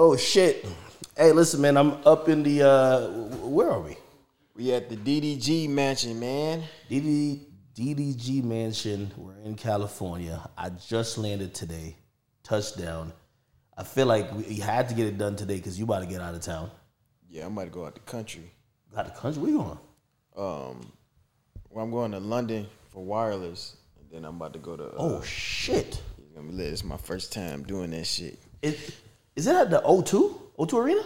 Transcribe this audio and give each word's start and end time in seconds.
Oh 0.00 0.16
shit. 0.16 0.64
Hey, 1.16 1.32
listen, 1.32 1.60
man. 1.60 1.76
I'm 1.76 1.94
up 2.06 2.28
in 2.28 2.44
the. 2.44 2.62
uh 2.62 3.08
Where 3.48 3.68
are 3.68 3.80
we? 3.80 3.96
We 4.54 4.72
at 4.72 4.88
the 4.88 4.96
DDG 4.96 5.68
mansion, 5.68 6.20
man. 6.20 6.62
DD, 6.88 7.40
DDG 7.76 8.44
Mansion. 8.44 9.10
We're 9.16 9.38
in 9.44 9.56
California. 9.56 10.48
I 10.56 10.70
just 10.70 11.18
landed 11.18 11.52
today. 11.52 11.96
Touchdown. 12.44 13.12
I 13.76 13.82
feel 13.82 14.06
like 14.06 14.32
we 14.36 14.54
had 14.56 14.88
to 14.88 14.94
get 14.94 15.08
it 15.08 15.18
done 15.18 15.34
today 15.34 15.56
because 15.56 15.76
you 15.76 15.84
about 15.84 16.00
to 16.00 16.06
get 16.06 16.20
out 16.20 16.32
of 16.32 16.42
town. 16.42 16.70
Yeah, 17.28 17.46
I'm 17.46 17.52
about 17.52 17.64
to 17.64 17.70
go 17.70 17.84
out 17.84 17.94
the 17.94 18.00
country. 18.00 18.52
Out 18.96 19.06
of 19.06 19.14
country? 19.16 19.42
Where 19.42 19.50
you 19.50 19.58
going? 19.58 19.78
Um, 20.36 20.92
well, 21.70 21.84
I'm 21.84 21.90
going 21.90 22.12
to 22.12 22.20
London 22.20 22.68
for 22.92 23.04
wireless, 23.04 23.76
and 23.98 24.08
then 24.12 24.24
I'm 24.24 24.36
about 24.36 24.52
to 24.52 24.60
go 24.60 24.76
to. 24.76 24.84
Uh, 24.84 24.94
Oh 24.96 25.22
shit. 25.22 26.00
it's 26.18 26.32
gonna 26.36 26.46
be 26.48 26.54
lit. 26.54 26.72
It's 26.72 26.84
my 26.84 26.96
first 26.96 27.32
time 27.32 27.64
doing 27.64 27.90
that 27.90 28.06
shit. 28.06 28.38
It, 28.62 28.78
is 29.38 29.46
it 29.46 29.54
at 29.54 29.70
the 29.70 29.80
O2? 29.84 30.16
O2 30.58 30.72
Arena? 30.84 31.02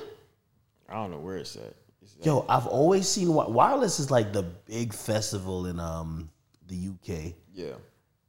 I 0.88 0.94
don't 0.94 1.10
know 1.10 1.18
where 1.18 1.36
it's 1.36 1.54
at. 1.56 1.74
It's 2.02 2.16
at- 2.18 2.26
Yo, 2.26 2.44
I've 2.48 2.66
always 2.66 3.06
seen 3.08 3.28
wi- 3.28 3.48
wireless 3.48 4.00
is 4.00 4.10
like 4.10 4.32
the 4.32 4.42
big 4.42 4.92
festival 4.92 5.66
in 5.66 5.78
um 5.78 6.28
the 6.68 6.76
UK, 6.92 7.34
yeah, 7.52 7.74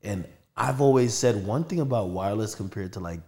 and 0.04 0.26
I've 0.58 0.82
always 0.82 1.14
said 1.14 1.46
one 1.46 1.64
thing 1.64 1.80
about 1.80 2.10
wireless 2.10 2.56
compared 2.56 2.92
to 2.94 3.00
like 3.00 3.22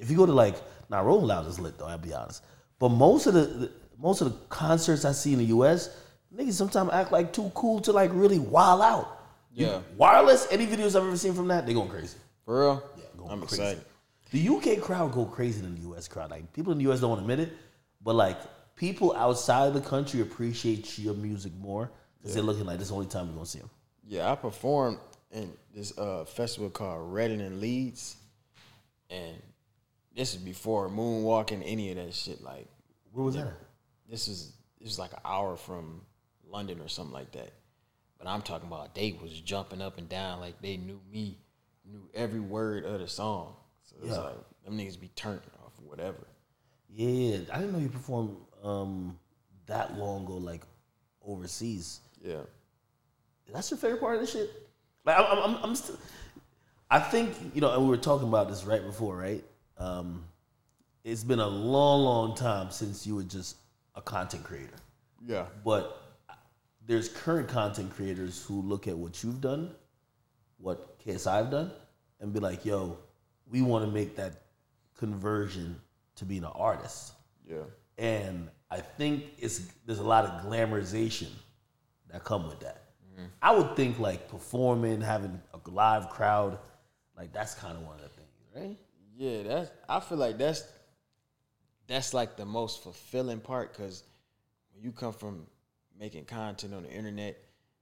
if 0.00 0.10
you 0.10 0.16
go 0.16 0.26
to 0.26 0.32
like 0.32 0.56
now 0.90 1.02
Rolling 1.04 1.26
Loud 1.26 1.46
is 1.46 1.58
lit 1.60 1.78
though. 1.78 1.86
I'll 1.86 1.98
be 1.98 2.12
honest, 2.12 2.42
but 2.80 2.88
most 2.90 3.26
of 3.28 3.34
the, 3.34 3.44
the 3.62 3.70
most 3.98 4.20
of 4.20 4.26
the 4.32 4.38
concerts 4.48 5.04
I 5.04 5.12
see 5.12 5.32
in 5.32 5.38
the 5.38 5.44
US, 5.56 5.90
niggas 6.36 6.54
sometimes 6.54 6.90
act 6.92 7.12
like 7.12 7.32
too 7.32 7.50
cool 7.54 7.80
to 7.86 7.92
like 7.92 8.10
really 8.14 8.38
wild 8.40 8.82
out. 8.82 9.06
You- 9.52 9.66
Yeah. 9.66 9.80
wireless. 9.96 10.46
Any 10.50 10.66
videos 10.66 10.88
I've 10.96 11.06
ever 11.06 11.16
seen 11.16 11.34
from 11.34 11.48
that, 11.48 11.66
they 11.66 11.74
going 11.74 11.88
crazy. 11.90 12.16
for 12.44 12.60
real. 12.60 12.82
going 13.16 13.30
I'm 13.30 13.40
crazy. 13.40 13.62
excited. 13.62 13.84
The 14.30 14.48
UK 14.48 14.80
crowd 14.80 15.12
go 15.12 15.24
crazy 15.24 15.60
than 15.60 15.74
the 15.74 15.90
US 15.92 16.08
crowd. 16.08 16.30
Like 16.30 16.52
people 16.52 16.72
in 16.72 16.78
the 16.78 16.90
US 16.90 17.00
don't 17.00 17.18
admit 17.18 17.40
it, 17.40 17.52
but 18.02 18.14
like 18.14 18.38
people 18.76 19.14
outside 19.16 19.66
of 19.66 19.74
the 19.74 19.80
country 19.80 20.20
appreciate 20.20 20.98
your 20.98 21.14
music 21.14 21.52
more 21.58 21.90
because 22.18 22.34
they're 22.34 22.42
looking 22.42 22.66
like 22.66 22.78
this 22.78 22.86
is 22.86 22.90
the 22.90 22.94
only 22.96 23.06
time 23.06 23.28
we're 23.28 23.34
gonna 23.34 23.46
see 23.46 23.60
them. 23.60 23.70
Yeah, 24.06 24.30
I 24.30 24.34
performed 24.34 24.98
in 25.30 25.52
this 25.74 25.96
uh, 25.98 26.24
festival 26.24 26.70
called 26.70 27.12
Reading 27.12 27.40
in 27.40 27.60
Leeds, 27.60 28.16
and 29.10 29.36
this 30.14 30.34
is 30.34 30.40
before 30.40 30.88
moonwalking, 30.88 31.62
any 31.64 31.90
of 31.90 31.96
that 31.96 32.14
shit. 32.14 32.42
Like 32.42 32.66
Where 33.12 33.24
was 33.24 33.34
that? 33.34 33.52
This 34.08 34.28
is 34.28 34.52
this 34.80 34.92
is 34.92 34.98
like 34.98 35.12
an 35.12 35.20
hour 35.24 35.56
from 35.56 36.02
London 36.46 36.80
or 36.80 36.88
something 36.88 37.12
like 37.12 37.32
that. 37.32 37.52
But 38.18 38.26
I'm 38.26 38.42
talking 38.42 38.68
about 38.68 38.94
they 38.94 39.16
was 39.22 39.40
jumping 39.40 39.80
up 39.80 39.98
and 39.98 40.08
down 40.08 40.40
like 40.40 40.60
they 40.60 40.76
knew 40.76 41.00
me, 41.10 41.38
knew 41.84 42.08
every 42.14 42.40
word 42.40 42.84
of 42.84 43.00
the 43.00 43.08
song. 43.08 43.54
It's 44.02 44.08
Yeah. 44.08 44.18
like 44.18 44.36
them 44.64 44.78
niggas 44.78 44.98
be 45.00 45.08
turned 45.08 45.40
off 45.64 45.72
or 45.78 45.88
whatever. 45.88 46.26
Yeah, 46.90 47.38
I 47.52 47.58
didn't 47.58 47.72
know 47.72 47.78
you 47.78 47.88
performed 47.88 48.36
um, 48.62 49.18
that 49.66 49.96
long 49.98 50.24
ago, 50.24 50.34
like 50.34 50.62
overseas. 51.24 52.00
Yeah. 52.22 52.40
That's 53.52 53.70
your 53.70 53.78
favorite 53.78 54.00
part 54.00 54.14
of 54.16 54.20
this 54.20 54.32
shit? 54.32 54.50
Like 55.04 55.18
I'm, 55.18 55.24
I'm, 55.26 55.38
I'm, 55.56 55.64
I'm 55.64 55.74
still. 55.76 55.96
I 56.90 56.98
think 57.00 57.34
you 57.54 57.60
know, 57.60 57.72
and 57.74 57.82
we 57.82 57.88
were 57.88 57.96
talking 57.96 58.28
about 58.28 58.48
this 58.48 58.64
right 58.64 58.82
before, 58.84 59.16
right? 59.16 59.44
Um, 59.76 60.24
it's 61.04 61.24
been 61.24 61.38
a 61.40 61.46
long, 61.46 62.02
long 62.02 62.34
time 62.36 62.70
since 62.70 63.06
you 63.06 63.14
were 63.14 63.22
just 63.22 63.56
a 63.94 64.02
content 64.02 64.44
creator. 64.44 64.74
Yeah. 65.26 65.46
but 65.64 66.02
there's 66.86 67.08
current 67.08 67.48
content 67.48 67.90
creators 67.94 68.42
who 68.44 68.62
look 68.62 68.86
at 68.88 68.96
what 68.96 69.22
you've 69.22 69.40
done, 69.40 69.74
what 70.58 70.98
KSI've 71.04 71.50
done, 71.50 71.70
and 72.20 72.32
be 72.32 72.40
like, 72.40 72.64
yo, 72.64 72.96
we 73.50 73.62
want 73.62 73.84
to 73.84 73.90
make 73.90 74.16
that 74.16 74.42
conversion 74.96 75.80
to 76.16 76.24
being 76.24 76.44
an 76.44 76.52
artist. 76.54 77.12
Yeah. 77.48 77.62
And 77.96 78.48
I 78.70 78.80
think 78.80 79.24
it's 79.38 79.68
there's 79.86 79.98
a 79.98 80.04
lot 80.04 80.24
of 80.24 80.46
glamorization 80.46 81.28
that 82.10 82.24
come 82.24 82.46
with 82.46 82.60
that. 82.60 82.84
Mm-hmm. 83.12 83.26
I 83.42 83.54
would 83.56 83.76
think 83.76 83.98
like 83.98 84.28
performing, 84.28 85.00
having 85.00 85.40
a 85.54 85.70
live 85.70 86.10
crowd, 86.10 86.58
like 87.16 87.32
that's 87.32 87.54
kind 87.54 87.76
of 87.76 87.82
one 87.84 87.96
of 87.96 88.02
the 88.02 88.08
things, 88.08 88.28
right? 88.54 88.76
Yeah, 89.16 89.42
that's. 89.42 89.70
I 89.88 90.00
feel 90.00 90.18
like 90.18 90.38
that's 90.38 90.64
that's 91.86 92.14
like 92.14 92.36
the 92.36 92.44
most 92.44 92.82
fulfilling 92.82 93.40
part 93.40 93.72
because 93.72 94.04
when 94.72 94.84
you 94.84 94.92
come 94.92 95.12
from 95.12 95.46
making 95.98 96.24
content 96.26 96.74
on 96.74 96.84
the 96.84 96.90
internet, 96.90 97.36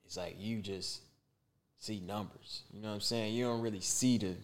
it's 0.04 0.16
like 0.16 0.36
you 0.38 0.62
just 0.62 1.02
see 1.78 2.00
numbers. 2.00 2.62
You 2.72 2.80
know 2.80 2.88
what 2.88 2.94
I'm 2.94 3.00
saying? 3.00 3.34
You 3.34 3.44
don't 3.44 3.60
really 3.60 3.80
see 3.80 4.18
the 4.18 4.34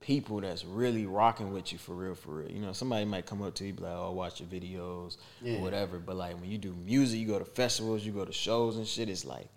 people 0.00 0.40
that's 0.40 0.64
really 0.64 1.06
rocking 1.06 1.52
with 1.52 1.72
you 1.72 1.78
for 1.78 1.94
real, 1.94 2.14
for 2.14 2.30
real. 2.36 2.50
You 2.50 2.60
know, 2.60 2.72
somebody 2.72 3.04
might 3.04 3.26
come 3.26 3.42
up 3.42 3.54
to 3.56 3.66
you 3.66 3.72
be 3.72 3.82
like, 3.82 3.92
"Oh, 3.92 4.08
I 4.08 4.10
watch 4.14 4.40
your 4.40 4.48
videos 4.48 5.16
Yeah. 5.42 5.54
or 5.56 5.60
whatever." 5.62 5.98
But 5.98 6.16
like 6.16 6.40
when 6.40 6.50
you 6.50 6.58
do 6.58 6.72
music, 6.74 7.18
you 7.20 7.26
go 7.26 7.38
to 7.38 7.44
festivals, 7.44 8.04
you 8.04 8.12
go 8.12 8.24
to 8.24 8.32
shows 8.32 8.76
and 8.76 8.86
shit. 8.86 9.08
It's 9.08 9.24
like 9.24 9.48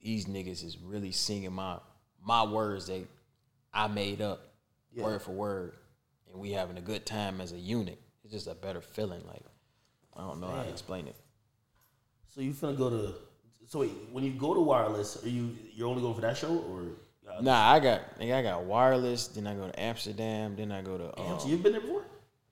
these 0.00 0.26
niggas 0.26 0.62
is 0.64 0.76
really 0.78 1.12
singing 1.12 1.52
my 1.52 1.78
my 2.24 2.44
words 2.44 2.86
that 2.86 3.06
I 3.72 3.88
made 3.88 4.20
up 4.20 4.48
Yeah. 4.92 5.04
word 5.04 5.22
for 5.22 5.32
word, 5.32 5.74
and 6.30 6.38
we 6.40 6.52
having 6.52 6.76
a 6.76 6.82
good 6.82 7.06
time 7.06 7.40
as 7.40 7.52
a 7.52 7.58
unit. 7.58 7.98
It's 8.24 8.32
just 8.32 8.46
a 8.46 8.54
better 8.54 8.80
feeling. 8.80 9.22
Like 9.26 9.42
I 10.14 10.20
don't 10.20 10.40
know 10.40 10.48
how 10.48 10.62
to 10.64 10.68
explain 10.70 11.06
it. 11.08 11.16
So 12.28 12.40
you 12.40 12.52
finna 12.52 12.76
go 12.76 12.90
to? 12.90 13.14
So 13.66 13.80
wait, 13.80 13.92
when 14.12 14.22
you 14.24 14.32
go 14.32 14.52
to 14.54 14.60
wireless, 14.60 15.24
are 15.24 15.28
you 15.28 15.56
you're 15.74 15.88
only 15.88 16.02
going 16.02 16.14
for 16.14 16.20
that 16.20 16.36
show 16.36 16.58
or? 16.58 16.82
Nah, 17.40 17.72
I 17.72 17.80
got 17.80 18.18
nigga, 18.18 18.34
I 18.34 18.42
got 18.42 18.64
wireless. 18.64 19.28
Then 19.28 19.46
I 19.46 19.54
go 19.54 19.68
to 19.68 19.80
Amsterdam. 19.80 20.56
Then 20.56 20.72
I 20.72 20.82
go 20.82 20.98
to. 20.98 21.20
Um, 21.20 21.40
so 21.40 21.48
you've 21.48 21.62
been 21.62 21.72
there 21.72 21.80
before? 21.80 22.04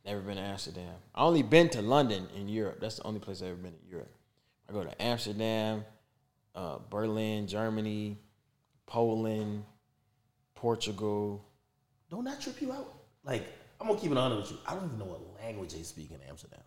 never 0.04 0.20
been 0.20 0.36
to 0.36 0.42
Amsterdam. 0.42 0.94
I 1.14 1.22
only 1.22 1.42
been 1.42 1.68
to 1.70 1.82
London 1.82 2.26
in 2.36 2.48
Europe. 2.48 2.78
That's 2.80 2.96
the 2.96 3.04
only 3.04 3.20
place 3.20 3.42
I've 3.42 3.48
ever 3.48 3.56
been 3.56 3.74
in 3.84 3.90
Europe. 3.90 4.12
I 4.68 4.72
go 4.72 4.84
to 4.84 5.02
Amsterdam, 5.02 5.84
uh, 6.54 6.78
Berlin, 6.88 7.46
Germany, 7.46 8.18
Poland, 8.86 9.64
Portugal. 10.54 11.44
Don't 12.10 12.24
that 12.24 12.40
trip 12.40 12.60
you 12.60 12.72
out? 12.72 12.92
Like, 13.24 13.44
I'm 13.80 13.86
gonna 13.88 13.98
keep 13.98 14.10
it 14.10 14.18
honest 14.18 14.50
with 14.50 14.52
you. 14.52 14.66
I 14.66 14.74
don't 14.74 14.86
even 14.86 14.98
know 14.98 15.04
what 15.06 15.20
language 15.42 15.72
they 15.72 15.82
speak 15.82 16.10
in 16.10 16.18
Amsterdam. 16.28 16.60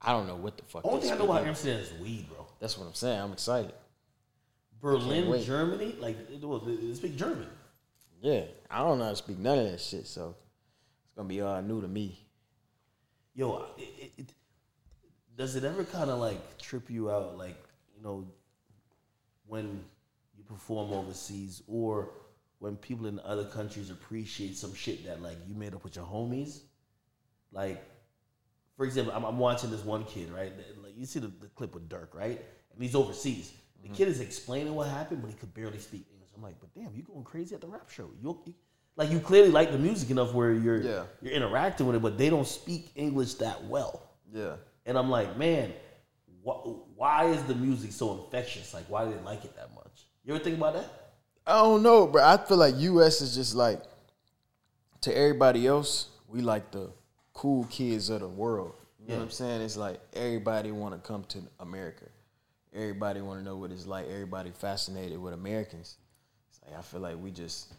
I 0.00 0.12
don't 0.12 0.26
know 0.26 0.36
what 0.36 0.56
the 0.56 0.64
fuck. 0.64 0.84
Only 0.84 1.00
they 1.00 1.06
thing 1.06 1.14
I 1.14 1.18
know 1.18 1.24
about. 1.24 1.46
Amsterdam 1.46 1.80
is 1.80 1.92
weed, 1.94 2.28
bro. 2.28 2.46
That's 2.60 2.76
what 2.78 2.86
I'm 2.86 2.94
saying. 2.94 3.20
I'm 3.20 3.32
excited. 3.32 3.72
Berlin. 4.86 5.42
Germany, 5.42 5.96
like 5.98 6.28
they, 6.28 6.36
they 6.36 6.94
speak 6.94 7.16
German. 7.16 7.48
Yeah, 8.20 8.42
I 8.70 8.78
don't 8.78 8.98
know 8.98 9.04
how 9.04 9.10
to 9.10 9.16
speak 9.16 9.38
none 9.38 9.58
of 9.58 9.70
that 9.70 9.80
shit, 9.80 10.06
so 10.06 10.36
it's 11.04 11.14
gonna 11.16 11.28
be 11.28 11.40
all 11.40 11.60
new 11.60 11.80
to 11.80 11.88
me. 11.88 12.16
Yo, 13.34 13.66
it, 13.76 14.12
it, 14.16 14.34
does 15.36 15.56
it 15.56 15.64
ever 15.64 15.82
kind 15.82 16.08
of 16.08 16.20
like 16.20 16.58
trip 16.58 16.88
you 16.88 17.10
out, 17.10 17.36
like 17.36 17.56
you 17.96 18.02
know, 18.02 18.26
when 19.46 19.84
you 20.36 20.44
perform 20.44 20.92
overseas, 20.92 21.62
or 21.66 22.10
when 22.60 22.76
people 22.76 23.06
in 23.06 23.18
other 23.24 23.44
countries 23.44 23.90
appreciate 23.90 24.56
some 24.56 24.72
shit 24.72 25.04
that 25.04 25.20
like 25.20 25.36
you 25.48 25.56
made 25.56 25.74
up 25.74 25.82
with 25.82 25.96
your 25.96 26.06
homies? 26.06 26.60
Like, 27.50 27.84
for 28.76 28.86
example, 28.86 29.12
I'm, 29.16 29.24
I'm 29.24 29.38
watching 29.38 29.72
this 29.72 29.84
one 29.84 30.04
kid, 30.04 30.30
right? 30.30 30.52
Like 30.80 30.92
you 30.96 31.06
see 31.06 31.18
the, 31.18 31.32
the 31.40 31.48
clip 31.56 31.74
with 31.74 31.88
Durk, 31.88 32.14
right? 32.14 32.40
And 32.72 32.82
he's 32.82 32.94
overseas. 32.94 33.52
The 33.86 33.92
mm. 33.92 33.96
kid 33.96 34.08
is 34.08 34.20
explaining 34.20 34.74
what 34.74 34.88
happened, 34.88 35.22
but 35.22 35.30
he 35.30 35.36
could 35.36 35.54
barely 35.54 35.78
speak 35.78 36.06
English. 36.10 36.30
I'm 36.34 36.42
like, 36.42 36.56
but 36.60 36.74
damn, 36.74 36.94
you 36.94 37.02
going 37.02 37.24
crazy 37.24 37.54
at 37.54 37.60
the 37.60 37.68
rap 37.68 37.88
show? 37.88 38.10
You, 38.20 38.38
like 38.96 39.10
you 39.10 39.20
clearly 39.20 39.50
like 39.50 39.70
the 39.70 39.78
music 39.78 40.10
enough 40.10 40.34
where 40.34 40.52
you're 40.52 40.80
Yeah. 40.80 41.04
you're 41.20 41.32
interacting 41.32 41.86
with 41.86 41.96
it, 41.96 42.02
but 42.02 42.18
they 42.18 42.30
don't 42.30 42.46
speak 42.46 42.90
English 42.94 43.34
that 43.34 43.64
well. 43.64 44.02
Yeah. 44.32 44.56
And 44.86 44.98
I'm 44.98 45.10
like, 45.10 45.36
man, 45.36 45.72
wh- 46.44 46.96
why 46.96 47.26
is 47.26 47.42
the 47.44 47.54
music 47.54 47.92
so 47.92 48.24
infectious? 48.24 48.74
Like, 48.74 48.84
why 48.88 49.04
do 49.04 49.12
they 49.12 49.22
like 49.22 49.44
it 49.44 49.54
that 49.56 49.74
much? 49.74 50.06
You 50.24 50.34
ever 50.34 50.42
think 50.42 50.56
about 50.56 50.74
that? 50.74 51.12
I 51.46 51.62
don't 51.62 51.82
know, 51.82 52.06
bro. 52.06 52.24
I 52.24 52.36
feel 52.38 52.56
like 52.56 52.74
US 52.76 53.20
is 53.20 53.34
just 53.34 53.54
like 53.54 53.82
to 55.02 55.16
everybody 55.16 55.66
else, 55.66 56.08
we 56.26 56.40
like 56.40 56.72
the 56.72 56.90
cool 57.32 57.64
kids 57.64 58.08
of 58.10 58.20
the 58.20 58.28
world. 58.28 58.74
You 59.00 59.12
know 59.12 59.18
what 59.18 59.24
I'm 59.24 59.30
saying? 59.30 59.60
It's 59.60 59.76
like 59.76 60.00
everybody 60.14 60.72
want 60.72 60.94
to 60.94 61.06
come 61.06 61.22
to 61.24 61.38
America. 61.60 62.06
Everybody 62.76 63.22
want 63.22 63.40
to 63.40 63.44
know 63.44 63.56
what 63.56 63.70
it's 63.70 63.86
like. 63.86 64.06
Everybody 64.06 64.50
fascinated 64.50 65.18
with 65.18 65.32
Americans. 65.32 65.96
It's 66.50 66.60
like 66.62 66.78
I 66.78 66.82
feel 66.82 67.00
like 67.00 67.16
we 67.18 67.30
just 67.30 67.72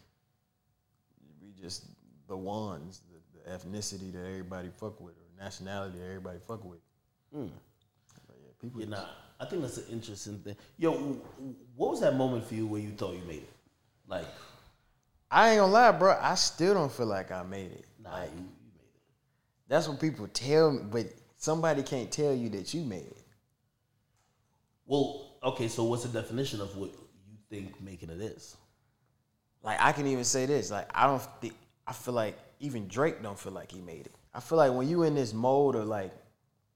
we 1.40 1.52
just 1.62 1.84
the 2.26 2.36
ones, 2.36 3.02
the, 3.10 3.38
the 3.38 3.56
ethnicity 3.56 4.12
that 4.12 4.26
everybody 4.26 4.68
fuck 4.68 5.00
with 5.00 5.14
or 5.14 5.42
nationality 5.42 5.98
that 5.98 6.04
everybody 6.04 6.38
fuck 6.46 6.64
with. 6.64 6.80
Mm. 7.34 7.48
But 8.26 8.36
yeah, 8.42 8.50
people 8.60 8.80
You're 8.80 8.90
not. 8.90 9.10
I 9.40 9.44
think 9.44 9.62
that's 9.62 9.78
an 9.78 9.84
interesting 9.92 10.38
thing. 10.38 10.56
Yo, 10.78 10.92
what 11.76 11.90
was 11.90 12.00
that 12.00 12.16
moment 12.16 12.44
for 12.44 12.54
you 12.54 12.66
where 12.66 12.80
you 12.80 12.90
thought 12.90 13.14
you 13.14 13.22
made 13.26 13.42
it? 13.42 13.52
Like, 14.08 14.26
I 15.30 15.50
ain't 15.50 15.60
gonna 15.60 15.72
lie, 15.72 15.92
bro. 15.92 16.18
I 16.20 16.34
still 16.34 16.74
don't 16.74 16.90
feel 16.90 17.06
like 17.06 17.30
I 17.30 17.44
made 17.44 17.70
it. 17.70 17.84
nah, 18.02 18.22
you, 18.22 18.30
you 18.30 18.70
made 18.74 18.82
it. 18.82 19.00
That's 19.68 19.86
what 19.86 20.00
people 20.00 20.26
tell 20.28 20.72
me, 20.72 20.82
but 20.90 21.06
somebody 21.36 21.84
can't 21.84 22.10
tell 22.10 22.34
you 22.34 22.48
that 22.50 22.74
you 22.74 22.82
made 22.82 23.06
it. 23.06 23.22
Well, 24.88 25.36
okay, 25.44 25.68
so 25.68 25.84
what's 25.84 26.02
the 26.02 26.08
definition 26.20 26.60
of 26.60 26.76
what 26.76 26.90
you 26.90 27.36
think 27.50 27.80
making 27.80 28.10
it 28.10 28.20
is? 28.20 28.56
Like 29.62 29.78
I 29.80 29.92
can 29.92 30.06
even 30.06 30.24
say 30.24 30.46
this. 30.46 30.70
Like 30.70 30.88
I 30.94 31.06
don't 31.06 31.22
think 31.40 31.54
I 31.86 31.92
feel 31.92 32.14
like 32.14 32.36
even 32.58 32.88
Drake 32.88 33.22
don't 33.22 33.38
feel 33.38 33.52
like 33.52 33.70
he 33.70 33.80
made 33.80 34.06
it. 34.06 34.12
I 34.34 34.40
feel 34.40 34.58
like 34.58 34.72
when 34.72 34.88
you 34.88 35.02
in 35.04 35.14
this 35.14 35.32
mode 35.34 35.76
of 35.76 35.86
like 35.86 36.12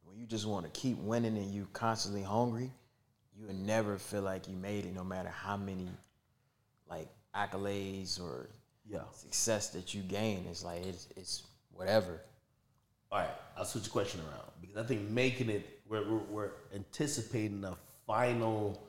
when 0.05 0.19
you 0.19 0.27
just 0.27 0.47
want 0.47 0.65
to 0.73 0.81
keep 0.81 0.99
winning 0.99 1.37
and 1.37 1.51
you 1.53 1.67
constantly 1.73 2.23
hungry, 2.23 2.71
you 3.37 3.47
would 3.47 3.59
never 3.59 3.97
feel 3.99 4.23
like 4.23 4.47
you 4.47 4.57
made 4.57 4.85
it 4.85 4.95
no 4.95 5.05
matter 5.05 5.31
how 5.31 5.57
many 5.57 5.89
like 6.89 7.09
accolades 7.35 8.21
or 8.21 8.49
Yeah. 8.87 9.01
success 9.13 9.71
that 9.71 9.95
you 9.95 10.03
gain. 10.03 10.47
It's 10.51 10.63
like 10.65 10.85
it's 10.85 11.09
it's 11.17 11.45
whatever. 11.73 12.21
All 13.11 13.21
right, 13.21 13.31
I'll 13.57 13.65
switch 13.65 13.85
the 13.85 13.91
question 13.91 14.21
around 14.21 14.51
because 14.61 14.77
I 14.77 14.85
think 14.85 15.09
making 15.11 15.51
it, 15.51 15.81
we're, 15.87 16.03
we're, 16.11 16.19
we're 16.31 16.51
anticipating 16.75 17.63
a 17.63 17.77
final, 18.07 18.83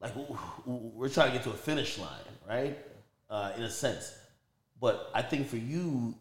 like 0.00 0.12
we're 0.66 1.08
trying 1.08 1.28
to 1.28 1.32
get 1.34 1.44
to 1.44 1.50
a 1.50 1.54
finish 1.54 1.98
line, 1.98 2.08
right? 2.48 2.78
Uh, 3.28 3.52
in 3.56 3.62
a 3.64 3.70
sense. 3.70 4.16
But 4.80 5.10
I 5.14 5.22
think 5.22 5.48
for 5.48 5.56
you, 5.56 6.14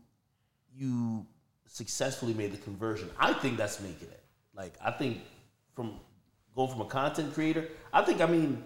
you 0.76 1.26
successfully 1.68 2.34
made 2.34 2.52
the 2.54 2.58
conversion. 2.58 3.10
I 3.20 3.34
think 3.34 3.58
that's 3.58 3.80
making 3.82 4.08
it. 4.10 4.24
Like, 4.56 4.74
I 4.84 4.92
think 4.92 5.20
from 5.76 6.00
going 6.56 6.70
from 6.72 6.82
a 6.82 6.86
content 6.86 7.34
creator, 7.34 7.68
I 7.94 8.02
think, 8.04 8.20
I 8.22 8.26
mean, 8.26 8.64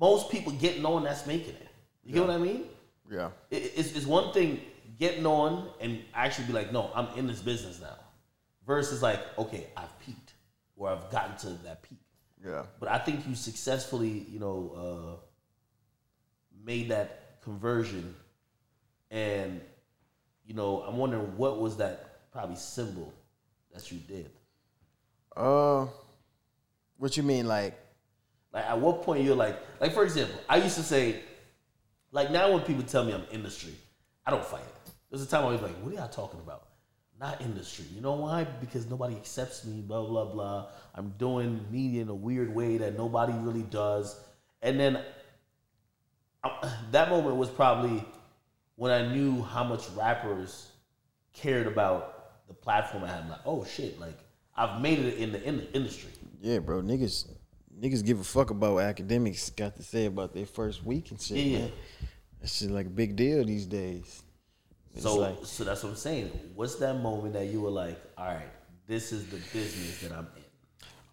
most 0.00 0.30
people 0.30 0.52
getting 0.52 0.84
on 0.86 1.02
that's 1.02 1.26
making 1.26 1.54
it. 1.54 1.68
You 2.04 2.14
get 2.14 2.20
what 2.26 2.30
I 2.30 2.38
mean? 2.38 2.64
Yeah. 3.10 3.30
it- 3.50 3.72
it's, 3.76 3.92
it's 3.96 4.06
one 4.06 4.32
thing 4.32 4.60
getting 4.98 5.26
on 5.26 5.68
and 5.80 6.00
actually 6.14 6.46
be 6.46 6.52
like, 6.52 6.72
no, 6.72 6.90
I'm 6.94 7.08
in 7.18 7.26
this 7.26 7.40
business 7.40 7.80
now, 7.80 7.96
versus 8.66 9.02
like, 9.02 9.20
okay, 9.38 9.66
I've 9.76 9.98
peaked 10.00 10.27
or 10.78 10.88
I've 10.88 11.10
gotten 11.10 11.36
to 11.38 11.62
that 11.64 11.82
peak. 11.82 11.98
Yeah. 12.44 12.62
But 12.80 12.88
I 12.88 12.98
think 12.98 13.26
you 13.28 13.34
successfully, 13.34 14.24
you 14.30 14.38
know, 14.38 15.18
uh, 15.20 15.24
made 16.64 16.88
that 16.90 17.42
conversion, 17.42 18.14
and 19.10 19.60
you 20.46 20.54
know, 20.54 20.82
I'm 20.82 20.96
wondering 20.96 21.36
what 21.36 21.60
was 21.60 21.76
that 21.78 22.30
probably 22.32 22.56
symbol 22.56 23.12
that 23.74 23.90
you 23.92 23.98
did. 23.98 24.30
Uh 25.36 25.86
what 26.96 27.16
you 27.16 27.22
mean 27.22 27.46
like 27.46 27.78
Like, 28.52 28.64
at 28.64 28.80
what 28.80 29.02
point 29.02 29.24
you're 29.24 29.36
like, 29.36 29.58
like 29.80 29.92
for 29.92 30.04
example, 30.04 30.38
I 30.48 30.56
used 30.56 30.76
to 30.76 30.82
say, 30.82 31.20
like 32.12 32.30
now 32.30 32.52
when 32.52 32.62
people 32.62 32.82
tell 32.82 33.04
me 33.04 33.12
I'm 33.12 33.24
industry, 33.30 33.74
I 34.26 34.30
don't 34.30 34.44
fight 34.44 34.62
it. 34.62 34.92
There's 35.10 35.22
a 35.22 35.26
time 35.26 35.44
I 35.44 35.50
was 35.50 35.62
like, 35.62 35.74
what 35.82 35.92
are 35.92 35.96
y'all 35.96 36.08
talking 36.08 36.40
about? 36.40 36.67
Not 37.20 37.40
industry. 37.40 37.84
You 37.94 38.00
know 38.00 38.12
why? 38.12 38.44
Because 38.44 38.88
nobody 38.88 39.16
accepts 39.16 39.64
me. 39.64 39.80
Blah 39.80 40.06
blah 40.06 40.24
blah. 40.26 40.66
I'm 40.94 41.10
doing 41.18 41.64
media 41.70 42.02
in 42.02 42.08
a 42.08 42.14
weird 42.14 42.54
way 42.54 42.78
that 42.78 42.96
nobody 42.96 43.32
really 43.32 43.64
does. 43.64 44.20
And 44.62 44.78
then 44.78 45.02
I, 46.44 46.72
that 46.92 47.10
moment 47.10 47.36
was 47.36 47.48
probably 47.48 48.04
when 48.76 48.92
I 48.92 49.12
knew 49.12 49.42
how 49.42 49.64
much 49.64 49.88
rappers 49.96 50.68
cared 51.32 51.66
about 51.66 52.46
the 52.46 52.54
platform 52.54 53.04
I 53.04 53.08
had. 53.08 53.22
I'm 53.22 53.30
like, 53.30 53.40
oh 53.44 53.64
shit, 53.64 53.98
like 53.98 54.18
I've 54.56 54.80
made 54.80 55.00
it 55.00 55.18
in 55.18 55.32
the, 55.32 55.42
in 55.42 55.56
the 55.58 55.72
industry. 55.72 56.10
Yeah, 56.40 56.60
bro, 56.60 56.82
niggas 56.82 57.26
niggas 57.80 58.04
give 58.04 58.20
a 58.20 58.24
fuck 58.24 58.50
about 58.50 58.74
what 58.74 58.96
Akademiks 58.96 59.54
got 59.54 59.76
to 59.76 59.82
say 59.82 60.06
about 60.06 60.34
their 60.34 60.46
first 60.46 60.84
week 60.84 61.10
and 61.10 61.20
shit. 61.20 61.38
Yeah. 61.38 61.58
Man. 61.58 61.72
That 62.40 62.50
shit 62.50 62.70
like 62.70 62.86
a 62.86 62.90
big 62.90 63.16
deal 63.16 63.44
these 63.44 63.66
days. 63.66 64.22
It's 64.98 65.04
So, 65.04 65.14
like 65.16 65.36
so 65.44 65.62
that's 65.64 65.82
what 65.84 65.90
I'm 65.90 65.96
saying. 65.96 66.30
What's 66.56 66.74
that 66.76 66.94
moment 66.94 67.34
that 67.34 67.46
you 67.46 67.60
were 67.60 67.70
like, 67.70 68.00
all 68.16 68.26
right, 68.26 68.48
this 68.88 69.12
is 69.12 69.26
the 69.26 69.36
business 69.52 70.00
that 70.00 70.10
I'm 70.10 70.26
in? 70.36 70.42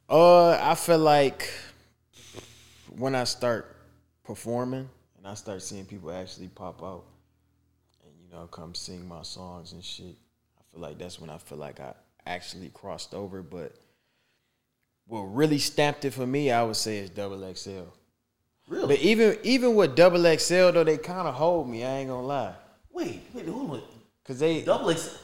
Uh, 0.09 0.59
I 0.59 0.73
feel 0.73 0.97
like 0.97 1.51
when 2.97 3.13
I 3.13 3.25
start 3.25 3.75
performing 4.23 4.89
and 5.17 5.27
I 5.27 5.35
start 5.35 5.61
seeing 5.61 5.85
people 5.85 6.11
actually 6.11 6.47
pop 6.47 6.81
out 6.81 7.03
and 8.03 8.13
you 8.23 8.35
know 8.35 8.47
come 8.47 8.73
sing 8.73 9.07
my 9.07 9.21
songs 9.21 9.73
and 9.73 9.83
shit, 9.83 10.15
I 10.57 10.61
feel 10.71 10.81
like 10.81 10.97
that's 10.97 11.19
when 11.19 11.29
I 11.29 11.37
feel 11.37 11.59
like 11.59 11.79
I 11.79 11.93
actually 12.25 12.69
crossed 12.69 13.13
over. 13.13 13.43
But 13.43 13.75
what 15.05 15.21
really 15.21 15.59
stamped 15.59 16.05
it 16.05 16.11
for 16.11 16.25
me, 16.25 16.49
I 16.51 16.63
would 16.63 16.75
say, 16.75 16.97
is 16.97 17.11
Double 17.11 17.53
XL. 17.53 17.81
Really? 18.67 18.95
But 18.95 18.99
even 19.05 19.37
even 19.43 19.75
with 19.75 19.95
Double 19.95 20.23
XL 20.37 20.71
though, 20.71 20.83
they 20.83 20.97
kind 20.97 21.27
of 21.27 21.35
hold 21.35 21.69
me. 21.69 21.83
I 21.83 21.97
ain't 21.97 22.09
gonna 22.09 22.25
lie, 22.25 22.55
wait, 22.95 23.21
wait, 23.33 23.47
hold 23.47 23.71
on. 23.71 23.81
cause 24.25 24.39
they 24.39 24.61
Double 24.63 24.89
X. 24.89 25.19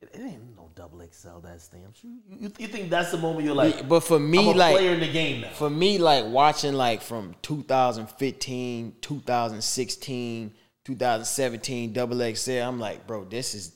It, 0.00 0.10
ain't 0.20 0.56
no 0.56 0.70
double 0.76 1.00
XL 1.10 1.40
that 1.42 1.60
stamps 1.60 2.04
you. 2.04 2.18
You, 2.30 2.52
you 2.58 2.68
think 2.68 2.88
that's 2.88 3.10
the 3.10 3.18
moment 3.18 3.44
you're 3.44 3.54
like, 3.54 3.88
But 3.88 4.00
for 4.00 4.18
me, 4.18 4.38
I'm 4.38 4.54
a 4.54 4.58
like 4.58 4.76
player 4.76 4.92
in 4.94 5.00
the 5.00 5.10
game 5.12 5.40
now. 5.40 5.50
for 5.50 5.68
me, 5.68 5.98
like 5.98 6.24
watching 6.26 6.74
like 6.74 7.02
from 7.02 7.34
2015, 7.42 8.94
2016, 9.00 10.52
2017, 10.84 11.92
double 11.92 12.34
XL, 12.34 12.50
I'm 12.52 12.78
like, 12.78 13.06
bro, 13.06 13.24
this 13.24 13.54
is 13.54 13.72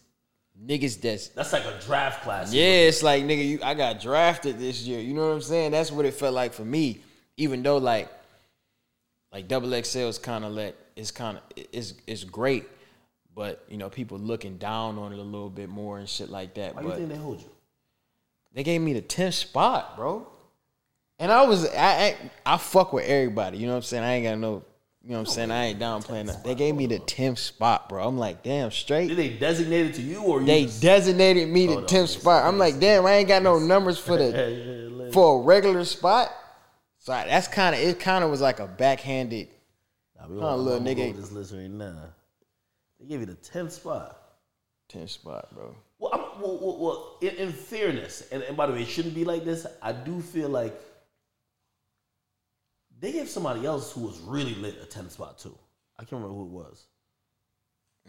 niggas 0.65 1.01
that's 1.01 1.29
That's 1.29 1.53
like 1.53 1.65
a 1.65 1.79
draft 1.85 2.23
class. 2.23 2.55
yeah, 2.55 2.63
it's 2.63 3.03
like 3.03 3.25
nigga, 3.25 3.47
you 3.47 3.59
I 3.63 3.75
got 3.75 4.01
drafted 4.01 4.59
this 4.61 4.83
year. 4.83 5.01
You 5.01 5.15
know 5.15 5.27
what 5.29 5.35
I'm 5.35 5.43
saying? 5.43 5.73
That's 5.73 5.91
what 5.91 6.07
it 6.07 6.15
felt 6.15 6.35
like 6.35 6.53
for 6.53 6.65
me. 6.65 7.01
Even 7.37 7.63
though 7.63 7.79
like 7.79 8.09
like 9.33 9.49
double 9.49 9.71
XL 9.83 9.99
is 10.01 10.19
kind 10.19 10.45
of 10.45 10.53
like 10.53 10.77
it's 10.95 11.11
kind 11.11 11.39
of 11.39 11.43
it's 11.73 11.95
it's 12.07 12.23
great, 12.25 12.65
but 13.35 13.65
you 13.69 13.77
know 13.77 13.89
people 13.89 14.19
looking 14.19 14.59
down 14.59 14.99
on 14.99 15.13
it 15.13 15.19
a 15.19 15.23
little 15.23 15.51
bit 15.51 15.69
more 15.69 15.99
and 15.99 16.09
shit 16.09 16.29
like 16.29 16.55
that. 16.55 16.75
Why 16.75 16.83
but 16.83 16.89
you 16.91 16.95
think 16.97 17.09
they 17.11 17.17
hold 17.17 17.41
you? 17.41 17.51
they 18.55 18.63
gave 18.63 18.81
me 18.81 18.93
the 18.93 19.03
10th 19.03 19.35
spot, 19.35 19.97
bro. 19.97 20.27
And 21.19 21.31
I 21.33 21.43
was 21.47 21.67
I, 21.71 21.87
I 21.87 22.17
I 22.45 22.57
fuck 22.59 22.93
with 22.93 23.05
everybody. 23.07 23.59
You 23.59 23.67
know 23.67 23.73
what 23.73 23.77
I'm 23.79 23.83
saying? 23.85 24.05
I 24.05 24.15
ain't 24.15 24.25
got 24.25 24.39
no. 24.39 24.65
You 25.05 25.11
know 25.11 25.15
what 25.15 25.29
I'm 25.29 25.35
saying? 25.35 25.51
I 25.51 25.65
ain't 25.67 25.81
down 25.81 26.01
playing. 26.03 26.27
that. 26.27 26.45
They 26.45 26.55
gave 26.55 26.77
me 26.77 26.87
the 26.87 27.01
10th 27.01 27.39
spot, 27.39 27.89
bro. 27.89 28.07
I'm 28.07 28.19
like, 28.19 28.45
damn, 28.45 28.71
straight. 28.71 29.09
Did 29.09 29.19
they 29.19 29.31
designate 29.31 29.87
it 29.87 29.95
to 29.95 30.03
you 30.03 30.23
or 30.23 30.39
you 30.41 30.47
They 30.47 30.63
just- 30.65 30.81
designated 30.81 31.49
me 31.49 31.67
the 31.67 31.83
10th 31.83 32.21
spot. 32.21 32.45
I'm 32.45 32.57
like, 32.57 32.79
damn, 32.79 33.05
I 33.05 33.15
ain't 33.15 33.27
got 33.27 33.43
no 33.43 33.59
numbers 33.59 33.99
for 33.99 34.17
the 34.17 35.11
for 35.13 35.41
a 35.41 35.43
regular 35.45 35.85
spot. 35.85 36.31
So 36.99 37.13
I- 37.13 37.27
that's 37.27 37.49
kind 37.49 37.75
of 37.75 37.81
it. 37.81 37.99
Kind 37.99 38.23
of 38.23 38.31
was 38.31 38.41
like 38.41 38.61
a 38.61 38.69
backhanded. 38.69 39.49
Nah, 40.17 40.29
we 40.29 40.39
gonna- 40.39 40.57
little 40.57 40.79
I'm 40.79 40.85
gonna 40.85 40.95
go 40.95 41.03
nigga. 41.03 41.17
This 41.17 41.33
list 41.33 41.53
right 41.53 41.69
now. 41.69 41.97
They 43.03 43.09
gave 43.09 43.21
you 43.21 43.27
the 43.27 43.35
tenth 43.35 43.73
spot. 43.73 44.19
10th 44.93 45.11
spot, 45.11 45.53
bro. 45.55 45.75
Well, 45.99 46.11
I'm, 46.15 46.41
well, 46.41 46.59
well, 46.61 46.79
well 46.79 47.19
in, 47.21 47.35
in 47.37 47.53
fairness, 47.53 48.29
and, 48.31 48.43
and 48.43 48.57
by 48.57 48.67
the 48.67 48.73
way, 48.73 48.83
it 48.83 48.89
shouldn't 48.89 49.15
be 49.15 49.25
like 49.25 49.45
this. 49.45 49.67
I 49.81 49.93
do 49.93 50.21
feel 50.21 50.49
like 50.49 50.79
they 53.01 53.13
gave 53.13 53.29
somebody 53.29 53.67
else 53.67 53.93
who 53.93 54.03
was 54.03 54.21
really 54.21 54.55
lit 54.55 54.79
a 54.83 54.87
10th 54.87 55.13
spot 55.13 55.39
too. 55.39 55.57
I 55.99 56.03
can't 56.03 56.23
remember 56.23 56.35
who 56.35 56.45
it 56.45 56.51
was. 56.51 56.87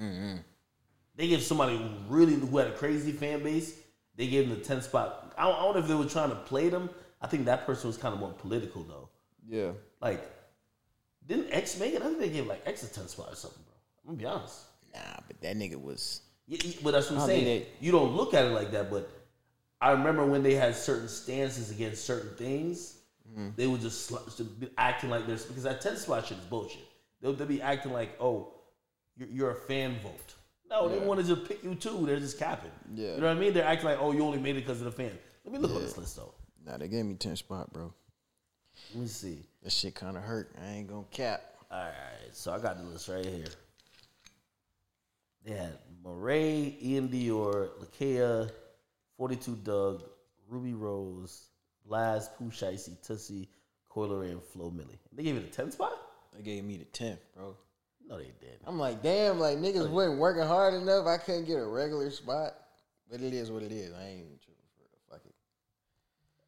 Mm-hmm. 0.02 0.38
They 1.16 1.28
gave 1.28 1.42
somebody 1.42 1.78
who 1.78 1.90
really 2.08 2.34
who 2.34 2.58
had 2.58 2.68
a 2.68 2.74
crazy 2.74 3.12
fan 3.12 3.44
base. 3.44 3.80
They 4.16 4.28
gave 4.28 4.50
them 4.50 4.60
the 4.60 4.66
10th 4.66 4.84
spot. 4.84 5.34
I 5.38 5.44
don't, 5.44 5.56
I 5.56 5.62
don't 5.62 5.74
know 5.76 5.80
if 5.82 5.88
they 5.88 5.96
were 5.96 6.06
trying 6.06 6.30
to 6.30 6.36
play 6.36 6.70
them. 6.70 6.90
I 7.22 7.28
think 7.28 7.46
that 7.46 7.66
person 7.66 7.88
was 7.88 7.98
kind 7.98 8.14
of 8.14 8.20
more 8.20 8.34
political 8.34 8.84
though. 8.84 9.10
Yeah. 9.48 9.72
Like, 10.02 10.30
didn't 11.26 11.52
X 11.52 11.80
make 11.80 11.94
it? 11.94 12.02
I 12.02 12.06
think 12.06 12.20
they 12.20 12.30
gave 12.30 12.48
like 12.48 12.62
X 12.66 12.84
a 12.84 12.88
10th 12.88 13.10
spot 13.10 13.30
or 13.32 13.36
something, 13.36 13.64
bro. 13.64 13.74
I'm 14.04 14.16
gonna 14.16 14.18
be 14.18 14.26
honest. 14.26 14.60
Nah, 14.94 15.02
but 15.28 15.40
that 15.42 15.56
nigga 15.58 15.82
was. 15.82 16.22
Yeah, 16.48 16.60
yeah, 16.64 16.74
but 16.84 16.92
that's 16.92 17.10
what 17.10 17.22
I'm 17.22 17.28
saying. 17.28 17.66
you 17.80 17.92
don't 17.92 18.16
look 18.16 18.34
at 18.34 18.46
it 18.46 18.50
like 18.52 18.72
that, 18.72 18.90
but 18.92 19.10
I 19.82 19.92
remember 19.92 20.26
when 20.26 20.44
they 20.44 20.56
had 20.56 20.76
certain 20.76 21.08
stances 21.08 21.72
against 21.72 22.06
certain 22.06 22.36
things, 22.36 22.98
Mm-hmm. 23.32 23.50
they 23.56 23.68
would 23.68 23.80
just 23.80 24.06
sl- 24.06 24.18
just 24.26 24.60
be 24.60 24.68
acting 24.78 25.10
like 25.10 25.26
this 25.26 25.46
because 25.46 25.64
that 25.64 25.80
10 25.80 25.96
spot 25.96 26.28
shit 26.28 26.38
is 26.38 26.44
bullshit. 26.44 26.84
They'll, 27.22 27.32
they'll 27.34 27.48
be 27.48 27.62
acting 27.62 27.94
like, 27.94 28.16
oh, 28.20 28.54
you're, 29.16 29.30
you're 29.30 29.52
a 29.52 29.56
fan 29.56 29.96
vote. 30.04 30.36
No, 30.70 30.90
they 30.90 31.00
want 31.00 31.22
to 31.22 31.26
just 31.26 31.48
pick 31.48 31.64
you 31.64 31.74
too. 31.74 32.06
They're 32.06 32.20
just 32.20 32.38
capping. 32.38 32.70
Yeah. 32.94 33.16
You 33.16 33.22
know 33.22 33.28
what 33.30 33.38
I 33.38 33.40
mean? 33.40 33.54
They're 33.54 33.64
acting 33.66 33.86
like, 33.90 33.98
oh, 34.02 34.12
you 34.12 34.24
only 34.24 34.40
made 34.40 34.58
it 34.58 34.66
because 34.66 34.82
of 34.82 34.86
the 34.86 34.92
fan. 34.92 35.18
Let 35.46 35.54
me 35.54 35.58
look 35.60 35.72
on 35.72 35.82
this 35.82 35.98
list 35.98 36.18
though. 36.18 36.34
Nah, 36.66 36.78
they 36.78 36.90
gave 36.90 37.06
me 37.06 37.16
ten 37.16 37.36
spot, 37.38 37.72
bro. 37.72 37.94
Let 38.94 39.02
me 39.04 39.08
see. 39.08 39.40
That 39.64 39.72
shit 39.72 39.96
kind 39.96 40.18
of 40.18 40.24
hurt. 40.24 40.52
I 40.62 40.68
ain't 40.72 40.88
gonna 40.90 41.06
cap. 41.10 41.42
All 41.72 41.80
right, 41.80 41.94
so 42.34 42.52
I 42.52 42.60
got 42.60 42.78
the 42.78 42.84
list 42.84 43.08
right 43.08 43.26
here. 43.26 43.46
They 45.46 45.54
had 45.54 45.78
Morray, 46.06 46.82
Iann 46.84 47.10
Dior, 47.10 47.70
Lakeyah, 47.82 48.50
42 49.18 49.56
Dugg, 49.58 50.04
Rubi 50.48 50.74
Rose, 50.74 51.48
Blxst, 51.90 52.36
Pooh 52.38 52.46
Shiesty, 52.50 52.98
Toosii, 53.06 53.48
Coiler, 53.90 54.24
and 54.24 54.42
Flo 54.42 54.72
Milli. 54.72 54.98
They 55.12 55.24
gave 55.24 55.36
it 55.36 55.44
a 55.44 55.52
10 55.52 55.72
spot? 55.72 55.98
They 56.36 56.42
gave 56.42 56.64
me 56.64 56.78
the 56.78 56.86
10th, 56.86 57.20
bro. 57.36 57.56
No, 58.08 58.18
they 58.18 58.32
didn't. 58.40 58.62
I'm 58.66 58.80
like, 58.80 59.02
damn, 59.02 59.40
like 59.40 59.58
niggas 59.58 59.90
wasn't 59.90 60.20
working 60.20 60.44
hard 60.44 60.74
enough. 60.74 61.08
I 61.08 61.18
couldn't 61.18 61.46
get 61.46 61.58
a 61.58 61.66
regular 61.66 62.10
spot. 62.12 62.54
But 63.10 63.22
it 63.22 63.34
is 63.34 63.52
what 63.52 63.64
it 63.64 63.72
is. 63.72 63.94
I 63.94 64.04
ain't 64.04 64.20
even 64.20 64.40
tripping 64.44 64.64
for 64.76 64.84
it. 64.84 65.00
Fuck 65.10 65.22
it. 65.26 65.36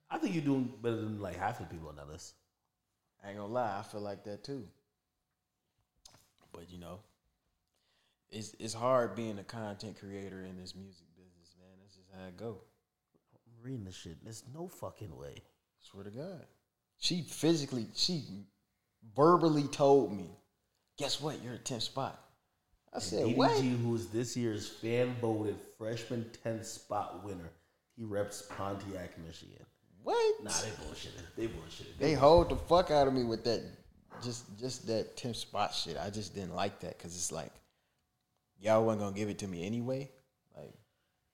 I 0.09 0.17
think 0.17 0.33
you're 0.33 0.43
doing 0.43 0.71
better 0.81 0.95
than 0.95 1.21
like 1.21 1.37
half 1.37 1.59
the 1.59 1.65
people 1.65 1.89
on 1.89 1.95
that 1.97 2.09
list. 2.09 2.33
I 3.23 3.29
ain't 3.29 3.37
gonna 3.37 3.51
lie, 3.51 3.79
I 3.79 3.83
feel 3.83 4.01
like 4.01 4.23
that 4.25 4.43
too. 4.43 4.65
But 6.51 6.69
you 6.69 6.79
know, 6.79 6.99
it's 8.35 8.55
it's 8.59 8.73
hard 8.73 9.15
being 9.15 9.39
a 9.39 9.43
content 9.43 9.97
creator 9.99 10.43
in 10.43 10.57
this 10.57 10.75
music 10.75 11.07
business, 11.15 11.55
man. 11.57 11.71
That's 11.81 11.95
just 11.95 12.09
how 12.13 12.27
it 12.27 12.37
go. 12.37 12.57
I'm 13.33 13.63
reading 13.63 13.85
this 13.85 13.95
shit. 13.95 14.23
There's 14.23 14.43
no 14.53 14.67
fucking 14.67 15.15
way. 15.15 15.35
Swear 15.79 16.03
to 16.03 16.11
God. 16.11 16.45
She 16.97 17.21
physically, 17.21 17.87
she 17.93 18.23
verbally 19.15 19.63
told 19.63 20.15
me, 20.15 20.29
guess 20.97 21.21
what? 21.21 21.43
You're 21.43 21.55
a 21.55 21.59
10th 21.59 21.83
spot. 21.83 22.19
I 22.93 22.99
said, 22.99 23.25
DDG, 23.25 23.35
what? 23.35 23.51
who's 23.61 24.07
this 24.07 24.37
year's 24.37 24.67
fan 24.67 25.15
voted 25.21 25.57
freshman 25.77 26.25
10th 26.45 26.65
spot 26.65 27.23
winner. 27.23 27.51
He 27.97 28.03
reps 28.03 28.43
Pontiac, 28.57 29.17
Michigan. 29.25 29.65
What? 30.03 30.43
Nah, 30.43 30.51
they 30.51 30.69
bullshitted. 30.69 31.23
They 31.35 31.47
bullshitted. 31.47 31.97
They 31.99 32.13
hold 32.13 32.49
the 32.49 32.55
fuck 32.55 32.91
out 32.91 33.07
of 33.07 33.13
me 33.13 33.23
with 33.23 33.43
that, 33.45 33.61
just 34.23 34.45
just 34.59 34.87
that 34.87 35.17
Tim 35.17 35.33
spot 35.33 35.73
shit. 35.73 35.97
I 35.97 36.09
just 36.09 36.35
didn't 36.35 36.55
like 36.55 36.79
that 36.81 36.97
because 36.97 37.15
it's 37.15 37.31
like, 37.31 37.51
y'all 38.59 38.83
wasn't 38.83 39.01
gonna 39.01 39.15
give 39.15 39.29
it 39.29 39.39
to 39.39 39.47
me 39.47 39.65
anyway. 39.65 40.11
Like, 40.55 40.73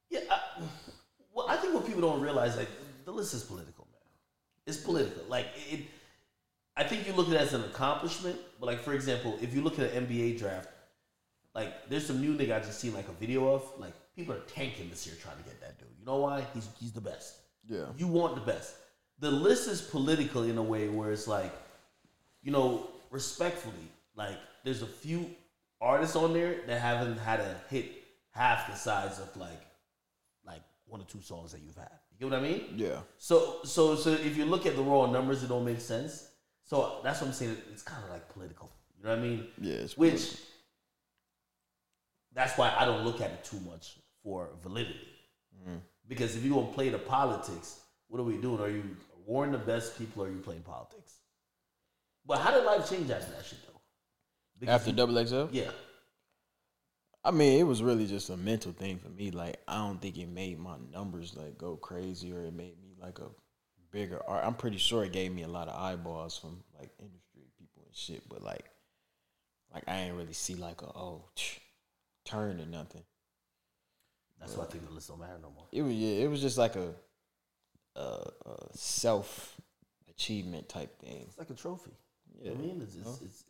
Yeah, 0.09 0.21
I, 0.29 0.39
well, 1.33 1.47
I 1.49 1.55
think 1.57 1.73
what 1.73 1.85
people 1.85 2.01
don't 2.01 2.21
realize, 2.21 2.57
like, 2.57 2.69
the 3.05 3.11
list 3.11 3.33
is 3.33 3.43
political, 3.43 3.87
man. 3.91 4.01
It's 4.65 4.77
political. 4.77 5.23
Like, 5.27 5.47
it. 5.69 5.81
I 6.77 6.83
think 6.83 7.05
you 7.05 7.13
look 7.13 7.27
at 7.27 7.33
it 7.33 7.41
as 7.41 7.53
an 7.53 7.63
accomplishment, 7.65 8.37
but 8.59 8.65
like, 8.65 8.81
for 8.81 8.93
example, 8.93 9.37
if 9.41 9.53
you 9.53 9.61
look 9.61 9.77
at 9.77 9.91
an 9.91 10.07
NBA 10.07 10.39
draft, 10.39 10.69
like, 11.53 11.89
there's 11.89 12.05
some 12.05 12.21
new 12.21 12.33
nigga 12.35 12.55
I 12.55 12.59
just 12.59 12.79
seen 12.79 12.93
like 12.93 13.07
a 13.09 13.13
video 13.13 13.53
of. 13.53 13.63
Like, 13.77 13.93
people 14.15 14.33
are 14.33 14.39
tanking 14.41 14.89
this 14.89 15.05
year 15.05 15.15
trying 15.21 15.37
to 15.37 15.43
get 15.43 15.59
that 15.61 15.77
dude. 15.79 15.89
You 15.99 16.05
know 16.05 16.17
why? 16.17 16.45
He's 16.53 16.67
he's 16.79 16.91
the 16.93 17.01
best. 17.01 17.35
yeah, 17.67 17.85
You 17.97 18.07
want 18.07 18.35
the 18.35 18.41
best. 18.41 18.75
The 19.19 19.29
list 19.31 19.67
is 19.67 19.81
political 19.81 20.43
in 20.43 20.57
a 20.57 20.63
way 20.63 20.87
where 20.89 21.11
it's 21.11 21.27
like, 21.27 21.53
you 22.41 22.51
know, 22.51 22.87
respectfully, 23.11 23.87
like 24.15 24.37
there's 24.63 24.81
a 24.81 24.87
few 24.87 25.29
artists 25.81 26.15
on 26.15 26.33
there 26.33 26.61
that 26.67 26.79
haven't 26.79 27.17
had 27.17 27.39
a 27.39 27.55
hit 27.69 27.91
half 28.31 28.67
the 28.69 28.75
size 28.75 29.19
of 29.19 29.35
like 29.35 29.61
like 30.45 30.61
one 30.85 31.01
or 31.01 31.05
two 31.05 31.21
songs 31.21 31.51
that 31.51 31.61
you've 31.61 31.75
had. 31.75 31.89
You 32.11 32.19
get 32.19 32.31
what 32.31 32.39
I 32.39 32.49
mean? 32.49 32.65
yeah, 32.75 32.99
So 33.17 33.59
so 33.63 33.95
so 33.95 34.11
if 34.11 34.37
you 34.37 34.45
look 34.45 34.65
at 34.65 34.75
the 34.75 34.81
raw 34.83 35.09
numbers, 35.09 35.43
it 35.43 35.47
don't 35.49 35.65
make 35.65 35.81
sense. 35.81 36.27
So 36.63 36.99
that's 37.03 37.19
what 37.21 37.27
I'm 37.27 37.33
saying. 37.33 37.57
It's 37.71 37.83
kind 37.83 38.03
of 38.03 38.09
like 38.09 38.29
political. 38.29 38.71
You 38.97 39.03
know 39.05 39.09
what 39.09 39.19
I 39.19 39.21
mean? 39.21 39.47
yeah. 39.59 39.73
It's 39.73 39.97
Which 39.97 40.35
that's 42.33 42.57
why 42.57 42.73
I 42.77 42.85
don't 42.85 43.03
look 43.03 43.19
at 43.19 43.31
it 43.31 43.43
too 43.43 43.59
much 43.69 43.97
for 44.23 44.49
validity. 44.63 45.09
Mm. 45.67 45.79
Because 46.07 46.35
if 46.35 46.43
you 46.45 46.53
gonna 46.53 46.67
play 46.67 46.89
the 46.89 46.97
politics, 46.99 47.79
what 48.07 48.19
are 48.19 48.23
we 48.23 48.37
doing? 48.37 48.61
Are 48.61 48.69
you 48.69 48.83
warning 49.25 49.51
the 49.53 49.57
best 49.57 49.97
people? 49.97 50.23
Or 50.23 50.27
are 50.27 50.31
you 50.31 50.39
playing 50.39 50.61
politics? 50.61 51.15
But 52.25 52.39
how 52.39 52.51
did 52.51 52.63
life 52.65 52.89
change 52.89 53.09
after 53.09 53.31
that 53.31 53.45
shit 53.45 53.59
though? 53.65 53.70
Because 54.61 54.75
after 54.75 54.91
double 54.91 55.25
XL. 55.25 55.47
yeah, 55.51 55.71
I 57.23 57.31
mean, 57.31 57.59
it 57.59 57.63
was 57.63 57.81
really 57.81 58.05
just 58.05 58.29
a 58.29 58.37
mental 58.37 58.71
thing 58.71 58.99
for 58.99 59.09
me. 59.09 59.31
Like, 59.31 59.57
I 59.67 59.77
don't 59.77 59.99
think 59.99 60.19
it 60.19 60.29
made 60.29 60.59
my 60.59 60.75
numbers 60.93 61.35
like 61.35 61.57
go 61.57 61.75
crazy 61.75 62.31
or 62.31 62.43
it 62.43 62.53
made 62.53 62.79
me 62.79 62.93
like 63.01 63.17
a 63.17 63.29
bigger 63.91 64.21
art. 64.27 64.45
I'm 64.45 64.53
pretty 64.53 64.77
sure 64.77 65.03
it 65.03 65.11
gave 65.11 65.31
me 65.31 65.41
a 65.41 65.47
lot 65.47 65.67
of 65.67 65.79
eyeballs 65.79 66.37
from 66.37 66.63
like 66.79 66.91
industry 66.99 67.41
people 67.57 67.81
and 67.85 67.95
shit. 67.95 68.21
But 68.29 68.43
like, 68.43 68.69
like 69.73 69.83
I 69.87 69.97
ain't 70.01 70.15
really 70.15 70.33
see 70.33 70.53
like 70.53 70.83
a 70.83 70.87
oh 70.87 71.25
turn 72.23 72.61
or 72.61 72.65
nothing. 72.67 73.01
that's 74.39 74.55
why 74.55 74.65
I 74.65 74.67
think 74.67 74.85
the 74.87 74.93
list 74.93 75.07
don't 75.07 75.19
matter 75.19 75.39
no 75.41 75.49
more. 75.49 75.65
It 75.71 75.81
was 75.81 75.93
yeah, 75.93 76.23
it 76.23 76.29
was 76.29 76.39
just 76.39 76.59
like 76.59 76.75
a, 76.75 76.93
a, 77.95 77.99
a 77.99 78.67
self 78.73 79.59
achievement 80.07 80.69
type 80.69 80.99
thing. 80.99 81.25
It's 81.27 81.39
like 81.39 81.49
a 81.49 81.55
trophy. 81.55 81.91
Yeah, 82.39 82.51
I 82.51 82.55
mean, 82.55 82.79
it's, 82.81 82.95
it's, 82.95 83.05
know? 83.05 83.11
it's, 83.11 83.21
it's 83.21 83.43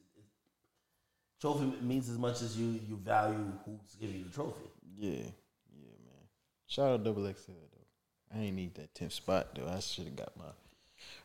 trophy 1.42 1.74
means 1.82 2.08
as 2.08 2.18
much 2.18 2.42
as 2.42 2.58
you 2.58 2.80
you 2.88 2.96
value 2.98 3.52
who's 3.66 3.96
giving 4.00 4.18
you 4.18 4.24
the 4.26 4.30
trophy. 4.30 4.62
Yeah, 4.98 5.10
yeah, 5.10 5.98
man. 6.06 6.28
Shout 6.68 6.92
out 6.92 7.04
Double 7.04 7.24
XL 7.24 7.52
though. 7.52 8.38
I 8.38 8.44
ain't 8.44 8.56
need 8.56 8.76
that 8.76 8.94
tenth 8.94 9.14
spot 9.14 9.56
though. 9.56 9.68
I 9.68 9.80
should 9.80 10.06
have 10.06 10.16
got 10.16 10.38
my 10.38 10.52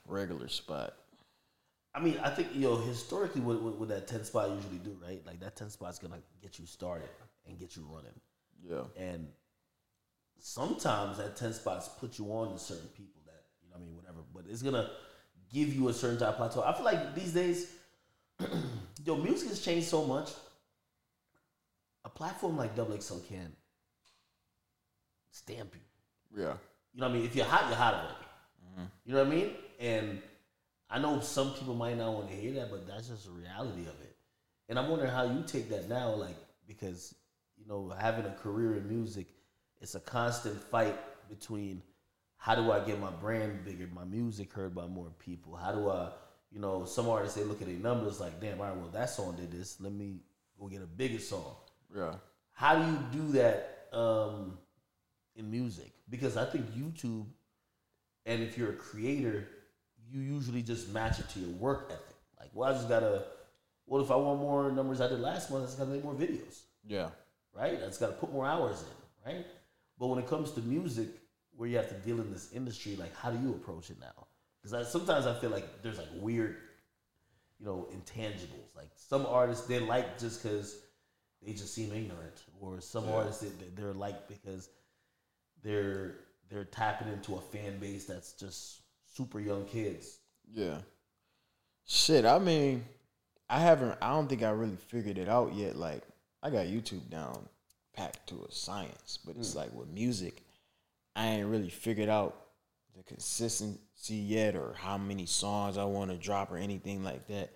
regular 0.06 0.48
spot. 0.48 0.94
I 1.94 2.00
mean, 2.00 2.18
I 2.22 2.30
think 2.30 2.48
yo 2.54 2.76
historically, 2.76 3.40
what, 3.40 3.62
what, 3.62 3.78
what 3.78 3.88
that 3.88 4.08
ten 4.08 4.24
spot 4.24 4.50
usually 4.50 4.78
do, 4.78 4.96
right? 5.02 5.22
Like 5.26 5.40
that 5.40 5.56
ten 5.56 5.70
spot's 5.70 5.98
gonna 5.98 6.18
get 6.42 6.58
you 6.58 6.66
started 6.66 7.08
and 7.46 7.58
get 7.58 7.76
you 7.76 7.86
running, 7.90 8.18
Yeah, 8.62 8.82
and 9.02 9.28
sometimes 10.38 11.18
that 11.18 11.36
ten 11.36 11.52
spots 11.52 11.88
put 11.88 12.18
you 12.18 12.26
on 12.32 12.52
to 12.52 12.58
certain 12.58 12.88
people 12.88 13.22
that 13.26 13.44
you 13.62 13.70
know, 13.70 13.76
what 13.76 13.82
I 13.82 13.86
mean, 13.86 13.96
whatever. 13.96 14.18
But 14.34 14.44
it's 14.50 14.62
gonna 14.62 14.90
give 15.52 15.74
you 15.74 15.88
a 15.88 15.92
certain 15.92 16.18
type 16.18 16.28
of 16.30 16.36
plateau. 16.36 16.62
I 16.62 16.74
feel 16.74 16.84
like 16.84 17.14
these 17.14 17.32
days, 17.32 17.72
yo, 19.06 19.16
music 19.16 19.48
has 19.48 19.60
changed 19.60 19.86
so 19.86 20.04
much. 20.04 20.30
A 22.04 22.08
platform 22.08 22.56
like 22.56 22.76
Double 22.76 23.00
XL 23.00 23.18
can 23.28 23.52
stamp 25.30 25.74
you. 25.74 26.42
yeah, 26.42 26.54
You 26.94 27.00
know 27.00 27.08
what 27.08 27.10
I 27.10 27.12
mean? 27.14 27.24
If 27.24 27.34
you're 27.36 27.44
hot, 27.44 27.66
you're 27.68 27.76
hot 27.76 27.94
already. 27.94 28.14
You 29.04 29.14
know 29.14 29.24
what 29.24 29.32
I 29.32 29.36
mean? 29.36 29.50
And 29.80 30.22
I 30.90 30.98
know 30.98 31.20
some 31.20 31.52
people 31.54 31.74
might 31.74 31.96
not 31.96 32.12
want 32.12 32.28
to 32.28 32.34
hear 32.34 32.52
that, 32.54 32.70
but 32.70 32.86
that's 32.86 33.08
just 33.08 33.24
the 33.24 33.30
reality 33.32 33.82
of 33.82 34.00
it. 34.02 34.16
And 34.68 34.78
I'm 34.78 34.88
wondering 34.88 35.10
how 35.10 35.24
you 35.24 35.42
take 35.46 35.68
that 35.70 35.88
now, 35.88 36.10
like 36.10 36.36
because 36.66 37.14
you 37.56 37.66
know 37.66 37.92
having 37.98 38.26
a 38.26 38.32
career 38.34 38.76
in 38.76 38.88
music, 38.88 39.28
it's 39.80 39.94
a 39.94 40.00
constant 40.00 40.60
fight 40.60 40.96
between 41.28 41.82
how 42.36 42.54
do 42.54 42.70
I 42.70 42.80
get 42.80 43.00
my 43.00 43.10
brand 43.10 43.64
bigger, 43.64 43.88
my 43.94 44.04
music 44.04 44.52
heard 44.52 44.74
by 44.74 44.86
more 44.86 45.10
people? 45.18 45.56
How 45.56 45.72
do 45.72 45.88
I, 45.88 46.10
you 46.50 46.60
know, 46.60 46.84
some 46.84 47.08
artists 47.08 47.36
they 47.36 47.44
look 47.44 47.60
at 47.60 47.66
their 47.68 47.76
numbers 47.76 48.20
like, 48.20 48.40
damn, 48.40 48.60
all 48.60 48.66
right, 48.66 48.76
well 48.76 48.88
that 48.88 49.10
song 49.10 49.36
did 49.36 49.50
this, 49.50 49.80
let 49.80 49.92
me 49.92 50.20
go 50.58 50.68
get 50.68 50.82
a 50.82 50.86
bigger 50.86 51.18
song 51.18 51.56
yeah, 51.94 52.14
how 52.52 52.76
do 52.76 52.90
you 52.90 52.98
do 53.12 53.32
that 53.32 53.88
um, 53.92 54.58
in 55.34 55.50
music? 55.50 55.92
Because 56.08 56.36
I 56.36 56.44
think 56.44 56.66
YouTube, 56.72 57.26
and 58.24 58.42
if 58.42 58.56
you're 58.56 58.70
a 58.70 58.76
creator, 58.76 59.48
you 60.10 60.20
usually 60.20 60.62
just 60.62 60.92
match 60.92 61.18
it 61.18 61.28
to 61.30 61.40
your 61.40 61.50
work 61.50 61.90
ethic. 61.90 62.16
Like, 62.38 62.50
well, 62.52 62.70
I 62.70 62.72
just 62.74 62.88
gotta. 62.88 63.24
Well, 63.86 64.02
if 64.02 64.10
I 64.10 64.16
want 64.16 64.40
more 64.40 64.70
numbers 64.72 65.00
I 65.00 65.08
did 65.08 65.20
last 65.20 65.50
month, 65.50 65.62
I 65.62 65.66
just 65.66 65.78
gotta 65.78 65.90
make 65.90 66.02
more 66.02 66.14
videos, 66.14 66.62
yeah, 66.86 67.10
right? 67.54 67.78
I 67.82 67.86
just 67.86 68.00
gotta 68.00 68.14
put 68.14 68.32
more 68.32 68.46
hours 68.46 68.82
in, 68.82 69.32
right? 69.32 69.46
But 69.98 70.08
when 70.08 70.18
it 70.18 70.26
comes 70.26 70.50
to 70.52 70.60
music, 70.60 71.08
where 71.56 71.68
you 71.68 71.76
have 71.76 71.88
to 71.88 71.94
deal 71.94 72.20
in 72.20 72.32
this 72.32 72.52
industry, 72.52 72.96
like, 72.96 73.16
how 73.16 73.30
do 73.30 73.40
you 73.40 73.54
approach 73.54 73.90
it 73.90 73.98
now? 74.00 74.25
Because 74.70 74.90
sometimes 74.90 75.26
I 75.26 75.34
feel 75.34 75.50
like 75.50 75.82
there's 75.82 75.98
like 75.98 76.08
weird, 76.14 76.56
you 77.58 77.66
know, 77.66 77.88
intangibles. 77.92 78.74
Like 78.74 78.90
some 78.96 79.26
artists 79.26 79.66
they 79.66 79.78
like 79.78 80.18
just 80.18 80.42
because 80.42 80.76
they 81.42 81.52
just 81.52 81.74
seem 81.74 81.92
ignorant, 81.92 82.42
or 82.60 82.80
some 82.80 83.08
Yeah. 83.08 83.14
artists 83.14 83.42
they, 83.42 83.50
they're 83.76 83.92
like 83.92 84.28
because 84.28 84.68
they're 85.62 86.16
they're 86.48 86.64
tapping 86.64 87.08
into 87.12 87.36
a 87.36 87.40
fan 87.40 87.78
base 87.78 88.06
that's 88.06 88.32
just 88.32 88.82
super 89.14 89.40
young 89.40 89.64
kids. 89.66 90.18
yeah. 90.52 90.80
Shit, 91.88 92.24
I 92.24 92.38
mean, 92.40 92.84
I 93.48 93.60
haven't. 93.60 93.96
I 94.02 94.10
don't 94.10 94.28
think 94.28 94.42
I 94.42 94.50
really 94.50 94.76
figured 94.76 95.18
it 95.18 95.28
out 95.28 95.54
yet. 95.54 95.76
Like, 95.76 96.02
I 96.42 96.50
got 96.50 96.66
YouTube 96.66 97.08
down 97.10 97.48
packed 97.94 98.28
to 98.28 98.44
a 98.48 98.52
science, 98.52 99.18
but 99.24 99.36
it's 99.36 99.52
hmm. 99.52 99.58
like 99.60 99.72
with 99.72 99.88
music, 99.88 100.42
I 101.14 101.28
ain't 101.28 101.46
really 101.48 101.70
figured 101.70 102.08
out 102.08 102.36
the 102.96 103.02
consistency 103.96 104.34
yet 104.34 104.54
or 104.54 104.74
how 104.74 104.98
many 104.98 105.26
songs 105.26 105.78
I 105.78 105.84
want 105.84 106.10
to 106.10 106.16
drop 106.16 106.52
or 106.52 106.56
anything 106.56 107.02
like 107.02 107.26
that 107.28 107.50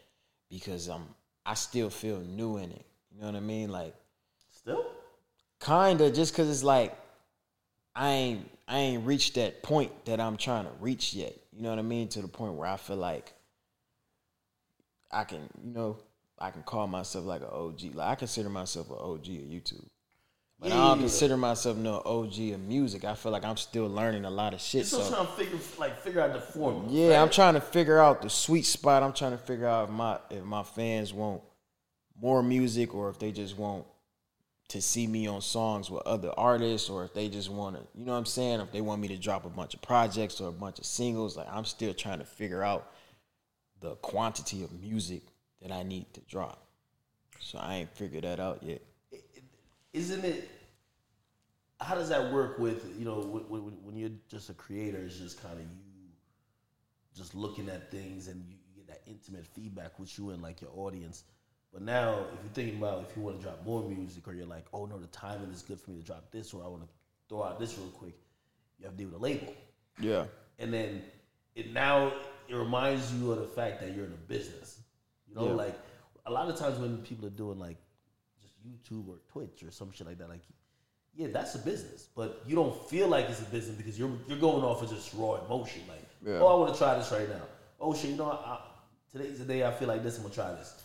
because 0.49 0.88
I'm 0.88 1.02
I 1.47 1.54
still 1.54 1.90
feel 1.90 2.20
new 2.20 2.59
in 2.59 2.70
it. 2.70 2.87
You 3.12 3.20
know 3.20 3.26
what 3.26 3.37
I 3.37 3.40
mean? 3.40 3.70
Like 3.70 3.94
Still, 4.50 4.85
kinda 5.64 6.11
just 6.11 6.35
cause 6.35 6.49
it's 6.49 6.62
like 6.62 6.97
I 7.94 8.11
ain't 8.11 8.50
I 8.68 8.78
ain't 8.78 9.06
reached 9.06 9.35
that 9.35 9.62
point 9.62 10.04
that 10.04 10.20
I'm 10.20 10.37
trying 10.37 10.64
to 10.64 10.73
reach 10.80 11.14
yet. 11.14 11.35
You 11.52 11.62
know 11.62 11.70
what 11.70 11.78
I 11.78 11.82
mean? 11.82 12.09
To 12.09 12.23
the 12.23 12.28
point 12.28 12.54
where 12.54 12.68
I 12.68 12.76
feel 12.76 12.97
like 12.97 13.32
I 15.12 15.25
can, 15.25 15.49
you 15.64 15.73
know, 15.73 15.99
I 16.38 16.50
can 16.50 16.62
call 16.62 16.87
myself 16.87 17.25
like 17.25 17.42
an 17.42 17.49
OG. 17.50 17.94
Like 17.94 18.09
I 18.09 18.14
consider 18.14 18.49
myself 18.49 18.90
an 18.90 18.97
OG 18.99 19.26
of 19.26 19.50
YouTube. 19.50 19.87
But 20.61 20.69
Yeah, 20.69 20.75
I 20.75 20.88
don't 20.88 20.99
yeah. 20.99 21.02
consider 21.05 21.37
myself 21.38 21.76
no 21.79 22.02
OG 22.05 22.52
of 22.52 22.61
music. 22.61 23.05
I 23.05 23.14
feel 23.14 23.33
like 23.33 23.45
I'm 23.45 23.57
still 23.57 23.87
learning 23.88 24.26
a 24.26 24.31
lot 24.31 24.52
of 24.52 24.61
shit. 24.61 24.81
you're 24.81 24.85
still 24.85 25.00
So 25.02 25.14
trying 25.14 25.26
to 25.26 25.33
figure 25.33 25.59
like 25.79 25.99
figure 26.00 26.21
out 26.21 26.33
the 26.35 26.40
formula. 26.40 26.87
yeah, 26.90 27.17
right? 27.17 27.23
I'm 27.23 27.31
trying 27.31 27.55
to 27.55 27.61
figure 27.62 27.99
out 27.99 28.21
the 28.23 28.29
sweet 28.31 28.67
spot. 28.67 29.02
I'm 29.02 29.12
trying 29.14 29.33
to 29.33 29.38
figure 29.38 29.67
out 29.67 29.85
if 29.88 29.90
my 29.95 30.19
if 30.31 30.45
my 30.45 30.62
fans 30.62 31.12
want 31.14 31.40
more 32.21 32.43
music 32.43 32.95
or 32.95 33.09
if 33.09 33.19
they 33.19 33.33
just 33.33 33.57
want 33.57 33.87
to 34.69 34.81
see 34.83 35.07
me 35.07 35.26
on 35.26 35.40
songs 35.40 35.90
with 35.90 36.02
other 36.07 36.31
artists 36.37 36.90
or 36.90 37.05
if 37.05 37.12
they 37.14 37.29
just 37.29 37.50
want 37.50 37.75
to, 37.76 37.83
you 37.99 38.05
know 38.05 38.12
what 38.12 38.19
I'm 38.19 38.26
saying? 38.26 38.61
If 38.61 38.71
they 38.71 38.81
want 38.83 39.00
me 39.00 39.09
to 39.09 39.17
drop 39.17 39.45
a 39.45 39.49
bunch 39.49 39.75
of 39.75 39.83
projects 39.83 40.40
or 40.40 40.49
a 40.49 40.52
bunch 40.52 40.79
of 40.79 40.85
singles, 40.85 41.37
like 41.37 41.49
I'm 41.50 41.64
still 41.64 41.93
trying 41.95 42.19
to 42.21 42.25
figure 42.25 42.62
out 42.62 42.93
the 43.81 43.97
quantity 43.97 44.62
of 44.62 44.71
music 44.79 45.23
that 45.62 45.73
I 45.73 45.83
need 45.83 46.12
to 46.14 46.21
drop. 46.29 46.67
So 47.40 47.59
I 47.59 47.76
ain't 47.76 47.90
figured 47.97 48.25
that 48.25 48.38
out 48.38 48.62
yet. 48.62 48.83
Isn't 49.92 50.25
it 50.25 50.49
how 51.80 51.94
does 51.94 52.09
that 52.11 52.32
work 52.32 52.59
with 52.59 52.85
you 52.99 53.04
know 53.04 53.20
when, 53.49 53.62
when, 53.85 53.97
you're 53.97 54.11
just 54.28 54.50
a 54.50 54.54
creator 54.54 54.99
it's 54.99 55.18
just 55.18 55.42
kind 55.42 55.54
of 55.54 55.61
you 55.61 56.09
just 57.16 57.35
looking 57.35 57.68
at 57.68 57.90
things 57.90 58.28
and 58.28 58.42
you, 58.49 58.56
you 58.68 58.76
get 58.76 58.87
that 58.87 59.00
intimate 59.06 59.47
feedback 59.47 59.99
with 59.99 60.16
you 60.18 60.30
and 60.30 60.42
like 60.42 60.61
your 60.61 60.70
audience 60.76 61.25
but 61.73 61.82
now 61.82 62.11
if 62.35 62.40
you're 62.42 62.52
thinking 62.52 62.78
about 62.78 63.06
if 63.09 63.16
you 63.16 63.23
want 63.23 63.37
to 63.37 63.42
drop 63.42 63.64
more 63.64 63.82
music 63.82 64.26
or 64.28 64.35
you're 64.35 64.47
like 64.47 64.66
oh 64.73 64.87
no 64.87 64.99
the 64.99 65.06
timing 65.09 65.50
is 65.50 65.62
good 65.62 65.80
for 65.80 65.90
me 65.90 65.97
to 65.99 66.04
drop 66.04 66.30
this 66.30 66.52
or 66.52 66.62
i 66.64 66.68
want 66.68 66.82
to 66.82 66.88
throw 67.28 67.42
out 67.42 67.59
this 67.59 67.76
real 67.78 67.88
quick 67.88 68.14
you 68.78 68.85
have 68.85 68.97
to 68.97 68.99
deal 68.99 69.09
with 69.09 69.18
a 69.20 69.23
label 69.23 69.52
Yeah. 69.99 70.25
and 70.59 70.73
then 70.73 71.02
it 71.54 71.73
now 71.73 72.12
it 72.49 72.56
reminds 72.56 73.12
you 73.14 73.30
of 73.32 73.38
the 73.38 73.47
fact 73.47 73.80
that 73.80 73.94
you're 73.94 74.04
in 74.06 74.12
a 74.12 74.26
business. 74.28 74.80
You 75.28 75.37
know, 75.37 75.47
Yeah. 75.47 75.52
like 75.52 75.78
a 76.26 76.32
lot 76.32 76.49
of 76.49 76.56
times 76.56 76.78
when 76.78 76.99
people 76.99 77.26
are 77.26 77.30
doing 77.30 77.59
like 77.59 77.76
YouTube 78.67 79.09
or 79.09 79.17
Twitch 79.29 79.62
or 79.62 79.71
some 79.71 79.90
shit 79.93 80.07
like 80.07 80.19
that. 80.19 80.29
Like, 80.29 80.43
yeah, 81.14 81.29
that's 81.33 81.55
a 81.55 81.59
business, 81.59 82.09
but 82.14 82.43
you 82.47 82.55
don't 82.55 82.75
feel 82.88 83.09
like 83.09 83.29
it's 83.29 83.40
a 83.40 83.45
business 83.45 83.76
because 83.76 83.99
you're 83.99 84.12
you're 84.29 84.38
going 84.38 84.62
off 84.64 84.83
of 84.83 84.90
just 84.90 85.12
raw 85.14 85.45
emotion. 85.45 85.83
Like, 85.88 86.05
Yeah. 86.25 86.38
oh, 86.40 86.47
I 86.47 86.55
want 86.61 86.73
to 86.73 86.79
try 86.79 86.97
this 86.99 87.11
right 87.11 87.29
now. 87.29 87.43
Oh 87.81 87.95
shit, 87.95 88.11
you 88.11 88.17
know, 88.17 88.31
I, 88.31 88.35
I, 88.35 88.61
today's 89.11 89.38
the 89.38 89.45
day 89.45 89.64
I 89.67 89.73
feel 89.73 89.88
like 89.88 90.02
this. 90.02 90.17
I'm 90.17 90.23
gonna 90.23 90.35
try 90.35 90.52
this. 90.52 90.83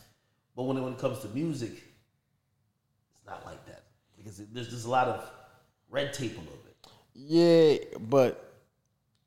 But 0.56 0.64
when 0.64 0.78
it, 0.78 0.82
when 0.82 0.94
it 0.94 1.00
comes 1.00 1.20
to 1.20 1.28
music, 1.30 1.72
it's 1.74 3.26
not 3.28 3.46
like 3.46 3.64
that 3.68 3.84
because 4.18 4.40
it, 4.40 4.54
there's 4.54 4.70
just 4.70 4.86
a 4.86 4.90
lot 4.90 5.08
of 5.08 5.30
red 5.90 6.14
tape 6.14 6.36
a 6.38 6.40
little 6.40 6.58
bit. 6.64 6.76
Yeah, 7.14 7.98
but 8.00 8.54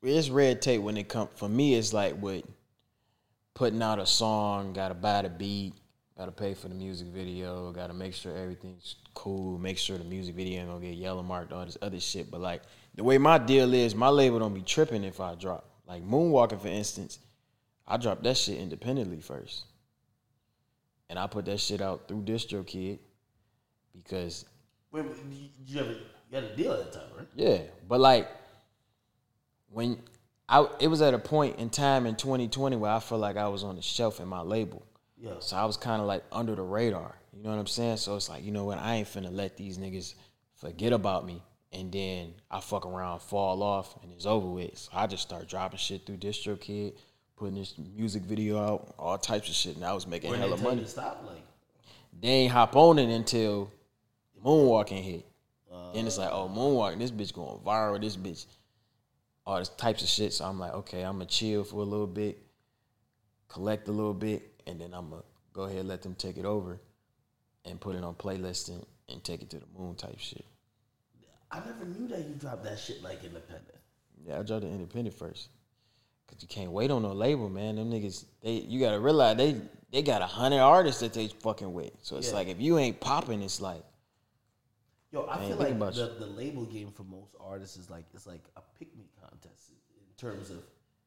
it's 0.03 0.29
red 0.29 0.61
tape 0.61 0.81
when 0.81 0.97
it 0.97 1.07
comes. 1.07 1.29
For 1.35 1.47
me, 1.49 1.75
it's 1.75 1.93
like 1.93 2.21
with 2.21 2.43
putting 3.53 3.81
out 3.81 3.99
a 3.99 4.05
song. 4.05 4.73
Got 4.73 4.89
to 4.89 4.93
buy 4.95 5.21
the 5.21 5.29
beat. 5.29 5.73
Got 6.19 6.25
to 6.25 6.31
pay 6.33 6.53
for 6.53 6.67
the 6.67 6.75
music 6.75 7.07
video. 7.07 7.71
Got 7.71 7.87
to 7.87 7.93
make 7.93 8.13
sure 8.13 8.35
everything's 8.35 8.97
cool. 9.13 9.57
Make 9.57 9.77
sure 9.77 9.97
the 9.97 10.03
music 10.03 10.35
video 10.35 10.59
ain't 10.59 10.67
gonna 10.67 10.85
get 10.85 10.95
yellow 10.95 11.23
marked. 11.23 11.53
All 11.53 11.63
this 11.63 11.77
other 11.81 12.01
shit. 12.01 12.29
But 12.29 12.41
like 12.41 12.61
the 12.95 13.05
way 13.05 13.17
my 13.17 13.37
deal 13.37 13.73
is, 13.73 13.95
my 13.95 14.09
label 14.09 14.37
don't 14.37 14.53
be 14.53 14.61
tripping 14.61 15.05
if 15.05 15.21
I 15.21 15.35
drop. 15.35 15.69
Like 15.87 16.03
Moonwalking, 16.03 16.59
for 16.59 16.67
instance, 16.67 17.19
I 17.87 17.95
dropped 17.95 18.23
that 18.23 18.35
shit 18.35 18.57
independently 18.57 19.21
first, 19.21 19.63
and 21.09 21.17
I 21.17 21.25
put 21.25 21.45
that 21.45 21.61
shit 21.61 21.79
out 21.79 22.09
through 22.09 22.23
DistroKid 22.23 22.99
because 23.95 24.43
Wait, 24.91 25.05
you, 25.65 25.79
ever, 25.79 25.89
you 25.89 25.99
had 26.33 26.43
a 26.43 26.53
deal 26.53 26.73
at 26.73 26.91
the 26.91 26.99
time, 26.99 27.07
right? 27.17 27.27
Yeah, 27.33 27.59
but 27.87 28.01
like 28.01 28.29
when 29.69 30.01
I 30.49 30.67
it 30.81 30.89
was 30.89 31.01
at 31.01 31.13
a 31.13 31.19
point 31.19 31.59
in 31.59 31.69
time 31.69 32.05
in 32.05 32.17
2020 32.17 32.75
where 32.75 32.91
I 32.91 32.99
felt 32.99 33.21
like 33.21 33.37
I 33.37 33.47
was 33.47 33.63
on 33.63 33.77
the 33.77 33.81
shelf 33.81 34.19
in 34.19 34.27
my 34.27 34.41
label. 34.41 34.85
Yeah. 35.19 35.33
So 35.39 35.57
I 35.57 35.65
was 35.65 35.77
kind 35.77 36.01
of 36.01 36.07
like 36.07 36.23
under 36.31 36.55
the 36.55 36.63
radar. 36.63 37.15
You 37.33 37.43
know 37.43 37.49
what 37.49 37.59
I'm 37.59 37.67
saying? 37.67 37.97
So 37.97 38.15
it's 38.15 38.29
like, 38.29 38.43
you 38.43 38.51
know 38.51 38.65
what? 38.65 38.77
I 38.77 38.95
ain't 38.95 39.07
finna 39.07 39.31
let 39.31 39.57
these 39.57 39.77
niggas 39.77 40.15
forget 40.55 40.93
about 40.93 41.25
me 41.25 41.41
and 41.71 41.91
then 41.91 42.33
I 42.49 42.59
fuck 42.61 42.85
around, 42.85 43.21
fall 43.21 43.61
off, 43.61 44.01
and 44.01 44.11
it's 44.11 44.25
over 44.25 44.47
with. 44.47 44.77
So 44.77 44.89
I 44.93 45.07
just 45.07 45.23
start 45.23 45.47
dropping 45.47 45.77
shit 45.77 46.05
through 46.05 46.17
DistroKid, 46.17 46.93
putting 47.35 47.55
this 47.55 47.75
music 47.95 48.23
video 48.23 48.59
out, 48.59 48.93
all 48.97 49.17
types 49.17 49.49
of 49.49 49.55
shit, 49.55 49.75
and 49.75 49.85
I 49.85 49.93
was 49.93 50.07
making 50.07 50.31
When 50.31 50.39
hella 50.39 50.57
money. 50.57 50.81
to 50.81 50.87
stop, 50.87 51.23
like, 51.27 51.43
They 52.19 52.27
ain't 52.27 52.51
hop 52.51 52.75
on 52.75 52.97
it 52.97 53.09
until 53.13 53.71
Moonwalking 54.43 55.01
hit. 55.03 55.25
then 55.93 56.07
it's 56.07 56.17
like, 56.17 56.29
oh, 56.31 56.45
uh. 56.45 56.47
Moonwalking, 56.47 56.99
this 56.99 57.11
bitch 57.11 57.33
going 57.33 57.59
viral, 57.59 58.01
this 58.01 58.17
bitch, 58.17 58.45
all 59.45 59.59
this 59.59 59.69
types 59.69 60.01
of 60.01 60.09
shit. 60.09 60.33
So 60.33 60.45
I'm 60.45 60.59
like, 60.59 60.73
okay, 60.73 61.03
I'm 61.03 61.13
gonna 61.13 61.25
chill 61.25 61.63
for 61.63 61.77
a 61.77 61.85
little 61.85 62.07
bit, 62.07 62.39
collect 63.47 63.87
a 63.89 63.91
little 63.91 64.13
bit, 64.13 64.58
and 64.69 64.79
then 64.79 64.93
I'm 64.93 65.09
gonna 65.09 65.23
go 65.53 65.63
ahead 65.63 65.79
and 65.79 65.87
let 65.87 66.01
them 66.01 66.15
take 66.15 66.37
it 66.37 66.45
over 66.45 66.79
and 67.65 67.81
put 67.81 67.95
it 67.95 68.03
on 68.03 68.13
playlist 68.15 68.69
and, 68.69 68.85
and 69.09 69.23
take 69.23 69.41
it 69.41 69.49
to 69.49 69.57
the 69.57 69.65
moon 69.77 69.95
type 69.95 70.19
shit. 70.19 70.45
I 71.51 71.59
never 71.59 71.85
knew 71.85 72.07
that 72.09 72.19
you 72.19 72.35
dropped 72.35 72.63
that 72.63 72.77
shit 72.77 73.01
like 73.01 73.23
independent. 73.23 73.75
Yeah, 74.23 74.39
I 74.39 74.43
dropped 74.43 74.63
the 74.63 74.69
independent 74.69 75.15
first. 75.15 75.49
Cause 76.27 76.37
you 76.41 76.47
can't 76.47 76.71
wait 76.71 76.91
on 76.91 77.01
no 77.01 77.11
label, 77.11 77.49
man. 77.49 77.77
Them 77.77 77.89
niggas, 77.89 78.25
they 78.43 78.51
you 78.51 78.79
gotta 78.79 78.99
realize 78.99 79.35
they 79.37 79.59
they 79.91 80.03
got 80.03 80.21
a 80.21 80.27
hundred 80.27 80.59
artists 80.59 81.01
that 81.01 81.13
they 81.13 81.27
fucking 81.27 81.73
with. 81.73 81.91
So 82.03 82.17
it's 82.17 82.27
Yeah. 82.29 82.35
like 82.35 82.47
if 82.49 82.61
you 82.61 82.77
ain't 82.77 82.99
popping, 82.99 83.41
it's 83.41 83.59
like 83.59 83.83
Yo, 85.11 85.27
I 85.27 85.39
feel 85.39 85.57
like 85.57 85.79
the, 85.79 86.15
the 86.19 86.27
label 86.27 86.65
game 86.65 86.91
for 86.91 87.03
most 87.03 87.35
artists 87.39 87.77
is 87.77 87.89
like 87.89 88.05
it's 88.13 88.27
like 88.27 88.43
a 88.55 88.61
pick 88.77 88.95
me 88.95 89.05
contest 89.19 89.71
in 89.97 90.15
terms 90.17 90.51
of 90.51 90.59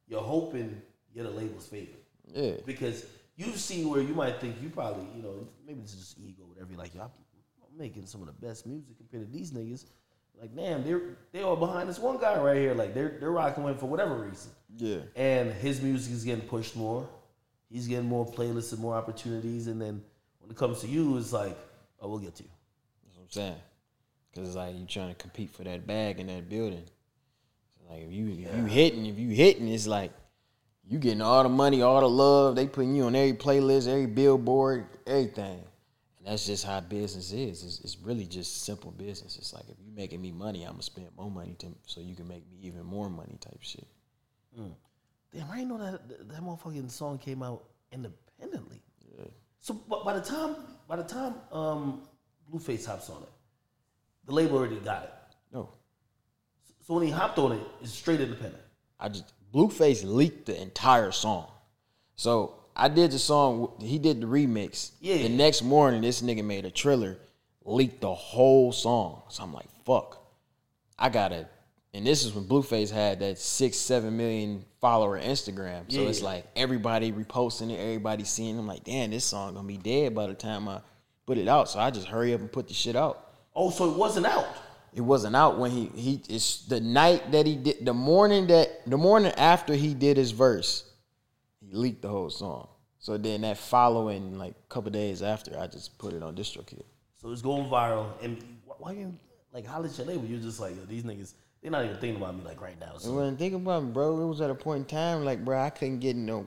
you're 0.09 0.21
hoping 0.21 0.83
you're 1.14 1.25
the 1.25 1.31
label's 1.31 1.69
favorite 1.69 2.02
yeah. 2.26 2.54
because 2.66 3.07
you've 3.45 3.59
seen 3.59 3.89
where 3.89 4.01
you 4.01 4.15
might 4.15 4.41
think 4.41 4.57
you 4.63 4.69
probably 4.69 5.07
you 5.17 5.23
know 5.23 5.47
maybe 5.67 5.81
this 5.81 5.95
is 5.95 6.01
just 6.01 6.19
ego 6.19 6.43
whatever 6.47 6.71
you're 6.71 6.79
like 6.79 6.95
yo, 6.95 7.03
I'm, 7.03 7.11
I'm 7.63 7.79
making 7.79 8.07
some 8.07 8.21
of 8.21 8.27
the 8.27 8.47
best 8.47 8.67
music 8.67 8.97
compared 8.97 9.27
to 9.27 9.33
these 9.33 9.51
niggas. 9.53 9.87
Like 10.41 10.55
damn 10.57 10.85
they're 10.85 11.01
they 11.33 11.43
all 11.43 11.57
behind 11.57 11.89
this 11.89 11.99
one 11.99 12.19
guy 12.19 12.39
right 12.41 12.57
here. 12.57 12.75
Like 12.75 12.95
they're 12.95 13.17
they're 13.21 13.31
rocking 13.31 13.65
with 13.65 13.75
him 13.75 13.79
for 13.79 13.87
whatever 13.87 14.15
reason. 14.17 14.51
Yeah. 14.77 15.01
and 15.15 15.53
his 15.53 15.83
music 15.83 16.12
is 16.12 16.25
getting 16.25 16.47
pushed 16.47 16.75
more. 16.77 17.09
He's 17.71 17.87
getting 17.87 18.09
more 18.09 18.27
playlists 18.27 18.73
and 18.73 18.81
more 18.81 18.95
opportunities. 18.95 19.66
And 19.66 19.81
then 19.81 20.03
when 20.40 20.51
it 20.51 20.57
comes 20.57 20.81
to 20.81 20.88
you 20.88 21.16
it's 21.19 21.33
like 21.33 21.57
oh 22.01 22.09
we'll 22.09 22.19
get 22.19 22.35
to 22.37 22.43
you. 22.43 22.51
That's 23.05 23.16
what 23.16 23.25
I'm 23.25 23.31
saying. 23.31 23.61
Cause 24.35 24.47
it's 24.47 24.57
like 24.57 24.75
you 24.77 24.87
trying 24.87 25.11
to 25.11 25.14
compete 25.14 25.55
for 25.55 25.62
that 25.64 25.87
bag 25.87 26.19
in 26.19 26.27
that 26.29 26.49
building. 26.49 26.85
So 27.77 27.93
like 27.93 28.03
if 28.05 28.12
you 28.12 28.31
if 28.31 28.57
you 28.57 28.64
hitting, 28.64 29.07
if 29.07 29.19
you 29.19 29.29
hitting, 29.29 29.69
it's 29.69 29.87
like 29.87 30.12
you 30.88 30.99
getting 30.99 31.23
all 31.23 31.42
the 31.42 31.49
money, 31.49 31.83
all 31.83 32.01
the 32.01 32.09
love. 32.09 32.57
They 32.57 32.66
putting 32.66 32.95
you 32.95 33.05
on 33.05 33.14
every 33.14 33.37
playlist, 33.37 33.88
every 33.88 34.07
billboard, 34.07 34.87
everything. 35.07 35.64
And 36.18 36.27
that's 36.27 36.47
just 36.47 36.64
how 36.64 36.81
business 36.81 37.33
is. 37.33 37.64
It's, 37.64 37.81
it's 37.81 37.99
really 37.99 38.27
just 38.27 38.64
simple 38.64 38.90
business. 38.92 39.37
It's 39.38 39.53
like 39.53 39.64
if 39.68 39.77
you're 39.85 39.95
making 39.95 40.21
me 40.21 40.33
money, 40.33 40.64
I'm 40.64 40.73
gonna 40.73 40.83
spend 40.83 41.09
more 41.16 41.31
money 41.31 41.55
to 41.59 41.66
so 41.87 42.01
you 42.01 42.14
can 42.14 42.29
make 42.29 42.49
me 42.51 42.59
even 42.62 42.85
more 42.85 43.09
money 43.11 43.37
type 43.40 43.59
shit. 43.61 43.87
Damn, 45.33 45.51
I 45.51 45.57
didn't 45.57 45.68
know 45.71 45.79
that 45.79 46.29
that, 46.29 46.40
motherfucking 46.42 46.90
song 46.90 47.18
came 47.18 47.42
out 47.42 47.64
independently. 47.90 48.83
Yeah. 49.18 49.25
So 49.61 49.75
by 49.75 50.14
the 50.14 50.21
time 50.21 50.57
by 50.87 50.97
the 50.97 51.05
time 51.05 51.35
um, 51.51 52.03
Blueface 52.53 52.85
hops 52.85 53.09
on 53.09 53.23
it, 53.23 53.29
the 54.27 54.33
label 54.33 54.59
already 54.59 54.77
got 54.77 55.05
it. 55.05 55.12
No. 55.53 55.71
So 56.87 56.95
when 56.95 57.05
he 57.05 57.11
hopped 57.11 57.38
on 57.38 57.53
it, 57.53 57.61
it's 57.81 57.92
straight 57.92 58.21
independent. 58.21 58.62
I 59.01 59.09
just 59.09 59.33
Blueface 59.53 60.03
leaked 60.05 60.47
the 60.47 60.61
entire 60.61 61.11
song. 61.12 61.47
So 62.17 62.55
I 62.75 62.88
did 62.88 63.11
the 63.12 63.19
song. 63.19 63.73
He 63.81 63.99
did 63.99 64.21
the 64.21 64.27
remix. 64.27 64.93
Yeah. 65.01 65.19
The 65.19 65.29
next 65.29 65.62
morning, 65.62 66.01
this 66.03 66.23
nigga 66.23 66.45
made 66.45 66.65
a 66.65 66.71
trailer, 66.71 67.19
leaked 67.65 68.01
the 68.01 68.15
whole 68.15 68.73
song. 68.73 69.23
So 69.29 69.43
I'm 69.43 69.53
like, 69.53 69.67
fuck. 69.85 70.19
I 70.99 71.09
gotta. 71.09 71.49
And 71.95 72.07
this 72.07 72.25
is 72.25 72.33
when 72.33 72.45
Blueface 72.45 72.91
had 72.91 73.21
that 73.21 73.38
six, 73.38 73.77
seven 73.77 74.17
million 74.17 74.65
follower 74.81 75.21
Instagram. 75.21 75.93
So 75.93 76.01
Yeah. 76.03 76.09
it's 76.09 76.23
like 76.23 76.47
everybody 76.57 77.12
reposting 77.12 77.71
it, 77.71 77.77
everybody 77.79 78.25
seeing. 78.25 78.57
it. 78.57 78.59
I'm 78.59 78.67
like, 78.67 78.85
damn, 78.85 79.11
this 79.11 79.27
song 79.27 79.55
gonna 79.55 79.69
be 79.69 79.77
dead 79.77 80.15
by 80.15 80.27
the 80.27 80.35
time 80.35 80.69
I 80.69 80.81
put 81.27 81.37
it 81.37 81.49
out. 81.49 81.69
So 81.69 81.79
I 81.79 81.91
just 81.91 82.07
hurry 82.07 82.33
up 82.33 82.41
and 82.41 82.51
put 82.51 82.69
the 82.69 82.75
shit 82.75 82.97
out. 82.97 83.29
Oh, 83.55 83.69
so 83.71 83.91
it 83.91 83.97
wasn't 83.99 84.25
out. 84.25 84.47
It 84.94 85.00
wasn't 85.00 85.35
out 85.35 85.59
when 85.59 85.70
he 85.70 85.87
he 85.94 86.20
it's 86.28 86.66
the 86.66 86.81
night 86.81 87.33
that 87.33 87.46
he 87.46 87.57
did 87.57 87.85
the 87.85 87.94
morning 87.94 88.46
that 88.48 88.83
the 88.87 88.98
morning 88.98 89.33
after 89.37 89.74
he 89.74 89.94
did 89.94 90.16
his 90.16 90.33
verse, 90.33 90.85
he 91.61 91.74
leaked 91.74 92.02
the 92.02 92.09
whole 92.09 92.28
song. 92.28 92.68
So 92.98 93.16
then 93.16 93.40
that 93.40 93.59
following 93.59 94.38
like 94.38 94.55
couple 94.68 94.90
days 94.90 95.22
after, 95.22 95.59
I 95.59 95.66
just 95.66 95.98
put 95.98 96.12
it 96.12 96.22
on 96.22 96.37
DistroKid. 96.37 96.83
So 97.16 97.31
it's 97.31 97.42
going 97.42 97.68
viral. 97.68 98.09
And 98.22 98.42
wh- 98.66 98.81
why 98.81 98.92
you 98.92 99.14
like 99.52 99.66
holler 99.66 99.87
at 99.87 99.96
your 99.96 100.07
label? 100.07 100.26
You're 100.26 100.40
just 100.40 100.61
like 100.61 100.76
yo, 100.76 100.85
these 100.85 101.05
niggas. 101.05 101.35
They're 101.62 101.70
not 101.70 101.85
even 101.85 101.96
thinking 101.96 102.20
about 102.20 102.37
me 102.37 102.44
like 102.44 102.61
right 102.61 102.78
now. 102.78 102.98
So 102.98 103.14
when 103.14 103.37
think 103.37 103.55
about 103.55 103.85
me, 103.85 103.92
bro, 103.92 104.20
it 104.20 104.26
was 104.26 104.40
at 104.40 104.50
a 104.50 104.55
point 104.55 104.81
in 104.81 104.85
time 104.85 105.24
like, 105.24 105.44
bro, 105.44 105.59
I 105.59 105.70
couldn't 105.70 106.00
get 106.00 106.16
no 106.16 106.46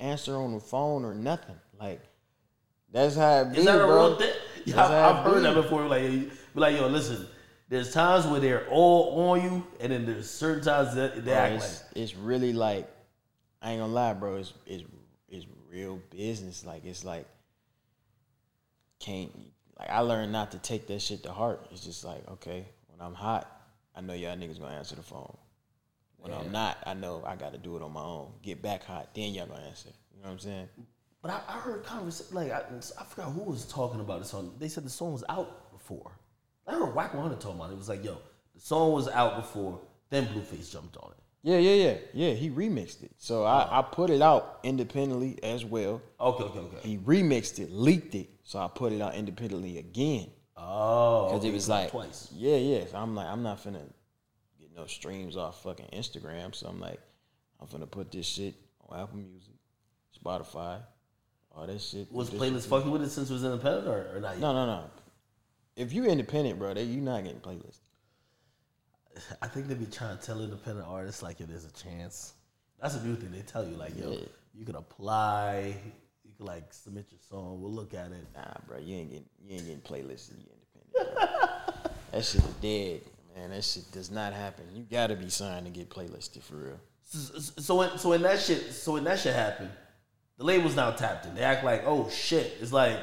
answer 0.00 0.36
on 0.36 0.52
the 0.52 0.60
phone 0.60 1.04
or 1.04 1.14
nothing. 1.14 1.56
Like 1.78 2.00
that's 2.90 3.14
how 3.14 3.42
it 3.42 3.52
be, 3.52 3.58
is 3.60 3.64
that 3.66 3.80
a 3.80 3.86
bro. 3.86 4.08
real 4.08 4.16
thing? 4.18 4.32
Yeah, 4.64 4.84
I've, 4.84 5.16
I've 5.16 5.24
heard 5.24 5.44
that 5.44 5.54
before. 5.54 5.86
Like, 5.86 6.02
be 6.02 6.30
like, 6.54 6.76
yo, 6.76 6.88
listen. 6.88 7.26
There's 7.72 7.90
times 7.90 8.26
where 8.26 8.38
they're 8.38 8.68
all 8.68 9.30
on 9.30 9.42
you, 9.42 9.66
and 9.80 9.90
then 9.90 10.04
there's 10.04 10.28
certain 10.28 10.62
times 10.62 10.94
that 10.94 11.14
they 11.14 11.22
Bro, 11.22 11.32
act 11.32 11.52
like. 11.54 11.62
it's, 11.62 11.84
it's 11.94 12.14
really 12.14 12.52
like 12.52 12.86
I 13.62 13.70
ain't 13.70 13.80
gonna 13.80 13.90
lie, 13.90 14.12
bro. 14.12 14.36
It's 14.36 14.52
it's 14.66 14.84
it's 15.30 15.46
real 15.70 15.98
business. 16.10 16.66
Like 16.66 16.84
it's 16.84 17.02
like 17.02 17.24
can't 19.00 19.32
like 19.78 19.88
I 19.88 20.00
learned 20.00 20.32
not 20.32 20.50
to 20.50 20.58
take 20.58 20.86
that 20.88 21.00
shit 21.00 21.22
to 21.22 21.32
heart. 21.32 21.66
It's 21.70 21.82
just 21.82 22.04
like 22.04 22.28
okay, 22.32 22.66
when 22.88 23.00
I'm 23.00 23.14
hot, 23.14 23.50
I 23.96 24.02
know 24.02 24.12
y'all 24.12 24.36
niggas 24.36 24.60
gonna 24.60 24.76
answer 24.76 24.94
the 24.94 25.02
phone. 25.02 25.34
When 26.18 26.30
I'm 26.30 26.52
not, 26.52 26.76
I 26.84 26.92
know 26.92 27.24
I 27.26 27.36
got 27.36 27.52
to 27.52 27.58
do 27.58 27.76
it 27.76 27.82
on 27.82 27.94
my 27.94 28.02
own. 28.02 28.32
Get 28.42 28.60
back 28.60 28.84
hot, 28.84 29.14
then 29.14 29.32
y'all 29.32 29.46
gonna 29.46 29.62
answer. 29.62 29.88
You 30.14 30.20
know 30.20 30.26
what 30.26 30.32
I'm 30.32 30.38
saying? 30.40 30.68
But 31.22 31.30
I, 31.30 31.40
I 31.48 31.52
heard 31.52 31.84
conversation 31.84 32.36
like 32.36 32.52
I, 32.52 32.64
I 33.00 33.04
forgot 33.04 33.32
who 33.32 33.44
was 33.44 33.64
talking 33.64 34.00
about 34.00 34.18
this 34.18 34.28
song. 34.28 34.56
They 34.58 34.68
said 34.68 34.84
the 34.84 34.90
song 34.90 35.14
was 35.14 35.24
out 35.30 35.72
before. 35.72 36.12
I 36.66 36.72
heard 36.72 36.94
Wack 36.94 37.14
100 37.14 37.40
talking 37.40 37.56
about 37.58 37.70
it. 37.70 37.74
It 37.74 37.78
was 37.78 37.88
like, 37.88 38.04
yo, 38.04 38.18
the 38.54 38.60
song 38.60 38.92
was 38.92 39.08
out 39.08 39.36
before, 39.36 39.80
then 40.10 40.26
Blueface 40.26 40.70
jumped 40.72 40.96
on 40.98 41.10
it. 41.12 41.16
Yeah, 41.44 41.58
yeah, 41.58 41.74
yeah, 41.74 41.96
yeah. 42.28 42.34
He 42.34 42.50
remixed 42.50 43.02
it, 43.02 43.10
so 43.18 43.44
I, 43.44 43.80
I 43.80 43.82
put 43.82 44.10
it 44.10 44.22
out 44.22 44.60
independently 44.62 45.42
as 45.42 45.64
well. 45.64 46.00
Okay, 46.20 46.44
okay, 46.44 46.58
okay. 46.60 46.88
He 46.88 46.98
remixed 46.98 47.58
it, 47.58 47.72
leaked 47.72 48.14
it, 48.14 48.28
so 48.44 48.60
I 48.60 48.68
put 48.68 48.92
it 48.92 49.00
out 49.02 49.14
independently 49.16 49.78
again. 49.78 50.28
Oh, 50.56 51.26
Because 51.32 51.44
it 51.44 51.52
was 51.52 51.68
like, 51.68 51.90
twice. 51.90 52.28
yeah, 52.36 52.56
yeah. 52.56 52.86
So 52.86 52.96
I'm 52.98 53.16
like, 53.16 53.26
I'm 53.26 53.42
not 53.42 53.58
finna 53.58 53.80
get 54.60 54.72
no 54.76 54.86
streams 54.86 55.36
off 55.36 55.64
fucking 55.64 55.86
Instagram. 55.92 56.54
So 56.54 56.68
I'm 56.68 56.78
like, 56.78 57.00
I'm 57.60 57.66
finna 57.66 57.90
put 57.90 58.12
this 58.12 58.26
shit 58.26 58.54
on 58.88 59.00
Apple 59.00 59.16
Music, 59.18 59.54
Spotify, 60.24 60.78
all 61.50 61.66
that 61.66 61.80
shit. 61.80 62.12
Was 62.12 62.30
This 62.30 62.40
playlist 62.40 62.60
shit- 62.60 62.70
fucking 62.70 62.90
with 62.92 63.02
it 63.02 63.10
since 63.10 63.30
it 63.30 63.32
was 63.32 63.42
independent 63.42 63.88
or, 63.88 64.16
or 64.16 64.20
not? 64.20 64.32
Yet? 64.34 64.40
No, 64.40 64.52
no, 64.52 64.66
no. 64.66 64.84
If 65.76 65.92
you 65.92 66.04
independent, 66.04 66.58
bro, 66.58 66.74
they, 66.74 66.84
you 66.84 67.00
not 67.00 67.24
getting 67.24 67.40
playlists. 67.40 67.78
I 69.40 69.46
think 69.46 69.68
they 69.68 69.74
be 69.74 69.86
trying 69.86 70.16
to 70.18 70.24
tell 70.24 70.40
independent 70.42 70.86
artists 70.88 71.22
like 71.22 71.40
it 71.40 71.50
is 71.50 71.64
a 71.64 71.70
chance. 71.72 72.34
That's 72.80 72.94
a 72.96 73.04
new 73.04 73.14
thing 73.14 73.30
they 73.30 73.40
tell 73.42 73.66
you, 73.66 73.76
like, 73.76 73.96
yo, 73.98 74.10
Yeah. 74.12 74.18
you 74.54 74.64
can 74.64 74.76
apply, 74.76 75.74
you 76.24 76.32
can 76.36 76.46
like 76.46 76.72
submit 76.72 77.06
your 77.10 77.20
song. 77.20 77.60
We'll 77.60 77.72
look 77.72 77.94
at 77.94 78.10
it. 78.12 78.26
Nah, 78.34 78.54
bro, 78.66 78.78
you 78.78 78.96
ain't 78.96 79.10
getting 79.10 79.26
you 79.44 79.54
ain't 79.56 79.66
getting 79.66 79.80
playlists. 79.82 80.30
You 80.30 80.44
independent. 80.94 81.18
that 82.12 82.24
shit 82.24 82.42
is 82.42 82.54
dead, 82.60 83.00
man. 83.36 83.50
That 83.50 83.64
shit 83.64 83.90
does 83.92 84.10
not 84.10 84.32
happen. 84.32 84.64
You 84.74 84.84
gotta 84.90 85.14
be 85.14 85.28
signed 85.28 85.66
to 85.66 85.70
get 85.72 85.90
playlisted 85.90 86.42
for 86.42 86.54
real. 86.56 86.80
So, 87.04 87.38
so 87.38 87.74
when 87.76 87.98
so 87.98 88.08
when 88.10 88.22
that 88.22 88.40
shit 88.40 88.72
so 88.72 88.92
when 88.94 89.04
that 89.04 89.18
shit 89.20 89.34
happened, 89.34 89.70
the 90.38 90.44
label's 90.44 90.74
now 90.74 90.90
tapped 90.90 91.26
in. 91.26 91.34
They 91.34 91.42
act 91.42 91.64
like, 91.64 91.82
oh 91.86 92.08
shit. 92.08 92.56
It's 92.60 92.72
like 92.72 92.98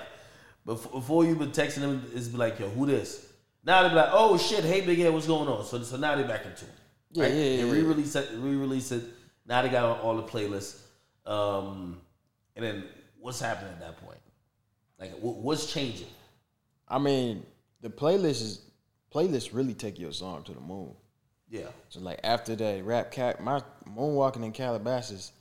before, 0.70 0.92
before 0.92 1.26
you 1.26 1.36
been 1.36 1.52
texting 1.52 1.82
them, 1.82 2.06
it's 2.14 2.28
be 2.28 2.38
like, 2.38 2.60
yo, 2.60 2.70
who 2.70 2.86
this? 2.86 3.28
Now 3.64 3.84
they 3.84 3.90
be 3.90 3.96
like, 3.96 4.10
oh 4.12 4.38
shit, 4.38 4.64
hey 4.64 4.82
big 4.82 5.00
head, 5.00 5.14
what's 5.14 5.28
going 5.28 5.48
on? 5.48 5.66
So 5.66 5.82
so 5.84 5.98
now 5.98 6.16
they 6.16 6.24
back 6.24 6.46
into 6.46 6.66
it. 6.66 6.72
Yeah, 7.12 7.28
yeah, 7.28 7.34
yeah, 7.34 7.58
They 7.58 7.72
re-release 7.72 8.16
it, 8.16 8.30
re-release 8.36 8.92
it. 8.92 9.04
Now 9.46 9.62
they 9.62 9.70
got 9.70 9.84
on 9.86 10.00
all 10.00 10.16
the 10.16 10.24
playlists. 10.24 10.80
Um, 11.26 12.00
and 12.56 12.64
then 12.66 12.84
what's 13.20 13.40
happening 13.40 13.72
at 13.74 13.80
that 13.80 13.98
point? 14.06 14.20
Like, 15.00 15.12
wh- 15.20 15.44
what's 15.44 15.72
changing? 15.72 16.08
I 16.88 17.00
mean, 17.00 17.46
the 17.82 17.90
playlist 17.90 18.42
is 18.42 18.62
playlists 19.14 19.54
really 19.54 19.74
take 19.74 20.00
your 20.00 20.12
song 20.12 20.44
to 20.44 20.54
the 20.54 20.60
moon. 20.62 20.94
Yeah, 21.52 21.66
So 21.90 22.00
like 22.00 22.20
after 22.24 22.56
that 22.56 22.84
rap 22.86 23.10
cat, 23.12 23.42
my 23.44 23.62
moonwalking 23.88 24.44
in 24.46 24.52
Calabasas, 24.52 25.32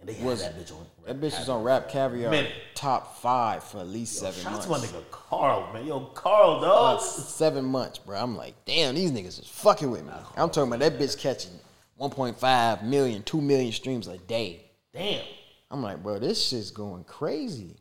and 0.00 0.08
they 0.08 0.14
had 0.14 0.26
Was- 0.26 0.42
that 0.42 0.56
bitch 0.58 0.72
on. 0.72 0.86
that 1.06 1.20
bitch 1.20 1.38
was 1.38 1.48
on 1.48 1.62
Rap 1.62 1.88
Caviar 1.88 2.30
Minute. 2.30 2.52
top 2.74 3.18
five 3.18 3.62
for 3.62 3.78
at 3.78 3.86
least 3.86 4.18
seven 4.18 4.34
Shout 4.40 4.46
out 4.54 4.68
months. 4.68 4.88
to 4.88 4.94
my 4.94 5.00
nigga 5.00 5.10
Carl, 5.10 5.72
man. 5.72 5.86
Yo, 5.86 6.00
Carl, 6.06 6.60
dog. 6.60 6.96
About 6.98 7.02
seven 7.02 7.64
months, 7.64 7.98
bro. 7.98 8.18
I'm 8.18 8.36
like, 8.36 8.54
damn, 8.64 8.94
these 8.94 9.12
niggas 9.12 9.40
is 9.40 9.48
fucking 9.48 9.90
with 9.90 10.04
me. 10.04 10.12
I'm 10.36 10.50
talking 10.50 10.72
about 10.72 10.80
that 10.80 10.98
bitch 10.98 11.18
catching 11.18 11.52
1.5 12.00 12.82
million, 12.84 13.22
2 13.22 13.40
million 13.40 13.72
streams 13.72 14.06
a 14.08 14.16
day. 14.18 14.64
Damn. 14.92 15.22
I'm 15.70 15.82
like, 15.82 16.02
bro, 16.02 16.18
this 16.18 16.42
shit's 16.48 16.70
going 16.70 17.04
crazy. 17.04 17.76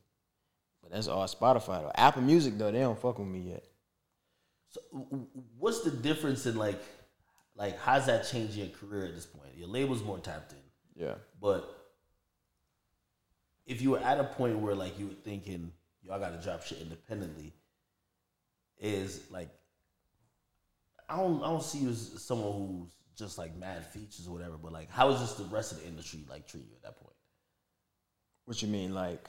But 0.84 0.91
that's 0.91 1.08
all 1.08 1.25
Spotify 1.25 1.82
though. 1.82 1.91
Apple 1.95 2.21
Music 2.21 2.58
though, 2.58 2.71
they 2.71 2.79
don't 2.79 2.99
fuck 2.99 3.17
with 3.17 3.27
me 3.27 3.39
yet. 3.51 3.63
So, 4.71 4.82
what's 5.58 5.82
the 5.82 5.89
difference 5.91 6.45
in 6.45 6.55
like, 6.55 6.79
like, 7.55 7.79
how's 7.79 8.05
that 8.05 8.27
changing 8.27 8.60
your 8.65 8.69
career 8.75 9.05
at 9.05 9.15
this 9.15 9.25
point? 9.25 9.49
Your 9.58 9.67
label's 9.67 10.03
more 10.03 10.19
tapped 10.19 10.51
in, 10.53 11.03
Yeah. 11.05 11.15
but 11.41 11.78
if 13.69 13.84
you 13.84 13.91
were 13.91 13.99
at 13.99 14.19
a 14.19 14.23
point 14.23 14.58
where 14.58 14.75
like 14.75 14.97
you 14.99 15.08
were 15.08 15.13
thinking, 15.13 15.71
yo, 16.01 16.12
I 16.12 16.19
gotta 16.19 16.41
drop 16.41 16.63
shit 16.63 16.79
independently, 16.82 17.53
is 18.79 19.21
like, 19.29 19.49
I 21.08 21.17
don't, 21.17 21.41
I 21.43 21.47
don't 21.47 21.63
see 21.63 21.79
you 21.79 21.89
as 21.89 22.12
someone 22.17 22.51
who's 22.53 22.89
just 23.15 23.38
like 23.38 23.55
mad 23.55 23.86
features 23.86 24.27
or 24.27 24.32
whatever, 24.32 24.58
but 24.62 24.73
like, 24.73 24.89
how 24.91 25.10
is 25.12 25.19
just 25.19 25.38
the 25.38 25.43
rest 25.45 25.71
of 25.71 25.82
the 25.82 25.88
industry 25.88 26.25
like 26.27 26.47
treat 26.47 26.65
you 26.67 26.75
at 26.75 26.82
that 26.82 26.99
point? 26.99 27.13
What 28.45 28.62
you 28.62 28.67
mean, 28.67 28.93
like? 28.93 29.23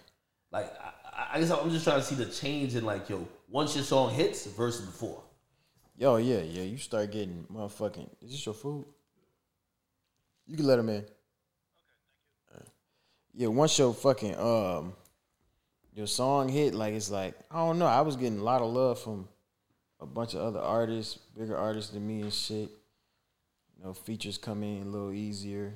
Like, 0.51 0.73
I, 1.15 1.35
I 1.35 1.41
guess 1.41 1.51
I'm 1.51 1.71
just 1.71 1.85
trying 1.85 2.01
to 2.01 2.07
see 2.07 2.15
the 2.15 2.27
change 2.27 2.75
in 2.75 2.85
like, 2.85 3.11
yo, 3.11 3.29
once 3.49 3.77
your 3.77 3.85
song 3.85 4.11
hits 4.11 4.47
versus 4.47 4.87
before. 4.87 5.23
Yo, 5.99 6.17
yeah, 6.17 6.41
yeah. 6.41 6.63
You 6.63 6.79
start 6.79 7.13
getting 7.13 7.47
motherfucking. 7.53 8.09
Is 8.23 8.31
this 8.31 8.47
your 8.47 8.55
food? 8.55 8.87
You 10.47 10.57
can 10.57 10.67
let 10.67 10.79
him 10.79 10.89
in. 10.89 11.05
Yeah, 13.35 13.49
once 13.49 13.79
your 13.79 13.95
fucking 13.95 14.37
um, 14.37 14.95
your 15.95 16.07
song 16.07 16.49
hit, 16.49 16.75
like 16.75 16.95
it's 16.95 17.11
like 17.11 17.35
I 17.51 17.59
don't 17.59 17.79
know. 17.79 17.87
I 17.87 18.01
was 18.01 18.17
getting 18.17 18.39
a 18.39 18.43
lot 18.43 18.61
of 18.61 18.73
love 18.73 19.01
from 19.01 19.29
a 20.01 20.07
bunch 20.07 20.35
of 20.35 20.41
other 20.41 20.61
artists, 20.61 21.19
bigger 21.37 21.57
artists 21.57 21.93
than 21.93 22.07
me 22.07 22.23
and 22.23 22.33
shit. 22.33 22.71
You 23.79 23.85
know, 23.85 23.93
features 23.95 24.37
come 24.37 24.63
in 24.63 24.83
a 24.83 24.87
little 24.87 25.13
easier. 25.13 25.75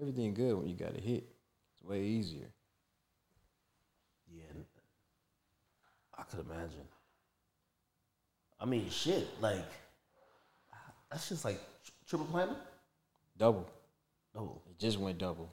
Everything 0.00 0.34
good 0.34 0.56
when 0.56 0.68
you 0.68 0.74
got 0.74 0.96
a 0.96 1.00
hit. 1.00 1.24
It's 1.74 1.84
way 1.84 2.02
easier. 2.02 2.46
Yeah, 4.30 4.42
I 6.16 6.22
could 6.22 6.40
imagine. 6.40 6.86
I 8.60 8.64
mean, 8.64 8.88
shit, 8.90 9.26
like 9.40 9.64
that's 11.10 11.28
just 11.28 11.44
like 11.44 11.60
triple 12.06 12.26
platinum. 12.26 12.56
Double. 13.36 13.68
double. 14.34 14.62
It 14.70 14.78
just 14.78 14.98
went 14.98 15.18
double. 15.18 15.52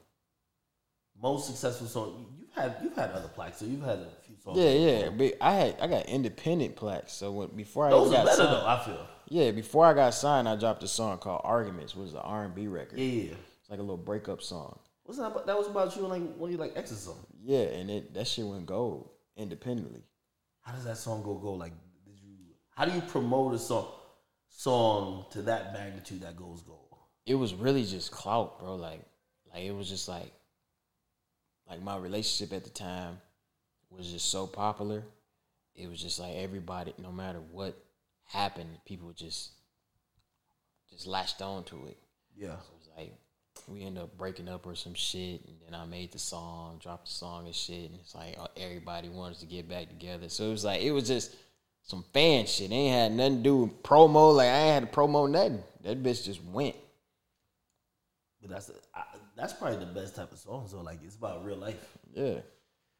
Most 1.22 1.46
successful 1.46 1.86
song. 1.86 2.26
You've 2.38 2.52
had 2.52 2.76
you've 2.82 2.94
had 2.94 3.10
other 3.10 3.28
plaques, 3.28 3.58
so 3.58 3.64
you've 3.64 3.82
had 3.82 3.98
a 3.98 4.08
few 4.26 4.36
songs. 4.36 4.58
Yeah, 4.58 4.72
yeah. 4.72 5.10
But 5.10 5.34
I 5.40 5.52
had 5.52 5.80
I 5.80 5.86
got 5.86 6.06
independent 6.06 6.76
plaques. 6.76 7.12
So 7.12 7.32
when, 7.32 7.48
before 7.48 7.86
I 7.86 7.90
Those 7.90 8.10
got 8.10 8.26
better 8.26 8.36
signed, 8.36 8.52
though. 8.52 8.66
I 8.66 8.84
feel. 8.84 9.06
Yeah, 9.28 9.50
before 9.52 9.86
I 9.86 9.94
got 9.94 10.14
signed, 10.14 10.48
I 10.48 10.56
dropped 10.56 10.82
a 10.82 10.88
song 10.88 11.18
called 11.18 11.42
"Arguments," 11.44 11.94
which 11.94 12.04
was 12.04 12.14
an 12.14 12.20
R 12.24 12.44
and 12.44 12.54
B 12.54 12.66
record. 12.66 12.98
Yeah, 12.98 13.22
yeah. 13.22 13.34
It's 13.60 13.70
like 13.70 13.78
a 13.78 13.82
little 13.82 13.96
breakup 13.96 14.42
song. 14.42 14.78
Wasn't 15.04 15.26
that 15.26 15.32
about, 15.32 15.46
that 15.46 15.56
was 15.56 15.66
about 15.66 15.96
you 15.96 16.02
and 16.02 16.10
like 16.10 16.36
one 16.36 16.50
of 16.50 16.56
your 16.56 16.60
like 16.60 16.76
exes 16.76 17.00
song? 17.00 17.18
Yeah, 17.42 17.62
and 17.62 17.90
it 17.90 18.14
that 18.14 18.26
shit 18.26 18.46
went 18.46 18.66
gold 18.66 19.10
independently. 19.36 20.02
How 20.62 20.72
does 20.72 20.84
that 20.84 20.96
song 20.98 21.22
go 21.22 21.34
go? 21.34 21.54
Like, 21.54 21.72
did 22.04 22.18
you? 22.20 22.36
How 22.76 22.84
do 22.84 22.92
you 22.92 23.00
promote 23.02 23.54
a 23.54 23.58
song 23.58 23.86
song 24.48 25.26
to 25.30 25.42
that 25.42 25.72
magnitude 25.72 26.22
that 26.22 26.36
goes 26.36 26.62
gold? 26.62 26.88
It 27.26 27.34
was 27.34 27.54
really 27.54 27.84
just 27.84 28.10
clout, 28.10 28.58
bro. 28.58 28.76
Like, 28.76 29.02
like 29.52 29.62
it 29.64 29.72
was 29.74 29.88
just 29.88 30.08
like, 30.08 30.32
like 31.70 31.82
my 31.82 31.96
relationship 31.96 32.52
at 32.54 32.64
the 32.64 32.70
time 32.70 33.18
was 33.90 34.10
just 34.10 34.30
so 34.30 34.46
popular. 34.46 35.04
It 35.76 35.88
was 35.88 36.02
just 36.02 36.18
like 36.18 36.34
everybody, 36.34 36.92
no 36.98 37.12
matter 37.12 37.38
what 37.52 37.76
happened, 38.26 38.70
people 38.84 39.12
just 39.12 39.52
just 40.90 41.06
latched 41.06 41.40
on 41.40 41.64
to 41.64 41.86
it. 41.86 41.96
Yeah. 42.36 42.56
So 42.56 42.72
it 42.72 42.78
was 42.78 42.88
like 42.96 43.12
we 43.68 43.82
ended 43.84 44.02
up 44.02 44.18
breaking 44.18 44.48
up 44.48 44.66
or 44.66 44.74
some 44.74 44.94
shit, 44.94 45.44
and 45.46 45.56
then 45.64 45.80
I 45.80 45.84
made 45.86 46.12
the 46.12 46.18
song, 46.18 46.80
dropped 46.82 47.06
the 47.06 47.12
song 47.12 47.46
and 47.46 47.54
shit, 47.54 47.90
and 47.90 48.00
it's 48.00 48.14
like 48.14 48.36
uh, 48.38 48.48
everybody 48.56 49.08
wanted 49.08 49.38
to 49.40 49.46
get 49.46 49.68
back 49.68 49.88
together. 49.88 50.28
So 50.28 50.44
it 50.44 50.50
was 50.50 50.64
like 50.64 50.82
it 50.82 50.90
was 50.90 51.06
just 51.06 51.36
some 51.82 52.04
fan 52.12 52.46
shit. 52.46 52.70
It 52.70 52.74
ain't 52.74 52.94
had 52.94 53.12
nothing 53.12 53.38
to 53.38 53.42
do 53.42 53.56
with 53.56 53.82
promo. 53.82 54.34
Like 54.34 54.48
I 54.48 54.58
ain't 54.58 54.84
had 54.84 54.92
to 54.92 54.98
promo 54.98 55.30
nothing. 55.30 55.62
That 55.84 56.02
bitch 56.02 56.24
just 56.24 56.42
went. 56.44 56.76
But 58.40 58.50
that's 58.50 58.70
I, 58.94 59.02
that's 59.36 59.52
probably 59.52 59.78
the 59.78 59.86
best 59.86 60.16
type 60.16 60.32
of 60.32 60.38
song. 60.38 60.66
So 60.68 60.80
like, 60.80 60.98
it's 61.04 61.16
about 61.16 61.44
real 61.44 61.56
life. 61.56 61.76
Yeah. 62.14 62.38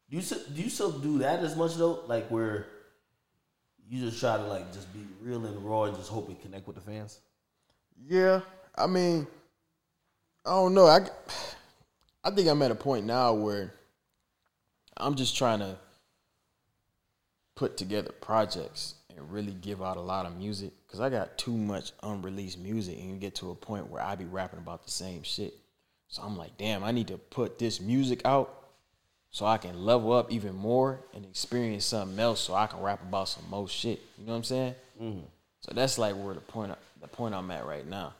Do 0.09 0.17
you 0.17 0.21
still, 0.21 0.39
do 0.53 0.61
you 0.61 0.69
still 0.69 0.91
do 0.91 1.19
that 1.19 1.39
as 1.39 1.55
much 1.55 1.75
though? 1.75 2.03
Like 2.07 2.27
where 2.29 2.67
you 3.89 4.01
just 4.05 4.19
try 4.19 4.37
to 4.37 4.43
like 4.43 4.71
just 4.73 4.91
be 4.93 4.99
real 5.21 5.45
and 5.45 5.65
raw 5.65 5.83
and 5.83 5.95
just 5.95 6.09
hope 6.09 6.29
it 6.29 6.41
connect 6.41 6.67
with 6.67 6.75
the 6.75 6.81
fans. 6.81 7.19
Yeah. 8.07 8.41
I 8.75 8.87
mean, 8.87 9.27
I 10.45 10.51
don't 10.51 10.73
know. 10.73 10.87
I 10.87 10.99
I 12.23 12.31
think 12.31 12.47
I'm 12.49 12.61
at 12.61 12.71
a 12.71 12.75
point 12.75 13.05
now 13.05 13.33
where 13.33 13.73
I'm 14.97 15.15
just 15.15 15.35
trying 15.35 15.59
to 15.59 15.77
put 17.55 17.77
together 17.77 18.11
projects 18.11 18.95
and 19.15 19.31
really 19.31 19.53
give 19.53 19.81
out 19.81 19.97
a 19.97 20.01
lot 20.01 20.25
of 20.25 20.37
music 20.37 20.71
because 20.91 20.99
I 20.99 21.09
got 21.09 21.37
too 21.37 21.55
much 21.55 21.93
unreleased 22.03 22.59
music 22.59 22.99
and 22.99 23.09
you 23.09 23.15
get 23.15 23.35
to 23.35 23.51
a 23.51 23.55
point 23.55 23.89
where 23.89 24.03
I 24.03 24.15
be 24.15 24.25
rapping 24.25 24.59
about 24.59 24.83
the 24.83 24.91
same 24.91 25.23
shit. 25.23 25.53
So 26.09 26.21
I'm 26.21 26.37
like, 26.37 26.57
damn, 26.57 26.83
I 26.83 26.91
need 26.91 27.07
to 27.07 27.17
put 27.17 27.57
this 27.57 27.79
music 27.79 28.21
out 28.25 28.53
so 29.29 29.45
I 29.45 29.57
can 29.57 29.85
level 29.85 30.11
up 30.11 30.33
even 30.33 30.53
more 30.53 30.99
and 31.13 31.23
experience 31.23 31.85
something 31.85 32.19
else 32.19 32.41
so 32.41 32.55
I 32.55 32.67
can 32.67 32.81
rap 32.81 33.01
about 33.01 33.29
some 33.29 33.45
more 33.49 33.69
shit. 33.69 34.01
You 34.17 34.25
know 34.25 34.33
what 34.33 34.37
I'm 34.39 34.43
saying? 34.43 34.75
Mm-hmm. 35.01 35.19
So 35.61 35.71
that's 35.73 35.97
like 35.97 36.13
where 36.17 36.33
the 36.33 36.41
point 36.41 36.73
the 36.99 37.07
point 37.07 37.35
I'm 37.35 37.49
at 37.51 37.65
right 37.65 37.87
now. 37.87 38.13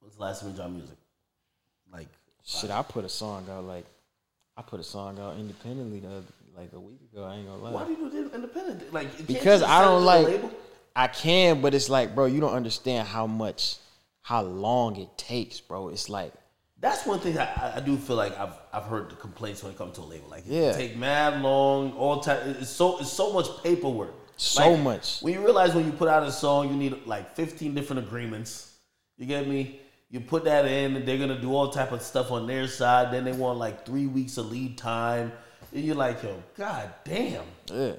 When's 0.00 0.16
the 0.16 0.22
last 0.22 0.42
time 0.42 0.50
you 0.50 0.56
dropped 0.56 0.72
music? 0.72 0.96
Like 1.90 2.08
Shit, 2.44 2.70
I 2.70 2.82
put 2.82 3.06
a 3.06 3.08
song 3.08 3.46
out 3.50 3.64
like 3.64 3.86
I 4.58 4.62
put 4.62 4.78
a 4.78 4.84
song 4.84 5.18
out 5.18 5.38
independently 5.38 6.00
the 6.00 6.08
other, 6.08 6.24
like 6.54 6.70
a 6.74 6.80
week 6.80 7.00
ago. 7.10 7.24
I 7.24 7.36
ain't 7.36 7.48
gonna 7.48 7.62
lie. 7.62 7.70
why 7.70 7.84
do 7.86 7.92
you 7.92 7.96
do 7.96 8.10
this 8.10 8.34
independent? 8.34 8.92
Like 8.92 9.26
because 9.26 9.62
I 9.62 9.80
don't 9.82 10.04
like. 10.04 10.42
I 10.96 11.08
can, 11.08 11.60
but 11.60 11.74
it's 11.74 11.88
like, 11.88 12.14
bro, 12.14 12.26
you 12.26 12.40
don't 12.40 12.52
understand 12.54 13.08
how 13.08 13.26
much, 13.26 13.76
how 14.22 14.42
long 14.42 14.96
it 14.96 15.08
takes, 15.18 15.60
bro. 15.60 15.88
It's 15.88 16.08
like, 16.08 16.32
That's 16.80 17.04
one 17.06 17.18
thing 17.20 17.38
I, 17.38 17.76
I- 17.76 17.80
do 17.80 17.96
feel 17.96 18.16
like 18.16 18.38
I've 18.38 18.54
I've 18.72 18.84
heard 18.84 19.10
the 19.10 19.16
complaints 19.16 19.62
when 19.62 19.72
it 19.72 19.78
comes 19.78 19.94
to 19.96 20.02
a 20.02 20.04
label. 20.04 20.28
Like 20.28 20.46
it 20.46 20.52
Yeah. 20.52 20.72
take 20.72 20.96
mad 20.96 21.40
long, 21.42 21.92
all 21.94 22.20
time. 22.20 22.56
It's 22.60 22.70
so 22.70 22.98
it's 23.00 23.10
so 23.12 23.32
much 23.32 23.46
paperwork. 23.62 24.14
So 24.36 24.70
Like, 24.72 24.80
much. 24.82 25.20
When 25.22 25.32
you 25.32 25.40
realize 25.40 25.74
when 25.74 25.86
you 25.86 25.92
put 25.92 26.08
out 26.08 26.22
a 26.24 26.32
song, 26.32 26.68
you 26.68 26.76
need 26.76 27.06
like 27.06 27.34
fifteen 27.34 27.74
different 27.74 28.06
agreements. 28.06 28.76
You 29.16 29.26
get 29.26 29.46
me? 29.48 29.80
You 30.10 30.20
put 30.20 30.44
that 30.44 30.66
in, 30.66 30.94
and 30.96 31.06
they're 31.08 31.18
gonna 31.18 31.40
do 31.40 31.54
all 31.54 31.70
type 31.70 31.90
of 31.92 32.02
stuff 32.02 32.30
on 32.30 32.46
their 32.46 32.66
side. 32.68 33.12
Then 33.12 33.24
they 33.24 33.32
want 33.32 33.58
like 33.58 33.86
three 33.86 34.06
weeks 34.06 34.36
of 34.36 34.50
lead 34.50 34.76
time. 34.78 35.32
And 35.72 35.82
you're 35.84 35.96
like, 35.96 36.22
yo, 36.22 36.40
god 36.56 36.92
damn. 37.04 37.44
yeah, 37.72 37.94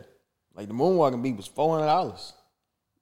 like 0.53 0.67
the 0.67 0.73
moonwalking 0.73 1.21
beat 1.23 1.35
was 1.35 1.47
four 1.47 1.75
hundred 1.77 1.87
dollars. 1.87 2.33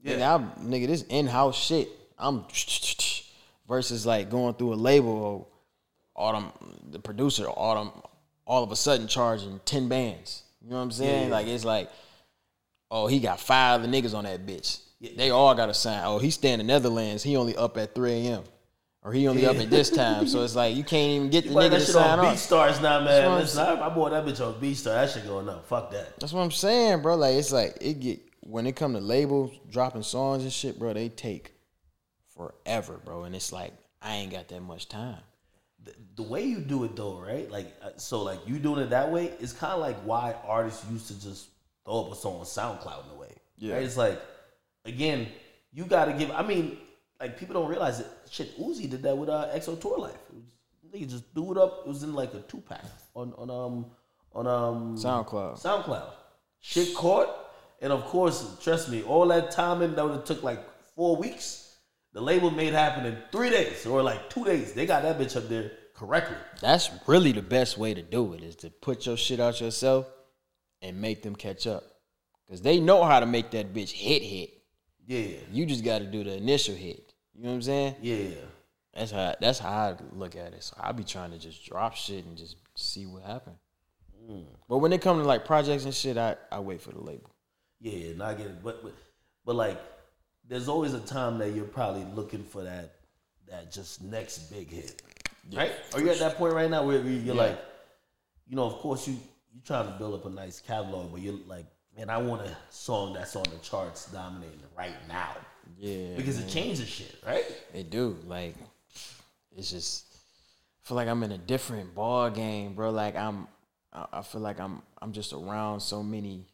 Yeah. 0.04 0.16
Nigga, 0.18 0.36
I'm, 0.36 0.70
nigga, 0.70 0.88
this 0.88 1.04
in 1.04 1.28
house 1.28 1.58
shit. 1.58 1.90
I'm 2.20 2.46
versus 3.68 4.06
like 4.06 4.30
going 4.30 4.54
through 4.56 4.74
a 4.74 4.76
label 4.76 5.10
or 5.12 5.48
all 6.16 6.34
them, 6.34 6.52
the 6.92 7.00
producer, 7.00 7.48
all 7.48 7.76
them, 7.76 8.02
all 8.46 8.64
of 8.64 8.72
a 8.72 8.76
sudden 8.76 9.08
charging 9.08 9.60
ten 9.66 9.88
bands. 9.88 10.44
You 10.62 10.70
know 10.70 10.78
what 10.78 10.84
I'm 10.84 10.92
saying? 10.92 11.30
Yeah. 11.30 11.36
Like 11.36 11.48
it's 11.48 11.66
like, 11.66 11.90
oh, 12.92 13.08
he 13.08 13.20
got 13.20 13.40
five 13.40 13.82
of 13.82 13.90
the 13.90 14.02
niggas 14.02 14.14
on 14.14 14.26
that 14.26 14.46
bitch. 14.46 14.80
Yeah. 15.00 15.12
They 15.18 15.30
all 15.32 15.54
got 15.56 15.70
a 15.70 15.74
sign. 15.74 16.02
Oh, 16.06 16.20
he's 16.20 16.36
staying 16.36 16.60
in 16.60 16.68
the 16.68 16.74
Netherlands. 16.74 17.24
He 17.24 17.36
only 17.36 17.56
up 17.58 17.78
at 17.78 17.94
3 17.94 18.12
a.m. 18.12 18.44
or 19.02 19.12
he 19.12 19.28
only 19.28 19.46
up 19.46 19.58
at 19.58 19.70
this 19.70 19.90
time. 19.90 20.28
So 20.28 20.44
it's 20.44 20.56
like 20.56 20.76
you 20.78 20.84
can't 20.84 21.12
even 21.12 21.30
get 21.30 21.46
the 21.46 21.54
But 21.54 21.66
nigga 21.66 21.70
that 21.72 21.80
to 21.80 21.86
shit 21.86 21.94
sign 21.96 22.20
on. 22.20 22.26
BeatStars 22.36 22.82
now, 22.82 23.04
man. 23.04 23.40
Listen, 23.40 23.60
I, 23.62 23.86
I 23.86 23.90
bought 23.90 24.12
that 24.12 24.26
bitch 24.26 24.46
on 24.46 24.54
BeatStar. 24.62 24.84
That 24.94 25.10
shit 25.10 25.26
going 25.26 25.50
up. 25.50 25.66
Fuck 25.66 25.92
that. 25.92 26.20
That's 26.20 26.32
what 26.32 26.42
I'm 26.42 26.52
saying, 26.52 27.02
bro. 27.02 27.16
Like 27.16 27.36
it's 27.36 27.52
like 27.52 27.78
it 27.82 28.00
get 28.00 28.20
when 28.46 28.68
it 28.68 28.76
come 28.76 28.94
to 28.94 29.00
labels 29.00 29.52
dropping 29.70 30.04
songs 30.04 30.44
and 30.44 30.52
shit, 30.52 30.78
bro. 30.80 30.94
They 30.94 31.10
take 31.10 31.54
forever, 32.36 33.00
bro. 33.04 33.24
And 33.24 33.36
it's 33.36 33.52
like 33.52 33.74
I 34.02 34.16
ain't 34.16 34.32
got 34.32 34.48
that 34.50 34.62
much 34.62 34.90
time. 34.90 35.20
the, 35.84 35.94
the 36.16 36.24
way 36.24 36.44
you 36.44 36.60
do 36.60 36.84
it 36.84 36.96
though, 36.96 37.20
right? 37.20 37.50
Like 37.50 37.74
uh, 37.82 37.90
so, 37.98 38.22
like 38.24 38.40
you 38.46 38.60
doing 38.60 38.82
it 38.82 38.90
that 38.90 39.12
way 39.12 39.34
is 39.40 39.54
kind 39.54 39.74
of 39.74 39.80
like 39.80 39.98
why 40.02 40.36
artists 40.46 40.86
used 40.92 41.08
to 41.08 41.22
just 41.22 41.48
throw 41.86 42.06
up 42.06 42.12
a 42.12 42.16
song 42.16 42.40
on 42.40 42.46
SoundCloud 42.46 43.06
in 43.06 43.18
a 43.18 43.20
way. 43.20 43.34
Yeah. 43.58 43.76
right? 43.76 43.84
it's 43.84 43.98
like 43.98 44.22
again, 44.86 45.28
you 45.72 45.86
got 45.86 46.06
to 46.06 46.14
give. 46.14 46.32
I 46.32 46.42
mean, 46.42 46.78
like 47.20 47.38
people 47.38 47.54
don't 47.54 47.70
realize 47.70 48.00
it. 48.00 48.08
Shit, 48.30 48.58
Uzi 48.60 48.90
did 48.90 49.04
that 49.04 49.18
with 49.18 49.30
uh, 49.30 49.48
XO 49.54 49.80
Tour 49.80 49.98
Llif3. 50.00 50.42
They 50.92 51.02
just 51.06 51.24
threw 51.34 51.54
it 51.54 51.58
up. 51.58 51.84
It 51.86 51.88
was 51.88 52.04
in 52.04 52.14
like 52.14 52.34
a 52.34 52.42
two 52.42 52.62
pack 52.62 52.84
on 53.16 53.34
on 53.38 53.50
um 53.50 53.86
on 54.34 54.48
um 54.48 54.98
SoundCloud. 54.98 55.62
SoundCloud. 55.62 56.12
Shit 56.60 56.96
caught, 56.96 57.28
and 57.84 57.92
of 57.92 58.06
course, 58.06 58.58
trust 58.64 58.90
me, 58.90 59.04
all 59.04 59.28
that 59.28 59.52
timing 59.52 59.94
that 59.96 60.04
would 60.04 60.14
have 60.14 60.24
took 60.24 60.42
like 60.42 60.60
four 60.96 61.18
weeks. 61.18 61.76
The 62.14 62.22
label 62.22 62.50
made 62.50 62.74
happen 62.74 63.06
in 63.06 63.18
three 63.32 63.50
days 63.50 63.86
or 63.86 64.02
like 64.02 64.30
two 64.30 64.46
days. 64.46 64.74
They 64.74 64.86
got 64.86 65.04
that 65.04 65.20
bitch 65.20 65.36
up 65.36 65.50
there 65.50 65.72
correctly. 65.94 66.38
That's 66.62 66.90
really 67.08 67.34
the 67.34 67.42
best 67.42 67.78
way 67.78 67.94
to 67.94 68.02
do 68.02 68.34
it 68.34 68.42
is 68.42 68.56
to 68.58 68.70
put 68.70 69.06
your 69.06 69.18
shit 69.18 69.40
out 69.42 69.60
yourself 69.60 70.08
and 70.82 71.02
make 71.02 71.24
them 71.24 71.36
catch 71.36 71.68
up. 71.68 71.84
Cause 72.50 72.62
they 72.62 72.80
know 72.80 73.04
how 73.04 73.20
to 73.20 73.26
make 73.26 73.52
that 73.52 73.74
bitch 73.74 73.92
hit 73.92 74.22
hit. 74.22 74.52
Yeah, 75.06 75.38
You 75.52 75.66
just 75.66 75.84
got 75.84 76.00
to 76.00 76.06
do 76.06 76.24
the 76.24 76.38
initial 76.38 76.76
hit. 76.76 77.14
You 77.36 77.44
know 77.44 77.50
what 77.50 77.56
I'm 77.56 77.62
saying? 77.64 77.96
yeah. 78.02 78.30
That's 78.94 79.12
how 79.12 79.34
that's 79.42 79.58
how 79.58 79.70
I 79.72 79.96
look 80.12 80.36
at 80.36 80.54
it. 80.54 80.64
So 80.64 80.76
I 80.80 80.92
be 80.92 81.04
trying 81.04 81.32
to 81.32 81.40
just 81.40 81.66
drop 81.66 81.96
shit 81.96 82.26
and 82.26 82.38
just 82.38 82.58
see 82.76 83.08
what 83.08 83.24
happens. 83.24 83.58
Mm. 84.30 84.46
But 84.70 84.78
when 84.78 84.94
it 84.94 85.02
comes 85.02 85.24
to 85.24 85.28
like 85.28 85.46
projects 85.46 85.86
and 85.86 85.94
shit, 85.94 86.16
I, 86.16 86.36
I 86.52 86.60
wait 86.60 86.80
for 86.80 86.92
the 86.92 87.02
label. 87.02 87.33
Yeah, 87.84 87.92
yeah, 88.08 88.16
no, 88.16 88.26
I 88.26 88.34
get 88.34 88.48
it. 88.48 88.64
But, 88.64 88.82
but 88.82 88.94
but 89.46 89.56
like 89.56 89.80
there's 90.48 90.68
always 90.68 90.94
a 90.94 91.00
time 91.02 91.38
that 91.40 91.52
you're 91.52 91.66
probably 91.66 92.06
looking 92.16 92.44
for 92.44 92.64
that 92.64 92.96
that 93.50 93.72
just 93.72 94.02
next 94.02 94.50
big 94.52 94.70
hit. 94.72 95.02
Right? 95.54 95.72
Are 95.94 96.00
you 96.02 96.10
at 96.10 96.20
that 96.20 96.38
point 96.38 96.54
right 96.54 96.70
now 96.70 96.86
where 96.88 97.00
you're 97.02 97.36
Yeah. 97.36 97.42
like, 97.44 97.60
you 98.48 98.56
know, 98.56 98.64
of 98.66 98.74
course 98.76 99.08
you 99.08 99.14
you're 99.54 99.62
trying 99.66 99.86
to 99.92 99.98
build 100.00 100.16
up 100.16 100.26
a 100.26 100.30
nice 100.30 100.60
catalog, 100.62 101.12
but 101.12 101.22
you're 101.22 101.38
like, 101.46 101.66
man, 101.96 102.10
I 102.10 102.18
want 102.18 102.42
a 102.42 102.58
song 102.72 103.14
that's 103.14 103.36
on 103.36 103.44
the 103.44 103.58
charts 103.62 104.10
dominating 104.12 104.60
right 104.76 104.96
now. 105.08 105.36
Yeah, 105.78 106.16
Because 106.16 106.38
man. 106.40 106.48
it 106.48 106.52
changes 106.52 106.88
shit, 106.90 107.16
right? 107.28 107.46
It 107.74 107.90
do. 107.90 108.18
Like 108.26 108.56
it's 109.56 109.70
just 109.70 110.06
I 110.84 110.88
feel 110.88 110.96
like 110.96 111.08
I'm 111.10 111.22
in 111.24 111.34
a 111.34 111.38
different 111.38 111.94
ball 111.94 112.30
game, 112.30 112.74
bro. 112.76 112.92
Like 112.92 113.16
I'm 113.18 113.48
I 113.92 114.22
feel 114.22 114.42
like 114.42 114.60
I'm 114.62 114.82
I'm 115.02 115.12
just 115.12 115.34
around 115.34 115.82
so 115.82 116.02
many 116.02 116.48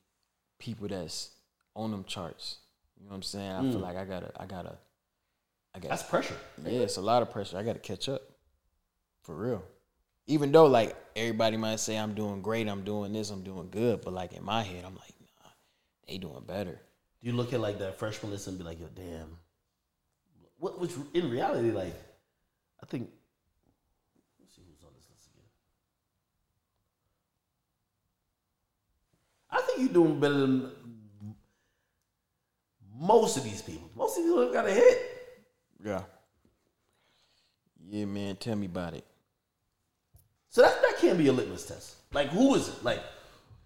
people 0.59 0.87
that's 0.87 1.31
on 1.75 1.91
them 1.91 2.03
charts. 2.03 2.57
You 2.97 3.05
know 3.05 3.11
what 3.11 3.15
I'm 3.17 3.23
saying? 3.23 3.51
I 3.51 3.61
feel 3.61 3.79
mm. 3.79 3.81
like 3.81 3.97
I 3.97 4.05
gotta 4.05 4.31
I 4.37 4.45
gotta 4.45 4.77
I 5.73 5.79
gotta 5.79 5.89
That's 5.89 6.03
pressure. 6.03 6.35
Yeah, 6.63 6.81
it's 6.81 6.97
a 6.97 7.01
lot 7.01 7.21
of 7.21 7.31
pressure. 7.31 7.57
I 7.57 7.63
gotta 7.63 7.79
catch 7.79 8.09
up. 8.09 8.21
For 9.23 9.35
real. 9.35 9.63
Even 10.27 10.51
though 10.51 10.65
like 10.65 10.95
everybody 11.15 11.57
might 11.57 11.79
say 11.79 11.97
I'm 11.97 12.13
doing 12.13 12.41
great, 12.41 12.67
I'm 12.67 12.83
doing 12.83 13.13
this, 13.13 13.29
I'm 13.29 13.43
doing 13.43 13.69
good, 13.71 14.01
but 14.01 14.13
like 14.13 14.33
in 14.33 14.43
my 14.43 14.63
head, 14.63 14.83
I'm 14.85 14.95
like, 14.95 15.13
nah, 15.21 15.49
they 16.07 16.17
doing 16.17 16.43
better. 16.45 16.79
Do 17.21 17.27
you 17.27 17.33
look 17.33 17.53
at 17.53 17.59
like 17.59 17.79
that 17.79 17.97
freshman 17.97 18.31
list 18.31 18.47
and 18.47 18.57
be 18.57 18.63
like, 18.63 18.79
yo, 18.79 18.87
damn. 18.95 19.37
What 20.57 20.79
which 20.79 20.91
in 21.13 21.29
reality, 21.29 21.71
like, 21.71 21.95
I 22.83 22.85
think 22.85 23.09
let's 24.39 24.53
see 24.55 24.61
who's 24.67 24.83
on 24.83 24.91
this 24.95 25.07
list 25.09 25.27
again. 25.27 25.45
You're 29.79 29.89
doing 29.89 30.19
better 30.19 30.33
than 30.33 30.71
most 32.99 33.37
of 33.37 33.43
these 33.43 33.61
people. 33.61 33.89
Most 33.95 34.17
of 34.17 34.23
these 34.23 34.31
people 34.31 34.43
have 34.43 34.53
got 34.53 34.67
a 34.67 34.71
hit. 34.71 34.97
Yeah. 35.83 36.01
Yeah, 37.87 38.05
man, 38.05 38.35
tell 38.35 38.55
me 38.55 38.65
about 38.67 38.93
it. 38.93 39.05
So 40.49 40.61
that 40.61 40.81
that 40.81 40.97
can't 40.99 41.17
be 41.17 41.27
a 41.27 41.31
litmus 41.33 41.65
test. 41.65 41.95
Like, 42.11 42.29
who 42.29 42.55
is 42.55 42.69
it? 42.69 42.83
Like, 42.83 43.01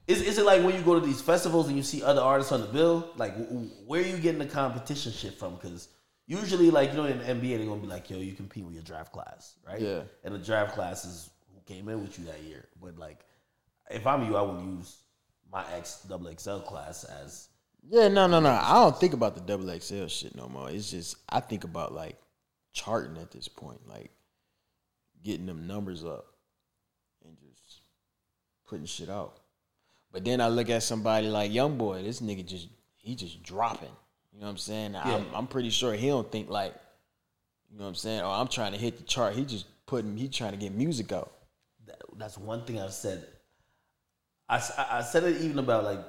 is 0.07 0.21
is 0.21 0.37
it 0.37 0.45
like 0.45 0.63
when 0.63 0.75
you 0.75 0.81
go 0.81 0.99
to 0.99 1.05
these 1.05 1.21
festivals 1.21 1.67
and 1.67 1.77
you 1.77 1.83
see 1.83 2.03
other 2.03 2.21
artists 2.21 2.51
on 2.51 2.61
the 2.61 2.67
bill? 2.67 3.09
Like, 3.15 3.35
wh- 3.35 3.49
wh- 3.51 3.89
where 3.89 4.01
are 4.01 4.05
you 4.07 4.17
getting 4.17 4.39
the 4.39 4.45
competition 4.45 5.11
shit 5.11 5.33
from? 5.33 5.55
Because 5.55 5.87
usually, 6.27 6.69
like 6.71 6.91
you 6.91 6.97
know, 6.97 7.05
in 7.05 7.19
the 7.19 7.23
NBA, 7.25 7.57
they're 7.57 7.65
gonna 7.67 7.81
be 7.81 7.87
like, 7.87 8.09
"Yo, 8.09 8.17
you 8.19 8.33
compete 8.33 8.65
with 8.65 8.73
your 8.73 8.83
draft 8.83 9.11
class, 9.13 9.55
right?" 9.65 9.79
Yeah. 9.79 10.01
And 10.23 10.35
the 10.35 10.39
draft 10.39 10.75
class 10.75 11.05
is 11.05 11.29
who 11.53 11.61
came 11.73 11.87
in 11.89 12.01
with 12.01 12.19
you 12.19 12.25
that 12.25 12.41
year. 12.43 12.65
But 12.81 12.97
like, 12.97 13.19
if 13.89 14.05
I'm 14.05 14.25
you, 14.25 14.35
I 14.35 14.41
would 14.41 14.61
use 14.61 14.97
my 15.53 15.63
X 15.73 16.01
double 16.09 16.33
XL 16.35 16.59
class 16.59 17.03
as 17.03 17.49
Yeah, 17.87 18.07
no, 18.07 18.27
no, 18.27 18.39
no. 18.39 18.49
I 18.49 18.73
don't 18.73 18.99
think 18.99 19.13
about 19.13 19.35
the 19.35 19.41
double 19.41 19.67
XL 19.79 20.07
shit 20.07 20.35
no 20.35 20.49
more. 20.49 20.69
It's 20.69 20.89
just 20.89 21.17
I 21.29 21.39
think 21.39 21.63
about 21.63 21.93
like 21.93 22.17
charting 22.73 23.17
at 23.17 23.31
this 23.31 23.47
point, 23.47 23.87
like 23.87 24.11
getting 25.23 25.45
them 25.45 25.67
numbers 25.67 26.03
up 26.03 26.25
and 27.23 27.37
just 27.39 27.81
putting 28.67 28.85
shit 28.85 29.09
out. 29.09 29.37
But 30.11 30.25
then 30.25 30.41
I 30.41 30.47
look 30.47 30.69
at 30.69 30.83
somebody 30.83 31.27
like 31.27 31.51
YoungBoy. 31.51 32.03
This 32.03 32.19
nigga 32.19 32.45
just 32.45 32.67
he 32.97 33.15
just 33.15 33.43
dropping. 33.43 33.89
You 34.33 34.39
know 34.39 34.47
what 34.47 34.51
I'm 34.51 34.57
saying? 34.57 34.95
I'm, 34.95 35.25
I'm 35.35 35.47
pretty 35.47 35.69
sure 35.69 35.93
he 35.93 36.07
don't 36.07 36.31
think 36.31 36.49
like, 36.49 36.73
you 37.69 37.77
know 37.77 37.83
what 37.83 37.89
I'm 37.89 37.95
saying? 37.95 38.21
Oh, 38.21 38.31
I'm 38.31 38.47
trying 38.47 38.71
to 38.71 38.79
hit 38.79 38.97
the 38.97 39.03
chart. 39.03 39.35
He 39.35 39.45
just 39.45 39.65
putting 39.85 40.17
he 40.17 40.27
trying 40.27 40.51
to 40.51 40.57
get 40.57 40.73
music 40.73 41.11
out. 41.11 41.31
that, 41.85 42.01
that's 42.17 42.37
one 42.37 42.65
thing 42.65 42.79
I've 42.81 42.93
said. 42.93 43.27
I, 44.53 44.97
I- 44.99 45.01
said 45.01 45.23
it 45.23 45.41
even 45.41 45.59
about 45.59 45.83
like 45.83 45.99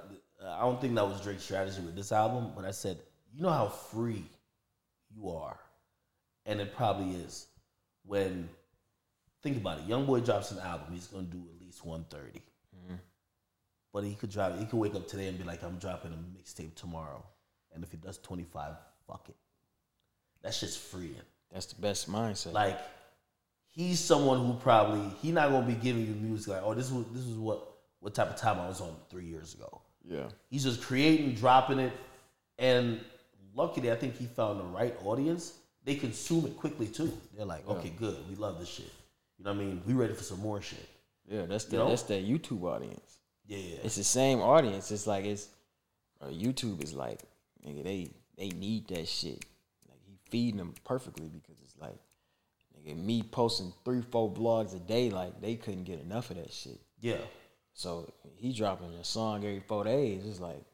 I 0.47 0.61
don't 0.61 0.81
think 0.81 0.95
that 0.97 1.07
was 1.07 1.21
Drake's 1.21 1.45
strategy 1.45 1.81
with 1.81 1.97
this 1.97 2.13
album, 2.13 2.53
but 2.55 2.65
I 2.65 2.71
said 2.71 2.99
you 3.33 3.43
know 3.43 3.51
how 3.51 3.69
free 3.69 4.25
you 5.15 5.31
are, 5.31 5.59
and 6.47 6.61
it 6.61 6.75
probably 6.77 7.17
is 7.17 7.47
when 8.05 8.49
think 9.43 9.57
about 9.57 9.79
it. 9.79 9.89
YoungBoy 9.89 10.25
drops 10.25 10.51
an 10.51 10.59
album, 10.59 10.89
he's 10.93 11.07
gonna 11.07 11.25
do 11.25 11.43
at 11.55 11.65
least 11.65 11.85
one 11.85 12.05
mm-hmm. 12.11 12.95
but 13.93 14.05
he 14.05 14.15
could 14.15 14.31
drop. 14.31 14.59
He 14.59 14.65
could 14.67 14.79
wake 14.79 14.95
up 14.95 15.09
today 15.09 15.29
and 15.29 15.39
be 15.39 15.45
like, 15.45 15.63
I'm 15.63 15.79
dropping 15.79 16.13
a 16.13 16.17
mixtape 16.39 16.75
tomorrow, 16.75 17.25
and 17.75 17.83
if 17.83 17.91
he 17.91 17.97
does 17.97 18.19
25, 18.19 18.75
fuck 19.07 19.29
it. 19.29 19.37
That's 20.43 20.61
just 20.61 20.79
freeing. 20.79 21.15
That's 21.53 21.67
the 21.67 21.81
best 21.81 22.11
mindset. 22.11 22.53
Like 22.53 22.79
he's 23.71 24.01
someone 24.01 24.45
who 24.45 24.55
probably 24.55 25.09
he 25.23 25.33
not 25.33 25.51
gonna 25.51 25.67
be 25.67 25.75
giving 25.75 26.07
you 26.07 26.15
music 26.15 26.55
like, 26.55 26.63
oh, 26.65 26.75
this 26.75 26.91
was 26.91 27.07
this 27.13 27.25
is 27.25 27.37
what 27.37 27.74
what 28.05 28.13
type 28.15 28.29
of 28.29 28.37
time 28.37 28.61
I 28.61 28.69
was 28.69 28.83
on 28.83 28.95
three 29.09 29.25
years 29.25 29.55
ago. 29.55 29.81
yeah. 30.07 30.29
He's 30.51 30.63
just 30.65 30.83
creating, 30.83 31.35
dropping 31.37 31.79
it, 31.79 31.93
and 32.59 33.01
luckily 33.55 33.91
I 33.91 33.97
think 33.97 34.15
he 34.19 34.27
found 34.27 34.61
the 34.61 34.65
right 34.65 34.95
audience. 35.07 35.55
They 35.85 35.95
consume 35.95 36.45
it 36.45 36.55
quickly 36.59 36.87
too. 36.87 37.11
They're 37.35 37.47
like, 37.47 37.67
okay, 37.67 37.91
good, 37.99 38.17
we 38.29 38.37
love 38.37 38.59
this 38.61 38.69
shit. 38.69 38.93
You 39.39 39.47
know 39.47 39.53
what 39.53 39.63
I 39.63 39.65
mean? 39.65 39.83
We 39.87 39.95
ready 39.95 40.13
for 40.13 40.23
some 40.23 40.41
more 40.41 40.61
shit. 40.61 40.87
Yeah, 41.27 41.47
that's 41.47 41.65
the 41.65 41.77
You 41.77 41.83
know? 41.83 41.89
that's 41.89 42.03
that 42.03 42.27
YouTube 42.29 42.63
audience. 42.65 43.19
Yeah, 43.47 43.57
yeah. 43.59 43.77
It's 43.85 43.97
the 43.97 44.05
same 44.05 44.41
audience. 44.41 44.91
It's 44.91 45.07
like 45.07 45.25
it's 45.25 45.49
uh, 46.21 46.27
YouTube 46.27 46.83
is 46.85 46.93
like 46.93 47.21
nigga 47.67 47.83
they 47.85 48.11
they 48.37 48.51
need 48.51 48.87
that 48.89 49.09
shit. 49.09 49.43
Like 49.89 50.01
he 50.07 50.19
feeding 50.31 50.59
them 50.59 50.75
perfectly 50.85 51.29
because 51.29 51.57
it's 51.63 51.79
like 51.79 51.97
nigga 52.77 53.03
me 53.03 53.23
posting 53.23 53.73
three 53.83 54.03
four 54.03 54.31
vlogs 54.31 54.77
a 54.77 54.79
day 54.79 55.09
like 55.09 55.41
they 55.41 55.55
couldn't 55.55 55.85
get 55.85 56.01
enough 56.01 56.31
of 56.31 56.37
that 56.37 56.53
shit. 56.53 56.79
yeah. 57.01 57.17
So 57.75 58.13
he 58.37 58.53
dropping 58.53 58.95
a 58.95 59.05
song 59.05 59.45
every 59.45 59.61
four 59.61 59.85
days. 59.85 60.25
It's 60.25 60.41
like 60.41 60.65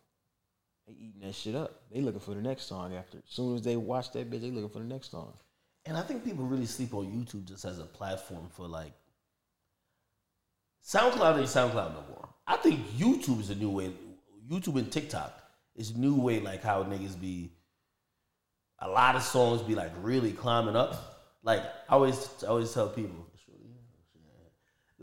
they 0.87 0.93
eating 0.93 1.23
that 1.23 1.35
shit 1.35 1.55
up. 1.55 1.83
They 1.91 2.01
looking 2.01 2.21
for 2.21 2.35
the 2.35 2.43
next 2.43 2.65
song 2.65 2.95
after. 2.95 3.19
As 3.19 3.25
soon 3.27 3.57
as 3.57 3.63
they 3.63 3.77
watch 3.77 4.13
that 4.13 4.31
bitch, 4.31 4.43
they 4.43 4.51
looking 4.51 4.69
for 4.69 4.81
the 4.81 4.85
next 4.85 5.11
song. 5.11 5.33
And 5.87 5.97
I 5.97 6.03
think 6.03 6.25
people 6.25 6.45
really 6.45 6.67
sleep 6.67 6.93
on 6.95 7.07
YouTube 7.07 7.47
just 7.47 7.65
as 7.65 7.79
a 7.79 7.85
platform 7.85 8.49
for 8.55 8.69
like 8.69 8.93
SoundCloud 10.87 11.39
ain't 11.39 11.47
SoundCloud 11.47 11.95
no 11.95 12.05
more. 12.09 12.29
I 12.47 12.57
think 12.57 12.87
YouTube 12.91 13.41
is 13.41 13.51
a 13.51 13.55
new 13.55 13.71
way. 13.71 13.93
YouTube 14.51 14.77
and 14.79 14.93
TikTok 14.93 15.33
is 15.77 15.91
a 15.91 15.99
new 15.99 16.17
way, 16.17 16.41
like 16.41 16.63
how 16.63 16.85
niggas 16.85 17.19
be. 17.19 17.53
A 18.83 18.89
lot 18.89 19.15
of 19.15 19.23
songs 19.23 19.63
be 19.63 19.75
like 19.75 19.93
really 20.01 20.33
climbing 20.33 20.77
up. 20.77 21.37
Like 21.43 21.63
I 21.89 21.95
always, 21.95 22.29
I 22.43 22.49
always 22.49 22.73
tell 22.73 22.89
people. 22.89 23.27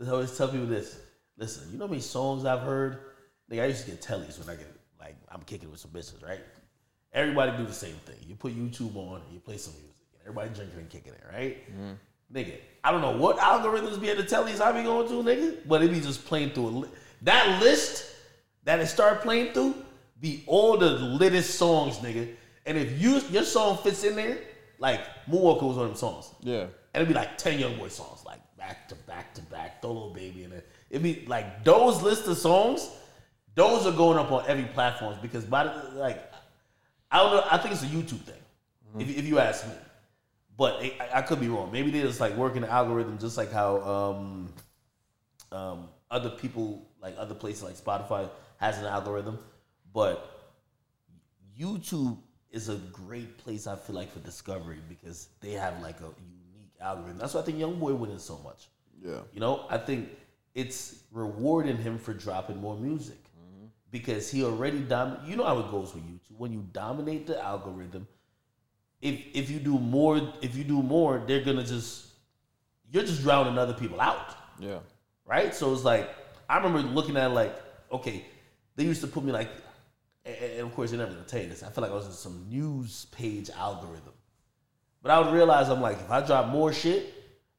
I 0.00 0.10
always 0.10 0.36
tell 0.36 0.48
people 0.48 0.66
this. 0.66 0.96
Listen, 1.38 1.68
you 1.70 1.78
know 1.78 1.86
how 1.86 1.90
many 1.90 2.02
songs 2.02 2.44
I've 2.44 2.60
heard? 2.60 2.98
Nigga, 3.50 3.62
I 3.62 3.66
used 3.66 3.84
to 3.84 3.90
get 3.90 4.02
tellies 4.02 4.38
when 4.38 4.54
I 4.54 4.58
get 4.58 4.66
like 5.00 5.14
I'm 5.30 5.42
kicking 5.42 5.70
with 5.70 5.80
some 5.80 5.92
bitches, 5.92 6.22
right? 6.26 6.40
Everybody 7.12 7.56
do 7.56 7.64
the 7.64 7.72
same 7.72 7.94
thing. 8.04 8.16
You 8.26 8.34
put 8.34 8.54
YouTube 8.54 8.94
on 8.96 9.22
and 9.22 9.32
you 9.32 9.38
play 9.38 9.56
some 9.56 9.72
music, 9.74 9.94
and 10.12 10.22
everybody 10.22 10.50
drinking 10.50 10.78
and 10.80 10.90
kicking 10.90 11.12
it, 11.12 11.22
right? 11.32 11.56
Mm-hmm. 11.70 12.36
Nigga, 12.36 12.58
I 12.84 12.90
don't 12.90 13.00
know 13.00 13.16
what 13.16 13.38
algorithms 13.38 13.98
be 14.00 14.10
at 14.10 14.18
the 14.18 14.24
tellies 14.24 14.60
I 14.60 14.72
be 14.72 14.82
going 14.82 15.08
to, 15.08 15.14
nigga, 15.14 15.66
but 15.66 15.82
it 15.82 15.90
be 15.90 16.00
just 16.00 16.26
playing 16.26 16.50
through 16.50 16.66
a 16.66 16.68
li- 16.68 16.88
that 17.22 17.62
list 17.62 18.04
that 18.64 18.80
it 18.80 18.86
start 18.88 19.22
playing 19.22 19.54
through 19.54 19.74
be 20.20 20.42
all 20.46 20.76
the 20.76 20.90
littest 20.90 21.54
songs, 21.54 21.98
nigga. 21.98 22.34
And 22.66 22.76
if 22.76 23.00
you 23.00 23.20
your 23.30 23.44
song 23.44 23.78
fits 23.78 24.02
in 24.02 24.16
there, 24.16 24.38
like 24.78 25.00
Moonwalker 25.30 25.62
was 25.62 25.76
one 25.76 25.86
of 25.86 25.92
them 25.92 25.96
songs. 25.96 26.30
Yeah. 26.42 26.66
And 26.94 26.98
and 26.98 27.02
it'd 27.02 27.14
be 27.14 27.14
like 27.14 27.38
ten 27.38 27.60
YoungBoy 27.60 27.90
songs, 27.90 28.24
like 28.26 28.40
back 28.56 28.88
to 28.88 28.96
back 28.96 29.32
to 29.34 29.42
back, 29.42 29.80
throw 29.80 29.92
Lil 29.92 30.10
Baby 30.10 30.42
in 30.42 30.52
it. 30.52 30.68
It'd 30.90 31.02
be 31.02 31.24
like 31.26 31.64
those 31.64 32.02
list 32.02 32.26
of 32.28 32.36
songs. 32.38 32.90
Those 33.54 33.86
are 33.86 33.92
going 33.92 34.18
up 34.18 34.30
on 34.30 34.44
every 34.46 34.64
platform 34.64 35.16
because 35.20 35.44
by 35.44 35.64
the 35.64 35.92
like, 35.94 36.32
I 37.10 37.18
don't 37.18 37.32
know. 37.32 37.44
I 37.50 37.58
think 37.58 37.74
it's 37.74 37.82
a 37.82 37.86
YouTube 37.86 38.20
thing, 38.20 38.40
if, 38.98 39.18
if 39.18 39.26
you 39.26 39.38
ask 39.38 39.66
me. 39.66 39.72
But 40.56 40.82
it, 40.82 40.94
I, 41.00 41.18
I 41.18 41.22
could 41.22 41.40
be 41.40 41.48
wrong. 41.48 41.70
Maybe 41.72 41.90
they 41.90 42.00
just 42.00 42.20
like 42.20 42.36
working 42.36 42.62
the 42.62 42.70
algorithm, 42.70 43.18
just 43.18 43.36
like 43.36 43.52
how 43.52 43.80
um, 43.82 44.52
um, 45.52 45.88
other 46.10 46.30
people, 46.30 46.86
like 47.00 47.14
other 47.18 47.34
places 47.34 47.62
like 47.62 47.76
Spotify, 47.76 48.28
has 48.58 48.78
an 48.78 48.86
algorithm. 48.86 49.38
But 49.92 50.52
YouTube 51.58 52.18
is 52.50 52.68
a 52.68 52.76
great 52.76 53.38
place. 53.38 53.66
I 53.66 53.76
feel 53.76 53.96
like 53.96 54.12
for 54.12 54.20
discovery 54.20 54.78
because 54.88 55.28
they 55.40 55.52
have 55.52 55.80
like 55.82 56.00
a 56.00 56.04
unique 56.04 56.72
algorithm. 56.80 57.18
That's 57.18 57.34
why 57.34 57.40
I 57.40 57.44
think 57.44 57.58
YoungBoy 57.58 57.98
winning 57.98 58.18
so 58.18 58.38
much. 58.38 58.68
Yeah. 59.04 59.20
You 59.32 59.40
know, 59.40 59.66
I 59.68 59.78
think 59.78 60.08
it's 60.60 60.80
rewarding 61.12 61.78
him 61.86 61.98
for 61.98 62.12
dropping 62.12 62.58
more 62.60 62.76
music 62.76 63.18
because 63.90 64.30
he 64.30 64.44
already 64.44 64.80
dom. 64.80 65.16
You 65.24 65.36
know 65.36 65.44
how 65.50 65.58
it 65.60 65.70
goes 65.70 65.94
with 65.94 66.04
YouTube. 66.04 66.36
When 66.36 66.52
you 66.52 66.62
dominate 66.72 67.26
the 67.26 67.36
algorithm, 67.52 68.06
if 69.00 69.14
if 69.40 69.50
you 69.52 69.60
do 69.70 69.78
more, 69.78 70.14
if 70.42 70.56
you 70.58 70.64
do 70.64 70.82
more, 70.82 71.22
they're 71.26 71.44
gonna 71.48 71.64
just 71.64 72.06
you're 72.90 73.04
just 73.04 73.22
drowning 73.22 73.56
other 73.58 73.74
people 73.82 74.00
out, 74.00 74.28
Yeah. 74.58 74.80
right? 75.34 75.54
So 75.54 75.72
it's 75.74 75.84
like 75.84 76.06
I 76.48 76.56
remember 76.56 76.80
looking 76.98 77.16
at 77.16 77.30
it 77.30 77.34
like, 77.34 77.54
okay, 77.98 78.24
they 78.76 78.84
used 78.84 79.02
to 79.02 79.06
put 79.14 79.22
me 79.24 79.32
like, 79.40 79.50
and 80.24 80.36
and 80.36 80.60
of 80.66 80.74
course 80.74 80.90
they're 80.90 80.98
never 80.98 81.12
gonna 81.12 81.24
tell 81.34 81.42
you 81.42 81.48
this. 81.48 81.62
I 81.62 81.70
feel 81.70 81.82
like 81.82 81.92
I 81.92 81.94
was 82.02 82.06
in 82.06 82.12
some 82.26 82.46
news 82.50 83.06
page 83.12 83.48
algorithm, 83.50 84.16
but 85.02 85.10
I 85.12 85.20
would 85.20 85.32
realize 85.32 85.68
I'm 85.68 85.80
like, 85.88 85.98
if 86.06 86.10
I 86.10 86.20
drop 86.26 86.48
more 86.48 86.72
shit, 86.72 87.02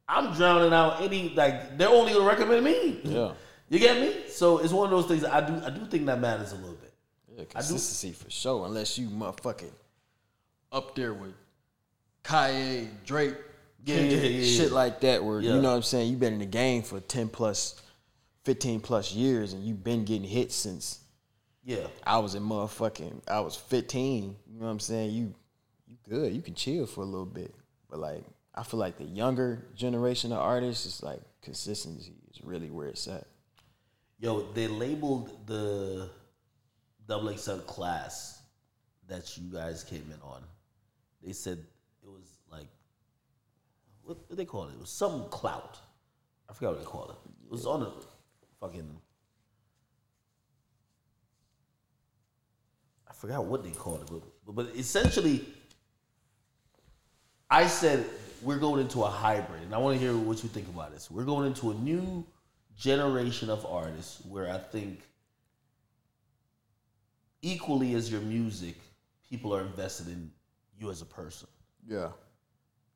I'm 0.10 0.34
drowning 0.34 0.74
out 0.74 1.02
any 1.02 1.30
like 1.30 1.78
they're 1.78 1.88
only 1.88 2.14
gonna 2.14 2.26
recommend 2.26 2.66
me. 2.66 3.00
Yeah. 3.04 3.34
You 3.70 3.78
get 3.78 4.02
me? 4.02 4.28
So 4.30 4.58
it's 4.58 4.74
one 4.74 4.86
of 4.86 4.92
those 4.92 5.06
things. 5.06 5.24
I 5.24 5.42
do. 5.48 5.62
I 5.64 5.70
do 5.70 5.86
think 5.86 6.08
that 6.08 6.20
matters 6.20 6.52
a 6.52 6.56
little 6.56 6.74
bit. 6.76 6.92
Yeah, 7.38 7.44
consistency 7.46 8.12
for 8.14 8.30
sure. 8.32 8.66
Unless 8.66 8.98
you 8.98 9.08
motherfucking 9.10 9.72
up 10.72 10.96
there 10.96 11.14
with 11.14 11.34
Kanye, 12.24 12.88
Drake, 13.06 13.36
Yeah, 13.86 13.98
yeah, 13.98 14.18
yeah, 14.22 14.58
shit 14.58 14.72
like 14.72 15.00
that. 15.02 15.24
Where 15.24 15.40
you 15.40 15.50
know 15.62 15.70
what 15.70 15.76
I'm 15.76 15.82
saying? 15.84 16.10
You've 16.10 16.20
been 16.20 16.34
in 16.34 16.40
the 16.40 16.46
game 16.48 16.82
for 16.82 17.00
ten 17.00 17.30
plus, 17.30 17.80
fifteen 18.44 18.80
plus 18.80 19.14
years, 19.14 19.54
and 19.54 19.64
you've 19.64 19.84
been 19.84 20.04
getting 20.06 20.28
hits 20.28 20.56
since 20.56 21.00
Yeah. 21.64 21.86
I 22.04 22.18
was 22.18 22.34
in 22.34 22.42
motherfucking. 22.44 23.22
I 23.30 23.40
was 23.42 23.56
15. 23.56 24.36
You 24.48 24.60
know 24.60 24.66
what 24.66 24.72
I'm 24.72 24.80
saying? 24.80 25.12
You, 25.12 25.34
you 25.88 25.98
good. 26.10 26.34
You 26.34 26.42
can 26.42 26.56
chill 26.56 26.88
for 26.88 27.02
a 27.02 27.06
little 27.06 27.26
bit, 27.28 27.54
but 27.90 28.00
like 28.00 28.24
I 28.54 28.64
feel 28.64 28.80
like 28.80 28.98
the 28.98 29.06
younger 29.06 29.66
generation 29.76 30.32
of 30.32 30.40
artists 30.40 30.86
is 30.86 31.04
like 31.04 31.22
consistency 31.42 32.14
is 32.32 32.44
really 32.44 32.70
where 32.70 32.88
it's 32.88 33.08
at. 33.08 33.26
Yo, 34.20 34.52
they 34.54 34.68
labeled 34.68 35.48
the 35.48 36.10
double 37.08 37.36
XL 37.36 37.60
class 37.60 38.42
that 39.08 39.38
you 39.38 39.52
guys 39.52 39.84
came 39.84 40.06
in 40.14 40.22
on. 40.22 40.44
They 41.24 41.34
said 41.34 41.58
it 42.04 42.10
was 42.10 42.40
like 42.52 42.68
what 44.04 44.28
did 44.28 44.38
they 44.38 44.46
call 44.46 44.68
it? 44.68 44.74
It 44.74 44.80
was 44.80 44.90
some 44.90 45.30
clout. 45.30 45.78
I 46.50 46.54
forgot 46.54 46.72
what 46.72 46.80
they 46.80 46.86
called 46.86 47.10
it. 47.12 47.32
It 47.46 47.52
was 47.52 47.66
on 47.66 47.84
a 47.84 47.92
fucking 48.60 48.98
I 53.08 53.14
forgot 53.14 53.46
what 53.46 53.64
they 53.64 53.72
called 53.72 54.02
it, 54.02 54.24
but, 54.46 54.56
but 54.56 54.76
essentially 54.76 55.46
I 57.50 57.68
said 57.68 58.06
we're 58.42 58.58
going 58.58 58.82
into 58.82 59.04
a 59.04 59.10
hybrid, 59.10 59.64
and 59.64 59.74
I 59.74 59.78
want 59.78 60.00
to 60.00 60.06
hear 60.06 60.16
what 60.16 60.44
you 60.44 60.50
think 60.50 60.68
about 60.68 60.94
this. 60.94 61.10
We're 61.10 61.26
going 61.26 61.48
into 61.48 61.72
a 61.72 61.74
new 61.74 62.26
generation 62.78 63.50
of 63.50 63.66
artists 63.66 64.24
where 64.26 64.50
I 64.52 64.58
think 64.58 65.02
equally 67.42 67.94
as 67.96 68.12
your 68.12 68.22
music, 68.22 68.76
people 69.30 69.54
are 69.56 69.62
invested 69.62 70.08
in 70.08 70.32
you 70.78 70.90
as 70.90 71.02
a 71.02 71.06
person. 71.06 71.48
Yeah. 71.88 72.10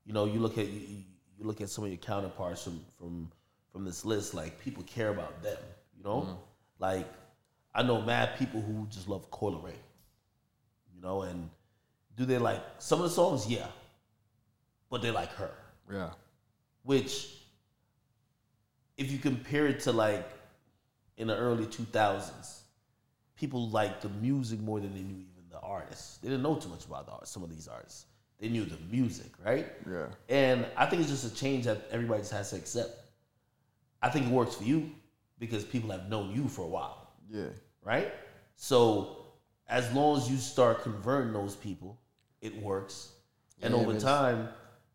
You 0.05 0.13
know, 0.13 0.25
you 0.25 0.39
look 0.39 0.57
at 0.57 0.67
you, 0.67 1.03
you 1.37 1.45
look 1.45 1.61
at 1.61 1.69
some 1.69 1.83
of 1.83 1.89
your 1.89 1.97
counterparts 1.97 2.63
from 2.63 2.81
from 2.97 3.31
from 3.71 3.85
this 3.85 4.05
list. 4.05 4.33
Like 4.33 4.59
people 4.59 4.83
care 4.83 5.09
about 5.09 5.41
them. 5.41 5.57
You 5.97 6.03
know, 6.03 6.21
mm-hmm. 6.21 6.33
like 6.79 7.07
I 7.73 7.83
know 7.83 8.01
mad 8.01 8.37
people 8.37 8.61
who 8.61 8.87
just 8.89 9.07
love 9.07 9.29
Coi 9.31 9.51
Leray. 9.51 9.73
You 10.93 11.01
know, 11.01 11.23
and 11.23 11.49
do 12.15 12.25
they 12.25 12.37
like 12.37 12.61
some 12.79 12.99
of 12.99 13.05
the 13.05 13.15
songs? 13.15 13.47
Yeah, 13.47 13.67
but 14.93 15.01
they 15.01 15.09
like 15.09 15.33
her. 15.33 15.49
Yeah. 15.91 16.11
Which, 16.83 17.29
if 18.95 19.11
you 19.11 19.17
compare 19.17 19.65
it 19.65 19.79
to 19.81 19.91
like 19.91 20.29
in 21.17 21.25
the 21.25 21.35
early 21.35 21.65
two 21.65 21.85
thousands, 21.85 22.61
people 23.35 23.69
liked 23.69 24.03
the 24.03 24.09
music 24.09 24.59
more 24.59 24.79
than 24.79 24.93
they 24.93 25.01
knew 25.01 25.15
even 25.15 25.49
the 25.49 25.59
artists. 25.61 26.17
They 26.17 26.29
didn't 26.29 26.43
know 26.43 26.57
too 26.57 26.69
much 26.69 26.85
about 26.85 27.07
the 27.07 27.11
art, 27.13 27.27
some 27.27 27.41
of 27.41 27.49
these 27.49 27.67
artists. 27.67 28.05
They 28.39 28.49
knew 28.49 28.65
the 28.65 28.77
music, 28.91 29.31
right? 29.43 29.65
Yeah. 29.91 30.05
And 30.29 30.67
I 30.77 30.85
think 30.85 31.01
it's 31.01 31.09
just 31.09 31.25
a 31.25 31.33
change 31.33 31.65
that 31.65 31.87
everybody 31.89 32.21
just 32.21 32.33
has 32.33 32.51
to 32.51 32.55
accept. 32.57 32.91
I 33.99 34.09
think 34.09 34.27
it 34.27 34.31
works 34.31 34.53
for 34.53 34.63
you 34.63 34.91
because 35.39 35.65
people 35.65 35.89
have 35.89 36.07
known 36.07 36.35
you 36.35 36.47
for 36.47 36.61
a 36.65 36.67
while, 36.67 37.13
Yeah. 37.31 37.49
right? 37.83 38.13
So 38.57 39.25
as 39.67 39.91
long 39.91 40.17
as 40.17 40.29
you 40.29 40.37
start 40.37 40.83
converting 40.83 41.33
those 41.33 41.55
people, 41.55 41.99
it 42.41 42.55
works. 42.61 43.13
And 43.63 43.73
Yeah, 43.73 43.79
over 43.79 43.99
time, 43.99 44.49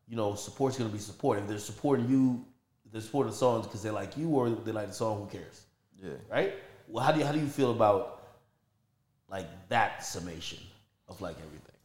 you 0.08 0.16
know, 0.16 0.34
support's 0.34 0.78
gonna 0.78 0.90
be 0.90 0.98
support. 0.98 1.38
If 1.38 1.48
they're 1.48 1.58
supporting 1.58 2.08
you, 2.08 2.44
they're 2.90 3.00
supporting 3.00 3.32
songs 3.32 3.66
because 3.66 3.82
they 3.82 3.90
like 3.90 4.16
you 4.16 4.28
or 4.30 4.50
they 4.50 4.72
like 4.72 4.88
the 4.88 4.94
song, 4.94 5.20
who 5.20 5.38
cares? 5.38 5.62
Yeah. 6.02 6.12
Right? 6.30 6.54
Well, 6.88 7.04
how 7.04 7.12
do 7.12 7.18
you 7.20 7.26
how 7.26 7.32
do 7.32 7.38
you 7.38 7.46
feel 7.46 7.70
about 7.72 8.22
like 9.28 9.46
that 9.68 10.04
summation 10.04 10.58
of 11.08 11.20
like 11.20 11.36
everything? 11.38 11.76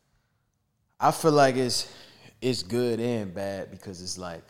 I 0.99 1.11
feel 1.11 1.31
like 1.31 1.55
it's 1.55 1.93
it's 2.41 2.63
good 2.63 2.99
and 2.99 3.33
bad 3.33 3.71
because 3.71 4.01
it's 4.01 4.17
like 4.17 4.43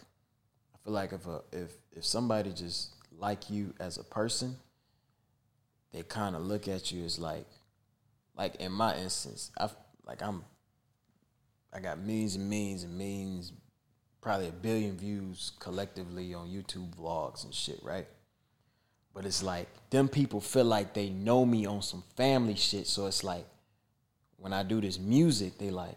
I 0.73 0.77
feel 0.83 0.93
like 0.93 1.13
if 1.13 1.25
a 1.25 1.41
if 1.51 1.71
if 1.91 2.05
somebody 2.05 2.51
just 2.51 2.91
like 3.17 3.49
you 3.49 3.73
as 3.79 3.97
a 3.97 4.03
person, 4.03 4.55
they 5.91 6.03
kind 6.03 6.35
of 6.35 6.43
look 6.43 6.67
at 6.67 6.91
you 6.91 7.03
as 7.03 7.17
like 7.17 7.47
like 8.35 8.55
in 8.55 8.71
my 8.71 8.95
instance, 8.97 9.51
I 9.57 9.69
like 10.05 10.21
I'm 10.21 10.43
I 11.73 11.79
got 11.79 11.99
millions 11.99 12.35
and 12.35 12.47
millions 12.49 12.83
and 12.83 12.95
millions, 12.97 13.51
probably 14.23 14.47
a 14.47 14.51
billion 14.51 14.97
views 14.97 15.51
collectively 15.59 16.33
on 16.33 16.47
YouTube 16.47 16.95
vlogs 16.95 17.43
and 17.43 17.53
shit, 17.53 17.79
right? 17.83 18.07
But 19.13 19.25
it's 19.25 19.43
like 19.43 19.67
them 19.89 20.07
people 20.07 20.41
feel 20.41 20.65
like 20.65 20.93
they 20.93 21.09
know 21.09 21.45
me 21.45 21.65
on 21.65 21.81
some 21.81 22.03
family 22.15 22.55
shit, 22.55 22.87
so 22.87 23.05
it's 23.05 23.23
like 23.23 23.45
when 24.37 24.53
I 24.53 24.63
do 24.63 24.81
this 24.81 24.97
music, 24.97 25.57
they 25.59 25.69
like 25.69 25.95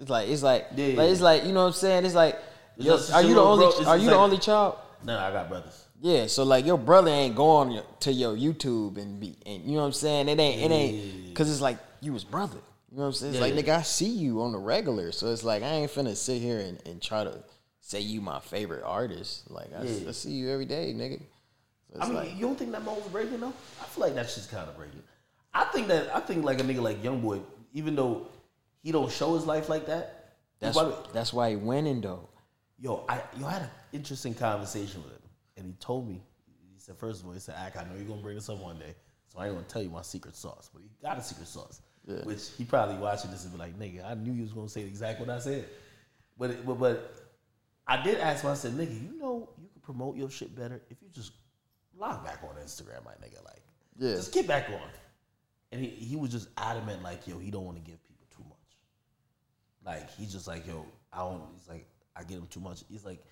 it's 0.00 0.10
like 0.10 0.28
it's 0.28 0.42
like, 0.42 0.66
Yeah, 0.76 0.86
like 0.88 0.96
yeah, 0.96 1.02
it's 1.04 1.20
like 1.20 1.44
you 1.44 1.52
know 1.52 1.60
what 1.60 1.68
I'm 1.68 1.72
saying. 1.72 2.04
It's 2.04 2.14
like, 2.14 2.38
yo, 2.76 2.98
are 3.12 3.22
you 3.22 3.34
the 3.34 3.40
only? 3.40 3.66
bro- 3.66 3.86
are 3.86 3.96
you 3.96 4.04
just 4.04 4.10
the 4.10 4.16
only 4.16 4.38
child? 4.38 4.76
No, 5.02 5.18
I 5.18 5.32
got 5.32 5.48
brothers. 5.48 5.86
Yeah, 6.00 6.26
so 6.26 6.44
like 6.44 6.66
your 6.66 6.78
brother 6.78 7.10
ain't 7.10 7.34
going 7.34 7.80
to 8.00 8.12
your 8.12 8.36
YouTube 8.36 8.98
and 8.98 9.18
be, 9.18 9.36
and 9.46 9.64
you 9.64 9.72
know 9.72 9.80
what 9.80 9.86
I'm 9.86 9.92
saying. 9.92 10.28
It 10.28 10.38
ain't, 10.38 10.62
it 10.62 10.74
ain't, 10.74 11.28
because 11.28 11.50
it's 11.50 11.60
like 11.60 11.78
you 12.00 12.12
was 12.12 12.24
brother. 12.24 12.58
You 12.94 12.98
know 13.00 13.06
what 13.06 13.08
I'm 13.08 13.12
saying? 13.14 13.34
It's 13.34 13.40
Yeah. 13.40 13.54
like 13.54 13.64
nigga, 13.64 13.76
I 13.76 13.82
see 13.82 14.08
you 14.08 14.42
on 14.42 14.52
the 14.52 14.58
regular, 14.58 15.10
so 15.10 15.32
it's 15.32 15.42
like 15.42 15.64
I 15.64 15.66
ain't 15.66 15.90
finna 15.90 16.14
sit 16.14 16.40
here 16.40 16.60
and, 16.60 16.80
and 16.86 17.02
try 17.02 17.24
to 17.24 17.42
say 17.80 17.98
you 17.98 18.20
my 18.20 18.38
favorite 18.38 18.84
artist. 18.84 19.50
Like 19.50 19.74
I, 19.74 19.82
Yeah. 19.82 20.08
I 20.10 20.12
see 20.12 20.30
you 20.30 20.48
every 20.48 20.64
day, 20.64 20.94
nigga. 20.94 21.20
So 21.92 22.00
I 22.00 22.06
mean, 22.06 22.14
like, 22.14 22.34
you 22.34 22.42
don't 22.42 22.56
think 22.56 22.70
that 22.70 22.84
mold's 22.84 23.08
breaking 23.08 23.40
though? 23.40 23.52
I 23.82 23.84
feel 23.86 24.04
like 24.04 24.14
that's 24.14 24.36
just 24.36 24.48
kind 24.48 24.68
of 24.68 24.76
breaking. 24.76 25.02
I 25.52 25.64
think 25.64 25.88
that 25.88 26.14
I 26.14 26.20
think 26.20 26.44
like 26.44 26.60
a 26.60 26.62
nigga 26.62 26.82
like 26.82 27.02
YoungBoy, 27.02 27.42
even 27.72 27.96
though 27.96 28.28
he 28.80 28.92
don't 28.92 29.10
show 29.10 29.34
his 29.34 29.44
life 29.44 29.68
like 29.68 29.86
that, 29.86 30.36
that's 30.60 30.76
probably- 30.76 30.94
that's 31.12 31.32
why 31.32 31.50
he 31.50 31.56
winning 31.56 32.00
though. 32.00 32.28
yo, 32.78 33.04
I 33.08 33.22
yo 33.36 33.46
I 33.46 33.50
had 33.54 33.62
an 33.62 33.70
interesting 33.92 34.34
conversation 34.34 35.02
with 35.02 35.14
him, 35.14 35.22
and 35.56 35.66
he 35.66 35.72
told 35.80 36.06
me, 36.08 36.22
he 36.72 36.78
said 36.78 36.96
first 36.96 37.22
of 37.22 37.26
all, 37.26 37.32
he 37.32 37.40
said, 37.40 37.56
"Ak, 37.58 37.76
I 37.76 37.82
know 37.88 37.96
you're 37.96 38.04
gonna 38.06 38.22
bring 38.22 38.36
this 38.36 38.48
up 38.48 38.58
one 38.58 38.78
day, 38.78 38.94
so 39.26 39.40
I 39.40 39.46
ain't 39.46 39.56
gonna 39.56 39.66
tell 39.66 39.82
you 39.82 39.90
my 39.90 40.02
secret 40.02 40.36
sauce, 40.36 40.70
but 40.72 40.80
he 40.80 40.88
got 41.02 41.18
a 41.18 41.22
secret 41.24 41.48
sauce, 41.48 41.80
Yeah. 42.06 42.22
which 42.24 42.50
he 42.58 42.64
probably 42.64 42.96
watching 42.96 43.30
this 43.30 43.44
and 43.44 43.52
be 43.52 43.58
like, 43.58 43.78
nigga, 43.78 44.04
I 44.04 44.14
knew 44.14 44.32
you 44.32 44.42
was 44.42 44.52
gonna 44.52 44.68
say 44.68 44.82
exactly 44.82 45.26
what 45.26 45.34
I 45.34 45.38
said, 45.40 45.66
but 46.38 46.50
it, 46.50 46.66
but 46.66 46.78
but 46.78 47.14
I 47.86 48.02
did 48.02 48.18
ask 48.20 48.44
him, 48.44 48.50
I 48.50 48.54
said, 48.54 48.72
nigga, 48.72 48.92
you 49.02 49.18
know 49.18 49.48
you 49.60 49.68
could 49.72 49.82
promote 49.82 50.16
your 50.16 50.28
shit 50.30 50.54
better 50.54 50.80
if 50.90 51.00
you 51.02 51.08
just 51.12 51.32
log 51.96 52.24
back 52.24 52.40
on 52.42 52.56
Instagram, 52.62 53.04
my 53.04 53.12
nigga, 53.12 53.42
like, 53.44 53.62
Yeah. 53.98 54.16
just 54.16 54.32
get 54.32 54.46
back 54.46 54.68
on. 54.70 54.80
And 55.72 55.80
he, 55.82 55.88
he 55.88 56.16
was 56.16 56.30
just 56.30 56.48
adamant, 56.58 57.02
like, 57.02 57.26
yo, 57.26 57.38
he 57.38 57.50
don't 57.50 57.64
want 57.64 57.76
to 57.76 57.90
give 57.90 58.02
people 58.06 58.26
too 58.36 58.44
much. 58.48 58.58
Like, 59.84 60.10
he's 60.10 60.32
just 60.32 60.46
like, 60.46 60.66
yo, 60.66 60.84
I 61.12 61.18
don't, 61.18 61.42
he's 61.54 61.68
like, 61.68 61.86
I 62.16 62.22
give 62.24 62.38
him 62.38 62.46
too 62.48 62.60
much. 62.60 62.84
He's 62.88 63.04
like, 63.04 63.24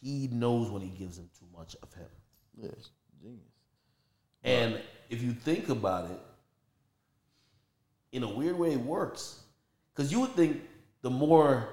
he 0.00 0.28
knows 0.32 0.70
when 0.70 0.82
he 0.82 0.88
gives 0.88 1.18
him 1.18 1.28
too 1.38 1.46
much 1.56 1.76
of 1.82 1.92
him. 1.94 2.08
Yes, 2.56 2.90
genius. 3.22 3.40
And 4.44 4.80
if 5.08 5.22
you 5.22 5.32
think 5.32 5.68
about 5.68 6.10
it, 6.10 6.20
in 8.12 8.22
a 8.22 8.28
weird 8.28 8.58
way, 8.58 8.72
it 8.72 8.80
works. 8.80 9.40
Because 9.94 10.12
you 10.12 10.20
would 10.20 10.34
think 10.34 10.60
the 11.02 11.10
more 11.10 11.68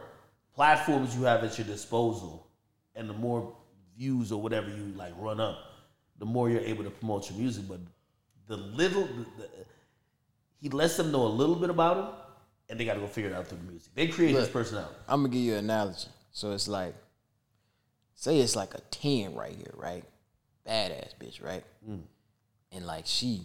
platforms 0.55 1.15
you 1.15 1.23
have 1.23 1.43
at 1.43 1.57
your 1.57 1.67
disposal, 1.67 2.47
and 2.95 3.09
the 3.09 3.13
more 3.13 3.55
views 3.97 4.31
or 4.31 4.41
whatever 4.41 4.69
you 4.69 4.93
like 4.95 5.13
run 5.17 5.39
up, 5.39 5.57
the 6.17 6.25
more 6.25 6.49
you're 6.49 6.61
able 6.61 6.83
to 6.83 6.89
promote 6.89 7.29
your 7.29 7.39
music. 7.39 7.65
But 7.67 7.79
the 8.47 8.57
little, 8.57 9.03
the, 9.03 9.25
the, 9.37 9.49
he 10.61 10.69
lets 10.69 10.97
them 10.97 11.11
know 11.11 11.23
a 11.23 11.29
little 11.29 11.55
bit 11.55 11.69
about 11.69 11.97
him, 11.97 12.13
and 12.69 12.79
they 12.79 12.85
got 12.85 12.95
to 12.95 12.99
go 12.99 13.07
figure 13.07 13.29
it 13.29 13.35
out 13.35 13.47
through 13.47 13.59
the 13.59 13.71
music. 13.71 13.93
They 13.95 14.07
create 14.07 14.35
his 14.35 14.43
Look. 14.43 14.53
personality. 14.53 14.95
I'm 15.07 15.21
gonna 15.21 15.33
give 15.33 15.41
you 15.41 15.53
an 15.53 15.65
analogy. 15.65 16.07
So 16.31 16.51
it's 16.51 16.67
like, 16.67 16.95
say 18.15 18.39
it's 18.39 18.55
like 18.55 18.73
a 18.73 18.81
ten 18.91 19.33
right 19.33 19.55
here, 19.55 19.73
right? 19.75 20.03
Badass 20.67 21.13
bitch, 21.19 21.43
right? 21.43 21.63
Mm. 21.89 22.01
And 22.71 22.85
like 22.85 23.05
she 23.05 23.43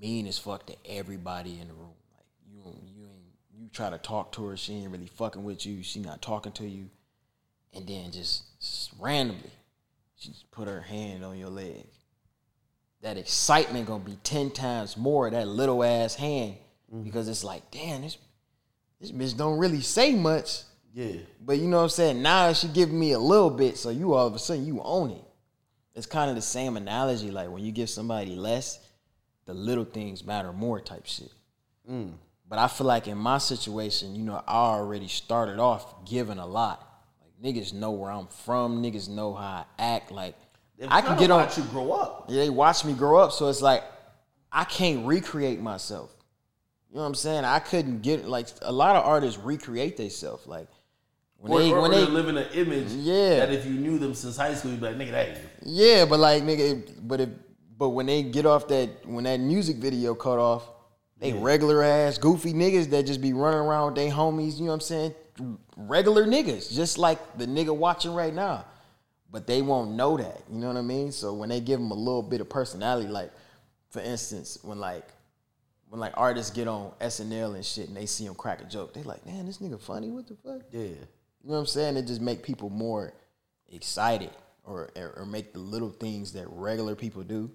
mean 0.00 0.26
as 0.26 0.38
fuck 0.38 0.66
to 0.66 0.76
everybody 0.86 1.60
in 1.60 1.68
the 1.68 1.74
room. 1.74 1.94
Like 2.12 2.26
you, 2.46 2.62
you 2.96 3.04
ain't 3.04 3.34
you 3.64 3.70
try 3.72 3.88
to 3.88 3.96
talk 3.96 4.32
to 4.32 4.46
her, 4.46 4.56
she 4.58 4.74
ain't 4.74 4.90
really 4.90 5.06
fucking 5.06 5.42
with 5.42 5.64
you. 5.64 5.82
She 5.82 6.00
not 6.00 6.20
talking 6.20 6.52
to 6.52 6.68
you, 6.68 6.90
and 7.72 7.86
then 7.86 8.12
just, 8.12 8.60
just 8.60 8.92
randomly, 9.00 9.50
she 10.16 10.28
just 10.28 10.50
put 10.50 10.68
her 10.68 10.82
hand 10.82 11.24
on 11.24 11.38
your 11.38 11.48
leg. 11.48 11.86
That 13.00 13.16
excitement 13.16 13.86
gonna 13.86 14.04
be 14.04 14.18
ten 14.22 14.50
times 14.50 14.98
more 14.98 15.30
that 15.30 15.48
little 15.48 15.82
ass 15.82 16.14
hand 16.14 16.56
mm-hmm. 16.92 17.04
because 17.04 17.26
it's 17.26 17.42
like, 17.42 17.70
damn, 17.70 18.02
this 18.02 18.18
this 19.00 19.10
bitch 19.10 19.36
don't 19.36 19.58
really 19.58 19.80
say 19.80 20.14
much. 20.14 20.62
Yeah, 20.92 21.16
But 21.40 21.58
you 21.58 21.66
know 21.66 21.78
what 21.78 21.84
I'm 21.84 21.88
saying? 21.88 22.22
Now 22.22 22.52
she 22.52 22.68
giving 22.68 22.98
me 22.98 23.12
a 23.12 23.18
little 23.18 23.50
bit, 23.50 23.78
so 23.78 23.90
you 23.90 24.14
all 24.14 24.26
of 24.26 24.34
a 24.34 24.38
sudden 24.38 24.66
you 24.66 24.80
own 24.82 25.10
it. 25.10 25.24
It's 25.94 26.06
kind 26.06 26.28
of 26.28 26.36
the 26.36 26.42
same 26.42 26.76
analogy, 26.76 27.30
like 27.30 27.50
when 27.50 27.64
you 27.64 27.72
give 27.72 27.88
somebody 27.90 28.36
less, 28.36 28.78
the 29.46 29.54
little 29.54 29.84
things 29.84 30.24
matter 30.24 30.52
more 30.52 30.80
type 30.80 31.06
shit. 31.06 31.32
Mm. 31.90 32.12
But 32.48 32.58
I 32.58 32.68
feel 32.68 32.86
like 32.86 33.08
in 33.08 33.18
my 33.18 33.38
situation, 33.38 34.14
you 34.14 34.22
know, 34.22 34.42
I 34.46 34.54
already 34.56 35.08
started 35.08 35.58
off 35.58 36.04
giving 36.04 36.38
a 36.38 36.46
lot. 36.46 36.86
Like 37.20 37.54
niggas 37.54 37.72
know 37.72 37.92
where 37.92 38.10
I'm 38.10 38.26
from, 38.26 38.82
niggas 38.82 39.08
know 39.08 39.34
how 39.34 39.64
I 39.78 39.82
act. 39.96 40.10
Like 40.12 40.36
They've 40.78 40.88
I 40.90 41.00
can 41.00 41.18
get 41.18 41.30
on. 41.30 41.48
you 41.56 41.62
grow 41.64 41.92
up. 41.92 42.26
Yeah, 42.28 42.42
they 42.42 42.50
watch 42.50 42.84
me 42.84 42.92
grow 42.92 43.18
up, 43.18 43.32
so 43.32 43.48
it's 43.48 43.62
like 43.62 43.82
I 44.52 44.64
can't 44.64 45.06
recreate 45.06 45.60
myself. 45.60 46.14
You 46.90 46.96
know 46.96 47.02
what 47.02 47.08
I'm 47.08 47.14
saying? 47.14 47.44
I 47.44 47.58
couldn't 47.58 48.02
get 48.02 48.28
like 48.28 48.48
a 48.62 48.70
lot 48.72 48.94
of 48.96 49.04
artists 49.04 49.38
recreate 49.40 49.96
themselves. 49.96 50.46
Like 50.46 50.68
when 51.38 51.52
Or, 51.52 51.58
they 51.60 51.72
or, 51.72 51.80
when 51.82 51.90
they 51.92 52.04
live 52.04 52.28
in 52.28 52.36
an 52.36 52.48
image 52.52 52.88
Yeah. 52.92 53.36
that 53.36 53.52
if 53.52 53.64
you 53.66 53.72
knew 53.72 53.98
them 53.98 54.14
since 54.14 54.36
high 54.36 54.54
school, 54.54 54.70
you'd 54.70 54.80
be 54.80 54.86
like, 54.86 54.96
nigga, 54.96 55.10
that. 55.12 55.38
Yeah, 55.62 56.04
but 56.04 56.20
like 56.20 56.42
nigga, 56.42 56.82
but 57.02 57.20
if 57.20 57.30
but 57.76 57.88
when 57.88 58.06
they 58.06 58.22
get 58.22 58.46
off 58.46 58.68
that 58.68 59.04
when 59.06 59.24
that 59.24 59.40
music 59.40 59.76
video 59.78 60.14
cut 60.14 60.38
off, 60.38 60.62
they 61.18 61.32
regular 61.32 61.82
ass 61.82 62.18
goofy 62.18 62.52
niggas 62.52 62.90
that 62.90 63.06
just 63.06 63.20
be 63.20 63.32
running 63.32 63.60
around 63.60 63.86
with 63.86 63.94
their 63.96 64.10
homies. 64.10 64.56
You 64.56 64.64
know 64.64 64.68
what 64.68 64.74
I'm 64.74 64.80
saying? 64.80 65.14
Regular 65.76 66.26
niggas, 66.26 66.74
just 66.74 66.98
like 66.98 67.38
the 67.38 67.46
nigga 67.46 67.74
watching 67.74 68.14
right 68.14 68.34
now. 68.34 68.64
But 69.30 69.46
they 69.46 69.62
won't 69.62 69.92
know 69.92 70.16
that. 70.16 70.42
You 70.50 70.58
know 70.58 70.68
what 70.68 70.76
I 70.76 70.82
mean? 70.82 71.10
So 71.10 71.34
when 71.34 71.48
they 71.48 71.60
give 71.60 71.80
them 71.80 71.90
a 71.90 71.94
little 71.94 72.22
bit 72.22 72.40
of 72.40 72.48
personality, 72.48 73.08
like 73.08 73.32
for 73.90 74.00
instance, 74.00 74.58
when 74.62 74.78
like 74.78 75.08
when 75.88 76.00
like 76.00 76.12
artists 76.16 76.52
get 76.52 76.68
on 76.68 76.92
SNL 77.00 77.54
and 77.54 77.64
shit 77.64 77.88
and 77.88 77.96
they 77.96 78.06
see 78.06 78.26
him 78.26 78.34
crack 78.34 78.60
a 78.60 78.64
joke, 78.64 78.94
they 78.94 79.02
like, 79.02 79.24
man, 79.24 79.46
this 79.46 79.58
nigga 79.58 79.80
funny. 79.80 80.10
What 80.10 80.26
the 80.26 80.34
fuck? 80.34 80.62
Yeah. 80.72 80.80
You 80.80 81.50
know 81.50 81.54
what 81.54 81.58
I'm 81.58 81.66
saying? 81.66 81.96
It 81.96 82.06
just 82.06 82.20
make 82.20 82.42
people 82.42 82.70
more 82.70 83.12
excited 83.70 84.30
or 84.64 84.90
or 84.96 85.26
make 85.26 85.52
the 85.52 85.58
little 85.58 85.90
things 85.90 86.32
that 86.32 86.46
regular 86.50 86.94
people 86.94 87.22
do 87.22 87.50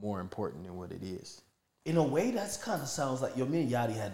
more 0.00 0.20
important 0.20 0.64
than 0.64 0.76
what 0.76 0.92
it 0.92 1.02
is. 1.02 1.42
In 1.90 1.96
a 1.96 2.02
way, 2.02 2.30
that's 2.30 2.56
kind 2.56 2.80
of 2.80 2.88
sounds 2.88 3.20
like 3.20 3.36
yo. 3.36 3.44
Me 3.46 3.62
and 3.62 3.70
Yadi 3.70 3.96
had 3.96 4.12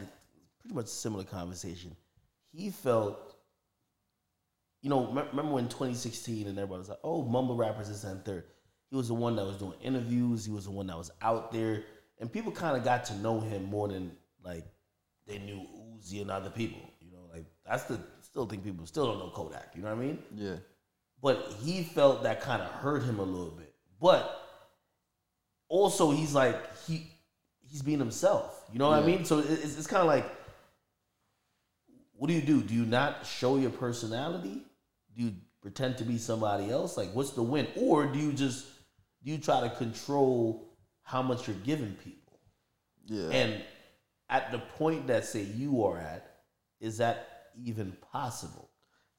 pretty 0.61 0.75
much 0.75 0.87
a 0.87 0.89
similar 0.89 1.25
conversation. 1.25 1.95
He 2.53 2.71
felt, 2.71 3.37
you 4.83 4.89
know, 4.91 5.13
me- 5.13 5.23
remember 5.31 5.53
when 5.53 5.69
2016 5.69 6.47
and 6.47 6.59
everybody 6.59 6.79
was 6.79 6.89
like, 6.89 6.99
"Oh, 7.05 7.23
mumble 7.23 7.57
rappers 7.57 7.89
is 7.89 8.05
and 8.05 8.25
third. 8.25 8.45
He 8.91 8.97
was 8.97 9.09
the 9.09 9.15
one 9.15 9.37
that 9.37 9.45
was 9.45 9.59
doing 9.59 9.75
interviews. 9.83 10.45
He 10.47 10.53
was 10.53 10.65
the 10.65 10.71
one 10.71 10.87
that 10.87 10.97
was 10.97 11.11
out 11.21 11.53
there, 11.53 11.85
and 12.19 12.33
people 12.33 12.53
kind 12.53 12.77
of 12.77 12.85
got 12.85 13.05
to 13.07 13.15
know 13.19 13.41
him 13.41 13.65
more 13.65 13.89
than 13.89 14.13
like 14.43 14.65
they 15.27 15.39
knew 15.39 15.67
Uzi 15.99 16.23
and 16.23 16.31
other 16.31 16.51
people. 16.51 16.81
You 17.01 17.11
know, 17.13 17.29
like 17.33 17.47
that's 17.67 17.85
the 17.85 18.01
still 18.23 18.47
think 18.47 18.65
people 18.65 18.87
still 18.87 19.07
don't 19.07 19.19
know 19.19 19.31
Kodak. 19.35 19.73
You 19.75 19.83
know 19.83 19.95
what 19.95 20.03
I 20.03 20.07
mean? 20.07 20.19
Yeah. 20.35 20.57
but 21.21 21.53
he 21.63 21.83
felt 21.83 22.23
that 22.23 22.41
kind 22.41 22.63
of 22.63 22.69
hurt 22.71 23.03
him 23.03 23.19
a 23.19 23.23
little 23.25 23.51
bit. 23.51 23.75
But 24.01 24.23
also, 25.69 26.11
he's 26.13 26.35
like 26.35 26.59
he 26.87 27.11
he's 27.69 27.83
being 27.83 27.99
himself. 27.99 28.65
You 28.73 28.79
know 28.79 28.89
what 28.89 29.03
I 29.03 29.07
mean? 29.07 29.25
So 29.25 29.39
it's, 29.39 29.79
it's 29.79 29.87
kind 29.87 30.01
of 30.01 30.07
like, 30.07 30.27
what 32.15 32.29
do 32.29 32.35
you 32.35 32.43
do? 32.43 32.63
Do 32.63 32.75
you 32.75 32.87
not 32.87 33.27
show 33.27 33.57
your 33.57 33.71
personality? 33.71 34.63
Do 35.15 35.25
you 35.25 35.35
pretend 35.61 35.99
to 35.99 36.05
be 36.05 36.19
somebody 36.19 36.71
else? 36.71 36.97
Like, 36.97 37.13
what's 37.13 37.31
the 37.31 37.43
win? 37.43 37.67
Or 37.77 38.07
do 38.07 38.19
you 38.19 38.33
just 38.33 38.67
do 39.25 39.33
you 39.33 39.39
try 39.39 39.61
to 39.61 39.71
control 39.71 40.69
how 41.03 41.21
much 41.21 41.49
you're 41.49 41.57
giving 41.57 41.95
people? 42.05 42.39
Yeah. 43.07 43.29
And 43.31 43.63
at 44.29 44.53
the 44.53 44.59
point 44.59 45.09
that 45.09 45.25
say 45.25 45.43
you 45.43 45.85
are 45.85 45.99
at, 45.99 46.37
is 46.81 46.99
that 46.99 47.49
even 47.65 47.97
possible? 48.13 48.71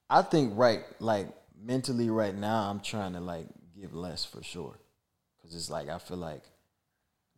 I 0.09 0.21
think 0.21 0.53
right, 0.55 0.83
like 0.99 1.27
mentally 1.61 2.09
right 2.09 2.35
now, 2.35 2.69
I'm 2.69 2.79
trying 2.79 3.13
to 3.13 3.19
like 3.19 3.47
give 3.79 3.93
less 3.93 4.23
for 4.23 4.41
sure, 4.41 4.79
cause 5.41 5.53
it's 5.53 5.69
like 5.69 5.89
I 5.89 5.97
feel 5.97 6.17
like 6.17 6.43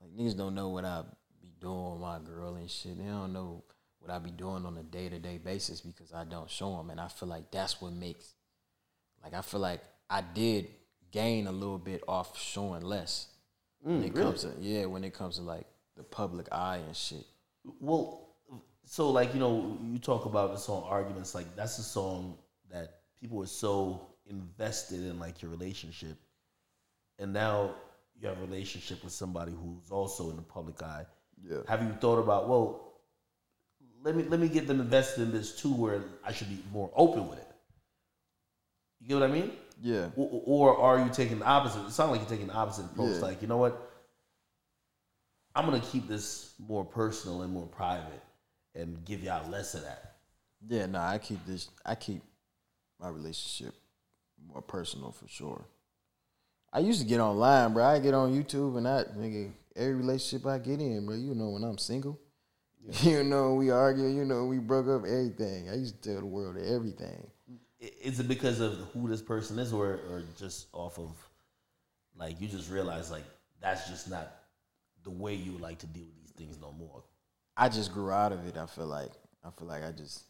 like 0.01 0.15
niggas 0.15 0.37
don't 0.37 0.55
know 0.55 0.69
what 0.69 0.85
I 0.85 1.03
be 1.41 1.51
doing 1.59 1.91
with 1.91 2.01
my 2.01 2.19
girl 2.19 2.55
and 2.55 2.69
shit. 2.69 2.97
They 2.97 3.05
don't 3.05 3.33
know 3.33 3.63
what 3.99 4.11
I 4.11 4.19
be 4.19 4.31
doing 4.31 4.65
on 4.65 4.77
a 4.77 4.83
day 4.83 5.09
to 5.09 5.19
day 5.19 5.37
basis 5.37 5.81
because 5.81 6.13
I 6.13 6.23
don't 6.23 6.49
show 6.49 6.77
them, 6.77 6.89
and 6.89 6.99
I 6.99 7.07
feel 7.07 7.29
like 7.29 7.51
that's 7.51 7.81
what 7.81 7.93
makes 7.93 8.33
like 9.23 9.33
I 9.33 9.41
feel 9.41 9.59
like 9.59 9.81
I 10.09 10.21
did 10.21 10.67
gain 11.11 11.47
a 11.47 11.51
little 11.51 11.77
bit 11.77 12.03
off 12.07 12.39
showing 12.39 12.81
less 12.81 13.27
when 13.81 14.01
mm, 14.01 14.07
it 14.07 14.13
really? 14.13 14.23
comes 14.23 14.41
to 14.43 14.53
yeah 14.59 14.85
when 14.85 15.03
it 15.03 15.13
comes 15.13 15.37
to 15.37 15.41
like 15.41 15.65
the 15.95 16.03
public 16.03 16.47
eye 16.51 16.81
and 16.85 16.95
shit. 16.95 17.25
Well, 17.79 18.29
so 18.85 19.09
like 19.11 19.33
you 19.33 19.39
know, 19.39 19.77
you 19.83 19.99
talk 19.99 20.25
about 20.25 20.51
the 20.51 20.57
song 20.57 20.85
"Arguments." 20.87 21.35
Like 21.35 21.55
that's 21.55 21.77
a 21.77 21.83
song 21.83 22.37
that 22.71 23.01
people 23.19 23.37
were 23.37 23.45
so 23.45 24.07
invested 24.27 24.99
in, 24.99 25.19
like 25.19 25.41
your 25.41 25.51
relationship, 25.51 26.17
and 27.17 27.33
now 27.33 27.75
you 28.19 28.27
have 28.27 28.37
a 28.37 28.41
relationship 28.41 29.03
with 29.03 29.13
somebody 29.13 29.51
who's 29.51 29.91
also 29.91 30.29
in 30.29 30.35
the 30.35 30.41
public 30.41 30.81
eye. 30.83 31.05
Yeah. 31.43 31.59
Have 31.67 31.83
you 31.83 31.95
thought 32.01 32.19
about 32.19 32.49
well? 32.49 32.85
Let 34.01 34.15
me 34.15 34.23
let 34.23 34.39
me 34.39 34.47
get 34.47 34.67
them 34.67 34.79
invested 34.79 35.23
in 35.23 35.31
this 35.31 35.59
too, 35.59 35.73
where 35.73 36.01
I 36.25 36.31
should 36.31 36.49
be 36.49 36.59
more 36.71 36.89
open 36.95 37.27
with 37.27 37.39
it. 37.39 37.47
You 39.01 39.09
get 39.09 39.13
what 39.15 39.23
I 39.23 39.33
mean? 39.33 39.51
Yeah. 39.81 40.09
Or, 40.15 40.73
or 40.73 40.77
are 40.77 40.99
you 41.05 41.09
taking 41.11 41.39
the 41.39 41.45
opposite? 41.45 41.85
It 41.85 41.91
sounds 41.91 42.11
like 42.11 42.21
you're 42.21 42.29
taking 42.29 42.47
the 42.47 42.53
opposite 42.53 42.85
approach. 42.85 43.15
Yeah. 43.15 43.21
Like, 43.21 43.41
you 43.41 43.47
know 43.47 43.57
what? 43.57 43.91
I'm 45.55 45.65
gonna 45.65 45.79
keep 45.79 46.07
this 46.07 46.53
more 46.59 46.85
personal 46.85 47.41
and 47.41 47.51
more 47.51 47.67
private, 47.67 48.21
and 48.75 49.03
give 49.05 49.23
y'all 49.23 49.49
less 49.49 49.73
of 49.73 49.83
that. 49.83 50.15
Yeah, 50.67 50.85
no, 50.85 50.99
I 50.99 51.17
keep 51.17 51.45
this. 51.45 51.69
I 51.85 51.95
keep 51.95 52.21
my 52.99 53.09
relationship 53.09 53.73
more 54.47 54.61
personal 54.61 55.11
for 55.11 55.27
sure. 55.27 55.65
I 56.71 56.79
used 56.79 57.01
to 57.01 57.07
get 57.07 57.19
online, 57.19 57.73
bro. 57.73 57.83
I 57.83 57.99
get 57.99 58.13
on 58.13 58.31
YouTube 58.31 58.77
and 58.77 58.87
I 58.87 59.03
nigga 59.17 59.51
every 59.75 59.95
relationship 59.95 60.45
I 60.45 60.59
get 60.59 60.79
in, 60.79 61.05
bro. 61.05 61.15
You 61.15 61.33
know 61.33 61.49
when 61.49 61.63
I'm 61.63 61.77
single, 61.77 62.19
you 63.01 63.23
know 63.23 63.55
we 63.55 63.71
argue, 63.71 64.07
you 64.07 64.25
know 64.25 64.45
we 64.45 64.59
broke 64.59 64.87
up, 64.87 65.07
everything. 65.07 65.69
I 65.69 65.75
used 65.75 66.01
to 66.03 66.09
tell 66.09 66.19
the 66.19 66.25
world 66.25 66.57
everything. 66.57 67.25
Is 67.79 68.19
it 68.19 68.27
because 68.27 68.59
of 68.59 68.73
who 68.93 69.07
this 69.07 69.21
person 69.21 69.57
is, 69.57 69.73
or 69.73 69.99
or 70.09 70.23
just 70.37 70.67
off 70.73 70.99
of 70.99 71.11
like 72.15 72.39
you 72.39 72.47
just 72.47 72.69
realize 72.69 73.09
like 73.09 73.23
that's 73.61 73.89
just 73.89 74.09
not 74.09 74.31
the 75.03 75.09
way 75.09 75.33
you 75.33 75.57
like 75.57 75.79
to 75.79 75.87
deal 75.87 76.05
with 76.05 76.21
these 76.21 76.31
things 76.31 76.59
no 76.61 76.71
more? 76.71 77.03
I 77.57 77.69
just 77.69 77.91
grew 77.91 78.11
out 78.11 78.31
of 78.31 78.45
it. 78.47 78.57
I 78.57 78.65
feel 78.67 78.85
like 78.85 79.11
I 79.43 79.49
feel 79.51 79.67
like 79.67 79.83
I 79.83 79.91
just 79.91 80.25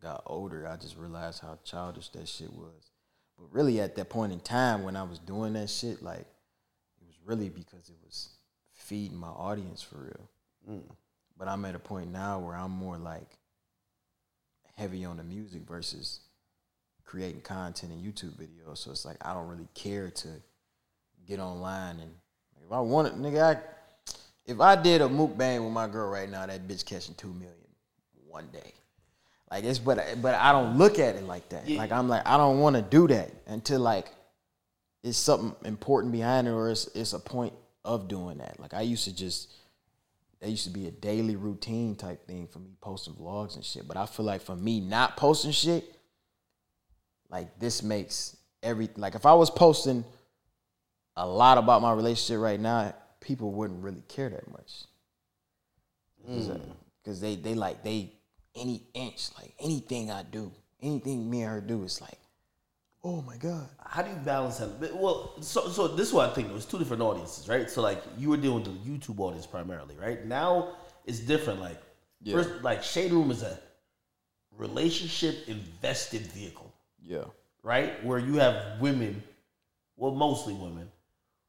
got 0.00 0.22
older. 0.26 0.66
I 0.66 0.76
just 0.76 0.96
realized 0.96 1.42
how 1.42 1.58
childish 1.64 2.08
that 2.10 2.28
shit 2.28 2.52
was. 2.52 2.90
But 3.38 3.52
really, 3.52 3.80
at 3.80 3.96
that 3.96 4.08
point 4.08 4.32
in 4.32 4.40
time 4.40 4.82
when 4.82 4.96
I 4.96 5.02
was 5.02 5.18
doing 5.18 5.54
that 5.54 5.70
shit, 5.70 6.02
like 6.02 6.20
it 6.20 7.06
was 7.06 7.16
really 7.24 7.48
because 7.48 7.88
it 7.88 7.96
was 8.04 8.30
feeding 8.72 9.16
my 9.16 9.28
audience 9.28 9.82
for 9.82 9.98
real. 9.98 10.30
Mm. 10.70 10.82
But 11.38 11.48
I'm 11.48 11.64
at 11.64 11.74
a 11.74 11.78
point 11.78 12.12
now 12.12 12.38
where 12.38 12.54
I'm 12.54 12.70
more 12.70 12.96
like 12.96 13.38
heavy 14.76 15.04
on 15.04 15.16
the 15.16 15.24
music 15.24 15.62
versus 15.68 16.20
creating 17.04 17.42
content 17.42 17.92
and 17.92 18.02
YouTube 18.02 18.36
videos. 18.36 18.78
So 18.78 18.90
it's 18.90 19.04
like 19.04 19.18
I 19.24 19.34
don't 19.34 19.48
really 19.48 19.68
care 19.74 20.10
to 20.10 20.28
get 21.26 21.40
online 21.40 22.00
and 22.00 22.10
if 22.64 22.72
I 22.72 22.80
wanted, 22.80 23.12
nigga, 23.14 23.56
I 23.56 23.60
if 24.44 24.60
I 24.60 24.80
did 24.80 25.00
a 25.00 25.08
mukbang 25.08 25.64
with 25.64 25.72
my 25.72 25.86
girl 25.86 26.08
right 26.10 26.28
now, 26.28 26.46
that 26.46 26.66
bitch 26.66 26.84
catching 26.84 27.14
two 27.14 27.28
million 27.28 27.54
one 28.28 28.48
day. 28.52 28.72
Like 29.50 29.64
it's 29.64 29.78
but 29.78 30.20
but 30.20 30.34
I 30.34 30.52
don't 30.52 30.76
look 30.76 30.98
at 30.98 31.16
it 31.16 31.24
like 31.24 31.48
that. 31.50 31.68
Yeah. 31.68 31.78
Like 31.78 31.92
I'm 31.92 32.08
like 32.08 32.26
I 32.26 32.36
don't 32.36 32.58
want 32.58 32.76
to 32.76 32.82
do 32.82 33.06
that 33.08 33.30
until 33.46 33.80
like 33.80 34.08
it's 35.02 35.16
something 35.16 35.54
important 35.64 36.12
behind 36.12 36.48
it 36.48 36.50
or 36.50 36.70
it's 36.70 36.86
it's 36.88 37.12
a 37.12 37.20
point 37.20 37.52
of 37.84 38.08
doing 38.08 38.38
that. 38.38 38.58
Like 38.58 38.74
I 38.74 38.80
used 38.82 39.04
to 39.04 39.14
just 39.14 39.52
that 40.40 40.50
used 40.50 40.64
to 40.64 40.70
be 40.70 40.86
a 40.86 40.90
daily 40.90 41.36
routine 41.36 41.94
type 41.94 42.26
thing 42.26 42.48
for 42.48 42.58
me 42.58 42.70
posting 42.80 43.14
vlogs 43.14 43.54
and 43.54 43.64
shit. 43.64 43.86
But 43.86 43.96
I 43.96 44.06
feel 44.06 44.26
like 44.26 44.42
for 44.42 44.56
me 44.56 44.80
not 44.80 45.16
posting 45.16 45.52
shit, 45.52 45.84
like 47.30 47.58
this 47.60 47.84
makes 47.84 48.36
every 48.62 48.88
like 48.96 49.14
if 49.14 49.26
I 49.26 49.34
was 49.34 49.48
posting 49.48 50.04
a 51.16 51.26
lot 51.26 51.56
about 51.56 51.82
my 51.82 51.92
relationship 51.92 52.42
right 52.42 52.60
now, 52.60 52.92
people 53.20 53.52
wouldn't 53.52 53.82
really 53.82 54.02
care 54.08 54.28
that 54.28 54.50
much. 54.50 54.84
Because 56.20 56.50
uh, 56.50 56.58
mm. 57.06 57.20
they 57.20 57.36
they 57.36 57.54
like 57.54 57.84
they 57.84 58.12
any 58.56 58.82
inch 58.94 59.28
like 59.38 59.52
anything 59.60 60.10
I 60.10 60.22
do, 60.22 60.50
anything 60.80 61.28
me 61.30 61.42
and 61.42 61.50
her 61.52 61.60
do 61.60 61.84
is 61.84 62.00
like, 62.00 62.18
oh 63.04 63.22
my 63.22 63.36
god. 63.36 63.68
How 63.84 64.02
do 64.02 64.10
you 64.10 64.16
balance 64.16 64.58
that? 64.58 64.94
Well, 64.96 65.34
so 65.40 65.68
so 65.68 65.88
this 65.88 66.08
is 66.08 66.14
what 66.14 66.30
I 66.30 66.34
think. 66.34 66.48
There's 66.48 66.66
two 66.66 66.78
different 66.78 67.02
audiences, 67.02 67.48
right? 67.48 67.68
So 67.70 67.82
like 67.82 68.02
you 68.18 68.30
were 68.30 68.36
dealing 68.36 68.62
with 68.62 68.84
the 68.84 68.90
YouTube 68.90 69.20
audience 69.20 69.46
primarily, 69.46 69.96
right? 69.96 70.24
Now 70.26 70.76
it's 71.04 71.20
different. 71.20 71.60
Like 71.60 71.80
Yeah. 72.22 72.34
first, 72.36 72.62
like 72.62 72.82
Shade 72.82 73.12
Room 73.12 73.30
is 73.30 73.42
a 73.42 73.58
relationship 74.56 75.48
invested 75.48 76.22
vehicle, 76.22 76.72
Yeah. 77.02 77.24
right? 77.62 78.02
Where 78.04 78.18
you 78.18 78.34
have 78.34 78.80
women, 78.80 79.22
well, 79.96 80.12
mostly 80.14 80.54
women, 80.54 80.90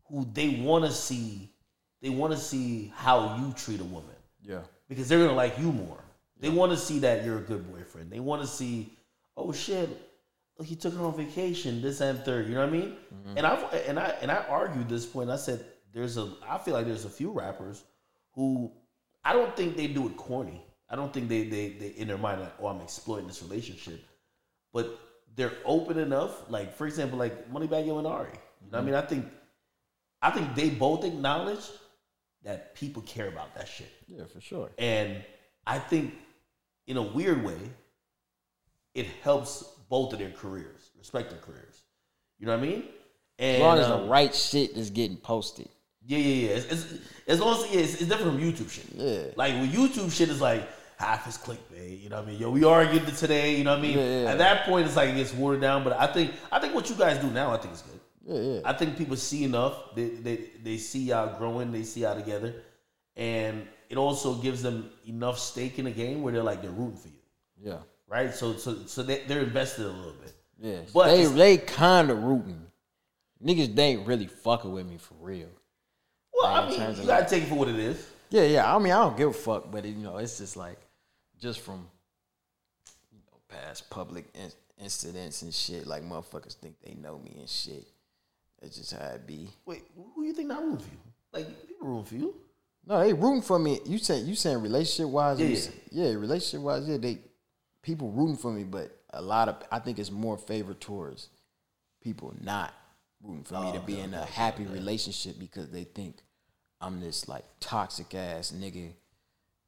who 0.09 0.25
they 0.33 0.49
want 0.61 0.85
to 0.85 0.91
see, 0.91 1.49
they 2.01 2.09
want 2.09 2.33
to 2.33 2.39
see 2.39 2.91
how 2.95 3.37
you 3.37 3.53
treat 3.53 3.79
a 3.79 3.83
woman 3.83 4.15
Yeah. 4.41 4.61
because 4.87 5.07
they're 5.07 5.19
gonna 5.19 5.33
like 5.35 5.57
you 5.57 5.71
more. 5.71 6.03
They 6.39 6.49
want 6.49 6.71
to 6.71 6.77
see 6.77 6.99
that 6.99 7.25
you're 7.25 7.37
a 7.37 7.41
good 7.41 7.71
boyfriend. 7.71 8.11
They 8.11 8.19
want 8.19 8.41
to 8.41 8.47
see, 8.47 8.93
oh 9.35 9.51
shit, 9.51 9.89
look, 10.57 10.67
he 10.67 10.75
took 10.75 10.93
her 10.93 11.03
on 11.03 11.15
vacation, 11.15 11.81
this 11.81 12.01
and 12.01 12.19
third. 12.19 12.47
You 12.47 12.55
know 12.55 12.61
what 12.61 12.69
I 12.69 12.71
mean? 12.71 12.97
Mm-hmm. 13.13 13.37
And 13.37 13.47
I 13.47 13.53
and 13.87 13.99
I 13.99 14.15
and 14.21 14.31
I 14.31 14.45
argued 14.49 14.89
this 14.89 15.05
point. 15.05 15.29
I 15.29 15.37
said 15.37 15.65
there's 15.93 16.17
a. 16.17 16.31
I 16.47 16.57
feel 16.57 16.73
like 16.73 16.85
there's 16.85 17.05
a 17.05 17.09
few 17.09 17.31
rappers 17.31 17.83
who 18.33 18.71
I 19.23 19.33
don't 19.33 19.55
think 19.55 19.77
they 19.77 19.87
do 19.87 20.07
it 20.07 20.17
corny. 20.17 20.63
I 20.89 20.95
don't 20.95 21.11
think 21.13 21.27
they 21.27 21.43
they 21.43 21.69
they 21.69 21.87
in 21.97 22.07
their 22.07 22.17
mind 22.17 22.41
like, 22.41 22.53
oh 22.61 22.67
I'm 22.67 22.81
exploiting 22.81 23.27
this 23.27 23.41
relationship, 23.41 24.05
but 24.73 24.99
they're 25.35 25.57
open 25.65 25.97
enough. 25.97 26.49
Like 26.49 26.75
for 26.75 26.85
example, 26.85 27.17
like 27.17 27.51
Moneybagg 27.51 27.87
Yo 27.87 27.97
and 27.97 28.07
Ari. 28.07 28.29
You 28.29 28.71
know 28.71 28.77
what 28.77 28.77
I 28.77 28.77
mm-hmm. 28.77 28.85
mean? 28.85 28.95
I 28.95 29.01
think 29.01 29.25
I 30.21 30.31
think 30.31 30.55
they 30.55 30.69
both 30.69 31.03
acknowledge 31.03 31.65
that 32.43 32.75
people 32.75 33.01
care 33.03 33.27
about 33.27 33.53
that 33.55 33.67
shit. 33.67 33.91
Yeah, 34.07 34.23
for 34.25 34.41
sure. 34.41 34.69
And 34.77 35.23
I 35.65 35.79
think, 35.79 36.13
in 36.87 36.97
a 36.97 37.01
weird 37.01 37.43
way, 37.43 37.57
it 38.95 39.05
helps 39.21 39.63
both 39.89 40.13
of 40.13 40.19
their 40.19 40.31
careers, 40.31 40.89
respective 40.97 41.41
careers. 41.41 41.81
You 42.39 42.47
know 42.47 42.57
what 42.57 42.63
I 42.63 42.67
mean? 42.67 42.83
And, 43.39 43.57
As 43.57 43.61
long 43.61 43.77
as 43.77 43.85
um, 43.87 44.01
the 44.01 44.07
right 44.07 44.33
shit 44.33 44.71
is 44.71 44.89
getting 44.89 45.17
posted. 45.17 45.69
yeah, 46.05 46.17
yeah, 46.17 46.47
yeah. 46.47 46.55
It's, 46.55 46.71
it's, 46.71 46.85
as 47.27 47.39
long 47.39 47.63
as 47.63 47.71
yeah, 47.71 47.81
it's, 47.81 47.93
it's 48.01 48.05
different 48.05 48.33
from 48.33 48.41
YouTube 48.41 48.71
shit. 48.71 48.85
Yeah. 48.95 49.31
Like 49.35 49.53
with 49.61 49.71
YouTube 49.71 50.11
shit 50.11 50.29
is 50.29 50.41
like 50.41 50.67
half 50.97 51.27
is 51.27 51.37
clickbait. 51.37 52.01
You 52.01 52.09
know 52.09 52.17
what 52.17 52.25
I 52.25 52.31
mean? 52.31 52.39
Yo, 52.39 52.49
we 52.49 52.63
argued 52.63 53.05
today. 53.15 53.55
You 53.55 53.63
know 53.63 53.71
what 53.71 53.79
I 53.79 53.81
mean? 53.83 53.97
Yeah, 53.97 54.21
yeah. 54.21 54.31
At 54.31 54.37
that 54.39 54.65
point, 54.65 54.87
it's 54.87 54.95
like 54.95 55.09
it 55.09 55.15
gets 55.15 55.33
watered 55.33 55.61
down. 55.61 55.83
But 55.83 55.93
I 55.93 56.07
think 56.07 56.31
I 56.51 56.59
think 56.59 56.73
what 56.73 56.89
you 56.89 56.95
guys 56.95 57.19
do 57.19 57.29
now, 57.29 57.51
I 57.51 57.57
think 57.57 57.73
is 57.73 57.83
good. 57.83 57.99
Yeah, 58.25 58.53
yeah. 58.53 58.61
I 58.65 58.73
think 58.73 58.97
people 58.97 59.15
see 59.15 59.43
enough. 59.43 59.95
They 59.95 60.09
they 60.09 60.35
they 60.63 60.77
see 60.77 61.03
y'all 61.03 61.37
growing. 61.37 61.71
They 61.71 61.83
see 61.83 62.01
y'all 62.01 62.15
together, 62.15 62.55
and 63.15 63.67
it 63.89 63.97
also 63.97 64.35
gives 64.35 64.61
them 64.61 64.89
enough 65.07 65.39
stake 65.39 65.79
in 65.79 65.85
the 65.85 65.91
game 65.91 66.21
where 66.21 66.33
they're 66.33 66.43
like 66.43 66.61
they're 66.61 66.71
rooting 66.71 66.97
for 66.97 67.07
you, 67.09 67.21
yeah. 67.63 67.77
right? 68.07 68.33
So 68.33 68.53
so 68.55 68.85
so 68.85 69.03
they, 69.03 69.23
they're 69.27 69.41
invested 69.43 69.85
a 69.85 69.89
little 69.89 70.13
bit. 70.13 70.33
Yeah. 70.59 70.79
But 70.93 71.07
they 71.07 71.25
they 71.25 71.57
kinda 71.57 72.15
rooting. 72.15 72.61
Niggas 73.43 73.75
they 73.75 73.83
ain't 73.89 74.07
really 74.07 74.27
fucking 74.27 74.71
with 74.71 74.87
me 74.87 74.97
for 74.97 75.13
real. 75.19 75.47
Well, 76.33 76.51
Like, 76.51 76.63
I 76.63 76.69
mean, 76.69 76.79
you 76.79 77.05
gotta 77.07 77.21
like- 77.21 77.27
take 77.29 77.43
it 77.43 77.49
for 77.49 77.55
what 77.55 77.67
it 77.67 77.79
is. 77.79 78.05
Yeah, 78.29 78.43
yeah. 78.43 78.75
I 78.75 78.77
mean, 78.79 78.91
I 78.91 78.97
don't 79.03 79.15
give 79.15 79.29
a 79.29 79.33
fuck, 79.33 79.71
but 79.71 79.85
it, 79.85 79.89
you 79.89 80.03
know, 80.03 80.17
it's 80.17 80.37
just 80.37 80.57
like, 80.57 80.77
just 81.39 81.61
from 81.61 81.87
you 83.11 83.19
know, 83.31 83.37
past 83.47 83.89
public 83.89 84.25
in- 84.35 84.51
incidents 84.83 85.43
and 85.43 85.53
shit. 85.53 85.87
Like 85.87 86.03
motherfuckers 86.03 86.53
think 86.55 86.75
they 86.83 86.93
know 86.95 87.19
me 87.19 87.35
and 87.39 87.47
shit. 87.49 87.87
That's 88.61 88.75
just 88.75 88.93
how 88.93 89.05
it 89.05 89.25
be. 89.27 89.49
Wait, 89.65 89.83
who 90.15 90.23
you 90.25 90.33
think 90.33 90.47
not 90.49 90.63
rooting 90.63 90.79
for 90.79 90.91
you? 90.91 90.99
Like 91.31 91.67
people 91.67 91.87
rooting 91.87 92.05
for 92.05 92.15
you. 92.15 92.35
No, 92.87 93.03
they 93.03 93.11
rooting 93.13 93.41
for 93.41 93.59
me. 93.59 93.79
You 93.85 93.97
saying 93.97 94.25
you 94.27 94.35
saying 94.35 94.61
relationship 94.61 95.11
wise? 95.11 95.39
Yeah, 95.91 96.05
yeah, 96.05 96.13
relationship 96.15 96.61
wise. 96.61 96.87
Yeah, 96.87 96.97
they 96.97 97.19
people 97.81 98.09
rooting 98.11 98.37
for 98.37 98.51
me, 98.51 98.63
but 98.63 98.97
a 99.11 99.21
lot 99.21 99.49
of 99.49 99.57
I 99.71 99.79
think 99.79 99.99
it's 99.99 100.11
more 100.11 100.37
favor 100.37 100.73
towards 100.73 101.29
people 102.01 102.33
not 102.41 102.73
rooting 103.21 103.43
for 103.43 103.55
me 103.55 103.69
Oh, 103.69 103.73
to 103.73 103.79
be 103.81 103.95
okay, 103.95 104.03
in 104.03 104.13
a 104.13 104.23
happy 104.23 104.65
relationship 104.65 105.37
because 105.37 105.69
they 105.69 105.83
think 105.83 106.17
I'm 106.79 107.01
this 107.01 107.27
like 107.27 107.43
toxic 107.59 108.13
ass 108.15 108.53
nigga 108.55 108.91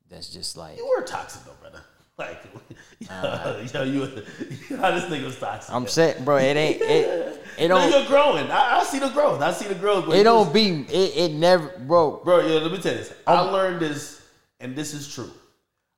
that's 0.09 0.29
just 0.29 0.55
like 0.55 0.77
You 0.77 0.87
were 0.97 1.03
toxic 1.03 1.43
though, 1.43 1.51
brother. 1.59 1.81
Like, 2.19 2.41
yo, 2.99 3.83
you, 3.83 4.01
how 4.77 4.91
this 4.91 5.05
nigga 5.05 5.23
was 5.25 5.39
toxic. 5.39 5.73
I'm 5.73 5.87
saying, 5.87 6.25
bro. 6.25 6.35
It 6.37 6.57
ain't 6.57 6.81
it. 6.81 7.41
It 7.57 7.67
don't. 7.69 7.89
you're 7.89 8.05
growing. 8.07 8.51
I, 8.51 8.79
I 8.79 8.83
see 8.83 8.99
the 8.99 9.09
growth. 9.09 9.41
I 9.41 9.53
see 9.53 9.67
the 9.69 9.75
growth. 9.75 10.05
but 10.05 10.17
It 10.17 10.23
don't 10.23 10.53
be. 10.53 10.81
It, 10.89 11.17
it 11.17 11.31
never, 11.31 11.69
bro. 11.79 12.21
Bro, 12.23 12.41
yo, 12.47 12.57
let 12.59 12.71
me 12.71 12.77
tell 12.79 12.91
you 12.91 12.97
this. 12.99 13.13
I 13.25 13.35
Um, 13.35 13.53
learned 13.53 13.79
this, 13.79 14.21
and 14.59 14.75
this 14.75 14.93
is 14.93 15.11
true. 15.13 15.31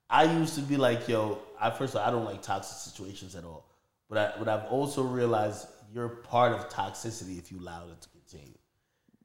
I 0.09 0.25
used 0.25 0.55
to 0.55 0.61
be 0.61 0.77
like, 0.77 1.07
yo, 1.07 1.39
I 1.59 1.71
first 1.71 1.95
of 1.95 2.01
all, 2.01 2.07
I 2.07 2.11
don't 2.11 2.25
like 2.25 2.41
toxic 2.43 2.77
situations 2.77 3.35
at 3.35 3.43
all. 3.43 3.65
But 4.07 4.17
I, 4.17 4.33
but 4.39 4.47
I've 4.47 4.65
also 4.71 5.01
realized 5.03 5.67
you're 5.93 6.07
part 6.09 6.51
of 6.53 6.69
toxicity 6.69 7.39
if 7.39 7.51
you 7.51 7.59
allow 7.59 7.83
it 7.89 7.99
to 8.01 8.09
continue. 8.09 8.57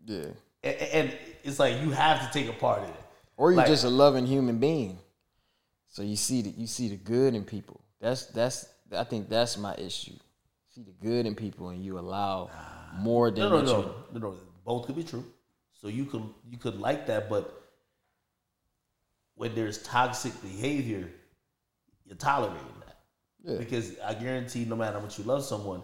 Yeah. 0.07 0.33
And, 0.63 0.77
and 1.11 1.19
it's 1.45 1.59
like 1.59 1.81
you 1.83 1.91
have 1.91 2.21
to 2.27 2.39
take 2.39 2.49
a 2.49 2.53
part 2.59 2.83
in 2.85 2.89
it. 2.89 2.97
Or 3.37 3.51
you're 3.51 3.59
Like- 3.59 3.67
just 3.67 3.85
a 3.85 3.91
loving 3.91 4.27
human 4.27 4.59
being. 4.59 4.99
So 5.97 6.03
you 6.03 6.17
see 6.17 6.43
the 6.43 6.51
you 6.51 6.67
see 6.67 6.89
the 6.91 6.97
good 6.97 7.35
in 7.35 7.43
people. 7.43 7.81
That's 8.03 8.27
that's 8.27 8.67
I 8.95 9.03
think 9.05 9.31
that's 9.31 9.57
my 9.57 9.75
issue. 9.77 10.13
See 10.69 10.83
the 10.83 10.93
good 10.93 11.25
in 11.25 11.35
people 11.35 11.71
and 11.71 11.83
you 11.83 11.99
allow 11.99 12.51
more 12.99 13.31
than 13.31 13.41
No, 13.41 13.49
no, 13.49 13.63
no, 13.63 13.79
you 13.79 13.95
no, 14.13 14.19
no. 14.21 14.37
Both 14.63 14.85
could 14.85 14.97
be 14.97 15.05
true. 15.05 15.25
So 15.73 15.89
you 15.89 16.05
could 16.05 16.23
you 16.51 16.59
could 16.59 16.79
like 16.79 17.07
that, 17.07 17.31
but 17.31 17.63
when 19.37 19.55
there's 19.55 19.83
toxic 19.85 20.35
behavior, 20.43 21.09
you're 22.05 22.17
tolerating 22.17 22.61
that. 22.85 22.99
Yeah. 23.43 23.57
Because 23.57 23.99
I 24.01 24.13
guarantee, 24.13 24.67
no 24.67 24.77
matter 24.77 24.99
how 24.99 25.03
much 25.03 25.19
you 25.19 25.25
love 25.25 25.45
someone, 25.47 25.83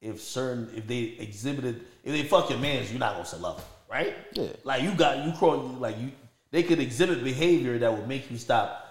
if 0.00 0.20
certain 0.20 0.72
if 0.74 0.88
they 0.88 1.14
exhibited 1.20 1.84
if 2.02 2.12
they 2.12 2.24
fuck 2.24 2.50
your 2.50 2.58
man's, 2.58 2.90
you're 2.90 2.98
not 2.98 3.12
gonna 3.12 3.26
say 3.26 3.38
love 3.38 3.58
them, 3.58 3.66
right? 3.88 4.16
Yeah. 4.32 4.48
Like 4.64 4.82
you 4.82 4.90
got 4.90 5.24
you 5.24 5.32
crawl 5.38 5.58
like 5.78 6.00
you 6.00 6.10
they 6.50 6.64
could 6.64 6.80
exhibit 6.80 7.22
behavior 7.22 7.78
that 7.78 7.96
would 7.96 8.08
make 8.08 8.28
you 8.28 8.38
stop 8.38 8.81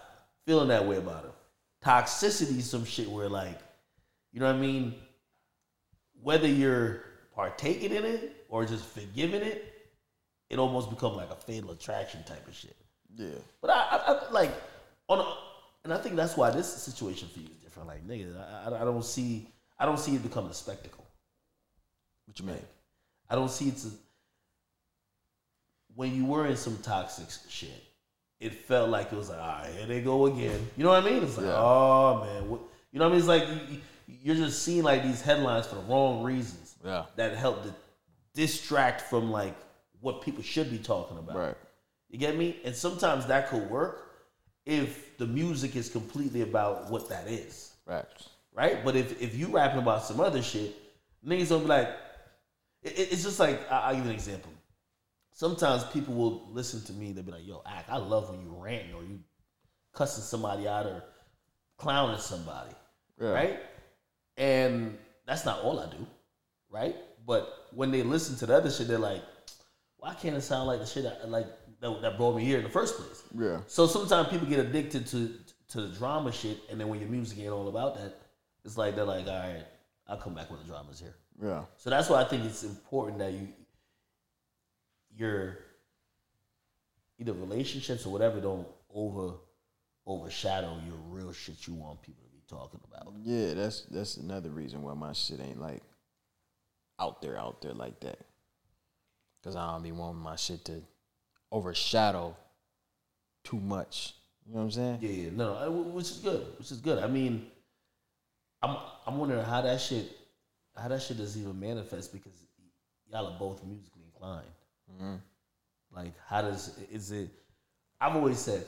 feeling 0.46 0.70
that 0.70 0.86
way 0.86 0.98
about 0.98 1.24
them. 1.24 1.32
Toxicity 1.84 2.60
is 2.60 2.70
some 2.70 2.86
shit 2.86 3.10
where 3.10 3.30
like, 3.30 3.58
you 4.32 4.40
know 4.40 4.48
what 4.48 4.56
I 4.56 4.60
mean? 4.60 4.96
Whether 6.22 6.48
you're 6.48 7.04
partaking 7.36 7.92
in 7.92 8.06
it 8.06 8.46
or 8.50 8.66
just 8.66 8.86
forgiving 8.86 9.42
it, 9.42 9.72
it 10.50 10.60
almost 10.60 10.90
becomes 10.90 11.16
like 11.16 11.32
a 11.32 11.36
fatal 11.36 11.72
attraction 11.72 12.24
type 12.24 12.48
of 12.48 12.54
shit. 12.54 12.76
Yeah. 13.16 13.30
But 13.62 13.72
I, 13.72 13.74
I, 13.74 14.14
I 14.14 14.32
like 14.32 14.52
on, 15.08 15.20
a, 15.20 15.36
and 15.84 15.94
I 15.94 15.98
think 15.98 16.16
that's 16.16 16.38
why 16.38 16.52
this 16.52 16.72
situation 16.72 17.30
for 17.30 17.40
you 17.40 17.48
is 17.48 17.64
different. 17.64 17.88
Like 17.88 18.08
nigga, 18.08 18.36
I, 18.66 18.82
I, 18.82 18.86
don't 18.86 19.04
see, 19.04 19.48
I 19.80 19.86
don't 19.86 20.00
see 20.00 20.16
it 20.16 20.24
becoming 20.24 20.52
a 20.52 20.54
spectacle. 20.54 21.06
What 22.26 22.40
you 22.40 22.46
mean? 22.46 22.58
I 23.30 23.36
don't 23.36 23.50
see 23.50 23.70
it's 23.70 23.86
a, 23.86 23.90
when 25.96 26.16
you 26.16 26.26
were 26.26 26.48
in 26.48 26.56
some 26.56 26.78
toxic 26.78 27.28
shit. 27.50 27.84
It 28.42 28.54
felt 28.66 28.90
like 28.90 29.14
it 29.14 29.16
was 29.16 29.30
like, 29.30 29.40
all 29.40 29.48
right, 29.48 29.72
here 29.78 29.86
they 29.86 30.02
go 30.02 30.26
again. 30.26 30.60
You 30.76 30.84
know 30.84 30.90
what 30.90 31.04
I 31.06 31.10
mean? 31.10 31.24
It's 31.24 31.38
like, 31.38 31.46
Yeah. 31.46 31.56
oh 31.58 32.22
man, 32.26 32.50
what, 32.50 32.60
you 32.92 33.00
know 33.00 33.06
what 33.06 33.12
I 33.16 33.18
mean? 33.18 33.20
It's 33.20 33.28
like 33.28 33.48
you, 33.70 33.78
you're 34.24 34.36
just 34.36 34.64
seeing 34.64 34.84
like 34.84 35.04
these 35.04 35.22
headlines 35.22 35.68
for 35.68 35.76
the 35.76 35.82
wrong 35.82 36.24
reasons 36.24 36.76
Yeah. 36.84 37.06
that 37.18 37.38
help 37.38 37.64
to 37.64 37.74
distract 38.34 39.02
from 39.02 39.32
like 39.32 39.56
what 40.02 40.22
people 40.24 40.42
should 40.44 40.72
be 40.72 40.80
talking 40.80 41.18
about. 41.20 41.36
Right. 41.36 41.56
You 42.10 42.18
get 42.18 42.36
me? 42.36 42.58
And 42.66 42.76
sometimes 42.76 43.28
that 43.28 43.48
could 43.50 43.70
work 43.70 44.10
if 44.66 45.18
the 45.18 45.28
music 45.28 45.76
is 45.76 45.88
completely 45.90 46.42
about 46.42 46.90
what 46.90 47.08
that 47.10 47.28
is, 47.28 47.74
Right. 47.86 48.06
right? 48.54 48.84
But 48.84 48.96
if 48.96 49.22
if 49.22 49.36
you 49.36 49.48
rapping 49.50 49.80
about 49.80 50.04
some 50.04 50.20
other 50.20 50.42
shit, 50.42 50.76
niggas 51.26 51.50
gonna 51.50 51.62
be 51.62 51.68
like, 51.70 51.90
it, 52.84 52.98
it- 53.00 53.14
it's 53.14 53.24
just 53.24 53.40
like 53.40 53.72
I'll 53.72 53.94
give 53.96 54.04
you 54.06 54.10
an 54.10 54.16
example. 54.16 54.52
Sometimes 55.34 55.84
people 55.86 56.14
will 56.14 56.48
listen 56.52 56.82
to 56.86 56.94
me. 56.94 57.14
They'll 57.14 57.24
be 57.24 57.32
like, 57.32 57.48
"Yo, 57.48 57.62
Ak. 57.66 57.86
I 57.90 57.98
love 57.98 58.30
when 58.30 58.42
you 58.42 58.54
ranting 58.58 58.94
or 58.94 59.04
you 59.04 59.20
cussing 59.94 60.24
somebody 60.24 60.68
out 60.68 60.86
or 60.86 61.04
clowning 61.78 62.20
somebody." 62.20 62.72
Yeah. 63.20 63.30
right? 63.30 63.60
And 64.38 64.98
that's 65.26 65.46
not 65.46 65.60
all 65.62 65.80
I 65.80 65.86
do, 65.88 66.06
right? 66.70 66.96
But 67.26 67.68
when 67.74 67.92
they 67.92 68.04
listen 68.04 68.36
to 68.38 68.46
the 68.46 68.56
other 68.56 68.72
shit, 68.72 68.88
they're 68.88 68.98
like, 68.98 69.24
"Why 69.98 70.14
can't 70.16 70.36
it 70.36 70.42
sound 70.42 70.68
like 70.68 70.80
the 70.80 70.86
shit 70.86 71.06
I, 71.06 71.26
like 71.28 71.48
that, 71.80 72.02
that 72.02 72.18
brought 72.18 72.36
me 72.36 72.44
here 72.44 72.58
in 72.58 72.64
the 72.64 72.70
first 72.70 72.98
place?" 72.98 73.24
Yeah. 73.38 73.62
So 73.68 73.88
sometimes 73.88 74.30
people 74.30 74.48
get 74.48 74.60
addicted 74.60 75.08
to 75.08 75.38
to 75.70 75.82
the 75.82 75.96
drama 75.96 76.32
shit, 76.32 76.60
and 76.70 76.80
then 76.80 76.90
when 76.90 77.00
your 77.00 77.10
music 77.10 77.40
ain't 77.40 77.50
all 77.50 77.70
about 77.70 77.96
that, 77.96 78.20
it's 78.66 78.78
like 78.78 78.96
they're 78.96 79.06
like, 79.06 79.28
"All 79.28 79.40
right, 79.40 79.66
I'll 80.08 80.18
come 80.18 80.34
back 80.34 80.50
when 80.50 80.60
the 80.60 80.66
drama's 80.66 81.00
here." 81.00 81.16
Yeah. 81.42 81.64
So 81.78 81.90
that's 81.90 82.10
why 82.10 82.22
I 82.22 82.26
think 82.26 82.44
it's 82.44 82.64
important 82.64 83.20
that 83.20 83.32
you 83.34 83.48
your 85.22 85.58
either 87.20 87.34
relationships 87.34 88.06
or 88.06 88.12
whatever 88.12 88.42
don't 88.42 88.68
over 88.94 89.36
overshadow 90.08 90.78
your 90.86 90.98
real 91.10 91.32
shit 91.32 91.68
you 91.68 91.76
want 91.76 92.02
people 92.02 92.24
to 92.26 92.32
be 92.32 92.42
talking 92.48 92.80
about. 92.92 93.14
Yeah, 93.24 93.54
that's 93.54 93.84
that's 93.84 94.18
another 94.18 94.50
reason 94.50 94.82
why 94.82 94.96
my 94.96 95.14
shit 95.14 95.40
ain't 95.40 95.62
like 95.62 95.84
out 97.00 97.22
there, 97.22 97.38
out 97.38 97.62
there 97.62 97.74
like 97.74 98.00
that. 98.02 98.20
Cause 99.44 99.56
I 99.56 99.72
don't 99.72 99.84
be 99.84 99.92
wanting 99.92 100.22
my 100.22 100.36
shit 100.36 100.66
to 100.66 100.82
overshadow 101.52 102.36
too 103.44 103.60
much. 103.60 104.14
You 104.46 104.54
know 104.54 104.60
what 104.60 104.66
I'm 104.66 104.72
saying? 104.72 104.98
Yeah, 105.02 105.10
yeah, 105.10 105.30
no, 105.34 105.66
no, 105.66 105.72
which 105.72 106.12
is 106.12 106.18
good, 106.18 106.46
which 106.58 106.72
is 106.72 106.80
good. 106.80 107.04
I 107.04 107.08
mean, 107.08 107.48
I'm 108.62 108.78
I'm 109.06 109.18
wondering 109.18 109.44
how 109.44 109.62
that 109.62 109.80
shit, 109.80 110.12
how 110.76 110.88
that 110.88 111.02
shit 111.02 111.18
does 111.18 111.38
even 111.38 111.60
manifest 111.60 112.12
because 112.12 112.34
y'all 113.12 113.28
are 113.28 113.40
both 113.40 113.64
musically 113.64 114.04
inclined. 114.06 114.48
Mm-hmm. 114.96 115.16
Like, 115.96 116.14
how 116.28 116.42
does 116.42 116.78
is 116.92 117.12
it? 117.12 117.30
I've 118.00 118.16
always 118.16 118.40
said, 118.40 118.66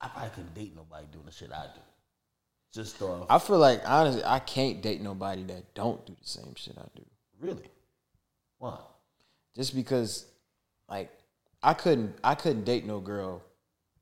I 0.00 0.08
probably 0.08 0.30
couldn't 0.30 0.54
date 0.54 0.72
nobody 0.76 1.06
doing 1.12 1.26
the 1.26 1.32
shit 1.32 1.50
I 1.52 1.66
do. 1.74 1.80
Just 2.72 3.00
off, 3.02 3.26
I 3.30 3.38
feel 3.38 3.58
like 3.58 3.82
honestly, 3.86 4.22
I 4.24 4.38
can't 4.40 4.82
date 4.82 5.00
nobody 5.00 5.42
that 5.44 5.74
don't 5.74 6.04
do 6.06 6.14
the 6.20 6.28
same 6.28 6.54
shit 6.54 6.76
I 6.78 6.86
do. 6.94 7.04
really. 7.40 7.68
Why? 8.58 8.78
Just 9.56 9.74
because, 9.74 10.26
like, 10.88 11.10
I 11.62 11.74
couldn't, 11.74 12.14
I 12.22 12.34
couldn't 12.34 12.64
date 12.64 12.84
no 12.84 13.00
girl. 13.00 13.42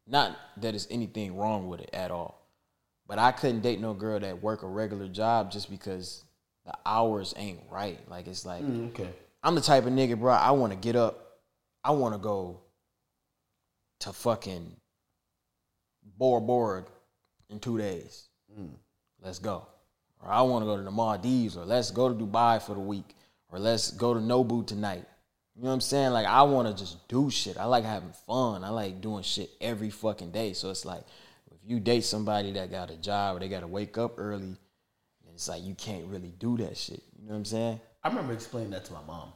Not 0.06 0.36
that 0.58 0.72
there's 0.72 0.86
anything 0.90 1.36
wrong 1.36 1.68
with 1.68 1.80
it 1.80 1.90
at 1.92 2.10
all, 2.10 2.46
but 3.06 3.18
I 3.18 3.32
couldn't 3.32 3.60
date 3.60 3.80
no 3.80 3.94
girl 3.94 4.18
that 4.20 4.42
work 4.42 4.62
a 4.62 4.66
regular 4.66 5.08
job 5.08 5.50
just 5.50 5.70
because 5.70 6.24
the 6.64 6.74
hours 6.84 7.34
ain't 7.36 7.60
right. 7.70 7.98
Like, 8.08 8.26
it's 8.26 8.44
like 8.44 8.62
Mm, 8.62 8.88
okay. 8.90 9.10
I'm 9.46 9.54
the 9.54 9.60
type 9.60 9.86
of 9.86 9.92
nigga, 9.92 10.18
bro. 10.18 10.32
I 10.32 10.50
want 10.50 10.72
to 10.72 10.76
get 10.76 10.96
up. 10.96 11.38
I 11.84 11.92
want 11.92 12.14
to 12.14 12.18
go 12.18 12.62
to 14.00 14.12
fucking 14.12 14.74
Bora 16.18 16.40
Bora 16.40 16.84
in 17.48 17.60
two 17.60 17.78
days. 17.78 18.26
Mm. 18.58 18.70
Let's 19.22 19.38
go. 19.38 19.68
Or 20.20 20.32
I 20.32 20.42
want 20.42 20.62
to 20.62 20.66
go 20.66 20.76
to 20.76 20.82
the 20.82 20.90
Maldives, 20.90 21.56
or 21.56 21.64
let's 21.64 21.92
go 21.92 22.08
to 22.08 22.14
Dubai 22.16 22.60
for 22.60 22.74
the 22.74 22.80
week, 22.80 23.14
or 23.48 23.60
let's 23.60 23.92
go 23.92 24.14
to 24.14 24.18
Nobu 24.18 24.66
tonight. 24.66 25.04
You 25.54 25.62
know 25.62 25.68
what 25.68 25.74
I'm 25.74 25.80
saying? 25.80 26.10
Like 26.10 26.26
I 26.26 26.42
want 26.42 26.66
to 26.66 26.74
just 26.74 27.06
do 27.06 27.30
shit. 27.30 27.56
I 27.56 27.66
like 27.66 27.84
having 27.84 28.12
fun. 28.26 28.64
I 28.64 28.70
like 28.70 29.00
doing 29.00 29.22
shit 29.22 29.50
every 29.60 29.90
fucking 29.90 30.32
day. 30.32 30.54
So 30.54 30.70
it's 30.70 30.84
like 30.84 31.04
if 31.52 31.58
you 31.64 31.78
date 31.78 32.02
somebody 32.02 32.50
that 32.54 32.72
got 32.72 32.90
a 32.90 32.96
job 32.96 33.36
or 33.36 33.38
they 33.38 33.48
got 33.48 33.60
to 33.60 33.68
wake 33.68 33.96
up 33.96 34.14
early, 34.18 34.56
it's 35.32 35.48
like 35.48 35.62
you 35.62 35.76
can't 35.76 36.06
really 36.06 36.32
do 36.36 36.56
that 36.56 36.76
shit. 36.76 37.04
You 37.16 37.26
know 37.26 37.34
what 37.34 37.38
I'm 37.38 37.44
saying? 37.44 37.80
I 38.06 38.08
remember 38.08 38.32
explaining 38.34 38.70
that 38.70 38.84
to 38.84 38.92
my 38.92 39.02
mom. 39.02 39.32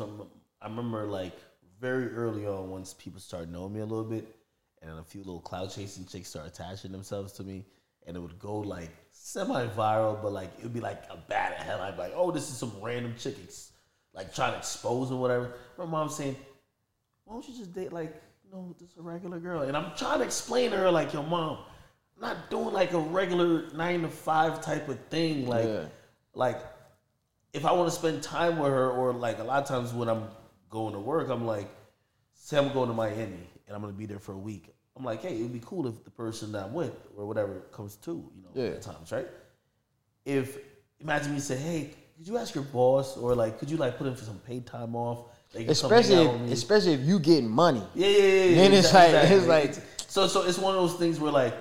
I'm- 0.00 0.30
I 0.62 0.68
remember 0.68 1.06
like 1.06 1.36
very 1.80 2.14
early 2.14 2.46
on, 2.46 2.70
once 2.70 2.94
people 2.94 3.18
started 3.20 3.50
knowing 3.50 3.72
me 3.72 3.80
a 3.80 3.84
little 3.86 4.04
bit, 4.04 4.36
and 4.82 4.96
a 4.98 5.02
few 5.02 5.22
little 5.24 5.40
cloud 5.40 5.70
chasing 5.70 6.06
chicks 6.06 6.28
started 6.28 6.52
attaching 6.52 6.92
themselves 6.92 7.32
to 7.32 7.42
me, 7.42 7.64
and 8.06 8.16
it 8.16 8.20
would 8.20 8.38
go 8.38 8.58
like 8.60 8.90
semi 9.10 9.66
viral, 9.68 10.22
but 10.22 10.32
like 10.32 10.56
it 10.58 10.62
would 10.62 10.72
be 10.72 10.80
like 10.80 11.02
a 11.10 11.16
bad 11.16 11.54
headline, 11.54 11.96
like, 11.96 12.12
"Oh, 12.14 12.30
this 12.30 12.48
is 12.48 12.56
some 12.56 12.72
random 12.80 13.16
chick, 13.16 13.36
ex- 13.42 13.72
like 14.14 14.32
trying 14.34 14.52
to 14.52 14.58
expose 14.58 15.10
or 15.10 15.20
whatever." 15.20 15.54
My 15.76 15.84
mom 15.86 16.08
saying, 16.10 16.36
"Why 17.24 17.34
don't 17.34 17.48
you 17.48 17.56
just 17.58 17.72
date 17.72 17.92
like 17.92 18.22
you 18.44 18.50
know 18.52 18.72
just 18.78 18.98
a 18.98 19.02
regular 19.02 19.40
girl?" 19.40 19.62
And 19.62 19.76
I'm 19.76 19.96
trying 19.96 20.18
to 20.20 20.24
explain 20.24 20.70
to 20.70 20.76
her 20.76 20.90
like, 20.92 21.12
your 21.12 21.24
mom, 21.24 21.58
I'm 22.14 22.22
not 22.22 22.50
doing 22.50 22.72
like 22.72 22.92
a 22.92 23.00
regular 23.00 23.68
nine 23.72 24.02
to 24.02 24.08
five 24.08 24.60
type 24.62 24.88
of 24.88 25.00
thing, 25.06 25.48
like." 25.48 25.66
Yeah. 25.66 25.86
like 26.34 26.62
if 27.52 27.64
I 27.66 27.72
want 27.72 27.90
to 27.90 27.94
spend 27.94 28.22
time 28.22 28.58
with 28.58 28.70
her, 28.70 28.90
or 28.90 29.12
like 29.12 29.38
a 29.38 29.44
lot 29.44 29.62
of 29.62 29.68
times 29.68 29.92
when 29.92 30.08
I'm 30.08 30.24
going 30.68 30.94
to 30.94 31.00
work, 31.00 31.28
I'm 31.28 31.46
like, 31.46 31.68
say 32.34 32.58
I'm 32.58 32.72
going 32.72 32.88
to 32.88 32.94
Miami 32.94 33.48
and 33.66 33.74
I'm 33.76 33.80
gonna 33.80 33.92
be 33.92 34.06
there 34.06 34.18
for 34.18 34.32
a 34.32 34.38
week. 34.38 34.72
I'm 34.96 35.04
like, 35.04 35.22
hey, 35.22 35.36
it'd 35.36 35.52
be 35.52 35.62
cool 35.64 35.86
if 35.86 36.02
the 36.04 36.10
person 36.10 36.52
that 36.52 36.64
I'm 36.66 36.74
with 36.74 36.92
or 37.16 37.26
whatever 37.26 37.60
comes 37.72 37.96
too, 37.96 38.30
you 38.36 38.42
know, 38.42 38.50
Yeah. 38.54 38.74
at 38.76 38.82
times, 38.82 39.12
right? 39.12 39.28
If 40.24 40.58
imagine 41.00 41.32
me 41.34 41.40
say, 41.40 41.56
hey, 41.56 41.94
could 42.16 42.26
you 42.28 42.36
ask 42.38 42.54
your 42.54 42.64
boss 42.64 43.16
or 43.16 43.34
like, 43.34 43.58
could 43.58 43.70
you 43.70 43.76
like 43.76 43.96
put 43.98 44.06
in 44.06 44.14
for 44.14 44.24
some 44.24 44.38
paid 44.40 44.66
time 44.66 44.94
off? 44.96 45.26
They 45.52 45.64
can 45.64 45.74
come 45.74 45.90
hang 45.90 46.00
Especially, 46.00 46.26
if, 46.46 46.52
especially 46.52 46.92
if 46.94 47.00
you 47.00 47.18
getting 47.18 47.48
money. 47.48 47.82
Yeah, 47.94 48.06
yeah, 48.08 48.18
yeah. 48.18 48.24
yeah, 48.44 48.54
Then 48.56 48.72
it's 48.74 48.86
exactly, 48.88 49.46
like- 49.48 49.64
it's 49.70 49.76
like- 49.78 49.86
so 50.08 50.26
so 50.26 50.42
it's 50.42 50.58
one 50.58 50.74
of 50.74 50.80
those 50.88 50.98
things 50.98 51.20
where 51.20 51.30
like 51.32 51.54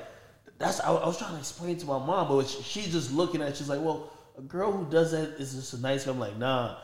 that's 0.57 0.79
I, 0.81 0.91
I 0.93 1.05
was 1.05 1.17
trying 1.17 1.33
to 1.33 1.39
explain 1.39 1.77
to 1.77 1.85
my 1.85 1.99
mom, 1.99 2.27
but 2.27 2.47
she- 2.47 2.63
she's 2.63 2.91
just 2.91 3.11
looking 3.13 3.41
at. 3.41 3.49
it, 3.49 3.57
She's 3.57 3.69
like, 3.69 3.79
well, 3.81 4.11
a 4.39 4.41
girl 4.43 4.71
who 4.71 4.89
does 4.89 5.11
that 5.11 5.39
is 5.39 5.53
just 5.53 5.73
a 5.73 5.81
nice. 5.81 6.05
Girl. 6.05 6.13
I'm 6.13 6.19
like, 6.19 6.37
nah, 6.37 6.77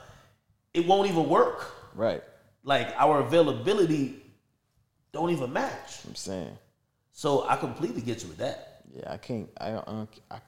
it 0.74 0.86
won't 0.86 1.10
even 1.10 1.30
work. 1.30 1.72
Right. 1.95 2.22
Like 2.64 2.93
our 2.97 3.22
availability 3.22 4.22
don't 5.12 5.30
even 5.30 5.53
match. 5.53 6.01
I'm 6.08 6.16
saying. 6.16 6.58
So 7.12 7.47
I 7.47 7.56
completely 7.56 8.01
get 8.01 8.22
you 8.24 8.28
with 8.28 8.38
that. 8.39 8.82
Yeah, 8.93 9.12
I 9.12 9.18
can't. 9.18 9.49
I 9.60 9.70
don't. 9.72 10.10
I, 10.30 10.39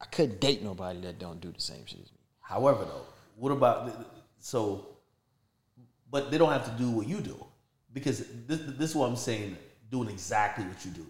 I 0.00 0.04
couldn't 0.06 0.40
date 0.40 0.62
nobody 0.62 1.00
that 1.02 1.18
don't 1.18 1.40
do 1.40 1.52
the 1.52 1.60
same 1.60 1.86
shit 1.86 2.00
as 2.00 2.10
me. 2.12 2.18
However, 2.40 2.84
though, 2.84 3.06
what 3.36 3.52
about 3.52 3.92
so? 4.38 4.86
But 6.10 6.30
they 6.30 6.38
don't 6.38 6.52
have 6.52 6.64
to 6.64 6.82
do 6.82 6.90
what 6.90 7.06
you 7.06 7.20
do 7.20 7.44
because 7.92 8.24
this, 8.46 8.60
this 8.78 8.90
is 8.90 8.96
what 8.96 9.08
I'm 9.08 9.16
saying. 9.16 9.56
Doing 9.88 10.08
exactly 10.08 10.64
what 10.64 10.84
you 10.84 10.90
do 10.90 11.06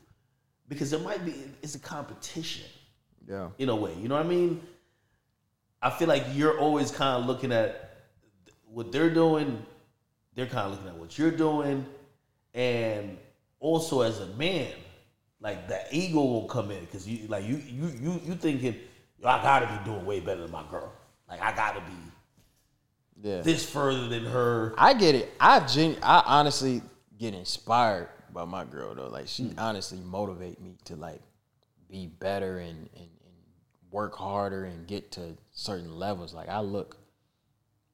because 0.69 0.91
there 0.91 1.01
might 1.01 1.25
be 1.25 1.33
it's 1.63 1.75
a 1.77 1.79
competition 1.79 2.67
Yeah. 3.27 3.49
in 3.57 3.71
a 3.71 3.75
way. 3.75 3.95
You 3.99 4.09
know 4.09 4.17
what 4.17 4.27
I 4.27 4.29
mean? 4.29 4.61
I 5.83 5.91
feel 5.91 6.09
like 6.09 6.25
you're 6.33 6.59
always 6.59 6.91
kind 6.91 7.21
of 7.21 7.27
looking 7.27 7.53
at 7.53 8.07
what 8.67 8.93
they're 8.93 9.13
doing. 9.13 9.65
They're 10.35 10.47
kind 10.47 10.67
of 10.67 10.73
looking 10.73 10.89
at 10.89 10.97
what 10.97 11.19
you're 11.19 11.31
doing, 11.31 11.87
and 12.55 13.17
also 13.61 14.03
as 14.03 14.21
a 14.21 14.27
man, 14.35 14.73
like 15.41 15.69
that 15.69 15.89
ego 15.93 16.23
will 16.23 16.47
come 16.47 16.71
in 16.71 16.81
because 16.81 17.09
you 17.09 17.27
like 17.29 17.45
you 17.45 17.57
you 17.57 17.89
you 18.01 18.21
you 18.25 18.35
thinking 18.35 18.77
Yo, 19.19 19.29
I 19.29 19.43
gotta 19.43 19.67
be 19.67 19.85
doing 19.85 20.05
way 20.05 20.21
better 20.21 20.43
than 20.43 20.51
my 20.51 20.65
girl. 20.71 20.93
Like 21.29 21.41
I 21.41 21.55
gotta 21.55 21.81
be 21.81 23.29
Yeah. 23.29 23.41
this 23.41 23.69
further 23.69 24.09
than 24.09 24.25
her. 24.27 24.75
I 24.77 24.95
get 24.95 25.15
it. 25.15 25.33
I 25.41 25.61
gen- 25.61 25.99
I 26.03 26.23
honestly 26.27 26.83
get 27.19 27.35
inspired 27.35 28.09
by 28.33 28.45
my 28.45 28.65
girl 28.65 28.95
though. 28.95 29.09
Like 29.09 29.29
she 29.29 29.45
hmm. 29.45 29.59
honestly 29.59 29.99
motivate 30.01 30.61
me 30.61 30.77
to 30.85 30.97
like 30.97 31.23
be 31.89 32.07
better 32.07 32.59
and, 32.59 32.91
and, 32.95 33.09
and 33.25 33.91
work 33.91 34.15
harder 34.17 34.65
and 34.65 34.87
get 34.87 35.13
to 35.13 35.37
certain 35.57 35.99
levels. 35.99 36.33
Like 36.33 36.49
I 36.49 36.61
look 36.61 36.97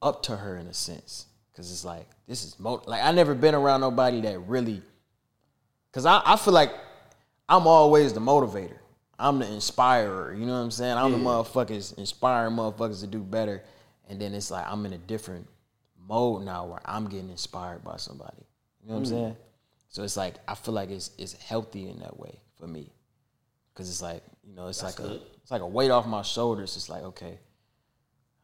up 0.01 0.21
to 0.23 0.35
her 0.35 0.57
in 0.57 0.67
a 0.67 0.73
sense 0.73 1.25
because 1.51 1.71
it's 1.71 1.83
like 1.83 2.05
this 2.27 2.43
is 2.43 2.59
mo- 2.59 2.83
like 2.85 3.01
I 3.01 3.11
never 3.11 3.33
been 3.33 3.55
around 3.55 3.81
nobody 3.81 4.21
that 4.21 4.37
really. 4.39 4.83
Because 5.89 6.05
I, 6.05 6.21
I 6.23 6.35
feel 6.35 6.53
like 6.53 6.71
I'm 7.49 7.65
always 7.65 8.13
the 8.13 8.19
motivator. 8.19 8.77
I'm 9.17 9.39
the 9.39 9.51
inspirer. 9.51 10.33
You 10.33 10.45
know 10.45 10.53
what 10.53 10.59
I'm 10.59 10.71
saying? 10.71 10.97
I'm 10.97 11.11
the 11.11 11.17
motherfuckers 11.17 11.97
inspiring 11.97 12.55
motherfuckers 12.55 13.01
to 13.01 13.07
do 13.07 13.19
better. 13.19 13.63
And 14.09 14.19
then 14.19 14.33
it's 14.33 14.51
like 14.51 14.65
I'm 14.69 14.85
in 14.85 14.93
a 14.93 14.97
different 14.97 15.47
mode 16.07 16.43
now 16.43 16.65
where 16.65 16.81
I'm 16.85 17.07
getting 17.07 17.29
inspired 17.29 17.83
by 17.83 17.97
somebody. 17.97 18.45
You 18.81 18.89
know 18.89 18.95
what 18.95 18.99
I'm 18.99 19.05
mm. 19.05 19.09
saying? 19.09 19.35
So 19.87 20.03
it's 20.03 20.17
like 20.17 20.35
I 20.47 20.55
feel 20.55 20.73
like 20.73 20.89
it's 20.89 21.11
it's 21.17 21.33
healthy 21.33 21.89
in 21.89 21.99
that 21.99 22.19
way 22.19 22.39
for 22.59 22.67
me. 22.67 22.91
Cause 23.75 23.89
it's 23.89 24.03
like, 24.03 24.21
you 24.43 24.53
know, 24.53 24.67
it's 24.67 24.83
like 24.83 24.99
a 24.99 25.19
it's 25.41 25.49
like 25.49 25.61
a 25.61 25.67
weight 25.67 25.89
off 25.89 26.05
my 26.05 26.21
shoulders. 26.21 26.75
It's 26.75 26.89
like, 26.89 27.01
okay, 27.03 27.39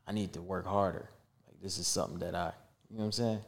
I 0.10 0.12
need 0.12 0.34
to 0.34 0.42
work 0.42 0.66
harder. 0.66 1.08
Like 1.48 1.62
this 1.62 1.78
is 1.78 1.86
something 1.88 2.18
that 2.20 2.34
I 2.34 2.52
you 2.90 2.98
know 2.98 3.02
what 3.02 3.06
I'm 3.06 3.12
saying? 3.12 3.40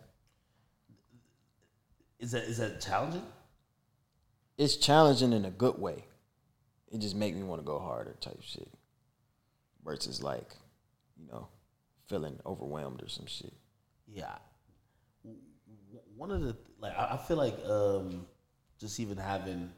Is 2.19 2.31
that 2.31 2.43
is 2.43 2.59
that 2.59 2.79
challenging? 2.79 3.23
It's 4.59 4.75
challenging 4.75 5.33
in 5.33 5.45
a 5.45 5.49
good 5.49 5.79
way. 5.79 6.05
It 6.91 6.99
just 6.99 7.15
make 7.15 7.35
me 7.35 7.41
want 7.41 7.61
to 7.61 7.65
go 7.65 7.79
harder 7.79 8.15
type 8.21 8.41
shit. 8.43 8.69
Versus 9.83 10.21
like, 10.21 10.55
you 11.19 11.25
know, 11.31 11.47
feeling 12.07 12.37
overwhelmed 12.45 13.01
or 13.01 13.09
some 13.09 13.25
shit. 13.25 13.53
Yeah. 14.07 14.35
One 16.15 16.29
of 16.29 16.41
the 16.43 16.55
like 16.79 16.95
I 16.95 17.13
I 17.13 17.17
feel 17.17 17.37
like 17.37 17.57
um 17.65 18.27
just 18.79 18.99
even 18.99 19.17
having 19.17 19.71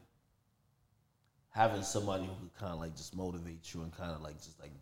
having 1.48 1.82
somebody 1.82 2.24
who 2.24 2.34
could 2.34 2.54
kind 2.58 2.74
of 2.74 2.78
like 2.78 2.94
just 2.94 3.16
motivate 3.16 3.72
you 3.72 3.80
and 3.80 3.96
kind 3.96 4.12
of 4.12 4.20
like 4.20 4.36
just 4.36 4.60
like 4.60 4.72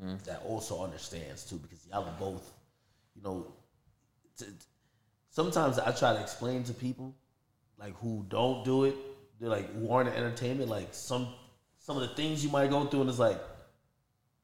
there 0.00 0.16
that 0.24 0.42
also 0.46 0.82
understands 0.82 1.44
too 1.44 1.56
because 1.56 1.86
y'all 1.90 2.04
are 2.04 2.16
both 2.18 2.50
you 3.14 3.22
know 3.22 3.46
t- 4.38 4.46
sometimes 5.30 5.78
I 5.78 5.92
try 5.92 6.12
to 6.14 6.20
explain 6.20 6.64
to 6.64 6.74
people 6.74 7.14
like 7.78 7.94
who 7.96 8.24
don't 8.28 8.64
do 8.64 8.84
it 8.84 8.94
they're 9.40 9.48
like 9.48 9.72
who 9.74 9.90
aren't 9.90 10.08
in 10.08 10.14
entertainment 10.14 10.68
like 10.70 10.88
some 10.92 11.28
some 11.78 11.96
of 11.96 12.02
the 12.08 12.14
things 12.14 12.44
you 12.44 12.50
might 12.50 12.70
go 12.70 12.84
through 12.86 13.00
and 13.02 13.10
it's 13.10 13.18
like 13.18 13.40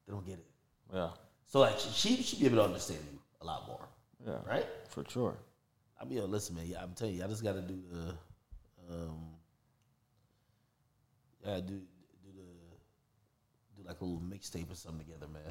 they 0.05 0.11
don't 0.13 0.25
get 0.25 0.39
it 0.39 0.45
Yeah. 0.93 1.09
so 1.47 1.59
like 1.59 1.77
she 1.79 1.89
she 2.17 2.23
should 2.23 2.39
be 2.39 2.45
able 2.47 2.57
to 2.57 2.63
understand 2.65 2.99
you 3.11 3.19
a 3.41 3.45
lot 3.45 3.67
more 3.67 3.87
Yeah. 4.25 4.39
right 4.45 4.65
For 4.89 5.03
sure. 5.07 5.35
I 6.01 6.05
mean, 6.05 6.17
yo, 6.19 6.25
listen, 6.25 6.55
man. 6.55 6.65
Yeah, 6.65 6.81
I'm 6.81 6.93
telling 6.93 7.15
you, 7.15 7.23
I 7.25 7.27
just 7.27 7.43
got 7.43 7.53
to 7.55 7.61
do 7.61 7.77
the, 7.91 8.15
um, 8.89 9.19
yeah, 11.45 11.59
do 11.59 11.81
like 13.89 13.99
a 14.01 14.05
little 14.05 14.21
mixtape 14.21 14.71
or 14.71 14.75
something 14.75 15.05
together, 15.05 15.27
man. 15.31 15.41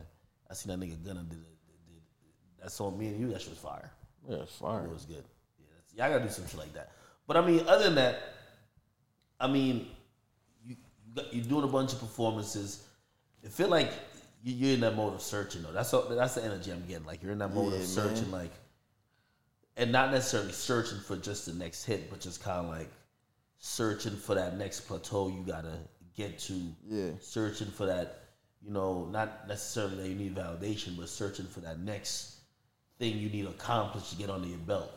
I 0.51 0.55
seen 0.55 0.71
that 0.71 0.85
nigga 0.85 1.05
Gunna 1.05 1.21
did, 1.25 1.31
did, 1.31 1.45
did 1.87 2.03
that 2.63 2.71
song. 2.73 2.99
Me 2.99 3.09
and 3.09 3.21
you, 3.21 3.31
that 3.33 3.41
shit 3.43 3.51
was 3.51 3.59
fire. 3.59 3.91
Yeah, 4.29 4.37
it's 4.39 4.55
fire. 4.55 4.85
It 4.85 4.91
was 4.91 5.05
good. 5.05 5.25
Yeah, 5.59 5.67
that's, 5.77 5.95
yeah, 5.95 6.07
I 6.07 6.09
gotta 6.11 6.25
do 6.25 6.31
some 6.31 6.47
shit 6.47 6.59
like 6.59 6.73
that. 6.75 6.93
But 7.27 7.37
I 7.37 7.47
mean, 7.47 7.65
other 7.69 7.85
than 7.85 7.97
that, 7.97 8.21
I 9.41 9.47
mean, 9.49 9.89
you 10.65 10.77
you're 11.33 11.45
doing 11.45 11.65
a 11.65 11.69
bunch 11.69 11.93
of 11.93 12.01
performances. 12.01 12.85
It 13.43 13.51
feel 13.53 13.69
like 13.69 13.91
you- 14.43 14.55
you're 14.55 14.75
in 14.75 14.81
that 14.81 14.95
mode 14.97 15.15
of 15.15 15.21
searching 15.23 15.63
though. 15.63 15.73
That's 15.73 15.93
all, 15.93 16.09
that's 16.09 16.35
the 16.35 16.45
energy 16.45 16.71
I'm 16.73 16.85
getting. 16.87 17.05
Like 17.05 17.23
you're 17.23 17.33
in 17.33 17.39
that 17.39 17.53
mode 17.55 17.73
Yeah, 17.73 17.81
of 17.81 17.87
searching, 17.87 18.31
like, 18.31 18.53
and 19.77 19.93
not 19.93 20.11
necessarily 20.13 20.53
searching 20.53 20.99
for 21.01 21.17
just 21.17 21.47
the 21.47 21.53
next 21.55 21.85
hit, 21.85 22.09
but 22.11 22.21
just 22.21 22.43
kind 22.43 22.65
of 22.65 22.71
like 22.71 22.91
searching 23.59 24.17
for 24.17 24.35
that 24.37 24.57
next 24.57 24.81
plateau 24.83 25.29
you 25.29 25.43
gotta 25.47 25.79
get 26.17 26.39
to. 26.41 26.55
Yeah. 26.87 27.11
Searching 27.21 27.69
for 27.69 27.87
that, 27.87 28.23
you 28.65 28.73
know, 28.73 29.09
not 29.11 29.47
necessarily 29.49 29.97
that 29.97 30.09
you 30.09 30.15
need 30.15 30.35
validation, 30.35 30.97
but 30.97 31.09
searching 31.09 31.47
for 31.47 31.61
that 31.61 31.79
next 31.81 32.37
thing 32.99 33.17
you 33.17 33.29
need 33.29 33.43
to 33.43 33.51
accomplish 33.51 34.11
to 34.11 34.17
get 34.17 34.31
under 34.31 34.49
your 34.49 34.59
belt. 34.59 34.91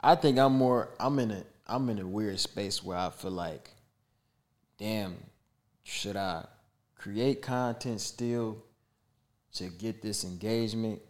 I 0.00 0.14
think 0.16 0.38
I'm 0.38 0.54
more. 0.54 0.90
I'm 1.00 1.18
in 1.18 1.30
a. 1.30 1.44
I'm 1.66 1.88
in 1.88 1.98
a 1.98 2.06
weird 2.06 2.38
space 2.40 2.84
where 2.84 2.98
I 2.98 3.08
feel 3.08 3.30
like, 3.30 3.70
damn, 4.76 5.16
should 5.82 6.16
I 6.16 6.44
create 6.94 7.40
content 7.40 8.02
still 8.02 8.62
to 9.54 9.68
get 9.68 10.02
this 10.02 10.24
engagement 10.24 11.00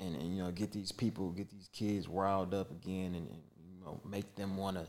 and, 0.00 0.14
and 0.16 0.36
you 0.36 0.42
know 0.42 0.50
get 0.50 0.72
these 0.72 0.92
people, 0.92 1.30
get 1.30 1.50
these 1.50 1.68
kids 1.72 2.08
riled 2.08 2.52
up 2.52 2.70
again, 2.70 3.14
and, 3.14 3.28
and 3.28 3.42
you 3.70 3.84
know 3.84 4.00
make 4.04 4.34
them 4.34 4.56
want 4.56 4.76
to 4.76 4.86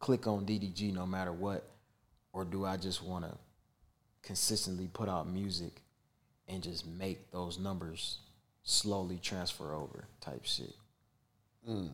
click 0.00 0.26
on 0.26 0.44
DDG 0.44 0.92
no 0.92 1.06
matter 1.06 1.32
what, 1.32 1.68
or 2.32 2.44
do 2.44 2.64
I 2.64 2.76
just 2.76 3.02
want 3.02 3.24
to 3.24 3.32
consistently 4.26 4.88
put 4.92 5.08
out 5.08 5.26
music 5.28 5.80
and 6.48 6.62
just 6.62 6.86
make 6.86 7.30
those 7.30 7.58
numbers 7.58 8.18
slowly 8.62 9.18
transfer 9.22 9.72
over 9.72 10.04
type 10.20 10.44
shit? 10.44 10.74
Mm. 11.68 11.90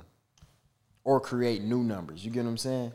or 1.05 1.18
create 1.18 1.62
new 1.62 1.83
numbers. 1.83 2.22
You 2.24 2.30
get 2.30 2.45
what 2.45 2.51
I'm 2.51 2.57
saying? 2.59 2.93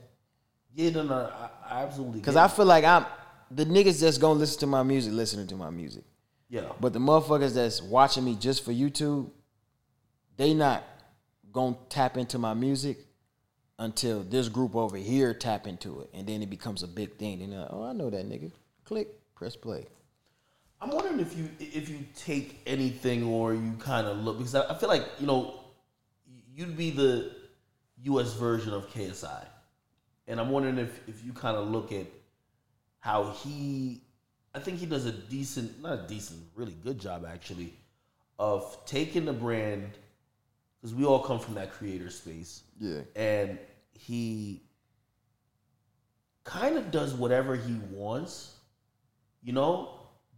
Yeah, 0.75 0.91
no, 0.91 1.03
no, 1.03 1.15
I, 1.15 1.49
I 1.69 1.83
absolutely. 1.83 2.19
Because 2.19 2.35
I 2.35 2.47
feel 2.47 2.65
like 2.65 2.83
I'm 2.83 3.05
the 3.49 3.65
niggas 3.65 3.99
that's 3.99 4.19
gonna 4.19 4.37
listen 4.39 4.59
to 4.59 4.67
my 4.67 4.83
music, 4.83 5.13
listening 5.13 5.47
to 5.47 5.55
my 5.55 5.71
music. 5.71 6.03
yeah, 6.49 6.71
But 6.79 6.93
the 6.93 6.99
motherfuckers 6.99 7.55
that's 7.55 7.81
watching 7.81 8.25
me 8.25 8.35
just 8.35 8.63
for 8.63 8.71
YouTube, 8.71 9.31
they 10.35 10.53
not 10.53 10.83
gonna 11.51 11.77
tap 11.89 12.15
into 12.17 12.37
my 12.37 12.53
music 12.53 12.99
until 13.79 14.21
this 14.21 14.49
group 14.49 14.75
over 14.75 14.97
here 14.97 15.33
tap 15.33 15.65
into 15.65 16.01
it, 16.01 16.09
and 16.13 16.27
then 16.27 16.43
it 16.43 16.49
becomes 16.51 16.83
a 16.83 16.87
big 16.87 17.15
thing. 17.17 17.39
Then 17.39 17.51
like, 17.59 17.69
oh, 17.71 17.83
I 17.83 17.93
know 17.93 18.11
that 18.11 18.29
nigga. 18.29 18.51
Click, 18.85 19.07
press 19.37 19.55
play. 19.55 19.85
I'm 20.81 20.89
wondering 20.91 21.19
if 21.19 21.37
you 21.37 21.49
if 21.59 21.89
you 21.89 22.05
take 22.15 22.61
anything 22.65 23.23
or 23.23 23.53
you 23.53 23.73
kind 23.79 24.07
of 24.07 24.17
look 24.17 24.37
because 24.37 24.55
I, 24.55 24.71
I 24.71 24.75
feel 24.75 24.89
like 24.89 25.05
you 25.19 25.27
know 25.27 25.59
you'd 26.55 26.75
be 26.77 26.91
the 26.91 27.31
U.S. 28.03 28.33
version 28.33 28.73
of 28.73 28.87
KSI, 28.91 29.45
and 30.27 30.39
I'm 30.39 30.49
wondering 30.49 30.77
if 30.77 31.07
if 31.07 31.23
you 31.25 31.33
kind 31.33 31.57
of 31.57 31.67
look 31.69 31.91
at 31.91 32.05
how 32.99 33.31
he, 33.31 34.01
I 34.53 34.59
think 34.59 34.79
he 34.79 34.85
does 34.85 35.05
a 35.05 35.11
decent, 35.11 35.81
not 35.81 35.99
a 35.99 36.07
decent, 36.07 36.41
really 36.55 36.75
good 36.83 36.99
job 36.99 37.25
actually, 37.27 37.73
of 38.37 38.77
taking 38.85 39.25
the 39.25 39.33
brand 39.33 39.89
because 40.81 40.93
we 40.93 41.05
all 41.05 41.19
come 41.19 41.39
from 41.39 41.55
that 41.55 41.71
creator 41.73 42.09
space, 42.09 42.63
Yeah. 42.79 43.01
and 43.15 43.57
he 43.93 44.61
kind 46.43 46.77
of 46.77 46.91
does 46.91 47.13
whatever 47.13 47.55
he 47.55 47.73
wants, 47.91 48.56
you 49.47 49.53
know. 49.53 49.89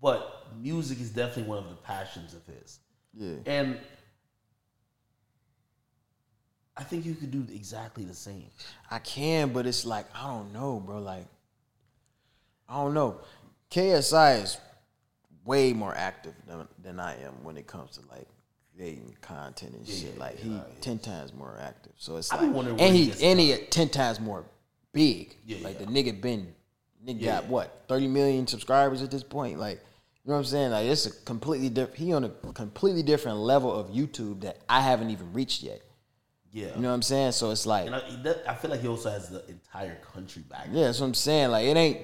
But 0.02 0.48
music 0.62 1.02
is 1.02 1.10
definitely 1.10 1.44
one 1.44 1.58
of 1.58 1.68
the 1.68 1.76
passions 1.76 2.34
of 2.34 2.46
his, 2.46 2.80
Yeah. 3.14 3.36
and 3.46 3.78
I 6.78 6.84
think 6.84 7.06
you 7.06 7.16
could 7.16 7.32
do 7.32 7.46
exactly 7.54 8.06
the 8.06 8.14
same. 8.14 8.50
I 8.90 9.00
can, 9.00 9.52
but 9.52 9.66
it's 9.66 9.84
like 9.86 10.06
I 10.16 10.28
don't 10.28 10.54
know, 10.54 10.80
bro. 10.80 11.00
Like 11.00 11.26
I 12.70 12.76
don't 12.76 12.94
know. 12.94 13.20
KSI 13.72 14.44
is 14.44 14.58
way 15.44 15.74
more 15.74 15.94
active 15.94 16.34
than, 16.48 16.68
than 16.82 17.00
I 17.00 17.22
am 17.22 17.44
when 17.44 17.58
it 17.58 17.68
comes 17.68 17.98
to 17.98 18.02
like 18.10 18.28
creating 18.74 19.18
content 19.20 19.74
and 19.74 19.86
shit. 19.86 20.18
like 20.18 20.38
yeah, 20.38 20.44
he 20.44 20.50
nah, 20.52 20.64
ten 20.80 21.00
times 21.00 21.34
more 21.34 21.60
active. 21.62 21.92
So 21.98 22.16
it's 22.16 22.32
I 22.32 22.42
like, 22.46 22.80
and 22.80 22.96
he 22.96 23.12
and 23.22 23.38
he 23.38 23.58
ten 23.70 23.90
times 23.90 24.22
more 24.22 24.46
big. 24.94 25.36
Yeah, 25.46 25.58
like 25.62 25.78
yeah. 25.78 25.86
the 25.88 25.92
nigga 25.92 26.22
been 26.22 26.54
nigga 27.06 27.22
Yeah. 27.22 27.42
got 27.42 27.46
what 27.48 27.84
thirty 27.88 28.08
million 28.08 28.48
subscribers 28.48 29.02
at 29.02 29.12
this 29.12 29.24
point. 29.24 29.60
Like 29.60 29.78
you 30.26 30.30
know 30.32 30.34
what 30.34 30.40
I'm 30.40 30.46
saying? 30.46 30.72
Like 30.72 30.86
it's 30.88 31.06
a 31.06 31.12
completely 31.26 31.70
different. 31.70 31.98
He 32.00 32.14
on 32.14 32.24
a 32.26 32.30
completely 32.54 33.04
different 33.04 33.38
level 33.40 33.74
of 33.74 33.88
YouTube 33.90 34.42
that 34.42 34.58
I 34.70 34.82
haven't 34.82 35.10
even 35.12 35.34
reached 35.34 35.64
yet. 35.64 35.82
Yeah, 36.52 36.76
You 36.76 36.82
know 36.82 36.88
what 36.90 36.96
I'm 36.96 37.02
saying? 37.04 37.34
So 37.34 37.52
it's 37.52 37.68
like 37.68 37.86
and 37.86 37.96
I, 37.96 38.36
I 38.48 38.56
feel 38.56 38.72
like 38.72 38.82
he 38.82 38.88
also 38.88 39.12
has 39.12 39.30
the 39.30 39.48
entire 39.48 39.96
country 39.98 40.42
back. 40.42 40.68
Yeah, 40.72 40.86
that's 40.86 41.00
what 41.00 41.06
I'm 41.06 41.14
saying. 41.14 41.52
Like, 41.52 41.66
it 41.68 41.78
ain't 41.78 42.00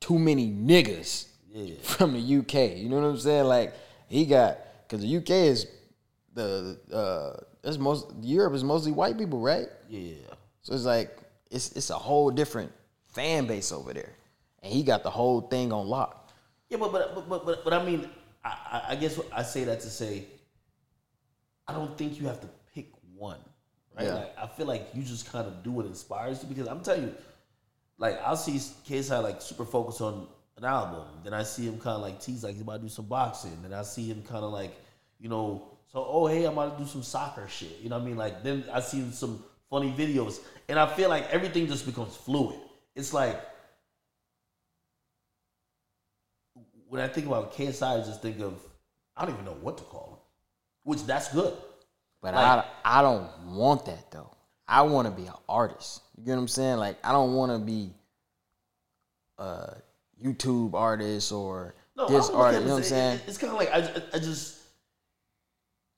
too 0.00 0.18
many 0.18 0.48
niggas 0.50 1.28
Yeah. 1.52 1.76
from 1.82 2.12
the 2.14 2.18
UK. 2.38 2.76
You 2.76 2.88
know 2.88 2.96
what 2.96 3.06
I'm 3.06 3.18
saying? 3.18 3.44
Like, 3.44 3.72
he 4.08 4.26
got 4.26 4.58
because 4.88 5.00
the 5.02 5.16
UK 5.18 5.30
is 5.30 5.68
the 6.34 6.76
uh, 6.92 7.40
that's 7.62 7.78
most 7.78 8.06
Europe 8.20 8.54
is 8.54 8.64
mostly 8.64 8.90
white 8.90 9.16
people, 9.16 9.38
right? 9.38 9.68
yeah. 9.88 10.14
So 10.62 10.74
it's 10.74 10.84
like 10.84 11.16
it's 11.52 11.70
it's 11.72 11.90
a 11.90 11.94
whole 11.98 12.32
different 12.32 12.72
fan 13.06 13.46
base 13.46 13.70
over 13.70 13.92
there, 13.92 14.13
and 14.64 14.72
he 14.72 14.82
got 14.82 15.02
the 15.04 15.10
whole 15.10 15.42
thing 15.42 15.70
on 15.72 15.86
lock. 15.86 16.30
Yeah, 16.70 16.78
but 16.78 16.90
but 16.90 17.14
but 17.14 17.28
but, 17.28 17.46
but, 17.46 17.64
but 17.64 17.72
I 17.72 17.84
mean, 17.84 18.08
I, 18.44 18.48
I- 18.72 18.84
I 18.92 18.96
guess 18.96 19.20
I 19.32 19.42
say 19.44 19.62
that 19.64 19.80
to 19.82 19.90
say, 19.90 20.24
I 21.68 21.72
don't 21.72 21.96
think 21.96 22.18
you 22.20 22.26
have 22.26 22.40
to 22.40 22.48
pick 22.74 22.90
one, 23.16 23.38
right? 23.96 24.06
Yeah. 24.06 24.14
Like 24.14 24.38
I 24.38 24.46
feel 24.48 24.66
like 24.66 24.88
you 24.94 25.02
just 25.02 25.30
kind 25.30 25.46
of 25.46 25.62
do 25.62 25.70
what 25.70 25.86
inspires 25.86 26.42
you 26.42 26.48
because 26.48 26.66
I'm 26.66 26.80
telling 26.80 27.04
you, 27.04 27.14
like 27.98 28.20
I'll 28.24 28.36
see 28.36 28.52
KSI 28.88 29.22
like 29.22 29.40
super 29.42 29.64
focused 29.64 30.00
on 30.00 30.26
an 30.56 30.64
album, 30.64 31.04
then 31.22 31.34
I 31.34 31.42
see 31.42 31.64
him 31.66 31.78
kind 31.78 31.96
of 31.96 32.02
like 32.02 32.20
tease 32.20 32.42
like 32.44 32.52
he's 32.54 32.62
about 32.62 32.76
to 32.76 32.82
do 32.82 32.88
some 32.88 33.06
boxing, 33.06 33.56
then 33.62 33.72
I 33.72 33.82
see 33.82 34.08
him 34.08 34.22
kind 34.22 34.44
of 34.44 34.52
like, 34.52 34.74
you 35.20 35.28
know, 35.28 35.62
so 35.92 36.04
oh 36.08 36.26
hey 36.26 36.44
I'm 36.44 36.52
about 36.54 36.78
to 36.78 36.84
do 36.84 36.88
some 36.88 37.02
soccer 37.02 37.46
shit, 37.48 37.78
you 37.82 37.88
know 37.88 37.96
what 37.98 38.02
I 38.04 38.06
mean? 38.06 38.16
Like 38.16 38.42
then 38.42 38.64
I 38.72 38.80
see 38.80 39.10
some 39.12 39.42
funny 39.70 39.92
videos, 39.92 40.40
and 40.68 40.78
I 40.78 40.86
feel 40.94 41.08
like 41.08 41.28
everything 41.30 41.66
just 41.66 41.86
becomes 41.86 42.16
fluid. 42.16 42.56
It's 42.94 43.12
like 43.12 43.40
when 46.94 47.02
I 47.02 47.08
think 47.08 47.26
about 47.26 47.52
KSI, 47.52 48.00
I 48.02 48.04
just 48.04 48.22
think 48.22 48.38
of 48.38 48.54
I 49.16 49.24
don't 49.24 49.34
even 49.34 49.44
know 49.44 49.56
what 49.60 49.78
to 49.78 49.82
call 49.84 50.10
him, 50.12 50.18
which 50.84 51.04
that's 51.04 51.32
good. 51.32 51.52
But 52.22 52.34
Like- 52.34 52.64
I 52.84 52.98
I 53.00 53.02
don't 53.02 53.28
want 53.56 53.84
that 53.86 54.12
though. 54.12 54.30
I 54.68 54.82
want 54.82 55.06
to 55.08 55.10
be 55.10 55.26
an 55.26 55.34
artist. 55.48 56.02
You 56.16 56.24
get 56.24 56.30
what 56.36 56.38
I'm 56.42 56.48
saying? 56.48 56.76
Like, 56.78 56.96
I 57.04 57.10
don't 57.10 57.34
want 57.34 57.50
to 57.50 57.58
be 57.58 57.92
a 59.38 59.74
YouTube 60.24 60.74
artist 60.74 61.32
or 61.32 61.74
No, 61.96 62.06
this 62.06 62.26
I 62.26 62.28
don't 62.28 62.36
look 62.36 62.40
artist. 62.44 62.60
You 62.62 62.68
know 62.68 62.74
what 62.74 62.78
I'm 62.78 62.84
saying? 62.84 63.20
It's 63.26 63.38
kind 63.38 63.52
of 63.52 63.58
like 63.58 63.70
I, 63.72 63.78
I- 63.78 64.02
I 64.14 64.18
just 64.20 64.58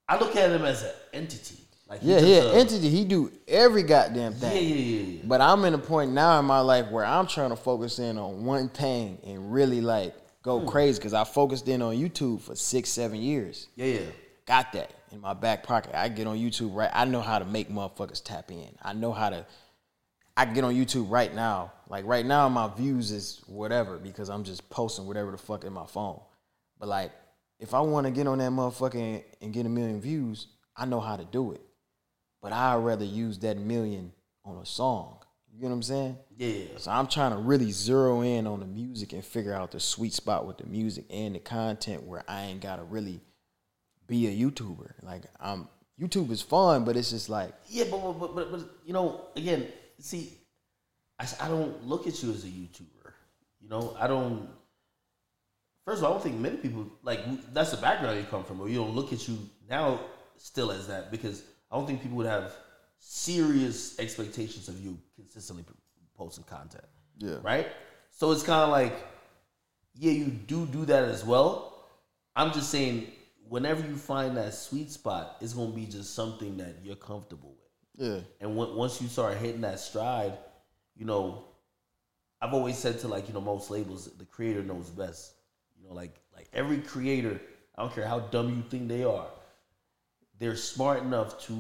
I 0.09 0.19
look 0.19 0.35
at 0.35 0.51
him 0.51 0.65
as 0.65 0.83
an 0.83 0.93
entity. 1.13 1.59
Like 1.91 2.01
Yeah, 2.03 2.21
yeah. 2.21 2.41
a- 2.41 2.55
Entity, 2.55 2.89
he 2.89 3.05
do 3.05 3.31
every 3.47 3.83
goddamn 3.83 4.33
yeah, 4.33 4.39
thing. 4.39 4.65
yeah, 4.69 4.75
yeah, 4.75 5.03
yeah. 5.19 5.23
But 5.27 5.43
I'm 5.43 5.63
in 5.67 5.75
a 5.75 5.79
point 5.79 6.13
now 6.13 6.39
in 6.41 6.47
my 6.47 6.61
life 6.61 6.91
where 6.91 7.05
I'm 7.05 7.27
trying 7.27 7.51
to 7.51 7.57
focus 7.57 7.99
in 7.99 8.17
on 8.17 8.47
one 8.47 8.71
thing 8.71 9.19
and 9.27 9.53
really 9.53 9.83
like 9.83 10.15
go 10.47 10.61
Hmm. 10.61 10.67
crazy 10.69 10.99
because 10.99 11.13
I 11.13 11.25
focused 11.25 11.69
in 11.69 11.83
on 11.83 11.95
YouTube 11.97 12.41
for 12.41 12.55
six, 12.55 12.89
seven 12.89 13.21
years. 13.21 13.67
yeah, 13.77 13.87
yeah. 13.87 14.07
Got 14.47 14.73
that 14.75 14.93
in 15.11 15.21
my 15.21 15.35
back 15.35 15.65
pocket. 15.65 15.93
I 15.95 16.09
get 16.09 16.29
on 16.29 16.39
YouTube 16.39 16.75
right. 16.75 16.91
I 16.93 17.05
know 17.05 17.21
how 17.21 17.41
to 17.41 17.45
make 17.45 17.69
motherfuckers 17.69 18.23
tap 18.23 18.51
in. 18.53 18.69
I 18.81 18.93
know 18.93 19.13
how 19.13 19.29
to. 19.31 19.45
I 20.37 20.45
can 20.45 20.55
get 20.55 20.63
on 20.65 20.73
YouTube 20.75 21.11
right 21.11 21.35
now. 21.35 21.73
Like 21.89 22.05
right 22.07 22.25
now, 22.25 22.49
my 22.49 22.69
views 22.69 23.11
is 23.11 23.43
whatever 23.49 23.99
because 23.99 24.31
I'm 24.31 24.45
just 24.45 24.69
posting 24.71 25.07
whatever 25.07 25.33
the 25.33 25.39
fuck 25.39 25.65
in 25.65 25.73
my 25.73 25.87
phone. 25.87 26.21
But 26.79 26.89
like, 26.89 27.11
if 27.59 27.75
I 27.75 27.81
want 27.81 28.07
to 28.07 28.13
get 28.13 28.27
on 28.29 28.39
that 28.39 28.53
motherfucker 28.53 28.95
and, 28.95 29.25
and 29.41 29.53
get 29.53 29.67
a 29.67 29.69
million 29.69 30.01
views, 30.01 30.47
I 30.77 30.85
know 30.85 31.01
how 31.01 31.17
to 31.17 31.25
do 31.25 31.51
it. 31.53 31.63
But 32.41 32.53
I'd 32.53 32.77
rather 32.77 33.05
use 33.05 33.39
that 33.41 33.57
million 33.59 34.13
on 34.45 34.59
a 34.59 34.67
song. 34.67 35.19
You 35.57 35.63
know 35.63 35.69
what 35.69 35.75
I'm 35.77 35.83
saying? 35.85 36.19
Yeah. 36.37 36.65
So 36.77 36.91
I'm 36.91 37.07
trying 37.07 37.33
to 37.33 37.39
really 37.39 37.71
zero 37.71 38.21
in 38.21 38.47
on 38.47 38.61
the 38.61 38.67
music 38.67 39.15
and 39.15 39.25
figure 39.25 39.55
out 39.55 39.71
the 39.71 39.81
sweet 39.81 40.13
spot 40.13 40.47
with 40.47 40.59
the 40.59 40.67
music 40.67 41.07
and 41.09 41.35
the 41.35 41.39
content 41.39 42.03
where 42.03 42.23
I 42.29 42.43
ain't 42.43 42.61
gotta 42.61 42.83
really 42.83 43.21
be 44.07 44.27
a 44.27 44.31
YouTuber. 44.31 45.03
Like 45.03 45.23
I'm 45.41 45.69
YouTube 45.99 46.31
is 46.31 46.43
fun, 46.43 46.85
but 46.85 46.97
it's 46.97 47.11
just 47.11 47.31
like 47.31 47.55
Yeah, 47.69 47.85
but 47.91 48.01
but, 48.01 48.19
but 48.19 48.35
but 48.35 48.53
but 48.53 48.61
you 48.85 48.93
know, 48.93 49.29
again, 49.35 49.67
see, 49.99 50.35
I, 51.19 51.27
I 51.41 51.49
don't 51.49 51.87
look 51.87 52.07
at 52.07 52.23
you 52.23 52.31
as 52.33 52.45
a 52.45 52.49
YouTuber. 52.49 53.13
You 53.61 53.69
know, 53.71 53.97
I 53.99 54.07
don't. 54.07 54.49
First 55.87 55.99
of 55.99 56.05
all, 56.05 56.11
I 56.11 56.15
don't 56.15 56.23
think 56.23 56.39
many 56.39 56.57
people 56.59 56.87
like 57.03 57.21
that's 57.55 57.71
the 57.71 57.79
background 57.79 58.19
you 58.19 58.25
come 58.25 58.45
from, 58.45 58.61
or 58.61 58.69
you 58.69 58.77
don't 58.77 58.95
look 58.95 59.15
at 59.15 59.27
you 59.27 59.39
now 59.71 60.01
still 60.37 60.71
as 60.71 60.87
that 60.89 61.11
because 61.11 61.43
I 61.71 61.77
don't 61.77 61.87
think 61.87 62.03
people 62.03 62.19
would 62.19 62.27
have 62.27 62.55
serious 63.09 63.97
expectations 64.01 64.69
of 64.69 64.85
you 64.85 64.99
consistently 65.15 65.65
posting 66.17 66.43
content. 66.43 66.85
Yeah. 67.19 67.37
Right. 67.41 67.69
So 68.11 68.33
it's 68.33 68.43
kind 68.43 68.63
of 68.65 68.71
like, 68.71 68.95
yeah, 69.95 70.11
you 70.11 70.27
do 70.27 70.67
do 70.67 70.85
that 70.87 71.05
as 71.05 71.25
well. 71.25 71.85
I'm 72.35 72.53
just 72.53 72.69
saying, 72.69 73.07
whenever 73.49 73.87
you 73.87 73.95
find 73.97 74.37
that 74.37 74.55
sweet 74.55 74.91
spot, 74.91 75.37
it's 75.41 75.53
gonna 75.53 75.71
be 75.71 75.87
just 75.87 76.15
something 76.17 76.57
that 76.57 76.79
you're 76.83 76.97
comfortable 76.97 77.55
with. 77.97 78.09
yeah, 78.09 78.21
And 78.41 78.57
once 78.57 79.01
you 79.01 79.07
start 79.07 79.37
hitting 79.37 79.61
that 79.61 79.79
stride, 79.79 80.37
you 80.97 81.05
know, 81.05 81.45
I've 82.43 82.55
always 82.55 82.77
said 82.77 82.99
to 83.01 83.09
like 83.09 83.29
you 83.29 83.35
know 83.35 83.41
most 83.41 83.71
labels, 83.71 84.11
the 84.19 84.25
creator 84.25 84.65
knows 84.65 84.91
best. 84.91 85.33
You 85.79 85.87
know, 85.87 85.95
like 85.95 86.17
like 86.35 86.49
every 86.53 86.79
creator, 86.79 87.41
I 87.77 87.83
don't 87.83 87.95
care 87.95 88.07
how 88.07 88.19
dumb 88.19 88.49
you 88.49 88.65
think 88.69 88.89
they 88.89 89.05
are, 89.05 89.29
they're 90.41 90.57
smart 90.57 91.03
enough 91.03 91.41
to 91.47 91.55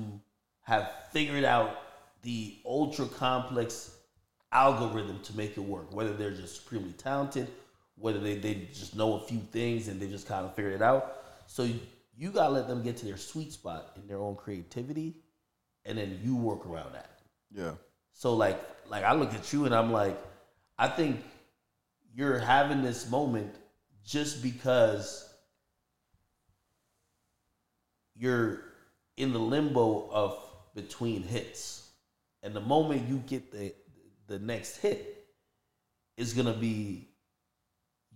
have 0.66 0.90
figured 1.12 1.44
out 1.44 1.78
the 2.22 2.56
ultra 2.66 3.06
complex 3.06 3.96
algorithm 4.50 5.20
to 5.22 5.36
make 5.36 5.56
it 5.56 5.60
work. 5.60 5.94
Whether 5.94 6.12
they're 6.12 6.32
just 6.32 6.56
supremely 6.56 6.92
talented, 6.92 7.46
whether 7.96 8.18
they, 8.18 8.36
they 8.36 8.68
just 8.72 8.96
know 8.96 9.14
a 9.14 9.20
few 9.20 9.38
things 9.52 9.86
and 9.86 10.00
they 10.00 10.08
just 10.08 10.26
kind 10.26 10.44
of 10.44 10.56
figured 10.56 10.74
it 10.74 10.82
out. 10.82 11.22
So 11.46 11.62
you, 11.62 11.78
you 12.16 12.30
gotta 12.32 12.52
let 12.52 12.66
them 12.66 12.82
get 12.82 12.96
to 12.98 13.06
their 13.06 13.16
sweet 13.16 13.52
spot 13.52 13.92
in 13.94 14.08
their 14.08 14.18
own 14.18 14.34
creativity, 14.34 15.14
and 15.84 15.96
then 15.96 16.18
you 16.24 16.34
work 16.34 16.66
around 16.66 16.94
that. 16.94 17.20
Yeah. 17.52 17.72
So 18.12 18.34
like 18.34 18.60
like 18.88 19.04
I 19.04 19.14
look 19.14 19.34
at 19.34 19.52
you 19.52 19.66
and 19.66 19.74
I'm 19.74 19.92
like, 19.92 20.18
I 20.78 20.88
think 20.88 21.22
you're 22.12 22.40
having 22.40 22.82
this 22.82 23.08
moment 23.08 23.54
just 24.04 24.42
because 24.42 25.32
you're 28.16 28.62
in 29.16 29.32
the 29.32 29.38
limbo 29.38 30.08
of 30.10 30.45
between 30.76 31.22
hits. 31.24 31.90
And 32.44 32.54
the 32.54 32.60
moment 32.60 33.08
you 33.08 33.18
get 33.18 33.50
the 33.50 33.74
the 34.28 34.38
next 34.38 34.76
hit 34.76 35.16
it's 36.16 36.32
gonna 36.32 36.52
be 36.54 37.08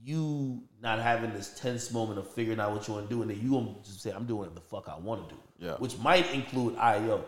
you 0.02 0.62
not 0.80 0.98
having 0.98 1.32
this 1.34 1.58
tense 1.61 1.92
moment 1.92 2.18
of 2.18 2.32
figuring 2.32 2.58
out 2.58 2.72
what 2.72 2.88
you 2.88 2.94
want 2.94 3.08
to 3.08 3.14
do, 3.14 3.20
and 3.22 3.30
then 3.30 3.38
you 3.40 3.50
gonna 3.50 3.74
just 3.84 4.00
say, 4.00 4.11
"I'm 4.11 4.24
doing 4.24 4.40
what 4.40 4.54
the 4.54 4.61
fuck 4.61 4.88
I 4.88 4.96
want 4.98 5.28
to 5.28 5.34
do," 5.34 5.40
Yeah. 5.58 5.76
which 5.76 5.98
might 5.98 6.30
include, 6.32 6.76
"I 6.76 7.20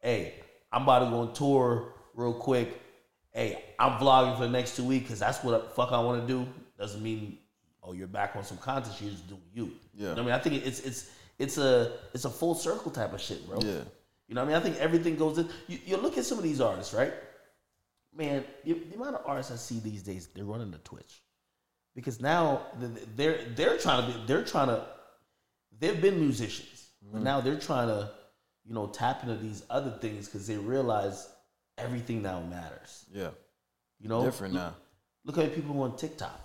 hey, 0.00 0.34
I'm 0.70 0.82
about 0.82 1.00
to 1.00 1.06
go 1.06 1.20
on 1.20 1.32
tour 1.34 1.94
real 2.14 2.34
quick. 2.34 2.80
Hey, 3.32 3.64
I'm 3.80 3.98
vlogging 3.98 4.36
for 4.36 4.44
the 4.44 4.50
next 4.50 4.76
two 4.76 4.84
weeks 4.84 5.04
because 5.06 5.18
that's 5.18 5.42
what 5.42 5.60
the 5.64 5.70
fuck 5.70 5.90
I 5.90 5.98
want 5.98 6.20
to 6.20 6.26
do." 6.26 6.46
Doesn't 6.78 7.02
mean, 7.02 7.38
oh, 7.82 7.92
you're 7.92 8.06
back 8.06 8.36
on 8.36 8.44
some 8.44 8.58
content. 8.58 9.00
You're 9.00 9.10
just 9.10 9.26
doing 9.26 9.42
you. 9.52 9.72
Yeah. 9.92 10.10
You 10.10 10.14
know 10.14 10.22
I 10.22 10.24
mean, 10.26 10.34
I 10.34 10.38
think 10.38 10.64
it's 10.64 10.80
it's 10.80 11.10
it's 11.38 11.58
a 11.58 11.98
it's 12.12 12.24
a 12.24 12.30
full 12.30 12.54
circle 12.54 12.92
type 12.92 13.12
of 13.12 13.20
shit, 13.20 13.44
bro. 13.48 13.58
Yeah. 13.60 13.80
You 14.28 14.34
know 14.34 14.42
what 14.42 14.54
I 14.54 14.54
mean? 14.54 14.56
I 14.56 14.64
think 14.64 14.76
everything 14.78 15.16
goes 15.16 15.38
in. 15.38 15.48
You, 15.66 15.78
you 15.84 15.96
look 15.96 16.16
at 16.16 16.24
some 16.24 16.38
of 16.38 16.44
these 16.44 16.60
artists, 16.60 16.94
right? 16.94 17.12
Man, 18.14 18.44
the, 18.64 18.72
the 18.74 18.96
amount 18.96 19.16
of 19.16 19.22
artists 19.26 19.52
I 19.52 19.56
see 19.56 19.80
these 19.80 20.02
days, 20.02 20.28
they're 20.34 20.44
running 20.44 20.70
the 20.70 20.78
Twitch 20.78 21.22
because 21.94 22.20
now 22.20 22.62
they're 23.16 23.44
they're 23.54 23.78
trying 23.78 24.06
to 24.10 24.18
be 24.18 24.24
they're 24.26 24.44
trying 24.44 24.68
to 24.68 24.86
they've 25.78 26.00
been 26.00 26.18
musicians, 26.20 26.88
but 27.02 27.16
mm-hmm. 27.16 27.24
now 27.24 27.40
they're 27.40 27.58
trying 27.58 27.88
to 27.88 28.10
you 28.64 28.74
know 28.74 28.86
tap 28.86 29.22
into 29.22 29.36
these 29.36 29.62
other 29.68 29.90
things 30.00 30.26
because 30.26 30.46
they 30.46 30.56
realize 30.56 31.28
everything 31.78 32.22
now 32.22 32.40
matters. 32.40 33.04
Yeah. 33.12 33.30
You 34.00 34.08
know, 34.08 34.24
Different 34.24 34.54
Look- 34.54 34.62
now. 34.62 34.74
Look 35.26 35.38
at 35.38 35.54
people 35.54 35.80
on 35.82 35.96
TikTok. 35.96 36.38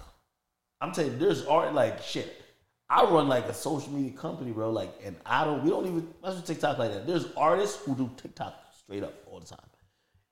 I'm 0.80 0.93
telling 0.93 1.11
you, 1.11 1.17
there's 1.17 1.45
art 1.45 1.73
like 1.73 2.01
shit. 2.01 2.41
I 2.90 3.04
run 3.04 3.28
like 3.28 3.46
a 3.46 3.54
social 3.54 3.92
media 3.92 4.12
company, 4.18 4.52
bro. 4.52 4.72
Like, 4.72 4.94
and 5.04 5.16
I 5.26 5.46
don't. 5.46 5.64
We 5.64 5.70
don't 5.70 5.86
even 5.86 6.08
mess 6.24 6.36
with 6.36 6.46
TikTok 6.46 6.80
like 6.80 6.92
that. 6.92 7.06
There's 7.06 7.28
artists 7.38 7.84
who 7.84 7.96
do 7.96 8.10
TikTok 8.18 8.56
straight 8.78 9.04
up 9.04 9.14
all 9.28 9.40
the 9.40 9.46
time, 9.46 9.60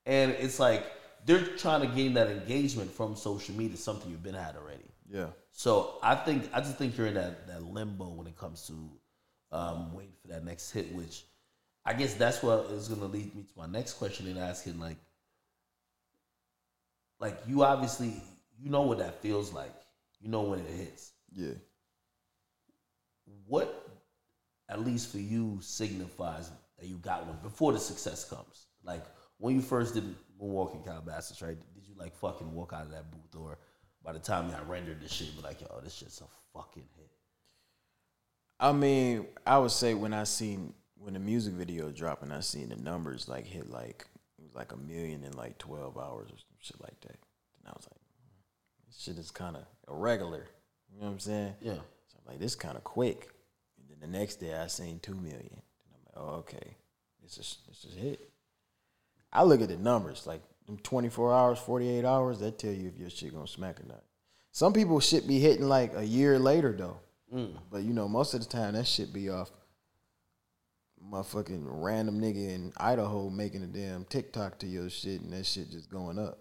and 0.06 0.32
it's 0.32 0.60
like 0.60 0.86
they're 1.26 1.44
trying 1.58 1.82
to 1.82 1.88
gain 1.88 2.14
that 2.16 2.30
engagement 2.30 2.92
from 2.92 3.16
social 3.16 3.54
media, 3.54 3.78
something 3.78 4.10
you've 4.10 4.24
been 4.24 4.36
at 4.36 4.56
already. 4.56 4.86
Yeah. 5.10 5.28
So 5.52 6.00
I 6.02 6.16
think 6.16 6.50
I 6.54 6.60
just 6.60 6.78
think 6.78 6.98
you're 6.98 7.08
in 7.08 7.16
that, 7.16 7.48
that 7.48 7.64
limbo 7.64 8.10
when 8.10 8.28
it 8.28 8.38
comes 8.38 8.66
to 8.68 9.56
um, 9.56 9.94
waiting 9.94 10.14
for 10.22 10.30
that 10.30 10.44
next 10.44 10.72
hit, 10.72 10.94
which 10.94 11.26
I 11.86 11.94
guess 11.94 12.14
that's 12.16 12.42
what 12.44 12.66
is 12.72 12.88
going 12.88 13.02
to 13.02 13.08
lead 13.08 13.34
me 13.36 13.44
to 13.44 13.54
my 13.58 13.68
next 13.68 13.94
question 13.94 14.28
and 14.28 14.40
asking 14.40 14.80
like, 14.80 14.98
like 17.20 17.38
you 17.48 17.64
obviously 17.64 18.22
you 18.60 18.70
know 18.70 18.82
what 18.82 18.98
that 19.00 19.22
feels 19.22 19.54
like, 19.54 19.74
you 20.20 20.30
know 20.30 20.42
when 20.42 20.60
it 20.60 20.70
hits. 20.70 21.12
Yeah. 21.36 21.54
What, 23.46 23.90
at 24.70 24.86
least 24.86 25.12
for 25.12 25.20
you, 25.20 25.60
signifies 25.62 26.52
that 26.80 26.88
you 26.88 26.98
got 26.98 27.26
one 27.26 27.38
before 27.42 27.74
the 27.74 27.80
success 27.80 28.28
comes? 28.30 28.68
Like 28.84 29.04
when 29.38 29.56
you 29.56 29.62
first 29.62 29.94
did 29.94 30.16
Moonwalking 30.42 30.86
Calabasas, 30.86 31.42
right? 31.42 31.58
Did 31.74 31.88
you 31.88 31.96
like 31.98 32.16
fucking 32.16 32.52
walk 32.54 32.74
out 32.74 32.86
of 32.86 32.92
that 32.92 33.12
booth, 33.12 33.42
or 33.42 33.58
by 34.04 34.14
the 34.14 34.20
time 34.20 34.50
y'all 34.50 34.66
rendered 34.66 35.02
this 35.02 35.12
shit, 35.12 35.36
be 35.36 35.42
like, 35.42 35.62
yo, 35.62 35.80
this 35.84 35.96
shit's 35.96 36.22
a 36.22 36.26
fucking 36.58 36.88
hit? 36.96 37.10
I 38.60 38.72
mean, 38.72 39.28
I 39.46 39.60
would 39.60 39.72
say 39.72 39.94
when 39.94 40.14
I 40.14 40.24
seen 40.24 40.74
when 40.96 41.14
the 41.14 41.20
music 41.20 41.54
video 41.54 41.92
dropped 41.92 42.24
and 42.24 42.34
I 42.34 42.40
seen 42.40 42.70
the 42.70 42.76
numbers 42.76 43.28
like 43.28 43.46
hit 43.46 43.70
like 43.70 44.08
it 44.40 44.44
was 44.44 44.56
like 44.56 44.72
a 44.72 44.78
million 44.78 45.24
in 45.24 45.34
like 45.34 45.58
twelve 45.58 45.98
hours 45.98 46.30
or 46.30 46.38
some 46.38 46.58
shit 46.60 46.82
like 46.82 47.00
that. 47.02 47.18
And 47.60 47.68
I 47.68 47.72
was 47.72 47.86
like, 47.86 48.00
"Hmm, 48.00 48.88
this 48.88 49.00
shit 49.00 49.18
is 49.18 49.32
kind 49.32 49.56
of 49.56 49.66
irregular. 49.88 50.48
You 50.92 51.00
know 51.00 51.06
what 51.08 51.14
I'm 51.14 51.20
saying? 51.20 51.54
Yeah. 51.62 51.80
Like, 52.28 52.40
this 52.40 52.56
kind 52.56 52.78
of 52.78 52.84
quick. 52.84 53.30
And 53.80 53.90
then 53.90 54.12
the 54.12 54.18
next 54.18 54.36
day 54.38 54.54
I 54.54 54.68
seen 54.68 55.00
two 55.00 55.16
million. 55.16 55.50
And 55.52 55.94
I'm 55.94 56.02
like, 56.06 56.16
oh 56.18 56.36
okay, 56.40 56.76
this 57.24 57.38
is 57.38 57.58
this 57.68 57.86
is 57.86 57.96
a 57.96 58.00
hit. 58.00 58.30
I 59.32 59.44
look 59.44 59.62
at 59.62 59.70
the 59.70 59.78
numbers 59.78 60.26
like 60.26 60.42
them 60.66 60.78
24 60.80 61.34
hours, 61.34 61.60
48 61.60 62.06
hours. 62.06 62.40
That 62.40 62.60
tell 62.60 62.72
you 62.72 62.88
if 62.88 62.98
your 62.98 63.10
shit 63.10 63.34
gonna 63.34 63.48
smack 63.48 63.80
or 63.80 63.88
not. 63.88 64.04
Some 64.52 64.74
people 64.74 65.00
shit 65.00 65.28
be 65.28 65.40
hitting 65.40 65.68
like 65.68 65.96
a 65.96 66.04
year 66.04 66.40
later 66.40 66.74
though. 66.74 67.00
Mm. 67.34 67.54
But 67.72 67.84
you 67.84 67.94
know, 67.94 68.08
most 68.08 68.34
of 68.34 68.42
the 68.42 68.48
time 68.48 68.74
that 68.74 68.88
shit 68.88 69.14
be 69.14 69.30
off 69.30 69.52
motherfucking 71.12 71.64
random 71.64 72.20
nigga 72.20 72.56
in 72.56 72.74
Idaho 72.78 73.30
making 73.30 73.64
a 73.64 73.68
damn 73.68 74.04
TikTok 74.06 74.60
to 74.60 74.68
your 74.68 74.90
shit 74.90 75.22
and 75.22 75.32
that 75.34 75.46
shit 75.46 75.72
just 75.72 75.90
going 75.90 76.20
up. 76.20 76.40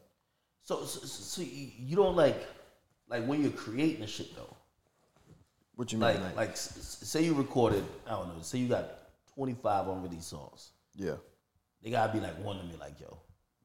So, 0.62 0.84
so, 0.84 1.00
so 1.06 1.42
you 1.42 1.70
you 1.78 1.96
don't 1.96 2.16
like, 2.16 2.44
like 3.08 3.24
when 3.26 3.42
you're 3.42 3.52
creating 3.52 4.00
the 4.00 4.06
shit 4.06 4.34
though. 4.34 4.56
What 5.76 5.92
you 5.92 5.98
mean? 5.98 6.08
Like, 6.08 6.20
Like, 6.22 6.36
like, 6.36 6.50
s- 6.52 6.98
say 7.02 7.24
you 7.24 7.34
recorded, 7.34 7.84
I 8.06 8.10
don't 8.10 8.28
know, 8.34 8.42
say 8.42 8.58
you 8.58 8.68
got 8.68 8.90
25 9.34 9.88
unreleased 9.88 10.28
songs. 10.28 10.72
yeah. 10.94 11.16
They 11.82 11.90
gotta 11.90 12.12
be 12.12 12.18
like 12.18 12.42
one 12.42 12.58
to 12.58 12.64
me, 12.64 12.74
like, 12.80 12.98
yo, 12.98 13.06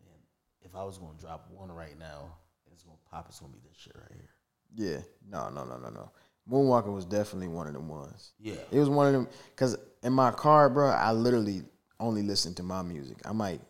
man, 0.05 0.13
if 0.61 0.75
I 0.75 0.83
was 0.83 0.97
gonna 0.99 1.17
drop 1.17 1.49
one 1.49 1.71
right 1.71 1.97
now, 1.97 2.35
it's 2.71 2.83
gonna 2.83 2.97
pop, 3.09 3.25
it's 3.29 3.39
gonna 3.39 3.51
be 3.53 3.59
this 3.67 3.75
shit 3.77 3.95
right 3.95 4.11
here. 4.11 4.29
Yeah. 4.75 5.01
No, 5.27 5.49
no, 5.49 5.63
no, 5.65 5.77
no, 5.77 5.89
no. 5.89 6.11
Moonwalker 6.49 6.93
was 6.93 7.05
definitely 7.05 7.47
one 7.47 7.67
of 7.67 7.73
them 7.73 7.87
ones. 7.87 8.33
Yeah. 8.39 8.55
It 8.71 8.77
was 8.79 8.89
one 8.89 9.07
of 9.07 9.13
them 9.13 9.27
because 9.55 9.75
in 10.03 10.13
my 10.13 10.31
car, 10.31 10.69
bro, 10.69 10.89
I 10.89 11.13
literally 11.13 11.63
only 11.99 12.21
listen 12.21 12.53
to 12.55 12.63
my 12.63 12.81
music. 12.81 13.17
I 13.25 13.31
might 13.31 13.61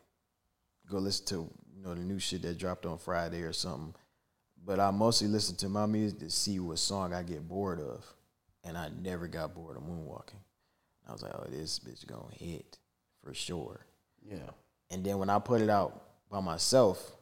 go 0.89 0.97
listen 0.97 1.25
to 1.27 1.49
you 1.75 1.83
know 1.83 1.93
the 1.93 2.01
new 2.01 2.19
shit 2.19 2.41
that 2.41 2.57
dropped 2.57 2.85
on 2.85 2.97
Friday 2.97 3.41
or 3.43 3.53
something, 3.53 3.93
but 4.65 4.79
I 4.79 4.91
mostly 4.91 5.27
listen 5.27 5.55
to 5.57 5.69
my 5.69 5.85
music 5.85 6.19
to 6.19 6.29
see 6.29 6.59
what 6.59 6.79
song 6.79 7.13
I 7.13 7.23
get 7.23 7.47
bored 7.47 7.79
of, 7.79 8.05
and 8.63 8.77
I 8.77 8.89
never 9.01 9.27
got 9.27 9.53
bored 9.53 9.77
of 9.77 9.83
Moonwalking. 9.83 10.41
I 11.07 11.11
was 11.11 11.21
like, 11.21 11.33
oh, 11.35 11.47
this 11.49 11.79
bitch 11.79 12.05
gonna 12.05 12.23
hit 12.31 12.77
for 13.23 13.33
sure. 13.33 13.85
Yeah. 14.21 14.51
And 14.89 15.03
then 15.03 15.17
when 15.17 15.29
I 15.29 15.39
put 15.39 15.61
it 15.61 15.69
out 15.69 16.03
by 16.29 16.39
myself, 16.41 17.15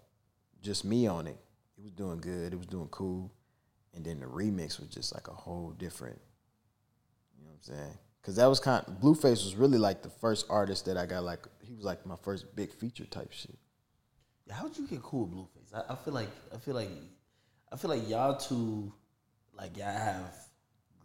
just 0.61 0.83
me 0.83 1.07
on 1.07 1.27
it, 1.27 1.37
it 1.77 1.83
was 1.83 1.91
doing 1.93 2.19
good. 2.19 2.53
It 2.53 2.57
was 2.57 2.67
doing 2.67 2.89
cool. 2.91 3.31
And 3.93 4.05
then 4.05 4.19
the 4.19 4.25
remix 4.25 4.79
was 4.79 4.89
just 4.89 5.13
like 5.13 5.27
a 5.27 5.33
whole 5.33 5.71
different, 5.71 6.19
you 7.37 7.43
know 7.45 7.51
what 7.51 7.67
I'm 7.69 7.75
saying? 7.75 7.97
Because 8.21 8.35
that 8.35 8.47
was 8.47 8.59
kind 8.59 8.85
of, 8.85 8.99
Blueface 8.99 9.43
was 9.43 9.55
really 9.55 9.77
like 9.77 10.03
the 10.03 10.09
first 10.09 10.45
artist 10.49 10.85
that 10.85 10.97
I 10.97 11.05
got 11.05 11.23
like, 11.23 11.47
he 11.61 11.73
was 11.73 11.85
like 11.85 12.05
my 12.05 12.17
first 12.21 12.55
big 12.55 12.73
feature 12.73 13.05
type 13.05 13.31
shit. 13.31 13.57
Yeah, 14.45 14.55
how'd 14.55 14.77
you 14.77 14.87
get 14.87 15.01
cool 15.01 15.25
with 15.25 15.31
Blueface? 15.31 15.73
I, 15.73 15.93
I 15.93 15.95
feel 15.95 16.13
like 16.13 16.29
I 16.53 16.57
feel 16.57 16.73
like 16.73 16.89
I 17.71 17.77
feel 17.77 17.89
like 17.89 18.09
y'all 18.09 18.35
two 18.35 18.91
like 19.57 19.77
y'all 19.77 19.87
have 19.87 20.33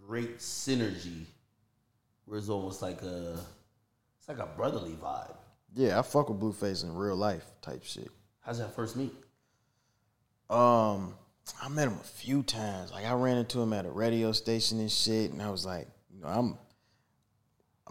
great 0.06 0.38
synergy 0.38 1.24
where 2.24 2.38
it's 2.38 2.48
almost 2.48 2.82
like 2.82 3.02
a 3.02 3.38
it's 4.18 4.28
like 4.28 4.38
a 4.38 4.46
brotherly 4.56 4.92
vibe. 4.92 5.36
Yeah, 5.74 5.98
I 5.98 6.02
fuck 6.02 6.28
with 6.28 6.40
Blueface 6.40 6.84
in 6.84 6.94
real 6.94 7.16
life 7.16 7.44
type 7.60 7.84
shit. 7.84 8.10
How's 8.40 8.58
that 8.58 8.74
first 8.74 8.96
meet? 8.96 9.12
Um, 10.48 11.14
I 11.62 11.68
met 11.68 11.88
him 11.88 11.98
a 12.00 12.04
few 12.04 12.42
times. 12.42 12.92
Like 12.92 13.04
I 13.04 13.12
ran 13.14 13.38
into 13.38 13.60
him 13.60 13.72
at 13.72 13.86
a 13.86 13.90
radio 13.90 14.32
station 14.32 14.78
and 14.80 14.90
shit, 14.90 15.32
and 15.32 15.42
I 15.42 15.50
was 15.50 15.66
like, 15.66 15.88
you 16.10 16.20
know, 16.20 16.28
I'm, 16.28 16.58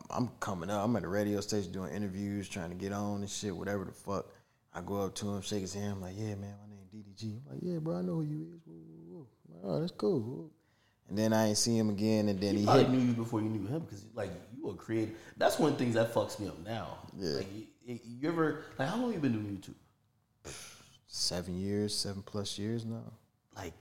I'm, 0.10 0.30
coming 0.40 0.70
up. 0.70 0.84
I'm 0.84 0.96
at 0.96 1.04
a 1.04 1.08
radio 1.08 1.42
station 1.42 1.72
doing 1.72 1.94
interviews, 1.94 2.48
trying 2.48 2.70
to 2.70 2.76
get 2.76 2.94
on 2.94 3.22
and 3.22 3.30
shit, 3.30 3.56
whatever 3.56 3.86
the 3.86 3.92
fuck. 3.92 4.28
I 4.74 4.82
go 4.82 5.02
up 5.02 5.16
to 5.16 5.30
him, 5.30 5.42
shake 5.42 5.62
his 5.62 5.74
hand, 5.74 5.94
I'm 5.94 6.02
like, 6.02 6.16
yeah, 6.18 6.36
man, 6.36 6.56
my 6.62 6.70
name 6.70 6.88
DDG. 6.94 7.42
I'm 7.46 7.54
like, 7.54 7.60
yeah, 7.62 7.80
bro, 7.80 7.98
I 7.98 8.02
know 8.02 8.16
who 8.16 8.24
you 8.24 8.48
is. 8.56 8.62
Woo, 8.66 8.74
woo, 8.74 9.18
woo. 9.18 9.28
I'm 9.48 9.56
like, 9.56 9.64
oh, 9.66 9.80
that's 9.82 9.92
cool. 9.92 10.52
And 11.10 11.18
then 11.18 11.34
I 11.34 11.48
ain't 11.50 11.58
see 11.58 11.78
him 11.78 11.90
again, 11.90 12.30
and 12.30 12.40
then 12.40 12.54
He 12.56 12.62
he 12.62 12.66
probably 12.66 12.84
hit. 12.86 12.92
knew 12.92 13.00
you 13.00 13.14
before 13.14 13.42
you 13.42 13.50
knew 13.50 13.68
him 13.68 13.82
because 13.82 14.06
like 14.16 14.32
you 14.56 14.66
were 14.66 14.74
creative. 14.74 15.16
That's 15.38 15.60
one 15.60 15.72
of 15.74 15.78
the 15.78 15.84
things 15.84 15.96
that 15.96 16.14
fucks 16.14 16.40
me 16.40 16.48
up 16.48 16.58
now. 16.66 16.98
Yeah. 17.18 17.38
Like 17.38 17.48
you, 17.86 18.00
you 18.04 18.28
ever 18.30 18.64
like 18.80 18.88
how 18.88 18.98
long 18.98 19.14
you 19.14 19.20
been 19.20 19.34
doing 19.34 19.58
YouTube? 19.58 20.54
Seven 21.08 21.60
years, 21.60 21.96
seven 21.96 22.22
plus 22.24 22.58
years 22.58 22.86
now. 22.86 23.04
like 23.56 23.74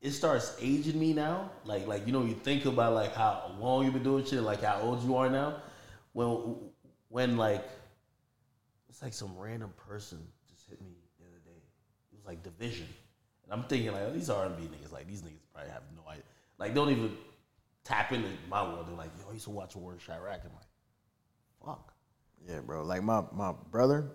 it 0.00 0.12
starts 0.12 0.56
aging 0.60 0.98
me 0.98 1.12
now. 1.12 1.50
Like 1.64 1.86
like 1.86 2.06
you 2.06 2.12
know 2.12 2.24
you 2.24 2.34
think 2.34 2.64
about 2.64 2.94
like 2.94 3.14
how 3.14 3.50
long 3.58 3.84
you've 3.84 3.94
been 3.94 4.02
doing 4.04 4.24
shit, 4.24 4.40
like 4.42 4.62
how 4.62 4.80
old 4.80 5.02
you 5.04 5.16
are 5.16 5.28
now. 5.28 5.56
When 6.12 6.56
when 7.08 7.36
like 7.36 7.68
it's 8.88 9.02
like 9.02 9.12
some 9.12 9.36
random 9.36 9.72
person 9.88 10.18
just 10.48 10.68
hit 10.70 10.80
me 10.80 10.92
the 11.18 11.26
other 11.26 11.40
day. 11.44 11.60
It 12.12 12.16
was 12.16 12.24
like 12.24 12.42
division, 12.42 12.86
and 13.46 13.54
I'm 13.54 13.68
thinking 13.68 13.92
like 13.92 14.02
oh, 14.02 14.12
these 14.12 14.28
R 14.30 14.46
and 14.46 14.56
B 14.56 14.64
niggas, 14.64 14.92
like 14.92 15.06
these 15.06 15.22
niggas 15.22 15.40
probably 15.52 15.70
have 15.70 15.82
no 15.96 16.10
idea, 16.10 16.24
like 16.58 16.74
don't 16.74 16.90
even 16.90 17.16
tap 17.84 18.12
into 18.12 18.28
my 18.50 18.62
world. 18.62 18.86
They're 18.88 18.96
like, 18.96 19.10
yo, 19.18 19.30
I 19.30 19.32
used 19.32 19.44
to 19.44 19.50
watch 19.50 19.76
War 19.76 19.92
in 19.92 19.98
Chiraq. 19.98 20.40
I'm 20.44 20.50
like, 20.54 21.64
fuck. 21.64 21.92
Yeah, 22.48 22.60
bro. 22.60 22.82
Like 22.82 23.02
my 23.02 23.22
my 23.32 23.52
brother, 23.70 24.06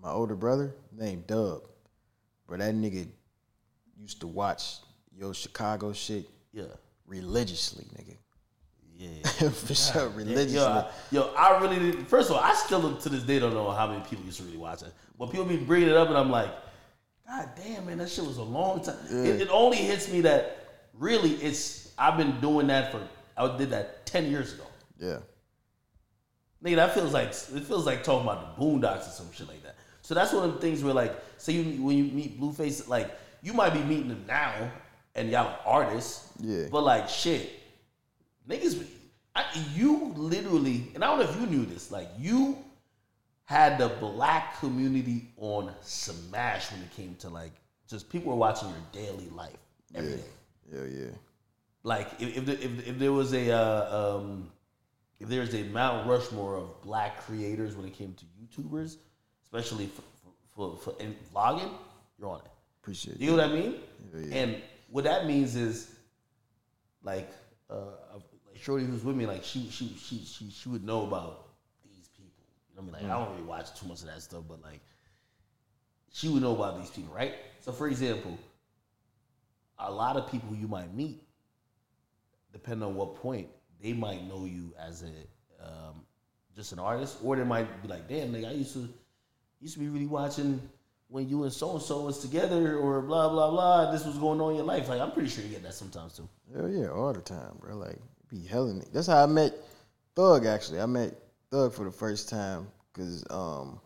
my 0.00 0.10
older 0.10 0.36
brother, 0.36 0.74
named 0.92 1.26
Dub. 1.26 1.62
Bro, 2.46 2.58
that 2.58 2.74
nigga 2.74 3.06
used 3.98 4.20
to 4.20 4.26
watch 4.26 4.76
yo 5.16 5.32
Chicago 5.32 5.92
shit 5.92 6.28
Yeah. 6.52 6.64
religiously, 7.06 7.84
nigga. 7.96 8.16
Yeah. 8.96 9.48
For 9.50 9.74
sure, 9.74 10.08
religiously. 10.10 10.54
Yo, 10.54 10.66
I, 10.66 10.90
yo, 11.10 11.34
I 11.36 11.58
really 11.60 11.78
didn't. 11.78 12.06
First 12.06 12.30
of 12.30 12.36
all, 12.36 12.42
I 12.42 12.54
still 12.54 12.96
to 12.96 13.08
this 13.08 13.22
day 13.22 13.38
don't 13.38 13.54
know 13.54 13.70
how 13.70 13.88
many 13.88 14.00
people 14.04 14.24
used 14.24 14.38
to 14.38 14.44
really 14.44 14.56
watch 14.58 14.82
it. 14.82 14.92
But 15.18 15.30
people 15.30 15.44
be 15.44 15.56
bringing 15.56 15.88
it 15.88 15.96
up, 15.96 16.08
and 16.08 16.16
I'm 16.16 16.30
like, 16.30 16.50
God 17.26 17.48
damn, 17.56 17.86
man, 17.86 17.98
that 17.98 18.10
shit 18.10 18.24
was 18.24 18.36
a 18.38 18.42
long 18.42 18.82
time. 18.82 18.96
It, 19.10 19.42
it 19.42 19.48
only 19.50 19.78
hits 19.78 20.10
me 20.10 20.20
that 20.22 20.68
really 20.92 21.32
it's. 21.36 21.92
I've 21.96 22.16
been 22.16 22.40
doing 22.40 22.66
that 22.68 22.92
for. 22.92 23.00
I 23.36 23.56
did 23.56 23.70
that 23.70 24.06
ten 24.06 24.30
years 24.30 24.54
ago. 24.54 24.64
yeah. 24.98 25.18
Nigga, 26.62 26.76
that 26.76 26.94
feels 26.94 27.12
like 27.12 27.28
it 27.28 27.64
feels 27.64 27.84
like 27.84 28.02
talking 28.02 28.26
about 28.26 28.56
the 28.56 28.62
Boondocks 28.62 29.06
or 29.06 29.10
some 29.10 29.30
shit 29.32 29.46
like 29.48 29.62
that. 29.64 29.76
So 30.00 30.14
that's 30.14 30.32
one 30.32 30.48
of 30.48 30.54
the 30.54 30.60
things 30.60 30.82
where 30.82 30.94
like, 30.94 31.14
say 31.36 31.52
you 31.52 31.82
when 31.82 31.96
you 31.98 32.04
meet 32.04 32.40
Blueface, 32.40 32.88
like 32.88 33.10
you 33.42 33.52
might 33.52 33.74
be 33.74 33.80
meeting 33.80 34.08
them 34.08 34.24
now, 34.26 34.70
and 35.14 35.30
y'all 35.30 35.46
are 35.46 35.58
artists. 35.66 36.30
Yeah. 36.40 36.66
But 36.70 36.84
like 36.84 37.08
shit, 37.08 37.50
niggas, 38.48 38.82
I, 39.34 39.44
you 39.74 40.12
literally, 40.16 40.90
and 40.94 41.04
I 41.04 41.08
don't 41.08 41.18
know 41.18 41.30
if 41.30 41.38
you 41.38 41.46
knew 41.46 41.66
this, 41.66 41.90
like 41.90 42.08
you 42.18 42.56
had 43.44 43.78
the 43.78 43.88
black 43.88 44.58
community 44.58 45.28
on 45.36 45.72
smash 45.82 46.72
when 46.72 46.80
it 46.80 46.90
came 46.96 47.14
to 47.16 47.28
like 47.28 47.52
just 47.88 48.08
people 48.08 48.32
were 48.32 48.38
watching 48.38 48.68
your 48.68 48.78
daily 49.04 49.28
life 49.30 49.56
every 49.94 50.16
day. 50.16 50.22
Yeah, 50.72 50.84
yeah. 50.84 51.10
Like 51.82 52.08
if 52.18 52.38
if, 52.38 52.46
the, 52.46 52.52
if, 52.52 52.88
if 52.88 52.98
there 52.98 53.12
was 53.12 53.34
a 53.34 53.50
uh, 53.50 54.16
um, 54.16 54.50
if 55.20 55.28
there's 55.28 55.54
a 55.54 55.62
Mount 55.64 56.06
Rushmore 56.08 56.56
of 56.56 56.82
black 56.82 57.20
creators 57.20 57.76
when 57.76 57.86
it 57.86 57.94
came 57.94 58.14
to 58.14 58.24
YouTubers, 58.40 58.96
especially 59.42 59.86
for 59.86 60.02
for, 60.54 60.76
for, 60.76 60.92
for 60.94 61.02
in 61.02 61.14
vlogging, 61.34 61.70
you're 62.18 62.30
on 62.30 62.40
it. 62.40 62.50
Appreciate 62.82 63.20
You 63.20 63.30
know 63.30 63.36
what 63.36 63.50
I 63.50 63.52
mean? 63.52 63.74
Yeah, 64.14 64.20
yeah. 64.20 64.34
And 64.36 64.62
what 64.90 65.04
that 65.04 65.26
means 65.26 65.56
is, 65.56 65.94
like, 67.02 67.30
uh, 67.70 67.76
like 68.14 68.62
Shorty 68.62 68.84
who's 68.84 69.04
with 69.04 69.16
me, 69.16 69.26
like 69.26 69.44
she 69.44 69.68
she 69.70 69.96
she 69.98 70.24
she 70.24 70.50
she 70.50 70.68
would 70.68 70.84
know 70.84 71.06
about. 71.06 71.43
You 72.74 72.82
know 72.82 72.88
I 72.96 73.00
mean? 73.00 73.08
Like 73.08 73.16
I 73.16 73.24
don't 73.24 73.34
really 73.34 73.48
watch 73.48 73.78
too 73.78 73.86
much 73.86 74.00
of 74.00 74.06
that 74.06 74.22
stuff, 74.22 74.42
but 74.48 74.62
like 74.62 74.80
she 76.12 76.28
would 76.28 76.42
know 76.42 76.54
about 76.54 76.78
these 76.78 76.90
people, 76.90 77.14
right? 77.14 77.34
So 77.60 77.72
for 77.72 77.88
example, 77.88 78.38
a 79.78 79.90
lot 79.90 80.16
of 80.16 80.30
people 80.30 80.54
you 80.54 80.68
might 80.68 80.94
meet, 80.94 81.22
depending 82.52 82.86
on 82.86 82.94
what 82.94 83.16
point, 83.16 83.48
they 83.82 83.92
might 83.92 84.26
know 84.26 84.44
you 84.44 84.72
as 84.78 85.02
a 85.02 85.64
um, 85.64 86.02
just 86.54 86.72
an 86.72 86.78
artist, 86.78 87.18
or 87.22 87.36
they 87.36 87.44
might 87.44 87.82
be 87.82 87.88
like, 87.88 88.08
"Damn, 88.08 88.32
nigga, 88.32 88.48
I 88.48 88.52
used 88.52 88.74
to 88.74 88.88
used 89.60 89.74
to 89.74 89.80
be 89.80 89.88
really 89.88 90.06
watching 90.06 90.60
when 91.08 91.28
you 91.28 91.42
and 91.44 91.52
so 91.52 91.72
and 91.72 91.82
so 91.82 92.02
was 92.02 92.18
together, 92.18 92.76
or 92.76 93.02
blah 93.02 93.28
blah 93.28 93.50
blah. 93.50 93.90
This 93.90 94.04
was 94.04 94.16
going 94.18 94.40
on 94.40 94.50
in 94.50 94.56
your 94.56 94.64
life." 94.64 94.88
Like 94.88 95.00
I'm 95.00 95.12
pretty 95.12 95.28
sure 95.28 95.44
you 95.44 95.50
get 95.50 95.62
that 95.62 95.74
sometimes 95.74 96.16
too. 96.16 96.28
Hell 96.54 96.68
yeah, 96.68 96.88
all 96.88 97.12
the 97.12 97.20
time, 97.20 97.56
bro. 97.60 97.76
Like 97.76 97.98
be 98.28 98.44
helling 98.44 98.80
it. 98.80 98.88
That's 98.92 99.06
how 99.06 99.22
I 99.22 99.26
met 99.26 99.52
Thug. 100.14 100.46
Actually, 100.46 100.80
I 100.80 100.86
met 100.86 101.14
Thug 101.54 101.72
for 101.72 101.84
the 101.84 101.92
first 101.92 102.28
time 102.28 102.66
because 102.92 103.24
um, 103.30 103.80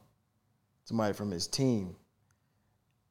somebody 0.84 1.12
from 1.12 1.30
his 1.30 1.46
team. 1.46 1.94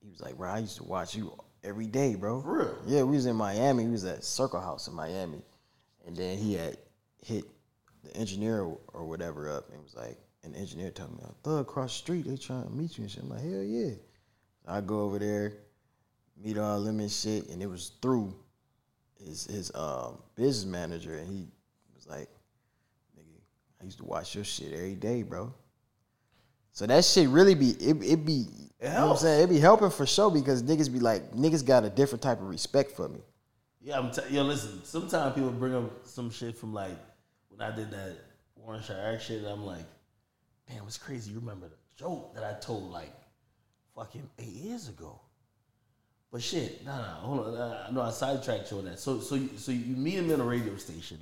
He 0.02 0.10
was 0.10 0.20
like, 0.20 0.36
"Bro, 0.36 0.50
I 0.50 0.58
used 0.58 0.78
to 0.78 0.84
watch 0.84 1.16
you 1.16 1.32
every 1.64 1.86
day, 1.86 2.16
bro." 2.16 2.42
For 2.42 2.58
real? 2.58 2.78
Yeah, 2.88 3.04
we 3.04 3.18
was 3.18 3.28
in 3.28 3.36
Miami. 3.36 3.86
We 3.86 3.92
was 3.92 4.04
at 4.06 4.24
Circle 4.24 4.60
House 4.60 4.88
in 4.88 4.96
Miami, 4.96 5.44
and 6.08 6.18
then 6.18 6.40
he 6.40 6.56
had 6.56 6.76
hit 7.24 7.46
the 8.04 8.18
engineer 8.18 8.64
or 8.64 9.06
whatever 9.06 9.48
up, 9.56 9.70
and 9.72 9.84
was 9.84 9.94
like, 9.94 10.18
an 10.44 10.56
engineer 10.56 10.90
told 10.90 11.12
me, 11.12 11.24
"Thug 11.44 11.62
across 11.62 11.92
the 11.94 12.00
street, 12.00 12.26
they 12.26 12.36
trying 12.36 12.64
to 12.64 12.72
meet 12.72 12.98
you 12.98 13.04
and 13.04 13.12
shit." 13.12 13.22
I'm 13.22 13.30
like, 13.30 13.42
"Hell 13.42 13.62
yeah!" 13.62 13.94
I 14.66 14.82
go 14.82 15.02
over 15.02 15.20
there, 15.20 15.54
meet 16.36 16.58
all 16.58 16.82
them 16.82 17.00
and 17.00 17.12
shit, 17.12 17.48
and 17.50 17.62
it 17.62 17.68
was 17.68 17.92
through 18.02 18.34
his 19.24 19.46
his 19.46 19.72
um 19.76 20.18
business 20.34 20.66
manager, 20.66 21.14
and 21.14 21.28
he 21.30 21.48
was 21.94 22.08
like, 22.08 22.28
"Nigga, 22.28 22.37
I 23.82 23.86
used 23.86 23.98
to 24.00 24.06
watch 24.06 24.36
your 24.36 24.44
shit 24.44 24.74
every 24.74 24.96
day, 24.96 25.24
bro." 25.24 25.54
So 26.72 26.86
that 26.86 27.06
shit 27.06 27.30
really 27.30 27.56
be 27.56 27.72
it, 27.72 28.04
it 28.04 28.26
be 28.26 28.46
you 28.80 28.90
know 28.90 29.08
what 29.08 29.12
I'm 29.14 29.18
saying 29.18 29.44
it 29.44 29.50
be 29.50 29.60
helping 29.60 29.90
for 29.90 30.06
sure 30.06 30.30
because 30.30 30.62
niggas 30.62 30.92
be 30.92 31.00
like 31.00 31.32
niggas 31.32 31.66
got 31.66 31.84
a 31.84 31.90
different 31.90 32.22
type 32.22 32.40
of 32.40 32.48
respect 32.48 32.92
for 32.92 33.10
me. 33.10 33.20
Yeah, 33.82 34.00
I'm 34.00 34.12
t- 34.12 34.22
yo. 34.30 34.44
Listen, 34.44 34.84
sometimes 34.84 35.34
people 35.36 35.52
bring 35.52 35.76
up 35.76 36.06
some 36.06 36.30
shit 36.30 36.58
from 36.58 36.74
like 36.74 36.98
when 37.50 37.62
I 37.62 37.76
did 37.76 37.92
that 37.92 38.18
War 38.68 38.76
in 38.76 38.82
Chiraq 38.82 39.22
shit. 39.22 39.40
And 39.40 39.48
I'm 39.48 39.66
like, 39.66 39.86
damn, 40.70 40.84
it's 40.86 40.98
crazy. 40.98 41.32
You 41.32 41.40
remember 41.40 41.68
the 41.70 41.76
joke 41.96 42.36
that 42.36 42.44
I 42.44 42.60
told 42.60 42.92
like 42.92 43.14
fucking 43.96 44.30
eight 44.40 44.46
years 44.46 44.90
ago? 44.90 45.20
But 46.32 46.42
shit, 46.42 46.86
nah, 46.86 46.98
nah, 46.98 47.14
hold 47.22 47.48
on. 47.48 47.54
Nah, 47.54 47.92
no, 47.92 48.02
I 48.02 48.12
sidetracked 48.12 48.70
you 48.72 48.80
on 48.80 48.86
that. 48.86 49.00
So, 49.00 49.22
so, 49.22 49.36
you, 49.36 49.50
so 49.56 49.72
you 49.72 49.96
meet 49.96 50.16
him 50.16 50.30
in 50.30 50.42
a 50.42 50.44
radio 50.44 50.76
station, 50.76 51.18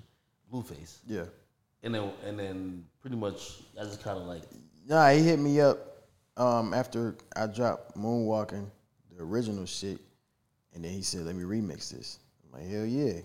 Blueface, 0.52 0.98
Yeah. 1.06 1.26
And 1.86 1.96
then, 1.96 2.12
and 2.26 2.38
then 2.38 2.86
pretty 3.00 3.16
much 3.16 3.62
I 3.80 3.84
just 3.84 4.04
kind 4.04 4.18
of 4.18 4.26
like, 4.26 4.42
Nah, 4.88 5.10
he 5.12 5.22
hit 5.24 5.40
me 5.40 5.62
up 5.62 5.78
um, 6.38 6.74
after 6.74 7.16
I 7.36 7.48
dropped 7.48 7.98
Moonwalking, 7.98 8.68
the 9.16 9.24
original 9.24 9.66
shit, 9.66 10.00
and 10.74 10.84
then 10.84 10.92
he 10.92 11.02
said, 11.02 11.22
"Let 11.22 11.36
me 11.36 11.44
remix 11.44 11.90
this." 11.90 12.20
I'm 12.44 12.60
like, 12.60 12.70
"Hell 12.70 12.86
yeah!" 12.86 13.22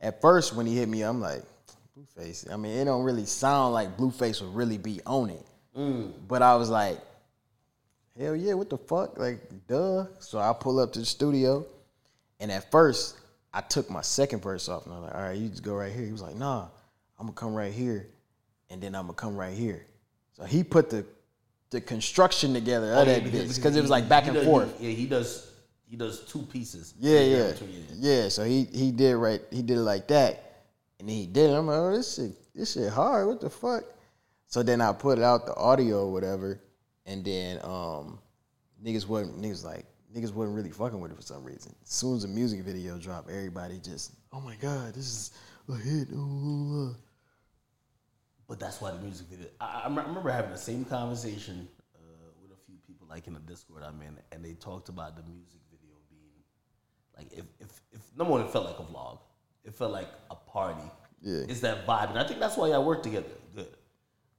At 0.00 0.20
first, 0.20 0.54
when 0.54 0.66
he 0.66 0.76
hit 0.76 0.88
me, 0.88 1.02
I'm 1.02 1.20
like, 1.20 1.42
"Blueface." 1.94 2.50
I 2.50 2.56
mean, 2.56 2.72
it 2.72 2.84
don't 2.84 3.02
really 3.02 3.26
sound 3.26 3.74
like 3.74 3.96
Blueface 3.98 4.40
would 4.40 4.54
really 4.54 4.78
be 4.78 5.00
on 5.04 5.30
it, 5.30 5.46
but 6.28 6.40
I 6.40 6.54
was 6.56 6.70
like, 6.70 7.00
"Hell 8.18 8.36
yeah!" 8.36 8.54
What 8.54 8.70
the 8.70 8.78
fuck? 8.78 9.18
Like, 9.18 9.40
duh. 9.66 10.06
So 10.20 10.38
I 10.38 10.52
pull 10.58 10.78
up 10.78 10.92
to 10.94 11.00
the 11.00 11.06
studio, 11.06 11.66
and 12.40 12.50
at 12.50 12.70
first, 12.70 13.18
I 13.52 13.60
took 13.60 13.90
my 13.90 14.02
second 14.02 14.42
verse 14.42 14.68
off, 14.70 14.86
and 14.86 14.94
I 14.94 14.98
was 14.98 15.06
like, 15.06 15.14
"All 15.16 15.22
right, 15.28 15.36
you 15.36 15.48
just 15.48 15.62
go 15.62 15.74
right 15.74 15.92
here." 15.92 16.06
He 16.06 16.12
was 16.12 16.22
like, 16.22 16.36
"Nah, 16.36 16.68
I'm 17.18 17.26
gonna 17.26 17.34
come 17.34 17.54
right 17.54 17.72
here, 17.72 18.08
and 18.70 18.82
then 18.82 18.94
I'm 18.94 19.04
gonna 19.04 19.14
come 19.14 19.36
right 19.36 19.56
here." 19.56 19.86
So 20.32 20.44
he 20.44 20.64
put 20.64 20.90
the 20.90 21.04
the 21.70 21.80
construction 21.80 22.54
together 22.54 22.92
of 22.94 23.06
that 23.06 23.24
bitch 23.24 23.56
because 23.56 23.76
it 23.76 23.80
was 23.80 23.90
like 23.90 24.08
back 24.08 24.26
and 24.26 24.34
does- 24.34 24.44
forth. 24.44 24.78
He, 24.78 24.88
yeah, 24.90 24.94
he 24.94 25.06
does. 25.06 25.50
He 25.86 25.96
does 25.96 26.24
two 26.24 26.42
pieces. 26.42 26.94
Yeah, 26.98 27.20
yeah, 27.20 27.52
yeah. 27.94 28.28
So 28.28 28.42
he 28.44 28.64
he 28.64 28.90
did 28.90 29.16
right. 29.16 29.40
He 29.50 29.62
did 29.62 29.76
it 29.76 29.82
like 29.82 30.08
that, 30.08 30.62
and 30.98 31.08
then 31.08 31.14
he 31.14 31.26
did 31.26 31.50
it. 31.50 31.54
I'm 31.54 31.66
like, 31.66 31.78
oh, 31.78 31.92
this 31.92 32.16
shit, 32.16 32.32
this 32.54 32.72
shit 32.72 32.92
hard. 32.92 33.26
What 33.28 33.40
the 33.40 33.50
fuck? 33.50 33.84
So 34.48 34.62
then 34.62 34.80
I 34.80 34.92
put 34.92 35.18
out 35.18 35.46
the 35.46 35.54
audio 35.54 36.06
or 36.06 36.12
whatever, 36.12 36.60
and 37.06 37.24
then 37.24 37.60
um, 37.62 38.18
niggas 38.82 39.06
wasn't 39.06 39.40
niggas 39.40 39.64
like 39.64 39.84
niggas 40.14 40.32
wasn't 40.32 40.56
really 40.56 40.70
fucking 40.70 41.00
with 41.00 41.10
it 41.10 41.16
for 41.16 41.22
some 41.22 41.44
reason. 41.44 41.74
As 41.82 41.90
soon 41.90 42.16
as 42.16 42.22
the 42.22 42.28
music 42.28 42.60
video 42.60 42.96
dropped, 42.98 43.28
everybody 43.30 43.78
just, 43.78 44.12
oh 44.32 44.40
my 44.40 44.54
god, 44.56 44.94
this 44.94 45.06
is 45.06 45.30
a 45.68 45.76
hit. 45.76 46.08
Ooh. 46.12 46.94
But 48.46 48.60
that's 48.60 48.80
why 48.80 48.90
the 48.90 48.98
music 48.98 49.26
video. 49.28 49.46
I, 49.60 49.82
I 49.84 49.88
remember 49.88 50.30
having 50.30 50.50
the 50.50 50.58
same 50.58 50.84
conversation 50.84 51.66
uh, 51.94 51.98
with 52.42 52.50
a 52.50 52.60
few 52.66 52.76
people, 52.86 53.06
like 53.08 53.26
in 53.26 53.34
the 53.34 53.40
Discord 53.40 53.82
I'm 53.82 54.00
in, 54.02 54.18
and 54.32 54.44
they 54.44 54.52
talked 54.52 54.88
about 54.88 55.16
the 55.16 55.22
music 55.22 55.60
video 55.70 55.94
being 56.10 56.42
like 57.16 57.32
if 57.32 57.44
if, 57.58 57.82
if 57.92 58.00
number 58.16 58.32
one, 58.32 58.42
it 58.42 58.50
felt 58.50 58.66
like 58.66 58.78
a 58.78 58.82
vlog. 58.82 59.18
It 59.64 59.74
felt 59.74 59.92
like 59.92 60.08
a 60.30 60.34
party. 60.34 60.90
Yeah. 61.22 61.44
it's 61.48 61.60
that 61.60 61.86
vibe, 61.86 62.10
and 62.10 62.18
I 62.18 62.26
think 62.26 62.38
that's 62.38 62.56
why 62.56 62.68
y'all 62.68 62.84
work 62.84 63.02
together. 63.02 63.26
Good. 63.54 63.68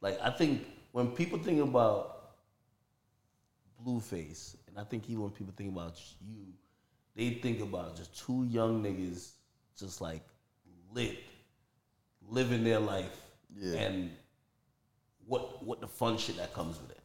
Like 0.02 0.20
I 0.22 0.30
think 0.30 0.68
when 0.92 1.08
people 1.08 1.40
think 1.40 1.62
about 1.62 2.36
Blueface, 3.84 4.56
and 4.68 4.78
I 4.78 4.84
think 4.84 5.10
even 5.10 5.24
when 5.24 5.32
people 5.32 5.54
think 5.58 5.72
about 5.72 6.00
you, 6.22 6.46
they 7.16 7.32
think 7.32 7.62
about 7.62 7.96
just 7.96 8.18
two 8.18 8.44
young 8.46 8.84
niggas, 8.84 9.32
just 9.78 10.00
like 10.00 10.22
lit, 10.94 11.18
living 12.30 12.64
their 12.64 12.80
life, 12.80 13.25
Yeah. 13.58 13.80
and 13.80 14.12
what 15.28 15.64
what 15.66 15.82
the 15.82 15.88
fun 15.88 16.18
shit 16.18 16.38
that 16.38 16.54
comes 16.54 16.80
with 16.80 16.92
it. 16.92 17.00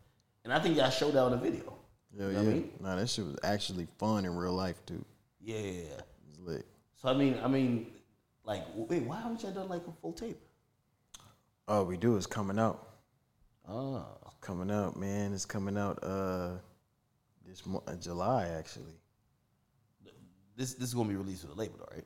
And 0.44 0.52
I 0.52 0.58
think 0.60 0.76
y'all 0.76 0.90
showed 0.90 1.12
that 1.14 1.22
on 1.22 1.30
the 1.32 1.36
video. 1.36 1.76
Hell 2.18 2.26
You 2.26 2.26
yeah. 2.26 2.32
know 2.32 2.44
what 2.44 2.50
I 2.50 2.54
mean? 2.54 2.70
Nah, 2.80 2.96
that 2.96 3.08
shit 3.08 3.24
was 3.24 3.36
actually 3.42 3.86
fun 3.98 4.24
in 4.24 4.34
real 4.34 4.52
life 4.52 4.84
too. 4.86 5.04
Yeah, 5.40 5.58
yeah, 5.58 5.70
yeah. 5.70 5.80
It 5.98 6.04
was 6.28 6.38
lit. 6.40 6.66
So 6.96 7.08
I 7.08 7.14
mean, 7.14 7.38
I 7.42 7.48
mean, 7.48 7.86
like, 8.44 8.64
wait, 8.74 9.02
why 9.04 9.20
haven't 9.20 9.42
y'all 9.42 9.52
done 9.52 9.68
like 9.68 9.86
a 9.86 9.92
full 10.02 10.12
tape? 10.12 10.38
All 11.68 11.84
we 11.86 11.96
do 11.96 12.16
is 12.16 12.26
coming 12.26 12.58
out. 12.58 12.88
Oh, 13.68 14.04
coming 14.40 14.70
out, 14.70 14.96
man. 14.96 15.32
It's 15.32 15.44
coming 15.44 15.78
out 15.78 16.02
uh 16.02 16.50
this 17.46 17.64
mo- 17.64 17.82
uh, 17.86 17.94
July 17.96 18.48
actually. 18.48 18.94
this 20.56 20.74
this 20.74 20.88
is 20.88 20.94
gonna 20.94 21.08
be 21.08 21.16
released 21.16 21.44
with 21.44 21.56
a 21.56 21.58
label, 21.58 21.76
though, 21.78 21.94
right? 21.96 22.04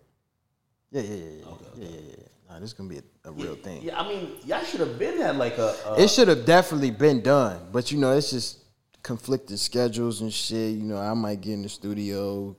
Yeah, 0.91 1.03
yeah, 1.03 1.15
yeah, 1.15 1.31
yeah, 1.41 1.47
Okay, 1.47 1.65
yeah, 1.77 1.89
yeah, 1.89 2.01
yeah. 2.19 2.29
Nah, 2.49 2.59
this 2.59 2.71
is 2.71 2.75
gonna 2.75 2.89
be 2.89 2.99
a, 2.99 3.29
a 3.29 3.33
real 3.33 3.55
thing. 3.55 3.83
Yeah, 3.83 4.01
I 4.01 4.09
mean, 4.09 4.33
y'all 4.45 4.63
should 4.65 4.81
have 4.81 4.99
been 4.99 5.19
had 5.19 5.37
like 5.37 5.59
a. 5.59 5.75
a 5.87 6.03
It 6.03 6.09
should 6.09 6.29
have 6.29 6.45
definitely 6.45 6.91
been 6.91 7.23
done, 7.23 7.69
but 7.73 7.91
you 7.91 7.99
know, 7.99 8.13
it's 8.13 8.31
just 8.31 8.59
conflicted 9.03 9.59
schedules 9.59 10.21
and 10.21 10.33
shit. 10.33 10.73
You 10.73 10.83
know, 10.83 10.99
I 10.99 11.15
might 11.15 11.41
get 11.41 11.55
in 11.55 11.63
the 11.63 11.69
studio, 11.69 12.55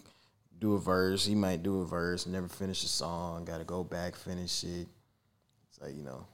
do 0.59 0.73
a 0.73 0.79
verse. 0.79 1.25
He 1.25 1.35
might 1.35 1.63
do 1.63 1.81
a 1.81 1.85
verse, 1.85 2.25
never 2.25 2.47
finish 2.47 2.83
a 2.83 2.87
song. 2.87 3.45
Got 3.45 3.59
to 3.59 3.63
go 3.63 3.83
back, 3.83 4.15
finish 4.15 4.63
it. 4.63 4.87
It's 5.69 5.81
like 5.81 5.95
you 5.95 6.03
know, 6.03 6.25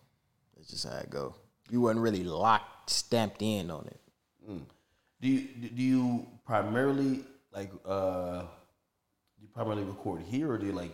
that's 0.56 0.70
just 0.70 0.88
how 0.88 0.98
it 0.98 1.10
go. 1.10 1.36
You 1.70 1.82
wasn't 1.82 2.02
really 2.02 2.24
locked, 2.24 2.90
stamped 2.90 3.42
in 3.42 3.72
on 3.72 3.88
it. 3.88 4.00
Do 5.22 5.28
you 5.28 5.48
do 5.70 5.82
you 5.82 6.28
primarily 6.46 7.24
like 7.54 7.72
uh 7.86 8.44
you 9.40 9.48
primarily 9.54 9.84
record 9.84 10.22
here 10.24 10.52
or 10.52 10.58
do 10.58 10.66
you 10.66 10.72
like 10.74 10.92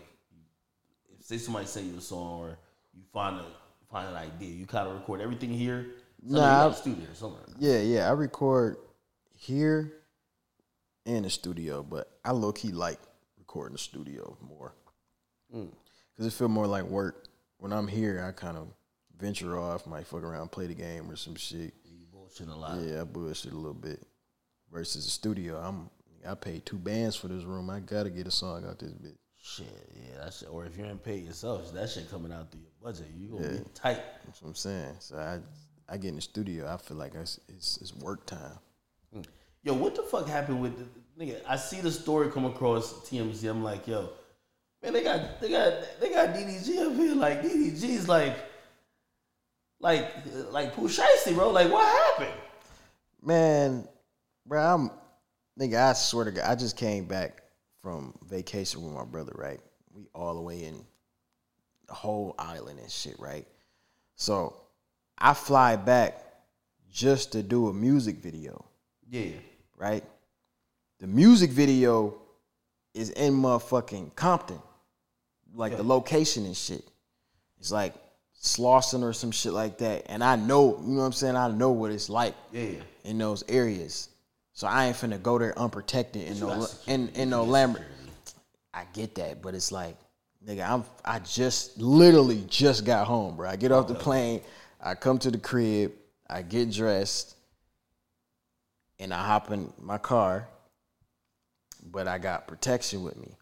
say 1.27 1.37
somebody 1.37 1.65
send 1.65 1.91
you 1.91 1.97
a 1.97 2.01
song 2.01 2.39
or 2.39 2.57
you 2.95 3.03
find 3.11 3.35
a 3.35 3.45
find 3.91 4.07
an 4.07 4.15
idea, 4.15 4.49
you 4.49 4.65
kinda 4.65 4.93
record 4.93 5.19
everything 5.19 5.49
here? 5.49 5.87
Nah, 6.23 6.65
in 6.65 6.71
the 6.71 6.75
studio 6.75 7.05
somewhere. 7.13 7.43
Yeah, 7.59 7.79
yeah. 7.79 8.07
I 8.07 8.11
record 8.11 8.77
here 9.33 9.93
in 11.05 11.23
the 11.23 11.29
studio, 11.29 11.83
but 11.83 12.17
I 12.23 12.31
low 12.31 12.53
key 12.53 12.71
like 12.71 12.99
recording 13.37 13.73
the 13.73 13.79
studio 13.79 14.37
more 14.41 14.73
mm. 15.53 15.69
because 16.15 16.33
it 16.33 16.37
feel 16.37 16.47
more 16.47 16.65
like 16.65 16.85
work. 16.85 17.27
When 17.57 17.73
I'm 17.73 17.87
here, 17.87 18.23
I 18.25 18.31
kind 18.31 18.57
of 18.57 18.69
venture 19.19 19.59
off, 19.59 19.85
might 19.85 20.07
fuck 20.07 20.23
around, 20.23 20.51
play 20.51 20.67
the 20.67 20.75
game 20.75 21.09
or 21.11 21.17
some 21.17 21.35
shit. 21.35 21.73
You 21.83 22.05
bullshit 22.11 22.47
a 22.47 22.55
lot. 22.55 22.79
Yeah, 22.79 23.01
I 23.01 23.03
bullshit 23.03 23.51
a 23.51 23.55
little 23.55 23.73
bit. 23.73 24.01
Versus 24.71 25.05
the 25.05 25.11
studio, 25.11 25.57
I'm 25.57 25.89
I 26.25 26.35
paid 26.35 26.65
two 26.65 26.77
bands 26.77 27.17
for 27.17 27.27
this 27.27 27.43
room. 27.43 27.69
I 27.69 27.81
gotta 27.81 28.09
get 28.09 28.27
a 28.27 28.31
song 28.31 28.65
out 28.65 28.79
this 28.79 28.93
bitch. 28.93 29.17
Shit, 29.55 29.67
yeah, 29.95 30.25
that 30.25 30.33
shit. 30.33 30.49
Or 30.51 30.65
if 30.65 30.77
you 30.77 30.83
ain't 30.83 31.01
pay 31.01 31.19
yourself, 31.19 31.73
that 31.73 31.89
shit 31.89 32.11
coming 32.11 32.33
out 32.33 32.51
through 32.51 32.61
your 32.61 32.71
budget. 32.83 33.07
You 33.15 33.29
gonna 33.29 33.59
be 33.59 33.63
tight. 33.73 34.01
That's 34.25 34.41
what 34.41 34.49
I'm 34.49 34.55
saying. 34.55 34.95
So 34.99 35.17
I 35.17 35.39
I 35.87 35.97
get 35.97 36.09
in 36.09 36.15
the 36.15 36.21
studio, 36.21 36.67
I 36.67 36.75
feel 36.75 36.97
like 36.97 37.15
it's 37.15 37.39
it's, 37.47 37.77
it's 37.81 37.95
work 37.95 38.25
time. 38.25 38.59
Hmm. 39.13 39.21
Yo, 39.63 39.73
what 39.73 39.95
the 39.95 40.03
fuck 40.03 40.27
happened 40.27 40.61
with 40.61 40.77
the 40.77 40.85
nigga? 41.23 41.39
I 41.47 41.55
see 41.55 41.79
the 41.79 41.91
story 41.91 42.29
come 42.29 42.43
across 42.43 42.93
TMZ. 43.09 43.49
I'm 43.49 43.63
like, 43.63 43.87
yo, 43.87 44.09
man, 44.83 44.91
they 44.91 45.03
got 45.03 45.39
they 45.39 45.49
got 45.49 45.73
they 46.01 46.09
got 46.09 46.29
DDG 46.35 46.85
up 46.85 46.93
here. 46.95 47.15
Like 47.15 47.41
DDG's 47.41 48.09
like 48.09 48.35
like 49.79 50.11
like 50.51 50.75
Pooh 50.75 50.89
Shiesty, 50.89 51.33
bro. 51.33 51.51
Like 51.51 51.71
what 51.71 51.85
happened? 51.85 52.41
Man, 53.21 53.87
bro, 54.45 54.61
I'm 54.61 54.91
nigga. 55.57 55.89
I 55.89 55.93
swear 55.93 56.25
to 56.25 56.31
God, 56.31 56.45
I 56.45 56.55
just 56.55 56.75
came 56.75 57.05
back 57.05 57.43
from 57.81 58.17
vacation 58.27 58.83
with 58.83 58.93
my 58.93 59.05
brother. 59.05 59.33
Right, 59.35 59.59
we 59.93 60.07
all 60.13 60.35
the 60.35 60.41
way 60.41 60.63
in 60.63 60.83
the 61.87 61.93
whole 61.93 62.35
island 62.37 62.79
and 62.79 62.91
shit. 62.91 63.19
Right, 63.19 63.47
so 64.15 64.55
I 65.17 65.33
fly 65.33 65.75
back 65.75 66.23
just 66.91 67.31
to 67.33 67.43
do 67.43 67.67
a 67.67 67.73
music 67.73 68.17
video. 68.17 68.65
Yeah, 69.09 69.31
Right, 69.77 70.03
the 70.99 71.07
music 71.07 71.51
video 71.51 72.15
is 72.93 73.11
in 73.11 73.33
motherfucking 73.33 74.15
Compton, 74.15 74.59
like 75.53 75.77
the 75.77 75.83
location 75.83 76.45
and 76.45 76.57
shit. 76.57 76.83
It's 77.59 77.71
like 77.71 77.93
Slauson 78.41 79.03
or 79.03 79.13
some 79.13 79.31
shit 79.31 79.53
like 79.53 79.77
that, 79.79 80.05
and 80.07 80.23
I 80.23 80.35
know, 80.35 80.79
you 80.81 80.93
know 80.93 80.99
what 80.99 81.05
I'm 81.05 81.11
saying. 81.11 81.35
I 81.35 81.49
know 81.49 81.71
what 81.71 81.91
it's 81.91 82.09
like 82.09 82.35
yeah. 82.51 82.69
in 83.03 83.17
those 83.17 83.43
areas. 83.47 84.09
So 84.57 84.65
I 84.65 84.87
ain't 84.87 84.97
finna 84.97 85.21
go 85.21 85.37
there 85.37 85.53
unprotected 85.55 86.23
in 86.27 86.39
no 86.39 86.65
in 86.87 87.09
in 87.09 87.29
no 87.29 87.43
Lambert. 87.43 87.83
I 88.73 88.85
get 88.91 89.13
that, 89.13 89.39
but 89.39 89.53
it's 89.53 89.71
like, 89.71 89.95
nigga, 90.43 90.67
I'm 90.67 90.83
I 91.05 91.19
just 91.19 91.79
literally 91.79 92.43
just 92.47 92.83
got 92.83 93.05
home, 93.05 93.35
bro. 93.37 93.47
I 93.47 93.55
get 93.55 93.71
off 93.71 93.87
the 93.87 93.93
plane, 93.93 94.41
I 94.81 94.95
come 94.95 95.19
to 95.19 95.29
the 95.29 95.37
crib, 95.37 95.91
I 96.27 96.41
get 96.41 96.71
dressed, 96.71 97.35
and 98.97 99.13
I 99.13 99.23
hop 99.27 99.51
in 99.51 99.71
my 99.79 99.99
car, 99.99 100.47
but 101.91 102.07
I 102.07 102.17
got 102.17 102.47
protection 102.47 103.03
with 103.03 103.15
me. 103.15 103.37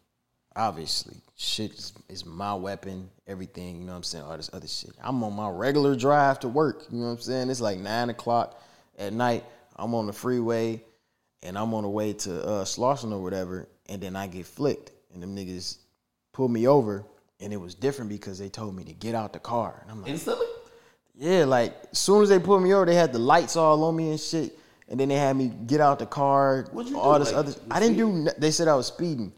Obviously, 0.54 1.16
shit 1.34 1.72
is, 1.72 1.94
is 2.10 2.26
my 2.26 2.52
weapon, 2.52 3.08
everything, 3.26 3.80
you 3.80 3.86
know 3.86 3.92
what 3.92 3.96
I'm 3.96 4.02
saying, 4.02 4.24
all 4.24 4.36
this 4.36 4.50
other 4.52 4.68
shit. 4.68 4.90
I'm 5.02 5.24
on 5.24 5.32
my 5.32 5.48
regular 5.48 5.96
drive 5.96 6.40
to 6.40 6.48
work, 6.48 6.84
you 6.90 6.98
know 6.98 7.06
what 7.06 7.12
I'm 7.12 7.20
saying? 7.20 7.48
It's 7.48 7.62
like 7.62 7.78
nine 7.78 8.10
o'clock 8.10 8.62
at 8.98 9.14
night. 9.14 9.44
I'm 9.76 9.94
on 9.94 10.06
the 10.06 10.12
freeway 10.12 10.82
and 11.42 11.56
I'm 11.58 11.72
on 11.74 11.82
the 11.82 11.88
way 11.88 12.12
to 12.12 12.42
uh 12.44 12.64
Slauson 12.64 13.12
or 13.12 13.22
whatever, 13.22 13.68
and 13.88 14.00
then 14.00 14.16
I 14.16 14.26
get 14.26 14.46
flicked. 14.46 14.92
And 15.12 15.22
them 15.22 15.34
niggas 15.34 15.78
pulled 16.32 16.50
me 16.50 16.66
over, 16.68 17.04
and 17.40 17.52
it 17.52 17.56
was 17.56 17.74
different 17.74 18.10
because 18.10 18.38
they 18.38 18.48
told 18.48 18.74
me 18.76 18.84
to 18.84 18.92
get 18.92 19.14
out 19.14 19.32
the 19.32 19.38
car. 19.38 19.78
And 19.82 19.90
I'm 19.90 20.02
like, 20.02 20.10
Instantly. 20.10 20.46
yeah, 21.16 21.44
like 21.44 21.74
as 21.92 21.98
soon 21.98 22.22
as 22.22 22.28
they 22.28 22.38
pulled 22.38 22.62
me 22.62 22.74
over, 22.74 22.84
they 22.86 22.94
had 22.94 23.12
the 23.12 23.18
lights 23.18 23.56
all 23.56 23.82
on 23.84 23.96
me 23.96 24.10
and 24.10 24.20
shit, 24.20 24.58
and 24.88 25.00
then 25.00 25.08
they 25.08 25.14
had 25.14 25.36
me 25.36 25.48
get 25.66 25.80
out 25.80 25.98
the 25.98 26.06
car. 26.06 26.66
What'd 26.72 26.90
you 26.92 26.98
all 26.98 27.14
do, 27.18 27.24
this 27.24 27.32
like, 27.32 27.46
other. 27.46 27.54
I 27.70 27.80
didn't 27.80 27.96
do. 27.96 28.08
speeding? 28.10 28.28
They 28.38 28.50
said 28.50 28.68
I 28.68 28.74
was 28.74 28.88
speeding, 28.88 29.32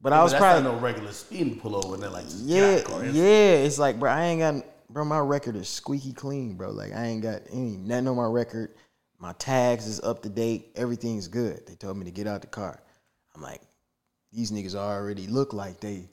but 0.00 0.12
I 0.12 0.16
But 0.18 0.22
was 0.22 0.32
that's 0.32 0.40
probably 0.42 0.62
no 0.62 0.78
regular 0.78 1.12
speeding 1.12 1.60
pullover, 1.60 1.94
and 1.94 2.02
they're 2.02 2.10
like, 2.10 2.24
just 2.24 2.46
get 2.46 2.62
out 2.62 2.76
yeah, 2.78 2.82
car. 2.82 3.04
yeah. 3.04 3.54
It's 3.66 3.78
like, 3.78 3.98
bro, 4.00 4.10
I 4.10 4.24
ain't 4.24 4.40
got, 4.40 4.64
bro. 4.88 5.04
My 5.04 5.18
record 5.18 5.56
is 5.56 5.68
squeaky 5.68 6.14
clean, 6.14 6.54
bro. 6.54 6.70
Like 6.70 6.92
I 6.94 7.04
ain't 7.06 7.22
got 7.22 7.42
any 7.52 7.76
nothing 7.76 8.08
on 8.08 8.16
my 8.16 8.24
record. 8.26 8.74
My 9.22 9.32
tags 9.34 9.86
is 9.86 10.00
up 10.00 10.20
to 10.24 10.28
date. 10.28 10.72
Everything's 10.74 11.28
good. 11.28 11.64
They 11.68 11.76
told 11.76 11.96
me 11.96 12.04
to 12.06 12.10
get 12.10 12.26
out 12.26 12.40
the 12.40 12.48
car. 12.48 12.82
I'm 13.36 13.40
like, 13.40 13.60
these 14.32 14.50
niggas 14.50 14.74
already 14.74 15.28
look 15.28 15.52
like 15.52 15.78
they. 15.78 16.08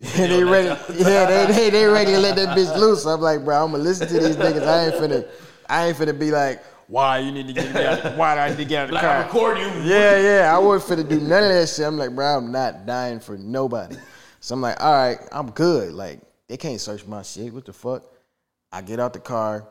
they 0.00 0.42
ready, 0.44 0.68
yeah, 0.94 1.26
they, 1.26 1.52
they 1.52 1.68
they 1.68 1.84
ready 1.84 2.12
to 2.12 2.18
let 2.18 2.36
that 2.36 2.56
bitch 2.56 2.74
loose. 2.78 3.04
I'm 3.04 3.20
like, 3.20 3.44
bro, 3.44 3.62
I'm 3.62 3.72
gonna 3.72 3.82
listen 3.82 4.08
to 4.08 4.14
these 4.18 4.36
niggas. 4.36 4.66
I 4.66 4.86
ain't 4.86 4.94
finna, 4.94 5.28
I 5.68 5.88
ain't 5.88 5.96
finna 5.98 6.18
be 6.18 6.30
like, 6.30 6.64
why 6.88 7.18
you 7.18 7.32
need 7.32 7.48
to 7.48 7.52
get 7.52 7.74
me 7.74 7.84
out? 7.84 8.16
Why 8.16 8.34
do 8.34 8.40
I 8.40 8.48
need 8.48 8.56
to 8.56 8.64
get 8.64 8.78
out 8.78 8.84
of 8.84 8.88
the 8.88 8.94
Like, 8.94 9.04
I 9.04 9.08
car? 9.08 9.22
record 9.24 9.58
you. 9.58 9.66
Yeah, 9.82 10.18
yeah. 10.18 10.56
I 10.56 10.58
wasn't 10.58 11.00
finna 11.00 11.08
do 11.10 11.20
none 11.20 11.42
of 11.42 11.50
that 11.50 11.68
shit. 11.68 11.84
I'm 11.84 11.98
like, 11.98 12.14
bro, 12.14 12.38
I'm 12.38 12.50
not 12.50 12.86
dying 12.86 13.20
for 13.20 13.36
nobody. 13.36 13.96
So 14.40 14.54
I'm 14.54 14.62
like, 14.62 14.82
all 14.82 14.94
right, 14.94 15.18
I'm 15.32 15.50
good. 15.50 15.92
Like, 15.92 16.20
they 16.48 16.56
can't 16.56 16.80
search 16.80 17.06
my 17.06 17.20
shit. 17.20 17.52
What 17.52 17.66
the 17.66 17.74
fuck? 17.74 18.04
I 18.72 18.80
get 18.80 19.00
out 19.00 19.12
the 19.12 19.20
car 19.20 19.68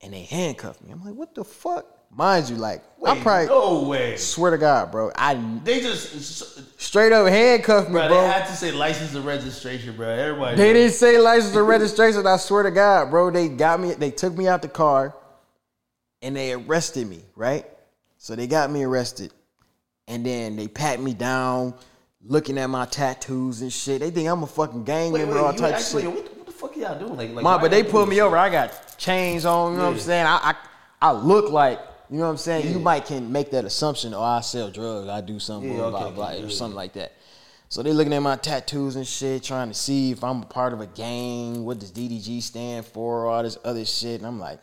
and 0.00 0.12
they 0.12 0.22
handcuff 0.22 0.80
me. 0.82 0.92
I'm 0.92 1.04
like, 1.04 1.14
what 1.14 1.34
the 1.34 1.44
fuck? 1.44 1.86
Mind 2.10 2.48
you, 2.48 2.56
like, 2.56 2.82
I 3.04 3.18
probably 3.20 3.46
no 3.46 3.82
way. 3.82 4.16
swear 4.16 4.52
to 4.52 4.58
God, 4.58 4.90
bro. 4.90 5.10
I 5.16 5.34
They 5.64 5.80
just, 5.80 6.80
straight 6.80 7.12
up 7.12 7.26
handcuffed 7.26 7.88
me, 7.88 7.94
bro. 7.94 8.08
They 8.08 8.26
had 8.26 8.46
to 8.46 8.52
say 8.52 8.70
license 8.72 9.14
and 9.14 9.24
registration, 9.26 9.96
bro. 9.96 10.08
Everybody. 10.08 10.56
They 10.56 10.72
didn't 10.72 10.92
say 10.94 11.18
license 11.18 11.54
and 11.54 11.66
registration. 11.66 12.26
I 12.26 12.36
swear 12.36 12.62
to 12.62 12.70
God, 12.70 13.10
bro. 13.10 13.30
They 13.30 13.48
got 13.48 13.80
me. 13.80 13.92
They 13.94 14.10
took 14.10 14.36
me 14.36 14.46
out 14.48 14.62
the 14.62 14.68
car, 14.68 15.14
and 16.22 16.36
they 16.36 16.52
arrested 16.52 17.06
me. 17.06 17.20
Right. 17.34 17.66
So 18.18 18.34
they 18.34 18.46
got 18.46 18.70
me 18.70 18.84
arrested, 18.84 19.32
and 20.08 20.24
then 20.24 20.56
they 20.56 20.68
pat 20.68 21.00
me 21.00 21.12
down, 21.12 21.74
looking 22.24 22.56
at 22.56 22.70
my 22.70 22.86
tattoos 22.86 23.60
and 23.62 23.72
shit. 23.72 24.00
They 24.00 24.10
think 24.10 24.28
I'm 24.28 24.42
a 24.42 24.46
fucking 24.46 24.84
gang 24.84 25.12
Wait, 25.12 25.20
member, 25.20 25.34
wait, 25.34 25.44
all 25.44 25.52
you 25.52 25.58
types 25.58 25.92
of 25.92 26.00
shit. 26.00 26.10
what, 26.10 26.24
the, 26.24 26.30
what 26.30 26.46
the 26.46 26.52
fuck 26.52 26.76
are 26.76 26.80
y'all 26.80 26.98
doing? 26.98 27.16
Like, 27.16 27.34
like 27.34 27.42
Ma, 27.42 27.58
but 27.58 27.70
they 27.70 27.82
pulled 27.82 28.08
me 28.08 28.14
this 28.16 28.22
over. 28.22 28.38
I 28.38 28.48
got 28.48 28.85
chains 28.98 29.44
on. 29.44 29.72
You 29.72 29.78
know 29.78 29.84
what 29.86 29.94
I'm 29.94 29.98
saying? 30.00 30.26
I, 30.26 30.38
I 30.42 30.54
I 31.08 31.12
look 31.12 31.50
like. 31.50 31.80
You 32.08 32.18
know 32.18 32.24
what 32.24 32.30
I'm 32.30 32.36
saying? 32.36 32.72
You 32.72 32.78
might 32.78 33.04
can 33.06 33.30
make 33.32 33.50
that 33.50 33.64
assumption. 33.64 34.14
Oh, 34.14 34.22
I 34.22 34.40
sell 34.40 34.70
drugs. 34.70 35.08
I 35.08 35.20
do 35.20 35.40
something, 35.40 35.70
Yeah, 35.72 35.78
blah, 35.78 35.90
blah, 35.90 36.04
okay, 36.06 36.14
blah, 36.14 36.30
yeah. 36.32 36.44
or 36.44 36.50
something 36.50 36.76
like 36.76 36.92
that. 36.92 37.12
So 37.68 37.82
they 37.82 37.92
looking 37.92 38.12
at 38.12 38.20
my 38.20 38.36
tattoos 38.36 38.94
and 38.94 39.04
shit, 39.04 39.42
trying 39.42 39.68
to 39.68 39.74
see 39.74 40.12
if 40.12 40.22
I'm 40.22 40.42
a 40.42 40.46
part 40.46 40.72
of 40.72 40.80
a 40.80 40.86
gang. 40.86 41.64
What 41.64 41.80
does 41.80 41.90
DDG 41.90 42.40
stand 42.42 42.86
for? 42.86 43.26
All 43.26 43.42
this 43.42 43.58
other 43.64 43.84
shit, 43.84 44.20
and 44.20 44.26
I'm 44.26 44.38
like, 44.38 44.60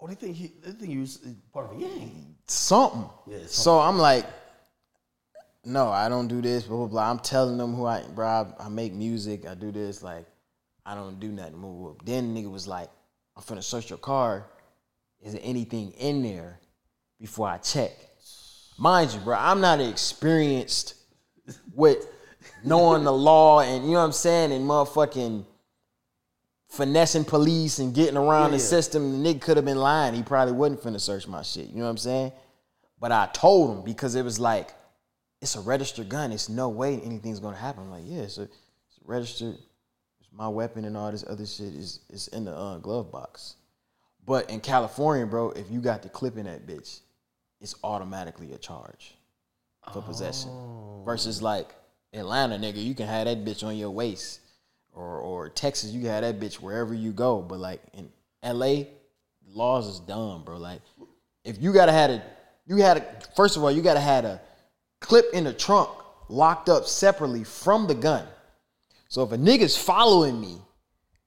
Oh, 0.00 0.06
they 0.06 0.14
think 0.14 0.36
he, 0.36 0.52
they 0.64 0.70
think 0.72 0.90
you 0.90 1.00
was 1.00 1.18
part 1.52 1.70
of 1.70 1.76
a 1.76 1.80
gang. 1.80 2.34
something. 2.46 3.02
Yeah, 3.26 3.34
something. 3.36 3.48
So 3.48 3.78
I'm 3.78 3.98
like, 3.98 4.24
no, 5.66 5.90
I 5.90 6.08
don't 6.08 6.28
do 6.28 6.40
this. 6.40 6.62
Blah 6.62 6.78
blah 6.78 6.86
blah. 6.86 7.10
I'm 7.10 7.18
telling 7.18 7.58
them 7.58 7.74
who 7.74 7.84
I, 7.84 8.02
bro. 8.14 8.26
I, 8.26 8.64
I 8.64 8.68
make 8.70 8.94
music. 8.94 9.46
I 9.46 9.54
do 9.54 9.70
this. 9.70 10.02
Like, 10.02 10.24
I 10.90 10.96
don't 10.96 11.20
do 11.20 11.28
nothing. 11.28 11.56
Move. 11.56 11.90
up. 11.92 12.04
Then 12.04 12.34
the 12.34 12.40
nigga 12.40 12.50
was 12.50 12.66
like, 12.66 12.90
I'm 13.36 13.44
finna 13.44 13.62
search 13.62 13.90
your 13.90 13.98
car. 13.98 14.46
Is 15.22 15.34
there 15.34 15.42
anything 15.44 15.92
in 15.92 16.22
there 16.24 16.58
before 17.20 17.46
I 17.48 17.58
check? 17.58 17.92
Mind 18.76 19.12
you, 19.12 19.20
bro, 19.20 19.36
I'm 19.38 19.60
not 19.60 19.80
experienced 19.80 20.94
with 21.74 22.08
knowing 22.64 23.04
the 23.04 23.12
law 23.12 23.60
and 23.60 23.84
you 23.84 23.92
know 23.92 23.98
what 23.98 24.06
I'm 24.06 24.12
saying 24.12 24.50
and 24.50 24.68
motherfucking 24.68 25.44
finessing 26.68 27.24
police 27.24 27.78
and 27.78 27.94
getting 27.94 28.16
around 28.16 28.50
Yeah, 28.50 28.56
the 28.56 28.62
system. 28.64 29.22
The 29.22 29.34
nigga 29.34 29.42
could 29.42 29.58
have 29.58 29.66
been 29.66 29.78
lying. 29.78 30.14
He 30.14 30.24
probably 30.24 30.54
wasn't 30.54 30.82
finna 30.82 31.00
search 31.00 31.28
my 31.28 31.42
shit. 31.42 31.68
You 31.68 31.76
know 31.76 31.84
what 31.84 31.90
I'm 31.90 31.98
saying? 31.98 32.32
But 32.98 33.12
I 33.12 33.28
told 33.32 33.76
him 33.76 33.84
because 33.84 34.16
it 34.16 34.24
was 34.24 34.40
like, 34.40 34.74
it's 35.40 35.54
a 35.54 35.60
registered 35.60 36.08
gun. 36.08 36.32
It's 36.32 36.48
no 36.48 36.68
way 36.68 37.00
anything's 37.00 37.38
gonna 37.38 37.56
happen. 37.56 37.84
I'm 37.84 37.90
like, 37.92 38.02
yeah, 38.06 38.22
it's, 38.22 38.38
a, 38.38 38.42
it's 38.42 38.98
registered. 39.04 39.56
My 40.40 40.48
weapon 40.48 40.86
and 40.86 40.96
all 40.96 41.12
this 41.12 41.22
other 41.28 41.44
shit 41.44 41.74
is 41.74 42.00
is 42.08 42.28
in 42.28 42.46
the 42.46 42.56
uh, 42.56 42.78
glove 42.78 43.12
box. 43.12 43.56
But 44.24 44.48
in 44.48 44.60
California, 44.60 45.26
bro, 45.26 45.50
if 45.50 45.70
you 45.70 45.80
got 45.80 46.02
the 46.02 46.08
clip 46.08 46.38
in 46.38 46.46
that 46.46 46.66
bitch, 46.66 47.00
it's 47.60 47.74
automatically 47.84 48.54
a 48.54 48.56
charge 48.56 49.16
for 49.92 50.00
possession. 50.00 50.50
Versus 51.04 51.42
like 51.42 51.74
Atlanta, 52.14 52.56
nigga, 52.56 52.82
you 52.82 52.94
can 52.94 53.06
have 53.06 53.26
that 53.26 53.44
bitch 53.44 53.62
on 53.62 53.76
your 53.76 53.90
waist. 53.90 54.40
Or 54.94 55.18
or 55.18 55.50
Texas, 55.50 55.90
you 55.90 56.00
can 56.00 56.08
have 56.08 56.22
that 56.22 56.40
bitch 56.40 56.54
wherever 56.54 56.94
you 56.94 57.12
go. 57.12 57.42
But 57.42 57.58
like 57.58 57.82
in 57.92 58.10
LA, 58.42 58.84
laws 59.46 59.88
is 59.88 60.00
dumb, 60.00 60.44
bro. 60.44 60.56
Like 60.56 60.80
if 61.44 61.60
you 61.60 61.70
gotta 61.74 61.92
had 61.92 62.08
a, 62.08 62.22
you 62.66 62.76
had 62.76 62.96
a, 62.96 63.04
first 63.36 63.58
of 63.58 63.62
all, 63.62 63.70
you 63.70 63.82
gotta 63.82 64.00
had 64.00 64.24
a 64.24 64.40
clip 65.00 65.26
in 65.34 65.44
the 65.44 65.52
trunk 65.52 65.90
locked 66.30 66.70
up 66.70 66.86
separately 66.86 67.44
from 67.44 67.86
the 67.86 67.94
gun. 67.94 68.26
So 69.10 69.24
if 69.24 69.32
a 69.32 69.36
nigga's 69.36 69.76
following 69.76 70.40
me 70.40 70.58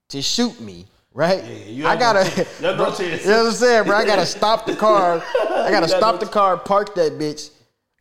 to 0.08 0.22
shoot 0.22 0.58
me, 0.62 0.86
right? 1.14 1.44
you 1.68 1.86
I 1.86 1.98
gotta, 1.98 2.24
no 2.24 2.30
chance. 2.34 2.62
You 2.62 2.68
have 2.68 2.78
no 2.78 2.86
bro, 2.86 2.96
chance. 2.96 3.24
you 3.26 3.30
know 3.30 3.38
what 3.40 3.48
I'm 3.48 3.52
saying, 3.54 3.84
bro? 3.84 3.98
I 3.98 4.06
gotta 4.06 4.26
stop 4.26 4.66
the 4.66 4.76
car. 4.88 5.22
I 5.22 5.70
gotta 5.70 5.88
got 5.88 5.90
stop 5.90 6.16
no 6.16 6.22
the 6.26 6.32
car, 6.32 6.56
park 6.58 6.96
that 6.96 7.12
bitch, 7.20 7.50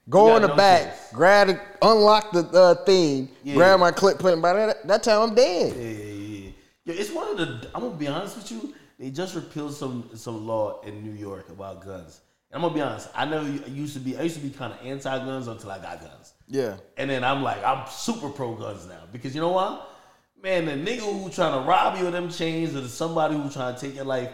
go 0.08 0.36
in 0.36 0.42
the 0.42 0.48
no 0.48 0.54
back, 0.56 0.82
chance. 0.84 1.12
grab, 1.12 1.46
the, 1.48 1.60
unlock 1.82 2.30
the 2.30 2.46
uh, 2.52 2.74
thing, 2.84 3.28
Yeah. 3.42 3.54
grab 3.54 3.80
my 3.80 3.90
clip, 3.90 4.20
put 4.20 4.32
it 4.32 4.40
by 4.40 4.52
that. 4.52 4.86
That 4.86 5.02
time 5.02 5.20
I'm 5.30 5.34
dead. 5.34 5.74
Yeah, 5.76 5.82
yeah, 5.82 6.12
yeah. 6.44 6.50
yeah. 6.84 6.94
It's 7.00 7.10
one 7.10 7.28
of 7.32 7.36
the. 7.38 7.68
I'm 7.74 7.82
gonna 7.82 7.96
be 7.96 8.06
honest 8.06 8.36
with 8.36 8.52
you. 8.52 8.72
They 9.00 9.10
just 9.10 9.34
repealed 9.34 9.74
some 9.74 10.10
some 10.14 10.46
law 10.46 10.80
in 10.82 11.02
New 11.02 11.18
York 11.18 11.48
about 11.48 11.84
guns. 11.84 12.20
And 12.52 12.62
I'm 12.62 12.68
gonna 12.68 12.74
be 12.74 12.82
honest. 12.82 13.08
I 13.16 13.24
never 13.24 13.48
used 13.68 13.94
to 13.94 13.98
be. 14.00 14.16
I 14.16 14.22
used 14.22 14.36
to 14.36 14.42
be 14.42 14.50
kind 14.50 14.72
of 14.72 14.78
anti-guns 14.86 15.48
until 15.48 15.72
I 15.72 15.78
got 15.78 16.00
guns. 16.00 16.34
Yeah. 16.52 16.76
And 16.98 17.08
then 17.10 17.24
I'm 17.24 17.42
like, 17.42 17.64
I'm 17.64 17.88
super 17.90 18.28
pro 18.28 18.54
guns 18.54 18.86
now 18.86 19.00
because 19.10 19.34
you 19.34 19.40
know 19.40 19.50
what? 19.50 19.88
Man, 20.42 20.66
the 20.66 20.72
nigga 20.72 21.00
who 21.00 21.30
trying 21.30 21.60
to 21.62 21.68
rob 21.68 21.98
you 21.98 22.06
of 22.06 22.12
them 22.12 22.28
chains 22.30 22.74
or 22.76 22.86
somebody 22.88 23.34
who 23.36 23.48
trying 23.50 23.74
to 23.74 23.80
take 23.80 23.94
your 23.96 24.04
life, 24.04 24.30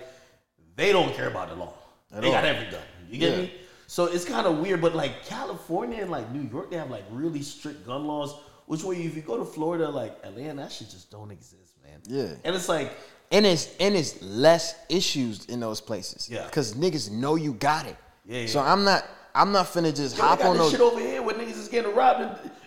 they 0.75 0.93
don't 0.93 1.15
care 1.15 1.29
about 1.29 1.49
the 1.49 1.55
law. 1.55 1.73
At 2.13 2.23
they 2.23 2.31
got 2.31 2.45
all. 2.45 2.51
every 2.51 2.71
gun. 2.71 2.81
You 3.11 3.19
get 3.19 3.31
Yeah. 3.33 3.43
me? 3.43 3.53
So 3.87 4.07
it's 4.07 4.25
kind 4.25 4.47
of 4.47 4.59
weird, 4.59 4.81
but 4.81 4.95
like 4.95 5.25
California 5.27 6.03
and 6.03 6.11
like 6.11 6.31
New 6.33 6.43
York, 6.51 6.71
they 6.71 6.77
have 6.77 6.91
like 6.91 7.05
really 7.11 7.43
strict 7.43 7.87
gun 7.87 8.07
laws. 8.07 8.35
Which 8.67 8.83
way 8.83 8.97
if 8.97 9.15
you 9.17 9.23
go 9.23 9.39
to 9.39 9.45
Florida, 9.47 9.89
like 9.89 10.19
Atlanta, 10.25 10.63
that 10.63 10.73
shit 10.73 10.91
just 10.91 11.11
don't 11.11 11.31
exist, 11.31 11.75
man. 11.85 12.01
Yeah. 12.07 12.35
And 12.45 12.55
it's 12.57 12.69
like, 12.69 12.93
And 13.31 13.47
it's 13.47 13.69
and 13.79 13.95
it's 13.95 14.21
less 14.23 14.75
issues 14.89 15.45
in 15.47 15.61
those 15.61 15.81
places. 15.81 16.29
Yeah. 16.31 16.49
Cause 16.51 16.75
niggas 16.75 17.11
know 17.11 17.37
you 17.37 17.53
got 17.55 17.87
it. 17.87 17.97
Yeah, 18.27 18.47
So. 18.47 18.61
I'm 18.61 18.83
not 18.85 19.05
I'm 19.35 19.53
not 19.53 19.67
finna 19.67 19.95
just 19.95 20.17
yo, 20.17 20.23
hop 20.25 20.39
got 20.41 20.49
on 20.49 20.57
this 20.57 20.63
those. 20.65 20.73
shit 20.73 20.81
over 20.81 20.99
here 21.01 21.23
where 21.23 21.35
getting 21.69 21.95
robbed. 21.95 22.21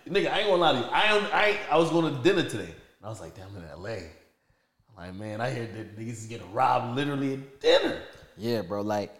Nigga, 0.07 0.31
I 0.31 0.39
ain't 0.39 0.49
gonna 0.49 0.61
lie 0.61 0.73
to 0.73 0.79
you. 0.79 0.85
I 0.85 1.15
ain't, 1.15 1.33
I 1.33 1.59
I 1.71 1.77
was 1.77 1.89
going 1.89 2.13
to 2.13 2.21
dinner 2.21 2.47
today, 2.47 2.63
and 2.63 3.05
I 3.05 3.09
was 3.09 3.21
like, 3.21 3.35
damn, 3.35 3.47
I'm 3.55 3.63
in 3.63 3.81
LA. 3.81 3.89
I'm 3.89 4.95
like, 4.97 5.15
man, 5.15 5.41
I 5.41 5.51
hear 5.51 5.67
that 5.67 5.97
niggas 5.97 6.09
is 6.09 6.25
getting 6.25 6.51
robbed 6.53 6.95
literally 6.95 7.33
at 7.33 7.59
dinner. 7.61 8.01
Yeah, 8.37 8.61
bro. 8.61 8.81
Like 8.81 9.13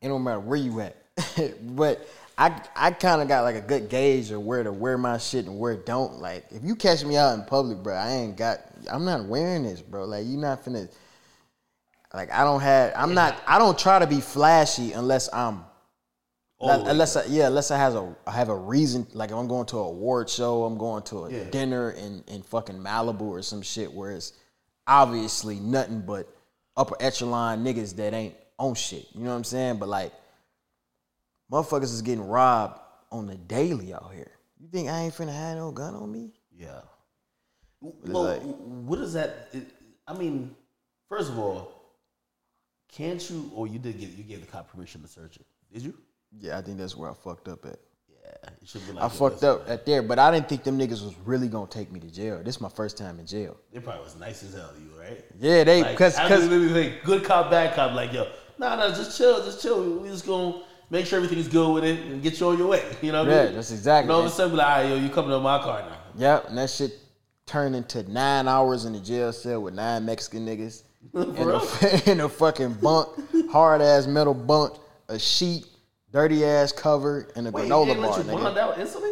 it 0.00 0.08
don't 0.08 0.22
matter 0.22 0.40
where 0.40 0.58
you 0.58 0.80
at. 0.80 0.96
but 1.76 2.06
I 2.36 2.60
I 2.76 2.90
kind 2.90 3.22
of 3.22 3.28
got 3.28 3.42
like 3.42 3.56
a 3.56 3.60
good 3.60 3.88
gauge 3.88 4.30
of 4.30 4.42
where 4.42 4.62
to 4.62 4.72
wear 4.72 4.98
my 4.98 5.18
shit 5.18 5.46
and 5.46 5.58
where 5.58 5.76
don't. 5.76 6.20
Like 6.20 6.46
if 6.50 6.64
you 6.64 6.76
catch 6.76 7.04
me 7.04 7.16
out 7.16 7.38
in 7.38 7.44
public, 7.44 7.82
bro, 7.82 7.94
I 7.94 8.10
ain't 8.10 8.36
got. 8.36 8.60
I'm 8.90 9.04
not 9.04 9.24
wearing 9.26 9.62
this, 9.62 9.80
bro. 9.80 10.04
Like 10.04 10.26
you 10.26 10.36
not 10.36 10.64
finna. 10.64 10.88
Like 12.12 12.30
I 12.30 12.44
don't 12.44 12.60
have. 12.60 12.92
I'm 12.96 13.14
not. 13.14 13.40
I 13.46 13.58
don't 13.58 13.78
try 13.78 13.98
to 13.98 14.06
be 14.06 14.20
flashy 14.20 14.92
unless 14.92 15.32
I'm 15.32 15.64
Always. 16.58 16.88
unless 16.88 17.16
I, 17.16 17.24
yeah, 17.26 17.48
unless 17.48 17.70
I 17.70 17.76
has 17.78 17.94
a 17.94 18.14
I 18.26 18.30
have 18.32 18.48
a 18.48 18.56
reason. 18.56 19.06
Like 19.12 19.30
if 19.30 19.36
I'm 19.36 19.48
going 19.48 19.66
to 19.66 19.78
a 19.78 19.82
award 19.84 20.30
show, 20.30 20.64
I'm 20.64 20.78
going 20.78 21.02
to 21.04 21.24
a 21.24 21.30
Yeah. 21.32 21.44
dinner 21.50 21.90
in 21.90 22.22
in 22.28 22.42
fucking 22.42 22.76
Malibu 22.78 23.22
or 23.22 23.42
some 23.42 23.60
shit 23.62 23.92
where 23.92 24.12
it's 24.12 24.32
obviously 24.86 25.58
nothing 25.60 26.00
but 26.02 26.28
upper 26.76 26.96
echelon 27.00 27.64
niggas 27.64 27.96
that 27.96 28.14
ain't 28.14 28.34
on 28.58 28.74
shit. 28.74 29.06
You 29.14 29.24
know 29.24 29.30
what 29.30 29.36
I'm 29.36 29.44
saying? 29.44 29.78
But 29.78 29.88
like, 29.88 30.12
motherfuckers 31.50 31.84
is 31.92 32.02
getting 32.02 32.26
robbed 32.26 32.78
on 33.10 33.26
the 33.26 33.34
daily 33.36 33.92
out 33.92 34.12
here. 34.14 34.30
You 34.60 34.68
think 34.68 34.88
I 34.88 35.00
ain't 35.00 35.14
finna 35.14 35.34
have 35.34 35.56
no 35.56 35.70
gun 35.72 35.94
on 35.94 36.10
me? 36.10 36.32
Yeah. 36.56 36.80
Well, 37.80 38.22
like- 38.24 38.42
what 38.42 38.98
is 39.00 39.12
that? 39.14 39.54
I 40.06 40.14
mean, 40.14 40.54
first 41.08 41.30
of 41.30 41.38
all, 41.38 41.72
can't 42.92 43.28
you? 43.28 43.50
Or 43.54 43.66
you 43.66 43.78
did 43.78 43.98
get 43.98 44.10
you 44.10 44.22
gave 44.24 44.40
the 44.40 44.46
cop 44.46 44.70
permission 44.70 45.02
to 45.02 45.08
search 45.08 45.36
it? 45.36 45.46
Did 45.72 45.82
you? 45.82 45.94
Yeah, 46.40 46.58
I 46.58 46.62
think 46.62 46.78
that's 46.78 46.96
where 46.96 47.10
I 47.10 47.14
fucked 47.14 47.48
up 47.48 47.64
at. 47.66 47.78
Yeah, 48.22 48.50
it 48.62 48.68
should 48.68 48.86
be 48.86 48.92
like 48.92 49.04
I 49.04 49.08
fucked 49.08 49.44
up 49.44 49.68
at 49.68 49.86
there, 49.86 50.02
but 50.02 50.18
I 50.18 50.30
didn't 50.30 50.48
think 50.48 50.64
them 50.64 50.78
niggas 50.78 51.04
was 51.04 51.14
really 51.24 51.48
gonna 51.48 51.66
take 51.68 51.92
me 51.92 52.00
to 52.00 52.10
jail. 52.10 52.40
This 52.44 52.56
is 52.56 52.60
my 52.60 52.68
first 52.68 52.96
time 52.98 53.18
in 53.18 53.26
jail. 53.26 53.56
They 53.72 53.80
probably 53.80 54.04
was 54.04 54.16
nice 54.16 54.42
as 54.42 54.54
hell 54.54 54.70
to 54.74 54.80
you, 54.80 54.90
right? 55.00 55.24
Yeah, 55.38 55.64
they 55.64 55.82
Like, 55.82 55.96
cause 55.96 56.16
I 56.16 56.28
cause 56.28 56.48
literally 56.48 56.72
think 56.90 57.04
good 57.04 57.24
cop, 57.24 57.50
bad 57.50 57.74
cop. 57.74 57.92
Like 57.94 58.12
yo, 58.12 58.28
nah, 58.58 58.76
nah, 58.76 58.88
just 58.88 59.16
chill, 59.16 59.44
just 59.44 59.62
chill. 59.62 59.98
We 59.98 60.08
just 60.08 60.26
gonna 60.26 60.62
make 60.90 61.06
sure 61.06 61.16
everything 61.18 61.38
is 61.38 61.48
good 61.48 61.72
with 61.72 61.84
it 61.84 61.98
and 62.06 62.22
get 62.22 62.38
you 62.40 62.48
on 62.48 62.58
your 62.58 62.68
way. 62.68 62.82
You 63.02 63.12
know 63.12 63.24
what 63.24 63.32
I 63.32 63.36
Yeah, 63.36 63.44
mean? 63.46 63.54
that's 63.54 63.70
exactly- 63.70 64.08
And 64.08 64.12
all 64.12 64.20
of 64.20 64.26
a 64.26 64.30
sudden, 64.30 64.56
like, 64.56 64.66
all 64.66 64.72
right, 64.82 64.88
yo, 64.90 64.96
you 64.96 65.08
coming 65.10 65.30
to 65.30 65.40
my 65.40 65.58
car 65.58 65.80
now? 65.82 65.96
Yep, 66.16 66.48
and 66.50 66.58
that 66.58 66.70
shit 66.70 66.92
turned 67.46 67.74
into 67.76 68.02
nine 68.10 68.46
hours 68.48 68.84
in 68.84 68.92
the 68.92 69.00
jail 69.00 69.32
cell 69.32 69.62
with 69.62 69.74
nine 69.74 70.04
Mexican 70.04 70.46
niggas 70.46 70.82
in 71.14 71.20
a, 71.50 72.10
in 72.10 72.20
a 72.20 72.28
fucking 72.28 72.74
bunk, 72.74 73.08
hard 73.50 73.80
ass 73.82 74.06
metal 74.06 74.34
bunk, 74.34 74.74
a 75.08 75.18
sheet, 75.18 75.66
dirty 76.14 76.44
ass 76.44 76.70
cover, 76.70 77.28
and 77.34 77.48
a 77.48 77.50
Wait, 77.50 77.68
granola 77.68 77.86
didn't 77.86 78.02
bar. 78.02 78.10
let 78.16 78.24
you 78.26 78.32
Nigga. 78.32 78.42
bond 78.44 78.58
out 78.58 78.78
instantly? 78.78 79.10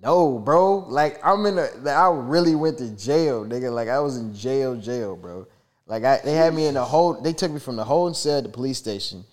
No, 0.00 0.38
bro. 0.38 0.78
Like 0.88 1.18
I'm 1.26 1.44
in 1.46 1.58
a. 1.58 1.68
like, 1.82 1.96
I 1.96 2.08
really 2.10 2.54
went 2.54 2.78
to 2.78 2.88
jail, 2.90 3.44
nigga. 3.44 3.74
Like 3.74 3.88
I 3.88 3.98
was 3.98 4.16
in 4.16 4.34
jail, 4.34 4.76
jail, 4.76 5.16
bro. 5.16 5.46
Like 5.86 6.04
I, 6.04 6.20
they 6.24 6.34
had 6.34 6.54
me 6.54 6.66
in 6.66 6.74
the 6.74 6.84
whole. 6.84 7.20
They 7.20 7.32
took 7.32 7.50
me 7.50 7.58
from 7.58 7.76
the 7.76 7.84
holding 7.84 8.14
cell 8.14 8.38
at 8.38 8.44
the 8.44 8.48
police 8.50 8.78
station 8.78 9.24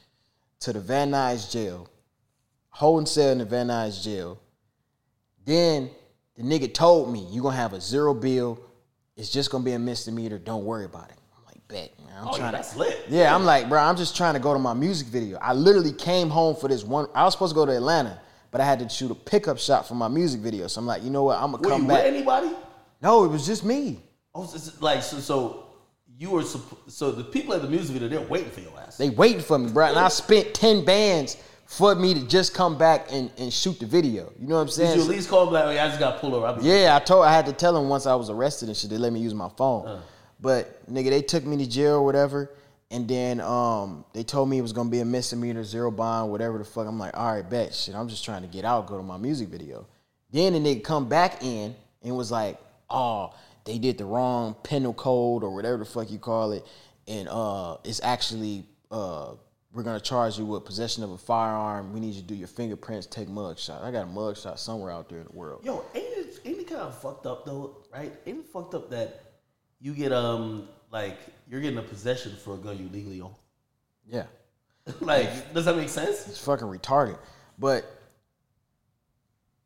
to 0.62 0.74
the 0.74 0.80
Van 0.80 1.12
Nuys 1.12 1.52
jail. 1.52 1.88
Holding 2.70 3.06
cell 3.06 3.30
in 3.32 3.38
the 3.38 3.46
Van 3.46 3.68
Nuys 3.68 4.04
jail. 4.04 4.40
Then 5.46 5.92
the 6.36 6.44
nigga 6.44 6.74
told 6.74 7.12
me, 7.14 7.20
"You 7.30 7.44
gonna 7.44 7.56
have 7.56 7.74
a 7.74 7.82
zero 7.82 8.14
bill. 8.14 8.60
It's 9.16 9.30
just 9.30 9.52
gonna 9.52 9.64
be 9.64 9.74
a 9.74 9.80
misdemeanor. 9.80 10.40
Don't 10.40 10.66
worry 10.66 10.86
about 10.86 11.12
it." 11.12 11.18
"Bet. 11.72 11.92
I'm 12.20 12.28
Oh, 12.28 12.32
yeah, 12.34 12.38
trying 12.38 12.52
that's 12.52 12.74
to." 12.74 12.80
lit. 12.80 13.06
Yeah, 13.10 13.34
I'm 13.36 13.46
like, 13.46 13.68
bro, 13.70 13.80
I'm 13.80 13.96
just 13.98 14.16
trying 14.16 14.34
to 14.36 14.40
go 14.40 14.54
to 14.54 14.60
my 14.60 14.74
music 14.74 15.08
video. 15.08 15.38
I 15.42 15.54
literally 15.54 15.94
came 15.94 16.30
home 16.30 16.56
for 16.56 16.68
this 16.68 16.84
one. 16.84 17.08
I 17.16 17.24
was 17.24 17.34
supposed 17.34 17.52
to 17.52 17.56
go 17.56 17.66
to 17.66 17.76
Atlanta, 17.76 18.20
but 18.52 18.62
I 18.62 18.66
had 18.66 18.80
to 18.80 18.90
shoot 18.90 19.10
a 19.12 19.16
pickup 19.16 19.58
shot 19.58 19.88
for 19.88 19.96
my 19.96 20.08
music 20.08 20.42
video. 20.42 20.68
So 20.68 20.80
I'm 20.82 20.88
like, 20.88 21.04
you 21.04 21.10
know 21.10 21.24
what? 21.24 21.38
I'm 21.40 21.52
gonna 21.52 21.64
come 21.64 21.64
back. 21.64 21.72
Were 21.72 21.72
come 21.72 21.82
you 21.84 21.88
back. 21.88 22.04
with 22.06 22.14
anybody? 22.14 22.56
No, 23.02 23.24
it 23.26 23.30
was 23.30 23.46
just 23.46 23.64
me. 23.66 24.00
Oh, 24.36 24.46
so 24.46 24.72
like 24.82 25.02
so. 25.02 25.18
So 25.20 25.66
you 26.20 26.30
were 26.30 26.44
so 26.44 27.12
the 27.12 27.24
people 27.24 27.54
at 27.56 27.64
the 27.64 27.68
music 27.68 27.94
video 27.94 28.08
they're 28.08 28.28
waiting 28.30 28.52
for 28.52 28.60
your 28.60 28.78
ass. 28.80 28.98
They 28.98 29.10
waiting 29.10 29.42
for 29.42 29.58
me, 29.58 29.72
bro. 29.72 29.88
And 29.88 29.98
I 29.98 30.08
spent 30.10 30.54
10 30.54 30.86
bands 30.86 31.38
for 31.66 31.96
me 31.96 32.14
to 32.14 32.28
just 32.28 32.54
come 32.54 32.78
back 32.78 33.08
and, 33.12 33.32
and 33.40 33.52
shoot 33.52 33.80
the 33.80 33.86
video. 33.88 34.32
You 34.40 34.46
know 34.48 34.56
what 34.56 34.62
I'm 34.62 34.68
Did 34.68 34.74
saying? 34.74 34.96
you 34.98 35.02
at 35.04 35.08
least 35.10 35.30
call 35.30 35.46
them 35.46 35.54
like, 35.56 35.74
yeah, 35.76 35.86
I 35.86 35.88
just 35.88 36.00
got 36.00 36.20
pulled 36.20 36.34
over? 36.36 36.60
Yeah, 36.62 36.96
I 36.96 37.00
told 37.04 37.26
I 37.26 37.34
had 37.34 37.46
to 37.48 37.54
tell 37.54 37.74
them 37.74 37.90
once 37.90 38.06
I 38.06 38.14
was 38.14 38.30
arrested 38.30 38.68
and 38.68 38.78
shit. 38.78 38.90
They 38.92 38.98
let 38.98 39.12
me 39.14 39.20
use 39.22 39.34
my 39.34 39.50
phone. 39.58 39.88
Uh. 39.88 40.02
But 40.42 40.92
nigga, 40.92 41.10
they 41.10 41.22
took 41.22 41.46
me 41.46 41.58
to 41.58 41.70
jail 41.70 41.96
or 41.96 42.04
whatever, 42.04 42.52
and 42.90 43.08
then 43.08 43.40
um 43.42 44.04
they 44.14 44.24
told 44.24 44.50
me 44.50 44.58
it 44.58 44.62
was 44.62 44.74
gonna 44.74 44.90
be 44.90 45.00
a 45.00 45.06
misdemeanor, 45.06 45.64
zero 45.64 45.92
bond, 45.92 46.32
whatever 46.32 46.58
the 46.58 46.66
fuck. 46.66 46.88
I'm 46.88 46.98
like, 46.98 47.16
all 47.16 47.34
right, 47.34 47.48
bet 47.48 47.74
shit. 47.74 47.96
I'm 47.96 48.10
just 48.10 48.26
trying 48.26 48.42
to 48.42 48.48
get 48.48 48.66
out, 48.66 48.88
go 48.88 48.98
to 48.98 49.04
my 49.04 49.18
music 49.18 49.50
video. 49.50 49.86
Then 50.32 50.54
the 50.54 50.60
nigga 50.60 50.84
come 50.84 51.08
back 51.08 51.44
in 51.44 51.76
and 52.02 52.16
was 52.18 52.32
like, 52.32 52.58
oh, 52.90 53.34
they 53.66 53.78
did 53.78 53.98
the 53.98 54.06
wrong 54.06 54.56
penal 54.64 54.94
code 54.94 55.44
or 55.44 55.54
whatever 55.54 55.78
the 55.78 55.86
fuck 55.86 56.10
you 56.10 56.18
call 56.18 56.54
it, 56.54 56.66
and 57.08 57.30
uh 57.30 57.78
it's 57.84 58.02
actually 58.04 58.66
uh 58.90 59.34
we're 59.74 59.84
gonna 59.84 60.00
charge 60.00 60.38
you 60.38 60.46
with 60.46 60.66
possession 60.66 61.04
of 61.04 61.12
a 61.12 61.18
firearm. 61.18 61.94
We 61.94 62.00
need 62.00 62.16
you 62.16 62.22
to 62.22 62.28
do 62.28 62.36
your 62.36 62.48
fingerprints, 62.48 63.06
take 63.06 63.30
mug 63.30 63.60
shot. 63.60 63.84
I 63.84 63.92
got 63.92 64.04
a 64.04 64.08
mug 64.08 64.38
shot 64.38 64.60
somewhere 64.60 64.92
out 64.92 65.08
there 65.08 65.20
in 65.20 65.26
the 65.26 65.32
world. 65.32 65.64
Yo, 65.64 65.86
ain't 65.94 66.04
it, 66.04 66.40
ain't 66.44 66.60
it 66.60 66.68
kind 66.68 66.82
of 66.82 67.00
fucked 67.00 67.26
up 67.28 67.46
though, 67.46 67.78
right? 67.94 68.12
Ain't 68.26 68.40
it 68.40 68.46
fucked 68.48 68.74
up 68.74 68.90
that 68.90 69.31
you 69.82 69.94
get 69.94 70.12
um 70.12 70.68
like 70.92 71.18
you're 71.50 71.62
getting 71.62 71.80
a 71.80 71.84
possession 71.84 72.36
for 72.44 72.54
a 72.56 72.58
gun 72.58 72.78
you 72.78 72.90
legally 72.90 73.22
own? 73.22 73.34
Yeah. 74.08 74.26
like, 75.02 75.54
does 75.54 75.66
that 75.66 75.76
make 75.76 75.90
sense? 75.90 76.28
It's 76.28 76.44
fucking 76.44 76.68
retarded. 76.68 77.18
But 77.60 77.86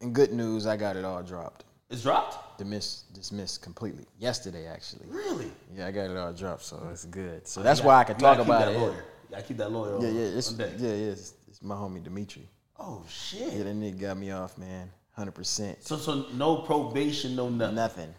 in 0.01 0.11
good 0.13 0.33
news, 0.33 0.67
I 0.67 0.77
got 0.77 0.95
it 0.95 1.05
all 1.05 1.23
dropped. 1.23 1.63
It's 1.89 2.01
dropped. 2.03 2.57
Dismissed, 2.57 3.13
dismissed 3.13 3.61
completely. 3.61 4.05
Yesterday, 4.19 4.65
actually. 4.67 5.05
Really? 5.07 5.51
Yeah, 5.73 5.87
I 5.87 5.91
got 5.91 6.09
it 6.09 6.17
all 6.17 6.33
dropped, 6.33 6.63
so 6.63 6.81
it's 6.91 7.05
good. 7.05 7.47
So 7.47 7.59
You 7.61 7.63
that's 7.63 7.79
gotta- 7.79 7.87
why 7.87 7.99
I 7.99 8.03
can 8.03 8.17
talk 8.17 8.39
about 8.39 8.67
it. 8.71 8.77
Lawyer. 8.77 8.91
You 8.93 9.31
gotta 9.31 9.43
keep 9.43 9.57
that 9.57 9.71
lawyer. 9.71 10.01
Yeah, 10.01 10.09
yeah, 10.09 10.37
it's 10.37 10.51
yeah, 10.51 10.65
yeah. 10.77 10.87
It's, 11.11 11.33
it's 11.47 11.61
my 11.61 11.75
homie 11.75 12.03
Dimitri. 12.03 12.49
Oh 12.77 13.03
shit. 13.07 13.53
Yeah, 13.53 13.63
that 13.63 13.75
nigga 13.75 13.99
got 13.99 14.17
me 14.17 14.31
off, 14.31 14.57
man. 14.57 14.91
Hundred 15.11 15.31
percent. 15.33 15.81
So 15.83 15.95
so 15.97 16.25
no 16.33 16.57
probation, 16.57 17.35
no 17.35 17.49
nothing. 17.49 17.75
Nothing. 17.75 18.13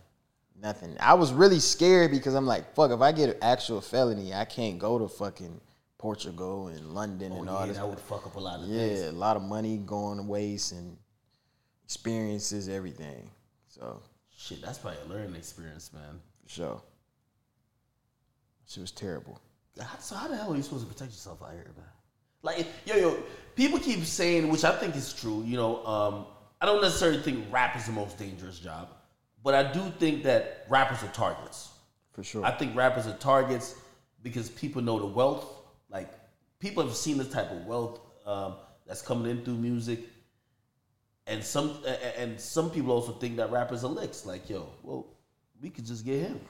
Nothing. 0.61 0.97
I 1.01 1.15
was 1.15 1.33
really 1.33 1.61
scared 1.61 2.11
because 2.11 2.35
I'm 2.35 2.47
like, 2.47 2.75
fuck, 2.75 2.91
if 2.91 3.01
I 3.01 3.13
get 3.13 3.29
an 3.31 3.37
actual 3.43 3.81
felony, 3.81 4.33
I 4.33 4.45
can't 4.47 4.79
go 4.79 4.99
to 4.99 5.07
fucking 5.09 5.61
Portugal 5.99 6.69
and 6.69 6.95
London 6.95 7.33
Oh, 7.35 7.41
and 7.41 7.51
all 7.51 7.61
yeah, 7.61 7.67
this. 7.67 7.77
that 7.77 7.89
would 7.89 7.99
fuck 8.01 8.27
up 8.27 8.37
a 8.37 8.41
lot 8.41 8.61
of 8.61 8.67
Yeah, 8.69 8.87
things. 8.89 9.01
a 9.03 9.13
lot 9.13 9.37
of 9.37 9.43
money 9.43 9.77
going 9.79 10.17
to 10.19 10.23
waste 10.23 10.73
and 10.73 10.97
experiences, 11.85 12.69
everything. 12.69 13.31
So 13.69 14.03
Shit, 14.37 14.63
that's 14.63 14.79
probably 14.79 15.01
a 15.05 15.09
learning 15.09 15.35
experience, 15.37 15.93
man. 15.93 16.21
for 16.43 16.49
sure. 16.49 16.83
She 18.67 18.81
was 18.81 18.91
terrible. 18.91 19.41
So 20.01 20.15
how 20.17 20.29
the 20.29 20.37
hell 20.37 20.53
are 20.53 20.57
you 20.57 20.63
supposed 20.63 20.87
to 20.89 20.93
protect 20.93 21.13
yourself 21.13 21.43
out 21.43 21.53
here, 21.53 21.71
man? 21.77 21.87
Like, 22.43 22.67
yo, 22.87 22.97
yo, 22.97 23.23
people 23.55 23.79
keep 23.79 24.05
saying, 24.05 24.49
which 24.49 24.65
I 24.65 24.75
think 24.77 24.97
is 24.97 25.13
true. 25.13 25.43
You 25.45 25.57
know, 25.57 25.85
um, 25.87 26.27
I 26.61 26.67
don't 26.67 26.81
necessarily 26.81 27.21
think 27.21 27.45
rap 27.53 27.77
is 27.77 27.87
the 27.87 27.93
most 27.93 28.19
dangerous 28.19 28.59
job, 28.59 28.89
but 29.47 29.55
I 29.55 29.73
do 29.73 29.93
think 30.01 30.25
that 30.25 30.67
rappers 30.69 31.05
are 31.05 31.13
targets. 31.13 31.69
For 32.15 32.25
sure. 32.25 32.45
I 32.45 32.51
think 32.51 32.75
rappers 32.75 33.07
are 33.07 33.17
targets 33.19 33.77
because 34.25 34.51
people 34.51 34.83
know 34.83 34.99
the 34.99 35.07
wealth. 35.07 35.47
Like, 35.89 36.13
people 36.59 36.85
have 36.85 36.97
seen 36.97 37.17
this 37.17 37.29
type 37.29 37.53
of 37.53 37.65
wealth 37.65 38.01
um, 38.27 38.57
that's 38.89 39.03
coming 39.03 39.31
in 39.31 39.45
through 39.45 39.55
music. 39.55 40.01
And 41.29 41.45
some 41.45 41.79
and 42.19 42.41
some 42.41 42.71
people 42.73 42.91
also 42.91 43.13
think 43.13 43.37
that 43.37 43.53
rappers 43.53 43.85
are 43.85 43.91
licks. 43.91 44.27
Like, 44.27 44.51
yo, 44.51 44.69
well, 44.83 45.07
we 45.63 45.71
could 45.71 45.87
just 45.87 46.05
get 46.05 46.23
him. 46.23 46.41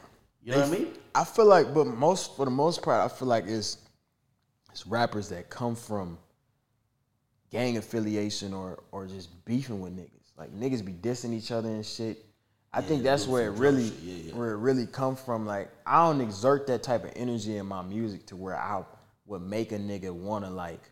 You 0.42 0.52
know 0.52 0.60
what 0.60 0.68
I 0.68 0.78
mean? 0.78 0.88
I 1.14 1.24
feel 1.24 1.44
like, 1.44 1.74
but 1.74 1.84
most 1.86 2.34
for 2.34 2.46
the 2.46 2.50
most 2.50 2.80
part, 2.80 3.04
I 3.04 3.14
feel 3.14 3.28
like 3.28 3.44
it's 3.46 3.76
it's 4.70 4.86
rappers 4.86 5.28
that 5.28 5.50
come 5.50 5.76
from 5.76 6.16
gang 7.50 7.76
affiliation 7.76 8.54
or 8.54 8.82
or 8.90 9.06
just 9.06 9.44
beefing 9.44 9.80
with 9.82 9.94
niggas. 9.94 10.32
Like 10.38 10.50
niggas 10.54 10.82
be 10.82 10.92
dissing 10.92 11.34
each 11.34 11.50
other 11.50 11.68
and 11.68 11.84
shit. 11.84 12.25
I 12.76 12.82
think 12.82 13.02
that's 13.02 13.26
where 13.26 13.46
it 13.46 13.52
really. 13.52 13.84
Yeah, 14.02 14.14
yeah. 14.26 14.34
where 14.34 14.52
it 14.52 14.58
really 14.58 14.86
come 14.86 15.16
from. 15.16 15.46
Like 15.46 15.70
I 15.86 16.06
don't 16.06 16.20
exert 16.20 16.66
that 16.66 16.82
type 16.82 17.04
of 17.04 17.12
energy 17.16 17.56
in 17.56 17.66
my 17.66 17.82
music 17.82 18.26
to 18.26 18.36
where 18.36 18.56
I 18.56 18.84
would 19.24 19.40
make 19.42 19.72
a 19.72 19.78
nigga 19.78 20.12
wanna 20.12 20.50
like 20.50 20.82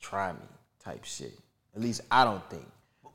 try 0.00 0.32
me 0.32 0.38
type 0.82 1.04
shit. 1.04 1.38
At 1.76 1.82
least 1.82 2.00
I 2.10 2.24
don't 2.24 2.48
think. 2.50 2.66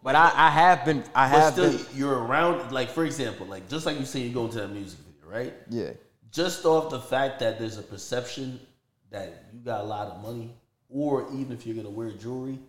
But 0.04 0.16
I, 0.16 0.32
I 0.36 0.50
have 0.50 0.86
been 0.86 1.04
I 1.16 1.28
have 1.28 1.54
still, 1.54 1.72
been 1.72 1.86
you're 1.96 2.24
around. 2.24 2.72
Like, 2.72 2.90
for 2.90 3.06
example, 3.06 3.48
like 3.48 3.68
just 3.70 3.86
like 3.86 4.00
you 4.00 4.06
say, 4.06 4.20
you 4.20 4.34
go 4.34 4.46
into 4.46 4.60
that 4.60 4.70
music 4.70 5.00
video, 5.00 5.30
right? 5.30 5.54
yeah. 5.70 5.92
just 6.32 6.66
off 6.66 6.92
the 6.92 7.00
fact 7.00 7.40
that 7.40 7.58
there's 7.58 7.78
a 7.78 7.84
perception 7.84 8.60
that 9.10 9.46
you 9.52 9.60
got 9.62 9.82
a 9.82 9.84
lot 9.84 10.08
of 10.10 10.22
money, 10.22 10.54
or 10.90 11.28
even 11.34 11.52
if 11.52 11.66
you're 11.66 11.76
gonna 11.76 11.90
wear 11.90 12.12
jewelry, 12.12 12.60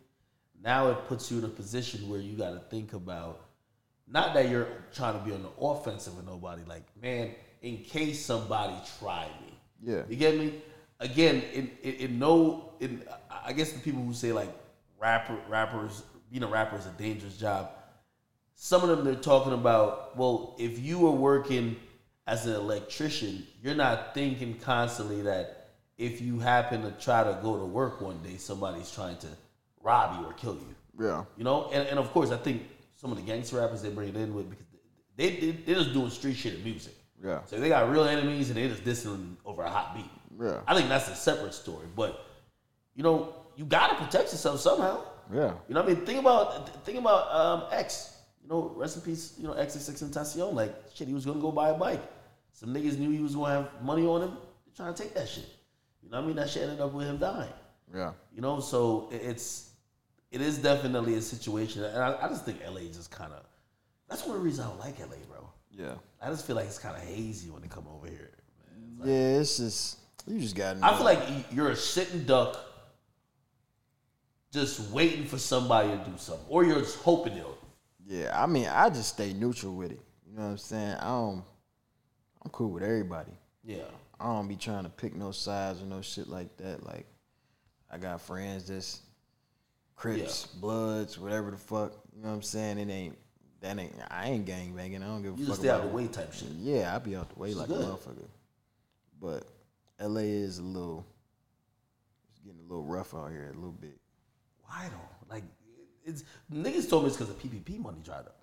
now 0.63 0.91
it 0.91 1.07
puts 1.09 1.31
you 1.31 1.39
in 1.39 1.45
a 1.45 1.49
position 1.49 2.09
where 2.09 2.21
you 2.21 2.37
got 2.37 2.53
to 2.53 2.61
think 2.71 2.95
about 2.95 3.44
not 4.09 4.35
that 4.35 4.49
you're 4.49 4.67
trying 4.95 5.19
to 5.19 5.25
be 5.25 5.33
on 5.33 5.43
the 5.43 5.51
offensive 5.61 6.17
with 6.17 6.27
nobody. 6.27 6.63
Like, 6.67 6.83
man, 7.01 7.31
in 7.63 7.79
case 7.79 8.25
somebody 8.25 8.75
tried 8.99 9.31
me, 9.47 9.55
Yeah. 9.83 10.03
you 10.09 10.17
get 10.17 10.37
me. 10.39 10.63
Again, 11.01 11.43
in 11.53 11.71
in, 11.83 11.93
in 11.95 12.19
no, 12.19 12.73
in 12.81 13.03
I 13.45 13.53
guess 13.53 13.73
the 13.73 13.81
people 13.81 14.03
who 14.03 14.15
say 14.15 14.33
like 14.33 14.51
rapper 14.99 15.37
rappers 15.49 16.03
being 16.31 16.43
a 16.43 16.47
rapper 16.47 16.77
is 16.77 16.87
a 16.87 16.91
dangerous 16.91 17.37
job 17.37 17.71
some 18.57 18.83
of 18.83 18.89
them 18.89 19.05
they're 19.05 19.15
talking 19.17 19.53
about 19.53 20.17
well 20.17 20.55
if 20.59 20.79
you 20.79 20.99
were 20.99 21.11
working 21.11 21.77
as 22.27 22.47
an 22.47 22.55
electrician 22.55 23.45
you're 23.63 23.75
not 23.75 24.15
thinking 24.15 24.55
constantly 24.61 25.21
that 25.23 25.71
if 25.99 26.21
you 26.21 26.39
happen 26.39 26.83
to 26.83 26.91
try 26.93 27.23
to 27.25 27.37
go 27.43 27.59
to 27.59 27.65
work 27.65 28.01
one 28.01 28.19
day 28.23 28.37
somebody's 28.37 28.91
trying 28.93 29.17
to 29.19 29.27
rob 29.83 30.21
you 30.21 30.27
or 30.27 30.33
kill 30.35 30.55
you 30.55 30.75
Yeah. 31.07 31.25
you 31.37 31.45
know 31.45 31.69
and, 31.73 31.87
and 31.89 31.99
of 31.99 32.11
course 32.13 32.31
i 32.31 32.37
think 32.37 32.63
some 32.97 33.11
of 33.13 33.17
the 33.19 33.23
gangster 33.25 33.57
rappers 33.57 33.83
they 33.83 33.91
bring 33.91 34.09
it 34.11 34.17
in 34.17 34.35
with 34.35 34.49
because 34.51 34.65
they, 35.17 35.31
they, 35.37 35.51
they're 35.53 35.77
just 35.77 35.93
doing 35.93 36.11
street 36.11 36.35
shit 36.37 36.55
and 36.55 36.65
music 36.65 36.95
Yeah. 37.23 37.41
so 37.45 37.59
they 37.61 37.69
got 37.69 37.91
real 37.91 38.05
enemies 38.05 38.51
and 38.51 38.57
they 38.59 38.69
just 38.69 38.85
dissing 38.85 39.37
over 39.45 39.63
a 39.63 39.71
hot 39.71 39.95
beat 39.95 40.11
Yeah. 40.45 40.61
i 40.67 40.75
think 40.75 40.89
that's 40.89 41.09
a 41.09 41.15
separate 41.15 41.55
story 41.55 41.87
but 41.95 42.25
you 42.95 43.03
know 43.03 43.35
you 43.57 43.65
gotta 43.65 43.95
protect 43.97 44.33
yourself 44.33 44.61
somehow 44.61 45.03
Yeah. 45.33 45.53
you 45.69 45.75
know 45.75 45.83
what 45.83 45.91
I 45.91 45.95
mean? 45.95 46.05
Think 46.07 46.19
about 46.21 46.85
think 46.85 46.99
about 46.99 47.31
um, 47.33 47.65
X. 47.73 48.11
You 48.43 48.49
know, 48.51 48.73
rest 48.77 48.97
in 48.97 49.03
peace. 49.03 49.35
You 49.39 49.47
know, 49.47 49.55
XXXTentacion. 49.55 50.53
Like 50.53 50.75
shit, 50.95 51.09
he 51.09 51.15
was 51.15 51.25
gonna 51.25 51.41
go 51.41 51.51
buy 51.51 51.71
a 51.71 51.75
bike. 51.79 52.03
Some 52.53 52.75
niggas 52.75 52.99
knew 52.99 53.11
he 53.11 53.21
was 53.21 53.35
gonna 53.35 53.55
have 53.55 53.83
money 53.83 54.05
on 54.07 54.21
him. 54.23 54.31
They're 54.67 54.75
trying 54.77 54.93
to 54.95 55.03
take 55.03 55.15
that 55.15 55.29
shit. 55.29 55.47
You 56.03 56.11
know 56.11 56.19
what 56.19 56.25
I 56.25 56.27
mean? 56.27 56.37
That 56.37 56.51
shit 56.51 56.63
ended 56.65 56.81
up 56.81 56.93
with 56.93 57.07
him 57.07 57.17
dying. 57.17 57.49
Yeah. 57.95 58.13
You 58.35 58.43
know, 58.43 58.61
so 58.61 59.09
it's 59.13 59.71
it 60.35 60.41
is 60.41 60.59
definitely 60.59 61.15
a 61.15 61.23
situation, 61.23 61.85
and 61.85 62.03
I, 62.03 62.17
I 62.21 62.29
just 62.29 62.45
think 62.45 62.59
LA 62.67 62.81
just 62.93 63.11
kind 63.11 63.33
of. 63.33 63.45
That's 64.09 64.27
one 64.27 64.35
of 64.35 64.43
the 64.43 64.45
reasons 64.45 64.67
I 64.67 64.71
don't 64.71 64.81
like 64.81 64.99
LA, 64.99 65.17
bro. 65.31 65.49
Yeah. 65.71 65.95
I 66.21 66.29
just 66.29 66.45
feel 66.45 66.57
like 66.57 66.67
it's 66.67 66.79
kind 66.79 66.97
of 66.97 67.03
hazy 67.03 67.51
when 67.51 67.63
they 67.63 67.69
come 67.69 67.87
over 67.95 68.09
here. 68.09 68.33
Man. 68.99 69.09
Yeah, 69.09 69.41
it's 69.41 69.59
just 69.59 69.99
you 70.27 70.41
just 70.41 70.57
got. 70.57 70.77
I 70.83 70.97
feel 70.97 71.05
like 71.05 71.21
you're 71.53 71.71
a 71.71 71.77
sitting 71.77 72.25
duck, 72.25 72.59
just 74.53 74.91
waiting 74.91 75.25
for 75.25 75.39
somebody 75.39 75.91
to 75.91 75.99
do 75.99 76.17
something, 76.17 76.47
or 76.49 76.65
you're 76.65 76.81
just 76.81 76.99
hoping 76.99 77.37
they'll. 77.37 77.57
Yeah, 78.05 78.33
I 78.35 78.47
mean, 78.47 78.67
I 78.67 78.91
just 78.91 79.11
stay 79.11 79.33
neutral 79.33 79.77
with 79.77 79.93
it. 79.93 80.01
You 80.27 80.37
know 80.37 80.47
what 80.47 80.51
I'm 80.51 80.59
saying? 80.59 80.97
I 80.97 81.07
don't. 81.07 81.45
I'm 82.45 82.51
cool 82.51 82.71
with 82.71 82.83
everybody. 82.83 83.33
Yeah. 83.63 83.85
I 84.19 84.27
don't 84.27 84.49
be 84.49 84.57
trying 84.57 84.83
to 84.83 84.91
pick 84.91 85.15
no 85.15 85.31
sides 85.31 85.81
or 85.81 85.87
no 85.87 86.03
shit 86.03 86.29
like 86.29 86.57
that. 86.57 86.85
Like, 86.85 87.07
I 87.91 87.99
got 87.99 88.21
friends 88.21 88.67
that's 88.67 89.01
Crips, 89.97 90.47
Bloods, 90.47 91.19
whatever 91.19 91.51
the 91.51 91.57
fuck. 91.57 91.93
You 92.15 92.23
know 92.23 92.29
what 92.29 92.35
I'm 92.37 92.43
saying? 92.43 92.79
It 92.79 92.91
ain't 92.91 93.19
that 93.61 93.79
ain't. 93.79 93.95
I 94.11 94.29
ain't 94.29 94.45
gang 94.45 94.75
banging. 94.75 95.03
I 95.03 95.07
don't 95.07 95.23
give 95.23 95.35
a 95.35 95.37
You 95.39 95.45
fuck 95.45 95.49
just 95.53 95.61
stay 95.61 95.71
out 95.71 95.83
the 95.83 95.89
way 95.89 96.07
type 96.09 96.33
shit. 96.33 96.49
Yeah, 96.59 96.95
I 96.95 96.99
be 96.99 97.17
out 97.17 97.31
the 97.31 97.39
way 97.39 97.51
is 97.51 97.57
like 97.57 97.69
good. 97.69 97.81
a 97.81 97.85
motherfucker. 97.85 98.29
But 99.21 99.45
LA 100.01 100.21
is 100.21 100.59
a 100.59 100.63
little. 100.63 101.07
It's 102.31 102.41
getting 102.41 102.61
a 102.61 102.63
little 102.63 102.85
rough 102.85 103.15
out 103.15 103.31
here 103.31 103.51
a 103.53 103.55
little 103.57 103.73
bit. 103.73 103.99
Why 104.67 104.89
though? 104.91 105.33
Like, 105.35 105.45
it's 106.05 106.25
niggas 106.53 106.91
told 106.91 107.05
me 107.05 107.09
it's 107.09 107.17
because 107.17 107.31
of 107.31 107.39
PPP 107.41 107.79
money 107.79 107.99
dried 108.05 108.27
up. 108.27 108.37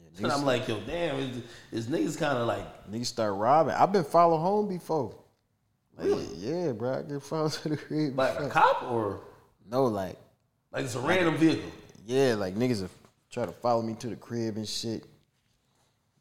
Yeah, 0.00 0.24
And 0.24 0.32
I'm 0.32 0.44
like, 0.44 0.66
yo, 0.66 0.80
damn, 0.80 1.16
is, 1.20 1.42
is 1.70 1.86
niggas 1.86 2.18
kind 2.18 2.36
of 2.38 2.48
like, 2.48 2.90
niggas 2.90 3.06
start 3.06 3.34
robbing. 3.36 3.74
I've 3.74 3.92
been 3.92 4.04
followed 4.04 4.38
home 4.38 4.66
before. 4.68 5.14
Like, 5.96 6.06
Really? 6.06 6.26
Yeah, 6.36 6.72
bro. 6.72 6.98
I 6.98 7.02
get 7.02 7.22
followed 7.22 7.52
to 7.62 7.68
the 7.68 7.76
crib. 7.76 8.18
like 8.18 8.40
a 8.40 8.48
cop 8.48 8.82
or 8.90 9.20
No, 9.70 9.84
like 9.84 10.18
like 10.74 10.84
it's 10.84 10.94
a 10.94 11.00
random 11.00 11.36
vehicle. 11.36 11.70
yeah, 12.04 12.34
like 12.34 12.54
niggas 12.54 12.82
have 12.82 12.90
try 13.30 13.46
to 13.46 13.52
follow 13.52 13.82
me 13.82 13.94
to 13.94 14.08
the 14.08 14.16
crib 14.16 14.56
and 14.56 14.68
shit. 14.68 15.04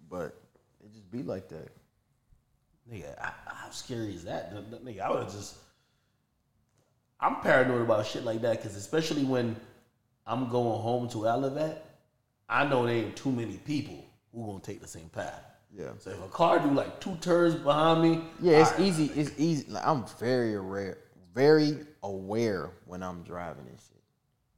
But 0.09 0.35
it 0.83 0.91
just 0.93 1.09
be 1.11 1.23
like 1.23 1.49
that. 1.49 1.69
Nigga, 2.91 3.17
I, 3.19 3.31
how 3.45 3.69
scary 3.69 4.13
is 4.13 4.23
that? 4.25 4.53
Nigga, 4.83 5.01
I 5.01 5.09
would 5.09 5.23
have 5.23 5.31
just. 5.31 5.55
I'm 7.19 7.37
paranoid 7.37 7.81
about 7.81 8.05
shit 8.05 8.23
like 8.25 8.41
that 8.41 8.57
because 8.57 8.75
especially 8.75 9.23
when 9.23 9.55
I'm 10.27 10.49
going 10.49 10.81
home 10.81 11.07
to 11.09 11.19
where 11.19 11.31
I 11.31 11.35
live 11.35 11.57
at, 11.57 11.85
I 12.49 12.65
know 12.65 12.85
there 12.85 12.95
ain't 12.95 13.15
too 13.15 13.31
many 13.31 13.57
people 13.57 14.05
who 14.33 14.45
gonna 14.45 14.59
take 14.59 14.81
the 14.81 14.87
same 14.87 15.09
path. 15.09 15.41
Yeah. 15.75 15.89
So 15.99 16.11
if 16.11 16.23
a 16.23 16.27
car 16.27 16.59
do 16.59 16.69
like 16.71 16.99
two 16.99 17.15
turns 17.21 17.55
behind 17.55 18.01
me, 18.01 18.21
Yeah, 18.41 18.61
it's 18.61 18.71
right, 18.71 18.81
easy. 18.81 19.05
It's 19.15 19.31
easy. 19.37 19.65
Like, 19.69 19.85
I'm 19.85 20.05
very 20.19 20.55
aware, 20.55 20.97
very 21.33 21.77
aware 22.03 22.71
when 22.85 23.01
I'm 23.01 23.23
driving 23.23 23.65
and 23.67 23.79
shit. 23.79 24.02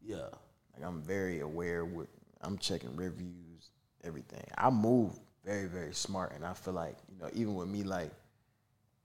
Yeah. 0.06 0.28
Like 0.74 0.84
I'm 0.86 1.02
very 1.02 1.40
aware 1.40 1.86
with. 1.86 2.08
I'm 2.42 2.58
checking 2.58 2.96
reviews, 2.96 3.70
everything. 4.04 4.44
I 4.58 4.70
move 4.70 5.18
very, 5.44 5.68
very 5.68 5.94
smart, 5.94 6.34
and 6.36 6.46
I 6.46 6.54
feel 6.54 6.74
like 6.74 6.96
you 7.12 7.18
know, 7.20 7.30
even 7.34 7.56
with 7.56 7.68
me 7.70 7.84
like 7.84 8.12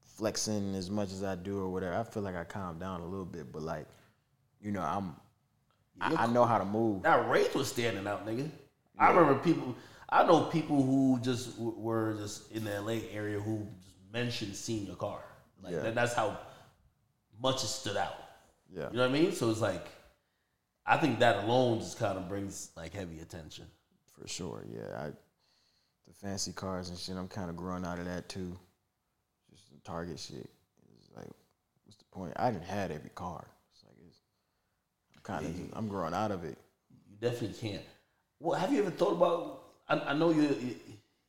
flexing 0.04 0.74
as 0.74 0.90
much 0.90 1.12
as 1.12 1.22
I 1.24 1.34
do 1.36 1.58
or 1.60 1.68
whatever, 1.70 1.94
I 1.96 2.02
feel 2.04 2.22
like 2.22 2.36
I 2.36 2.44
calm 2.44 2.78
down 2.78 3.00
a 3.00 3.06
little 3.06 3.24
bit. 3.24 3.52
But 3.52 3.62
like, 3.62 3.86
you 4.60 4.72
know, 4.72 4.82
I'm. 4.82 5.14
I, 6.00 6.24
I 6.24 6.26
know 6.26 6.44
how 6.46 6.58
to 6.58 6.64
move. 6.64 7.02
That 7.02 7.28
Wraith 7.28 7.54
was 7.54 7.68
standing 7.68 8.06
out, 8.06 8.26
nigga. 8.26 8.48
I 8.98 9.08
remember 9.10 9.34
people. 9.40 9.74
I 10.08 10.24
know 10.24 10.44
people 10.44 10.82
who 10.82 11.20
just 11.22 11.56
w- 11.58 11.78
were 11.78 12.14
just 12.18 12.50
in 12.52 12.64
the 12.64 12.80
LA 12.80 12.98
area 13.12 13.38
who 13.38 13.66
just 13.80 13.94
mentioned 14.12 14.56
seeing 14.56 14.86
your 14.86 14.96
car. 14.96 15.20
Like 15.62 15.72
Yeah. 15.74 15.80
that, 15.82 15.94
that's 15.94 16.14
how 16.14 16.38
much 17.40 17.62
it 17.62 17.68
stood 17.68 17.96
out. 17.96 18.14
Yeah. 18.74 18.88
You 18.90 18.96
know 18.96 19.08
what 19.08 19.10
I 19.16 19.20
mean? 19.20 19.32
So 19.32 19.50
it's 19.50 19.60
like, 19.60 19.86
I 20.90 20.96
think 20.96 21.20
that 21.20 21.44
alone 21.44 21.78
just 21.78 22.00
kind 22.00 22.18
of 22.18 22.28
brings 22.28 22.70
like 22.76 22.92
heavy 22.92 23.20
attention. 23.20 23.66
For 24.20 24.26
sure, 24.26 24.64
yeah. 24.68 24.98
I, 24.98 25.06
the 25.06 26.14
fancy 26.20 26.50
cars 26.52 26.88
and 26.88 26.98
shit, 26.98 27.16
I'm 27.16 27.28
kind 27.28 27.48
of 27.48 27.56
growing 27.56 27.84
out 27.84 28.00
of 28.00 28.06
that 28.06 28.28
too. 28.28 28.58
Just 29.52 29.68
some 29.68 29.78
Target 29.84 30.18
shit. 30.18 30.50
It's 30.98 31.08
like, 31.16 31.28
what's 31.84 31.96
the 31.96 32.04
point? 32.10 32.32
I 32.34 32.50
didn't 32.50 32.64
had 32.64 32.90
every 32.90 33.10
car. 33.10 33.46
It's 33.72 33.84
like 33.84 33.94
it's 34.04 35.20
kind 35.22 35.46
of, 35.46 35.78
I'm 35.78 35.86
growing 35.86 36.12
out 36.12 36.32
of 36.32 36.42
it. 36.44 36.58
You 37.08 37.16
definitely 37.20 37.56
can't. 37.56 37.84
Well, 38.40 38.58
have 38.58 38.72
you 38.72 38.80
ever 38.80 38.90
thought 38.90 39.12
about? 39.12 39.62
I, 39.88 40.10
I 40.10 40.14
know 40.14 40.30
you. 40.30 40.42
You, 40.42 40.74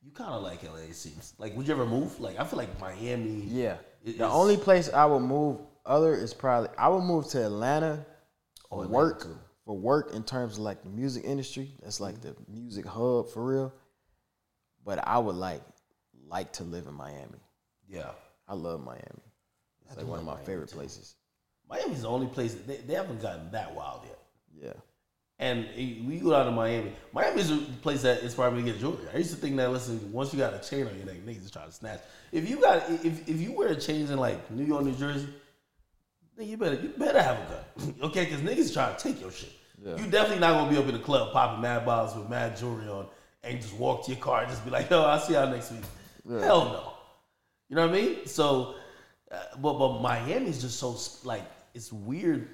you 0.04 0.10
kind 0.12 0.30
of 0.30 0.42
like 0.42 0.64
LA. 0.64 0.90
Seems 0.90 1.34
like. 1.38 1.56
Would 1.56 1.68
you 1.68 1.74
ever 1.74 1.86
move? 1.86 2.18
Like 2.18 2.36
I 2.40 2.42
feel 2.44 2.58
like 2.58 2.80
Miami. 2.80 3.44
Yeah. 3.46 3.76
It- 4.04 4.18
the 4.18 4.26
only 4.28 4.56
place 4.56 4.92
I 4.92 5.06
would 5.06 5.20
move 5.20 5.58
other 5.86 6.14
is 6.16 6.34
probably 6.34 6.70
I 6.76 6.88
would 6.88 7.04
move 7.04 7.28
to 7.28 7.44
Atlanta 7.44 8.04
for 8.68 8.84
Atlanta 8.84 8.92
work 8.92 9.22
too. 9.22 9.38
For 9.64 9.76
work 9.76 10.12
in 10.14 10.24
terms 10.24 10.54
of 10.54 10.60
like 10.60 10.82
the 10.82 10.88
music 10.88 11.24
industry. 11.24 11.70
That's 11.82 12.00
like 12.00 12.20
the 12.20 12.34
music 12.48 12.86
hub 12.86 13.30
for 13.30 13.44
real. 13.44 13.74
But 14.84 15.06
I 15.06 15.18
would 15.18 15.36
like 15.36 15.62
like 16.28 16.52
to 16.54 16.64
live 16.64 16.86
in 16.86 16.94
Miami. 16.94 17.38
Yeah. 17.88 18.10
I 18.48 18.54
love 18.54 18.82
Miami. 18.84 19.02
It's 19.86 19.96
I 19.96 20.00
like 20.00 20.06
one 20.08 20.18
of 20.18 20.24
my 20.24 20.32
Miami, 20.32 20.46
favorite 20.46 20.70
too. 20.70 20.76
places. 20.76 21.14
Miami's 21.68 22.02
the 22.02 22.08
only 22.08 22.26
place 22.26 22.54
that 22.54 22.66
they, 22.66 22.76
they 22.78 22.94
haven't 22.94 23.20
gotten 23.22 23.50
that 23.52 23.74
wild 23.74 24.02
yet. 24.04 24.18
Yeah. 24.62 24.72
And 25.38 25.66
eh, 25.76 25.96
we 26.06 26.18
go 26.18 26.34
out 26.34 26.44
to 26.44 26.50
Miami. 26.50 26.92
Miami's 27.12 27.50
a 27.50 27.56
place 27.82 28.02
that 28.02 28.18
is 28.18 28.34
probably 28.34 28.60
gonna 28.60 28.72
get 28.72 28.80
jewelry. 28.80 29.06
I 29.12 29.18
used 29.18 29.30
to 29.30 29.36
think 29.36 29.56
that 29.56 29.70
listen, 29.70 30.12
once 30.12 30.32
you 30.32 30.38
got 30.38 30.54
a 30.54 30.58
chain 30.58 30.86
on 30.86 30.96
your 30.96 31.06
neck, 31.06 31.16
niggas 31.26 31.52
trying 31.52 31.66
to 31.66 31.72
snatch. 31.72 32.00
If 32.30 32.48
you 32.48 32.60
got 32.60 32.88
if 32.90 33.28
if 33.28 33.40
you 33.40 33.52
wear 33.52 33.68
a 33.68 33.76
chain 33.80 34.06
in 34.06 34.18
like 34.18 34.50
New 34.50 34.64
York, 34.64 34.84
New 34.84 34.94
Jersey, 34.94 35.28
you 36.46 36.56
better 36.56 36.74
you 36.76 36.88
better 36.90 37.20
have 37.22 37.36
a 37.38 37.64
gun. 37.84 37.94
okay, 38.02 38.24
because 38.24 38.40
niggas 38.40 38.72
trying 38.72 38.96
to 38.96 39.02
take 39.02 39.20
your 39.20 39.30
shit. 39.32 39.52
Yeah. 39.84 39.96
You 39.96 40.06
definitely 40.10 40.40
not 40.40 40.52
gonna 40.52 40.70
be 40.70 40.76
up 40.78 40.86
in 40.86 40.92
the 40.92 41.00
club 41.00 41.32
popping 41.32 41.62
mad 41.62 41.84
bottles 41.84 42.16
with 42.16 42.28
mad 42.28 42.56
jewelry 42.56 42.88
on 42.88 43.06
and 43.42 43.60
just 43.60 43.74
walk 43.74 44.04
to 44.06 44.12
your 44.12 44.20
car 44.20 44.42
and 44.42 44.50
just 44.50 44.64
be 44.64 44.70
like, 44.70 44.88
yo, 44.90 45.02
I'll 45.02 45.18
see 45.18 45.32
y'all 45.34 45.50
next 45.50 45.72
week. 45.72 45.82
Hell 46.40 46.64
no. 46.66 46.92
You 47.68 47.76
know 47.76 47.86
what 47.88 47.96
I 47.96 48.00
mean? 48.00 48.26
So, 48.26 48.74
uh, 49.30 49.36
but 49.60 49.78
but 49.78 50.00
Miami's 50.00 50.60
just 50.60 50.78
so 50.78 50.96
like 51.26 51.42
it's 51.74 51.92
weird 51.92 52.48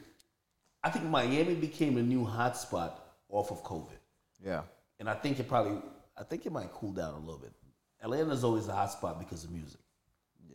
I 0.83 0.91
think 0.91 1.07
Miami 1.07 1.55
became 1.55 1.97
a 1.99 2.03
new 2.03 2.25
hotspot 2.25 2.93
off 3.29 3.51
of 3.51 3.63
COVID, 3.65 3.99
Yeah. 4.43 4.63
and 5.01 5.11
I 5.11 5.15
think 5.15 5.41
it 5.41 5.49
probably, 5.49 5.83
I 6.17 6.23
think 6.23 6.47
it 6.47 6.53
might 6.53 6.73
cool 6.73 6.93
down 6.93 7.15
a 7.15 7.19
little 7.19 7.39
bit. 7.39 7.53
Atlanta's 8.01 8.45
always 8.45 8.69
a 8.69 8.73
hotspot 8.73 9.19
because 9.19 9.43
of 9.45 9.51
music. 9.51 9.81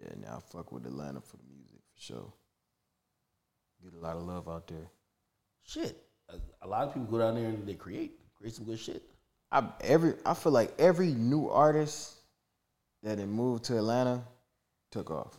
Yeah, 0.02 0.10
now 0.22 0.38
I 0.38 0.40
fuck 0.40 0.72
with 0.72 0.86
Atlanta 0.86 1.20
for 1.22 1.38
the 1.38 1.44
music 1.54 1.80
for 1.94 2.02
sure. 2.02 2.34
Get 3.84 3.94
a 3.94 4.04
lot 4.04 4.16
of 4.16 4.24
love 4.24 4.48
out 4.48 4.68
there. 4.68 4.90
Shit, 5.66 5.98
a, 6.30 6.36
a 6.62 6.68
lot 6.68 6.88
of 6.88 6.94
people 6.94 7.08
go 7.08 7.20
down 7.20 7.36
there 7.36 7.50
and 7.50 7.68
they 7.68 7.74
create, 7.74 8.20
create 8.36 8.56
some 8.56 8.66
good 8.66 8.80
shit. 8.80 9.04
I 9.52 9.64
every 9.82 10.16
I 10.26 10.34
feel 10.34 10.52
like 10.52 10.74
every 10.80 11.14
new 11.14 11.50
artist 11.50 12.16
that 13.04 13.20
had 13.20 13.28
moved 13.28 13.66
to 13.66 13.78
Atlanta 13.78 14.24
took 14.92 15.12
off. 15.12 15.38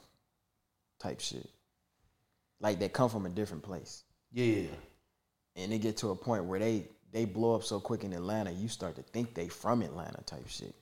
Type 1.00 1.20
shit. 1.20 1.48
Like 2.60 2.78
they 2.78 2.88
come 2.88 3.10
from 3.10 3.26
a 3.26 3.30
different 3.30 3.62
place. 3.62 4.04
Yeah. 4.32 4.66
And 5.56 5.72
they 5.72 5.78
get 5.78 5.96
to 5.98 6.10
a 6.10 6.16
point 6.16 6.44
where 6.44 6.60
they 6.60 6.86
they 7.12 7.24
blow 7.24 7.54
up 7.54 7.64
so 7.64 7.80
quick 7.80 8.04
in 8.04 8.12
Atlanta, 8.12 8.50
you 8.50 8.68
start 8.68 8.96
to 8.96 9.02
think 9.02 9.34
they 9.34 9.48
from 9.48 9.82
Atlanta 9.82 10.22
type 10.26 10.48
shit. 10.48 10.74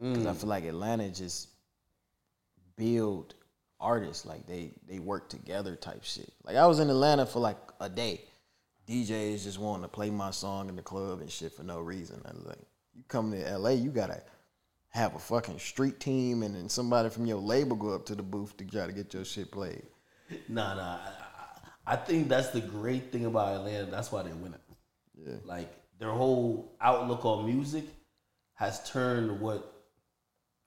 Because 0.00 0.26
I 0.26 0.32
mm. 0.32 0.36
feel 0.36 0.48
like 0.48 0.64
Atlanta 0.64 1.08
just 1.10 1.48
build 2.76 3.34
artists 3.82 4.24
like 4.24 4.46
they 4.46 4.72
they 4.88 4.98
work 4.98 5.28
together 5.28 5.76
type 5.76 6.04
shit. 6.04 6.32
Like 6.44 6.56
I 6.56 6.66
was 6.66 6.78
in 6.78 6.88
Atlanta 6.88 7.26
for 7.26 7.40
like 7.40 7.58
a 7.80 7.88
day. 7.88 8.22
DJs 8.88 9.44
just 9.44 9.58
wanting 9.58 9.82
to 9.82 9.88
play 9.88 10.10
my 10.10 10.30
song 10.30 10.68
in 10.68 10.76
the 10.76 10.82
club 10.82 11.20
and 11.20 11.30
shit 11.30 11.52
for 11.52 11.62
no 11.62 11.80
reason. 11.80 12.20
I 12.24 12.32
was 12.32 12.44
like, 12.44 12.58
you 12.94 13.04
come 13.08 13.30
to 13.32 13.58
LA, 13.58 13.70
you 13.70 13.90
gotta 13.90 14.22
have 14.88 15.14
a 15.14 15.18
fucking 15.18 15.58
street 15.58 16.00
team 16.00 16.42
and 16.42 16.54
then 16.54 16.68
somebody 16.68 17.08
from 17.08 17.26
your 17.26 17.38
label 17.38 17.76
go 17.76 17.94
up 17.94 18.04
to 18.06 18.14
the 18.14 18.22
booth 18.22 18.56
to 18.56 18.64
try 18.64 18.86
to 18.86 18.92
get 18.92 19.14
your 19.14 19.24
shit 19.24 19.50
played. 19.50 19.82
Nah, 20.48 20.74
nah. 20.74 20.98
I, 21.86 21.96
think 21.96 22.28
that's 22.28 22.48
the 22.48 22.60
great 22.60 23.12
thing 23.12 23.24
about 23.26 23.56
Atlanta. 23.56 23.90
That's 23.90 24.12
why 24.12 24.22
they 24.22 24.32
win 24.32 24.54
it. 24.54 24.60
Yeah. 25.14 25.34
Like 25.44 25.72
their 25.98 26.10
whole 26.10 26.76
outlook 26.80 27.24
on 27.24 27.46
music 27.46 27.84
has 28.54 28.88
turned 28.90 29.40
what 29.40 29.72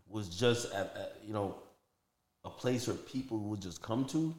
was 0.08 0.30
just 0.30 0.74
at, 0.74 0.96
at, 0.96 1.18
you 1.26 1.34
know 1.34 1.56
a 2.46 2.50
place 2.50 2.88
where 2.88 2.96
people 2.96 3.40
would 3.40 3.62
just 3.62 3.82
come 3.82 4.06
to 4.06 4.34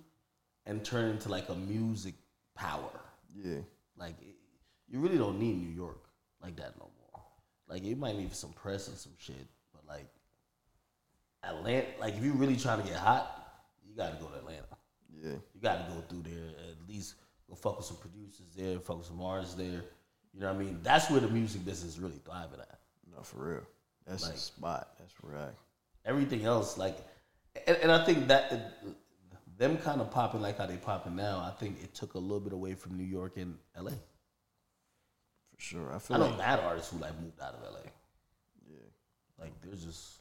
and 0.64 0.84
turn 0.84 1.10
into 1.10 1.28
like 1.28 1.48
a 1.48 1.54
music 1.54 2.14
power. 2.54 3.00
Yeah. 3.34 3.58
Like 3.98 4.14
it, 4.22 4.34
you 4.88 5.00
really 5.00 5.18
don't 5.18 5.38
need 5.38 5.56
New 5.60 5.74
York 5.74 5.98
like 6.42 6.56
that 6.56 6.76
no 6.78 6.88
more. 7.12 7.22
Like 7.68 7.84
you 7.84 7.96
might 7.96 8.16
need 8.16 8.34
some 8.34 8.52
press 8.52 8.88
and 8.88 8.96
some 8.96 9.12
shit, 9.18 9.46
but 9.72 9.82
like 9.86 10.06
Atlanta, 11.42 11.86
like 12.00 12.16
if 12.16 12.24
you're 12.24 12.34
really 12.34 12.56
trying 12.56 12.80
to 12.82 12.88
get 12.88 12.96
hot, 12.96 13.64
you 13.86 13.94
got 13.96 14.16
to 14.16 14.22
go 14.24 14.28
to 14.30 14.38
Atlanta. 14.38 14.62
Yeah. 15.22 15.30
You 15.54 15.60
got 15.62 15.86
to 15.88 15.94
go 15.94 16.00
through 16.08 16.22
there 16.30 16.48
at 16.70 16.88
least 16.88 17.14
go 17.48 17.54
fuck 17.54 17.76
with 17.78 17.86
some 17.86 17.96
producers 17.96 18.46
there, 18.56 18.78
fuck 18.78 18.98
with 18.98 19.06
some 19.06 19.20
artists 19.22 19.54
there. 19.54 19.82
You 20.32 20.40
know 20.40 20.52
what 20.52 20.56
I 20.60 20.64
mean? 20.64 20.80
That's 20.82 21.10
where 21.10 21.20
the 21.20 21.28
music 21.28 21.64
business 21.64 21.94
is 21.94 22.00
really 22.00 22.20
thriving 22.24 22.60
at. 22.60 22.78
No, 23.14 23.22
for 23.22 23.48
real. 23.54 23.62
That's 24.06 24.24
Like- 24.24 24.34
the 24.34 24.38
spot. 24.38 24.90
That's 24.98 25.12
right. 25.22 25.54
Everything 26.04 26.44
else, 26.44 26.76
like, 26.78 26.96
and, 27.66 27.76
and 27.78 27.92
I 27.92 28.04
think 28.04 28.28
that 28.28 28.82
them 29.58 29.78
kind 29.78 30.00
of 30.00 30.10
popping 30.10 30.42
like 30.42 30.58
how 30.58 30.66
they 30.66 30.76
popping 30.76 31.16
now, 31.16 31.38
I 31.38 31.58
think 31.58 31.82
it 31.82 31.94
took 31.94 32.14
a 32.14 32.18
little 32.18 32.40
bit 32.40 32.52
away 32.52 32.74
from 32.74 32.96
New 32.96 33.04
York 33.04 33.36
and 33.36 33.56
LA. 33.78 33.90
For 33.90 35.58
sure. 35.58 35.94
I 35.94 35.98
feel. 35.98 36.16
I 36.16 36.20
know 36.20 36.26
like 36.26 36.38
mad 36.38 36.60
artists 36.60 36.92
who 36.92 36.98
like 36.98 37.18
moved 37.20 37.40
out 37.40 37.54
of 37.54 37.62
LA. 37.62 37.80
yeah. 38.68 38.76
Like 39.38 39.52
they're 39.62 39.74
just 39.74 40.18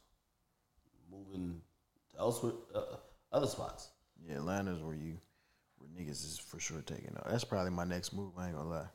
moving 1.11 1.61
to 2.11 2.19
elsewhere, 2.19 2.53
uh, 2.73 2.97
other 3.31 3.47
spots. 3.47 3.89
Yeah, 4.27 4.37
Atlanta's 4.37 4.81
where 4.81 4.95
you 4.95 5.17
where 5.77 5.89
niggas 5.89 6.23
is 6.23 6.39
for 6.39 6.59
sure 6.59 6.81
taking 6.81 7.15
off. 7.17 7.29
That's 7.29 7.43
probably 7.43 7.71
my 7.71 7.83
next 7.83 8.13
move. 8.13 8.31
I 8.37 8.47
ain't 8.47 8.55
gonna 8.55 8.69
lie. 8.69 8.87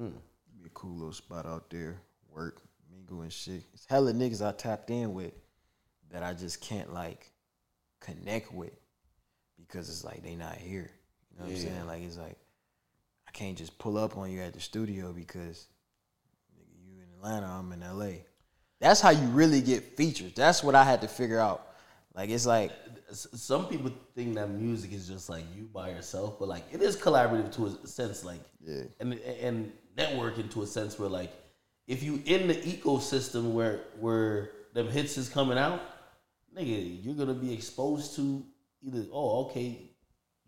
Mm. 0.00 0.12
Be 0.56 0.66
a 0.66 0.70
cool 0.70 0.94
little 0.94 1.12
spot 1.12 1.46
out 1.46 1.70
there, 1.70 2.00
work, 2.28 2.62
mingle 2.92 3.22
and 3.22 3.32
shit. 3.32 3.64
It's 3.74 3.86
hella 3.86 4.12
niggas 4.12 4.46
I 4.46 4.52
tapped 4.52 4.90
in 4.90 5.14
with 5.14 5.32
that 6.10 6.22
I 6.22 6.34
just 6.34 6.60
can't 6.60 6.92
like 6.92 7.32
connect 8.00 8.52
with 8.52 8.72
because 9.58 9.88
it's 9.88 10.04
like 10.04 10.22
they 10.22 10.34
not 10.36 10.56
here. 10.56 10.90
You 11.32 11.38
know 11.38 11.44
what 11.46 11.54
I'm 11.54 11.60
saying? 11.60 11.86
Like 11.86 12.02
it's 12.02 12.16
like 12.18 12.36
I 13.28 13.30
can't 13.32 13.56
just 13.56 13.78
pull 13.78 13.96
up 13.98 14.16
on 14.16 14.30
you 14.30 14.40
at 14.40 14.52
the 14.54 14.60
studio 14.60 15.12
because 15.12 15.68
nigga, 16.58 16.66
you 16.84 16.96
in 17.02 17.08
Atlanta, 17.16 17.46
I'm 17.46 17.72
in 17.72 17.80
LA. 17.80 18.22
That's 18.80 19.00
how 19.00 19.10
you 19.10 19.26
really 19.28 19.60
get 19.60 19.96
features. 19.96 20.32
That's 20.34 20.62
what 20.64 20.74
I 20.74 20.84
had 20.84 21.02
to 21.02 21.08
figure 21.08 21.38
out. 21.38 21.66
Like 22.14 22.30
it's 22.30 22.46
like 22.46 22.72
Some 23.12 23.66
people 23.66 23.92
think 24.14 24.34
that 24.34 24.50
music 24.50 24.92
is 24.92 25.06
just 25.06 25.28
like 25.28 25.44
you 25.56 25.64
by 25.72 25.90
yourself, 25.90 26.38
but 26.38 26.48
like 26.48 26.64
it 26.72 26.82
is 26.82 26.96
collaborative 26.96 27.52
to 27.56 27.66
a 27.66 27.86
sense. 27.86 28.24
Like 28.24 28.40
Yeah. 28.64 28.82
and 28.98 29.14
and 29.14 29.72
networking 29.96 30.50
to 30.52 30.62
a 30.62 30.66
sense 30.66 30.98
where 30.98 31.08
like 31.08 31.32
if 31.86 32.02
you 32.02 32.22
in 32.24 32.48
the 32.48 32.54
ecosystem 32.54 33.52
where 33.52 33.80
where 33.98 34.50
them 34.74 34.88
hits 34.88 35.18
is 35.18 35.28
coming 35.28 35.58
out, 35.58 35.80
nigga, 36.56 37.04
you're 37.04 37.14
gonna 37.14 37.34
be 37.34 37.52
exposed 37.52 38.16
to 38.16 38.44
either 38.82 39.04
oh 39.12 39.46
okay, 39.46 39.78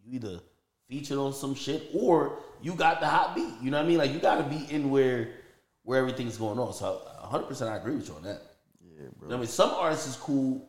you 0.04 0.16
either 0.16 0.40
featured 0.88 1.18
on 1.18 1.32
some 1.32 1.54
shit 1.54 1.90
or 1.94 2.38
you 2.60 2.74
got 2.74 3.00
the 3.00 3.06
hot 3.06 3.34
beat. 3.34 3.54
You 3.62 3.70
know 3.70 3.78
what 3.78 3.86
I 3.86 3.88
mean? 3.88 3.98
Like 3.98 4.12
you 4.12 4.18
gotta 4.18 4.44
be 4.44 4.66
in 4.70 4.90
where 4.90 5.30
where 5.84 5.98
everything's 5.98 6.36
going 6.36 6.58
on. 6.58 6.72
So 6.72 7.02
100 7.20 7.44
percent 7.44 7.70
I 7.70 7.76
agree 7.76 7.96
with 7.96 8.08
you 8.08 8.14
on 8.14 8.22
that. 8.24 8.42
yeah, 8.80 9.08
bro. 9.18 9.28
You 9.28 9.30
know 9.30 9.36
I 9.36 9.38
mean, 9.38 9.48
some 9.48 9.70
artists 9.70 10.08
is 10.08 10.16
cool 10.16 10.68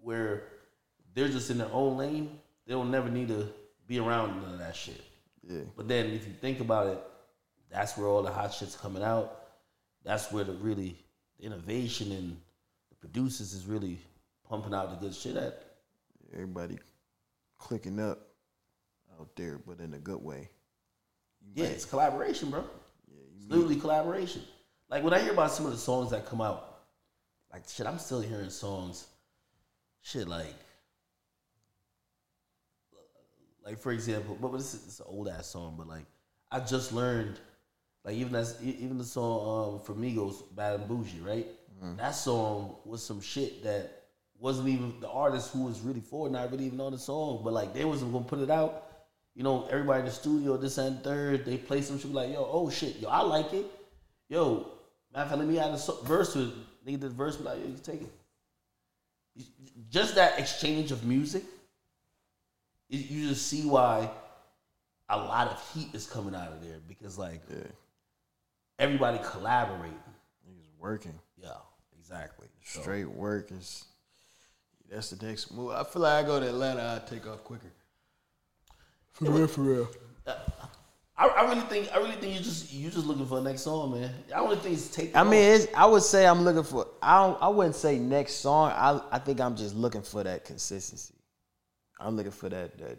where 0.00 0.44
they're 1.14 1.28
just 1.28 1.50
in 1.50 1.58
their 1.58 1.72
own 1.72 1.96
lane. 1.96 2.38
They 2.66 2.74
don't 2.74 2.90
never 2.90 3.08
need 3.08 3.28
to 3.28 3.48
be 3.86 3.98
around 3.98 4.42
none 4.42 4.54
of 4.54 4.58
that 4.58 4.76
shit. 4.76 5.00
Yeah. 5.48 5.60
But 5.76 5.88
then 5.88 6.06
if 6.06 6.26
you 6.26 6.32
think 6.40 6.60
about 6.60 6.86
it, 6.86 6.98
that's 7.70 7.96
where 7.96 8.06
all 8.06 8.22
the 8.22 8.30
hot 8.30 8.52
shit's 8.52 8.76
coming 8.76 9.02
out. 9.02 9.44
That's 10.04 10.30
where 10.32 10.44
the 10.44 10.52
really 10.52 10.96
the 11.38 11.46
innovation 11.46 12.12
and 12.12 12.36
the 12.90 12.96
producers 12.96 13.52
is 13.52 13.66
really 13.66 13.98
pumping 14.50 14.74
out 14.74 14.90
the 14.90 14.96
good 14.96 15.14
shit 15.14 15.36
at. 15.36 15.62
Everybody 16.32 16.76
clicking 17.56 18.00
up 18.00 18.18
out 19.18 19.28
there, 19.36 19.58
but 19.64 19.78
in 19.80 19.94
a 19.94 19.98
good 19.98 20.20
way. 20.22 20.50
You 21.40 21.52
Yeah, 21.54 21.64
might- 21.64 21.72
it's 21.72 21.84
collaboration, 21.84 22.50
bro. 22.50 22.60
yeah, 23.08 23.14
you 23.16 23.26
It's 23.36 23.46
literally 23.46 23.76
collaboration. 23.76 24.42
Like 24.88 25.04
when 25.04 25.14
I 25.14 25.20
hear 25.20 25.32
about 25.32 25.52
some 25.52 25.66
of 25.66 25.72
the 25.72 25.78
songs 25.78 26.10
that 26.10 26.26
come 26.26 26.40
out, 26.40 26.82
like 27.52 27.68
shit, 27.68 27.86
I'm 27.86 27.98
still 28.00 28.20
hearing 28.20 28.50
songs. 28.50 29.06
Shit, 30.02 30.26
like, 30.26 30.54
like 33.64 33.78
for 33.78 33.92
example, 33.92 34.36
but 34.40 34.50
this 34.52 34.74
is 34.74 34.86
it's 34.86 35.00
an 35.00 35.06
old 35.08 35.28
ass 35.28 35.46
song, 35.46 35.76
but 35.78 35.86
like 35.86 36.06
I 36.50 36.58
just 36.60 36.92
learned, 36.92 37.38
like 38.04 38.16
even 38.16 38.32
that's 38.32 38.60
even 38.62 38.98
the 38.98 39.04
song 39.04 39.74
um, 39.76 39.80
from 39.80 40.02
Migos, 40.02 40.42
Bad 40.56 40.80
and 40.80 40.88
Bougie, 40.88 41.20
right? 41.20 41.46
That 41.96 42.10
song 42.10 42.76
was 42.84 43.02
some 43.02 43.22
shit 43.22 43.62
that 43.64 43.99
wasn't 44.40 44.68
even 44.68 44.98
the 45.00 45.08
artist 45.08 45.52
who 45.52 45.64
was 45.64 45.80
really 45.80 46.00
for 46.00 46.26
it, 46.26 46.30
not 46.30 46.50
really 46.50 46.64
even 46.66 46.80
on 46.80 46.92
the 46.92 46.98
song, 46.98 47.42
but 47.44 47.52
like 47.52 47.72
they 47.74 47.84
wasn't 47.84 48.12
gonna 48.12 48.24
put 48.24 48.38
it 48.40 48.50
out. 48.50 48.86
You 49.34 49.42
know, 49.44 49.66
everybody 49.70 50.00
in 50.00 50.06
the 50.06 50.10
studio, 50.10 50.56
this 50.56 50.78
and 50.78 51.02
third, 51.04 51.44
they 51.44 51.56
play 51.58 51.82
some 51.82 51.98
shit 51.98 52.12
like, 52.12 52.32
yo, 52.32 52.48
oh 52.50 52.68
shit, 52.70 52.96
yo, 52.96 53.08
I 53.08 53.20
like 53.20 53.52
it. 53.52 53.66
Yo, 54.28 54.66
matter 55.12 55.24
of 55.24 55.28
fact, 55.28 55.38
let 55.38 55.48
me 55.48 55.58
add 55.58 55.70
a 55.72 55.78
so- 55.78 56.00
verse 56.04 56.32
to 56.32 56.40
it. 56.44 56.54
Nigga 56.86 56.92
did 56.92 57.00
the 57.02 57.08
verse, 57.10 57.36
be 57.36 57.44
like, 57.44 57.58
yo, 57.58 57.66
you 57.66 57.74
can 57.74 57.82
take 57.82 58.02
it. 58.02 58.12
Just 59.90 60.14
that 60.16 60.38
exchange 60.38 60.90
of 60.92 61.04
music, 61.04 61.44
you- 62.88 62.98
you 63.22 63.28
just 63.28 63.46
see 63.46 63.66
why 63.66 64.10
a 65.08 65.16
lot 65.16 65.48
of 65.48 65.70
heat 65.74 65.94
is 65.94 66.06
coming 66.06 66.34
out 66.34 66.52
of 66.52 66.62
there 66.62 66.78
because 66.88 67.18
like 67.18 67.40
yeah, 67.50 67.56
everybody 68.78 69.18
collaborating. 69.24 69.96
niggas 70.48 70.78
working. 70.78 71.18
Yeah, 71.36 71.56
exactly. 71.98 72.48
So- 72.64 72.80
Straight 72.80 73.04
work 73.06 73.52
is 73.52 73.84
that's 74.90 75.10
the 75.10 75.26
next 75.26 75.52
move. 75.52 75.70
I 75.70 75.84
feel 75.84 76.02
like 76.02 76.24
I 76.24 76.26
go 76.26 76.40
to 76.40 76.48
Atlanta, 76.48 77.00
I 77.02 77.08
take 77.08 77.26
off 77.26 77.44
quicker. 77.44 77.70
For 79.12 79.30
real, 79.30 79.46
for 79.46 79.60
real. 79.62 79.88
I, 81.16 81.26
I 81.26 81.42
really 81.42 81.60
think 81.62 81.94
I 81.94 81.98
really 81.98 82.12
think 82.12 82.34
you 82.34 82.40
just 82.40 82.72
you 82.72 82.90
just 82.90 83.06
looking 83.06 83.26
for 83.26 83.42
the 83.42 83.48
next 83.48 83.62
song, 83.62 83.92
man. 83.92 84.10
I 84.34 84.38
don't 84.38 84.58
think 84.62 84.74
it's 84.74 84.88
take. 84.88 85.14
I 85.14 85.22
mean, 85.22 85.34
it's, 85.34 85.66
I 85.76 85.84
would 85.84 86.02
say 86.02 86.26
I'm 86.26 86.42
looking 86.42 86.62
for. 86.62 86.86
I 87.02 87.22
don't, 87.22 87.42
I 87.42 87.48
wouldn't 87.48 87.74
say 87.74 87.98
next 87.98 88.36
song. 88.36 88.70
I 88.70 89.00
I 89.12 89.18
think 89.18 89.38
I'm 89.38 89.54
just 89.54 89.74
looking 89.74 90.00
for 90.00 90.24
that 90.24 90.46
consistency. 90.46 91.14
I'm 91.98 92.16
looking 92.16 92.32
for 92.32 92.48
that 92.48 92.78
that. 92.78 92.98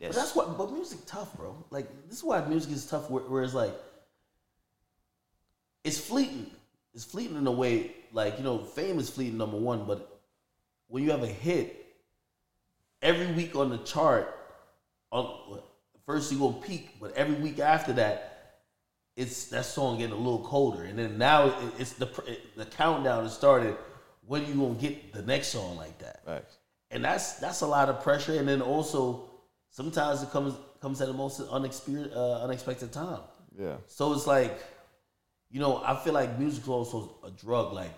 But 0.00 0.14
that's 0.14 0.34
what. 0.34 0.56
But 0.56 0.72
music 0.72 1.00
tough, 1.06 1.36
bro. 1.36 1.54
Like 1.70 1.86
this 2.08 2.18
is 2.18 2.24
why 2.24 2.42
music 2.46 2.72
is 2.72 2.86
tough. 2.86 3.10
Where, 3.10 3.22
where 3.24 3.42
it's 3.42 3.54
like, 3.54 3.74
it's 5.84 5.98
fleeting. 5.98 6.50
It's 6.94 7.04
fleeting 7.04 7.36
in 7.36 7.46
a 7.46 7.52
way. 7.52 7.92
Like 8.12 8.38
you 8.38 8.44
know, 8.44 8.58
fame 8.58 8.98
is 8.98 9.10
fleeting. 9.10 9.36
Number 9.36 9.58
one, 9.58 9.84
but 9.84 10.13
when 10.88 11.02
you 11.02 11.10
have 11.10 11.22
a 11.22 11.26
hit, 11.26 11.84
every 13.02 13.32
week 13.32 13.56
on 13.56 13.70
the 13.70 13.78
chart, 13.78 14.34
on 15.10 15.60
first 16.06 16.32
you 16.32 16.38
gonna 16.38 16.56
peak, 16.60 16.96
but 17.00 17.14
every 17.16 17.36
week 17.36 17.58
after 17.58 17.92
that, 17.94 18.60
it's 19.16 19.46
that 19.46 19.64
song 19.64 19.98
getting 19.98 20.12
a 20.12 20.18
little 20.18 20.44
colder, 20.44 20.82
and 20.82 20.98
then 20.98 21.18
now 21.18 21.46
it, 21.46 21.54
it's 21.78 21.92
the 21.92 22.08
the 22.56 22.66
countdown 22.66 23.22
has 23.22 23.32
started. 23.34 23.76
When 24.26 24.46
you 24.46 24.54
gonna 24.54 24.74
get 24.74 25.12
the 25.12 25.22
next 25.22 25.48
song 25.48 25.76
like 25.76 25.98
that? 25.98 26.22
Right. 26.26 26.44
and 26.90 27.04
that's 27.04 27.34
that's 27.34 27.60
a 27.60 27.66
lot 27.66 27.88
of 27.88 28.02
pressure. 28.02 28.38
And 28.38 28.48
then 28.48 28.62
also 28.62 29.28
sometimes 29.70 30.22
it 30.22 30.30
comes 30.30 30.54
comes 30.80 31.00
at 31.00 31.08
the 31.08 31.12
most 31.12 31.40
unexpected 31.40 32.12
uh, 32.14 32.42
unexpected 32.42 32.92
time. 32.92 33.20
Yeah. 33.58 33.76
So 33.86 34.12
it's 34.14 34.26
like, 34.26 34.58
you 35.50 35.60
know, 35.60 35.82
I 35.84 35.96
feel 35.96 36.14
like 36.14 36.38
music 36.38 36.62
is 36.62 36.68
also 36.68 37.16
a 37.24 37.30
drug. 37.30 37.72
Like 37.72 37.92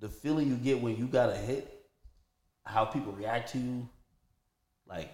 the 0.00 0.08
feeling 0.08 0.48
you 0.48 0.56
get 0.56 0.80
when 0.80 0.96
you 0.96 1.06
got 1.06 1.30
a 1.30 1.36
hit, 1.36 1.86
how 2.64 2.84
people 2.84 3.12
react 3.12 3.52
to 3.52 3.58
you, 3.58 3.88
like 4.86 5.10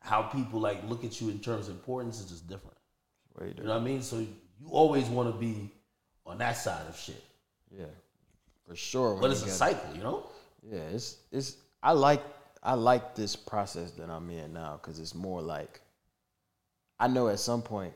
how 0.00 0.22
people 0.22 0.60
like 0.60 0.88
look 0.88 1.04
at 1.04 1.20
you 1.20 1.28
in 1.30 1.38
terms 1.38 1.68
of 1.68 1.74
importance 1.74 2.20
is 2.20 2.30
just 2.30 2.48
different. 2.48 2.76
Way 3.38 3.54
You 3.56 3.64
know 3.64 3.70
what 3.70 3.80
I 3.80 3.84
mean? 3.84 4.02
So 4.02 4.18
you 4.18 4.68
always 4.68 5.06
want 5.06 5.32
to 5.32 5.38
be 5.38 5.70
on 6.26 6.38
that 6.38 6.56
side 6.56 6.86
of 6.88 6.96
shit. 6.98 7.22
Yeah. 7.70 7.86
For 8.66 8.76
sure. 8.76 9.18
But 9.20 9.30
it's 9.30 9.44
a 9.44 9.48
cycle, 9.48 9.94
you 9.94 10.02
know? 10.02 10.26
Yeah, 10.62 10.80
it's 10.92 11.16
it's 11.32 11.56
I 11.82 11.92
like 11.92 12.22
I 12.62 12.74
like 12.74 13.14
this 13.14 13.34
process 13.34 13.90
that 13.92 14.08
I'm 14.08 14.30
in 14.30 14.52
now 14.52 14.78
because 14.80 15.00
it's 15.00 15.14
more 15.14 15.42
like 15.42 15.80
I 17.00 17.08
know 17.08 17.28
at 17.28 17.40
some 17.40 17.62
point, 17.62 17.92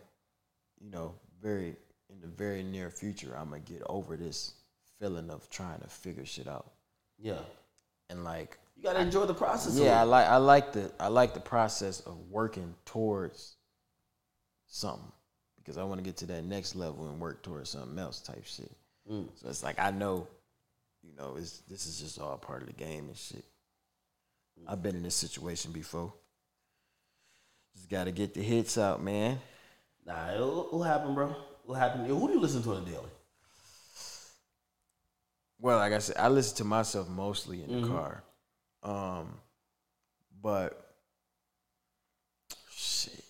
you 0.81 0.90
know, 0.90 1.14
very 1.40 1.77
in 2.10 2.20
the 2.20 2.27
very 2.27 2.62
near 2.62 2.90
future, 2.90 3.36
I'm 3.36 3.51
gonna 3.51 3.60
get 3.60 3.82
over 3.86 4.16
this 4.16 4.55
feeling 4.98 5.31
of 5.31 5.48
trying 5.51 5.81
to 5.81 5.89
figure 5.89 6.24
shit 6.24 6.48
out 6.48 6.73
Yeah. 7.18 7.40
and 8.10 8.24
like 8.24 8.59
You 8.77 8.82
gotta 8.82 9.01
enjoy 9.01 9.27
the 9.27 9.35
process. 9.35 9.77
yeah, 9.78 10.01
I 10.01 10.05
like 10.05 10.27
I 10.27 10.36
like 10.36 10.73
the 10.73 10.90
I 11.01 11.09
like 11.09 11.35
the 11.35 11.40
process 11.40 12.01
of 12.01 12.18
working 12.31 12.74
towards 12.85 13.56
something 14.66 15.10
because 15.59 15.77
I 15.78 15.85
want 15.85 15.98
to 15.98 16.05
get 16.05 16.16
to 16.18 16.27
that 16.27 16.44
next 16.44 16.74
level 16.74 17.09
and 17.09 17.20
work 17.20 17.43
towards 17.43 17.70
something 17.70 17.98
else 17.98 18.20
type 18.20 18.44
shit. 18.44 18.70
Mm. 19.10 19.28
So 19.35 19.48
it's 19.48 19.62
like 19.62 19.78
I 19.78 19.90
know, 19.90 20.27
you 21.02 21.12
know, 21.16 21.36
it's 21.36 21.59
this 21.68 21.86
is 21.86 22.01
just 22.01 22.20
all 22.20 22.36
part 22.39 22.62
of 22.62 22.68
the 22.68 22.74
game 22.74 23.06
and 23.09 23.16
shit. 23.16 23.44
I've 24.66 24.82
been 24.82 24.97
in 24.97 25.02
this 25.02 25.14
situation 25.14 25.70
before. 25.73 26.12
Just 27.74 27.90
got 27.90 28.05
to 28.05 28.10
get 28.10 28.32
the 28.32 28.40
hits 28.43 28.78
out, 28.78 29.02
man. 29.02 29.39
Nah, 30.06 30.32
it'll, 30.32 30.66
it'll 30.68 30.82
happen, 30.82 31.14
bro. 31.14 31.36
It'll 31.64 31.74
happen. 31.74 32.06
Who 32.06 32.27
do 32.27 32.32
you 32.32 32.40
listen 32.40 32.62
to 32.62 32.73
on 32.74 32.82
a 32.82 32.86
daily? 32.86 33.10
Well, 35.59 35.78
like 35.78 35.93
I 35.93 35.99
said, 35.99 36.16
I 36.19 36.28
listen 36.28 36.57
to 36.59 36.65
myself 36.65 37.09
mostly 37.09 37.62
in 37.62 37.70
the 37.81 37.87
Mhm. 37.87 37.89
car. 37.89 38.24
Um, 38.83 39.41
but 40.43 40.97
shit, 42.70 43.24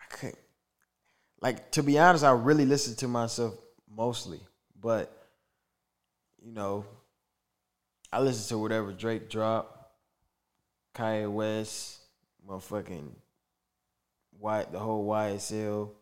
I 0.00 0.04
couldn't. 0.14 0.38
Like 1.40 1.70
to 1.72 1.82
be 1.82 1.98
honest, 1.98 2.24
I 2.24 2.32
really 2.32 2.66
listen 2.66 2.94
to 2.96 3.08
myself 3.08 3.54
mostly, 3.88 4.40
but 4.80 5.16
you 6.40 6.52
know, 6.52 6.84
I 8.12 8.20
listen 8.20 8.48
to 8.48 8.58
whatever 8.58 8.92
Drake 8.92 9.30
drop, 9.30 9.94
Kanye 10.94 11.30
West, 11.32 12.00
motherfucking 12.46 13.14
White, 14.38 14.72
the 14.72 14.80
whole 14.80 15.06
YSL, 15.06 15.94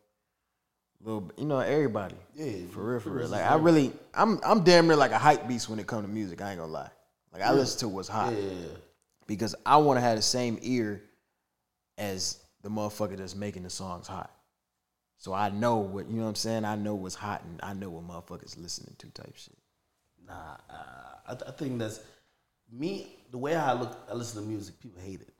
little, 1.03 1.31
you 1.37 1.45
know, 1.45 1.59
everybody. 1.59 2.15
Yeah, 2.35 2.67
For 2.71 2.91
real, 2.91 2.99
for 2.99 3.09
real. 3.11 3.27
Like 3.27 3.43
I 3.43 3.55
really, 3.55 3.93
I'm 4.13 4.39
I'm 4.43 4.63
damn 4.63 4.87
near 4.87 4.95
like 4.95 5.11
a 5.11 5.17
hype 5.17 5.47
beast 5.47 5.69
when 5.69 5.79
it 5.79 5.87
comes 5.87 6.05
to 6.05 6.11
music. 6.11 6.41
I 6.41 6.51
ain't 6.51 6.59
gonna 6.59 6.71
lie. 6.71 6.89
Like 7.33 7.41
I 7.41 7.51
listen 7.53 7.79
to 7.79 7.87
what's 7.87 8.09
hot 8.09 8.33
Yeah, 8.33 8.67
because 9.27 9.55
I 9.65 9.77
want 9.77 9.97
to 9.97 10.01
have 10.01 10.17
the 10.17 10.21
same 10.21 10.59
ear 10.61 11.01
as 11.97 12.39
the 12.61 12.69
motherfucker 12.69 13.17
that's 13.17 13.35
making 13.35 13.63
the 13.63 13.69
songs 13.69 14.07
hot. 14.07 14.31
So 15.17 15.33
I 15.33 15.49
know 15.49 15.77
what 15.77 16.09
you 16.09 16.17
know 16.17 16.23
what 16.23 16.29
I'm 16.29 16.35
saying. 16.35 16.65
I 16.65 16.75
know 16.75 16.95
what's 16.95 17.15
hot 17.15 17.43
and 17.43 17.59
I 17.63 17.73
know 17.73 17.89
what 17.89 18.07
motherfuckers 18.07 18.59
listening 18.59 18.95
to 18.97 19.09
type 19.09 19.35
shit. 19.35 19.57
Nah, 20.27 20.57
uh, 20.69 20.73
I, 21.27 21.49
I 21.49 21.51
think 21.51 21.79
that's 21.79 22.01
me. 22.71 23.17
The 23.31 23.37
way 23.37 23.55
I 23.55 23.73
look, 23.73 23.97
I 24.09 24.13
listen 24.13 24.41
to 24.41 24.47
music. 24.47 24.79
People 24.79 25.01
hate 25.01 25.21
it. 25.21 25.33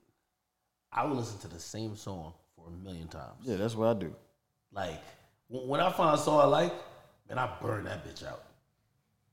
I 0.92 1.04
will 1.04 1.16
listen 1.16 1.38
to 1.40 1.48
the 1.48 1.58
same 1.58 1.96
song 1.96 2.32
for 2.54 2.68
a 2.68 2.84
million 2.84 3.08
times. 3.08 3.34
Yeah, 3.42 3.56
that's 3.56 3.74
what 3.74 3.88
I 3.88 3.98
do. 3.98 4.14
Like 4.72 5.00
when 5.52 5.80
I 5.80 5.90
find 5.92 6.14
a 6.18 6.18
song 6.22 6.40
I 6.40 6.44
like, 6.44 6.72
man, 7.28 7.38
I 7.38 7.50
burn 7.60 7.84
that 7.84 8.06
bitch 8.06 8.26
out. 8.26 8.42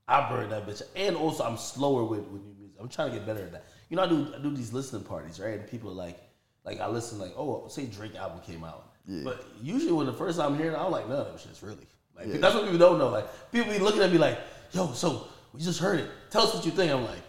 I 0.07 0.29
burn 0.29 0.49
that 0.49 0.67
bitch, 0.67 0.81
out. 0.81 0.87
and 0.95 1.15
also 1.15 1.43
I'm 1.43 1.57
slower 1.57 2.03
with, 2.03 2.21
with 2.21 2.43
new 2.43 2.53
music. 2.57 2.77
I'm 2.79 2.89
trying 2.89 3.11
to 3.11 3.17
get 3.17 3.25
better 3.25 3.43
at 3.43 3.51
that. 3.51 3.65
You 3.89 3.97
know, 3.97 4.03
I 4.03 4.07
do 4.07 4.33
I 4.37 4.41
do 4.41 4.49
these 4.55 4.73
listening 4.73 5.03
parties, 5.03 5.39
right? 5.39 5.59
And 5.59 5.67
people 5.69 5.89
are 5.91 5.93
like, 5.95 6.17
like 6.65 6.79
I 6.79 6.87
listen, 6.87 7.19
like, 7.19 7.33
oh, 7.37 7.67
say 7.69 7.85
Drake 7.85 8.15
album 8.15 8.39
came 8.45 8.63
out, 8.63 8.91
Yeah. 9.07 9.21
but 9.23 9.45
usually 9.61 9.91
when 9.93 10.05
the 10.07 10.13
first 10.13 10.37
time 10.39 10.53
I'm 10.53 10.57
hearing, 10.59 10.73
it, 10.75 10.79
I'm 10.79 10.91
like, 10.91 11.07
none 11.07 11.19
of 11.19 11.27
them 11.27 11.37
shit's 11.37 11.61
really. 11.63 11.87
Like 12.15 12.27
that's 12.41 12.53
what 12.53 12.63
people 12.65 12.79
don't 12.79 12.97
know. 12.99 13.09
Like 13.09 13.51
people 13.51 13.71
be 13.71 13.79
looking 13.79 14.01
at 14.01 14.11
me 14.11 14.17
like, 14.17 14.39
yo, 14.71 14.91
so 14.93 15.27
we 15.53 15.61
just 15.61 15.79
heard 15.79 15.99
it. 15.99 16.09
Tell 16.31 16.43
us 16.43 16.53
what 16.53 16.65
you 16.65 16.71
think. 16.71 16.91
I'm 16.91 17.03
like. 17.05 17.21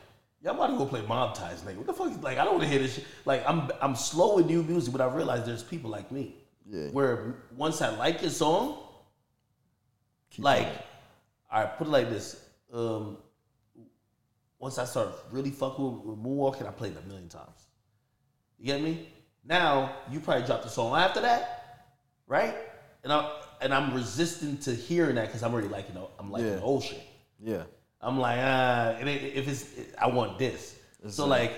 y'all 0.43 0.55
about 0.55 0.69
to 0.69 0.77
go 0.79 0.85
play 0.87 1.03
Mob 1.07 1.35
Ties, 1.35 1.63
nigga. 1.63 1.77
What 1.77 1.87
the 1.87 1.93
fuck? 1.93 2.23
Like, 2.23 2.39
I 2.39 2.45
don't 2.45 2.55
want 2.55 2.65
to 2.65 2.69
hear 2.69 2.81
this 2.81 2.95
shit. 2.97 3.05
Like, 3.25 3.43
I'm 3.49 3.71
I'm 3.81 3.95
slow 3.95 4.37
with 4.37 4.47
new 4.47 4.63
music, 4.63 4.91
but 4.93 5.01
I 5.01 5.07
realize 5.15 5.45
there's 5.47 5.63
people 5.63 5.91
like 5.91 6.11
me. 6.11 6.35
Yeah. 6.71 6.89
Where 6.91 7.35
once 7.57 7.83
I 7.83 7.89
like 7.97 8.23
a 8.23 8.31
song, 8.31 8.79
Keep 10.31 10.45
like, 10.45 10.63
going. 10.67 10.79
right, 11.53 11.77
put 11.77 11.89
it 11.89 11.91
like 11.91 12.09
this. 12.11 12.41
Um, 12.73 13.17
once 14.61 14.79
I 14.79 14.85
start 14.85 15.09
really 15.33 15.51
fucking 15.51 16.03
with, 16.07 16.19
Moonwalking, 16.19 16.69
I 16.69 16.71
played 16.71 16.93
it 16.93 17.03
a 17.05 17.09
million 17.09 17.29
times. 17.29 17.67
You 18.59 18.67
get 18.67 18.81
me? 18.83 19.09
Now 19.45 19.97
you 20.13 20.21
probably 20.21 20.47
dropped 20.47 20.63
the 20.65 20.69
song 20.69 20.95
after 20.97 21.21
that, 21.23 21.87
right? 22.29 22.55
And 23.03 23.13
I 23.13 23.41
and 23.63 23.75
I'm 23.75 23.93
resistant 23.95 24.63
to 24.63 24.75
hearing 24.75 25.17
that 25.17 25.27
because 25.27 25.43
I'm 25.43 25.53
already 25.53 25.69
liking 25.69 25.95
the, 25.95 26.07
I'm 26.19 26.31
liking 26.31 26.49
Yeah. 26.49 26.57
the 26.57 26.63
old 26.63 26.85
shit. 26.85 27.03
yeah, 27.43 27.63
I'm 28.01 28.19
like, 28.19 28.39
ah, 28.41 28.91
it 29.01 29.09
if 29.09 29.49
it's, 29.49 29.65
I 29.99 30.07
want 30.09 30.39
this. 30.39 30.77
So 31.09 31.27
like, 31.27 31.53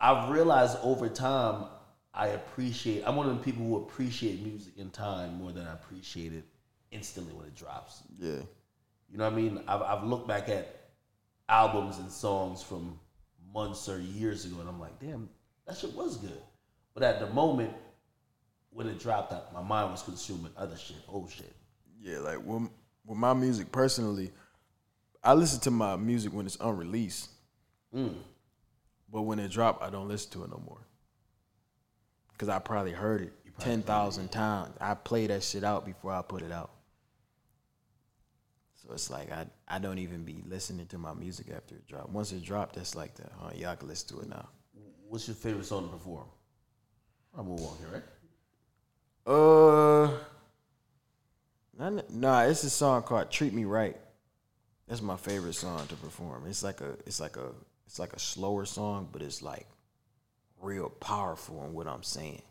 I've 0.00 0.30
realized 0.30 0.78
over 0.82 1.08
time, 1.08 1.66
I 2.16 2.28
appreciate. 2.28 3.02
I'm 3.06 3.14
one 3.16 3.28
of 3.28 3.36
the 3.36 3.42
people 3.44 3.64
who 3.66 3.76
appreciate 3.76 4.42
music 4.42 4.74
in 4.78 4.90
time 4.90 5.36
more 5.38 5.52
than 5.52 5.66
I 5.66 5.74
appreciate 5.74 6.32
it 6.32 6.44
instantly 6.90 7.34
when 7.34 7.46
it 7.46 7.54
drops. 7.54 8.02
yeah, 8.18 8.38
You 9.10 9.18
know 9.18 9.24
what 9.24 9.32
I 9.32 9.36
mean? 9.36 9.60
I've, 9.68 9.82
I've 9.82 10.04
looked 10.04 10.26
back 10.26 10.48
at 10.48 10.88
albums 11.48 11.98
and 11.98 12.10
songs 12.10 12.62
from 12.62 12.98
months 13.52 13.88
or 13.88 14.00
years 14.00 14.44
ago, 14.46 14.56
and 14.60 14.68
I'm 14.68 14.80
like, 14.80 14.98
damn, 14.98 15.28
that 15.66 15.76
shit 15.76 15.92
was 15.94 16.16
good. 16.16 16.40
But 16.94 17.02
at 17.02 17.20
the 17.20 17.26
moment 17.28 17.72
when 18.70 18.86
it 18.86 18.98
dropped, 18.98 19.32
I- 19.32 19.42
my 19.52 19.62
mind 19.62 19.90
was 19.92 20.02
consuming 20.02 20.52
other 20.56 20.76
shit, 20.76 20.96
old 21.08 21.30
shit. 21.30 21.52
yeah. 22.00 22.18
Like 22.18 22.38
with, 22.44 22.70
with 23.04 23.18
my 23.18 23.34
music 23.34 23.70
personally, 23.70 24.30
I 25.22 25.34
listen 25.34 25.60
to 25.60 25.70
my 25.70 25.96
music 25.96 26.32
when 26.32 26.46
it's 26.46 26.56
unreleased. 26.60 27.30
Mm. 27.94 28.14
But 29.12 29.22
when 29.22 29.38
it 29.38 29.50
drop, 29.50 29.82
I 29.82 29.90
don't 29.90 30.08
listen 30.08 30.30
to 30.32 30.44
it 30.44 30.50
no 30.50 30.62
more. 30.66 30.85
Cause 32.38 32.48
I 32.48 32.58
probably 32.58 32.92
heard 32.92 33.22
it 33.22 33.32
ten 33.58 33.82
thousand 33.82 34.30
times. 34.30 34.74
I 34.80 34.94
play 34.94 35.26
that 35.28 35.42
shit 35.42 35.64
out 35.64 35.86
before 35.86 36.12
I 36.12 36.22
put 36.22 36.42
it 36.42 36.52
out. 36.52 36.70
So 38.74 38.92
it's 38.92 39.10
like 39.10 39.32
I 39.32 39.46
I 39.66 39.78
don't 39.78 39.98
even 39.98 40.24
be 40.24 40.42
listening 40.46 40.86
to 40.88 40.98
my 40.98 41.14
music 41.14 41.46
after 41.54 41.74
it 41.74 41.86
drop. 41.88 42.10
Once 42.10 42.32
it 42.32 42.42
dropped, 42.42 42.76
that's 42.76 42.94
like 42.94 43.14
the 43.14 43.24
Huh? 43.38 43.50
Y'all 43.56 43.74
can 43.76 43.88
listen 43.88 44.16
to 44.16 44.22
it 44.22 44.28
now. 44.28 44.48
What's 45.08 45.26
your 45.28 45.34
favorite 45.36 45.64
song 45.64 45.84
to 45.84 45.96
perform? 45.96 46.26
I'm 47.36 47.48
gonna 47.48 47.62
walk 47.62 47.78
here, 47.78 47.88
right? 47.92 48.02
Uh, 49.26 50.10
nah, 51.78 52.02
nah, 52.10 52.42
it's 52.42 52.64
a 52.64 52.70
song 52.70 53.02
called 53.02 53.30
"Treat 53.30 53.52
Me 53.52 53.64
Right." 53.64 53.96
That's 54.88 55.02
my 55.02 55.16
favorite 55.16 55.54
song 55.54 55.86
to 55.88 55.94
perform. 55.96 56.44
It's 56.46 56.62
like 56.62 56.80
a, 56.80 56.92
it's 57.06 57.18
like 57.18 57.36
a, 57.36 57.50
it's 57.86 57.98
like 57.98 58.12
a 58.12 58.18
slower 58.20 58.64
song, 58.64 59.08
but 59.10 59.20
it's 59.20 59.42
like 59.42 59.66
real 60.60 60.88
powerful 60.88 61.64
in 61.64 61.72
what 61.72 61.86
I'm 61.86 62.02
saying. 62.02 62.42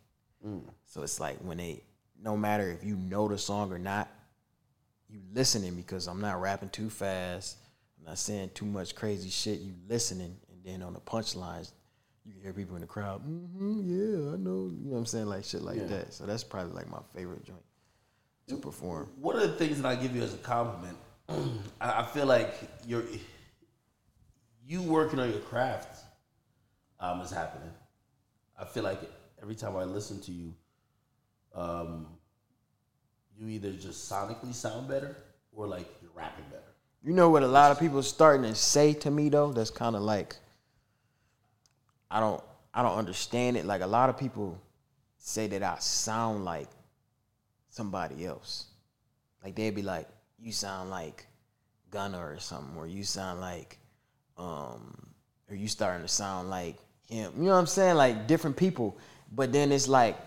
So 0.85 1.01
it's 1.01 1.19
like 1.19 1.37
when 1.39 1.57
they, 1.57 1.81
no 2.21 2.37
matter 2.37 2.69
if 2.69 2.83
you 2.83 2.95
know 2.95 3.27
the 3.27 3.37
song 3.37 3.71
or 3.73 3.79
not, 3.79 4.07
you 5.09 5.19
listening 5.33 5.75
because 5.75 6.07
I'm 6.07 6.21
not 6.21 6.39
rapping 6.39 6.69
too 6.69 6.89
fast. 6.91 7.57
I'm 7.97 8.05
not 8.05 8.19
saying 8.19 8.51
too 8.53 8.65
much 8.65 8.93
crazy 8.95 9.29
shit. 9.31 9.59
You 9.61 9.73
listening, 9.89 10.35
and 10.51 10.63
then 10.63 10.83
on 10.83 10.93
the 10.93 10.99
punchlines, 10.99 11.71
you 12.25 12.33
can 12.33 12.41
hear 12.43 12.53
people 12.53 12.75
in 12.75 12.81
the 12.81 12.87
crowd. 12.87 13.21
hmm 13.21 13.81
yeah, 13.83 14.33
I 14.33 14.37
know. 14.37 14.69
You 14.71 14.85
know 14.85 14.91
what 14.91 14.97
I'm 14.99 15.05
saying? 15.07 15.25
Like 15.25 15.43
shit 15.45 15.63
like 15.63 15.77
Yeah. 15.77 15.85
that. 15.85 16.13
So 16.13 16.27
that's 16.27 16.43
probably 16.43 16.73
like 16.73 16.89
my 16.91 16.99
favorite 17.15 17.43
joint 17.43 17.63
to 18.47 18.57
perform. 18.57 19.09
One 19.19 19.35
of 19.35 19.41
the 19.41 19.53
things 19.55 19.81
that 19.81 19.87
I 19.87 19.95
give 19.95 20.15
you 20.15 20.21
as 20.21 20.35
a 20.35 20.37
compliment, 20.37 20.97
I, 21.81 22.01
I 22.01 22.05
feel 22.05 22.27
like 22.27 22.53
you're 22.87 23.03
you 24.67 24.83
working 24.83 25.19
on 25.19 25.31
your 25.31 25.39
craft 25.39 26.03
um, 26.99 27.21
is 27.21 27.31
happening. 27.31 27.71
I 28.57 28.65
feel 28.65 28.83
like 28.83 28.99
every 29.41 29.55
time 29.55 29.75
I 29.75 29.83
listen 29.83 30.21
to 30.21 30.31
you, 30.31 30.53
um, 31.53 32.07
you 33.37 33.47
either 33.49 33.71
just 33.71 34.09
sonically 34.09 34.53
sound 34.53 34.87
better 34.87 35.17
or 35.53 35.67
like 35.67 35.87
you're 36.01 36.11
rapping 36.15 36.45
better. 36.49 36.61
You 37.03 37.13
know 37.13 37.29
what 37.29 37.43
a 37.43 37.47
lot 37.47 37.71
of 37.71 37.79
people 37.79 37.99
are 37.99 38.03
starting 38.03 38.43
to 38.43 38.55
say 38.55 38.93
to 38.93 39.11
me 39.11 39.29
though? 39.29 39.51
That's 39.51 39.69
kind 39.69 39.95
of 39.95 40.01
like 40.01 40.35
I 42.09 42.19
don't 42.19 42.43
I 42.73 42.81
don't 42.81 42.97
understand 42.97 43.57
it. 43.57 43.65
Like 43.65 43.81
a 43.81 43.87
lot 43.87 44.09
of 44.09 44.17
people 44.17 44.59
say 45.17 45.47
that 45.47 45.63
I 45.63 45.77
sound 45.79 46.45
like 46.45 46.69
somebody 47.69 48.25
else. 48.25 48.65
Like 49.43 49.55
they'd 49.55 49.75
be 49.75 49.81
like, 49.81 50.07
"You 50.39 50.51
sound 50.51 50.89
like 50.89 51.25
Gunna 51.91 52.19
or 52.19 52.39
something," 52.39 52.75
or 52.77 52.87
"You 52.87 53.03
sound 53.03 53.41
like," 53.41 53.77
um, 54.37 55.13
or 55.49 55.55
"You 55.55 55.67
starting 55.67 56.01
to 56.01 56.07
sound 56.07 56.49
like 56.49 56.77
him." 57.09 57.33
You 57.37 57.43
know 57.43 57.51
what 57.51 57.59
I'm 57.59 57.67
saying? 57.67 57.95
Like 57.95 58.27
different 58.27 58.57
people 58.57 58.97
But 59.31 59.51
then 59.51 59.71
it's 59.71 59.87
like, 59.87 60.17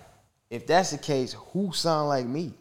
if 0.50 0.66
that's 0.66 0.90
the 0.90 0.98
case, 0.98 1.34
who 1.52 1.72
sound 1.72 2.08
like 2.08 2.26
me? 2.26 2.52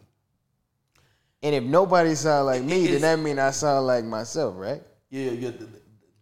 And 1.42 1.54
if 1.54 1.62
nobody 1.62 2.14
sound 2.14 2.46
like 2.46 2.62
me, 2.62 2.86
then 2.86 3.00
that 3.02 3.18
mean 3.18 3.38
I 3.38 3.50
sound 3.50 3.86
like 3.86 4.04
myself, 4.04 4.54
right? 4.56 4.82
Yeah, 5.10 5.30
yeah, 5.30 5.50
th- 5.50 5.58
th- 5.58 5.70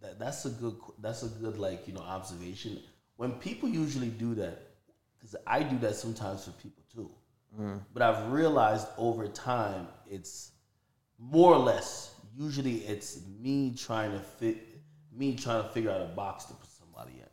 that, 0.02 0.18
that's 0.18 0.44
a 0.44 0.51
good. 0.51 0.77
That's 1.01 1.23
a 1.23 1.28
good 1.28 1.59
like 1.59 1.86
you 1.86 1.94
know 1.94 2.01
observation. 2.01 2.81
When 3.16 3.32
people 3.32 3.68
usually 3.68 4.09
do 4.09 4.35
that, 4.35 4.62
because 5.18 5.35
I 5.47 5.62
do 5.62 5.78
that 5.78 5.94
sometimes 5.97 6.44
for 6.44 6.51
people 6.52 6.82
too. 6.93 7.10
Mm. 7.59 7.81
But 7.94 8.02
I've 8.02 8.31
realized 8.31 8.89
over 8.98 9.27
time, 9.27 9.89
it's 10.10 10.52
more 11.18 11.55
or 11.55 11.59
less. 11.59 12.14
Usually, 12.36 12.78
it's 12.78 13.20
me 13.40 13.74
trying 13.74 14.12
to 14.12 14.20
fit, 14.20 14.59
me 15.16 15.35
trying 15.35 15.62
to 15.62 15.68
figure 15.70 15.90
out 15.90 16.02
a 16.02 16.12
box 16.14 16.44
to 16.47 16.55
put 16.55 16.68
somebody 16.68 17.12
in. 17.20 17.26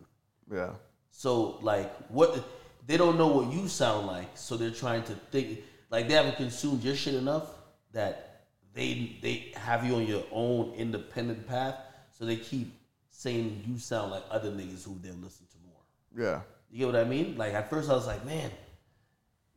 Yeah. 0.51 0.71
So 1.09 1.57
like 1.61 1.95
what 2.07 2.43
they 2.85 2.97
don't 2.97 3.17
know 3.17 3.27
what 3.27 3.53
you 3.53 3.67
sound 3.67 4.07
like, 4.07 4.29
so 4.35 4.57
they're 4.57 4.71
trying 4.71 5.03
to 5.03 5.13
think 5.31 5.59
like 5.89 6.07
they 6.07 6.15
haven't 6.15 6.37
consumed 6.37 6.83
your 6.83 6.95
shit 6.95 7.13
enough 7.13 7.47
that 7.91 8.45
they 8.73 9.17
they 9.21 9.53
have 9.55 9.85
you 9.85 9.95
on 9.95 10.07
your 10.07 10.23
own 10.31 10.73
independent 10.73 11.47
path. 11.47 11.75
So 12.11 12.25
they 12.25 12.37
keep 12.37 12.73
saying 13.09 13.63
you 13.67 13.77
sound 13.77 14.11
like 14.11 14.23
other 14.29 14.51
niggas 14.51 14.83
who 14.83 14.97
they've 15.01 15.15
listened 15.23 15.49
to 15.51 15.57
more. 15.65 16.25
Yeah. 16.25 16.41
You 16.69 16.79
get 16.79 16.85
what 16.87 16.95
I 16.95 17.03
mean? 17.03 17.37
Like 17.37 17.53
at 17.53 17.69
first 17.69 17.89
I 17.89 17.93
was 17.93 18.07
like, 18.07 18.25
man, 18.25 18.49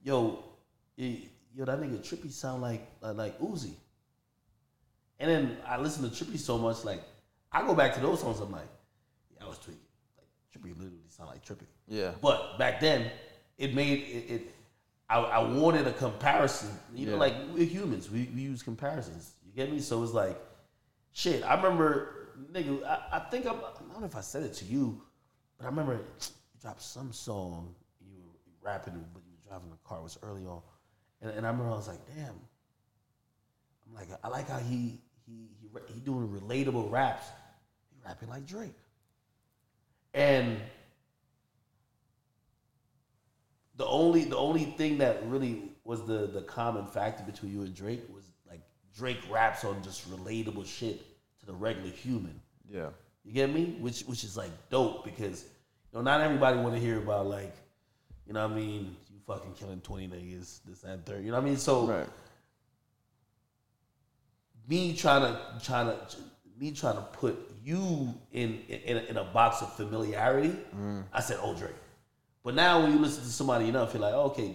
yo, 0.02 0.44
yo, 0.96 1.64
that 1.64 1.80
nigga 1.80 1.98
Trippie 1.98 2.30
sound 2.30 2.62
like 2.62 2.86
uh, 3.02 3.12
like 3.12 3.38
Uzi. 3.40 3.72
And 5.18 5.30
then 5.30 5.56
I 5.66 5.78
listen 5.78 6.08
to 6.08 6.24
Trippie 6.24 6.38
so 6.38 6.58
much, 6.58 6.84
like 6.84 7.02
I 7.50 7.62
go 7.66 7.74
back 7.74 7.94
to 7.94 8.00
those 8.00 8.20
songs. 8.20 8.38
I'm 8.40 8.52
like, 8.52 8.68
yeah, 9.34 9.46
I 9.46 9.48
was 9.48 9.58
tweaking. 9.58 9.80
Literally 10.74 10.98
sound 11.08 11.30
like 11.30 11.44
tripping. 11.44 11.68
Yeah. 11.88 12.12
But 12.20 12.58
back 12.58 12.80
then, 12.80 13.10
it 13.58 13.74
made 13.74 14.00
it. 14.00 14.32
it 14.32 14.54
I, 15.08 15.18
I 15.20 15.38
wanted 15.38 15.86
a 15.86 15.92
comparison. 15.92 16.70
You 16.94 17.06
know, 17.10 17.16
like 17.16 17.34
we're 17.52 17.64
humans. 17.64 18.10
We, 18.10 18.28
we 18.34 18.42
use 18.42 18.62
comparisons. 18.62 19.32
You 19.46 19.52
get 19.52 19.72
me? 19.72 19.80
So 19.80 20.02
it's 20.02 20.12
like, 20.12 20.38
shit. 21.12 21.44
I 21.44 21.54
remember, 21.54 22.30
nigga. 22.52 22.84
I, 22.84 23.02
I 23.12 23.18
think 23.30 23.46
I'm. 23.46 23.56
I 23.56 23.92
don't 23.92 24.00
know 24.00 24.06
if 24.06 24.16
I 24.16 24.20
said 24.20 24.42
it 24.42 24.54
to 24.54 24.64
you, 24.64 25.00
but 25.58 25.66
I 25.66 25.68
remember 25.68 25.94
you 25.94 26.00
dropped 26.60 26.82
some 26.82 27.12
song. 27.12 27.74
You 28.00 28.16
were 28.16 28.68
rapping, 28.68 28.94
but 29.14 29.22
you 29.24 29.32
were 29.32 29.48
driving 29.48 29.70
the 29.70 29.88
car. 29.88 29.98
It 29.98 30.02
was 30.02 30.18
early 30.22 30.44
on, 30.44 30.60
and, 31.22 31.30
and 31.30 31.46
I 31.46 31.50
remember 31.50 31.72
I 31.72 31.76
was 31.76 31.88
like, 31.88 32.04
damn. 32.16 32.34
I'm 33.88 33.94
like, 33.94 34.08
I 34.24 34.28
like 34.28 34.48
how 34.48 34.58
he 34.58 34.98
he 35.24 35.48
he 35.60 35.68
he 35.94 36.00
doing 36.00 36.28
relatable 36.28 36.90
raps. 36.90 37.26
He 37.90 37.96
rapping 38.04 38.28
like 38.28 38.46
Drake, 38.46 38.74
and 40.16 40.56
the 43.76 43.86
only 43.86 44.24
the 44.24 44.36
only 44.36 44.64
thing 44.64 44.98
that 44.98 45.24
really 45.26 45.62
was 45.84 46.04
the 46.06 46.26
the 46.26 46.40
common 46.42 46.86
factor 46.86 47.22
between 47.22 47.52
you 47.52 47.62
and 47.62 47.74
Drake 47.74 48.02
was 48.12 48.24
like 48.48 48.62
Drake 48.96 49.20
raps 49.30 49.64
on 49.64 49.82
just 49.82 50.10
relatable 50.10 50.66
shit 50.66 51.00
to 51.40 51.46
the 51.46 51.52
regular 51.52 51.90
human. 51.90 52.40
Yeah. 52.68 52.88
You 53.24 53.32
get 53.32 53.52
me? 53.52 53.76
Which 53.78 54.00
which 54.02 54.24
is 54.24 54.36
like 54.36 54.50
dope 54.70 55.04
because 55.04 55.44
you 55.92 55.98
know 55.98 56.02
not 56.02 56.22
everybody 56.22 56.58
want 56.58 56.74
to 56.74 56.80
hear 56.80 56.98
about 56.98 57.26
like 57.26 57.54
you 58.26 58.32
know 58.32 58.48
what 58.48 58.56
I 58.56 58.60
mean 58.60 58.96
you 59.12 59.20
fucking 59.26 59.52
killing 59.52 59.80
twenty 59.82 60.08
niggas 60.08 60.60
this 60.64 60.80
that, 60.80 60.92
and 60.92 61.04
third. 61.04 61.24
You 61.24 61.30
know 61.30 61.36
what 61.36 61.44
I 61.44 61.48
mean? 61.48 61.58
So 61.58 61.86
Right. 61.86 62.08
me 64.66 64.96
trying 64.96 65.22
to 65.22 65.38
trying 65.62 65.88
to 65.88 66.16
me 66.58 66.72
trying 66.72 66.96
to 66.96 67.02
put 67.02 67.36
you 67.62 68.14
in 68.32 68.60
in, 68.68 68.96
in 68.98 69.16
a 69.16 69.24
box 69.24 69.62
of 69.62 69.72
familiarity. 69.74 70.54
I 71.12 71.20
said, 71.20 71.38
"Oh, 71.42 71.54
Drake." 71.54 71.72
But 72.42 72.54
now 72.54 72.80
when 72.82 72.92
you 72.92 72.98
listen 72.98 73.22
to 73.24 73.28
somebody 73.30 73.68
enough, 73.68 73.92
you're 73.92 74.02
like, 74.02 74.14
oh, 74.14 74.26
"Okay, 74.30 74.54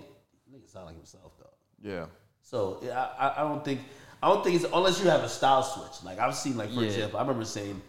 nigga 0.54 0.70
sound 0.70 0.86
like 0.88 0.96
himself 0.96 1.34
though." 1.38 1.50
Yeah. 1.90 2.06
So 2.42 2.80
yeah, 2.84 3.08
I, 3.20 3.28
I- 3.28 3.42
I 3.42 3.48
don't 3.48 3.64
think 3.64 3.82
I 4.24 4.30
don't 4.30 4.44
think 4.44 4.56
it's 4.62 4.66
unless 4.74 5.02
you 5.04 5.10
have 5.10 5.24
a 5.24 5.30
style 5.30 5.64
switch. 5.64 6.04
Like 6.04 6.20
I've 6.20 6.36
seen, 6.36 6.58
like 6.58 6.70
for 6.74 6.82
Yeah. 6.82 6.88
example, 6.88 7.20
I 7.20 7.22
remember 7.22 7.46
saying 7.46 7.82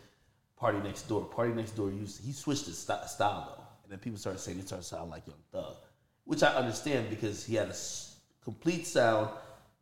PartyNextDoor. 0.60 1.30
Party 1.30 1.52
Next 1.52 1.72
Door 1.72 1.90
used 1.92 2.22
he 2.24 2.32
switched 2.32 2.66
his 2.66 2.78
st- 2.78 3.04
style 3.08 3.54
though, 3.56 3.64
and 3.84 3.92
then 3.92 3.98
people 3.98 4.18
started 4.18 4.38
saying 4.38 4.58
he 4.58 4.64
started 4.66 4.84
sounding 4.84 5.10
like 5.10 5.26
Young 5.26 5.36
Thug, 5.52 5.76
which 6.24 6.42
I 6.42 6.54
understand 6.54 7.10
because 7.10 7.44
he 7.44 7.54
had 7.56 7.66
a 7.68 7.70
s- 7.70 8.16
complete 8.44 8.86
sound. 8.86 9.28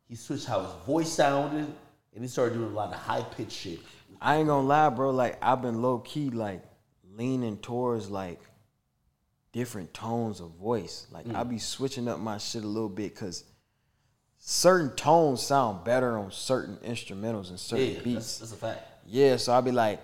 He 0.07 0.15
switched 0.15 0.45
how 0.45 0.61
his 0.61 0.71
voice 0.85 1.09
sounded, 1.11 1.65
and 2.13 2.23
he 2.23 2.27
started 2.27 2.55
doing 2.55 2.71
a 2.71 2.75
lot 2.75 2.89
of 2.93 2.99
high 2.99 3.21
pitched 3.21 3.51
shit. 3.53 3.79
I 4.19 4.37
ain't 4.37 4.47
gonna 4.47 4.67
lie, 4.67 4.89
bro. 4.89 5.11
Like 5.11 5.37
I've 5.41 5.61
been 5.61 5.81
low 5.81 5.99
key 5.99 6.29
like 6.29 6.63
leaning 7.15 7.57
towards 7.57 8.09
like 8.09 8.39
different 9.51 9.93
tones 9.93 10.39
of 10.39 10.51
voice. 10.51 11.07
Like 11.11 11.27
I 11.27 11.43
mm. 11.43 11.49
be 11.49 11.59
switching 11.59 12.07
up 12.07 12.19
my 12.19 12.37
shit 12.37 12.63
a 12.63 12.67
little 12.67 12.89
bit 12.89 13.13
because 13.13 13.43
certain 14.37 14.95
tones 14.95 15.41
sound 15.41 15.83
better 15.83 16.17
on 16.17 16.31
certain 16.31 16.77
instrumentals 16.77 17.49
and 17.49 17.59
certain 17.59 17.85
Yeah, 17.85 17.93
that's, 17.93 18.03
beats. 18.03 18.37
that's 18.39 18.51
a 18.51 18.55
fact. 18.55 18.87
Yeah, 19.05 19.37
so 19.37 19.53
I'll 19.53 19.61
be 19.61 19.71
like, 19.71 19.99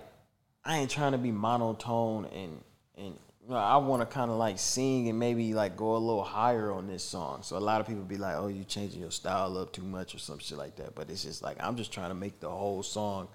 I 0.64 0.78
ain't 0.78 0.90
trying 0.90 1.12
to 1.12 1.18
be 1.18 1.32
monotone 1.32 2.26
and 2.26 2.62
and 2.96 3.18
you 3.48 3.54
know, 3.54 3.60
I 3.60 3.78
want 3.78 4.02
to 4.02 4.06
kind 4.06 4.30
of 4.30 4.36
like 4.36 4.58
sing 4.58 5.08
and 5.08 5.18
maybe 5.18 5.54
like 5.54 5.74
go 5.74 5.96
a 5.96 5.98
little 5.98 6.22
higher 6.22 6.70
on 6.70 6.86
this 6.86 7.02
song. 7.02 7.42
So 7.42 7.56
a 7.56 7.58
lot 7.58 7.80
of 7.80 7.86
people 7.86 8.02
be 8.02 8.18
like, 8.18 8.36
"Oh, 8.36 8.48
you 8.48 8.62
changing 8.64 9.00
your 9.00 9.10
style 9.10 9.56
up 9.56 9.72
too 9.72 9.82
much" 9.82 10.14
or 10.14 10.18
some 10.18 10.38
shit 10.38 10.58
like 10.58 10.76
that. 10.76 10.94
But 10.94 11.08
it's 11.08 11.22
just 11.22 11.42
like 11.42 11.56
I'm 11.58 11.76
just 11.76 11.90
trying 11.90 12.10
to 12.10 12.14
make 12.14 12.40
the 12.40 12.50
whole 12.50 12.82
song 12.82 13.28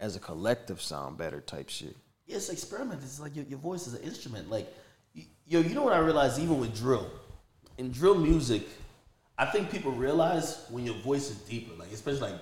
as 0.00 0.16
a 0.16 0.20
collective 0.20 0.80
sound 0.80 1.18
better 1.18 1.40
type 1.40 1.68
shit. 1.68 1.96
Yeah, 2.26 2.36
it's 2.36 2.50
experiment. 2.50 3.00
It's 3.02 3.20
like 3.20 3.34
your, 3.34 3.44
your 3.46 3.58
voice 3.58 3.86
is 3.86 3.94
an 3.94 4.02
instrument. 4.02 4.50
Like, 4.50 4.72
y- 5.16 5.26
yo, 5.46 5.60
you 5.60 5.74
know 5.74 5.82
what 5.82 5.94
I 5.94 5.98
realized 5.98 6.38
even 6.38 6.58
with 6.60 6.76
drill, 6.76 7.10
in 7.78 7.90
drill 7.90 8.16
music, 8.16 8.62
I 9.38 9.46
think 9.46 9.70
people 9.70 9.92
realize 9.92 10.64
when 10.70 10.84
your 10.84 10.96
voice 10.96 11.30
is 11.30 11.36
deeper. 11.38 11.74
Like, 11.78 11.92
especially 11.92 12.32
like 12.32 12.40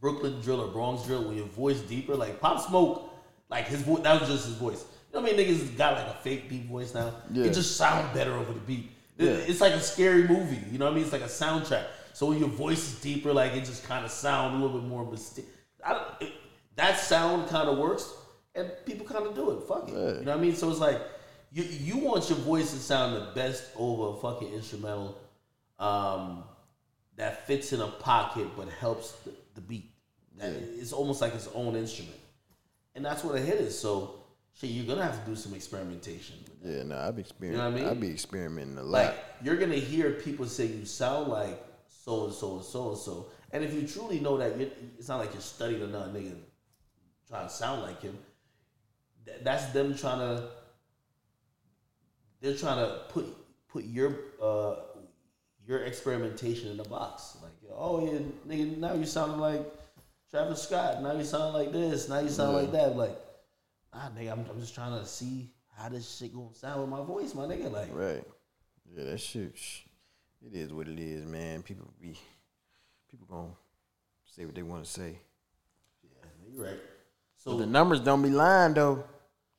Brooklyn 0.00 0.40
drill 0.40 0.60
or 0.60 0.68
Bronx 0.68 1.04
drill, 1.04 1.24
when 1.24 1.36
your 1.36 1.46
voice 1.46 1.80
deeper. 1.80 2.14
Like 2.14 2.40
Pop 2.40 2.66
Smoke, 2.66 3.12
like 3.50 3.66
his 3.66 3.82
voice, 3.82 4.02
that 4.02 4.20
was 4.20 4.28
just 4.30 4.46
his 4.46 4.54
voice. 4.56 4.84
You 5.12 5.18
know 5.18 5.26
what 5.26 5.34
I 5.34 5.36
mean? 5.36 5.48
Niggas 5.48 5.76
got 5.76 5.94
like 5.94 6.06
a 6.06 6.18
fake 6.20 6.48
deep 6.48 6.66
voice 6.66 6.94
now. 6.94 7.12
Yeah. 7.32 7.44
It 7.44 7.52
just 7.52 7.76
sound 7.76 8.14
better 8.14 8.32
over 8.32 8.52
the 8.52 8.60
beat. 8.60 8.90
Yeah. 9.18 9.32
It's 9.32 9.60
like 9.60 9.74
a 9.74 9.80
scary 9.80 10.26
movie. 10.26 10.60
You 10.70 10.78
know 10.78 10.86
what 10.86 10.92
I 10.92 10.94
mean? 10.94 11.04
It's 11.04 11.12
like 11.12 11.22
a 11.22 11.24
soundtrack. 11.24 11.84
So 12.14 12.26
when 12.26 12.38
your 12.38 12.48
voice 12.48 12.92
is 12.94 13.00
deeper, 13.00 13.32
like 13.32 13.52
it 13.52 13.64
just 13.64 13.84
kind 13.84 14.04
of 14.04 14.10
sound 14.10 14.54
a 14.54 14.64
little 14.64 14.80
bit 14.80 14.88
more 14.88 15.04
mysterious. 15.10 15.52
That 16.76 16.98
sound 16.98 17.48
kind 17.48 17.68
of 17.68 17.78
works, 17.78 18.12
and 18.54 18.70
people 18.86 19.06
kind 19.06 19.26
of 19.26 19.34
do 19.34 19.50
it. 19.50 19.62
Fuck 19.66 19.88
it. 19.88 19.92
You 19.92 19.96
know 19.96 20.32
what 20.32 20.38
I 20.38 20.40
mean? 20.40 20.54
So 20.54 20.70
it's 20.70 20.80
like 20.80 21.00
you 21.52 21.64
you 21.64 21.98
want 21.98 22.28
your 22.28 22.38
voice 22.38 22.70
to 22.72 22.78
sound 22.78 23.16
the 23.16 23.32
best 23.34 23.64
over 23.76 24.16
a 24.16 24.20
fucking 24.20 24.52
instrumental 24.52 25.18
um, 25.78 26.44
that 27.16 27.46
fits 27.46 27.72
in 27.72 27.80
a 27.80 27.86
pocket 27.88 28.48
but 28.56 28.68
helps 28.68 29.12
the, 29.24 29.32
the 29.54 29.60
beat. 29.60 29.90
That 30.38 30.52
It's 30.52 30.92
almost 30.92 31.20
like 31.20 31.34
its 31.34 31.48
own 31.54 31.76
instrument, 31.76 32.16
and 32.94 33.04
that's 33.04 33.24
what 33.24 33.34
a 33.34 33.40
hit 33.40 33.60
is. 33.60 33.78
So 33.78 34.20
shit, 34.54 34.70
you're 34.70 34.86
gonna 34.86 35.02
have 35.04 35.22
to 35.24 35.30
do 35.30 35.36
some 35.36 35.54
experimentation. 35.54 36.36
Yeah, 36.64 36.84
no, 36.84 36.98
I've 36.98 37.18
experimenting. 37.18 37.52
You 37.52 37.58
know 37.58 37.70
what 37.70 37.90
I 37.90 37.94
mean? 37.94 37.98
I 37.98 38.00
be 38.00 38.12
experimenting 38.12 38.78
a 38.78 38.82
lot. 38.82 39.06
Like 39.06 39.24
you're 39.42 39.56
gonna 39.56 39.74
hear 39.74 40.12
people 40.12 40.46
say 40.46 40.66
you 40.66 40.84
sound 40.84 41.28
like 41.28 41.62
so 41.88 42.26
and 42.26 42.34
so 42.34 42.56
and 42.56 42.64
so 42.64 42.88
and 42.90 42.98
so, 42.98 43.26
and 43.50 43.64
if 43.64 43.74
you 43.74 43.86
truly 43.86 44.20
know 44.20 44.38
that, 44.38 44.56
you're, 44.56 44.70
it's 44.98 45.08
not 45.08 45.18
like 45.18 45.32
you're 45.32 45.42
studying 45.42 45.82
another 45.82 46.10
nigga 46.12 46.36
trying 47.30 47.46
to 47.48 47.52
sound 47.52 47.82
like 47.82 48.02
him. 48.02 48.18
Th- 49.24 49.38
That's 49.42 49.66
them 49.72 49.96
trying 49.96 50.18
to. 50.18 50.48
They're 52.40 52.56
trying 52.56 52.78
to 52.78 53.00
put 53.10 53.26
put 53.68 53.84
your 53.84 54.16
uh 54.42 54.76
your 55.66 55.80
experimentation 55.84 56.70
in 56.70 56.80
a 56.80 56.84
box. 56.84 57.36
Like, 57.42 57.52
oh 57.74 58.04
yeah, 58.04 58.18
nigga, 58.48 58.76
now 58.78 58.94
you 58.94 59.04
sound 59.06 59.40
like 59.40 59.60
Travis 60.30 60.62
Scott. 60.62 61.02
Now 61.02 61.12
you 61.12 61.24
sound 61.24 61.54
like 61.54 61.70
this. 61.72 62.08
Now 62.08 62.18
you 62.20 62.28
sound 62.30 62.56
like 62.56 62.72
that. 62.72 62.96
Like, 62.96 63.16
ah, 63.92 64.10
nigga, 64.18 64.32
I'm, 64.32 64.44
I'm 64.50 64.60
just 64.60 64.74
trying 64.74 64.98
to 64.98 65.06
see 65.06 65.50
how 65.76 65.88
this 65.90 66.16
shit 66.18 66.34
gonna 66.34 66.54
sound 66.54 66.80
with 66.80 66.90
my 66.90 67.04
voice, 67.04 67.34
my 67.34 67.44
nigga. 67.44 67.70
Like, 67.70 67.88
Right. 67.94 68.24
Yeah, 68.96 69.04
that 69.04 69.18
shit. 69.20 69.56
sh- 69.56 69.82
It 70.44 70.54
is 70.56 70.72
what 70.72 70.88
it 70.88 70.98
is, 70.98 71.24
man. 71.26 71.62
People 71.62 71.92
be 72.00 72.18
people 73.10 73.26
gonna 73.30 73.52
say 74.24 74.46
what 74.46 74.54
they 74.54 74.62
want 74.62 74.84
to 74.84 74.90
say. 74.90 75.18
yeah, 76.02 76.26
you're 76.52 76.64
right. 76.64 76.80
So 77.40 77.56
the 77.56 77.64
numbers 77.64 78.00
don't 78.00 78.20
be 78.20 78.28
lying 78.28 78.74
though. 78.74 79.02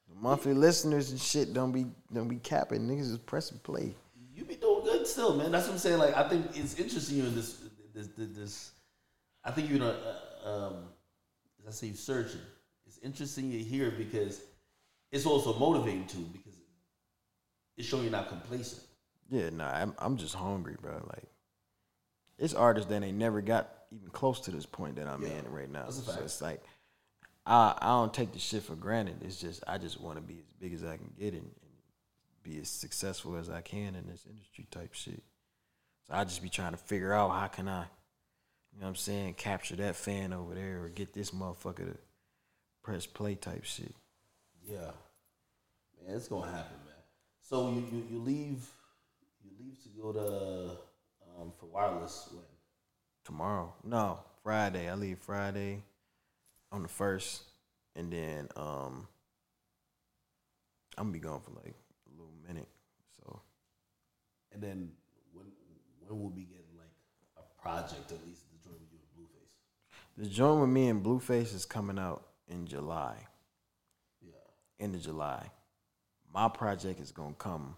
The 0.08 0.16
monthly 0.16 0.54
listeners 0.54 1.10
and 1.10 1.20
shit 1.20 1.52
don't 1.52 1.72
be 1.72 1.88
don't 2.14 2.28
be 2.28 2.36
capping. 2.36 2.88
Niggas 2.88 3.12
is 3.12 3.18
pressing 3.18 3.58
play. 3.58 3.96
you 4.36 4.46
be 4.46 4.56
doing 4.56 4.84
good 4.84 5.08
still, 5.08 5.36
man. 5.36 5.52
That's 5.52 5.66
what 5.66 5.74
I'm 5.74 5.80
saying. 5.80 5.98
Like, 5.98 6.16
I 6.16 6.30
think 6.30 6.46
it's 6.56 6.78
interesting 6.78 7.18
you 7.18 7.26
in 7.26 7.34
this, 7.34 7.60
this, 7.96 8.08
this, 8.10 8.30
this 8.38 8.72
I 9.44 9.50
think 9.50 9.72
you 9.72 9.80
know, 9.80 9.96
uh, 10.46 10.48
um, 10.48 10.74
I 11.68 11.72
say, 11.72 11.88
you 11.88 11.96
searching. 11.96 12.42
It's 12.86 13.00
interesting 13.00 13.50
you 13.52 13.64
hear 13.64 13.90
because 13.90 14.42
it's 15.12 15.26
also 15.26 15.58
motivating 15.58 16.06
too 16.06 16.30
because 16.32 16.54
it's 17.78 17.88
showing 17.88 18.04
you're 18.04 18.12
not 18.12 18.30
complacent. 18.30 18.84
Yeah, 19.32 19.50
nah, 19.50 19.72
I'm 19.72 19.96
I'm 19.98 20.18
just 20.18 20.36
hungry, 20.36 20.76
bro. 20.80 21.02
Like, 21.10 21.26
it's 22.38 22.54
artists 22.54 22.90
that 22.92 23.02
ain't 23.02 23.18
never 23.18 23.42
got 23.42 23.70
even 23.92 24.10
close 24.10 24.40
to 24.42 24.52
this 24.52 24.68
point 24.68 24.98
that 24.98 25.08
I'm 25.08 25.24
Yeah, 25.24 25.40
in 25.40 25.52
right 25.52 25.72
now. 25.72 25.90
So 25.90 26.22
it's 26.22 26.42
like, 26.42 26.62
I 27.46 27.76
I 27.78 27.88
don't 27.88 28.14
take 28.14 28.34
the 28.34 28.40
shit 28.40 28.64
for 28.64 28.76
granted. 28.76 29.18
It's 29.24 29.40
just 29.40 29.64
I 29.68 29.78
just 29.78 30.00
want 30.00 30.18
to 30.18 30.22
be 30.22 30.40
as 30.40 30.54
big 30.60 30.74
as 30.74 30.84
I 30.84 30.98
can 30.98 31.12
get 31.18 31.34
and, 31.34 31.44
and 31.44 31.72
be 32.44 32.60
as 32.60 32.70
successful 32.70 33.36
as 33.36 33.50
I 33.50 33.62
can 33.62 33.96
in 33.96 34.08
this 34.08 34.26
industry 34.30 34.68
type 34.72 34.94
shit. 34.94 35.24
So 36.08 36.14
I 36.14 36.24
just 36.24 36.42
be 36.42 36.50
trying 36.50 36.72
to 36.72 36.78
figure 36.78 37.14
out 37.14 37.32
how 37.32 37.48
can 37.48 37.68
I, 37.68 37.82
you 38.74 38.80
know 38.80 38.86
what 38.86 38.90
I'm 38.90 38.96
saying, 38.96 39.36
capture 39.36 39.76
that 39.78 39.96
fan 39.96 40.34
over 40.34 40.54
there 40.54 40.84
or 40.84 40.90
get 40.90 41.14
this 41.14 41.32
motherfucker 41.32 41.94
to 41.94 41.98
press 42.84 43.06
play 43.06 43.36
type 43.36 43.64
shit. 43.64 43.94
Yeah, 44.68 44.92
man, 46.06 46.16
it's 46.16 46.28
gonna 46.28 46.52
happen, 46.52 46.78
man. 46.86 46.96
So 47.42 47.70
you 47.70 47.86
you, 47.92 48.06
you 48.12 48.20
leave 48.20 48.68
you 49.44 49.52
leave 49.60 49.82
to 49.84 49.90
go 50.02 50.14
to 50.14 50.78
um, 51.40 51.52
for 51.60 51.66
wireless 51.68 52.30
when 52.32 52.44
Tomorrow. 53.24 53.74
No, 53.84 54.20
Friday. 54.44 54.90
I 54.90 54.96
leave 54.96 55.20
Friday 55.20 55.84
on 56.72 56.84
the 56.84 56.90
first. 56.90 57.44
And 57.96 58.12
then 58.12 58.48
um 58.56 59.08
I'm 60.98 61.06
gonna 61.06 61.14
be 61.14 61.20
gone 61.20 61.42
for 61.42 61.52
like 61.52 61.76
a 62.08 62.12
little 62.12 62.34
minute. 62.48 62.70
So 63.18 63.42
and 64.52 64.62
then 64.62 64.92
when 65.34 65.48
when 66.00 66.20
will 66.20 66.30
we 66.30 66.44
get 66.44 66.66
like 66.78 66.92
a 67.38 67.62
project 67.62 68.12
at 68.12 68.26
least 68.26 68.44
to 68.50 68.64
join 68.64 68.74
with 68.74 68.92
you 68.92 69.00
and 69.00 69.26
Blueface? 69.26 69.52
the 70.18 70.30
joint 70.30 70.62
with 70.62 70.70
me 70.70 70.88
and 70.88 71.04
Blueface 71.04 71.54
is 71.54 71.66
coming 71.66 72.00
out 72.00 72.26
in 72.48 72.66
July. 72.66 73.16
Yeah, 74.22 74.32
End 74.80 74.96
of 74.96 75.02
July. 75.02 75.50
My 76.34 76.48
project 76.48 77.00
is 77.02 77.12
gonna 77.12 77.36
come 77.38 77.76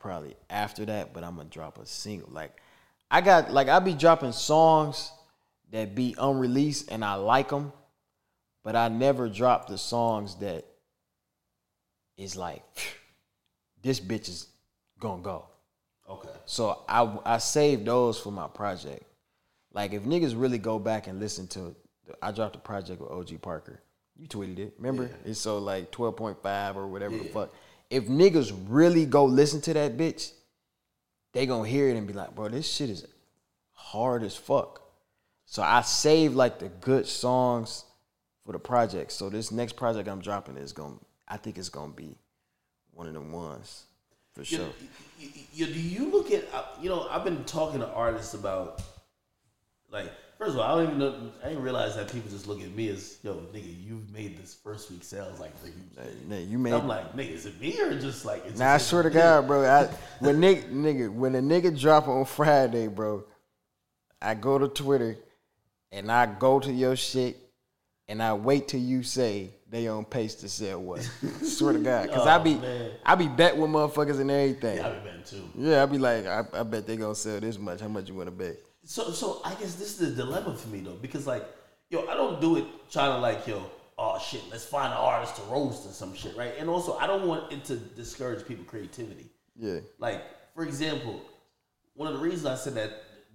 probably 0.00 0.36
after 0.48 0.84
that, 0.86 1.12
but 1.12 1.24
I'm 1.24 1.36
gonna 1.36 1.48
drop 1.48 1.78
a 1.78 1.86
single. 1.86 2.30
Like 2.30 2.60
I 3.10 3.20
got 3.20 3.50
like 3.50 3.68
I'll 3.68 3.80
be 3.80 3.94
dropping 3.94 4.32
songs 4.32 5.10
that 5.72 5.94
be 5.94 6.14
unreleased 6.18 6.90
and 6.90 7.04
I 7.04 7.14
like 7.14 7.48
them, 7.48 7.72
but 8.62 8.76
I 8.76 8.88
never 8.88 9.28
drop 9.28 9.66
the 9.66 9.78
songs 9.78 10.36
that 10.36 10.64
is 12.16 12.36
like 12.36 12.62
this 13.82 14.00
bitch 14.00 14.28
is 14.28 14.48
gonna 14.98 15.22
go. 15.22 15.46
okay, 16.08 16.28
So 16.46 16.82
I 16.88 17.18
I 17.24 17.38
saved 17.38 17.84
those 17.86 18.18
for 18.18 18.30
my 18.30 18.48
project. 18.48 19.02
Like 19.72 19.92
if 19.92 20.04
niggas 20.04 20.34
really 20.40 20.58
go 20.58 20.78
back 20.78 21.06
and 21.06 21.20
listen 21.20 21.46
to 21.48 21.74
I 22.22 22.30
dropped 22.32 22.56
a 22.56 22.60
project 22.60 23.00
with 23.00 23.10
OG 23.10 23.42
Parker. 23.42 23.80
You 24.16 24.28
tweeted 24.28 24.58
it, 24.58 24.74
remember? 24.78 25.10
It's 25.24 25.40
so 25.40 25.58
like 25.58 25.90
twelve 25.90 26.16
point 26.16 26.42
five 26.42 26.76
or 26.76 26.86
whatever 26.86 27.16
the 27.18 27.24
fuck. 27.24 27.52
If 27.90 28.06
niggas 28.06 28.56
really 28.68 29.04
go 29.04 29.24
listen 29.26 29.60
to 29.62 29.74
that 29.74 29.96
bitch, 29.96 30.32
they 31.32 31.44
gonna 31.46 31.68
hear 31.68 31.88
it 31.88 31.96
and 31.96 32.06
be 32.06 32.14
like, 32.14 32.34
bro, 32.34 32.48
this 32.48 32.66
shit 32.66 32.88
is 32.88 33.06
hard 33.72 34.22
as 34.22 34.34
fuck. 34.34 34.80
So 35.46 35.62
I 35.62 35.80
saved 35.82 36.34
like 36.34 36.58
the 36.58 36.68
good 36.68 37.06
songs 37.06 37.84
for 38.44 38.52
the 38.52 38.58
project. 38.58 39.12
So 39.12 39.30
this 39.30 39.50
next 39.50 39.74
project 39.74 40.08
I'm 40.08 40.20
dropping 40.20 40.56
is 40.56 40.72
gonna, 40.72 40.96
I 41.28 41.36
think 41.36 41.56
it's 41.56 41.68
gonna 41.68 41.92
be 41.92 42.16
one 42.92 43.06
of 43.06 43.14
the 43.14 43.20
ones 43.20 43.84
for 44.32 44.40
You- 44.40 44.44
sure. 44.44 44.68
you- 45.18 45.30
you- 45.52 45.66
do 45.66 45.80
you 45.80 46.10
look 46.10 46.30
at 46.30 46.44
uh, 46.52 46.64
you 46.80 46.88
know 46.88 47.06
I've 47.08 47.24
been 47.24 47.44
talking 47.44 47.80
to 47.80 47.86
artists 47.88 48.34
about 48.34 48.82
like 49.90 50.10
first 50.36 50.52
of 50.54 50.58
all 50.58 50.64
I 50.64 50.74
don't 50.84 50.86
even 50.88 50.98
know 50.98 51.30
I 51.42 51.48
didn't 51.48 51.62
realize 51.62 51.94
that 51.96 52.10
people 52.12 52.30
just 52.30 52.46
look 52.46 52.60
at 52.60 52.70
me 52.74 52.88
as 52.88 53.18
yo 53.22 53.34
nigga 53.54 53.84
you've 53.84 54.10
made 54.12 54.36
this 54.36 54.52
first 54.54 54.90
week 54.90 55.04
sales 55.04 55.38
like 55.40 55.58
the 55.62 55.68
huge 55.68 55.92
thing. 55.94 56.28
Nah, 56.28 56.36
You 56.36 56.58
made 56.58 56.74
I'm 56.74 56.86
like 56.88 57.14
nigga 57.14 57.30
is 57.30 57.46
it 57.46 57.58
me 57.60 57.80
or 57.80 57.98
just 57.98 58.24
like 58.24 58.44
it's 58.46 58.58
Nah, 58.58 58.74
I 58.74 58.78
swear 58.78 59.04
to 59.04 59.10
God, 59.10 59.46
bro. 59.46 59.64
I, 59.64 59.84
when 60.18 60.40
nigga, 60.40 60.70
nigga, 60.70 61.12
when 61.12 61.34
a 61.34 61.40
nigga 61.40 61.78
drop 61.78 62.08
on 62.08 62.24
Friday, 62.24 62.88
bro, 62.88 63.24
I 64.20 64.34
go 64.34 64.58
to 64.58 64.68
Twitter 64.68 65.16
and 65.92 66.10
I 66.10 66.26
go 66.26 66.60
to 66.60 66.72
your 66.72 66.96
shit 66.96 67.36
and 68.08 68.22
I 68.22 68.34
wait 68.34 68.68
till 68.68 68.80
you 68.80 69.02
say 69.02 69.50
they 69.68 69.88
on 69.88 70.04
pace 70.04 70.34
to 70.36 70.48
sell 70.48 70.80
what. 70.80 71.02
swear 71.42 71.72
to 71.72 71.78
God, 71.80 72.10
cause 72.10 72.26
I 72.26 72.38
Oh, 72.38 72.42
be 72.42 72.54
man. 72.54 72.90
I 73.04 73.14
be 73.14 73.28
bet 73.28 73.56
with 73.56 73.70
motherfuckers 73.70 74.20
and 74.20 74.30
everything. 74.30 74.76
yeah, 74.78 74.88
I've 74.88 75.02
been 75.04 75.22
too. 75.24 75.42
Yeah, 75.56 75.82
I 75.82 75.86
be 75.86 75.98
like, 75.98 76.26
I, 76.26 76.44
I 76.54 76.62
bet 76.62 76.86
they 76.86 76.96
gonna 76.96 77.14
sell 77.14 77.40
this 77.40 77.58
much. 77.58 77.80
How 77.80 77.88
much 77.88 78.08
you 78.08 78.14
want 78.14 78.28
to 78.28 78.32
bet? 78.32 78.56
So, 78.84 79.10
so 79.10 79.40
I 79.44 79.50
guess 79.54 79.74
this 79.74 80.00
is 80.00 80.14
the 80.16 80.22
dilemma 80.24 80.56
for 80.56 80.68
me 80.68 80.80
though, 80.80 80.92
because 81.02 81.26
like, 81.26 81.44
yo, 81.90 82.06
I 82.06 82.14
don't 82.14 82.40
do 82.40 82.56
it 82.56 82.64
trying 82.90 83.10
to 83.12 83.18
like, 83.18 83.46
yo, 83.46 83.60
oh 83.98 84.18
shit, 84.20 84.42
let's 84.50 84.64
find 84.64 84.92
an 84.92 84.98
artist 84.98 85.36
to 85.36 85.42
roast 85.42 85.88
or 85.88 85.92
some 85.92 86.14
shit, 86.14 86.36
right? 86.36 86.52
And 86.58 86.68
also, 86.68 86.96
I 86.96 87.06
don't 87.08 87.26
want 87.26 87.52
it 87.52 87.64
to 87.64 87.76
discourage 87.76 88.46
people 88.46 88.64
creativity. 88.64 89.30
Yeah, 89.58 89.78
Like, 89.98 90.22
for 90.54 90.62
example, 90.64 91.20
one 91.94 92.06
of 92.06 92.14
the 92.14 92.20
reasons 92.20 92.44
I 92.46 92.54
said 92.56 92.74
that 92.74 92.92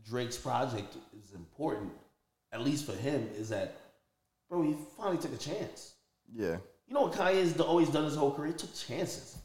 Drake's 0.08 0.38
project 0.38 0.96
is 1.22 1.34
important, 1.34 1.92
at 2.52 2.62
least 2.62 2.86
for 2.86 2.94
him, 2.94 3.30
is 3.36 3.50
that, 3.50 3.78
bro, 4.50 4.62
he 4.62 4.76
finally 4.98 5.18
took 5.18 5.34
a 5.34 5.38
chance. 5.38 5.94
yeah, 6.34 6.58
You 6.88 6.94
know 6.94 7.02
what 7.04 7.14
Kanye's 7.14 7.60
always 7.60 7.90
done 7.90 8.04
his 8.06 8.16
whole 8.16 8.34
career? 8.34 8.50
He 8.52 8.58
took 8.58 8.74
chances. 8.76 9.38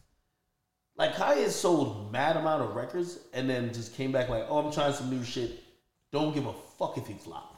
Like 0.97 1.15
Kanye 1.15 1.49
sold 1.49 2.11
mad 2.11 2.37
amount 2.37 2.63
of 2.63 2.75
records 2.75 3.19
and 3.35 3.49
then 3.49 3.73
just 3.73 3.95
came 3.95 4.13
back 4.13 4.29
like, 4.29 4.47
oh, 4.49 4.59
I'm 4.59 4.73
trying 4.73 4.95
some 4.95 5.11
new 5.11 5.23
shit. 5.23 5.63
Don't 6.11 6.35
give 6.35 6.47
a 6.47 6.55
fuck 6.79 6.97
if 6.97 7.07
he 7.07 7.15
flop. 7.15 7.53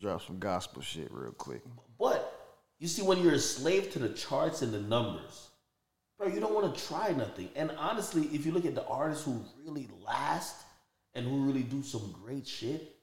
drop 0.00 0.22
some 0.24 0.38
gospel 0.38 0.80
shit 0.82 1.08
real 1.10 1.32
quick. 1.32 1.62
But 1.98 2.32
you 2.78 2.86
see, 2.86 3.02
when 3.02 3.20
you're 3.22 3.34
a 3.34 3.38
slave 3.38 3.90
to 3.92 3.98
the 3.98 4.10
charts 4.10 4.62
and 4.62 4.72
the 4.72 4.80
numbers, 4.80 5.48
bro, 6.18 6.28
you 6.28 6.38
don't 6.38 6.54
want 6.54 6.72
to 6.72 6.86
try 6.86 7.10
nothing. 7.12 7.48
And 7.56 7.72
honestly, 7.78 8.22
if 8.32 8.46
you 8.46 8.52
look 8.52 8.64
at 8.66 8.74
the 8.74 8.86
artists 8.86 9.24
who 9.24 9.42
really 9.64 9.88
last 10.06 10.56
and 11.14 11.26
who 11.26 11.44
really 11.44 11.62
do 11.62 11.82
some 11.82 12.14
great 12.22 12.46
shit, 12.46 12.95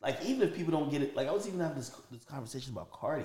like 0.00 0.22
even 0.24 0.48
if 0.48 0.54
people 0.56 0.72
don't 0.72 0.90
get 0.90 1.02
it, 1.02 1.16
like 1.16 1.28
I 1.28 1.32
was 1.32 1.46
even 1.48 1.60
having 1.60 1.76
this 1.76 1.90
this 2.10 2.24
conversation 2.24 2.72
about 2.72 2.90
Carti, 2.92 3.24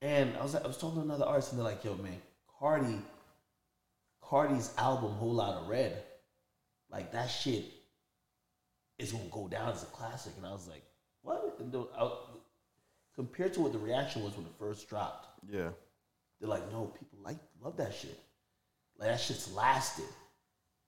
and 0.00 0.36
I 0.36 0.42
was 0.42 0.54
I 0.54 0.66
was 0.66 0.76
talking 0.78 0.96
to 0.98 1.02
another 1.04 1.24
artist, 1.24 1.52
and 1.52 1.58
they're 1.58 1.64
like, 1.66 1.84
"Yo, 1.84 1.94
man, 1.96 2.20
Carti, 2.60 3.00
Carti's 4.22 4.72
album 4.78 5.12
Whole 5.12 5.32
Lotta 5.34 5.68
Red, 5.68 6.02
like 6.90 7.12
that 7.12 7.26
shit 7.28 7.64
is 8.98 9.12
gonna 9.12 9.24
go 9.30 9.48
down 9.48 9.70
as 9.72 9.82
a 9.82 9.86
classic." 9.86 10.32
And 10.36 10.46
I 10.46 10.52
was 10.52 10.68
like, 10.68 10.82
"What?" 11.22 11.56
And 11.58 11.72
the- 11.72 11.88
I- 11.96 12.18
compared 13.14 13.52
to 13.54 13.60
what 13.60 13.72
the 13.72 13.78
reaction 13.78 14.22
was 14.24 14.36
when 14.36 14.46
it 14.46 14.52
first 14.58 14.88
dropped, 14.88 15.28
Yeah, 15.48 15.70
they're 16.40 16.48
like, 16.48 16.70
no, 16.72 16.86
people 16.86 17.18
like 17.20 17.36
love 17.60 17.76
that 17.76 17.92
shit. 17.94 18.18
Like 18.96 19.08
that 19.10 19.20
shit's 19.20 19.52
lasted. 19.52 20.08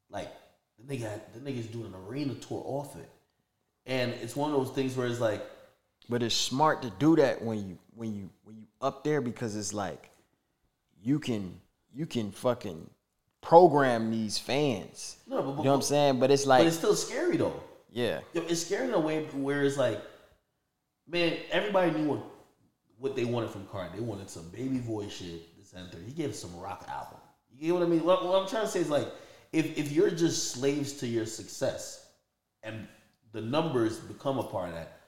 Like 0.09 0.33
the 0.79 0.85
nigga, 0.97 1.21
the 1.35 1.41
nigga's 1.41 1.67
doing 1.67 1.87
an 1.87 1.95
arena 1.95 2.35
tour 2.37 2.63
off 2.65 2.97
it, 2.97 3.11
and 3.87 4.13
it's 4.13 4.35
one 4.37 4.53
of 4.53 4.57
those 4.57 4.75
things 4.75 4.97
where 4.97 5.07
it's 5.07 5.21
like, 5.21 5.45
but 6.09 6.23
it's 6.23 6.35
smart 6.35 6.83
to 6.83 6.91
do 6.99 7.17
that 7.17 7.43
when 7.43 7.69
you 7.69 7.79
when 7.95 8.15
you 8.15 8.31
when 8.45 8.57
you 8.57 8.67
up 8.81 9.05
there 9.05 9.21
because 9.21 9.57
it's 9.57 9.73
like 9.73 10.11
you 11.03 11.19
can 11.19 11.61
you 11.95 12.07
can 12.07 12.33
fucking 12.33 12.91
program 13.41 14.11
these 14.11 14.39
fans. 14.39 15.19
no, 15.27 15.43
but, 15.43 15.59
You 15.59 15.65
know 15.65 15.71
what 15.71 15.77
I'm 15.77 15.83
saying? 15.83 16.19
But 16.21 16.31
it's 16.31 16.47
like, 16.47 16.61
but 16.61 16.67
it's 16.67 16.77
still 16.79 16.95
scary 16.95 17.37
though. 17.37 17.63
yeah, 17.93 18.21
it's 18.35 18.65
scary 18.65 18.89
in 18.89 18.95
a 18.95 19.01
way 19.01 19.25
where 19.25 19.65
it's 19.65 19.77
like, 19.77 20.01
man, 21.07 21.37
everybody 21.51 21.91
knew 21.93 22.09
what, 22.09 22.25
what 22.99 23.17
they 23.17 23.25
wanted 23.25 23.51
from 23.51 23.67
Carti. 23.67 23.95
They 23.95 24.01
wanted 24.01 24.31
some 24.31 24.49
baby 24.49 24.79
voice 24.79 25.13
shit. 25.13 25.57
This 25.59 25.73
and 25.75 25.91
that. 25.91 26.01
He 26.07 26.13
gave 26.13 26.35
some 26.35 26.59
rock 26.59 26.87
album. 26.89 27.19
You 27.53 27.67
get 27.69 27.75
what 27.75 27.83
I 27.83 27.87
mean? 27.87 28.05
What, 28.05 28.27
what 28.27 28.43
I'm 28.43 28.49
trying 28.49 28.65
to 28.65 28.69
say 28.69 28.81
is 28.81 28.91
like, 28.91 29.09
if 29.53 29.79
if 29.79 29.93
you're 29.93 30.11
just 30.11 30.53
slaves 30.53 30.95
to 30.95 31.07
your 31.07 31.27
success, 31.27 32.07
and 32.63 32.89
the 33.35 33.43
numbers 33.43 33.99
become 33.99 34.39
a 34.39 34.45
part 34.45 34.69
of 34.71 34.77
that, 34.77 35.01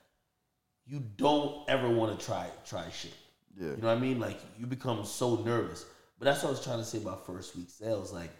you 0.84 1.00
don't 1.16 1.56
ever 1.68 1.88
want 1.88 2.18
to 2.18 2.26
try 2.26 2.48
try 2.68 2.84
shit. 2.90 3.14
yeah, 3.58 3.70
You 3.70 3.76
know 3.76 3.88
what 3.88 3.96
I 3.96 4.00
mean? 4.00 4.18
Like 4.20 4.38
you 4.58 4.66
become 4.66 5.04
so 5.06 5.36
nervous. 5.36 5.86
But 6.18 6.26
that's 6.26 6.42
what 6.42 6.48
I 6.48 6.52
was 6.52 6.64
trying 6.64 6.78
to 6.78 6.84
say 6.84 6.98
about 6.98 7.24
first 7.26 7.56
week 7.56 7.70
sales. 7.70 8.12
Like, 8.12 8.30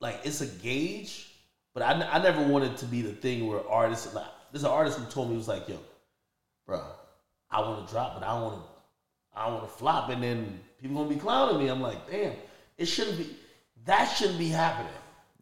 like 0.00 0.20
it's 0.24 0.40
a 0.40 0.46
gauge, 0.46 1.28
but 1.74 1.82
I, 1.82 1.92
I 1.92 2.22
never 2.22 2.42
wanted 2.42 2.76
to 2.78 2.86
be 2.86 3.02
the 3.02 3.12
thing 3.12 3.46
where 3.46 3.66
artists 3.68 4.14
like 4.14 4.26
there's 4.52 4.64
an 4.64 4.70
artist 4.70 4.98
who 4.98 5.04
told 5.06 5.28
me 5.28 5.34
he 5.34 5.38
was 5.38 5.48
like, 5.48 5.68
yo, 5.68 5.78
bro, 6.66 6.82
I 7.50 7.60
want 7.60 7.86
to 7.86 7.92
drop, 7.92 8.14
but 8.14 8.22
I 8.26 8.32
don't 8.34 8.42
want 8.42 8.62
to, 8.62 9.38
I 9.38 9.48
want 9.48 9.62
to 9.64 9.68
flop, 9.68 10.10
and 10.10 10.22
then 10.22 10.60
people 10.80 10.96
gonna 10.96 11.08
be 11.08 11.20
clowning 11.20 11.58
me. 11.62 11.68
I'm 11.68 11.80
like, 11.80 12.08
damn, 12.10 12.32
it 12.78 12.86
shouldn't 12.86 13.18
be. 13.18 13.28
That 13.86 14.06
shouldn't 14.06 14.38
be 14.38 14.48
happening. 14.48 14.92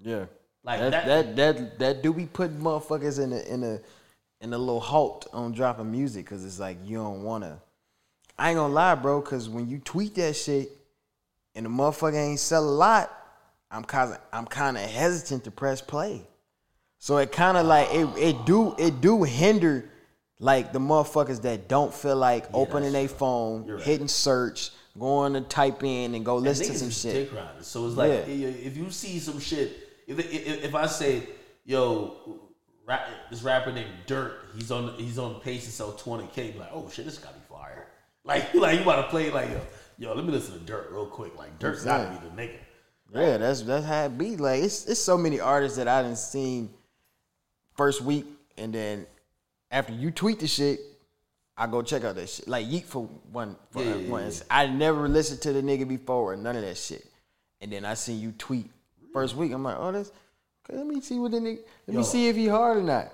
yeah. 0.02 0.24
Like 0.64 0.80
that, 0.80 0.90
that- 1.06 1.06
that 1.06 1.36
that 1.36 1.78
that 1.78 2.02
do 2.02 2.12
be 2.12 2.26
putting 2.26 2.58
motherfuckers 2.58 3.22
in 3.22 3.32
a 3.32 3.40
in 3.42 3.62
a 3.62 3.80
in 4.40 4.52
a 4.52 4.58
little 4.58 4.80
halt 4.80 5.26
on 5.32 5.52
dropping 5.52 5.90
music 5.90 6.24
because 6.24 6.44
it's 6.44 6.58
like 6.58 6.78
you 6.84 6.96
don't 6.98 7.22
wanna. 7.22 7.60
I 8.38 8.50
ain't 8.50 8.56
gonna 8.56 8.72
lie, 8.72 8.94
bro, 8.94 9.20
because 9.20 9.48
when 9.48 9.68
you 9.68 9.78
tweet 9.78 10.14
that 10.16 10.34
shit 10.34 10.70
and 11.54 11.66
the 11.66 11.70
motherfucker 11.70 12.16
ain't 12.16 12.40
sell 12.40 12.64
a 12.64 12.70
lot, 12.70 13.12
I'm 13.70 13.84
kind 13.84 14.12
of 14.12 14.18
I'm 14.32 14.46
kind 14.46 14.76
of 14.76 14.82
hesitant 14.82 15.44
to 15.44 15.50
press 15.50 15.80
play. 15.80 16.22
So 16.98 17.18
it 17.18 17.30
kind 17.30 17.56
of 17.58 17.66
like 17.66 17.88
it 17.92 18.08
it 18.16 18.46
do 18.46 18.74
it 18.78 19.00
do 19.02 19.22
hinder 19.22 19.90
like 20.40 20.72
the 20.72 20.78
motherfuckers 20.80 21.42
that 21.42 21.68
don't 21.68 21.92
feel 21.94 22.16
like 22.16 22.46
opening 22.52 22.92
their 22.92 23.08
phone, 23.08 23.66
right. 23.70 23.82
hitting 23.82 24.08
search, 24.08 24.70
going 24.98 25.34
to 25.34 25.40
type 25.42 25.84
in 25.84 26.14
and 26.14 26.24
go 26.24 26.36
And 26.36 26.44
listen 26.44 26.66
to 26.66 26.78
some 26.78 26.90
shit. 26.90 27.30
dick 27.30 27.32
riders. 27.38 27.66
So 27.66 27.86
it's 27.86 27.96
like 27.96 28.10
Yeah. 28.10 28.48
if 28.48 28.76
you 28.76 28.90
see 28.90 29.18
some 29.20 29.38
shit, 29.38 29.83
if, 30.06 30.18
if 30.18 30.64
if 30.64 30.74
I 30.74 30.86
say, 30.86 31.22
yo, 31.64 32.16
rap, 32.86 33.08
this 33.30 33.42
rapper 33.42 33.72
named 33.72 33.90
Dirt, 34.06 34.34
he's 34.56 34.70
on 34.70 34.94
he's 34.94 35.18
on 35.18 35.40
pace 35.40 35.64
to 35.64 35.72
sell 35.72 35.92
twenty 35.92 36.28
k, 36.32 36.54
like 36.58 36.70
oh 36.72 36.88
shit, 36.90 37.04
this 37.04 37.18
gotta 37.18 37.34
be 37.34 37.40
fire. 37.48 37.88
Like 38.26 38.54
like 38.54 38.78
you 38.78 38.82
about 38.84 39.02
to 39.02 39.08
play 39.08 39.30
like 39.30 39.50
yo, 39.50 39.60
yo, 39.98 40.14
let 40.14 40.24
me 40.24 40.32
listen 40.32 40.54
to 40.54 40.60
Dirt 40.60 40.88
real 40.90 41.04
quick. 41.04 41.36
Like 41.36 41.58
Dirt's 41.58 41.84
gotta 41.84 42.08
be 42.08 42.26
the 42.26 42.42
nigga. 42.42 42.56
Yeah, 43.12 43.36
that's 43.36 43.60
that's 43.60 43.84
how 43.84 44.06
it 44.06 44.16
be. 44.16 44.36
Like 44.36 44.62
it's 44.62 44.86
it's 44.86 44.98
so 44.98 45.18
many 45.18 45.40
artists 45.40 45.76
that 45.76 45.88
I 45.88 46.02
didn't 46.02 46.16
seen 46.16 46.70
first 47.76 48.00
week, 48.00 48.24
and 48.56 48.72
then 48.72 49.06
after 49.70 49.92
you 49.92 50.10
tweet 50.10 50.40
the 50.40 50.46
shit, 50.46 50.80
I 51.54 51.66
go 51.66 51.82
check 51.82 52.02
out 52.02 52.14
that 52.14 52.30
shit. 52.30 52.48
Like 52.48 52.66
Yeat 52.66 52.86
for 52.86 53.02
one, 53.30 53.56
for 53.70 53.82
Yeah, 53.82 53.96
yeah, 53.96 54.08
one. 54.08 54.32
I 54.50 54.68
never 54.68 55.06
listened 55.06 55.42
to 55.42 55.52
the 55.52 55.60
nigga 55.60 55.86
before 55.86 56.32
or 56.32 56.36
none 56.36 56.56
of 56.56 56.62
that 56.62 56.78
shit, 56.78 57.06
and 57.60 57.70
then 57.70 57.84
I 57.84 57.92
seen 57.92 58.20
you 58.20 58.32
tweet 58.32 58.70
first 59.14 59.36
week. 59.36 59.52
I'm 59.52 59.62
like, 59.62 59.76
oh, 59.78 59.92
that's 59.92 60.12
okay. 60.68 60.76
Let 60.76 60.86
me 60.86 61.00
see 61.00 61.18
what 61.18 61.30
the 61.30 61.38
nigga. 61.38 61.60
Let 61.86 61.94
Yo. 61.94 62.00
me 62.00 62.04
see 62.04 62.28
if 62.28 62.36
he 62.36 62.48
hard 62.48 62.76
or 62.76 62.82
not. 62.82 63.10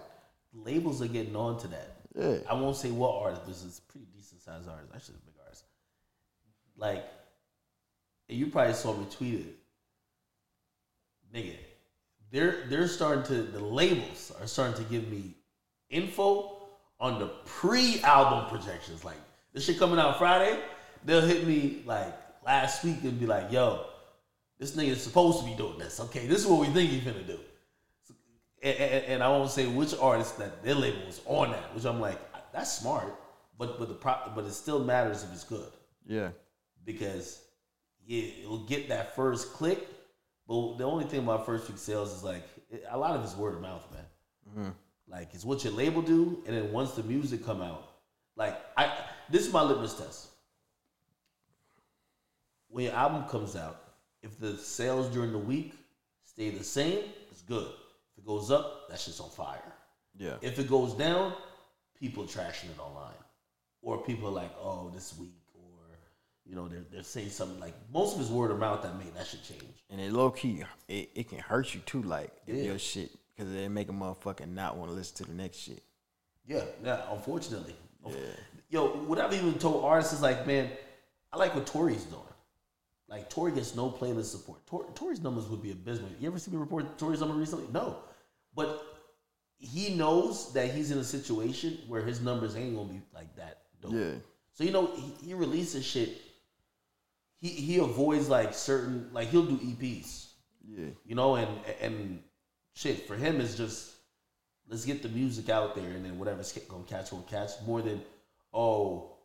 Labels 0.53 1.01
are 1.01 1.07
getting 1.07 1.37
on 1.37 1.61
to 1.61 1.69
that. 1.69 1.97
Yeah. 2.19 2.39
I 2.49 2.55
won't 2.55 2.75
say 2.75 2.91
what 2.91 3.23
artist, 3.23 3.43
but 3.45 3.51
it's 3.51 3.79
pretty 3.81 4.07
decent 4.17 4.41
sized 4.41 4.69
artist. 4.69 4.91
Actually, 4.93 5.17
a 5.17 5.27
big 5.27 5.35
artist. 5.45 5.65
Like, 6.77 7.05
you 8.29 8.47
probably 8.47 8.75
saw 8.75 8.97
me 8.97 9.07
tweet 9.11 9.35
it. 9.35 9.57
Nigga, 11.33 11.55
they're 12.33 12.65
they're 12.69 12.89
starting 12.89 13.23
to 13.25 13.43
the 13.43 13.61
labels 13.61 14.33
are 14.41 14.49
starting 14.49 14.83
to 14.83 14.91
give 14.91 15.09
me 15.09 15.35
info 15.91 16.57
on 16.99 17.21
the 17.21 17.27
pre-album 17.45 18.49
projections. 18.51 19.05
Like 19.05 19.19
this 19.53 19.65
shit 19.65 19.79
coming 19.79 20.01
out 20.01 20.19
Friday, 20.19 20.59
they'll 21.05 21.21
hit 21.21 21.47
me 21.47 21.83
like 21.87 22.13
last 22.45 22.83
week 22.83 23.05
and 23.05 23.21
be 23.21 23.27
like, 23.27 23.53
"Yo, 23.53 23.87
this 24.61 24.77
nigga 24.77 24.91
is 24.91 25.03
supposed 25.03 25.41
to 25.41 25.45
be 25.45 25.55
doing 25.57 25.79
this. 25.79 25.99
Okay, 25.99 26.29
this 26.29 26.39
is 26.39 26.47
what 26.47 26.61
we 26.61 26.67
think 26.73 26.91
he's 26.91 27.03
gonna 27.03 27.25
do." 27.25 27.41
and, 28.63 28.77
and, 28.79 29.05
and 29.07 29.23
I 29.23 29.29
won't 29.29 29.51
say 29.51 29.67
which 29.67 29.95
artist 29.99 30.39
that 30.39 30.63
their 30.63 30.75
label 30.75 31.05
was 31.07 31.21
on 31.27 31.51
that, 31.53 31.75
which 31.75 31.85
I'm 31.85 32.01
like, 32.01 32.19
that's 32.53 32.71
smart, 32.73 33.15
but 33.59 33.79
but 33.79 33.89
the 33.89 33.95
pro, 33.95 34.15
but 34.35 34.45
it 34.45 34.53
still 34.53 34.81
matters 34.81 35.23
if 35.25 35.33
it's 35.33 35.45
good 35.45 35.73
Yeah. 36.07 36.31
because 36.85 37.43
yeah, 38.05 38.25
it'll 38.43 38.67
get 38.67 38.89
that 38.89 39.15
first 39.15 39.53
click. 39.53 39.89
But 40.47 40.79
the 40.79 40.85
only 40.85 41.05
thing 41.05 41.21
about 41.21 41.47
first 41.47 41.69
week 41.69 41.79
sales 41.79 42.13
is 42.13 42.25
like 42.25 42.43
it, 42.71 42.85
a 42.91 42.99
lot 42.99 43.17
of 43.17 43.23
it's 43.25 43.37
word 43.37 43.55
of 43.55 43.63
mouth, 43.63 43.87
man. 43.93 44.05
Mm-hmm. 44.49 44.71
Like 45.09 45.33
it's 45.33 45.45
what 45.45 45.65
your 45.65 45.73
label 45.73 46.03
do, 46.03 46.43
and 46.47 46.57
then 46.57 46.73
once 46.73 46.93
the 46.93 47.03
music 47.05 47.45
come 47.45 47.63
out, 47.63 47.89
like 48.37 48.61
I 48.77 48.93
this 49.31 49.47
is 49.47 49.53
my 49.53 49.63
litmus 49.63 49.95
test. 49.95 50.29
When 52.69 52.85
your 52.85 52.95
album 52.95 53.25
comes 53.29 53.57
out, 53.57 53.81
if 54.23 54.39
the 54.39 54.57
sales 54.57 55.09
during 55.09 55.33
the 55.33 55.39
week 55.39 55.75
stay 56.25 56.51
the 56.51 56.65
same, 56.65 57.05
it's 57.31 57.43
good. 57.43 57.67
If 58.13 58.19
it 58.19 58.27
goes 58.27 58.51
up, 58.51 58.89
that 58.89 58.99
shit's 59.01 59.21
on 59.21 59.31
fire. 59.31 59.73
Yeah. 60.17 60.37
If 60.43 60.59
it 60.59 60.69
goes 60.69 60.95
down, 60.95 61.33
people 61.99 62.25
are 62.25 62.27
trashing 62.27 62.65
it 62.71 62.79
online, 62.79 63.15
or 63.83 63.99
people 64.05 64.29
are 64.29 64.33
like, 64.33 64.51
"Oh, 64.61 64.91
this 64.93 65.17
week," 65.19 65.35
or 65.55 65.97
you 66.45 66.55
know, 66.55 66.69
they're 66.69 66.85
they're 66.93 67.03
saying 67.03 67.31
something 67.31 67.61
like 67.61 67.75
most 67.93 68.15
of 68.17 68.21
it's 68.21 68.31
word 68.31 68.51
of 68.51 68.59
mouth 68.59 68.83
that 68.83 68.99
made 68.99 69.15
that 69.15 69.27
should 69.27 69.43
change. 69.45 69.63
And 69.89 70.01
it 70.01 70.13
low 70.13 70.31
key, 70.31 70.65
it, 70.89 71.11
it 71.15 71.29
can 71.29 71.39
hurt 71.39 71.73
you 71.75 71.81
too, 71.87 72.03
like 72.03 72.33
if 72.47 72.57
Yeah. 72.57 72.63
your 72.65 72.79
shit, 72.79 73.11
because 73.37 73.53
it 73.55 73.69
make 73.71 73.89
a 73.89 73.93
motherfucker 73.93 74.47
not 74.49 74.77
want 74.77 74.91
to 74.91 74.95
listen 74.95 75.17
to 75.19 75.25
the 75.25 75.35
next 75.35 75.59
shit. 75.59 75.83
Yeah, 76.47 76.65
yeah. 76.85 77.03
Unfortunately, 77.13 77.77
Yeah. 78.07 78.15
yo, 78.69 78.89
what 79.05 79.21
I've 79.21 79.33
even 79.33 79.55
told 79.59 79.85
artists 79.85 80.13
is 80.15 80.21
like, 80.21 80.47
man, 80.47 80.71
I 81.33 81.37
like 81.37 81.55
what 81.55 81.67
Tory's 81.67 82.05
doing. 82.05 82.23
Like 83.11 83.29
Tory 83.29 83.51
gets 83.53 83.75
no 83.75 83.91
playlist 83.91 84.27
support. 84.27 84.65
Tor, 84.67 84.87
Tory's 84.95 85.21
numbers 85.21 85.47
would 85.49 85.61
be 85.61 85.73
abysmal. 85.73 86.11
You 86.21 86.29
ever 86.29 86.39
see 86.39 86.53
me 86.53 86.59
report 86.59 86.97
Tory's 86.97 87.19
number 87.19 87.35
recently? 87.35 87.67
No, 87.73 87.97
but 88.55 88.87
he 89.59 89.95
knows 89.97 90.53
that 90.53 90.71
he's 90.71 90.93
in 90.93 90.99
a 90.99 91.05
situation 91.05 91.79
where 91.89 92.03
his 92.03 92.21
numbers 92.21 92.55
ain't 92.55 92.77
gonna 92.77 92.89
be 92.89 93.03
like 93.13 93.35
that. 93.35 93.63
Dope. 93.83 93.95
Yeah. 93.95 94.13
So 94.53 94.63
you 94.63 94.71
know 94.71 94.87
he, 94.95 95.27
he 95.27 95.35
releases 95.35 95.85
shit. 95.85 96.21
He 97.41 97.49
he 97.49 97.79
avoids 97.79 98.29
like 98.29 98.55
certain 98.55 99.11
like 99.13 99.29
he'll 99.29 99.45
do 99.45 99.59
EPs. 99.59 100.29
Yeah. 100.65 100.91
You 101.05 101.17
know, 101.17 101.35
and 101.35 101.49
and 101.81 102.23
shit 102.75 103.09
for 103.09 103.17
him 103.17 103.41
is 103.41 103.57
just 103.57 103.93
let's 104.69 104.85
get 104.85 105.03
the 105.03 105.09
music 105.09 105.49
out 105.49 105.75
there, 105.75 105.91
and 105.91 106.05
then 106.05 106.17
whatever's 106.17 106.53
gonna 106.53 106.85
catch 106.85 107.11
will 107.11 107.23
catch. 107.23 107.51
More 107.67 107.83
than 107.83 108.03
oh, 108.55 109.17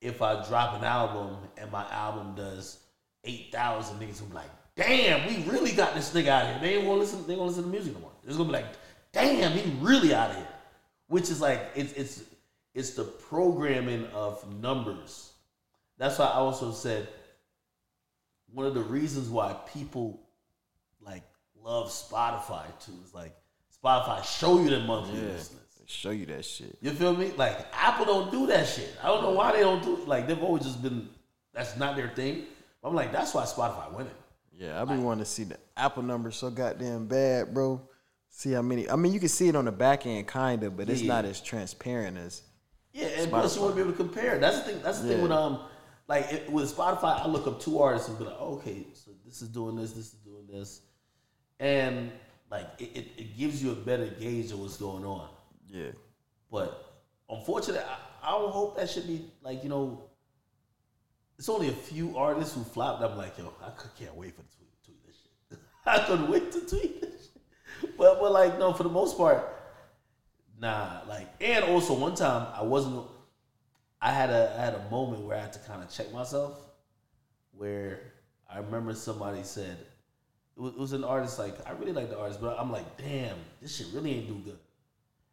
if 0.00 0.20
I 0.20 0.44
drop 0.48 0.74
an 0.74 0.84
album 0.84 1.36
and 1.56 1.70
my 1.70 1.88
album 1.92 2.34
does 2.34 2.80
eight 3.24 3.50
thousand, 3.52 3.98
niggas 4.00 4.18
who 4.20 4.26
be 4.26 4.34
like, 4.34 4.50
damn, 4.76 5.26
we 5.28 5.50
really 5.50 5.72
got 5.72 5.94
this 5.94 6.12
nigga 6.14 6.28
out 6.28 6.46
here. 6.46 6.58
They 6.60 6.74
ain't 6.76 6.84
gonna 6.86 6.98
listen. 7.00 7.26
They 7.26 7.34
gonna 7.34 7.46
listen 7.48 7.64
to 7.64 7.68
music 7.68 7.94
no 7.94 8.00
more. 8.00 8.12
It's 8.26 8.36
gonna 8.36 8.48
be 8.48 8.52
like, 8.54 8.66
damn, 9.12 9.52
he 9.52 9.70
really 9.80 10.14
out 10.14 10.30
of 10.30 10.36
here. 10.36 10.46
Which 11.08 11.30
is 11.30 11.40
like 11.40 11.70
it's 11.74 11.92
it's 11.94 12.22
it's 12.74 12.90
the 12.90 13.04
programming 13.04 14.06
of 14.14 14.44
numbers. 14.60 15.32
That's 15.98 16.18
why 16.18 16.26
I 16.26 16.34
also 16.34 16.72
said 16.72 17.08
one 18.52 18.66
of 18.66 18.74
the 18.74 18.80
reasons 18.80 19.28
why 19.28 19.54
people 19.72 20.20
like 21.00 21.22
love 21.62 21.88
Spotify 21.90 22.64
too 22.84 22.92
is 23.04 23.12
like 23.14 23.34
Spotify 23.84 24.24
show 24.24 24.60
you 24.62 24.70
the 24.70 24.80
monthly 24.80 25.20
Yeah. 25.20 25.32
listeners. 25.32 25.56
Show 25.86 26.10
you 26.10 26.24
that 26.26 26.44
shit. 26.44 26.78
You 26.80 26.90
feel 26.92 27.16
me? 27.16 27.32
Like 27.36 27.66
Apple 27.72 28.04
don't 28.04 28.30
do 28.30 28.46
that 28.46 28.68
shit. 28.68 28.94
I 29.02 29.08
don't 29.08 29.24
know 29.24 29.32
why 29.32 29.50
they 29.50 29.58
don't 29.60 29.82
do 29.82 29.94
it. 30.00 30.06
Like 30.06 30.28
they've 30.28 30.40
always 30.40 30.62
just 30.62 30.80
been 30.80 31.08
that's 31.52 31.76
not 31.76 31.96
their 31.96 32.10
thing. 32.10 32.44
I'm 32.82 32.94
like 32.94 33.12
that's 33.12 33.34
why 33.34 33.42
Spotify 33.44 33.92
winning. 33.92 34.12
Yeah, 34.56 34.80
I 34.80 34.84
be 34.84 34.96
wanting 34.96 35.24
to 35.24 35.30
see 35.30 35.44
the 35.44 35.58
Apple 35.76 36.02
numbers 36.02 36.36
so 36.36 36.50
goddamn 36.50 37.06
bad, 37.06 37.54
bro. 37.54 37.80
See 38.28 38.52
how 38.52 38.62
many. 38.62 38.88
I 38.88 38.96
mean, 38.96 39.12
you 39.12 39.18
can 39.20 39.28
see 39.28 39.48
it 39.48 39.56
on 39.56 39.64
the 39.64 39.72
back 39.72 40.06
end, 40.06 40.26
kind 40.26 40.62
of, 40.62 40.76
but 40.76 40.88
it's 40.88 41.00
Yeah. 41.02 41.14
not 41.14 41.24
as 41.24 41.40
transparent 41.40 42.16
as. 42.18 42.42
Yeah, 42.92 43.06
and 43.06 43.30
plus 43.30 43.56
you 43.56 43.62
want 43.62 43.72
to 43.72 43.76
be 43.76 43.82
able 43.82 43.92
to 43.92 43.96
compare. 43.96 44.38
That's 44.38 44.58
the 44.58 44.64
thing. 44.64 44.82
That's 44.82 45.00
the 45.00 45.08
thing 45.08 45.16
Yeah. 45.18 45.22
with 45.22 45.32
um, 45.32 45.60
like 46.08 46.32
it, 46.32 46.50
with 46.52 46.74
Spotify, 46.74 47.20
I 47.20 47.26
look 47.26 47.46
up 47.46 47.60
two 47.60 47.80
artists 47.80 48.08
and 48.08 48.18
be 48.18 48.24
like, 48.24 48.36
oh, 48.38 48.54
okay, 48.56 48.86
so 48.94 49.12
this 49.24 49.42
is 49.42 49.48
doing 49.48 49.76
this, 49.76 49.92
this 49.92 50.06
is 50.12 50.18
doing 50.24 50.46
this, 50.46 50.82
and 51.58 52.10
like 52.50 52.66
it, 52.78 52.96
it, 52.96 53.06
it 53.16 53.36
gives 53.38 53.62
you 53.62 53.70
a 53.72 53.74
better 53.76 54.06
gauge 54.06 54.50
of 54.52 54.60
what's 54.60 54.76
going 54.76 55.04
on. 55.04 55.28
Yeah. 55.68 55.90
But 56.50 56.84
unfortunately, 57.28 57.84
I, 57.84 58.28
I 58.28 58.32
don't 58.32 58.50
hope 58.52 58.76
that 58.76 58.90
should 58.90 59.06
be 59.06 59.30
like 59.42 59.62
you 59.62 59.70
know. 59.70 60.04
It's 61.40 61.48
only 61.48 61.68
a 61.68 61.72
few 61.72 62.18
artists 62.18 62.54
who 62.54 62.62
flopped. 62.62 63.02
I'm 63.02 63.16
like, 63.16 63.38
yo, 63.38 63.50
I 63.62 63.70
can't 63.98 64.14
wait 64.14 64.36
for 64.36 64.42
the 64.42 64.48
tweet, 64.58 64.84
tweet 64.84 65.06
this 65.06 65.16
shit. 65.48 65.58
I 65.86 65.98
couldn't 66.00 66.30
wait 66.30 66.52
to 66.52 66.60
tweet 66.60 67.00
this 67.00 67.30
shit. 67.32 67.96
But 67.96 68.20
but 68.20 68.30
like 68.30 68.58
no, 68.58 68.74
for 68.74 68.82
the 68.82 68.90
most 68.90 69.16
part, 69.16 69.48
nah. 70.60 71.00
Like 71.08 71.28
and 71.40 71.64
also 71.64 71.94
one 71.94 72.14
time 72.14 72.46
I 72.54 72.62
wasn't. 72.62 73.06
I 74.02 74.12
had 74.12 74.28
a 74.28 74.54
I 74.58 74.60
had 74.66 74.74
a 74.74 74.90
moment 74.90 75.22
where 75.22 75.34
I 75.34 75.40
had 75.40 75.54
to 75.54 75.60
kind 75.60 75.82
of 75.82 75.88
check 75.88 76.12
myself, 76.12 76.60
where 77.52 78.00
I 78.46 78.58
remember 78.58 78.92
somebody 78.92 79.42
said, 79.42 79.78
it 80.58 80.60
was, 80.60 80.74
it 80.74 80.78
was 80.78 80.92
an 80.92 81.04
artist 81.04 81.38
like 81.38 81.54
I 81.66 81.70
really 81.70 81.92
like 81.92 82.10
the 82.10 82.18
artist, 82.18 82.42
but 82.42 82.58
I'm 82.60 82.70
like, 82.70 82.98
damn, 82.98 83.38
this 83.62 83.78
shit 83.78 83.86
really 83.94 84.12
ain't 84.12 84.28
do 84.28 84.34
good. 84.44 84.58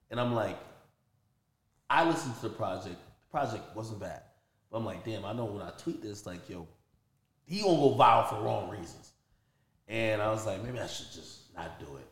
And 0.10 0.22
I'm 0.22 0.34
like, 0.34 0.58
I 1.90 2.08
listened 2.08 2.36
to 2.36 2.44
the 2.44 2.56
project. 2.56 2.96
The 2.96 3.30
project 3.30 3.76
wasn't 3.76 4.00
bad. 4.00 4.22
But 4.72 4.78
I'm 4.78 4.86
like, 4.86 5.06
damn, 5.06 5.26
I 5.26 5.34
know 5.34 5.46
when 5.46 5.62
I 5.62 5.70
tweet 5.72 6.02
this, 6.02 6.26
like, 6.26 6.50
yo, 6.50 6.68
he 7.46 7.62
gonna 7.62 7.78
go 7.78 7.96
viral 7.96 8.30
for 8.30 8.42
wrong 8.42 8.70
reasons. 8.70 9.14
And 9.88 10.22
I 10.22 10.30
was 10.30 10.46
like, 10.46 10.64
maybe 10.64 10.80
I 10.80 10.88
should 10.88 11.12
just 11.14 11.56
not 11.56 11.80
do 11.80 11.86
it. 11.98 12.08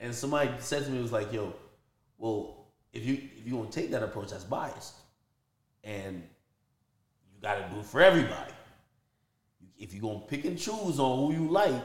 And 0.00 0.14
somebody 0.14 0.50
said 0.58 0.84
to 0.84 0.90
me, 0.90 1.00
was 1.00 1.12
like, 1.12 1.32
yo, 1.32 1.52
well, 2.18 2.66
if 2.92 3.04
you 3.04 3.14
if 3.36 3.46
you 3.46 3.56
gonna 3.56 3.70
take 3.70 3.90
that 3.90 4.02
approach, 4.02 4.30
that's 4.30 4.44
biased. 4.44 4.94
And 5.82 6.22
you 7.34 7.42
gotta 7.42 7.68
do 7.72 7.80
it 7.80 7.86
for 7.86 8.00
everybody. 8.00 8.52
If 9.78 9.92
you're 9.92 10.02
gonna 10.02 10.24
pick 10.26 10.44
and 10.44 10.58
choose 10.58 10.98
on 10.98 11.18
who 11.18 11.32
you 11.32 11.50
like, 11.50 11.82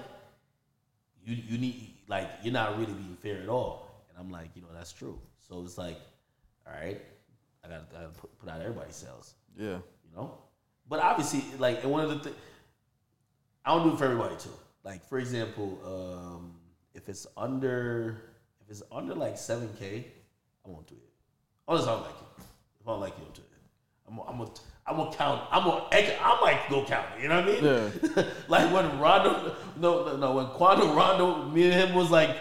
you 1.26 1.35
you 1.35 1.57
need 1.57 1.93
like 2.07 2.30
you're 2.43 2.53
not 2.53 2.77
really 2.77 2.93
being 2.93 3.17
fair 3.21 3.41
at 3.41 3.49
all. 3.49 4.05
And 4.09 4.17
I'm 4.17 4.31
like, 4.31 4.49
you 4.55 4.61
know, 4.61 4.69
that's 4.73 4.93
true. 4.93 5.19
So 5.47 5.61
it's 5.63 5.77
like, 5.77 5.97
all 6.65 6.73
right, 6.73 7.01
I 7.63 7.67
gotta, 7.67 7.85
I 7.91 8.01
gotta 8.01 8.09
put, 8.09 8.39
put 8.39 8.49
out 8.49 8.61
everybody's 8.61 8.95
sales, 8.95 9.34
Yeah. 9.57 9.67
you 9.67 10.15
know. 10.15 10.38
But 10.88 10.99
obviously, 10.99 11.43
like, 11.57 11.84
and 11.84 11.91
one 11.91 12.03
of 12.03 12.09
the 12.09 12.19
things 12.19 12.35
I 13.65 13.76
don't 13.76 13.88
do 13.88 13.93
it 13.93 13.97
for 13.97 14.05
everybody 14.05 14.35
too. 14.38 14.49
Like, 14.84 15.07
for 15.07 15.19
example, 15.19 15.80
um, 15.85 16.53
if 16.93 17.07
it's 17.09 17.27
under 17.38 18.21
if 18.61 18.69
it's 18.69 18.81
under 18.91 19.13
like 19.13 19.38
seven 19.38 19.69
k, 19.77 20.05
I 20.65 20.69
won't 20.69 20.88
do 20.88 20.95
it. 20.95 21.09
Unless 21.67 21.88
I 21.88 21.91
don't 21.91 22.01
like 22.01 22.09
it. 22.09 22.43
If 22.81 22.88
I 22.88 22.91
don't 22.91 23.01
like 23.01 23.13
it, 23.13 23.19
I'll 23.19 23.34
do 23.34 23.41
it. 23.41 23.45
I'm 24.07 24.15
gonna, 24.15 24.30
I'm 24.30 24.38
gonna, 24.39 24.51
I'm 24.88 24.97
gonna 24.97 25.15
count. 25.15 25.41
I'm 25.51 25.63
gonna, 25.63 25.85
I 25.91 26.39
might 26.41 26.69
go 26.69 26.84
count 26.85 27.05
it. 27.15 27.21
You 27.21 27.30
know 27.30 27.41
what 27.41 27.49
I 27.49 28.01
mean? 28.01 28.13
Yeah. 28.15 28.23
like 28.47 28.73
when 28.73 28.99
Rondo, 28.99 29.55
no, 29.80 30.05
no, 30.05 30.17
no, 30.17 30.34
when 30.34 30.47
Quando 30.47 30.93
Rondo, 30.95 31.45
me 31.45 31.65
and 31.65 31.73
him 31.73 31.95
was 31.95 32.09
like 32.09 32.35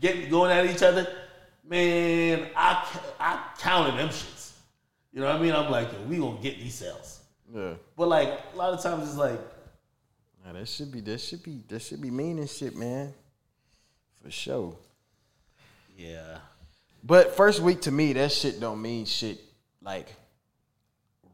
getting 0.00 0.30
going 0.30 0.50
at 0.50 0.64
each 0.64 0.82
other. 0.82 1.06
Man, 1.68 2.48
I 2.56 2.86
I 3.18 3.44
counted 3.58 3.98
them 3.98 4.08
shits. 4.08 4.39
You 5.12 5.20
know 5.20 5.26
what 5.26 5.36
I 5.36 5.38
mean? 5.42 5.52
I'm 5.52 5.70
like, 5.70 5.92
yo, 5.92 6.02
we 6.08 6.18
gonna 6.18 6.40
get 6.40 6.58
these 6.58 6.74
sales. 6.74 7.20
Yeah. 7.54 7.74
But 7.96 8.08
like 8.08 8.40
a 8.52 8.56
lot 8.56 8.72
of 8.72 8.82
times 8.82 9.08
it's 9.08 9.16
like, 9.18 9.40
Nah, 10.44 10.54
that 10.54 10.68
should 10.68 10.90
be 10.90 11.00
that 11.02 11.20
should 11.20 11.42
be 11.42 11.62
that 11.68 11.82
should 11.82 12.00
be 12.00 12.10
mean 12.10 12.38
and 12.38 12.48
shit, 12.48 12.76
man. 12.76 13.12
For 14.22 14.30
sure. 14.30 14.76
yeah, 15.96 16.38
But 17.02 17.36
first 17.36 17.60
week 17.60 17.82
to 17.82 17.90
me, 17.90 18.12
that 18.12 18.32
shit 18.32 18.60
don't 18.60 18.80
mean 18.80 19.04
shit. 19.06 19.40
Like 19.82 20.14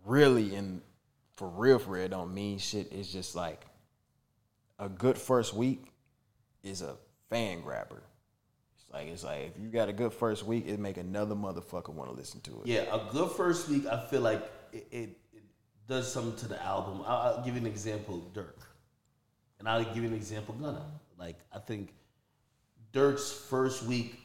really 0.04 0.54
and 0.54 0.80
for 1.36 1.48
real, 1.48 1.78
for 1.78 1.90
real, 1.92 2.08
don't 2.08 2.32
mean 2.32 2.58
shit. 2.58 2.92
It's 2.92 3.12
just 3.12 3.36
like 3.36 3.66
a 4.78 4.88
good 4.88 5.18
first 5.18 5.54
week 5.54 5.84
is 6.62 6.82
a 6.82 6.96
fan 7.28 7.60
grabber. 7.60 8.02
Like 8.92 9.08
it's 9.08 9.24
like 9.24 9.52
if 9.54 9.62
you 9.62 9.68
got 9.68 9.88
a 9.88 9.92
good 9.92 10.12
first 10.12 10.44
week, 10.44 10.66
it 10.66 10.78
make 10.78 10.96
another 10.96 11.34
motherfucker 11.34 11.90
want 11.90 12.10
to 12.10 12.16
listen 12.16 12.40
to 12.42 12.50
it. 12.62 12.66
Yeah, 12.66 12.94
a 12.94 13.12
good 13.12 13.30
first 13.32 13.68
week, 13.68 13.86
I 13.86 14.04
feel 14.06 14.20
like 14.20 14.42
it, 14.72 14.86
it, 14.90 15.18
it 15.32 15.42
does 15.86 16.10
something 16.10 16.36
to 16.36 16.48
the 16.48 16.62
album. 16.64 17.02
I'll, 17.06 17.36
I'll 17.36 17.44
give 17.44 17.54
you 17.54 17.60
an 17.60 17.66
example, 17.66 18.30
Durk, 18.32 18.62
and 19.58 19.68
I'll 19.68 19.84
give 19.84 19.98
you 19.98 20.08
an 20.08 20.14
example, 20.14 20.54
Gunna. 20.54 20.86
Like 21.18 21.36
I 21.52 21.58
think 21.58 21.92
Durk's 22.92 23.30
first 23.30 23.84
week 23.84 24.20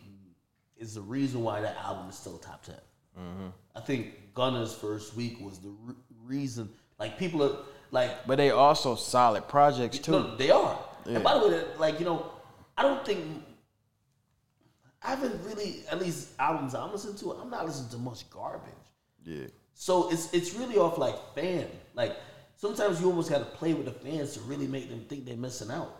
is 0.77 0.95
the 0.95 1.01
reason 1.01 1.43
why 1.43 1.61
that 1.61 1.77
album 1.77 2.09
is 2.09 2.15
still 2.15 2.38
top 2.38 2.63
10 2.63 2.75
mm-hmm. 3.19 3.47
I 3.75 3.79
think 3.81 4.33
Gunna's 4.33 4.73
first 4.73 5.15
week 5.15 5.39
was 5.39 5.59
the 5.59 5.69
re- 5.83 5.95
reason. 6.25 6.69
Like 6.99 7.17
people 7.19 7.43
are 7.43 7.57
like 7.91 8.25
But 8.25 8.38
they 8.38 8.51
also 8.51 8.95
solid 8.95 9.47
projects 9.47 9.99
too. 9.99 10.11
no, 10.11 10.35
they 10.35 10.49
are. 10.49 10.79
And 11.05 11.23
by 11.23 11.38
the 11.38 11.47
way, 11.47 11.63
like 11.77 11.99
you 11.99 12.05
know, 12.05 12.31
I 12.77 12.83
don't 12.83 13.05
think 13.05 13.25
I 15.03 15.09
haven't 15.09 15.43
really 15.45 15.83
at 15.91 15.99
least 15.99 16.29
albums 16.39 16.75
I'm 16.75 16.91
listening 16.91 17.15
to. 17.17 17.31
I'm 17.33 17.49
not 17.49 17.65
listening 17.65 17.89
to 17.91 17.97
much 17.97 18.29
garbage. 18.29 18.71
Yeah. 19.23 19.47
So 19.73 20.11
it's 20.11 20.31
it's 20.33 20.53
really 20.53 20.77
off 20.77 20.97
like 20.97 21.15
fan. 21.33 21.67
Like 21.95 22.15
sometimes 22.55 23.01
you 23.01 23.07
almost 23.07 23.29
got 23.29 23.39
to 23.39 23.57
play 23.57 23.73
with 23.73 23.85
the 23.85 23.91
fans 23.91 24.33
to 24.33 24.41
really 24.41 24.67
make 24.67 24.89
them 24.89 25.05
think 25.09 25.25
they're 25.25 25.35
missing 25.35 25.71
out. 25.71 25.95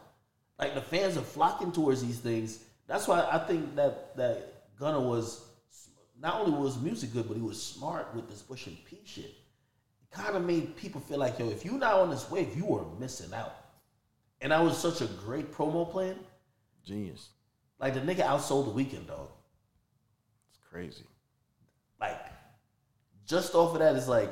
Like 0.59 0.75
the 0.75 0.81
fans 0.81 1.17
are 1.17 1.21
flocking 1.21 1.71
towards 1.71 2.03
these 2.03 2.19
things. 2.19 2.63
That's 2.87 3.07
why 3.07 3.27
I 3.31 3.39
think 3.39 3.75
that 3.75 4.15
that 4.17 4.75
Gunna 4.77 4.99
was 4.99 5.45
not 6.21 6.41
only 6.41 6.57
was 6.57 6.79
music 6.79 7.13
good, 7.13 7.27
but 7.27 7.37
he 7.37 7.43
was 7.43 7.61
smart 7.61 8.13
with 8.13 8.29
this 8.29 8.43
Pushin 8.43 8.77
P 8.85 8.99
shit. 9.05 9.25
It 9.25 10.11
kind 10.11 10.35
of 10.35 10.45
made 10.45 10.75
people 10.75 11.01
feel 11.01 11.17
like 11.17 11.39
yo, 11.39 11.49
if 11.49 11.65
you're 11.65 11.79
not 11.79 11.95
on 11.95 12.11
this 12.11 12.29
wave, 12.29 12.55
you 12.55 12.75
are 12.75 12.85
missing 12.99 13.33
out. 13.33 13.55
And 14.41 14.51
that 14.51 14.63
was 14.63 14.77
such 14.77 15.01
a 15.01 15.05
great 15.05 15.51
promo 15.51 15.89
plan. 15.89 16.15
Genius. 16.85 17.29
Like 17.81 17.95
the 17.95 18.01
nigga 18.01 18.21
outsold 18.21 18.65
the 18.65 18.83
Weeknd, 18.83 19.07
dog. 19.07 19.29
It's 20.49 20.59
crazy. 20.69 21.03
like 21.99 22.19
just 23.25 23.55
off 23.55 23.73
of 23.73 23.79
that, 23.79 23.95
it's 23.95 24.07
like 24.07 24.29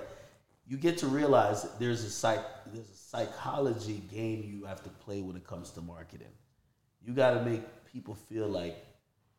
you 0.67 0.77
get 0.77 0.99
to 0.99 1.07
realize 1.07 1.67
there's 1.79 2.03
a 2.03 2.09
psych 2.09 2.45
there's 2.71 2.89
a 2.89 2.95
psychology 2.95 4.03
game 4.11 4.43
you 4.45 4.65
have 4.65 4.83
to 4.83 4.89
play 4.89 5.21
when 5.21 5.35
it 5.35 5.45
comes 5.47 5.71
to 5.71 5.81
marketing. 5.81 6.27
You 7.03 7.13
got 7.13 7.31
to 7.33 7.41
make 7.43 7.61
people 7.91 8.13
feel 8.13 8.47
like, 8.47 8.85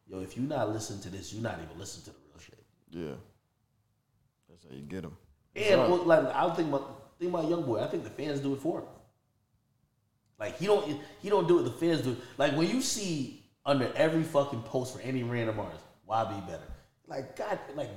yo, 0.07 0.21
if 0.21 0.37
you're 0.37 0.47
not 0.47 0.71
listening 0.71 1.03
to 1.03 1.11
this, 1.11 1.33
you're 1.33 1.43
not 1.43 1.59
even 1.63 1.79
listening 1.79 2.05
to 2.07 2.11
the 2.11 2.17
real 2.27 2.41
shit. 2.41 2.65
Yeah. 2.91 3.17
That's 4.49 4.65
how 4.65 4.75
you 4.75 4.83
get 4.83 5.03
them. 5.03 5.17
And 5.55 6.07
like 6.07 6.35
I 6.35 6.43
don't 6.43 6.57
think 6.57 6.69
about 6.69 7.13
think 7.21 7.33
about 7.33 7.45
YoungBoy. 7.45 7.83
I 7.83 7.87
think 7.87 8.03
the 8.03 8.11
fans 8.11 8.41
do 8.41 8.55
it 8.55 8.61
for 8.61 8.81
him. 8.81 8.89
Like 10.39 10.59
he 10.59 10.67
don't 10.67 11.01
he 11.21 11.29
don't 11.29 11.47
do 11.47 11.61
it. 11.61 11.63
The 11.63 11.71
fans 11.71 12.01
do. 12.01 12.13
it. 12.13 12.19
Like 12.39 12.57
when 12.57 12.69
you 12.69 12.81
see 12.81 13.40
under 13.67 13.93
every 13.95 14.23
fucking 14.23 14.63
post 14.63 14.95
for 14.95 15.01
any 15.03 15.23
random 15.23 15.59
artist, 15.61 15.85
YB 16.09 16.47
better? 16.47 16.65
Like 17.07 17.37
God, 17.37 17.59
like 17.75 17.91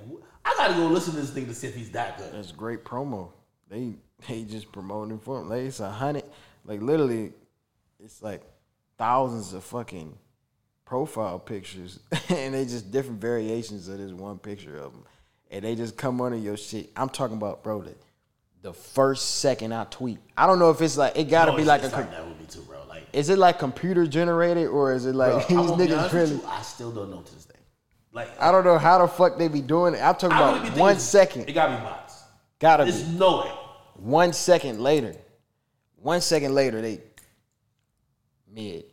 I 0.44 0.54
gotta 0.58 0.74
go 0.74 0.88
listen 0.88 1.14
to 1.14 1.22
this 1.22 1.30
thing 1.30 1.46
to 1.46 1.54
see 1.54 1.68
if 1.68 1.76
he's 1.76 1.92
that 1.92 2.18
good. 2.18 2.34
That's 2.34 2.52
great 2.52 2.84
promo. 2.84 3.32
They 3.70 3.94
they 4.28 4.44
just 4.44 4.72
promoting 4.72 5.20
for 5.20 5.42
him. 5.42 5.50
Like 5.50 5.62
it's 5.62 5.80
a 5.80 5.92
hundred, 5.92 6.24
like 6.66 6.82
literally, 6.82 7.32
it's 8.04 8.22
like 8.22 8.42
thousands 8.98 9.54
of 9.54 9.64
fucking 9.64 10.18
profile 10.86 11.40
pictures, 11.40 12.00
and 12.30 12.54
they 12.54 12.66
just 12.66 12.92
different 12.92 13.22
variations 13.22 13.88
of 13.88 14.00
this 14.00 14.12
one 14.12 14.40
picture 14.40 14.78
of 14.78 14.94
them, 14.94 15.06
and 15.52 15.64
they 15.64 15.76
just 15.76 15.96
come 15.96 16.20
under 16.20 16.38
your 16.38 16.58
shit. 16.58 16.92
I'm 16.96 17.10
talking 17.10 17.38
about, 17.38 17.64
bro, 17.64 17.82
the, 17.82 17.96
the 18.64 18.74
first 18.74 19.36
second 19.42 19.74
I 19.74 19.84
tweet. 19.84 20.18
I 20.36 20.48
don't 20.48 20.58
know 20.58 20.72
if 20.72 20.82
it's 20.82 20.98
like 20.98 21.16
it 21.18 21.26
got 21.26 21.46
to 21.46 21.52
No, 21.52 21.58
be 21.58 21.64
like 21.66 21.82
a. 21.84 21.88
like 21.90 22.10
that 22.12 22.28
with 22.28 22.40
me 22.40 22.46
too, 22.48 22.62
bro. 22.62 22.80
Like 22.90 23.04
Is 23.14 23.30
it 23.30 23.38
like 23.38 23.60
computer 23.60 24.08
generated 24.08 24.68
or 24.68 24.94
is 24.94 25.06
it 25.06 25.14
like 25.14 25.48
Bro, 25.50 25.62
these 25.78 25.88
be 25.88 25.94
niggas 25.94 26.12
really? 26.14 26.36
you, 26.38 26.44
I 26.48 26.62
still 26.64 26.92
don't 26.92 27.12
know 27.12 27.22
to 27.22 27.34
this 27.36 27.46
day. 27.46 27.54
Like 28.14 28.30
I 28.42 28.52
don't 28.52 28.64
know 28.64 28.78
how 28.78 28.98
the 29.00 29.08
fuck 29.08 29.38
they 29.38 29.48
be 29.50 29.62
doing 29.62 29.94
it. 29.96 30.00
I'm 30.00 30.16
talking 30.16 30.32
I 30.38 30.58
about 30.58 30.74
be 30.74 30.80
one 30.80 30.98
second. 30.98 31.48
It 31.50 31.54
gotta 31.54 31.76
be 31.78 31.84
bots. 31.84 32.24
Gotta 32.60 32.86
There's 32.86 33.04
be. 33.04 33.18
no 33.20 33.42
way. 33.42 33.52
One 33.96 34.34
second 34.34 34.80
later, 34.80 35.14
one 35.98 36.22
second 36.22 36.56
later, 36.56 36.82
they 36.82 37.02
mid 38.52 38.86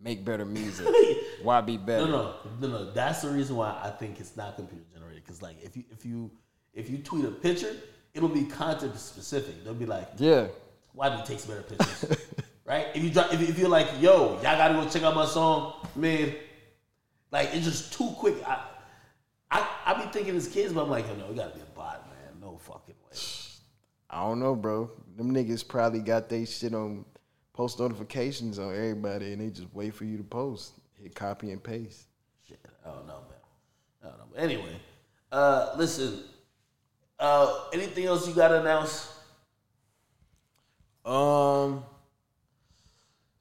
make 0.00 0.24
better 0.24 0.44
music. 0.44 0.86
YB 1.42 1.84
better? 1.86 2.06
No, 2.06 2.10
no, 2.12 2.34
no, 2.60 2.68
no. 2.68 2.90
That's 2.92 3.22
the 3.22 3.28
reason 3.28 3.56
why 3.56 3.78
I 3.82 3.90
think 3.90 4.20
it's 4.20 4.36
not 4.36 4.56
computer 4.56 4.84
generated. 4.92 5.26
Cause 5.26 5.40
like 5.42 5.56
if 5.62 5.76
you 5.76 5.84
if 5.90 6.04
you 6.04 6.30
if 6.74 6.90
you 6.90 6.98
tweet 6.98 7.24
a 7.24 7.30
picture, 7.30 7.74
it'll 8.14 8.28
be 8.28 8.44
content 8.44 8.98
specific. 8.98 9.64
They'll 9.64 9.74
be 9.74 9.86
like, 9.86 10.08
Yeah, 10.16 10.46
why 10.92 11.10
do 11.10 11.16
you 11.16 11.22
take 11.26 11.46
better 11.46 11.62
pictures? 11.62 12.16
right? 12.64 12.86
If 12.94 13.02
you 13.02 13.10
drop, 13.10 13.32
if, 13.34 13.40
if 13.48 13.58
you're 13.58 13.68
like, 13.68 13.88
yo, 14.00 14.34
y'all 14.34 14.42
gotta 14.42 14.74
go 14.74 14.88
check 14.88 15.02
out 15.02 15.14
my 15.14 15.26
song, 15.26 15.74
man. 15.96 16.34
Like 17.30 17.50
it's 17.52 17.64
just 17.64 17.92
too 17.92 18.10
quick. 18.16 18.36
I 18.46 18.64
I 19.50 19.68
I 19.86 19.94
be 19.94 20.10
thinking 20.12 20.36
as 20.36 20.48
kids, 20.48 20.72
but 20.72 20.84
I'm 20.84 20.90
like, 20.90 21.06
yo, 21.06 21.16
no, 21.16 21.30
it 21.30 21.36
gotta 21.36 21.54
be 21.54 21.60
a 21.60 21.76
bot, 21.76 22.06
man. 22.08 22.40
No 22.40 22.56
fucking 22.56 22.94
way. 23.04 23.18
I 24.08 24.20
don't 24.20 24.38
know, 24.38 24.54
bro. 24.54 24.90
Them 25.16 25.32
niggas 25.34 25.66
probably 25.66 26.00
got 26.00 26.28
they 26.28 26.44
shit 26.44 26.74
on 26.74 27.04
post 27.52 27.80
notifications 27.80 28.58
on 28.58 28.70
everybody, 28.72 29.32
and 29.32 29.42
they 29.42 29.50
just 29.50 29.72
wait 29.74 29.94
for 29.94 30.04
you 30.04 30.16
to 30.16 30.24
post. 30.24 30.74
Hit 31.02 31.14
copy 31.14 31.50
and 31.50 31.62
paste. 31.62 32.06
Shit, 32.46 32.60
I 32.86 32.90
don't 32.90 33.06
know, 33.06 33.22
man. 33.28 34.04
I 34.04 34.08
don't 34.08 34.18
know. 34.18 34.24
But 34.32 34.40
anyway, 34.42 34.76
uh, 35.32 35.74
listen. 35.76 36.20
Uh, 37.18 37.60
anything 37.72 38.06
else 38.06 38.26
you 38.28 38.34
got 38.34 38.48
to 38.48 38.60
announce? 38.60 39.12
Um, 41.04 41.84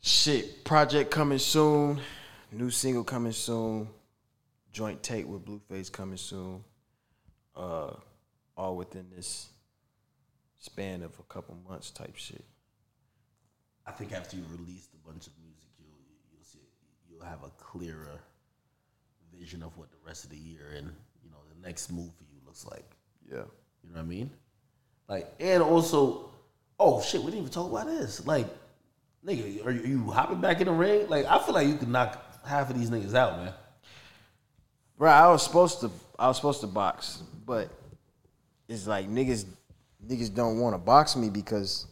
shit. 0.02 0.64
Project 0.64 1.12
coming 1.12 1.40
soon. 1.40 2.00
New 2.52 2.70
single 2.70 3.04
coming 3.04 3.32
soon. 3.32 3.88
Joint 4.72 5.02
tape 5.04 5.28
with 5.28 5.45
Blueface 5.45 5.91
coming 5.91 6.18
soon. 6.18 6.64
Uh, 7.56 7.91
all 8.58 8.76
within 8.76 9.06
this 9.16 9.50
span 10.60 11.04
of 11.04 11.18
a 11.20 11.24
couple 11.24 11.58
months 11.68 11.91
type 11.91 12.16
shit. 12.16 12.44
I 13.86 13.91
think 13.91 14.14
after 14.14 14.38
you 14.38 14.44
released 14.50 14.90
a 14.94 15.08
bunch 15.08 15.28
of 15.28 15.34
music, 15.44 15.70
you'll 15.78 16.00
you'll 16.32 16.44
see 16.44 16.60
you'll 17.10 17.26
have 17.26 17.44
a 17.44 17.50
clearer 17.58 18.20
vision 19.38 19.62
of 19.62 19.78
what 19.78 19.91
the 19.91 19.98
rest 20.06 20.24
of 20.24 20.30
the 20.30 20.38
year 20.38 20.74
and 20.78 20.88
you 21.24 21.30
know 21.30 21.38
the 21.54 21.68
next 21.68 21.91
move 21.91 22.12
for 22.16 22.24
you 22.24 22.40
looks 22.45 22.66
like. 22.66 22.95
Yeah. 23.30 23.44
You 23.84 23.89
know 23.89 23.97
what 23.97 24.05
I 24.05 24.07
mean? 24.07 24.31
Like, 25.07 25.34
and 25.39 25.61
also, 25.61 26.31
oh 26.80 27.01
shit, 27.01 27.22
we 27.22 27.27
didn't 27.27 27.41
even 27.41 27.51
talk 27.51 27.69
about 27.69 27.88
this. 27.88 28.26
Like, 28.26 28.47
nigga, 29.26 29.65
are 29.65 29.72
you, 29.72 29.84
are 29.84 29.88
you 29.88 30.11
hopping 30.11 30.41
back 30.41 30.61
in 30.61 30.68
the 30.68 30.73
ring? 30.73 31.07
Like, 31.10 31.26
I 31.26 31.39
feel 31.39 31.53
like 31.53 31.68
you 31.68 31.76
could 31.76 31.89
knock 31.89 32.22
half 32.45 32.69
of 32.69 32.77
these 32.77 32.89
niggas 32.89 33.14
out, 33.14 33.38
man. 33.38 33.53
Bro, 34.97 35.11
I 35.11 35.27
was 35.30 35.43
supposed 35.43 35.81
to 35.81 35.91
I 36.19 36.27
was 36.27 36.38
supposed 36.38 36.61
to 36.61 36.68
box, 36.68 37.23
but 37.45 37.69
it's 38.68 38.88
like 38.88 39.10
niggas 39.10 39.45
niggas 40.07 40.34
don't 40.34 40.60
want 40.60 40.73
to 40.73 40.77
box 40.77 41.15
me 41.15 41.30
because 41.30 41.88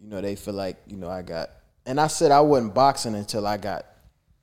you 0.00 0.08
know 0.08 0.20
they 0.20 0.36
feel 0.36 0.54
like 0.54 0.76
you 0.86 0.96
know 0.96 1.10
I 1.10 1.22
got 1.22 1.50
and 1.84 2.00
I 2.00 2.06
said 2.06 2.30
I 2.30 2.40
wasn't 2.40 2.74
boxing 2.74 3.14
until 3.14 3.46
I 3.46 3.56
got 3.56 3.86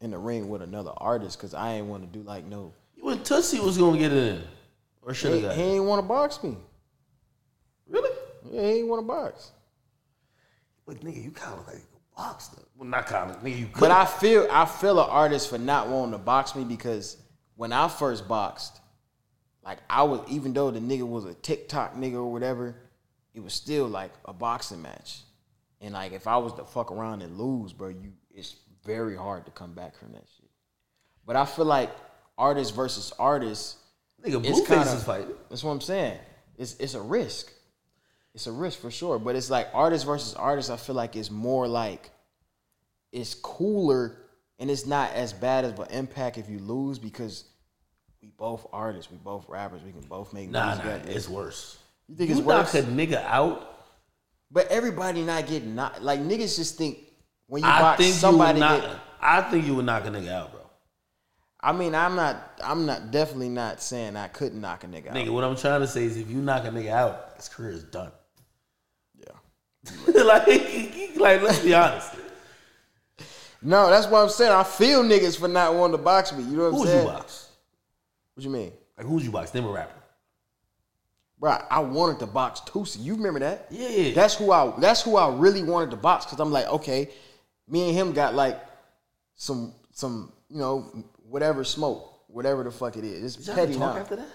in 0.01 0.11
the 0.11 0.17
ring 0.17 0.49
with 0.49 0.61
another 0.61 0.91
artist 0.97 1.37
because 1.37 1.53
I 1.53 1.73
ain't 1.73 1.87
want 1.87 2.03
to 2.03 2.19
do 2.19 2.23
like 2.23 2.45
no 2.45 2.73
You 2.95 3.09
and 3.09 3.21
Toosii 3.21 3.63
was 3.63 3.77
gonna 3.77 3.97
get 3.97 4.11
in, 4.11 4.43
or 5.01 5.13
should 5.13 5.33
he, 5.33 5.41
have 5.41 5.55
he 5.55 5.61
ain't 5.61 5.85
want 5.85 6.03
to 6.03 6.07
box 6.07 6.43
me. 6.43 6.57
Yeah, 8.51 8.61
he 8.61 8.67
ain't 8.79 8.87
want 8.87 9.01
to 9.01 9.07
box. 9.07 9.51
But 10.85 11.01
nigga, 11.01 11.23
you 11.23 11.31
kind 11.31 11.59
of 11.59 11.65
like 11.67 11.77
a 11.77 12.15
box. 12.15 12.49
Well, 12.77 12.87
not 12.87 13.07
kind 13.07 13.31
of. 13.31 13.41
Nigga, 13.41 13.59
you 13.59 13.65
could. 13.67 13.79
But 13.79 13.91
I 13.91 14.05
feel 14.05 14.47
I 14.51 14.65
feel 14.65 14.99
an 14.99 15.09
artist 15.09 15.49
for 15.49 15.57
not 15.57 15.87
wanting 15.89 16.11
to 16.11 16.17
box 16.17 16.55
me 16.55 16.63
because 16.63 17.17
when 17.55 17.73
I 17.73 17.87
first 17.87 18.27
boxed, 18.27 18.79
like 19.63 19.79
I 19.89 20.03
was 20.03 20.21
even 20.29 20.53
though 20.53 20.71
the 20.71 20.79
nigga 20.79 21.07
was 21.07 21.25
a 21.25 21.33
TikTok 21.33 21.95
nigga 21.95 22.15
or 22.15 22.31
whatever, 22.31 22.75
it 23.33 23.41
was 23.41 23.53
still 23.53 23.87
like 23.87 24.11
a 24.25 24.33
boxing 24.33 24.81
match. 24.81 25.21
And 25.81 25.93
like 25.93 26.13
if 26.13 26.27
I 26.27 26.37
was 26.37 26.53
to 26.53 26.63
fuck 26.65 26.91
around 26.91 27.21
and 27.21 27.37
lose, 27.37 27.73
bro, 27.73 27.89
you 27.89 28.13
it's 28.33 28.55
very 28.85 29.15
hard 29.15 29.45
to 29.45 29.51
come 29.51 29.73
back 29.73 29.95
from 29.97 30.11
that 30.11 30.25
shit. 30.37 30.49
But 31.25 31.35
I 31.35 31.45
feel 31.45 31.65
like 31.65 31.89
artist 32.37 32.75
versus 32.75 33.11
artist, 33.17 33.77
nigga, 34.23 34.45
it's 34.45 34.67
kinda- 34.67 34.93
is 34.93 35.03
fighting. 35.03 35.35
that's 35.49 35.63
what 35.63 35.71
I'm 35.71 35.81
saying. 35.81 36.19
It's 36.57 36.75
it's 36.75 36.93
a 36.93 37.01
risk. 37.01 37.51
It's 38.35 38.45
a 38.47 38.51
risk 38.51 38.79
for 38.79 38.91
sure. 38.91 39.17
But 39.17 39.35
it's 39.35 39.49
like 39.49 39.69
artist 39.73 40.05
versus 40.05 40.35
artist, 40.35 40.69
I 40.69 40.75
feel 40.77 40.93
like 40.95 41.15
it's 41.15 41.31
more 41.31 41.67
like 41.67 42.11
it's 43.11 43.33
cooler 43.33 44.17
and 44.59 44.69
it's 44.69 44.85
not 44.85 45.11
as 45.13 45.33
bad 45.33 45.65
of 45.65 45.79
an 45.79 45.87
impact 45.89 46.37
if 46.37 46.49
you 46.49 46.59
lose 46.59 46.99
because 46.99 47.45
we 48.21 48.27
both 48.37 48.67
artists, 48.73 49.09
we 49.11 49.17
both 49.17 49.47
rappers, 49.49 49.81
we 49.83 49.91
can 49.91 50.01
both 50.01 50.33
make 50.33 50.49
Nah, 50.49 50.67
music. 50.67 50.85
nah, 50.85 50.91
out 50.91 51.05
it's 51.07 51.29
worse. 51.29 51.77
You 52.07 52.15
think 52.15 52.29
you 52.29 52.37
it's 52.37 52.45
knock 52.45 52.73
worse? 52.73 52.75
a 52.75 52.83
nigga 52.83 53.23
out. 53.25 53.71
But 54.51 54.67
everybody 54.67 55.23
not 55.23 55.47
getting 55.47 55.73
not 55.75 56.03
like 56.03 56.19
niggas 56.19 56.55
just 56.57 56.77
think 56.77 56.99
when 57.47 57.63
you 57.63 57.69
I 57.69 57.79
box 57.81 58.05
somebody 58.13 58.59
you 58.59 58.65
knock. 58.65 58.81
get- 58.81 58.99
I 59.21 59.41
think 59.41 59.65
you 59.65 59.75
would 59.75 59.85
knock 59.85 60.05
a 60.05 60.09
nigga 60.09 60.29
out, 60.29 60.51
bro. 60.51 60.61
I 61.61 61.71
mean, 61.71 61.95
I'm 61.95 62.15
not 62.15 62.59
I'm 62.63 62.85
not 62.85 63.11
definitely 63.11 63.49
not 63.49 63.81
saying 63.81 64.15
I 64.17 64.27
couldn't 64.27 64.61
knock 64.61 64.83
a 64.83 64.87
nigga, 64.87 65.05
Nigga, 65.05 65.09
out. 65.09 65.15
Nigga, 65.15 65.29
what 65.33 65.43
I'm 65.43 65.55
trying 65.55 65.81
to 65.81 65.87
say 65.87 66.03
is, 66.03 66.15
if 66.17 66.29
you 66.29 66.37
knock 66.41 66.65
a 66.65 66.67
nigga 66.69 66.89
out, 66.89 67.31
his 67.37 67.47
career 67.49 67.71
is 67.71 67.83
done. 67.85 68.11
Like, 70.15 70.47
like 71.17 71.41
let's 71.41 71.59
be 71.59 71.73
honest. 71.73 72.11
No, 73.61 73.89
that's 73.89 74.07
what 74.07 74.21
I'm 74.21 74.29
saying. 74.29 74.51
I 74.51 74.63
feel 74.63 75.03
niggas 75.03 75.39
for 75.39 75.47
not 75.47 75.73
wanting 75.73 75.97
to 75.97 76.03
box 76.03 76.31
me. 76.33 76.43
You 76.43 76.57
know 76.57 76.69
what 76.69 76.81
I'm 76.81 76.85
saying? 76.85 76.85
Who's 76.85 76.89
saying? 76.89 77.07
you 77.07 77.13
box? 77.13 77.49
What 78.33 78.43
you 78.43 78.49
mean? 78.49 78.71
Like 78.97 79.07
who's 79.07 79.25
you 79.25 79.31
box? 79.31 79.53
Name 79.53 79.65
a 79.65 79.69
rapper. 79.71 79.95
Bro, 81.39 81.57
I 81.69 81.79
wanted 81.79 82.19
to 82.19 82.27
box 82.27 82.61
Toosii. 82.61 83.03
You 83.03 83.15
remember 83.15 83.39
that? 83.39 83.67
Yeah, 83.69 83.89
yeah. 83.89 84.13
That's 84.13 84.35
who 84.35 84.51
I. 84.51 84.73
That's 84.79 85.01
who 85.01 85.17
I 85.17 85.33
really 85.35 85.63
wanted 85.63 85.91
to 85.91 85.97
box 85.97 86.25
because 86.25 86.39
I'm 86.39 86.51
like, 86.51 86.67
okay, 86.67 87.09
me 87.67 87.89
and 87.89 87.97
him 87.97 88.13
got 88.13 88.35
like 88.35 88.59
some 89.35 89.73
some 89.91 90.31
you 90.49 90.59
know 90.59 91.05
whatever 91.27 91.63
smoke, 91.63 92.21
whatever 92.27 92.63
the 92.63 92.71
fuck 92.71 92.97
it 92.97 93.03
is. 93.03 93.35
It's 93.35 93.45
Did 93.47 93.55
petty 93.55 93.73
talk 93.73 93.95
now. 93.95 94.01
after 94.01 94.15
that? 94.17 94.27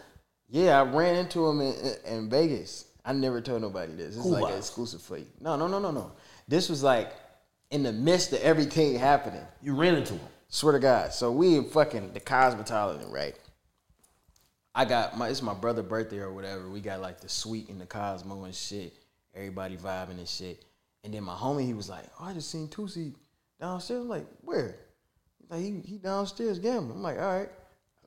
Yeah, 0.48 0.80
I 0.80 0.82
ran 0.82 1.16
into 1.16 1.46
him 1.46 1.60
in, 1.60 1.74
in, 1.74 1.94
in 2.04 2.30
Vegas. 2.30 2.86
I 3.04 3.12
never 3.12 3.40
told 3.40 3.62
nobody 3.62 3.94
this. 3.94 4.14
It's 4.14 4.22
Cool 4.22 4.32
like 4.32 4.52
an 4.52 4.58
exclusive 4.58 5.02
for 5.02 5.18
you. 5.18 5.26
No, 5.40 5.56
no, 5.56 5.66
no, 5.66 5.78
no, 5.78 5.90
no. 5.90 6.12
This 6.48 6.68
was 6.68 6.82
like 6.82 7.12
in 7.70 7.82
the 7.82 7.92
midst 7.92 8.32
of 8.32 8.40
everything 8.40 8.98
happening. 8.98 9.44
You 9.62 9.74
ran 9.74 9.94
into 9.94 10.14
him. 10.14 10.28
Swear 10.48 10.72
to 10.72 10.78
God. 10.78 11.12
So 11.12 11.30
we 11.30 11.56
in 11.56 11.64
fucking 11.64 12.12
the 12.12 12.20
Cosmopolitan, 12.20 13.10
right? 13.10 13.36
I 14.74 14.84
got 14.84 15.16
my 15.16 15.28
it's 15.28 15.42
my 15.42 15.54
brother' 15.54 15.82
birthday 15.82 16.18
or 16.18 16.32
whatever. 16.32 16.68
We 16.68 16.80
got 16.80 17.00
like 17.00 17.20
the 17.20 17.28
suite 17.28 17.68
in 17.68 17.78
the 17.78 17.86
Cosmo 17.86 18.44
and 18.44 18.54
shit. 18.54 18.94
Everybody 19.34 19.76
vibing 19.76 20.18
and 20.18 20.28
shit. 20.28 20.64
And 21.04 21.14
then 21.14 21.24
my 21.24 21.34
homie, 21.34 21.64
he 21.64 21.74
was 21.74 21.88
like, 21.88 22.04
"Oh, 22.18 22.24
I 22.24 22.32
just 22.32 22.50
seen 22.50 22.68
Toosii 22.68 23.14
downstairs." 23.60 24.02
I'm 24.02 24.08
like, 24.08 24.26
"Where?" 24.42 24.76
Like, 25.48 25.60
"He, 25.60 25.80
he 25.84 25.98
downstairs 25.98 26.58
gambling." 26.58 26.98
I'm 26.98 27.02
like, 27.02 27.18
"All 27.18 27.38
right." 27.38 27.48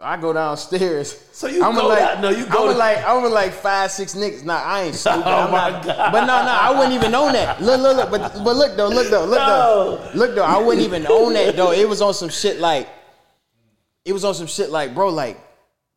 I 0.04 0.18
go 0.18 0.34
downstairs. 0.34 1.18
So 1.32 1.48
you 1.48 1.64
I'm 1.64 1.74
go 1.76 1.88
like, 1.88 2.00
down- 2.00 2.22
no, 2.22 2.30
you 2.30 2.46
go 2.46 2.70
I'm 2.70 2.78
like, 2.78 2.98
I'm 3.06 3.32
like 3.32 3.54
five, 3.54 3.90
six 3.90 4.14
niggas. 4.16 4.44
Nah, 4.44 4.62
I 4.62 4.84
ain't 4.84 4.96
stupid. 4.96 5.24
Oh 5.26 5.46
I'm 5.46 5.52
my 5.52 5.70
not, 5.72 5.86
God. 5.86 6.12
But 6.12 6.22
no, 6.26 6.44
no, 6.46 6.52
I 6.52 6.70
wouldn't 6.72 6.94
even 6.94 7.16
own 7.16 7.34
that. 7.34 7.62
Look, 7.62 7.82
look, 7.82 7.96
look. 7.98 8.12
But 8.12 8.44
but 8.44 8.56
look 8.56 8.76
though, 8.76 8.90
look 8.90 9.10
though, 9.10 9.26
look 9.26 9.40
No. 9.40 9.98
though, 9.98 10.12
look 10.20 10.36
though. 10.36 10.44
I 10.44 10.58
wouldn't 10.58 10.86
even 10.86 11.08
own 11.08 11.34
that 11.34 11.56
though. 11.56 11.72
It 11.72 11.88
was 11.88 12.02
on 12.02 12.14
some 12.14 12.30
shit 12.30 12.60
like, 12.60 12.88
it 14.06 14.14
was 14.14 14.26
on 14.26 14.34
some 14.36 14.48
shit 14.48 14.70
like, 14.70 14.94
bro, 14.94 15.10
like, 15.10 15.38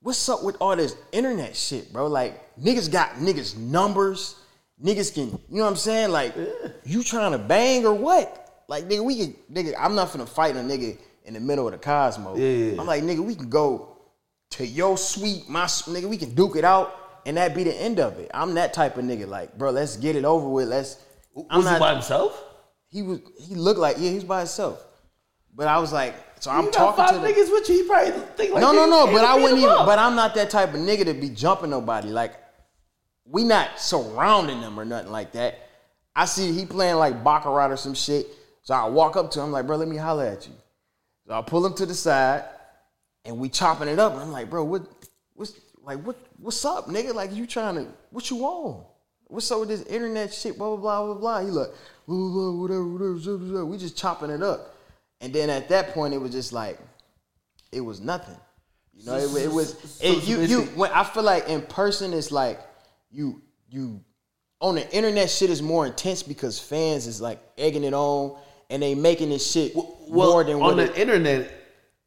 what's 0.00 0.28
up 0.28 0.44
with 0.44 0.56
all 0.60 0.76
this 0.76 0.94
internet 1.12 1.56
shit, 1.56 1.92
bro? 1.92 2.06
Like, 2.06 2.56
niggas 2.58 2.90
got 2.90 3.10
niggas 3.16 3.56
numbers. 3.56 4.36
Niggas 4.82 5.14
can, 5.14 5.28
you 5.30 5.38
know 5.56 5.64
what 5.64 5.70
I'm 5.70 5.76
saying? 5.76 6.10
Like, 6.10 6.34
you 6.84 7.02
trying 7.02 7.32
to 7.32 7.38
bang 7.38 7.86
or 7.86 7.94
what? 7.94 8.62
Like, 8.68 8.84
nigga, 8.84 9.02
we 9.02 9.16
can, 9.16 9.34
nigga, 9.50 9.74
I'm 9.78 9.94
not 9.94 10.08
finna 10.10 10.28
fight 10.28 10.54
a 10.54 10.58
nigga 10.58 10.98
in 11.24 11.32
the 11.32 11.40
middle 11.40 11.66
of 11.66 11.72
the 11.72 11.78
cosmos. 11.78 12.38
Yeah, 12.38 12.44
yeah, 12.46 12.72
yeah. 12.74 12.80
I'm 12.80 12.86
like, 12.86 13.02
nigga, 13.02 13.20
we 13.20 13.34
can 13.34 13.48
go 13.48 13.95
to 14.50 14.66
your 14.66 14.96
suite, 14.96 15.48
my 15.48 15.64
nigga, 15.64 16.08
we 16.08 16.16
can 16.16 16.34
duke 16.34 16.56
it 16.56 16.64
out, 16.64 16.94
and 17.26 17.36
that 17.36 17.54
be 17.54 17.64
the 17.64 17.74
end 17.74 18.00
of 18.00 18.18
it. 18.18 18.30
I'm 18.32 18.54
that 18.54 18.72
type 18.72 18.96
of 18.96 19.04
nigga. 19.04 19.26
Like, 19.26 19.56
bro, 19.58 19.70
let's 19.70 19.96
get 19.96 20.16
it 20.16 20.24
over 20.24 20.48
with. 20.48 20.68
Let's. 20.68 20.96
I'm 21.50 21.64
Was 21.64 21.72
he 21.72 21.78
by 21.78 21.92
himself? 21.92 22.42
he 22.88 23.02
was. 23.02 23.20
He 23.38 23.54
looked 23.54 23.80
like 23.80 23.96
yeah, 23.98 24.08
he 24.08 24.14
was 24.14 24.24
by 24.24 24.40
himself. 24.40 24.82
But 25.54 25.68
I 25.68 25.78
was 25.78 25.92
like, 25.92 26.14
so 26.40 26.50
I'm 26.50 26.66
you 26.66 26.70
talking 26.70 26.96
five 27.04 27.14
to 27.14 27.20
the, 27.20 27.26
niggas 27.26 27.50
with 27.50 27.68
you. 27.68 27.82
He 27.82 27.88
probably 27.88 28.12
think 28.36 28.52
like 28.52 28.60
no, 28.60 28.72
no, 28.72 28.86
no. 28.86 29.06
But 29.06 29.24
I 29.24 29.34
wouldn't 29.36 29.58
even. 29.58 29.70
up. 29.70 29.86
But 29.86 29.98
I'm 29.98 30.14
not 30.14 30.34
that 30.34 30.50
type 30.50 30.74
of 30.74 30.80
nigga 30.80 31.04
to 31.06 31.14
be 31.14 31.30
jumping 31.30 31.70
nobody. 31.70 32.08
Like, 32.08 32.34
we 33.24 33.44
not 33.44 33.80
surrounding 33.80 34.60
them 34.60 34.78
or 34.78 34.84
nothing 34.84 35.12
like 35.12 35.32
that. 35.32 35.58
I 36.14 36.24
see 36.24 36.52
he 36.52 36.64
playing 36.64 36.96
like 36.96 37.22
baccarat 37.22 37.70
or 37.70 37.76
some 37.76 37.94
shit. 37.94 38.26
So 38.62 38.74
I 38.74 38.86
walk 38.86 39.16
up 39.16 39.30
to 39.32 39.40
him 39.40 39.52
like, 39.52 39.66
bro, 39.66 39.76
let 39.76 39.88
me 39.88 39.96
holler 39.96 40.24
at 40.24 40.46
you. 40.46 40.54
So 41.26 41.34
I 41.34 41.42
pull 41.42 41.64
him 41.64 41.74
to 41.74 41.86
the 41.86 41.94
side, 41.94 42.44
and 43.26 43.38
we 43.38 43.48
chopping 43.48 43.88
it 43.88 43.98
up. 43.98 44.12
And 44.12 44.22
I'm 44.22 44.32
like, 44.32 44.48
bro, 44.48 44.64
what, 44.64 44.82
what's 45.34 45.52
like, 45.82 45.98
what, 46.02 46.16
what's 46.38 46.64
up, 46.64 46.86
nigga? 46.86 47.14
Like, 47.14 47.34
you 47.34 47.46
trying 47.46 47.76
to, 47.76 47.86
what 48.10 48.30
you 48.30 48.38
on? 48.44 48.84
What's 49.28 49.50
up 49.50 49.60
with 49.60 49.68
this 49.68 49.82
internet 49.82 50.32
shit? 50.32 50.56
Blah 50.56 50.76
blah 50.76 51.04
blah 51.04 51.14
blah 51.14 51.20
blah. 51.20 51.40
He 51.40 51.46
like, 51.50 51.68
blah 52.06 52.16
blah 52.16 52.28
blah, 52.28 52.52
whatever, 52.52 52.86
whatever, 52.86 53.18
zip. 53.18 53.66
We 53.66 53.76
just 53.76 53.96
chopping 53.96 54.30
it 54.30 54.42
up. 54.42 54.74
And 55.20 55.32
then 55.32 55.50
at 55.50 55.68
that 55.70 55.94
point, 55.94 56.14
it 56.14 56.18
was 56.18 56.30
just 56.30 56.52
like, 56.52 56.78
it 57.72 57.80
was 57.80 58.00
nothing. 58.00 58.36
You 58.94 59.06
know, 59.06 59.16
it, 59.16 59.44
it 59.44 59.52
was 59.52 60.00
it, 60.02 60.26
you 60.28 60.42
you. 60.42 60.62
When 60.76 60.92
I 60.92 61.02
feel 61.02 61.24
like 61.24 61.48
in 61.48 61.62
person, 61.62 62.14
it's 62.14 62.30
like 62.30 62.60
you 63.10 63.42
you 63.68 64.00
on 64.60 64.76
the 64.76 64.88
internet. 64.94 65.28
Shit 65.28 65.50
is 65.50 65.60
more 65.60 65.86
intense 65.86 66.22
because 66.22 66.60
fans 66.60 67.08
is 67.08 67.20
like 67.20 67.40
egging 67.58 67.82
it 67.82 67.94
on 67.94 68.38
and 68.70 68.82
they 68.82 68.94
making 68.94 69.30
this 69.30 69.50
shit 69.50 69.74
well, 69.74 69.96
more 70.08 70.44
than 70.44 70.54
on 70.54 70.60
what 70.60 70.76
the 70.76 70.84
it, 70.84 70.98
internet, 70.98 71.50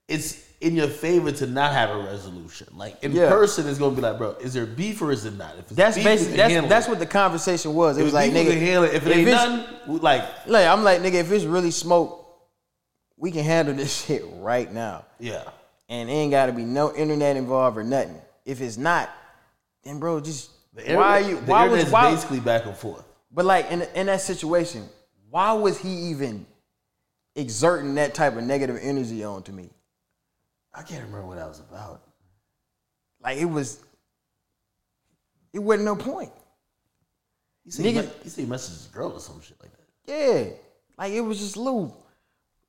it's 0.08 0.49
in 0.62 0.76
your 0.76 0.88
favor 0.88 1.32
to 1.32 1.48
not 1.48 1.72
have 1.72 1.90
a 1.90 1.98
resolution. 2.00 2.68
Like 2.76 3.02
in 3.04 3.14
Yeah. 3.14 3.30
person, 3.30 3.68
it's 3.68 3.80
gonna 3.80 3.96
be 3.96 4.02
like, 4.02 4.18
bro, 4.18 4.32
is 4.42 4.54
there 4.54 4.66
beef 4.66 5.02
or 5.02 5.12
is 5.12 5.24
it 5.26 5.38
not? 5.38 5.54
If 5.58 5.60
it's 5.68 5.72
That's 5.72 5.98
basically 5.98 6.36
that's 6.38 6.68
that's 6.68 6.88
what 6.88 7.00
the 7.00 7.06
conversation 7.06 7.74
was. 7.74 7.98
It 7.98 8.02
If 8.02 8.06
was 8.06 8.14
like 8.14 8.32
nigga, 8.32 8.60
handle 8.60 8.84
it. 8.84 8.94
If 8.94 9.06
it 9.08 9.12
ain't 9.18 9.28
it's- 9.28 9.48
nothing, 9.88 10.00
like 10.02 10.24
like 10.48 10.68
I'm 10.68 10.84
like 10.84 11.02
nigga, 11.02 11.14
if 11.16 11.32
it's 11.32 11.46
really 11.46 11.72
smoke, 11.72 12.26
we 13.18 13.32
can 13.32 13.44
handle 13.46 13.74
this 13.74 13.94
shit 14.06 14.24
right 14.36 14.72
now. 14.72 15.06
yeah. 15.20 15.44
and 15.88 16.10
ain't 16.10 16.32
got 16.32 16.46
to 16.48 16.52
be 16.52 16.64
no 16.66 16.94
internet 16.96 17.36
involved 17.36 17.78
or 17.78 17.84
nothing. 17.84 18.22
If 18.46 18.62
it's 18.62 18.78
not, 18.78 19.10
then 19.84 20.00
bro, 20.00 20.20
just 20.20 20.52
The 20.76 20.94
why 20.96 21.22
are 21.22 21.22
you? 21.22 21.38
Why 21.38 21.68
was 21.68 21.90
why? 21.90 22.12
basically 22.12 22.40
back 22.42 22.66
and 22.66 22.76
forth. 22.76 23.04
But 23.32 23.46
like 23.46 23.72
in 23.72 23.82
in 23.96 24.08
that 24.08 24.22
situation, 24.22 24.88
why 25.30 25.54
was 25.54 25.78
he 25.80 25.90
even 26.12 26.46
exerting 27.36 27.96
that 27.96 28.14
type 28.14 28.36
of 28.36 28.44
negative 28.44 28.78
energy 28.82 29.24
onto 29.24 29.52
me? 29.52 29.70
I 30.74 30.84
can't 30.84 31.04
remember 31.06 31.26
what 31.28 31.38
that 31.38 31.48
was 31.48 31.60
about. 31.60 32.02
Like 33.22 33.38
it 33.38 33.46
was, 33.46 33.80
it 35.54 35.60
wasn't 35.60 35.86
no 35.86 35.96
point. 35.96 36.32
You 37.66 37.84
you 37.84 37.92
Niggas- 38.02 38.38
you 38.38 38.46
messaged 38.48 38.70
his 38.70 38.90
girl 38.94 39.12
or 39.12 39.20
some 39.20 39.42
shit 39.42 39.58
like 39.62 39.72
that. 39.72 39.86
Yeah, 40.06 40.54
like 40.98 41.14
it 41.14 41.22
was 41.22 41.40
just 41.40 41.58
little 41.58 41.96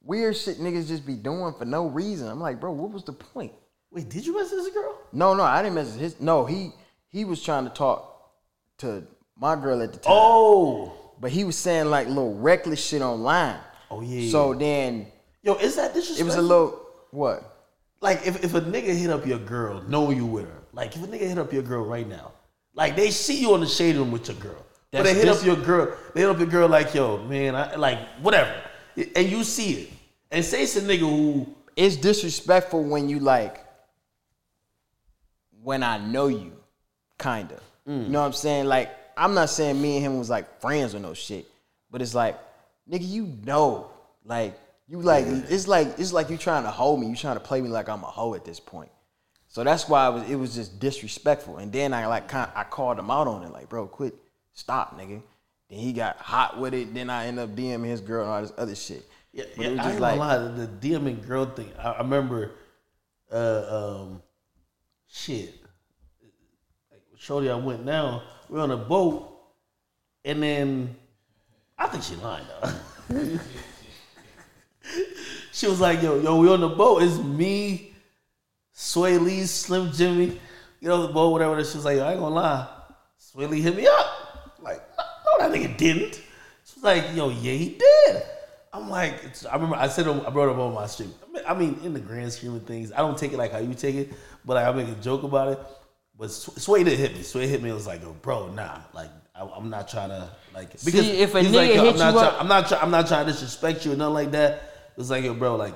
weird 0.03 0.37
shit 0.37 0.59
niggas 0.59 0.89
just 0.89 1.07
be 1.07 1.15
doing 1.15 1.55
for 1.55 1.65
no 1.65 1.87
reason. 1.87 2.29
I'm 2.29 2.41
like, 2.41 2.59
bro, 2.61 2.73
what 2.73 2.91
was 2.91 3.05
the 3.05 3.13
point? 3.13 3.53
Wait, 3.91 4.09
did 4.09 4.25
you 4.27 4.37
message 4.37 4.59
his 4.59 4.69
girl? 4.69 4.97
No, 5.13 5.35
no, 5.35 5.43
I 5.43 5.63
didn't 5.63 5.75
message 5.75 6.01
his. 6.01 6.21
No, 6.21 6.45
he 6.47 6.73
he 7.09 7.25
was 7.25 7.43
trying 7.43 7.65
to 7.65 7.71
talk 7.71 8.31
to 8.79 9.05
my 9.37 9.57
girl 9.57 9.83
at 9.83 9.93
the 9.93 9.99
time. 9.99 10.13
Oh, 10.15 10.93
but 11.21 11.31
he 11.31 11.45
was 11.45 11.57
saying 11.57 11.87
like 11.87 12.09
little 12.09 12.35
reckless 12.39 12.85
shit 12.85 13.03
online. 13.03 13.57
Oh, 13.91 14.01
yeah, 14.01 14.31
So 14.31 14.55
then 14.55 15.07
yo, 15.43 15.55
is 15.55 15.77
that 15.77 15.95
disrespectful? 15.95 16.23
it 16.23 16.25
was 16.27 16.37
a 16.37 16.43
little 16.43 16.81
what? 17.11 17.50
Like 18.01 18.27
if, 18.27 18.43
if 18.43 18.55
a 18.55 18.61
nigga 18.61 18.97
hit 18.97 19.11
up 19.11 19.27
your 19.27 19.39
girl, 19.39 19.83
knowing 19.89 20.17
you 20.17 20.27
with 20.27 20.47
her, 20.47 20.63
like 20.73 20.95
if 20.97 21.03
a 21.03 21.07
nigga 21.07 21.29
hit 21.29 21.39
up 21.39 21.53
your 21.53 21.63
girl 21.63 21.85
right 21.85 22.09
now, 22.09 22.33
like 22.75 22.97
they 22.97 23.11
see 23.11 23.41
you 23.41 23.53
on 23.55 23.61
the 23.61 23.67
shade 23.67 23.97
room 23.97 24.11
with 24.11 24.29
your 24.29 24.37
girl, 24.39 24.65
but 24.93 25.05
they 25.05 25.15
hit 25.15 25.29
up 25.29 25.45
your 25.45 25.57
girl, 25.57 25.97
they 26.15 26.21
hit 26.21 26.31
up 26.31 26.39
your 26.39 26.49
girl 26.49 26.69
like, 26.69 26.95
yo, 26.95 27.19
man, 27.25 27.55
I 27.55 27.75
like 27.77 27.99
whatever, 28.21 28.55
and 28.97 29.29
you 29.29 29.45
see 29.45 29.73
it, 29.83 29.93
and 30.31 30.45
say 30.45 30.63
it's 30.63 30.77
a 30.77 30.81
nigga 30.81 31.01
who, 31.01 31.55
It's 31.77 31.97
disrespectful 31.97 32.85
when 32.85 33.09
you 33.09 33.21
like 33.21 33.65
when 35.63 35.83
I 35.83 35.99
know 35.99 36.29
you, 36.29 36.53
kinda. 37.19 37.61
Mm. 37.87 38.05
You 38.05 38.09
know 38.09 38.21
what 38.21 38.27
I'm 38.27 38.33
saying? 38.33 38.67
Like 38.67 38.97
I'm 39.17 39.35
not 39.35 39.51
saying 39.51 39.81
me 39.81 39.97
and 39.97 40.07
him 40.07 40.19
was 40.19 40.31
like 40.31 40.61
friends 40.61 40.95
or 40.95 40.99
no 40.99 41.13
shit, 41.13 41.47
but 41.91 42.01
it's 42.01 42.15
like, 42.15 42.39
nigga, 42.91 43.07
you 43.07 43.37
know, 43.45 43.91
like 44.25 44.59
you 44.91 45.01
like 45.01 45.25
it's 45.27 45.69
like 45.69 45.99
it's 45.99 46.13
like 46.13 46.31
you 46.31 46.37
trying 46.37 46.65
to 46.65 46.71
hold 46.71 47.01
me, 47.01 47.07
you 47.07 47.15
trying 47.15 47.37
to 47.37 47.41
play 47.41 47.61
me 47.61 47.69
like 47.69 47.89
I'm 47.89 48.03
a 48.03 48.07
hoe 48.07 48.35
at 48.35 48.45
this 48.45 48.59
point. 48.59 48.91
So 49.47 49.63
that's 49.63 49.89
why 49.89 50.09
it 50.09 50.13
was 50.13 50.31
it 50.31 50.35
was 50.35 50.55
just 50.55 50.81
disrespectful. 50.81 51.59
And 51.59 51.73
then 51.73 51.95
I 51.95 52.07
like 52.07 52.27
kind 52.27 52.51
I 52.57 52.65
called 52.65 52.99
him 52.99 53.09
out 53.09 53.29
on 53.29 53.45
it, 53.45 53.53
like, 53.53 53.69
bro, 53.69 53.87
quit, 53.87 54.15
stop, 54.53 54.99
nigga. 54.99 55.23
Then 55.69 55.79
he 55.79 55.93
got 55.93 56.17
hot 56.17 56.59
with 56.59 56.75
it. 56.75 56.93
Then 56.93 57.09
I 57.09 57.27
end 57.27 57.39
up 57.39 57.51
DMing 57.51 57.85
his 57.85 58.01
girl 58.01 58.23
and 58.25 58.31
all 58.33 58.43
this 58.43 58.53
other 58.59 58.75
shit. 58.75 59.05
yeah, 59.33 59.45
But 59.57 59.63
yeah, 59.63 59.69
it 59.69 59.71
was 59.73 59.81
I 59.81 59.83
just 59.85 59.93
ain't 59.95 60.01
like, 60.01 60.19
gonna 60.19 60.51
lie, 60.51 60.67
the 60.67 60.67
DMing 60.89 61.27
girl 61.27 61.47
thing. 61.47 61.71
I, 61.79 61.91
I 61.91 61.99
remember, 61.99 62.51
uh, 63.31 64.01
um, 64.03 64.23
shit, 65.09 65.55
like 66.91 67.03
Shorty, 67.17 67.49
I 67.49 67.55
went 67.55 67.87
down. 67.87 68.23
We 68.49 68.59
are 68.59 68.63
on 68.63 68.73
a 68.73 68.77
boat, 68.77 69.33
and 70.25 70.43
then 70.43 70.97
I 71.79 71.87
think 71.87 72.03
she 72.03 72.17
lying 72.17 72.45
though. 72.61 73.39
she 75.53 75.67
was 75.67 75.81
like, 75.81 76.03
"Yo, 76.03 76.21
yo, 76.21 76.37
we 76.41 76.49
on 76.49 76.61
the 76.61 76.69
boat. 76.69 77.03
It's 77.03 77.19
me, 77.19 77.93
Swae 78.75 79.21
Lee, 79.21 79.43
Slim 79.45 79.89
Jxmmi. 79.89 80.39
Get 80.83 80.91
on 80.91 81.03
the 81.03 81.09
boat, 81.13 81.31
whatever." 81.31 81.63
She 81.65 81.77
was 81.77 81.85
like, 81.85 81.97
yo, 81.97 82.05
"I 82.05 82.13
ain't 82.13 82.21
gonna 82.21 82.35
lie, 82.35 82.69
Swae 83.21 83.49
Lee 83.49 83.61
hit 83.61 83.77
me 83.77 83.87
up." 83.87 84.07
Like, 84.63 84.83
no, 84.99 85.49
that 85.49 85.57
nigga 85.57 85.77
didn't. 85.77 86.15
She 86.15 86.75
was 86.77 86.85
like, 86.85 87.05
"Yo, 87.15 87.29
yeah, 87.31 87.53
he 87.53 87.79
did." 87.79 88.23
I'm 88.73 88.89
like, 88.89 89.15
it's, 89.25 89.45
I 89.45 89.55
remember 89.55 89.75
I 89.77 89.89
said 89.89 90.07
I 90.07 90.31
brought 90.31 90.49
up 90.49 90.59
on 90.59 90.73
my 90.75 90.87
stream. 90.87 91.13
I 91.47 91.55
mean, 91.55 91.81
in 91.83 91.93
the 91.93 91.99
grand 92.01 92.33
scheme 92.33 92.55
of 92.55 92.65
things, 92.67 92.93
I 92.93 92.99
don't 92.99 93.19
take 93.19 93.33
it 93.33 93.37
like 93.37 93.51
how 93.51 93.59
you 93.59 93.75
take 93.75 93.97
it, 93.97 94.13
but 94.45 94.55
like, 94.55 94.67
I 94.67 94.71
make 94.73 94.87
a 94.89 94.95
joke 95.01 95.25
about 95.25 95.49
it. 95.49 95.59
But 96.17 96.31
Sw- 96.31 96.51
Swae 96.51 96.85
did 96.85 96.97
hit 96.99 97.15
me. 97.17 97.23
Swae 97.23 97.49
hit 97.49 97.63
me. 97.63 97.71
It 97.71 97.75
was 97.75 97.87
like, 97.89 98.01
yo, 98.03 98.13
bro, 98.13 98.53
nah, 98.53 98.79
like 98.95 99.11
I, 99.35 99.43
I'm 99.57 99.71
not 99.71 99.89
trying 99.89 100.11
to 100.11 100.31
like 100.55 100.71
because 100.85 101.09
if 101.09 101.35
a 101.35 101.41
nigga 101.41 101.53
like, 101.53 101.71
hit 101.71 101.79
I'm 101.81 101.99
not 101.99 102.15
you 102.15 102.21
try- 102.21 102.29
up- 102.29 102.41
I'm 102.41 102.49
not 102.49 102.69
trying. 102.69 102.83
I'm 102.83 102.91
not 102.93 103.07
trying 103.09 103.27
to 103.27 103.33
disrespect 103.33 103.85
you 103.87 103.93
or 103.93 103.97
nothing 103.97 104.15
like 104.15 104.31
that. 104.33 104.70
It 104.93 104.99
was 104.99 105.11
like, 105.11 105.25
yo, 105.25 105.35
bro, 105.35 105.57
like, 105.57 105.75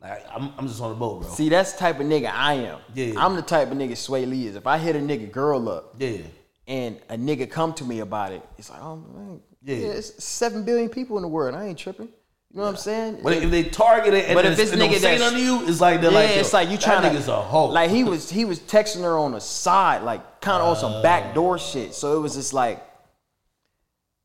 like 0.00 0.24
I'm, 0.34 0.52
I'm 0.58 0.68
just 0.68 0.80
on 0.80 0.90
the 0.90 0.96
boat, 0.96 1.22
bro. 1.22 1.30
See, 1.30 1.48
that's 1.48 1.72
the 1.72 1.78
type 1.80 2.00
of 2.00 2.06
nigga 2.06 2.30
I 2.32 2.54
am. 2.54 2.78
Yeah. 2.94 3.14
I'm 3.16 3.36
the 3.36 3.42
type 3.42 3.70
of 3.70 3.78
nigga 3.78 3.92
Swae 3.92 4.28
Lee 4.28 4.46
is. 4.46 4.56
If 4.56 4.66
I 4.66 4.78
hit 4.78 4.96
a 4.96 5.00
nigga 5.00 5.30
girl 5.30 5.68
up 5.68 5.94
yeah, 5.98 6.18
and 6.66 6.98
a 7.08 7.16
nigga 7.16 7.50
come 7.50 7.72
to 7.74 7.84
me 7.84 8.00
about 8.00 8.32
it, 8.32 8.42
it's 8.58 8.70
like, 8.70 8.80
oh 8.82 8.96
man, 8.96 9.40
Yeah. 9.64 9.76
Yeah, 9.76 9.86
it's 9.92 10.22
seven 10.22 10.64
billion 10.64 10.88
people 10.88 11.16
in 11.16 11.22
the 11.22 11.28
world. 11.28 11.54
I 11.54 11.66
ain't 11.66 11.78
tripping. 11.78 12.08
You 12.54 12.58
know 12.58 12.64
what 12.64 12.70
I'm 12.72 12.76
saying? 12.76 13.20
But 13.22 13.32
if 13.34 13.50
they 13.50 13.64
target 13.64 14.12
it 14.12 14.26
and 14.26 14.34
But 14.34 14.44
if 14.44 14.52
it's 14.52 14.60
it's 14.60 14.72
and 14.72 14.82
nigga 14.82 15.00
that's- 15.00 15.32
to 15.32 15.38
you, 15.38 15.66
it's 15.66 15.80
like 15.80 16.02
they're 16.02 16.10
yeah, 16.10 16.18
like, 16.18 16.30
it's 16.30 16.52
like 16.52 16.68
you 16.68 16.76
that 16.76 16.84
trying 16.84 17.02
to. 17.02 17.08
nigga's 17.18 17.28
a 17.28 17.40
hoe. 17.40 17.66
Like 17.68 17.88
he 17.90 18.04
was, 18.04 18.28
he 18.28 18.44
was 18.44 18.60
texting 18.60 19.00
her 19.02 19.16
on 19.18 19.32
the 19.32 19.40
side, 19.40 20.02
like 20.02 20.40
kind 20.42 20.60
of 20.62 20.68
on 20.68 20.76
some 20.76 21.00
backdoor 21.02 21.58
shit. 21.58 21.94
So 21.94 22.14
it 22.16 22.20
was 22.20 22.34
just 22.34 22.52
like, 22.52 22.84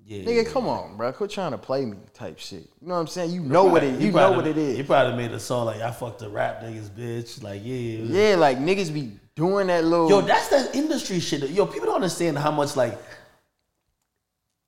yeah, 0.07 0.23
nigga, 0.23 0.49
come 0.49 0.67
on, 0.67 0.95
bro, 0.95 1.11
quit 1.11 1.29
trying 1.29 1.51
to 1.51 1.57
play 1.57 1.85
me, 1.85 1.97
type 2.13 2.39
shit. 2.39 2.61
You 2.81 2.87
know 2.87 2.93
what 2.93 3.01
I'm 3.01 3.07
saying? 3.07 3.31
You 3.31 3.41
know 3.41 3.65
what 3.65 3.83
it, 3.83 3.99
you 3.99 4.13
know 4.13 4.31
what 4.31 4.47
it 4.47 4.57
is. 4.57 4.75
He 4.75 4.79
is. 4.79 4.87
probably 4.87 5.17
made 5.17 5.33
a 5.33 5.39
song 5.39 5.65
like 5.65 5.81
I 5.81 5.91
fucked 5.91 6.19
the 6.19 6.29
rap 6.29 6.61
niggas, 6.61 6.89
bitch. 6.89 7.43
Like 7.43 7.59
yeah, 7.61 8.29
Yeah, 8.29 8.35
like 8.37 8.57
niggas 8.57 8.93
be 8.93 9.19
doing 9.35 9.67
that 9.67 9.83
little. 9.83 10.09
Yo, 10.09 10.21
that's 10.21 10.47
that 10.47 10.73
industry 10.73 11.19
shit. 11.19 11.49
Yo, 11.49 11.65
people 11.65 11.87
don't 11.87 11.95
understand 11.95 12.37
how 12.37 12.51
much 12.51 12.77
like 12.77 12.97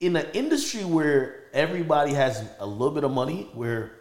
in 0.02 0.18
an 0.18 0.26
industry 0.34 0.84
where 0.84 1.46
everybody 1.54 2.14
has 2.14 2.44
a 2.60 2.66
little 2.66 2.94
bit 2.94 3.06
of 3.06 3.12
money, 3.12 3.50
where 3.54 3.92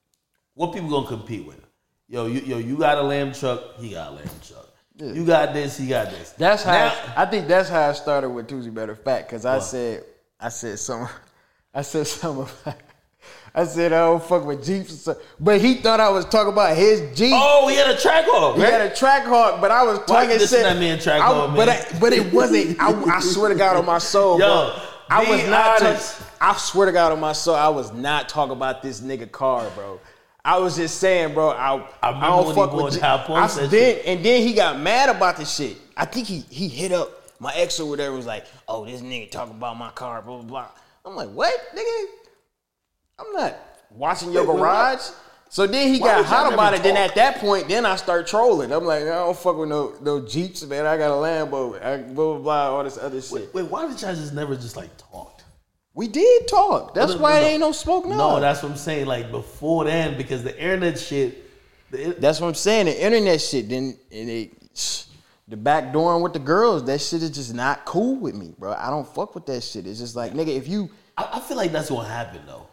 what 0.54 0.74
people 0.74 0.90
gonna 0.90 1.06
compete 1.06 1.46
with? 1.46 1.60
Yo, 2.06 2.26
you, 2.26 2.40
yo, 2.40 2.58
you 2.58 2.76
got 2.76 2.98
a 2.98 3.02
lamb 3.02 3.32
truck, 3.32 3.78
he 3.78 3.92
got 3.92 4.12
a 4.12 4.16
lamb 4.16 4.28
truck. 4.46 4.68
You 4.98 5.24
got 5.24 5.54
this, 5.54 5.78
he 5.78 5.86
got 5.88 6.10
this. 6.10 6.32
That's 6.32 6.62
how 6.62 6.72
Now- 6.72 7.14
I 7.16 7.24
think 7.24 7.48
that's 7.48 7.70
how 7.70 7.88
I 7.88 7.92
started 7.94 8.28
with 8.28 8.46
Tuesday 8.46 8.70
Better 8.70 8.94
Fact 8.94 9.28
because 9.28 9.46
I 9.46 9.54
What? 9.54 9.64
said 9.64 10.04
I 10.42 10.48
said 10.48 10.78
something 10.78 11.08
I 11.74 11.82
said 11.82 12.06
something 12.06 12.42
about, 12.64 12.76
I 13.54 13.64
said 13.64 13.92
I 13.92 14.00
don't 14.06 14.22
fuck 14.22 14.44
with 14.44 14.64
Jeeps, 14.64 14.92
or 14.92 14.96
something. 14.96 15.24
but 15.40 15.60
he 15.60 15.74
thought 15.76 16.00
I 16.00 16.08
was 16.10 16.24
talking 16.26 16.52
about 16.52 16.76
his 16.76 17.16
Jeep. 17.16 17.32
Oh, 17.34 17.68
he 17.68 17.76
had 17.76 17.88
a 17.88 17.96
Trackhawk, 17.96 18.56
He 18.56 18.62
right? 18.62 18.72
had 18.72 18.92
a 18.92 18.94
track 18.94 19.24
hawk, 19.24 19.60
but 19.60 19.70
I 19.70 19.82
was 19.84 19.98
Why 20.00 20.24
talking 20.26 20.30
dissing 20.36 20.50
shit. 20.50 20.62
that 20.64 20.78
man 20.78 20.98
track 20.98 21.20
hawk, 21.22 21.54
but? 21.56 21.68
I, 21.68 21.86
but 22.00 22.12
it 22.12 22.32
wasn't. 22.32 22.78
I, 22.80 23.16
I 23.16 23.20
swear 23.20 23.48
to 23.50 23.54
God 23.54 23.76
on 23.76 23.86
my 23.86 23.98
soul, 23.98 24.38
Yo, 24.40 24.46
bro. 24.46 24.82
I 25.10 25.24
was 25.30 25.46
not. 25.48 25.82
honest. 25.82 26.22
I 26.40 26.56
swear 26.56 26.86
to 26.86 26.92
God 26.92 27.12
on 27.12 27.20
my 27.20 27.32
soul, 27.34 27.54
I 27.54 27.68
was 27.68 27.92
not 27.92 28.28
talking 28.28 28.52
about 28.52 28.82
this 28.82 29.00
nigga 29.00 29.30
car, 29.30 29.68
bro. 29.74 30.00
I 30.44 30.58
was 30.58 30.74
just 30.76 30.98
saying, 30.98 31.34
bro. 31.34 31.50
I, 31.50 31.76
I 32.02 32.10
I, 32.10 32.26
don't 32.30 32.54
fuck 32.54 32.72
with. 32.72 32.94
G- 32.94 33.00
Hot 33.00 33.26
Points, 33.26 33.58
I, 33.58 33.66
then 33.66 34.00
and 34.06 34.24
then 34.24 34.42
he 34.46 34.54
got 34.54 34.80
mad 34.80 35.08
about 35.14 35.36
the 35.36 35.44
shit. 35.44 35.76
I 35.96 36.04
think 36.06 36.26
he 36.26 36.38
he 36.50 36.66
hit 36.68 36.90
up 36.92 37.10
my 37.38 37.52
ex 37.54 37.78
or 37.78 37.88
whatever. 37.88 38.16
Was 38.16 38.26
like, 38.26 38.44
oh, 38.72 38.84
this 38.86 39.00
nigga 39.02 39.30
talking 39.30 39.54
about 39.54 39.76
my 39.78 39.90
car, 39.90 40.22
blah 40.22 40.38
blah 40.38 40.44
blah. 40.44 40.68
I'm 41.04 41.16
like, 41.16 41.30
what, 41.30 41.54
nigga? 41.76 42.04
I'm 43.18 43.32
not 43.32 43.56
watching 43.90 44.32
your 44.32 44.42
Wait, 44.44 44.54
wait, 44.54 44.60
what? 44.60 44.66
garage. 44.66 45.10
So 45.48 45.66
then 45.66 45.92
he 45.92 46.00
Why 46.00 46.08
got 46.08 46.24
hot 46.24 46.52
about 46.54 46.72
it. 46.72 46.82
Then 46.82 46.96
at 46.96 47.14
that 47.16 47.36
point, 47.36 47.68
then 47.68 47.84
I 47.84 47.96
start 47.96 48.26
trolling. 48.26 48.72
I'm 48.72 48.84
like, 48.86 49.02
I 49.02 49.06
don't 49.06 49.36
fuck 49.36 49.58
with 49.58 49.68
no 49.68 49.94
no 50.00 50.26
Jeeps, 50.26 50.64
man. 50.64 50.86
I 50.86 50.96
got 50.96 51.10
a 51.10 51.14
Lambo, 51.14 51.82
I, 51.84 51.98
blah 51.98 52.14
blah 52.14 52.38
blah, 52.38 52.76
all 52.76 52.84
this 52.84 52.96
other 52.96 53.20
shit. 53.20 53.32
Wait, 53.32 53.54
wait, 53.54 53.70
why 53.70 53.86
did 53.86 54.00
y'all 54.00 54.14
just 54.14 54.32
never 54.32 54.56
just 54.56 54.76
like 54.76 54.90
talked? 54.96 55.44
We 55.94 56.08
did 56.08 56.48
talk. 56.48 56.94
That's 56.94 57.12
No, 57.16 57.18
why 57.20 57.40
no. 57.40 57.46
ain't 57.46 57.60
no 57.60 57.72
smoke 57.72 58.06
now. 58.06 58.16
No, 58.16 58.40
that's 58.40 58.62
what 58.62 58.72
I'm 58.72 58.78
saying. 58.78 59.06
Like 59.06 59.30
before 59.30 59.84
then, 59.84 60.16
because 60.16 60.42
the 60.42 60.58
internet 60.58 60.98
shit. 60.98 61.38
The, 61.90 62.16
That's 62.18 62.40
what 62.40 62.48
I'm 62.48 62.54
saying. 62.54 62.86
The 62.86 63.04
internet 63.04 63.38
shit, 63.42 63.68
then 63.68 63.94
and 64.10 64.30
it, 64.30 65.06
the 65.48 65.56
back 65.56 65.92
door 65.92 66.20
with 66.22 66.32
the 66.32 66.38
girls, 66.38 66.84
that 66.84 67.00
shit 67.00 67.22
is 67.22 67.30
just 67.30 67.52
not 67.54 67.84
cool 67.84 68.16
with 68.16 68.34
me, 68.34 68.54
bro. 68.58 68.72
I 68.72 68.90
don't 68.90 69.06
fuck 69.06 69.34
with 69.34 69.46
that 69.46 69.62
shit. 69.62 69.86
It's 69.86 69.98
just 69.98 70.16
like, 70.16 70.32
nigga, 70.32 70.56
if 70.56 70.68
you, 70.68 70.88
I, 71.16 71.28
I 71.34 71.40
feel 71.40 71.56
like 71.56 71.72
that's 71.72 71.90
gonna 71.90 72.08
happen 72.08 72.42
though. 72.46 72.66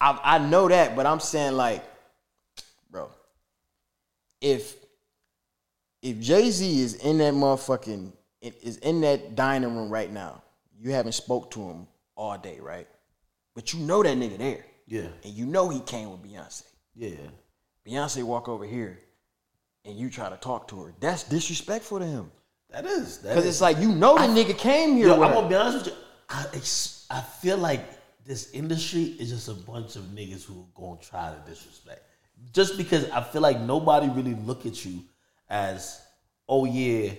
I, 0.00 0.18
I 0.22 0.38
know 0.38 0.68
that, 0.68 0.94
but 0.96 1.06
I'm 1.06 1.20
saying 1.20 1.52
like, 1.54 1.82
bro, 2.90 3.10
if 4.40 4.76
if 6.02 6.20
Jay 6.20 6.50
Z 6.50 6.80
is 6.80 6.94
in 6.94 7.18
that 7.18 7.32
motherfucking 7.34 8.12
is 8.42 8.76
in 8.78 9.00
that 9.00 9.34
dining 9.34 9.74
room 9.74 9.88
right 9.90 10.12
now, 10.12 10.42
you 10.78 10.92
haven't 10.92 11.12
spoke 11.12 11.50
to 11.52 11.60
him 11.62 11.86
all 12.16 12.36
day, 12.36 12.58
right? 12.60 12.86
But 13.54 13.72
you 13.72 13.80
know 13.80 14.02
that 14.02 14.16
nigga 14.18 14.36
there, 14.36 14.64
Yeah, 14.86 15.08
and 15.24 15.32
you 15.32 15.46
know 15.46 15.68
he 15.70 15.80
came 15.80 16.10
with 16.10 16.22
Beyonce. 16.22 16.64
yeah. 16.94 17.10
Beyonce 17.86 18.22
walk 18.24 18.48
over 18.48 18.64
here, 18.66 18.98
and 19.86 19.96
you 19.96 20.10
try 20.10 20.28
to 20.28 20.36
talk 20.36 20.68
to 20.68 20.82
her. 20.82 20.94
That's 21.00 21.22
disrespectful 21.24 22.00
to 22.00 22.06
him. 22.06 22.30
That 22.70 22.84
is. 22.84 23.18
Because 23.18 23.46
it's 23.46 23.60
like 23.60 23.78
you 23.78 23.92
know 23.92 24.16
the 24.16 24.24
nigga 24.24 24.56
came 24.56 24.96
here. 24.96 25.08
Yo, 25.08 25.22
I'm 25.22 25.32
gonna 25.32 25.48
be 25.48 25.54
honest 25.54 25.78
with 25.78 25.86
you. 25.88 26.00
I, 26.28 26.46
ex- 26.54 27.06
I 27.10 27.20
feel 27.20 27.56
like 27.56 27.80
this 28.24 28.50
industry 28.50 29.14
is 29.20 29.30
just 29.30 29.48
a 29.48 29.54
bunch 29.54 29.96
of 29.96 30.02
niggas 30.02 30.44
who 30.44 30.60
are 30.60 30.80
gonna 30.80 31.00
try 31.00 31.32
to 31.32 31.50
disrespect. 31.50 32.02
Just 32.52 32.76
because 32.76 33.08
I 33.10 33.22
feel 33.22 33.40
like 33.40 33.60
nobody 33.60 34.08
really 34.08 34.34
look 34.34 34.66
at 34.66 34.84
you 34.84 35.04
as, 35.48 36.00
oh 36.48 36.64
yeah, 36.64 37.12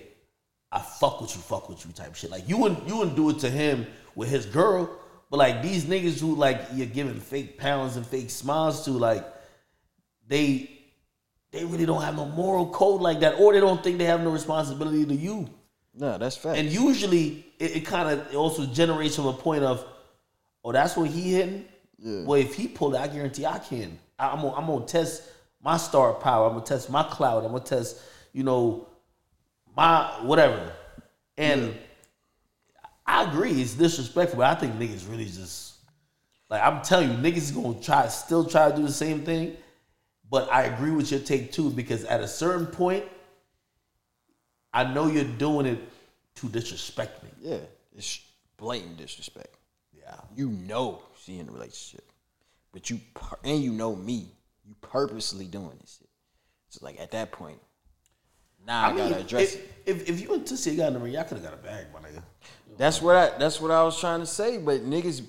I 0.70 0.80
fuck 0.80 1.20
with 1.20 1.34
you, 1.34 1.40
fuck 1.40 1.68
with 1.68 1.84
you 1.86 1.92
type 1.92 2.14
shit. 2.14 2.30
Like 2.30 2.48
you 2.48 2.58
wouldn't 2.58 2.86
you 2.86 2.98
wouldn't 2.98 3.16
do 3.16 3.30
it 3.30 3.38
to 3.40 3.50
him 3.50 3.86
with 4.14 4.28
his 4.28 4.44
girl, 4.44 4.90
but 5.30 5.38
like 5.38 5.62
these 5.62 5.86
niggas 5.86 6.20
who 6.20 6.34
like 6.34 6.60
you're 6.74 6.86
giving 6.86 7.18
fake 7.18 7.58
pounds 7.58 7.96
and 7.96 8.06
fake 8.06 8.28
smiles 8.28 8.84
to, 8.84 8.90
like 8.90 9.26
they 10.26 10.77
they 11.50 11.64
really 11.64 11.86
don't 11.86 12.02
have 12.02 12.16
no 12.16 12.26
moral 12.26 12.70
code 12.70 13.00
like 13.00 13.20
that, 13.20 13.38
or 13.38 13.52
they 13.52 13.60
don't 13.60 13.82
think 13.82 13.98
they 13.98 14.04
have 14.04 14.20
no 14.22 14.30
responsibility 14.30 15.04
to 15.06 15.14
you. 15.14 15.48
No, 15.94 16.18
that's 16.18 16.36
fact. 16.36 16.58
And 16.58 16.68
usually 16.68 17.46
it, 17.58 17.76
it 17.76 17.86
kind 17.86 18.08
of 18.08 18.34
also 18.34 18.66
generates 18.66 19.16
from 19.16 19.26
a 19.26 19.32
point 19.32 19.64
of, 19.64 19.84
oh, 20.64 20.72
that's 20.72 20.96
what 20.96 21.10
he 21.10 21.32
hitting. 21.32 21.64
Well, 22.00 22.40
if 22.40 22.54
he 22.54 22.68
pulled 22.68 22.94
it, 22.94 23.00
I 23.00 23.08
guarantee 23.08 23.44
I 23.44 23.58
can. 23.58 23.98
I, 24.18 24.28
I'm 24.28 24.40
gonna, 24.42 24.54
I'm 24.54 24.66
gonna 24.66 24.86
test 24.86 25.22
my 25.62 25.76
star 25.76 26.14
power. 26.14 26.46
I'm 26.46 26.54
gonna 26.54 26.64
test 26.64 26.90
my 26.90 27.02
cloud. 27.02 27.44
I'm 27.44 27.50
gonna 27.50 27.64
test, 27.64 28.00
you 28.32 28.44
know, 28.44 28.86
my 29.76 30.04
whatever. 30.22 30.72
And 31.36 31.74
I 33.06 33.24
agree, 33.24 33.60
it's 33.60 33.74
disrespectful, 33.74 34.38
but 34.38 34.46
I 34.46 34.60
think 34.60 34.74
niggas 34.74 35.10
really 35.10 35.24
just 35.24 35.74
like 36.50 36.62
I'm 36.62 36.82
telling 36.82 37.10
you, 37.10 37.16
niggas 37.16 37.36
is 37.36 37.50
gonna 37.50 37.80
try 37.80 38.06
still 38.08 38.44
try 38.44 38.70
to 38.70 38.76
do 38.76 38.82
the 38.82 38.92
same 38.92 39.24
thing. 39.24 39.56
But 40.30 40.52
I 40.52 40.64
agree 40.64 40.90
with 40.90 41.10
your 41.10 41.20
take 41.20 41.52
too, 41.52 41.70
because 41.70 42.04
at 42.04 42.20
a 42.20 42.28
certain 42.28 42.66
point, 42.66 43.04
I 44.72 44.84
know 44.84 45.08
you're 45.08 45.24
doing 45.24 45.66
it 45.66 45.78
to 46.36 46.48
disrespect 46.48 47.22
me. 47.22 47.30
yeah, 47.40 47.58
it's 47.96 48.20
blatant 48.56 48.98
disrespect. 48.98 49.56
Yeah. 49.92 50.14
You 50.36 50.50
know 50.50 51.02
she 51.24 51.38
in 51.38 51.48
a 51.48 51.52
relationship, 51.52 52.10
but 52.72 52.90
you 52.90 53.00
and 53.44 53.62
you 53.62 53.72
know 53.72 53.94
me. 53.96 54.28
You 54.66 54.74
purposely 54.82 55.46
doing 55.46 55.72
this 55.80 55.98
shit. 55.98 56.08
So 56.68 56.84
like 56.84 57.00
at 57.00 57.10
that 57.12 57.32
point, 57.32 57.58
now 58.66 58.90
I, 58.90 58.96
gotta 58.96 59.20
address 59.20 59.54
if, 59.54 59.60
it. 59.60 59.70
If, 59.86 60.08
if 60.10 60.20
you 60.20 60.34
and 60.34 60.44
Toosii 60.44 60.76
got 60.76 60.88
in 60.88 60.94
the 60.94 61.00
ring, 61.00 61.14
y'all 61.14 61.24
could 61.24 61.38
have 61.38 61.44
got 61.44 61.54
a 61.54 61.56
bag, 61.56 61.86
my 61.92 62.00
nigga. 62.00 62.22
That's 62.76 63.00
what 63.00 63.16
I. 63.16 63.36
That's 63.38 63.60
what 63.60 63.70
I 63.70 63.82
was 63.82 63.98
trying 63.98 64.20
to 64.20 64.26
say. 64.26 64.58
But 64.58 64.82
niggas, 64.82 65.22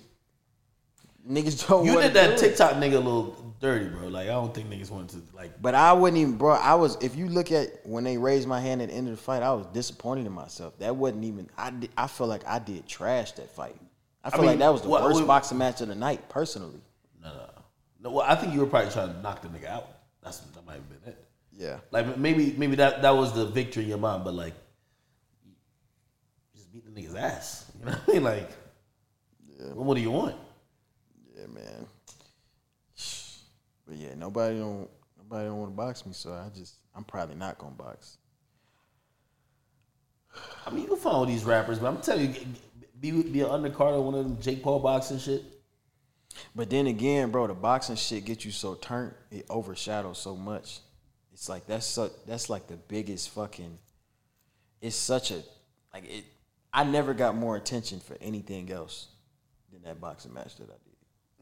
niggas 1.28 1.68
don't. 1.68 1.86
You 1.86 2.00
did 2.02 2.14
that. 2.14 2.38
TikTok 2.38 2.74
nigga 2.74 2.94
a 2.94 3.00
little 3.00 3.56
dirty, 3.60 3.88
bro. 3.88 4.08
Like 4.08 4.28
I 4.28 4.32
don't 4.34 4.54
think 4.54 4.70
niggas 4.70 4.90
wanted 4.91 5.10
to 5.30 5.36
like. 5.36 5.62
But 5.62 5.76
I 5.76 5.94
wouldn't 5.94 6.22
even, 6.22 6.38
bro. 6.38 6.54
I 6.54 6.76
was. 6.76 6.98
If 7.02 7.16
you 7.16 7.28
look 7.28 7.52
at 7.52 7.86
when 7.86 8.04
they 8.04 8.18
raised 8.18 8.48
my 8.48 8.60
hand 8.60 8.82
at 8.82 8.90
the 8.90 8.96
end 8.96 9.08
of 9.08 9.16
the 9.16 9.22
fight, 9.22 9.41
I 9.44 9.54
was 9.54 9.66
disappointed 9.68 10.26
in 10.26 10.32
myself. 10.34 10.78
That 10.80 10.96
wasn't 10.96 11.24
even. 11.26 11.50
I. 11.58 11.72
Did, 11.72 11.90
I 11.98 12.08
feel 12.08 12.28
like 12.28 12.46
I 12.48 12.60
did 12.60 12.88
trash 12.88 13.32
that 13.34 13.50
fight. 13.52 13.76
I 14.24 14.30
feel 14.30 14.41
mean, 14.41 14.50
like 14.52 14.60
that 14.60 14.70
was 14.70 14.82
the 14.82 14.90
what- 14.90 15.04
worst 15.04 15.16
what- 15.20 15.28
boxing 15.28 15.58
match 15.58 15.82
of 15.82 15.88
the 15.88 15.96
night, 15.96 16.28
personally. 16.30 16.82
No, 17.24 17.30
no, 17.34 17.50
no. 18.02 18.12
Well, 18.12 18.26
I 18.28 18.36
think 18.36 18.54
you 18.54 18.60
were 18.60 18.66
probably 18.66 18.91
trying 18.91 19.14
to 19.14 19.22
knock 19.22 19.41
the 19.41 19.48
nigga 19.48 19.68
out. 19.68 19.88
That's 20.22 20.40
that 20.40 20.66
might 20.66 20.74
have 20.74 20.90
been 20.90 21.14
it. 21.14 21.26
Yeah. 21.54 21.78
Like 21.91 22.18
maybe 22.18 22.54
maybe 22.58 22.76
that 22.78 23.02
that 23.02 23.12
was 23.12 23.34
the 23.34 23.46
victory 23.46 23.84
in 23.84 23.90
your 23.90 23.98
mind, 23.98 24.24
but 24.24 24.34
like, 24.34 24.54
you 25.46 25.52
just 26.56 26.72
beat 26.72 26.84
the 26.86 26.91
nigga's 27.02 27.16
ass. 27.16 27.66
You 27.80 27.86
know 27.86 27.91
what 27.94 28.10
I 28.10 28.12
mean? 28.14 28.24
Like, 28.24 28.52
what 29.74 29.86
more 29.86 29.96
do 29.96 30.02
you 30.02 30.12
want? 30.12 30.36
Yeah, 31.40 31.48
man. 31.48 31.86
But 33.88 33.98
yeah, 33.98 34.16
nobody 34.16 34.60
don't. 34.60 34.90
Nobody 35.18 35.48
don't 35.48 35.57
want 35.57 35.72
to 35.72 35.76
box 35.76 36.06
me, 36.06 36.14
so 36.14 36.34
I 36.34 36.49
just. 36.56 36.76
I'm 36.95 37.03
probably 37.03 37.36
not 37.36 37.57
gonna 37.57 37.76
box. 37.76 38.18
I 40.66 40.72
mean, 40.72 40.84
you 40.84 40.88
can 40.90 40.98
follow 40.98 41.26
these 41.26 41.44
rappers, 41.44 41.80
but 41.80 41.88
I'm 41.88 42.02
telling 42.02 42.34
you, 42.34 42.41
be 42.99 43.11
be 43.24 43.41
an 43.41 43.48
undercard 43.48 43.98
of 43.98 44.03
one 44.03 44.16
of 44.16 44.24
them 44.24 44.38
Jake 44.41 44.61
Paul 44.61 44.80
boxing 44.80 45.20
shit. 45.20 45.44
But 46.56 46.70
then 46.70 46.88
again, 46.88 47.32
bro, 47.32 47.48
the 47.48 47.53
boxing 47.53 47.95
shit 47.95 48.26
gets 48.26 48.45
you 48.45 48.52
so 48.52 48.76
turned, 48.76 49.14
it 49.32 49.45
overshadows 49.49 50.20
so 50.20 50.36
much. 50.36 50.80
It's 51.34 51.49
like 51.49 51.66
that's 51.68 51.86
so, 51.86 52.11
that's 52.28 52.49
like 52.49 52.68
the 52.68 52.76
biggest 52.76 53.30
fucking. 53.30 53.78
It's 54.82 54.95
such 54.95 55.32
a 55.32 55.41
like 55.94 56.06
it. 56.10 56.26
I 56.72 56.84
never 56.84 57.14
got 57.14 57.36
more 57.36 57.56
attention 57.56 57.99
for 57.99 58.16
anything 58.22 58.72
else 58.72 59.07
than 59.72 59.82
that 59.84 59.99
boxing 59.99 60.34
match 60.34 60.56
that 60.57 60.70
I 60.70 60.78
did. 60.86 60.89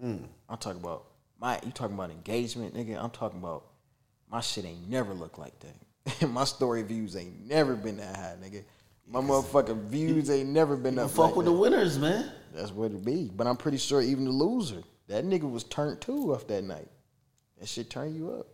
Mm. 0.04 0.24
I'm 0.50 0.58
talking 0.58 0.82
about 0.82 1.06
my. 1.40 1.60
You 1.66 1.72
talking 1.72 1.96
about 1.96 2.12
engagement, 2.12 2.76
nigga? 2.76 3.02
I'm 3.02 3.10
talking 3.10 3.40
about 3.40 3.66
my 4.30 4.42
shit 4.42 4.66
ain't 4.66 4.88
never 4.90 5.14
looked 5.14 5.40
like 5.40 5.54
that. 5.60 6.30
my 6.30 6.44
story 6.44 6.84
views 6.84 7.16
ain't 7.16 7.48
never 7.48 7.76
been 7.76 7.98
that 7.98 8.16
high, 8.16 8.36
nigga. 8.42 8.64
My 9.10 9.22
motherfucking 9.22 9.86
views 9.86 10.30
ain't 10.30 10.50
never 10.50 10.76
been 10.76 10.96
You 10.96 11.02
up. 11.02 11.12
fuck 11.12 11.28
like 11.28 11.36
with 11.38 11.46
that. 11.46 11.52
the 11.52 11.58
winners, 11.58 11.98
man. 11.98 12.30
That's 12.54 12.72
what 12.72 12.92
it 12.92 13.06
be. 13.06 13.32
But 13.34 13.48
I'm 13.48 13.56
pretty 13.58 13.78
sure 13.78 14.02
even 14.02 14.26
the 14.26 14.32
loser, 14.32 14.84
that 15.08 15.24
nigga 15.26 15.50
was 15.50 15.64
turned 15.64 16.02
too 16.02 16.34
off 16.34 16.46
that 16.48 16.64
night. 16.64 16.90
That 17.60 17.68
shit 17.70 17.90
turn 17.90 18.14
you 18.14 18.32
up. 18.34 18.48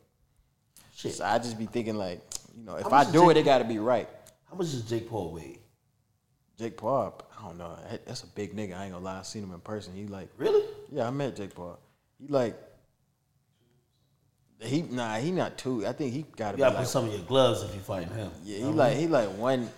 Shit. 0.96 1.16
So 1.16 1.26
I 1.26 1.40
just 1.40 1.58
be 1.58 1.66
thinking 1.66 1.96
like, 1.96 2.22
you 2.56 2.64
know, 2.64 2.76
if 2.76 2.94
I 2.94 3.10
do 3.10 3.30
it, 3.32 3.38
it 3.38 3.44
got 3.44 3.58
to 3.60 3.64
be 3.64 3.80
right. 3.80 4.08
How 4.50 4.56
much 4.56 4.72
does 4.72 4.84
Jake 4.84 5.10
Paul 5.10 5.32
weigh? 5.32 5.58
Jake 6.58 6.78
Paul, 6.78 7.20
I 7.40 7.44
don't 7.48 7.58
know. 7.58 7.76
That's 8.06 8.24
a 8.24 8.28
big 8.28 8.56
nigga. 8.56 8.78
I 8.78 8.86
ain't 8.86 8.94
gonna 8.94 9.04
lie. 9.04 9.20
I 9.20 9.22
seen 9.24 9.44
him 9.44 9.54
in 9.54 9.60
person. 9.60 9.94
He 9.96 10.06
like, 10.08 10.30
Really? 10.38 10.64
yeah, 10.92 11.08
I 11.08 11.10
met 11.10 11.36
Jake 11.36 11.56
Paul. 11.56 11.80
He 12.20 12.28
like, 12.28 12.56
he 14.60 14.82
nah, 14.84 15.16
he 15.18 15.32
not 15.32 15.58
two. 15.58 15.86
I 15.86 15.92
think 15.92 16.14
he 16.14 16.26
gotta 16.38 16.56
You 16.58 16.64
gotta 16.64 16.76
like, 16.76 16.84
put 16.86 16.88
some 16.92 17.06
of 17.10 17.14
your 17.14 17.24
gloves 17.24 17.64
if 17.64 17.74
you 17.76 17.82
fighting 17.82 18.14
him. 18.14 18.32
yeah, 18.46 18.58
he 18.60 18.64
like 18.64 18.96
he 18.98 19.08
like 19.08 19.28
one. 19.32 19.70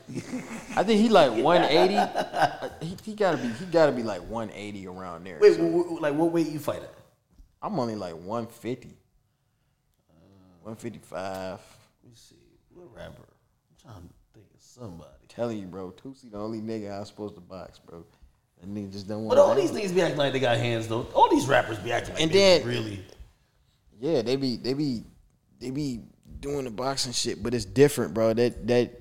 I 0.75 0.83
think 0.83 1.01
he 1.01 1.09
like 1.09 1.31
one 1.43 1.63
eighty. 1.63 1.97
he, 2.85 2.95
he 3.03 3.13
gotta 3.15 3.37
be 3.37 3.47
he 3.47 3.65
gotta 3.65 3.91
be 3.91 4.03
like 4.03 4.21
one 4.29 4.51
eighty 4.53 4.85
around 4.85 5.23
there. 5.25 5.39
Wait, 5.41 5.53
So, 5.55 5.59
w- 5.63 5.83
w- 5.83 5.99
like 6.01 6.13
what 6.13 6.31
weight 6.31 6.47
you 6.49 6.59
fight 6.59 6.83
at? 6.83 6.93
I'm 7.63 7.79
only 7.79 7.95
like 7.95 8.13
one 8.13 8.45
fifty. 8.45 8.95
One 10.61 10.75
fifty 10.75 10.99
five. 10.99 11.59
Let 12.03 12.11
me 12.11 12.15
see. 12.15 12.35
What 12.75 12.93
rapper? 12.95 13.23
I'm 13.87 13.91
trying 13.91 14.07
to 14.07 14.13
think 14.35 14.45
of 14.53 14.61
somebody. 14.61 15.09
Telling 15.35 15.57
you, 15.57 15.65
bro, 15.67 15.91
Toosii 16.03 16.31
the 16.31 16.37
only 16.37 16.59
nigga 16.59 16.91
I 16.95 16.99
was 16.99 17.09
supposed 17.09 17.35
to 17.35 17.41
box, 17.41 17.79
bro. 17.79 18.05
That 18.61 18.69
nigga 18.73 18.91
just 18.91 19.07
don't 19.07 19.25
want. 19.25 19.35
But 19.37 19.41
all 19.41 19.53
these 19.55 19.71
niggas 19.71 19.93
be 19.93 20.01
acting 20.01 20.17
like 20.17 20.31
they 20.33 20.39
got 20.39 20.57
hands 20.57 20.87
though. 20.87 21.07
All 21.13 21.29
these 21.29 21.45
rappers 21.47 21.77
be 21.79 21.91
acting 21.91 22.13
like 22.13 22.23
And 22.23 22.31
they 22.31 22.59
then- 22.59 22.67
really. 22.67 23.05
Yeah, 23.99 24.21
they 24.21 24.35
be 24.35 24.57
they 24.57 24.73
be 24.73 25.03
they 25.59 25.71
be 25.71 26.01
doing 26.41 26.65
the 26.65 26.69
boxing 26.71 27.13
shit, 27.13 27.41
but 27.41 27.53
it's 27.53 27.65
different, 27.65 28.13
bro. 28.13 28.33
That 28.33 28.67
that 28.67 28.91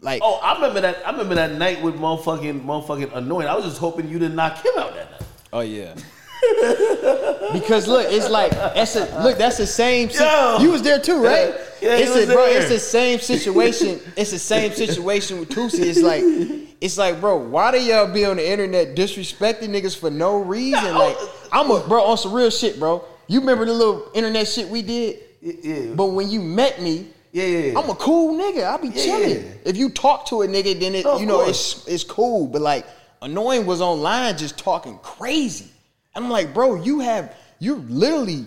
like 0.00 0.20
Oh, 0.24 0.38
I 0.42 0.54
remember 0.54 0.80
that. 0.80 1.06
I 1.06 1.10
remember 1.10 1.34
that 1.36 1.52
night 1.58 1.82
with 1.82 1.94
motherfucking 1.96 2.64
motherfucking 2.64 3.14
annoying. 3.16 3.48
I 3.48 3.54
was 3.54 3.64
just 3.64 3.78
hoping 3.78 4.08
you 4.08 4.18
didn't 4.18 4.36
knock 4.36 4.64
him 4.64 4.72
out 4.78 4.94
that 4.94 5.10
night. 5.12 5.22
oh 5.52 5.60
yeah. 5.60 5.94
because 7.52 7.86
look, 7.88 8.06
it's 8.10 8.28
like 8.30 8.50
that's 8.52 8.96
a 8.96 9.22
look. 9.22 9.38
That's 9.38 9.56
the 9.56 9.66
same. 9.66 10.10
si- 10.10 10.24
you 10.60 10.70
was 10.70 10.82
there 10.82 10.98
too, 11.00 11.22
right? 11.24 11.54
Yeah, 11.80 11.96
it's 11.96 12.10
a, 12.10 12.26
bro. 12.26 12.44
there. 12.46 12.60
It's 12.60 12.68
the 12.70 12.78
same 12.78 13.20
situation. 13.20 14.00
it's 14.16 14.30
the 14.32 14.38
same 14.38 14.72
situation 14.72 15.38
with 15.40 15.48
Toosii. 15.50 15.80
It's 15.80 16.02
like, 16.02 16.22
it's 16.80 16.98
like, 16.98 17.20
bro. 17.20 17.36
Why 17.36 17.70
do 17.70 17.80
y'all 17.82 18.12
be 18.12 18.24
on 18.24 18.36
the 18.36 18.48
internet 18.50 18.96
disrespecting 18.96 19.68
niggas 19.68 19.96
for 19.96 20.10
no 20.10 20.38
reason? 20.42 20.84
Yeah, 20.84 20.96
like, 20.98 21.16
oh, 21.18 21.48
I'm 21.52 21.70
a 21.70 21.86
bro 21.86 22.02
on 22.04 22.18
some 22.18 22.32
real 22.32 22.50
shit, 22.50 22.78
bro. 22.80 23.04
You 23.28 23.40
remember 23.40 23.64
the 23.64 23.72
little 23.74 24.10
internet 24.14 24.48
shit 24.48 24.68
we 24.68 24.82
did? 24.82 25.18
Yeah. 25.40 25.94
But 25.94 26.06
when 26.06 26.28
you 26.30 26.40
met 26.40 26.82
me, 26.82 27.06
yeah, 27.30 27.44
yeah, 27.44 27.58
yeah. 27.72 27.78
I'm 27.78 27.88
a 27.90 27.94
cool 27.94 28.34
nigga. 28.36 28.66
I 28.66 28.76
be 28.78 28.90
chilling. 28.90 29.30
yeah. 29.44 29.52
If 29.64 29.76
you 29.76 29.90
talk 29.90 30.26
to 30.28 30.42
a 30.42 30.48
nigga, 30.48 30.78
then 30.80 30.94
it, 30.96 31.04
No, 31.04 31.12
of 31.12 31.20
you 31.20 31.26
know 31.26 31.44
course. 31.44 31.78
it's 31.86 31.88
it's 31.88 32.04
cool. 32.04 32.46
But 32.48 32.62
like 32.62 32.86
annoying 33.22 33.66
was 33.66 33.80
online 33.80 34.36
just 34.36 34.58
talking 34.58 34.98
crazy. 35.02 35.66
I'm 36.18 36.30
like, 36.30 36.52
bro, 36.52 36.74
you 36.82 36.98
have 37.00 37.34
you're 37.60 37.76
literally 37.76 38.44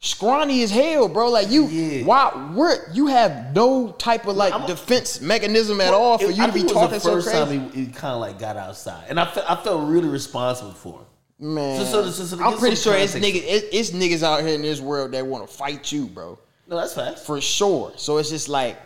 scrawny 0.00 0.62
as 0.62 0.70
hell, 0.70 1.08
bro. 1.08 1.30
Like 1.30 1.50
you, 1.50 1.66
Yeah. 1.66 2.04
why 2.04 2.52
we're 2.54 2.92
you 2.92 3.06
have 3.06 3.54
no 3.54 3.92
type 3.92 4.26
of 4.26 4.36
like 4.36 4.52
I'm- 4.52 4.66
defense 4.66 5.20
mechanism 5.20 5.80
at 5.80 5.94
all 5.94 6.18
for 6.18 6.26
It- 6.26 6.36
you 6.36 6.42
I 6.42 6.46
to 6.48 6.52
be 6.52 6.62
talking 6.64 7.00
so 7.00 7.12
first 7.14 7.28
crazy. 7.28 7.58
time 7.58 7.70
he, 7.70 7.84
he 7.84 7.86
kind 7.86 8.14
of 8.14 8.20
like 8.20 8.38
got 8.38 8.56
outside, 8.56 9.04
and 9.08 9.18
I 9.18 9.24
felt, 9.30 9.50
I 9.50 9.56
felt 9.56 9.88
really 9.88 10.08
responsible 10.08 10.72
for 10.72 11.00
him. 11.38 11.54
Man, 11.54 11.84
So- 11.86 12.10
so- 12.10 12.24
so- 12.24 12.42
I'm 12.44 12.58
pretty 12.58 12.76
sure 12.76 12.94
it's 12.96 13.14
niggas, 13.14 13.42
it, 13.44 13.68
it's 13.72 13.90
niggas 13.90 14.22
out 14.22 14.40
here 14.42 14.54
in 14.54 14.62
this 14.62 14.80
world 14.80 15.12
that 15.12 15.26
want 15.26 15.48
to 15.48 15.54
fight 15.54 15.90
you, 15.92 16.06
bro. 16.06 16.38
No, 16.68 16.76
that's 16.76 16.94
facts. 16.94 17.22
for 17.24 17.40
sure. 17.40 17.92
So 17.96 18.18
it's 18.18 18.28
just 18.30 18.48
like, 18.48 18.76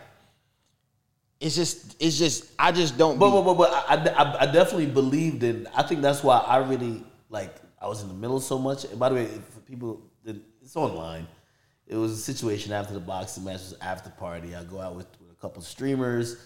it's 1.39 1.55
just, 1.55 1.95
it's 1.99 2.17
just, 2.17 2.45
I 2.59 2.71
just 2.71 2.97
don't. 2.97 3.17
But 3.17 3.27
be, 3.29 3.43
but 3.43 3.53
but, 3.55 3.57
but 3.57 3.71
I, 3.89 3.95
I, 4.23 4.41
I 4.41 4.45
definitely 4.51 4.85
believed 4.87 5.43
in. 5.43 5.67
I 5.75 5.83
think 5.83 6.01
that's 6.01 6.23
why 6.23 6.37
I 6.37 6.57
really 6.57 7.03
like. 7.29 7.55
I 7.81 7.87
was 7.87 8.03
in 8.03 8.07
the 8.07 8.13
middle 8.13 8.39
so 8.39 8.59
much. 8.59 8.85
And 8.85 8.99
by 8.99 9.09
the 9.09 9.15
way, 9.15 9.25
for 9.25 9.59
people, 9.61 10.01
it's 10.61 10.75
online. 10.75 11.27
It 11.87 11.95
was 11.95 12.11
a 12.11 12.17
situation 12.17 12.71
after 12.71 12.93
the 12.93 12.99
boxing 12.99 13.43
match 13.43 13.61
was 13.61 13.75
after 13.81 14.09
party. 14.11 14.55
I 14.55 14.63
go 14.63 14.79
out 14.79 14.95
with, 14.95 15.07
with 15.19 15.31
a 15.31 15.41
couple 15.41 15.61
streamers, 15.63 16.37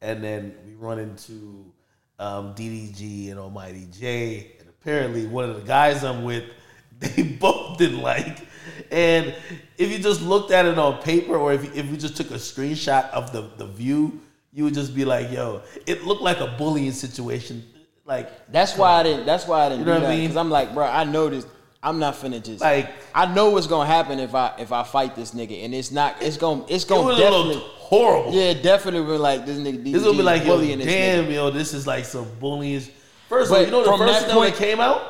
and 0.00 0.22
then 0.22 0.54
we 0.66 0.74
run 0.74 0.98
into 0.98 1.72
um, 2.18 2.54
DDG 2.54 3.30
and 3.30 3.40
Almighty 3.40 3.88
Jay. 3.90 4.52
And 4.60 4.68
apparently, 4.68 5.26
one 5.26 5.48
of 5.48 5.56
the 5.56 5.66
guys 5.66 6.04
I'm 6.04 6.24
with, 6.24 6.44
they 7.00 7.22
both 7.22 7.78
didn't 7.78 8.02
like. 8.02 8.46
And 8.90 9.34
if 9.78 9.90
you 9.90 9.98
just 9.98 10.22
looked 10.22 10.52
at 10.52 10.66
it 10.66 10.78
on 10.78 11.02
paper, 11.02 11.36
or 11.36 11.52
if 11.52 11.74
if 11.74 11.90
we 11.90 11.96
just 11.96 12.16
took 12.16 12.30
a 12.30 12.34
screenshot 12.34 13.10
of 13.10 13.32
the 13.32 13.50
the 13.56 13.66
view, 13.66 14.20
you 14.52 14.64
would 14.64 14.74
just 14.74 14.94
be 14.94 15.04
like, 15.04 15.32
"Yo, 15.32 15.62
it 15.86 16.04
looked 16.04 16.22
like 16.22 16.38
a 16.38 16.54
bullying 16.58 16.92
situation." 16.92 17.64
Like 18.04 18.50
that's 18.50 18.76
why 18.76 19.00
I 19.00 19.02
didn't. 19.02 19.26
That's 19.26 19.46
why 19.46 19.66
I 19.66 19.68
didn't 19.68 19.80
You 19.80 19.86
know 19.86 19.96
do 19.98 20.02
what 20.02 20.10
I 20.12 20.14
mean? 20.16 20.24
Because 20.24 20.36
I'm 20.36 20.50
like, 20.50 20.74
bro, 20.74 20.86
I 20.86 21.04
noticed. 21.04 21.48
I'm 21.84 21.98
not 21.98 22.14
finna 22.14 22.42
just 22.42 22.60
Like- 22.60 22.88
I 23.12 23.26
know 23.34 23.50
what's 23.50 23.66
gonna 23.66 23.90
happen 23.90 24.20
if 24.20 24.34
I 24.36 24.54
if 24.58 24.70
I 24.70 24.84
fight 24.84 25.16
this 25.16 25.32
nigga, 25.32 25.64
and 25.64 25.74
it's 25.74 25.90
not. 25.90 26.16
It's 26.20 26.36
gonna. 26.36 26.64
It's 26.68 26.84
gonna 26.84 27.16
definitely. 27.16 27.56
horrible. 27.58 28.32
Yeah, 28.32 28.54
definitely 28.54 29.02
be 29.12 29.18
like 29.18 29.44
this 29.46 29.58
nigga. 29.58 29.92
This 29.92 30.04
would 30.04 30.16
be 30.16 30.22
like, 30.22 30.44
yo, 30.44 30.58
damn, 30.60 30.78
nigga. 31.26 31.32
yo, 31.32 31.50
this 31.50 31.74
is 31.74 31.86
like 31.86 32.04
some 32.04 32.28
bullying. 32.38 32.82
First 33.28 33.50
of 33.50 33.56
all, 33.56 33.64
you 33.64 33.70
know 33.70 33.84
the 33.84 33.98
first 33.98 34.26
thing 34.26 34.40
that 34.40 34.54
came 34.54 34.78
out, 34.80 35.02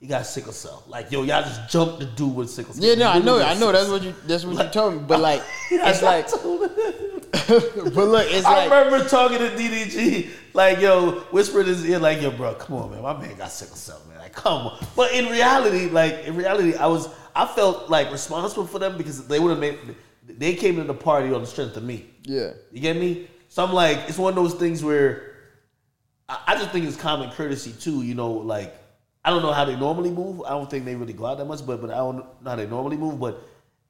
he 0.00 0.06
got 0.06 0.24
sickle 0.24 0.52
cell. 0.52 0.84
Like, 0.86 1.10
yo, 1.12 1.22
y'all 1.22 1.42
just 1.42 1.68
jumped 1.68 2.00
the 2.00 2.06
dude 2.06 2.34
with 2.34 2.48
sickle 2.50 2.72
cell. 2.74 2.84
Yeah, 2.84 2.94
no, 2.94 3.08
I 3.08 3.18
know, 3.18 3.42
I 3.42 3.54
know. 3.54 3.72
That's 3.72 3.88
what 3.88 4.02
you. 4.02 4.14
That's 4.26 4.44
what 4.44 4.64
you 4.64 4.70
told 4.70 4.94
me. 4.94 5.00
But 5.06 5.20
like, 5.20 5.42
it's 5.70 6.02
like. 6.02 6.28
but 7.48 7.94
look, 7.94 8.26
it's 8.30 8.44
I 8.46 8.66
like, 8.66 8.70
remember 8.70 9.08
talking 9.08 9.38
to 9.38 9.50
DDG, 9.50 10.28
like, 10.54 10.80
yo, 10.80 11.20
whispering 11.30 11.66
his 11.66 11.84
ear, 11.88 11.98
like, 11.98 12.20
yo, 12.22 12.30
bro, 12.30 12.54
come 12.54 12.76
on, 12.76 12.90
man, 12.90 13.02
my 13.02 13.18
man 13.18 13.36
got 13.36 13.50
sickle 13.50 13.76
cell, 13.76 14.00
man, 14.08 14.18
like, 14.18 14.32
come 14.32 14.66
on. 14.68 14.86
But 14.96 15.12
in 15.12 15.26
reality, 15.26 15.88
like, 15.90 16.24
in 16.24 16.36
reality, 16.36 16.74
I 16.74 16.86
was, 16.86 17.08
I 17.34 17.46
felt 17.46 17.88
like 17.90 18.10
responsible 18.10 18.66
for 18.66 18.78
them 18.78 18.96
because 18.96 19.26
they 19.28 19.38
would 19.38 19.50
have 19.50 19.58
made, 19.58 19.78
they 20.26 20.54
came 20.54 20.76
to 20.76 20.84
the 20.84 20.94
party 20.94 21.32
on 21.32 21.40
the 21.40 21.46
strength 21.46 21.76
of 21.76 21.82
me. 21.84 22.06
yeah, 22.22 22.52
You 22.72 22.80
get 22.80 22.96
me? 22.96 23.28
So 23.48 23.64
I'm 23.64 23.72
like, 23.72 23.98
it's 24.08 24.18
one 24.18 24.30
of 24.30 24.36
those 24.36 24.54
things 24.54 24.82
where 24.82 25.34
I, 26.28 26.38
I 26.48 26.54
just 26.56 26.70
think 26.70 26.86
it's 26.86 26.96
common 26.96 27.30
courtesy 27.30 27.72
too. 27.72 28.02
You 28.02 28.14
know, 28.14 28.32
like 28.32 28.74
I 29.24 29.30
don't 29.30 29.42
know 29.42 29.52
how 29.52 29.64
they 29.64 29.76
normally 29.76 30.10
move. 30.10 30.42
I 30.42 30.50
don't 30.50 30.68
think 30.68 30.84
they 30.84 30.94
really 30.96 31.12
go 31.12 31.26
out 31.26 31.38
that 31.38 31.44
much, 31.46 31.64
but 31.66 31.80
but 31.80 31.90
I 31.90 31.96
don't 31.96 32.16
know 32.42 32.50
how 32.50 32.56
they 32.56 32.66
normally 32.66 32.96
move. 32.96 33.18
But 33.20 33.40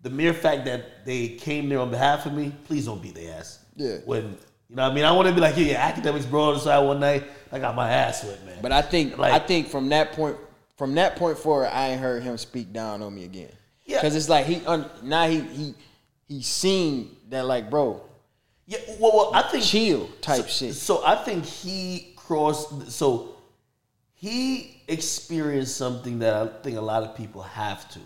the 0.07 0.11
mere 0.15 0.33
fact 0.33 0.65
that 0.67 1.05
they 1.05 1.27
came 1.31 1.69
there 1.69 1.81
on 1.81 1.91
behalf 1.91 2.27
of 2.27 2.33
me, 2.33 2.53
please 2.67 2.87
don't 2.87 3.03
beat 3.03 3.17
their 3.17 3.35
ass. 3.35 3.59
Yeah. 3.75 3.97
When 4.05 4.23
you 4.71 4.77
know, 4.77 4.85
what 4.85 4.93
I 4.93 4.95
mean, 4.95 5.03
I 5.03 5.11
want 5.11 5.27
to 5.27 5.35
be 5.35 5.41
like, 5.41 5.57
yeah, 5.57 5.65
yeah, 5.65 5.91
Akademiks 5.93 6.31
bro 6.31 6.45
on 6.45 6.55
the 6.55 6.61
side 6.61 6.79
one 6.79 7.01
night. 7.01 7.25
I 7.51 7.59
got 7.59 7.75
my 7.75 7.91
ass 7.91 8.23
wet, 8.23 8.47
man. 8.47 8.59
But 8.63 8.71
I 8.71 8.83
think 8.83 9.19
Like- 9.19 9.33
I 9.33 9.41
think 9.41 9.67
from 9.67 9.89
that 9.89 10.13
point 10.13 10.37
from 10.77 10.95
that 10.95 11.17
point 11.17 11.39
forward, 11.39 11.71
I 11.73 11.89
ain't 11.89 12.01
heard 12.01 12.23
him 12.23 12.39
speak 12.39 12.73
down 12.73 13.03
on 13.03 13.13
me 13.13 13.25
again. 13.25 13.51
Yeah. 13.85 14.01
Cause 14.01 14.15
it's 14.15 14.29
like 14.29 14.47
he 14.47 14.65
un, 14.65 14.89
now 15.03 15.27
he 15.27 15.41
he 15.41 15.75
he 16.29 16.43
seen 16.43 17.17
that 17.31 17.45
like 17.45 17.69
bro 17.69 18.01
yeah, 18.67 18.79
well, 19.01 19.13
well, 19.13 19.31
I 19.35 19.43
think 19.43 19.65
chill 19.65 20.09
type 20.21 20.43
so, 20.43 20.67
shit. 20.67 20.75
So 20.75 21.05
I 21.05 21.17
think 21.17 21.45
he 21.45 22.13
crossed. 22.17 22.93
So 22.93 23.37
he 24.15 24.83
experienced 24.87 25.77
something 25.77 26.21
that 26.21 26.35
I 26.35 26.47
think 26.63 26.77
a 26.77 26.81
lot 26.81 27.03
of 27.03 27.17
people 27.17 27.43
have 27.43 27.89
to, 27.91 28.01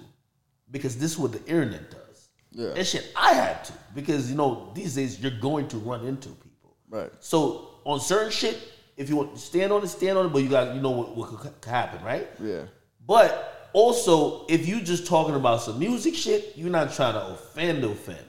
because 0.70 0.96
this 0.96 1.12
is 1.12 1.18
what 1.18 1.32
the 1.32 1.44
internet 1.46 1.90
does. 1.90 2.28
Yeah. 2.52 2.72
And 2.76 2.86
shit, 2.86 3.12
I 3.16 3.34
had 3.34 3.64
to 3.66 3.72
because 3.94 4.30
you 4.30 4.36
know 4.36 4.70
these 4.74 4.94
days 4.94 5.20
you're 5.20 5.38
going 5.40 5.68
to 5.68 5.78
run 5.78 6.04
into 6.04 6.28
people. 6.30 6.76
Right. 6.88 7.10
So 7.20 7.68
on 7.84 8.00
certain 8.00 8.30
shit, 8.30 8.58
if 8.96 9.08
you 9.08 9.16
want 9.16 9.34
to 9.34 9.40
stand 9.40 9.72
on 9.72 9.82
it, 9.82 9.88
stand 9.88 10.18
on 10.18 10.26
it, 10.26 10.28
but 10.30 10.42
you 10.42 10.48
got 10.48 10.74
you 10.74 10.80
know 10.80 10.90
what, 10.90 11.16
what 11.16 11.28
could 11.28 11.52
happen, 11.64 12.04
right? 12.04 12.28
Yeah. 12.42 12.62
But 13.06 13.70
also, 13.72 14.46
if 14.48 14.66
you 14.66 14.80
just 14.80 15.06
talking 15.06 15.34
about 15.34 15.62
some 15.62 15.78
music 15.78 16.14
shit, 16.14 16.52
you're 16.56 16.70
not 16.70 16.92
trying 16.92 17.14
to 17.14 17.26
offend, 17.28 17.84
offend, 17.84 18.24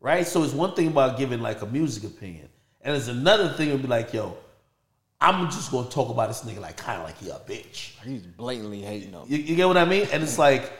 right? 0.00 0.26
So 0.26 0.42
it's 0.42 0.54
one 0.54 0.74
thing 0.74 0.88
about 0.88 1.18
giving 1.18 1.40
like 1.40 1.62
a 1.62 1.66
music 1.66 2.04
opinion, 2.04 2.48
and 2.80 2.96
it's 2.96 3.08
another 3.08 3.50
thing 3.50 3.70
to 3.70 3.78
be 3.78 3.88
like, 3.88 4.12
yo, 4.14 4.36
I'm 5.20 5.50
just 5.50 5.70
gonna 5.70 5.88
talk 5.88 6.08
about 6.08 6.28
this 6.28 6.42
nigga 6.42 6.60
like 6.60 6.76
kind 6.76 6.98
of 6.98 7.06
like 7.06 7.18
he 7.18 7.28
a 7.30 7.34
bitch. 7.34 7.92
He's 8.02 8.22
blatantly 8.22 8.82
hating 8.82 9.14
on. 9.14 9.28
You, 9.28 9.38
you 9.38 9.56
get 9.56 9.66
what 9.68 9.76
I 9.76 9.84
mean? 9.84 10.08
And 10.12 10.22
it's 10.22 10.38
like, 10.38 10.72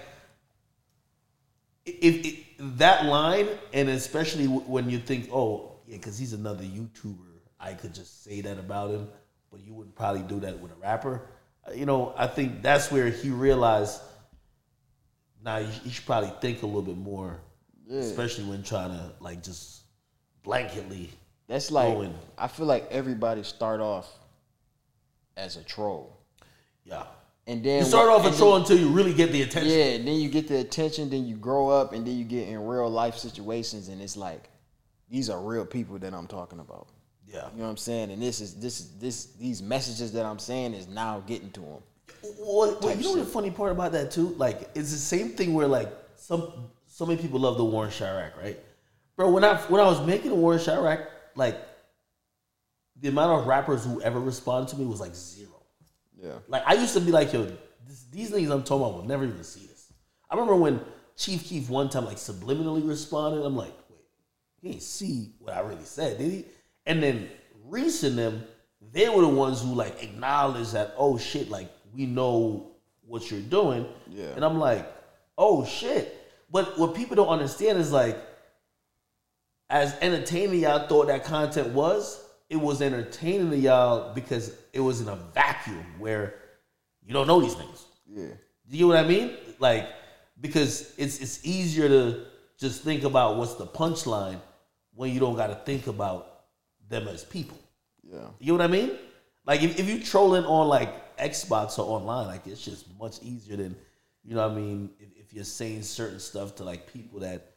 if, 1.87 2.45
that 2.59 3.07
line, 3.07 3.49
and 3.73 3.89
especially 3.89 4.47
when 4.47 4.91
you 4.91 4.99
think, 4.99 5.29
oh, 5.33 5.77
yeah, 5.87 5.97
because 5.97 6.19
he's 6.19 6.33
another 6.33 6.65
YouTuber, 6.65 7.17
I 7.61 7.75
could 7.75 7.95
just 7.95 8.25
say 8.25 8.41
that 8.43 8.59
about 8.59 8.91
him, 8.91 9.09
but 9.51 9.61
you 9.65 9.73
wouldn't 9.73 9.95
probably 9.95 10.23
do 10.23 10.41
that 10.41 10.59
with 10.61 10.73
a 10.73 10.77
rapper. 10.77 11.23
Uh, 11.67 11.73
You 11.73 11.87
know, 11.87 12.13
I 12.17 12.27
think 12.27 12.63
that's 12.63 12.91
where 12.91 13.09
he 13.09 13.31
realized, 13.31 14.01
now 15.45 15.61
nah, 15.61 15.67
you 15.85 15.91
should 15.91 16.07
probably 16.07 16.33
think 16.41 16.63
a 16.63 16.67
little 16.67 16.83
bit 16.83 16.97
more, 16.99 17.41
especially 17.91 18.45
when 18.45 18.63
trying 18.63 18.91
to 18.91 19.13
like 19.21 19.43
just 19.43 19.83
blanketly. 20.45 21.09
That's 21.47 21.71
like 21.71 21.95
Going. 21.95 22.15
I 22.37 22.49
feel 22.49 22.67
like 22.67 22.89
everybody 22.91 23.45
start 23.45 23.81
off 23.81 24.11
as 25.37 25.57
a 25.57 25.63
troll. 25.63 26.19
Yeah. 26.85 27.05
And 27.49 27.63
then 27.63 27.79
You 27.81 27.85
start 27.85 28.09
off 28.09 28.27
a 28.27 28.37
troll 28.37 28.57
until 28.57 28.77
you 28.77 28.89
really 28.89 29.15
get 29.15 29.31
the 29.31 29.43
attention. 29.43 29.71
Yeah, 29.71 29.85
and 29.85 30.07
then 30.07 30.17
you 30.17 30.29
get 30.29 30.49
the 30.49 30.59
attention, 30.59 31.11
then 31.11 31.27
you 31.27 31.37
grow 31.37 31.69
up, 31.69 31.93
and 31.93 32.05
then 32.05 32.19
you 32.19 32.25
get 32.25 32.49
in 32.49 32.65
real 32.65 32.91
life 32.91 33.17
situations, 33.17 33.89
and 33.89 34.03
it's 34.03 34.17
like 34.17 34.51
these 35.09 35.31
are 35.31 35.41
real 35.41 35.65
people 35.65 35.99
that 36.01 36.13
I'm 36.13 36.27
talking 36.27 36.59
about. 36.59 36.89
Yeah. 37.27 37.49
You 37.53 37.59
know 37.59 37.65
what 37.65 37.71
I'm 37.71 37.77
saying? 37.77 38.11
And 38.11 38.21
this 38.21 38.41
is 38.41 38.55
this 38.55 38.81
is 38.81 38.91
this 38.99 39.27
these 39.39 39.63
messages 39.63 40.13
that 40.13 40.27
I'm 40.27 40.39
saying 40.39 40.75
is 40.75 40.89
now 40.89 41.23
getting 41.27 41.51
to 41.53 41.61
them. 41.61 41.83
Well, 42.23 42.79
well, 42.81 42.97
you 42.97 43.05
know 43.05 43.11
what 43.11 43.21
the 43.21 43.27
funny 43.27 43.51
part 43.51 43.73
about 43.73 43.93
that 43.93 44.11
too? 44.11 44.35
Like, 44.37 44.69
it's 44.75 44.91
the 44.91 44.99
same 44.99 45.31
thing 45.31 45.55
where 45.55 45.69
like 45.69 45.93
some 46.17 46.71
so 46.87 47.07
many 47.07 47.21
people 47.21 47.39
love 47.41 47.57
the 47.57 47.65
War 47.65 47.85
in 47.85 47.91
Chiraq, 47.91 48.37
right? 48.39 48.59
Bro, 49.17 49.31
when 49.31 49.45
I 49.45 49.57
when 49.57 49.81
I 49.81 49.85
was 49.85 50.05
making 50.05 50.31
the 50.31 50.37
War 50.37 50.55
in 50.55 50.59
Chiraq, 50.59 51.07
like 51.37 51.61
the 53.01 53.09
amount 53.09 53.41
of 53.41 53.47
rappers 53.47 53.85
who 53.85 54.01
ever 54.03 54.19
responded 54.19 54.71
to 54.71 54.79
me 54.79 54.87
was 54.87 55.01
like 55.01 55.15
zero. 55.15 55.56
Yeah. 56.23 56.39
Like 56.49 56.63
I 56.67 56.75
used 56.75 56.95
to 56.95 57.01
be 57.01 57.13
like, 57.13 57.33
yo, 57.33 57.45
this, 57.87 58.05
these 58.11 58.31
niggas 58.31 58.51
I'm 58.51 58.63
talking 58.63 58.87
about 58.87 58.95
will 58.95 59.09
never 59.09 59.25
even 59.25 59.45
see 59.45 59.67
this. 59.67 59.93
I 60.31 60.35
remember 60.35 60.57
when 60.57 60.81
Chief 61.17 61.45
Keef 61.45 61.69
one 61.69 61.89
time 61.89 62.05
like 62.05 62.17
subliminally 62.17 62.87
responded. 62.87 63.45
I'm 63.45 63.57
like, 63.57 63.75
wait, 63.89 64.01
he 64.61 64.71
ain't 64.71 64.83
see 64.83 65.33
what 65.39 65.55
I 65.55 65.61
really 65.61 65.85
said, 65.85 66.19
did 66.19 66.31
he? 66.31 66.45
And 66.87 67.03
then 67.03 67.29
Reese 67.65 68.03
and 68.03 68.19
them, 68.19 68.45
they 68.93 69.09
were 69.09 69.23
the 69.23 69.29
ones 69.29 69.63
who 69.63 69.75
like 69.75 70.03
acknowledged 70.03 70.73
that, 70.73 70.95
oh 70.97 71.19
shit, 71.19 71.51
like 71.51 71.71
we 71.95 72.07
know 72.07 72.71
what 73.07 73.31
you're 73.31 73.41
doing. 73.41 73.87
Yeah. 74.09 74.31
And 74.35 74.45
I'm 74.45 74.59
like, 74.59 74.91
oh 75.39 75.65
shit. 75.65 76.13
But 76.51 76.79
what 76.79 76.95
people 76.95 77.17
don't 77.17 77.29
understand 77.29 77.79
is 77.79 77.93
like, 77.93 78.19
as 79.69 79.97
entertaining 80.01 80.61
y'all 80.61 80.87
thought 80.87 81.09
that 81.09 81.25
content 81.25 81.69
was, 81.69 82.23
it 82.49 82.57
was 82.57 82.81
entertaining 82.81 83.51
to 83.51 83.57
y'all 83.57 84.15
because 84.15 84.55
it 84.73 84.81
was 84.81 85.01
in 85.01 85.09
a 85.09 85.17
vacuum 85.35 85.85
where 85.99 86.35
you 87.05 87.13
don't 87.13 87.27
know 87.27 87.41
these 87.41 87.55
things. 87.55 87.85
Yeah. 88.09 88.29
Do 88.69 88.77
you 88.77 88.89
know 88.89 88.95
what 88.95 89.05
I 89.05 89.09
mean? 89.09 89.37
Like, 89.59 89.89
because 90.41 90.93
it's 90.99 91.19
it's 91.21 91.45
easier 91.45 91.89
to 91.89 92.25
just 92.59 92.83
think 92.83 93.05
about 93.05 93.37
what's 93.37 93.55
the 93.55 93.67
punchline 93.67 94.41
when 94.95 95.13
you 95.13 95.21
don't 95.21 95.37
got 95.37 95.49
to 95.49 95.55
think 95.55 95.87
about 95.87 96.41
them 96.89 97.09
as 97.09 97.25
people. 97.25 97.59
Yeah. 98.03 98.29
You 98.39 98.53
know 98.53 98.59
what 98.59 98.65
I 98.65 98.73
mean? 98.73 98.93
Like 99.47 99.63
if, 99.63 99.79
if 99.79 99.89
you 99.89 100.03
trolling 100.03 100.45
on 100.45 100.69
like 100.69 101.17
Xbox 101.17 101.79
or 101.79 101.83
online, 101.83 102.27
like 102.27 102.47
it's 102.47 102.65
just 102.65 102.87
much 102.99 103.23
easier 103.23 103.57
than 103.57 103.77
you 104.25 104.35
know 104.35 104.47
what 104.47 104.57
I 104.57 104.61
mean. 104.61 104.91
If, 104.99 105.27
if 105.27 105.35
you're 105.35 105.45
saying 105.45 105.83
certain 105.83 106.19
stuff 106.19 106.57
to 106.57 106.65
like 106.65 106.93
people 106.93 107.21
that 107.21 107.55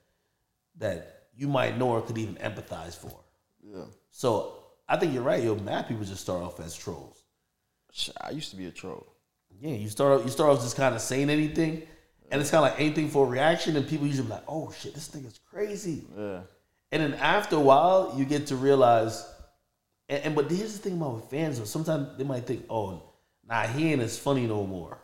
that 0.77 1.27
you 1.35 1.47
might 1.47 1.77
know 1.77 1.89
or 1.89 2.01
could 2.01 2.17
even 2.17 2.35
empathize 2.35 2.95
for. 2.95 3.19
Yeah. 3.63 3.85
So 4.11 4.58
I 4.89 4.97
think 4.97 5.13
you're 5.13 5.21
right. 5.21 5.43
Yo, 5.43 5.55
mad 5.55 5.87
people 5.87 6.03
just 6.03 6.21
start 6.21 6.41
off 6.41 6.59
as 6.59 6.75
trolls. 6.75 7.23
I 8.21 8.31
used 8.31 8.49
to 8.49 8.55
be 8.55 8.65
a 8.65 8.71
troll. 8.71 9.05
Yeah, 9.61 9.75
you 9.75 9.87
start 9.87 10.23
you 10.23 10.29
start 10.29 10.49
off 10.49 10.63
just 10.63 10.75
kind 10.75 10.95
of 10.95 11.01
saying 11.01 11.29
anything, 11.29 11.83
and 12.31 12.41
it's 12.41 12.49
kind 12.49 12.65
of 12.65 12.71
like 12.71 12.79
anything 12.79 13.09
for 13.09 13.25
a 13.25 13.29
reaction, 13.29 13.75
and 13.77 13.87
people 13.87 14.07
usually 14.07 14.27
be 14.27 14.33
like, 14.33 14.43
"Oh 14.47 14.71
shit, 14.71 14.95
this 14.95 15.07
thing 15.07 15.25
is 15.25 15.39
crazy." 15.49 16.05
Yeah. 16.17 16.41
And 16.91 17.03
then 17.03 17.13
after 17.15 17.55
a 17.55 17.59
while, 17.59 18.13
you 18.17 18.25
get 18.25 18.47
to 18.47 18.55
realize, 18.55 19.27
and, 20.07 20.23
and 20.23 20.35
but 20.35 20.49
here's 20.49 20.73
the 20.73 20.79
thing 20.79 20.97
about 20.97 21.15
with 21.15 21.25
fans, 21.25 21.59
though. 21.59 21.65
Sometimes 21.65 22.17
they 22.17 22.23
might 22.23 22.47
think, 22.47 22.65
"Oh, 22.69 23.03
nah, 23.47 23.67
he 23.67 23.91
ain't 23.91 24.01
as 24.01 24.17
funny 24.17 24.47
no 24.47 24.65
more." 24.65 24.97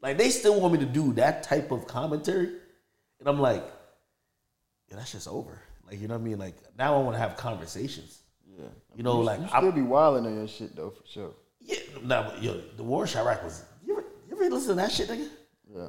Like 0.00 0.18
they 0.18 0.30
still 0.30 0.60
want 0.60 0.72
me 0.72 0.80
to 0.80 0.86
do 0.86 1.12
that 1.14 1.44
type 1.44 1.70
of 1.70 1.86
commentary, 1.86 2.48
and 3.20 3.28
I'm 3.28 3.38
like, 3.38 3.64
"Yeah, 4.88 4.96
that's 4.96 5.12
just 5.12 5.28
over." 5.28 5.60
Like 5.86 6.00
you 6.00 6.08
know 6.08 6.14
what 6.14 6.22
I 6.22 6.24
mean? 6.24 6.38
Like 6.38 6.56
now 6.76 6.96
I 6.96 7.02
want 7.02 7.14
to 7.14 7.20
have 7.20 7.36
conversations. 7.36 8.21
Yeah. 8.58 8.64
You 8.96 9.02
know, 9.02 9.20
like 9.20 9.40
you 9.40 9.46
I- 9.52 9.58
still 9.58 9.72
be 9.72 9.82
wilding 9.82 10.26
on 10.26 10.34
your 10.36 10.48
shit 10.48 10.74
though, 10.76 10.90
for 10.90 11.06
sure. 11.06 11.30
Yeah, 11.60 11.78
nah, 12.02 12.34
yo, 12.40 12.60
the 12.76 12.82
War 12.82 13.04
in 13.04 13.08
Chiraq 13.08 13.42
was. 13.44 13.64
You 13.86 13.92
ever, 13.98 14.04
you 14.28 14.36
ever 14.36 14.50
listen 14.54 14.70
to 14.70 14.74
that 14.74 14.90
shit, 14.92 15.08
nigga? 15.08 15.28
Yeah. 15.74 15.88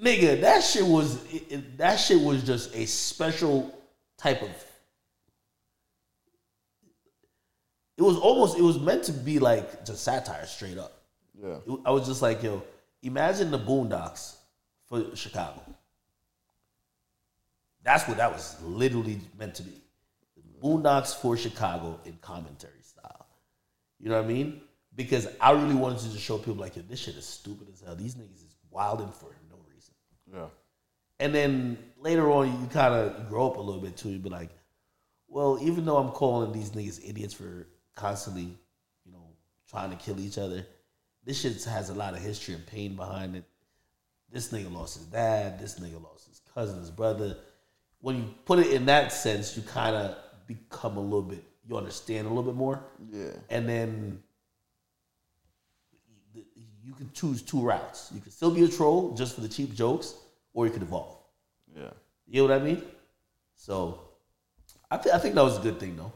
Nigga, 0.00 0.40
that 0.42 0.62
shit 0.62 0.84
was 0.84 1.24
it, 1.32 1.42
it- 1.50 1.78
that 1.78 1.96
shit 1.96 2.20
was 2.20 2.42
just 2.44 2.74
a 2.74 2.86
special 2.86 3.74
type 4.16 4.42
of. 4.42 4.50
It 7.96 8.02
was 8.02 8.16
almost 8.16 8.56
it 8.58 8.62
was 8.62 8.78
meant 8.78 9.04
to 9.04 9.12
be 9.12 9.38
like 9.38 9.84
just 9.84 10.04
satire 10.04 10.46
straight 10.46 10.78
up. 10.78 11.02
Yeah. 11.40 11.56
It- 11.66 11.80
I 11.84 11.90
was 11.90 12.06
just 12.06 12.22
like, 12.22 12.42
yo, 12.42 12.62
imagine 13.02 13.50
the 13.50 13.58
Boondocks 13.58 14.36
for 14.86 15.16
Chicago. 15.16 15.60
That's 17.82 18.06
what 18.06 18.18
that 18.18 18.30
was 18.32 18.60
literally 18.62 19.20
meant 19.38 19.54
to 19.56 19.62
be. 19.62 19.72
Boondocks 20.62 21.14
for 21.14 21.36
Chicago 21.36 22.00
in 22.04 22.18
commentary 22.20 22.82
style. 22.82 23.26
You 23.98 24.08
know 24.08 24.16
what 24.16 24.24
I 24.24 24.28
mean? 24.28 24.60
Because 24.94 25.28
I 25.40 25.52
really 25.52 25.74
wanted 25.74 25.98
to 26.00 26.12
just 26.12 26.24
show 26.24 26.38
people 26.38 26.54
like, 26.56 26.76
yo, 26.76 26.82
this 26.82 26.98
shit 26.98 27.14
is 27.14 27.26
stupid 27.26 27.68
as 27.72 27.80
hell. 27.80 27.94
These 27.94 28.16
niggas 28.16 28.44
is 28.44 28.56
wilding 28.70 29.10
for 29.12 29.36
no 29.48 29.56
reason. 29.72 29.94
Yeah. 30.32 30.46
And 31.20 31.34
then 31.34 31.78
later 32.00 32.30
on, 32.30 32.60
you 32.60 32.66
kind 32.68 32.94
of 32.94 33.28
grow 33.28 33.48
up 33.48 33.56
a 33.56 33.60
little 33.60 33.80
bit 33.80 33.96
too. 33.96 34.10
You 34.10 34.18
be 34.18 34.28
like, 34.28 34.50
well, 35.28 35.58
even 35.60 35.84
though 35.84 35.98
I'm 35.98 36.10
calling 36.10 36.52
these 36.52 36.70
niggas 36.70 37.08
idiots 37.08 37.34
for 37.34 37.66
constantly, 37.94 38.56
you 39.04 39.12
know, 39.12 39.30
trying 39.68 39.90
to 39.90 39.96
kill 39.96 40.18
each 40.20 40.38
other, 40.38 40.66
this 41.24 41.40
shit 41.40 41.62
has 41.64 41.90
a 41.90 41.94
lot 41.94 42.14
of 42.14 42.20
history 42.20 42.54
and 42.54 42.66
pain 42.66 42.96
behind 42.96 43.36
it. 43.36 43.44
This 44.30 44.50
nigga 44.52 44.72
lost 44.72 44.96
his 44.96 45.06
dad. 45.06 45.58
This 45.60 45.78
nigga 45.78 46.02
lost 46.02 46.28
his 46.28 46.40
cousin, 46.54 46.80
his 46.80 46.90
brother. 46.90 47.36
When 48.00 48.16
you 48.16 48.34
put 48.44 48.58
it 48.58 48.72
in 48.72 48.86
that 48.86 49.12
sense, 49.12 49.56
you 49.56 49.62
kind 49.62 49.96
of 49.96 50.16
become 50.48 50.96
a 50.96 51.00
little 51.00 51.22
bit, 51.22 51.44
you 51.68 51.76
understand 51.76 52.26
a 52.26 52.30
little 52.30 52.42
bit 52.42 52.56
more. 52.56 52.82
Yeah. 53.12 53.28
And 53.50 53.68
then 53.68 54.20
you 56.34 56.94
can 56.94 57.10
choose 57.12 57.42
two 57.42 57.60
routes. 57.60 58.10
You 58.14 58.20
can 58.20 58.32
still 58.32 58.50
be 58.50 58.64
a 58.64 58.68
troll 58.68 59.14
just 59.14 59.34
for 59.34 59.42
the 59.42 59.48
cheap 59.48 59.74
jokes, 59.74 60.14
or 60.54 60.66
you 60.66 60.72
could 60.72 60.82
evolve. 60.82 61.16
Yeah. 61.76 61.90
You 62.26 62.42
know 62.42 62.54
what 62.54 62.62
I 62.62 62.64
mean? 62.64 62.82
So, 63.54 64.00
I, 64.90 64.96
th- 64.96 65.14
I 65.14 65.18
think 65.18 65.34
that 65.34 65.44
was 65.44 65.58
a 65.58 65.60
good 65.60 65.78
thing, 65.78 65.96
though. 65.96 66.12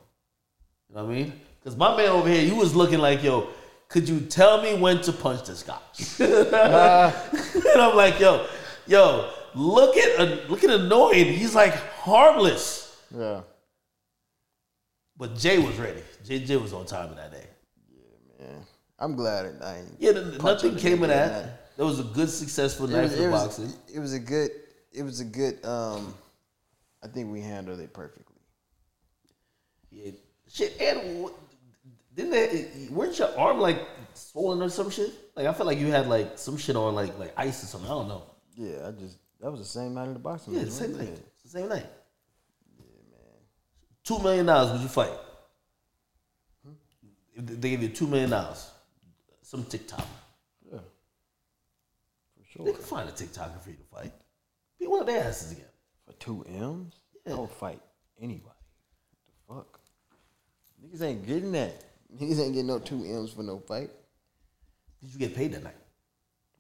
You 0.88 0.96
know 0.96 1.04
what 1.04 1.12
I 1.12 1.14
mean? 1.14 1.32
Because 1.60 1.76
my 1.76 1.96
man 1.96 2.08
over 2.08 2.28
here, 2.28 2.42
he 2.42 2.52
was 2.52 2.74
looking 2.74 2.98
like, 2.98 3.22
yo, 3.22 3.48
could 3.88 4.08
you 4.08 4.20
tell 4.20 4.62
me 4.62 4.74
when 4.74 5.02
to 5.02 5.12
punch 5.12 5.46
this 5.46 5.62
guy? 5.70 5.78
and 6.18 7.80
I'm 7.80 7.94
like, 7.94 8.18
yo, 8.18 8.46
yo, 8.86 9.30
look 9.54 9.96
at 9.96 10.18
uh, 10.20 10.36
look 10.48 10.64
at 10.64 10.70
annoying. 10.70 11.26
He's 11.26 11.54
like 11.54 11.74
harmless. 11.74 13.00
Yeah. 13.14 13.42
But 15.16 15.36
Jay 15.36 15.58
was 15.58 15.76
ready. 15.78 16.02
Jay, 16.24 16.40
Jay 16.40 16.56
was 16.56 16.72
on 16.72 16.86
time 16.86 17.10
of 17.10 17.16
that 17.16 17.30
day. 17.32 17.46
Yeah, 17.90 18.46
man. 18.46 18.62
I'm 18.98 19.14
glad 19.16 19.46
it, 19.46 19.54
I 19.62 19.78
ain't. 19.78 19.96
Yeah, 19.98 20.12
th- 20.12 20.42
nothing 20.42 20.76
came 20.76 21.02
of 21.02 21.08
that. 21.08 21.28
that 21.28 21.76
That 21.76 21.84
was 21.84 22.00
a 22.00 22.04
good, 22.04 22.30
successful 22.30 22.86
night 22.86 23.02
was, 23.02 23.16
for 23.16 23.22
it, 23.22 23.30
was, 23.30 23.42
boxing. 23.42 23.72
it 23.94 23.98
was 23.98 24.12
a 24.14 24.18
good. 24.20 24.50
It 24.92 25.02
was 25.02 25.20
a 25.20 25.24
good. 25.24 25.64
Um, 25.64 26.14
I 27.02 27.08
think 27.08 27.32
we 27.32 27.40
handled 27.40 27.80
it 27.80 27.92
perfectly. 27.92 28.36
Yeah. 29.90 30.12
Shit, 30.48 30.80
and 30.80 31.22
what- 31.22 31.34
didn't 32.14 32.30
they, 32.32 32.68
weren't 32.90 33.18
your 33.18 33.36
arm 33.38 33.58
like 33.58 33.80
swollen 34.12 34.60
or 34.60 34.68
some 34.68 34.90
shit? 34.90 35.10
Like 35.34 35.46
I 35.46 35.52
felt 35.54 35.66
like 35.66 35.78
you 35.78 35.86
had 35.86 36.08
like 36.08 36.38
some 36.38 36.58
shit 36.58 36.76
on 36.76 36.94
like 36.94 37.18
like 37.18 37.32
ice 37.38 37.62
or 37.62 37.66
something. 37.66 37.90
I 37.90 37.94
don't 37.94 38.08
know. 38.08 38.22
Yeah, 38.54 38.88
I 38.88 38.90
just 38.90 39.16
that 39.40 39.50
was 39.50 39.60
the 39.60 39.66
same 39.66 39.94
night 39.94 40.08
of 40.08 40.14
the 40.14 40.20
boxing. 40.20 40.52
Yeah, 40.52 40.60
match, 40.60 40.68
the 40.68 40.74
same 40.74 40.98
night. 40.98 41.18
The 41.42 41.48
same 41.48 41.68
night. 41.70 41.86
Two 44.04 44.18
million 44.18 44.46
dollars. 44.46 44.72
Would 44.72 44.80
you 44.82 44.88
fight? 44.88 45.12
If 47.34 47.46
they 47.60 47.70
give 47.70 47.82
you 47.82 47.88
two 47.88 48.06
million 48.06 48.30
dollars, 48.30 48.70
some 49.42 49.64
TikTok. 49.64 50.06
Yeah, 50.70 50.78
for 50.78 52.44
sure. 52.52 52.66
They 52.66 52.72
can 52.72 52.82
find 52.82 53.08
a 53.08 53.12
TikToker 53.12 53.60
for 53.60 53.70
you 53.70 53.76
to 53.76 53.82
fight. 53.84 54.12
Be 54.78 54.86
one 54.86 55.00
of 55.00 55.06
their 55.06 55.24
asses 55.24 55.52
again. 55.52 55.64
For 56.06 56.12
two 56.14 56.44
M's, 56.48 56.94
Yeah. 57.26 57.34
I 57.34 57.38
would 57.40 57.50
fight 57.50 57.80
anybody. 58.20 58.44
What 59.46 59.46
the 59.46 59.54
fuck? 59.54 59.80
Niggas 60.84 61.02
ain't 61.06 61.26
getting 61.26 61.52
that. 61.52 61.72
Niggas 62.14 62.38
ain't 62.40 62.52
getting 62.52 62.66
no 62.66 62.78
two 62.78 63.04
M's 63.04 63.32
for 63.32 63.42
no 63.42 63.58
fight. 63.60 63.90
Did 65.02 65.12
you 65.12 65.18
get 65.18 65.34
paid 65.34 65.52
that 65.54 65.62
night? 65.64 65.76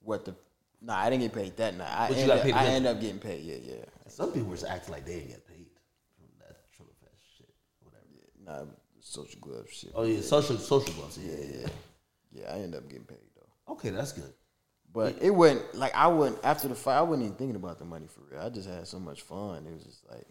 What 0.00 0.24
the? 0.24 0.34
Nah, 0.80 0.96
I 0.98 1.10
didn't 1.10 1.22
get 1.22 1.32
paid 1.34 1.56
that 1.58 1.76
night. 1.76 1.88
I, 1.90 2.08
But 2.08 2.16
you 2.16 2.22
end 2.22 2.28
got 2.28 2.38
up, 2.38 2.42
paid 2.44 2.52
I 2.54 2.62
eventually. 2.62 2.76
end 2.76 2.86
up 2.86 3.00
getting 3.00 3.18
paid. 3.20 3.44
Yeah, 3.44 3.56
yeah. 3.62 3.84
Some 4.08 4.32
people 4.32 4.48
were 4.48 4.56
just 4.56 4.66
acting 4.68 4.92
like 4.94 5.04
they 5.06 5.14
didn't 5.16 5.28
get 5.28 5.46
paid 5.46 5.66
from 6.16 6.26
that 6.40 6.72
Triller 6.74 6.90
Fest 7.00 7.22
shit, 7.38 7.48
whatever. 7.80 8.04
Nah, 8.44 8.64
social 9.00 9.40
glove 9.40 9.66
shit. 9.70 9.92
Oh 9.94 10.04
yeah, 10.04 10.20
social 10.20 10.56
social 10.58 10.92
gloves. 10.94 11.18
Yeah, 11.18 11.32
yeah, 11.32 11.44
yeah. 11.44 11.60
yeah. 11.62 11.68
Yeah, 12.34 12.54
I 12.54 12.58
end 12.60 12.74
up 12.74 12.88
getting 12.88 13.04
paid 13.04 13.18
though. 13.36 13.72
Okay, 13.74 13.90
that's 13.90 14.12
good. 14.12 14.32
But 14.92 15.16
it 15.22 15.30
wasn't 15.30 15.74
like 15.74 15.94
I 15.94 16.06
wasn't 16.08 16.38
after 16.44 16.68
the 16.68 16.74
fight. 16.74 16.98
I 16.98 17.02
wasn't 17.02 17.24
even 17.24 17.36
thinking 17.36 17.56
about 17.56 17.78
the 17.78 17.84
money 17.84 18.06
for 18.06 18.20
real. 18.30 18.40
I 18.44 18.48
just 18.50 18.68
had 18.68 18.86
so 18.86 18.98
much 18.98 19.22
fun. 19.22 19.66
It 19.66 19.72
was 19.72 19.84
just 19.84 20.04
like 20.10 20.26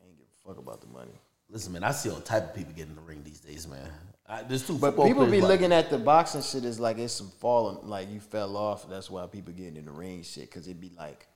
I 0.00 0.06
ain't 0.06 0.16
give 0.16 0.26
a 0.26 0.48
fuck 0.48 0.58
about 0.58 0.80
the 0.80 0.86
money. 0.88 1.18
Listen, 1.50 1.72
man, 1.72 1.84
I 1.84 1.90
see 1.92 2.08
all 2.10 2.20
type 2.20 2.50
of 2.50 2.54
people 2.54 2.72
getting 2.72 2.90
in 2.90 2.96
the 2.96 3.02
ring 3.02 3.22
these 3.24 3.40
days, 3.40 3.68
man. 3.68 3.88
I, 4.26 4.42
there's 4.42 4.66
two 4.66 4.78
But 4.78 4.92
people 4.92 5.24
be 5.26 5.38
players, 5.40 5.44
looking 5.44 5.72
at 5.72 5.90
the 5.90 5.98
boxing 5.98 6.42
shit 6.42 6.64
as 6.64 6.80
like 6.80 6.98
it's 6.98 7.12
some 7.12 7.30
falling, 7.40 7.86
like 7.88 8.10
you 8.10 8.20
fell 8.20 8.56
off. 8.56 8.88
That's 8.88 9.10
why 9.10 9.26
people 9.26 9.52
getting 9.52 9.76
in 9.76 9.84
the 9.84 9.92
ring 9.92 10.22
shit 10.22 10.50
because 10.50 10.66
it'd 10.66 10.80
be 10.80 10.90
like, 10.96 11.26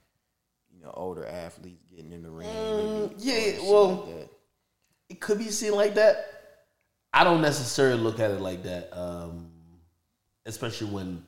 you 0.73 0.81
know, 0.81 0.91
older 0.95 1.25
athletes 1.25 1.83
getting 1.93 2.11
in 2.11 2.23
the 2.23 2.29
ring. 2.31 2.47
Mm, 2.47 3.13
yeah, 3.17 3.59
well- 3.63 4.07
like. 4.07 4.29
It 5.09 5.19
could 5.19 5.39
be 5.39 5.49
seen 5.49 5.73
like 5.73 5.95
that. 5.95 6.25
I 7.11 7.23
don't 7.23 7.41
necessarily 7.41 7.99
look 7.99 8.19
at 8.19 8.31
it 8.31 8.39
like 8.39 8.63
that, 8.63 8.95
um, 8.97 9.51
especially 10.45 10.91
when 10.91 11.25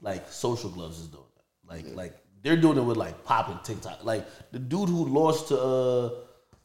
like 0.00 0.30
social 0.32 0.70
gloves 0.70 0.98
is 0.98 1.08
doing 1.08 1.24
it. 1.36 1.42
Like 1.68 1.94
like 1.94 2.16
they're 2.42 2.56
doing 2.56 2.78
it 2.78 2.82
with 2.82 2.96
like 2.96 3.22
popping 3.24 3.58
TikTok. 3.62 4.04
Like 4.04 4.26
the 4.52 4.58
dude 4.58 4.88
who 4.88 5.04
lost 5.04 5.48
to 5.48 5.60
uh, 5.60 6.10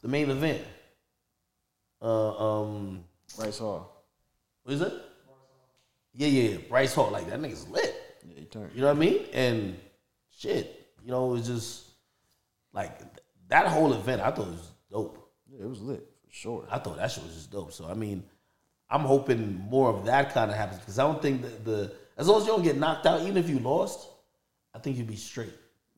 the 0.00 0.08
main 0.08 0.30
event. 0.30 0.62
Uh, 2.00 2.62
um, 2.62 3.04
Bryce 3.36 3.58
Hall. 3.58 4.04
what 4.64 4.74
is 4.74 4.80
it? 4.80 4.92
Yeah, 6.14 6.26
yeah, 6.26 6.50
yeah. 6.50 6.56
Bryce 6.68 6.94
Hall. 6.94 7.10
Like 7.10 7.28
that 7.28 7.40
nigga's 7.40 7.68
lit. 7.68 7.94
Yeah, 8.26 8.40
he 8.40 8.44
turned. 8.46 8.70
You 8.74 8.80
know 8.80 8.88
what 8.88 8.96
I 8.96 9.00
mean? 9.00 9.26
And 9.32 9.78
shit, 10.36 10.88
you 11.04 11.10
know, 11.10 11.34
it's 11.34 11.46
just 11.46 11.84
like 12.72 12.98
th- 12.98 13.24
that 13.48 13.66
whole 13.66 13.92
event. 13.92 14.22
I 14.22 14.30
thought 14.30 14.48
it 14.48 14.52
was 14.52 14.72
dope. 14.90 15.32
Yeah, 15.48 15.64
it 15.64 15.68
was 15.68 15.80
lit 15.80 16.11
Sure. 16.32 16.66
I 16.70 16.78
thought 16.78 16.96
that 16.96 17.10
shit 17.10 17.22
was 17.22 17.34
just 17.34 17.50
dope. 17.50 17.72
So 17.72 17.86
I 17.86 17.94
mean, 17.94 18.24
I'm 18.90 19.02
hoping 19.02 19.64
more 19.68 19.90
of 19.90 20.06
that 20.06 20.32
kind 20.32 20.50
of 20.50 20.56
happens 20.56 20.80
because 20.80 20.98
I 20.98 21.04
don't 21.04 21.20
think 21.20 21.42
that 21.42 21.64
the 21.64 21.92
as 22.16 22.26
long 22.26 22.40
as 22.40 22.46
you 22.46 22.52
don't 22.52 22.62
get 22.62 22.78
knocked 22.78 23.06
out, 23.06 23.20
even 23.20 23.36
if 23.36 23.48
you 23.48 23.58
lost, 23.58 24.08
I 24.74 24.78
think 24.78 24.96
you'd 24.96 25.06
be 25.06 25.16
straight. 25.16 25.52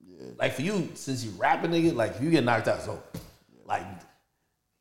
Yeah. 0.05 0.27
Like 0.37 0.53
for 0.53 0.63
you, 0.63 0.91
since 0.95 1.25
you 1.25 1.31
rapping 1.39 1.71
nigga, 1.71 1.95
like 1.95 2.17
if 2.17 2.23
you 2.23 2.31
get 2.31 2.45
knocked 2.45 2.67
out, 2.67 2.83
so 2.83 3.01
like 3.65 3.85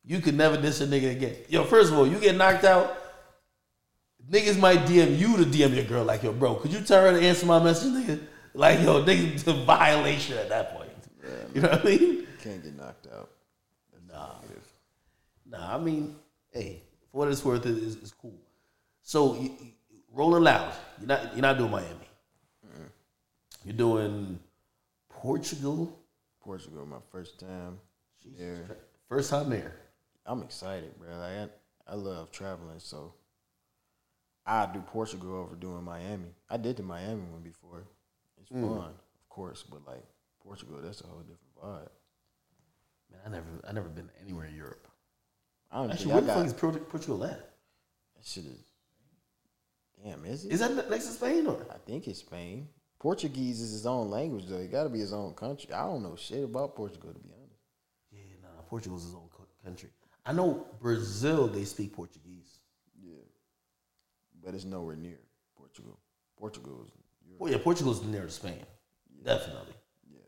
you 0.03 0.19
could 0.19 0.35
never 0.35 0.59
diss 0.59 0.81
a 0.81 0.87
nigga 0.87 1.11
again. 1.11 1.35
Yo, 1.47 1.63
first 1.63 1.91
of 1.91 1.97
all, 1.97 2.07
you 2.07 2.19
get 2.19 2.35
knocked 2.35 2.63
out, 2.63 2.97
niggas 4.29 4.59
might 4.59 4.79
DM 4.79 5.17
you 5.17 5.37
to 5.37 5.43
DM 5.43 5.75
your 5.75 5.85
girl 5.85 6.03
like, 6.03 6.23
yo, 6.23 6.33
bro, 6.33 6.55
could 6.55 6.73
you 6.73 6.81
tell 6.81 7.05
her 7.05 7.19
to 7.19 7.25
answer 7.25 7.45
my 7.45 7.63
message, 7.63 7.93
nigga? 7.93 8.19
Like, 8.55 8.81
yo, 8.81 9.03
nigga, 9.03 9.33
it's 9.33 9.47
a 9.47 9.53
violation 9.53 10.37
at 10.37 10.49
that 10.49 10.75
point. 10.75 10.89
you 11.53 11.61
know 11.61 11.69
what 11.69 11.81
I 11.81 11.83
mean? 11.85 12.27
Can't 12.41 12.63
get 12.63 12.75
knocked 12.75 13.07
out. 13.07 13.29
Nah, 14.11 14.35
nah. 15.53 15.75
I 15.75 15.77
mean, 15.79 16.15
hey, 16.51 16.81
for 17.11 17.19
what 17.19 17.27
it's 17.29 17.45
worth, 17.45 17.65
it 17.65 17.77
is 17.77 17.95
it's 17.95 18.11
cool. 18.11 18.33
So, 19.01 19.35
you, 19.35 19.51
you, 19.61 19.71
rolling 20.11 20.43
loud. 20.43 20.73
You're 20.99 21.07
not 21.07 21.33
you're 21.33 21.41
not 21.41 21.57
doing 21.57 21.71
Miami. 21.71 22.09
You're 23.65 23.75
doing 23.77 24.39
Portugal. 25.09 25.97
Portugal, 26.41 26.85
my 26.85 26.97
first 27.11 27.39
time. 27.39 27.79
There. 28.37 28.65
First 29.07 29.29
time 29.29 29.49
there. 29.49 29.73
I'm 30.25 30.41
excited, 30.41 30.91
bro. 30.99 31.09
Like, 31.17 31.49
I, 31.87 31.91
I 31.93 31.95
love 31.95 32.31
traveling, 32.31 32.79
so 32.79 33.13
I 34.45 34.65
do 34.65 34.81
Portugal 34.81 35.35
over 35.35 35.55
doing 35.55 35.83
Miami. 35.83 36.33
I 36.49 36.57
did 36.57 36.75
the 36.77 36.83
Miami 36.83 37.21
one 37.31 37.41
before. 37.41 37.83
It's 38.41 38.51
Mm. 38.51 38.61
fun, 38.77 38.89
of 38.89 39.29
course, 39.29 39.63
but 39.63 39.85
like 39.87 40.03
Portugal, 40.45 40.79
that's 40.81 40.99
a 41.01 41.07
whole 41.07 41.21
different 41.21 41.55
vibe. 41.61 41.89
Man, 43.11 43.21
I 43.25 43.29
never 43.29 43.47
I 43.69 43.71
never 43.71 43.87
been 43.89 44.09
anywhere 44.21 44.47
in 44.47 44.55
Europe. 44.55 44.87
I 45.73 45.77
don't 45.77 45.91
Actually, 45.91 46.03
think 46.03 46.13
where 46.13 46.17
I 46.17 46.21
the 46.21 46.27
got 46.27 46.37
fuck 46.37 46.45
is 46.45 46.53
Portu- 46.81 46.89
Portugal 46.89 47.23
at? 47.25 47.39
that 48.15 48.23
shit 48.25 48.45
is. 48.45 48.59
Damn, 50.03 50.23
is 50.25 50.45
it? 50.45 50.51
Is 50.53 50.59
that 50.59 50.89
next 50.89 51.05
to 51.07 51.11
Spain 51.13 51.47
or? 51.47 51.65
I 51.71 51.77
think 51.85 52.07
it's 52.07 52.19
Spain. 52.19 52.67
Portuguese 52.99 53.59
is 53.59 53.71
his 53.71 53.85
own 53.85 54.09
language, 54.11 54.45
though. 54.47 54.57
It 54.57 54.71
got 54.71 54.83
to 54.83 54.89
be 54.89 54.99
his 54.99 55.11
own 55.13 55.33
country. 55.33 55.73
I 55.73 55.81
don't 55.85 56.03
know 56.03 56.15
shit 56.15 56.43
about 56.43 56.75
Portugal, 56.75 57.11
to 57.11 57.19
be 57.19 57.29
honest. 57.35 57.59
Yeah, 58.11 58.19
nah, 58.43 58.61
Portugal's 58.69 59.03
his 59.03 59.15
own 59.15 59.27
country. 59.65 59.89
I 60.25 60.31
know 60.31 60.67
Brazil, 60.79 61.47
they 61.47 61.65
speak 61.65 61.93
Portuguese. 61.93 62.59
Yeah, 63.01 63.15
but 64.43 64.53
it's 64.53 64.63
nowhere 64.65 64.95
near 64.95 65.19
Portugal. 65.57 65.97
Portugal 66.37 66.83
is. 66.85 66.91
Europe. 67.25 67.41
Well, 67.41 67.51
yeah, 67.51 67.57
Portugal's 67.57 68.03
near 68.03 68.23
to 68.23 68.29
Spain. 68.29 68.59
Definitely. 69.23 69.73
Yeah. 70.11 70.19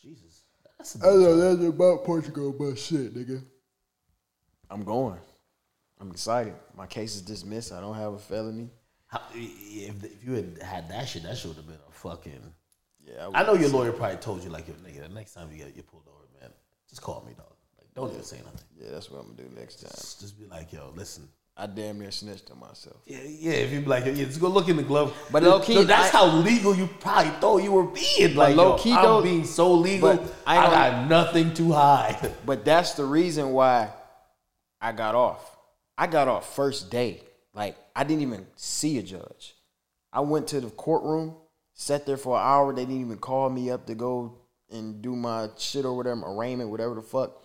Jesus. 0.00 0.42
That's 0.78 0.94
a 0.94 0.98
I 0.98 1.10
know 1.10 1.36
that's 1.36 1.68
about 1.68 2.04
Portugal, 2.04 2.54
but 2.58 2.78
shit, 2.78 3.14
nigga. 3.14 3.42
I'm 4.70 4.84
going. 4.84 5.18
I'm 6.00 6.10
excited. 6.10 6.54
My 6.76 6.86
case 6.86 7.16
is 7.16 7.22
dismissed. 7.22 7.72
I 7.72 7.80
don't 7.80 7.96
have 7.96 8.12
a 8.12 8.18
felony. 8.18 8.70
How, 9.06 9.20
if, 9.34 10.04
if 10.04 10.24
you 10.24 10.34
had 10.34 10.62
had 10.62 10.88
that 10.90 11.08
shit, 11.08 11.22
that 11.24 11.36
should 11.38 11.56
have 11.56 11.66
been 11.66 11.78
a 11.88 11.92
fucking. 11.92 12.52
Yeah, 13.04 13.30
I 13.34 13.42
know 13.42 13.54
your 13.54 13.70
lawyer 13.70 13.90
probably 13.92 14.18
told 14.18 14.44
you, 14.44 14.50
like, 14.50 14.68
yo, 14.68 14.74
nigga, 14.74 15.08
the 15.08 15.14
next 15.14 15.32
time 15.32 15.48
you 15.50 15.58
get 15.58 15.74
you 15.74 15.82
pulled 15.82 16.04
over, 16.06 16.26
man, 16.40 16.50
just 16.88 17.00
call 17.00 17.24
me, 17.26 17.32
dog. 17.34 17.46
Like, 17.78 17.86
don't 17.94 18.10
even 18.10 18.22
say 18.22 18.36
nothing. 18.44 18.60
Yeah, 18.78 18.90
that's 18.92 19.10
what 19.10 19.20
I'm 19.20 19.34
gonna 19.34 19.48
do 19.48 19.54
next 19.58 19.76
time. 19.76 19.90
Just, 19.92 20.20
just 20.20 20.38
be 20.38 20.46
like, 20.46 20.72
yo, 20.72 20.92
listen. 20.94 21.26
I 21.60 21.66
damn 21.66 21.98
near 21.98 22.12
snitched 22.12 22.52
on 22.52 22.60
myself. 22.60 22.98
Yeah, 23.04 23.18
yeah. 23.24 23.52
If 23.54 23.72
you 23.72 23.80
be 23.80 23.86
like, 23.86 24.04
yeah, 24.04 24.12
just 24.12 24.40
go 24.40 24.46
look 24.48 24.68
in 24.68 24.76
the 24.76 24.82
glove. 24.84 25.12
But 25.32 25.42
low-key, 25.42 25.74
no, 25.74 25.82
that's 25.84 26.14
I- 26.14 26.18
how 26.18 26.26
legal 26.36 26.72
you 26.76 26.86
probably 27.00 27.32
thought 27.40 27.64
you 27.64 27.72
were 27.72 27.82
being. 27.82 28.36
Like, 28.36 28.54
low-key, 28.54 28.92
I'm 28.92 29.02
though- 29.02 29.22
being 29.22 29.44
so 29.44 29.72
legal. 29.72 30.10
I, 30.46 30.56
I 30.58 30.70
got 30.70 31.08
nothing 31.08 31.52
to 31.54 31.72
hide. 31.72 32.32
But 32.46 32.64
that's 32.64 32.92
the 32.92 33.04
reason 33.04 33.50
why 33.50 33.90
I 34.80 34.92
got 34.92 35.14
off. 35.14 35.56
I 35.96 36.06
got 36.06 36.28
off 36.28 36.54
first 36.54 36.90
day. 36.90 37.22
Like 37.54 37.76
I 37.94 38.04
didn't 38.04 38.22
even 38.22 38.46
see 38.56 38.98
a 38.98 39.02
judge. 39.02 39.54
I 40.12 40.20
went 40.20 40.48
to 40.48 40.60
the 40.60 40.70
courtroom, 40.70 41.34
sat 41.74 42.06
there 42.06 42.16
for 42.16 42.36
an 42.36 42.46
hour. 42.46 42.72
They 42.72 42.84
didn't 42.84 43.00
even 43.00 43.18
call 43.18 43.50
me 43.50 43.70
up 43.70 43.86
to 43.86 43.94
go 43.94 44.38
and 44.70 45.02
do 45.02 45.16
my 45.16 45.48
shit 45.58 45.84
or 45.84 45.96
whatever, 45.96 46.22
arraignment, 46.24 46.70
whatever 46.70 46.94
the 46.94 47.02
fuck. 47.02 47.42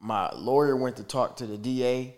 My 0.00 0.30
lawyer 0.32 0.76
went 0.76 0.96
to 0.96 1.04
talk 1.04 1.36
to 1.36 1.46
the 1.46 1.58
DA. 1.58 2.16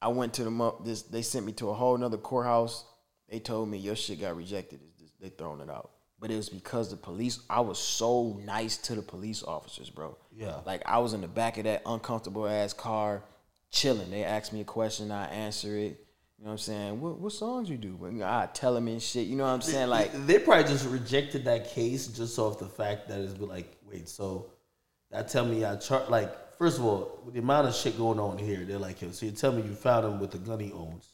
I 0.00 0.08
went 0.08 0.34
to 0.34 0.44
the 0.44 0.74
this. 0.84 1.02
They 1.02 1.22
sent 1.22 1.46
me 1.46 1.52
to 1.52 1.70
a 1.70 1.74
whole 1.74 1.96
nother 1.96 2.18
courthouse. 2.18 2.84
They 3.28 3.40
told 3.40 3.68
me 3.68 3.78
your 3.78 3.96
shit 3.96 4.20
got 4.20 4.36
rejected. 4.36 4.80
They 5.20 5.30
throwing 5.30 5.60
it 5.60 5.70
out. 5.70 5.93
But 6.20 6.30
it 6.30 6.36
was 6.36 6.48
because 6.48 6.90
the 6.90 6.96
police. 6.96 7.40
I 7.50 7.60
was 7.60 7.78
so 7.78 8.40
nice 8.44 8.76
to 8.78 8.94
the 8.94 9.02
police 9.02 9.42
officers, 9.42 9.90
bro. 9.90 10.16
Yeah. 10.34 10.60
Like 10.64 10.82
I 10.86 10.98
was 10.98 11.12
in 11.12 11.20
the 11.20 11.28
back 11.28 11.58
of 11.58 11.64
that 11.64 11.82
uncomfortable 11.84 12.46
ass 12.48 12.72
car, 12.72 13.22
chilling. 13.70 14.10
They 14.10 14.24
asked 14.24 14.52
me 14.52 14.60
a 14.60 14.64
question, 14.64 15.10
I 15.10 15.26
answer 15.26 15.76
it. 15.76 16.00
You 16.38 16.44
know 16.46 16.50
what 16.50 16.52
I'm 16.52 16.58
saying? 16.58 17.00
What 17.00 17.18
what 17.18 17.32
songs 17.32 17.68
you 17.68 17.76
do? 17.76 17.98
But 18.00 18.22
I 18.22 18.48
tell 18.52 18.74
them 18.74 18.88
and 18.88 19.02
shit. 19.02 19.26
You 19.26 19.36
know 19.36 19.44
what 19.44 19.50
I'm 19.50 19.62
saying? 19.62 19.88
Like 19.88 20.12
they 20.26 20.38
probably 20.38 20.64
just 20.64 20.86
rejected 20.86 21.44
that 21.44 21.70
case 21.70 22.06
just 22.08 22.38
off 22.38 22.58
the 22.58 22.68
fact 22.68 23.08
that 23.08 23.20
it's 23.20 23.34
been 23.34 23.48
like, 23.48 23.76
wait, 23.86 24.08
so 24.08 24.50
that 25.10 25.28
tell 25.28 25.44
me 25.44 25.64
I 25.64 25.76
chart 25.76 26.10
like 26.10 26.56
first 26.58 26.78
of 26.78 26.84
all, 26.84 27.20
with 27.24 27.34
the 27.34 27.40
amount 27.40 27.66
of 27.68 27.74
shit 27.74 27.98
going 27.98 28.18
on 28.20 28.38
here, 28.38 28.64
they're 28.64 28.78
like, 28.78 29.02
yo, 29.02 29.10
so 29.10 29.26
you 29.26 29.32
tell 29.32 29.52
me 29.52 29.62
you 29.62 29.74
found 29.74 30.06
him 30.06 30.20
with 30.20 30.30
the 30.30 30.38
gun 30.38 30.60
he 30.60 30.72
owns, 30.72 31.08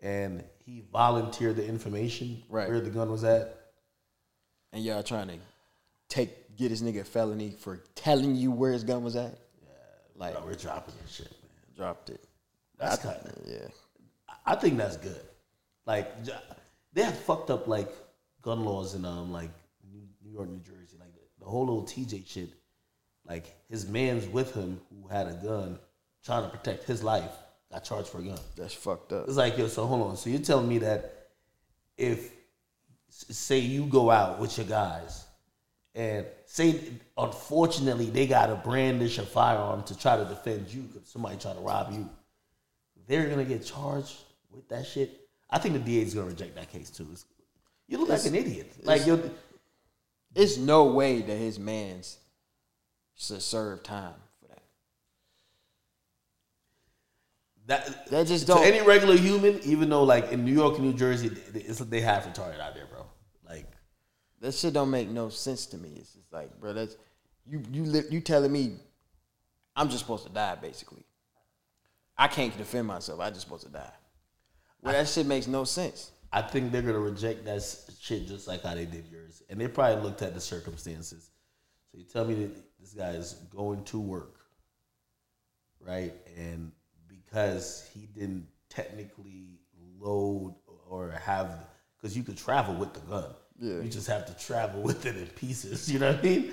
and 0.00 0.44
he 0.64 0.84
volunteered 0.92 1.56
the 1.56 1.66
information 1.66 2.42
Right. 2.48 2.68
where 2.68 2.80
the 2.80 2.90
gun 2.90 3.10
was 3.10 3.24
at. 3.24 3.65
And 4.72 4.84
y'all 4.84 5.02
trying 5.02 5.28
to 5.28 5.38
take 6.08 6.56
get 6.56 6.70
this 6.70 6.82
nigga 6.82 7.00
a 7.02 7.04
felony 7.04 7.54
for 7.58 7.80
telling 7.94 8.34
you 8.34 8.50
where 8.50 8.72
his 8.72 8.84
gun 8.84 9.02
was 9.02 9.16
at. 9.16 9.38
Yeah, 9.62 9.68
like 10.16 10.34
Bro, 10.34 10.46
we're 10.46 10.54
dropping 10.54 10.94
this 11.02 11.14
shit, 11.14 11.30
man. 11.30 11.76
dropped 11.76 12.10
it. 12.10 12.22
That's 12.78 13.02
kind 13.02 13.16
of. 13.16 13.32
yeah. 13.46 13.68
I 14.44 14.54
think 14.54 14.76
that's 14.76 14.96
good. 14.96 15.20
Like 15.86 16.12
they 16.92 17.02
have 17.02 17.18
fucked 17.18 17.50
up 17.50 17.66
like 17.68 17.90
gun 18.42 18.64
laws 18.64 18.94
in 18.94 19.04
um 19.04 19.32
like 19.32 19.50
New 19.92 20.30
York, 20.32 20.48
New 20.48 20.58
Jersey. 20.60 20.96
Like 20.98 21.12
the 21.38 21.46
whole 21.46 21.66
little 21.66 21.84
TJ 21.84 22.26
shit. 22.28 22.50
Like 23.26 23.56
his 23.68 23.88
man's 23.88 24.26
with 24.28 24.54
him 24.54 24.80
who 24.90 25.08
had 25.08 25.26
a 25.26 25.32
gun, 25.34 25.78
trying 26.24 26.44
to 26.44 26.48
protect 26.48 26.84
his 26.84 27.02
life, 27.02 27.32
got 27.72 27.82
charged 27.84 28.08
for 28.08 28.18
a 28.18 28.22
gun. 28.22 28.38
That's 28.56 28.74
fucked 28.74 29.12
up. 29.12 29.26
It's 29.26 29.36
like 29.36 29.58
yo, 29.58 29.66
so 29.66 29.86
hold 29.86 30.10
on. 30.10 30.16
So 30.16 30.30
you're 30.30 30.38
telling 30.40 30.68
me 30.68 30.78
that 30.78 31.28
if 31.96 32.32
say 33.30 33.58
you 33.58 33.86
go 33.86 34.10
out 34.10 34.38
with 34.38 34.56
your 34.58 34.66
guys 34.66 35.24
and 35.94 36.26
say 36.44 36.80
unfortunately 37.16 38.10
they 38.10 38.26
got 38.26 38.46
to 38.46 38.54
brandish 38.56 39.18
a 39.18 39.22
firearm 39.24 39.82
to 39.84 39.98
try 39.98 40.16
to 40.16 40.24
defend 40.26 40.72
you 40.72 40.82
because 40.82 41.08
somebody 41.08 41.36
try 41.38 41.52
to 41.54 41.60
rob 41.60 41.92
you, 41.92 42.08
they're 43.06 43.28
gonna 43.28 43.44
get 43.44 43.64
charged 43.64 44.14
with 44.50 44.68
that 44.68 44.86
shit. 44.86 45.28
I 45.48 45.58
think 45.58 45.74
the 45.74 45.80
DA 45.80 46.02
is 46.02 46.12
gonna 46.14 46.26
reject 46.26 46.54
that 46.56 46.70
case 46.70 46.90
too. 46.90 47.04
It's- 47.04 47.24
you 47.88 47.98
look 47.98 48.08
like 48.08 48.24
an 48.26 48.34
idiot. 48.34 48.72
Like 48.82 49.06
yo, 49.06 49.30
It's 50.34 50.58
no 50.58 50.84
way 50.86 51.22
that 51.22 51.36
his 51.36 51.58
man's 51.58 52.18
should 53.14 53.40
serve 53.40 53.82
time 53.82 54.12
for 54.40 54.48
that. 54.48 54.62
that 57.66 58.10
That 58.10 58.26
just 58.26 58.46
don't. 58.46 58.64
any 58.64 58.80
regular 58.86 59.16
human, 59.16 59.60
even 59.62 59.88
though 59.88 60.02
like 60.04 60.32
in 60.32 60.44
New 60.44 60.52
York 60.52 60.74
and 60.76 60.84
New 60.84 60.92
Jersey, 60.94 61.28
they, 61.28 61.60
it's, 61.60 61.78
they 61.78 62.00
have 62.00 62.24
retarded 62.24 62.60
out 62.60 62.74
there, 62.74 62.86
bro. 62.86 62.95
That 64.46 64.54
shit 64.54 64.74
don't 64.74 64.92
make 64.92 65.08
no 65.08 65.28
sense 65.28 65.66
to 65.66 65.76
me. 65.76 65.94
It's 65.96 66.12
just 66.12 66.32
like, 66.32 66.60
bro, 66.60 66.72
that's 66.72 66.96
you 67.48 67.64
you 67.72 67.82
li- 67.82 68.04
you 68.12 68.20
telling 68.20 68.52
me 68.52 68.76
I'm 69.74 69.88
just 69.88 70.02
supposed 70.02 70.24
to 70.24 70.32
die, 70.32 70.54
basically. 70.54 71.02
I 72.16 72.28
can't 72.28 72.56
defend 72.56 72.86
myself. 72.86 73.18
I 73.18 73.30
just 73.30 73.40
supposed 73.40 73.64
to 73.64 73.72
die. 73.72 73.92
Well, 74.80 74.92
that 74.92 75.08
shit 75.08 75.26
makes 75.26 75.48
no 75.48 75.64
sense. 75.64 76.12
I 76.32 76.42
think 76.42 76.70
they're 76.70 76.82
gonna 76.82 77.00
reject 77.00 77.44
that 77.46 77.60
shit 78.00 78.28
just 78.28 78.46
like 78.46 78.62
how 78.62 78.76
they 78.76 78.84
did 78.84 79.06
yours, 79.10 79.42
and 79.50 79.60
they 79.60 79.66
probably 79.66 80.00
looked 80.04 80.22
at 80.22 80.32
the 80.32 80.40
circumstances. 80.40 81.32
So 81.90 81.98
you 81.98 82.04
tell 82.04 82.24
me 82.24 82.34
that 82.34 82.78
this 82.78 82.92
guy 82.92 83.10
is 83.10 83.32
going 83.50 83.82
to 83.86 83.98
work, 83.98 84.36
right? 85.80 86.14
And 86.36 86.70
because 87.08 87.90
he 87.92 88.06
didn't 88.06 88.46
technically 88.68 89.58
load 89.98 90.54
or 90.88 91.10
have, 91.10 91.66
because 91.96 92.16
you 92.16 92.22
could 92.22 92.38
travel 92.38 92.76
with 92.76 92.94
the 92.94 93.00
gun, 93.00 93.34
Yeah. 93.58 93.80
you 93.80 93.88
just 93.88 94.06
have 94.08 94.26
to 94.26 94.44
travel 94.44 94.82
with 94.88 95.06
it 95.06 95.16
in 95.16 95.26
pieces. 95.28 95.90
You 95.90 95.98
know 95.98 96.12
what 96.12 96.20
I 96.20 96.22
mean? 96.22 96.52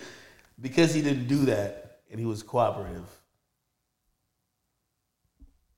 Because 0.61 0.93
he 0.93 1.01
didn't 1.01 1.27
do 1.27 1.45
that, 1.45 1.99
and 2.09 2.19
he 2.19 2.25
was 2.25 2.43
cooperative. 2.43 3.09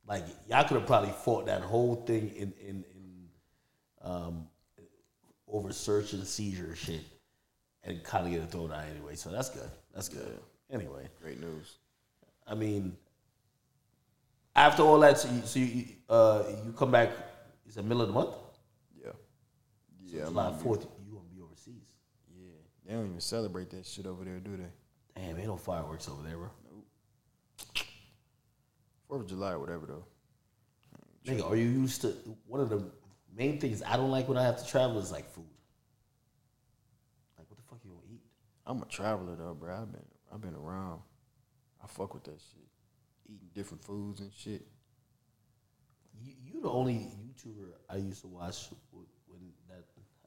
Like 0.07 0.23
y'all 0.47 0.63
could 0.67 0.77
have 0.77 0.85
probably 0.85 1.11
fought 1.11 1.47
that 1.47 1.61
whole 1.61 1.95
thing 1.95 2.29
in 2.35 2.53
in 2.59 2.85
in 2.93 3.27
um, 4.01 4.47
over 5.47 5.71
search 5.73 6.13
and 6.13 6.25
seizure 6.27 6.75
shit, 6.75 7.01
and 7.83 8.03
kind 8.03 8.25
of 8.27 8.31
get 8.31 8.43
a 8.43 8.45
thrown 8.45 8.71
out 8.71 8.83
anyway. 8.95 9.15
So 9.15 9.31
that's 9.31 9.49
good. 9.49 9.69
That's 9.93 10.09
good. 10.09 10.39
Anyway, 10.71 11.07
Great 11.21 11.39
news. 11.39 11.77
I 12.47 12.53
mean, 12.55 12.95
after 14.55 14.83
all 14.83 14.99
that, 14.99 15.17
so 15.17 15.29
you 15.29 15.41
so 15.45 15.59
you, 15.59 15.85
uh, 16.09 16.43
you 16.65 16.71
come 16.73 16.91
back. 16.91 17.11
It's 17.65 17.75
the 17.75 17.83
middle 17.83 18.01
of 18.01 18.09
the 18.09 18.13
month. 18.13 18.35
Yeah. 19.03 19.11
Yeah. 20.05 20.21
I'm 20.23 20.27
July 20.29 20.53
fourth. 20.61 20.85
You 21.07 21.13
gonna 21.13 21.25
be 21.33 21.41
overseas? 21.41 21.81
Yeah. 22.37 22.51
They 22.85 22.93
don't 22.93 23.07
even 23.07 23.19
celebrate 23.19 23.71
that 23.71 23.85
shit 23.85 24.05
over 24.05 24.23
there, 24.23 24.39
do 24.39 24.57
they? 24.57 25.21
Damn, 25.21 25.37
ain't 25.37 25.47
no 25.47 25.57
fireworks 25.57 26.07
over 26.07 26.21
there, 26.21 26.37
bro. 26.37 26.49
Fourth 29.07 29.21
of 29.21 29.27
July 29.27 29.51
or 29.51 29.59
whatever 29.59 29.85
though. 29.85 30.05
Nigga, 31.25 31.49
are 31.49 31.55
you 31.55 31.67
used 31.67 32.01
to 32.01 32.13
one 32.45 32.61
of 32.61 32.69
the 32.69 32.85
main 33.35 33.59
things 33.59 33.81
I 33.83 33.97
don't 33.97 34.11
like 34.11 34.27
when 34.27 34.37
I 34.37 34.43
have 34.43 34.63
to 34.63 34.69
travel 34.69 34.99
is 34.99 35.11
like 35.11 35.29
food. 35.31 35.45
Like 37.37 37.47
what 37.49 37.57
the 37.57 37.63
fuck 37.63 37.79
you 37.83 37.91
gonna 37.91 38.13
eat? 38.13 38.21
I'm 38.65 38.81
a 38.81 38.85
traveler 38.85 39.35
though, 39.35 39.53
bro. 39.53 39.75
I've 39.75 39.91
been 39.91 40.05
I've 40.33 40.41
been 40.41 40.55
around. 40.55 41.01
I 41.83 41.87
fuck 41.87 42.13
with 42.13 42.23
that 42.25 42.39
shit. 42.39 42.67
Eating 43.27 43.49
different 43.53 43.83
foods 43.83 44.21
and 44.21 44.31
shit. 44.33 44.65
You 46.19 46.33
you 46.43 46.61
the 46.61 46.69
only 46.69 46.93
YouTuber 46.93 47.71
I 47.89 47.97
used 47.97 48.21
to 48.21 48.27
watch 48.27 48.69
when 48.91 49.41
that 49.69 49.83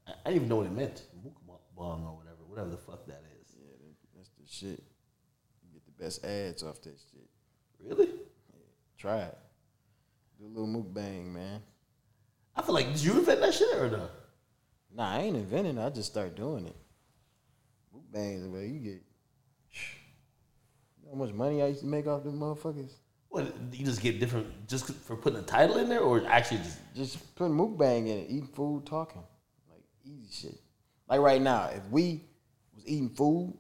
I, 0.07 0.13
I 0.13 0.15
didn't 0.31 0.37
even 0.37 0.49
know 0.49 0.57
what 0.57 0.67
it 0.67 0.73
meant. 0.73 1.03
Mukbang 1.25 2.05
or 2.07 2.17
whatever, 2.17 2.28
whatever 2.49 2.71
the 2.71 2.77
fuck 2.77 3.07
that 3.07 3.23
is. 3.41 3.55
Yeah, 3.57 3.91
that's 4.17 4.31
the 4.31 4.47
shit. 4.47 4.83
You 5.63 5.73
get 5.73 5.85
the 5.85 6.03
best 6.03 6.25
ads 6.25 6.63
off 6.63 6.81
that 6.83 6.99
shit. 7.11 7.29
Really? 7.85 8.07
Yeah, 8.07 8.61
Try 8.97 9.19
it. 9.21 9.39
Do 10.39 10.47
a 10.47 10.49
little 10.49 10.67
mukbang, 10.67 11.27
man. 11.33 11.61
I 12.55 12.63
feel 12.63 12.75
like 12.75 12.89
did 12.89 13.03
you 13.03 13.19
invent 13.19 13.41
that 13.41 13.55
shit 13.55 13.77
or 13.77 13.91
no? 13.91 14.09
Nah, 14.95 15.13
I 15.13 15.21
ain't 15.21 15.37
inventing 15.37 15.79
it. 15.79 15.85
I 15.85 15.91
just 15.91 16.11
start 16.11 16.35
doing 16.35 16.67
it. 16.67 16.77
Mukbangs, 17.95 18.51
where 18.51 18.65
you 18.65 18.81
get. 18.81 19.03
You 21.01 21.05
know 21.07 21.13
how 21.13 21.25
much 21.25 21.35
money 21.35 21.63
I 21.63 21.69
used 21.69 21.81
to 21.81 21.87
make 21.87 22.07
off 22.07 22.25
them 22.25 22.39
motherfuckers? 22.39 22.93
What 23.29 23.53
you 23.73 23.85
just 23.85 24.01
get 24.01 24.19
different 24.19 24.67
just 24.67 24.93
for 24.93 25.15
putting 25.15 25.39
a 25.39 25.43
title 25.43 25.79
in 25.79 25.89
there, 25.89 26.01
or 26.01 26.27
actually 26.27 26.59
just 26.59 26.79
Just 26.95 27.37
putting 27.37 27.57
mukbang 27.57 28.09
in 28.09 28.19
it, 28.19 28.27
eating 28.29 28.47
food, 28.47 28.87
talking. 28.87 29.23
Like 29.71 29.83
easy 30.05 30.49
shit. 30.49 30.61
Like 31.09 31.21
right 31.21 31.41
now, 31.41 31.71
if 31.75 31.89
we 31.91 32.25
was 32.79 32.87
eating 32.87 33.09
food, 33.11 33.57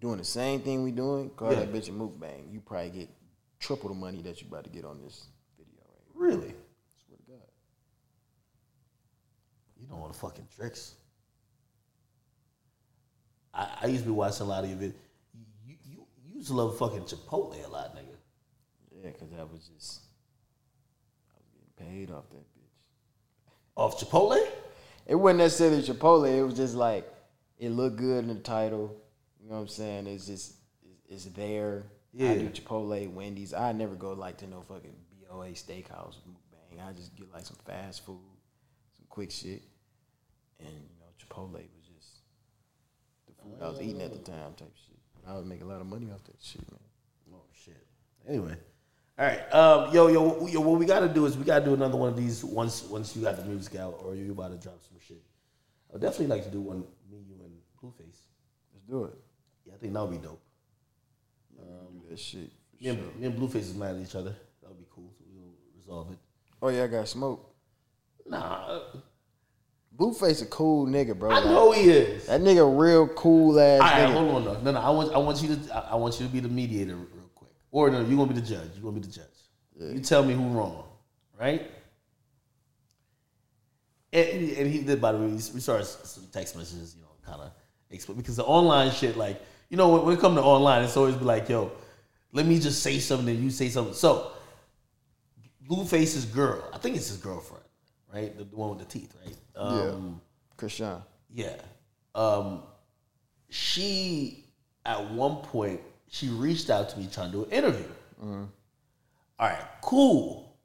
doing 0.00 0.18
the 0.18 0.24
same 0.24 0.60
thing 0.60 0.82
we 0.82 0.92
doing, 0.92 1.30
call 1.30 1.52
Yeah. 1.52 1.60
that 1.60 1.72
bitch 1.72 1.88
a 1.88 1.92
mukbang. 1.92 2.52
You 2.52 2.60
probably 2.60 2.90
get 2.90 3.08
triple 3.58 3.88
the 3.88 3.94
money 3.94 4.22
that 4.22 4.40
you 4.40 4.48
about 4.48 4.64
to 4.64 4.70
get 4.70 4.84
on 4.84 5.00
this 5.02 5.26
video 5.58 5.80
right 6.14 6.28
really? 6.28 6.48
here. 6.48 6.56
Swear 7.06 7.18
to 7.18 7.32
God. 7.32 7.48
You 9.80 9.88
know 9.88 9.96
all 9.96 10.08
the 10.08 10.14
fucking 10.14 10.46
tricks. 10.54 10.94
I, 13.52 13.68
I 13.82 13.86
used 13.86 14.02
to 14.02 14.08
be 14.08 14.12
watching 14.14 14.46
a 14.46 14.48
lot 14.48 14.64
of 14.64 14.70
your 14.70 14.78
videos. 14.78 14.94
You, 15.66 15.76
you, 15.84 16.06
you 16.24 16.34
used 16.36 16.48
to 16.48 16.54
love 16.54 16.76
fucking 16.78 17.02
Chipotle 17.02 17.64
a 17.64 17.68
lot, 17.68 17.96
nigga. 17.96 18.16
Yeah, 18.92 19.10
because 19.10 19.32
I 19.32 19.42
was 19.44 19.68
just, 19.74 20.02
I 21.30 21.38
was 21.38 21.48
getting 21.52 22.06
paid 22.06 22.10
off 22.10 22.28
that 22.30 22.36
bitch. 22.38 22.86
Off 23.76 23.98
Chipotle? 24.00 24.44
It 25.06 25.14
wasn't 25.14 25.38
necessarily 25.38 25.82
Chipotle. 25.82 26.38
It 26.38 26.42
was 26.42 26.54
just 26.54 26.74
like 26.74 27.06
it 27.64 27.70
looked 27.70 27.96
good 27.96 28.24
in 28.24 28.28
the 28.28 28.34
title. 28.34 28.94
You 29.40 29.48
know 29.48 29.56
what 29.56 29.62
I'm 29.62 29.68
saying? 29.68 30.06
It's 30.06 30.26
just 30.26 30.54
it's, 31.08 31.24
it's 31.26 31.34
there. 31.34 31.84
I 32.14 32.34
do 32.34 32.48
Chipotle, 32.50 33.12
Wendy's. 33.12 33.54
I 33.54 33.72
never 33.72 33.94
go 33.94 34.12
like 34.12 34.36
to 34.38 34.46
no 34.46 34.60
fucking 34.68 34.94
BOA 35.28 35.48
steakhouse 35.48 36.16
bang. 36.52 36.80
I 36.80 36.92
just 36.92 37.16
get 37.16 37.32
like 37.32 37.44
some 37.44 37.56
fast 37.66 38.04
food, 38.04 38.20
some 38.96 39.06
quick 39.08 39.30
shit, 39.30 39.62
and 40.60 40.68
you 40.68 41.00
know 41.00 41.06
Chipotle 41.18 41.52
was 41.52 41.86
just 41.96 42.20
the 43.26 43.32
food 43.42 43.56
I 43.60 43.68
was 43.68 43.80
eating 43.80 44.02
at 44.02 44.12
the 44.12 44.18
time 44.18 44.54
type 44.56 44.72
shit. 44.76 44.98
I 45.26 45.34
would 45.34 45.46
make 45.46 45.62
a 45.62 45.64
lot 45.64 45.80
of 45.80 45.86
money 45.86 46.10
off 46.12 46.22
that 46.24 46.36
shit, 46.40 46.62
man. 46.70 46.80
Oh 47.32 47.42
shit. 47.52 47.86
Anyway, 48.28 48.56
all 49.18 49.26
right. 49.26 49.52
Um, 49.52 49.92
yo, 49.92 50.08
yo, 50.08 50.46
yo. 50.46 50.60
What 50.60 50.78
we 50.78 50.86
got 50.86 51.00
to 51.00 51.08
do 51.08 51.26
is 51.26 51.36
we 51.36 51.44
got 51.44 51.60
to 51.60 51.64
do 51.64 51.74
another 51.74 51.96
one 51.96 52.10
of 52.10 52.16
these 52.16 52.44
once 52.44 52.84
once 52.84 53.16
you 53.16 53.22
got 53.22 53.36
the 53.36 53.44
music 53.44 53.76
out 53.76 53.98
or 54.04 54.14
you 54.14 54.30
about 54.30 54.52
to 54.52 54.58
drop 54.58 54.80
some 54.82 54.98
shit. 55.00 55.22
I 55.90 55.94
would 55.94 56.02
definitely 56.02 56.28
like 56.28 56.44
to 56.44 56.50
do 56.50 56.60
one 56.60 56.76
and 56.76 56.84
Blueface. 57.84 58.20
Let's 58.72 58.84
do 58.88 59.04
it. 59.04 59.14
Yeah, 59.66 59.74
I 59.74 59.76
think 59.78 59.92
that 59.92 60.02
would 60.02 60.10
be 60.10 60.26
dope. 60.26 60.40
do 61.56 62.08
that 62.10 62.18
shit. 62.18 62.50
Me 62.80 62.88
and, 62.88 62.98
sure. 62.98 63.12
me 63.18 63.26
and 63.26 63.36
Blueface 63.38 63.56
is 63.56 63.74
mad 63.74 63.96
at 63.96 64.02
each 64.02 64.14
other. 64.14 64.34
That 64.62 64.68
would 64.70 64.78
be 64.78 64.86
cool. 64.90 65.10
So 65.18 65.24
we'll 65.32 65.52
resolve 65.76 66.10
it. 66.12 66.18
Oh 66.62 66.68
yeah, 66.68 66.84
I 66.84 66.86
got 66.86 67.06
smoke. 67.08 67.54
Nah, 68.26 68.80
Blueface 69.96 70.42
a 70.42 70.46
cool 70.46 70.86
nigga, 70.86 71.16
bro. 71.16 71.30
I 71.30 71.34
Like, 71.36 71.44
know 71.44 71.72
he 71.72 71.90
is. 71.90 72.26
That 72.26 72.40
nigga 72.40 72.80
real 72.80 73.06
cool 73.08 73.60
ass 73.60 73.80
All 73.80 73.86
right, 73.86 74.08
nigga. 74.08 74.12
hold 74.12 74.28
on, 74.34 74.44
no, 74.44 74.60
no, 74.60 74.70
no. 74.72 74.80
I 74.80 74.90
want, 74.90 75.14
I 75.14 75.18
want 75.18 75.42
you 75.42 75.54
to, 75.54 75.90
I- 75.90 75.94
want 75.94 76.18
you 76.18 76.26
to 76.26 76.32
be 76.32 76.40
the 76.40 76.48
mediator 76.48 76.96
real 76.96 77.30
quick, 77.34 77.50
or 77.70 77.90
no, 77.90 78.00
you 78.00 78.16
gonna 78.16 78.32
be 78.32 78.40
the 78.40 78.46
judge. 78.46 78.70
You 78.76 78.82
gonna 78.82 78.98
be 78.98 79.06
the 79.06 79.12
judge. 79.12 79.26
You 79.78 80.00
tell 80.00 80.24
me 80.24 80.34
who 80.34 80.48
wrong, 80.48 80.84
right? 81.38 81.70
And, 84.12 84.50
and 84.52 84.70
he 84.72 84.82
did. 84.82 85.00
By 85.00 85.12
the 85.12 85.18
way, 85.18 85.26
we 85.26 85.38
started 85.38 85.84
some 85.84 86.26
text 86.32 86.56
messages, 86.56 86.94
you 86.96 87.02
know, 87.02 87.08
kind 87.26 87.40
of 87.42 87.50
explain 87.90 88.18
because 88.18 88.36
the 88.36 88.44
online 88.44 88.90
shit, 88.90 89.16
like, 89.16 89.40
you 89.68 89.76
know, 89.76 89.88
when, 89.90 90.04
when 90.04 90.16
it 90.16 90.20
come 90.20 90.34
to 90.34 90.42
online, 90.42 90.82
it's 90.82 90.96
always 90.96 91.14
be 91.14 91.24
like, 91.24 91.48
yo, 91.48 91.72
let 92.32 92.46
me 92.46 92.58
just 92.58 92.82
say 92.82 92.98
something 92.98 93.28
and 93.28 93.42
you 93.42 93.50
say 93.50 93.68
something. 93.68 93.94
So, 93.94 94.32
Blueface's 95.62 96.26
girl, 96.26 96.68
I 96.72 96.78
think 96.78 96.96
it's 96.96 97.08
his 97.08 97.16
girlfriend, 97.16 97.64
right? 98.12 98.36
The, 98.36 98.44
the 98.44 98.56
one 98.56 98.70
with 98.70 98.80
the 98.80 98.84
teeth, 98.84 99.14
right? 99.24 99.36
Um, 99.56 100.20
Chrisean. 100.58 101.02
yeah. 101.32 101.56
Um, 102.14 102.62
she 103.48 104.44
at 104.86 105.10
one 105.10 105.36
point 105.36 105.80
she 106.08 106.28
reached 106.28 106.70
out 106.70 106.88
to 106.90 106.98
me 106.98 107.08
trying 107.12 107.30
to 107.32 107.38
do 107.38 107.44
an 107.44 107.50
interview. 107.50 107.86
All 108.22 109.48
right, 109.48 109.62
cool. 109.80 110.56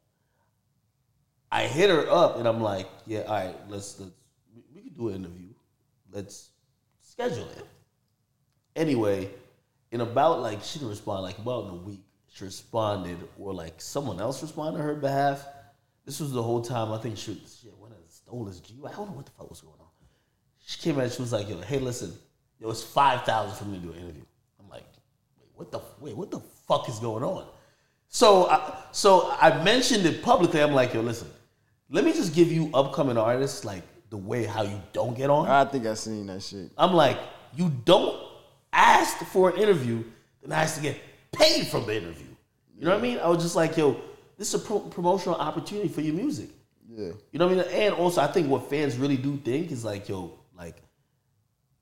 I 1.52 1.64
hit 1.64 1.90
her 1.90 2.08
up 2.10 2.38
and 2.38 2.48
I'm 2.48 2.62
like, 2.62 2.88
yeah, 3.08 3.22
all 3.22 3.34
right, 3.34 3.56
let's 3.68 4.00
let's 4.00 4.12
we, 4.56 4.64
we 4.74 4.82
can 4.82 4.94
do 4.94 5.10
an 5.10 5.16
interview. 5.16 5.50
Let's 6.12 6.50
schedule 7.20 7.50
it. 7.50 7.66
Anyway, 8.76 9.30
in 9.92 10.02
about 10.02 10.42
like 10.42 10.64
she 10.64 10.80
didn't 10.80 10.92
respond 10.92 11.24
like 11.24 11.38
about 11.38 11.66
in 11.66 11.72
a 11.72 11.76
week. 11.76 12.02
She 12.32 12.46
responded, 12.46 13.18
or 13.40 13.54
like 13.54 13.82
someone 13.82 14.22
else 14.22 14.42
responded 14.42 14.80
on 14.80 14.86
her 14.86 14.96
behalf. 14.96 15.46
This 16.06 16.20
was 16.20 16.32
the 16.32 16.42
whole 16.42 16.62
time. 16.62 16.92
I 16.92 16.98
think 17.00 17.18
she 17.18 17.34
shit 17.34 17.78
went 17.78 17.94
and 17.94 18.04
stole 18.08 18.46
his 18.46 18.60
G. 18.60 18.76
I 18.86 18.92
don't 18.92 19.10
know 19.10 19.16
what 19.16 19.26
the 19.26 19.32
fuck 19.32 19.50
was 19.50 19.62
going 19.62 19.76
on. 19.80 19.88
She 20.66 20.80
came 20.80 21.00
out. 21.00 21.12
She 21.12 21.22
was 21.22 21.34
like, 21.34 21.50
"Yo, 21.50 21.60
hey, 21.62 21.80
listen, 21.80 22.14
it 22.60 22.66
was 22.66 22.84
five 22.84 23.24
thousand 23.24 23.58
for 23.58 23.66
me 23.66 23.80
to 23.80 23.86
do 23.86 23.92
an 23.92 24.00
interview." 24.00 24.24
I'm 24.60 24.70
like, 24.70 24.86
"Wait, 25.40 25.50
what 25.56 25.72
the 25.72 25.82
wait? 26.00 26.16
What 26.16 26.32
the 26.32 26.40
fuck 26.68 26.88
is 26.88 27.00
going 27.00 27.24
on?" 27.24 27.48
So, 28.08 28.48
I, 28.50 28.84
so 28.92 29.36
I 29.42 29.62
mentioned 29.64 30.06
it 30.06 30.24
publicly. 30.24 30.62
I'm 30.62 30.74
like, 30.74 30.94
"Yo, 30.94 31.02
listen, 31.02 31.30
let 31.90 32.06
me 32.06 32.14
just 32.14 32.34
give 32.34 32.52
you 32.52 32.70
upcoming 32.74 33.18
artists 33.18 33.66
like 33.66 33.84
the 34.10 34.18
way 34.18 34.44
how 34.44 34.64
you 34.64 34.82
don't 34.94 35.16
get 35.16 35.30
on." 35.30 35.48
I 35.48 35.66
think 35.66 35.86
I 35.86 35.94
seen 35.94 36.28
that 36.28 36.42
shit. 36.42 36.72
I'm 36.78 36.94
like, 36.94 37.18
you 37.56 37.72
don't 37.86 38.16
ask 38.72 39.18
for 39.26 39.50
an 39.50 39.58
interview, 39.58 40.04
then 40.42 40.52
ask 40.52 40.76
to 40.76 40.82
get 40.82 40.98
paid 41.32 41.68
from 41.68 41.86
the 41.86 41.96
interview. 41.96 42.28
You 42.78 42.86
know 42.86 42.92
what 42.92 43.00
I 43.00 43.02
mean? 43.02 43.20
I 43.20 43.28
was 43.28 43.44
just 43.44 43.56
like, 43.56 43.76
yo, 43.76 44.00
this 44.38 44.54
is 44.54 44.64
a 44.64 44.66
pro- 44.66 44.80
promotional 44.80 45.36
opportunity 45.36 45.90
for 45.90 46.02
your 46.02 46.14
music. 46.14 46.50
Yeah. 46.88 47.12
You 47.32 47.40
know 47.40 47.48
what 47.48 47.58
I 47.58 47.64
mean? 47.64 47.66
And 47.74 47.94
also, 47.94 48.22
I 48.22 48.28
think 48.28 48.50
what 48.50 48.70
fans 48.70 48.98
really 48.98 49.18
do 49.18 49.38
think 49.38 49.72
is 49.72 49.84
like, 49.84 50.08
yo, 50.08 50.40
like, 50.58 50.78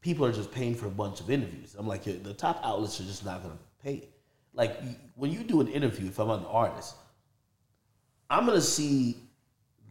people 0.01 0.25
are 0.25 0.31
just 0.31 0.51
paying 0.51 0.75
for 0.75 0.87
a 0.87 0.91
bunch 0.91 1.19
of 1.19 1.29
interviews. 1.29 1.75
I'm 1.77 1.87
like, 1.87 2.05
yo, 2.05 2.13
the 2.13 2.33
top 2.33 2.59
outlets 2.63 2.99
are 2.99 3.03
just 3.03 3.23
not 3.23 3.43
gonna 3.43 3.57
pay. 3.83 4.09
Like, 4.53 4.79
when 5.15 5.31
you 5.31 5.43
do 5.43 5.61
an 5.61 5.67
interview, 5.67 6.07
if 6.07 6.19
I'm 6.19 6.29
an 6.29 6.45
artist, 6.45 6.95
I'm 8.29 8.45
gonna 8.45 8.59
see 8.59 9.17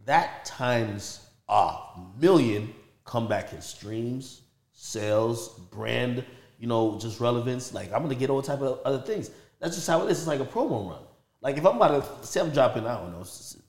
that 0.05 0.45
times 0.45 1.26
a 1.49 1.77
million 2.19 2.73
come 3.05 3.27
back 3.27 3.53
in 3.53 3.61
streams, 3.61 4.41
sales, 4.73 5.59
brand, 5.71 6.23
you 6.59 6.67
know, 6.67 6.97
just 6.99 7.19
relevance. 7.19 7.73
Like, 7.73 7.91
I'm 7.93 8.01
gonna 8.01 8.15
get 8.15 8.29
all 8.29 8.41
type 8.41 8.61
of 8.61 8.79
other 8.85 8.99
things. 8.99 9.31
That's 9.59 9.75
just 9.75 9.87
how 9.87 10.05
it 10.05 10.11
is. 10.11 10.19
It's 10.19 10.27
like 10.27 10.39
a 10.39 10.45
promo 10.45 10.89
run. 10.89 11.01
Like, 11.41 11.57
if 11.57 11.65
I'm 11.65 11.77
about 11.77 12.21
to 12.21 12.27
say 12.27 12.41
I'm 12.41 12.51
dropping, 12.51 12.85
I 12.85 12.95
don't 12.95 13.11
know, 13.11 13.23
say 13.23 13.59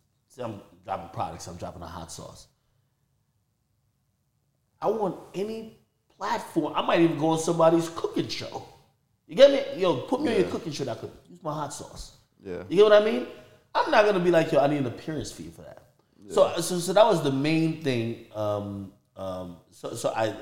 I'm 0.42 0.60
dropping 0.84 1.08
products, 1.10 1.46
I'm 1.46 1.56
dropping 1.56 1.82
a 1.82 1.86
hot 1.86 2.10
sauce. 2.10 2.48
I 4.80 4.88
want 4.88 5.16
any 5.34 5.78
platform. 6.16 6.72
I 6.74 6.82
might 6.82 7.00
even 7.00 7.18
go 7.18 7.30
on 7.30 7.38
somebody's 7.38 7.88
cooking 7.90 8.28
show. 8.28 8.64
You 9.26 9.36
get 9.36 9.50
me? 9.50 9.80
Yo, 9.80 10.02
put 10.02 10.22
me 10.22 10.34
on 10.34 10.40
your 10.40 10.50
cooking 10.50 10.72
show. 10.72 10.84
that 10.84 10.98
I 10.98 11.00
could 11.00 11.10
use 11.28 11.42
my 11.42 11.52
hot 11.52 11.72
sauce. 11.74 12.16
Yeah. 12.42 12.62
You 12.68 12.76
get 12.76 12.84
what 12.84 12.92
I 12.92 13.04
mean? 13.04 13.26
I'm 13.74 13.90
not 13.90 14.04
gonna 14.04 14.20
be 14.20 14.30
like, 14.30 14.50
yo, 14.52 14.60
I 14.60 14.66
need 14.68 14.78
an 14.78 14.86
appearance 14.86 15.30
fee 15.30 15.50
for 15.54 15.62
that. 15.62 15.87
So, 16.30 16.60
so, 16.60 16.78
so 16.78 16.92
that 16.92 17.06
was 17.06 17.22
the 17.22 17.32
main 17.32 17.82
thing. 17.82 18.26
Um, 18.34 18.92
um, 19.16 19.56
so, 19.70 19.94
so 19.94 20.12
I, 20.14 20.34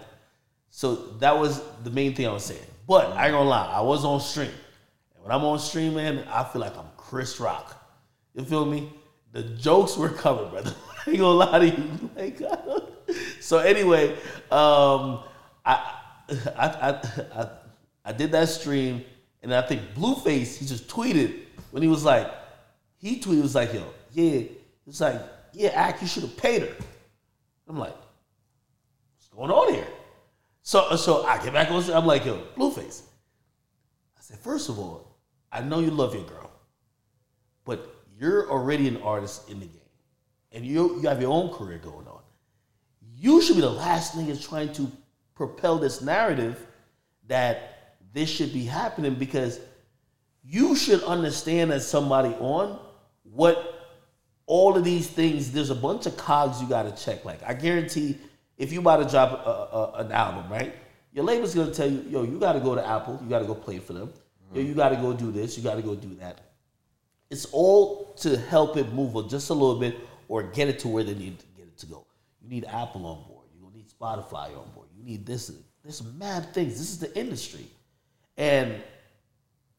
so 0.70 0.94
that 1.20 1.38
was 1.38 1.62
the 1.84 1.90
main 1.90 2.14
thing 2.14 2.26
I 2.26 2.32
was 2.32 2.44
saying. 2.44 2.60
But 2.86 3.12
I 3.12 3.26
ain't 3.26 3.32
gonna 3.32 3.48
lie, 3.48 3.72
I 3.72 3.80
was 3.80 4.04
on 4.04 4.20
stream, 4.20 4.50
and 5.14 5.24
when 5.24 5.32
I'm 5.32 5.44
on 5.44 5.58
stream, 5.58 5.94
man, 5.94 6.24
I 6.30 6.44
feel 6.44 6.60
like 6.60 6.76
I'm 6.76 6.88
Chris 6.96 7.40
Rock. 7.40 7.74
You 8.34 8.44
feel 8.44 8.66
me? 8.66 8.92
The 9.32 9.42
jokes 9.42 9.96
were 9.96 10.08
coming, 10.08 10.50
brother. 10.50 10.74
I 11.06 11.10
ain't 11.10 11.18
gonna 11.18 11.32
lie 11.32 11.58
to 11.58 11.66
you. 11.66 12.10
Like, 12.16 12.40
so 13.40 13.58
anyway, 13.58 14.12
um, 14.50 15.22
I, 15.64 15.94
I, 16.56 16.66
I, 16.66 17.00
I, 17.34 17.48
I 18.04 18.12
did 18.12 18.32
that 18.32 18.48
stream, 18.48 19.04
and 19.42 19.54
I 19.54 19.62
think 19.62 19.82
Blueface 19.94 20.56
he 20.56 20.66
just 20.66 20.88
tweeted 20.88 21.40
when 21.70 21.82
he 21.82 21.88
was 21.88 22.04
like, 22.04 22.30
he 22.98 23.20
tweeted 23.20 23.42
was 23.42 23.54
like, 23.54 23.72
yo, 23.74 23.84
yeah, 24.12 24.42
it's 24.86 25.00
like, 25.00 25.20
yeah, 25.56 25.70
act, 25.70 26.02
you 26.02 26.08
should 26.08 26.22
have 26.22 26.36
paid 26.36 26.62
her. 26.62 26.76
I'm 27.66 27.78
like, 27.78 27.94
what's 29.14 29.28
going 29.34 29.50
on 29.50 29.72
here? 29.72 29.88
So, 30.60 30.94
so 30.96 31.24
I 31.24 31.42
get 31.42 31.54
back 31.54 31.70
on. 31.70 31.82
I'm 31.90 32.04
like, 32.04 32.26
yo, 32.26 32.42
Blueface. 32.56 33.02
I 34.18 34.20
said, 34.20 34.38
first 34.38 34.68
of 34.68 34.78
all, 34.78 35.16
I 35.50 35.62
know 35.62 35.80
you 35.80 35.90
love 35.90 36.14
your 36.14 36.24
girl. 36.24 36.50
but 37.64 37.94
you're 38.18 38.50
already 38.50 38.86
an 38.88 38.98
artist 39.02 39.50
in 39.50 39.60
the 39.60 39.66
game, 39.66 39.80
and 40.52 40.64
you 40.66 40.96
you 41.00 41.08
have 41.08 41.20
your 41.22 41.32
own 41.32 41.52
career 41.52 41.78
going 41.78 42.06
on. 42.06 42.20
You 43.16 43.40
should 43.40 43.56
be 43.56 43.62
the 43.62 43.70
last 43.70 44.16
niggas 44.16 44.46
trying 44.46 44.72
to 44.74 44.90
propel 45.34 45.78
this 45.78 46.02
narrative 46.02 46.66
that 47.28 47.96
this 48.12 48.28
should 48.28 48.52
be 48.52 48.64
happening 48.64 49.14
because 49.14 49.60
you 50.44 50.76
should 50.76 51.02
understand 51.04 51.72
as 51.72 51.86
somebody 51.86 52.34
on 52.40 52.78
what 53.22 53.75
all 54.46 54.76
of 54.76 54.84
these 54.84 55.08
things. 55.08 55.52
There's 55.52 55.70
a 55.70 55.74
bunch 55.74 56.06
of 56.06 56.16
cogs 56.16 56.62
you 56.62 56.68
got 56.68 56.84
to 56.84 57.04
check. 57.04 57.24
Like 57.24 57.40
I 57.44 57.54
guarantee, 57.54 58.18
if 58.56 58.72
you 58.72 58.80
about 58.80 58.98
to 58.98 59.08
drop 59.08 59.32
a, 59.46 59.50
a, 59.76 59.92
an 60.04 60.12
album, 60.12 60.50
right? 60.50 60.74
Your 61.12 61.24
label's 61.24 61.54
gonna 61.54 61.72
tell 61.72 61.90
you, 61.90 62.04
yo, 62.08 62.22
you 62.22 62.38
got 62.38 62.52
to 62.52 62.60
go 62.60 62.74
to 62.74 62.86
Apple. 62.86 63.18
You 63.22 63.28
got 63.28 63.40
to 63.40 63.46
go 63.46 63.54
play 63.54 63.78
for 63.78 63.92
them. 63.92 64.12
Yo, 64.54 64.60
you 64.60 64.74
got 64.74 64.90
to 64.90 64.96
go 64.96 65.12
do 65.12 65.32
this. 65.32 65.56
You 65.56 65.64
got 65.64 65.74
to 65.74 65.82
go 65.82 65.94
do 65.94 66.14
that. 66.16 66.40
It's 67.30 67.46
all 67.46 68.14
to 68.18 68.36
help 68.36 68.76
it 68.76 68.92
move 68.92 69.28
just 69.28 69.50
a 69.50 69.54
little 69.54 69.80
bit 69.80 69.96
or 70.28 70.44
get 70.44 70.68
it 70.68 70.78
to 70.80 70.88
where 70.88 71.02
they 71.02 71.14
need 71.14 71.38
to 71.38 71.46
get 71.56 71.66
it 71.66 71.76
to 71.78 71.86
go. 71.86 72.06
You 72.40 72.48
need 72.48 72.64
Apple 72.66 73.04
on 73.06 73.26
board. 73.26 73.46
You 73.54 73.68
need 73.74 73.86
Spotify 73.88 74.56
on 74.56 74.70
board. 74.74 74.88
You 74.96 75.04
need 75.04 75.26
this. 75.26 75.50
There's 75.82 76.02
mad 76.14 76.52
things. 76.54 76.78
This 76.78 76.90
is 76.90 76.98
the 76.98 77.18
industry, 77.18 77.66
and 78.36 78.74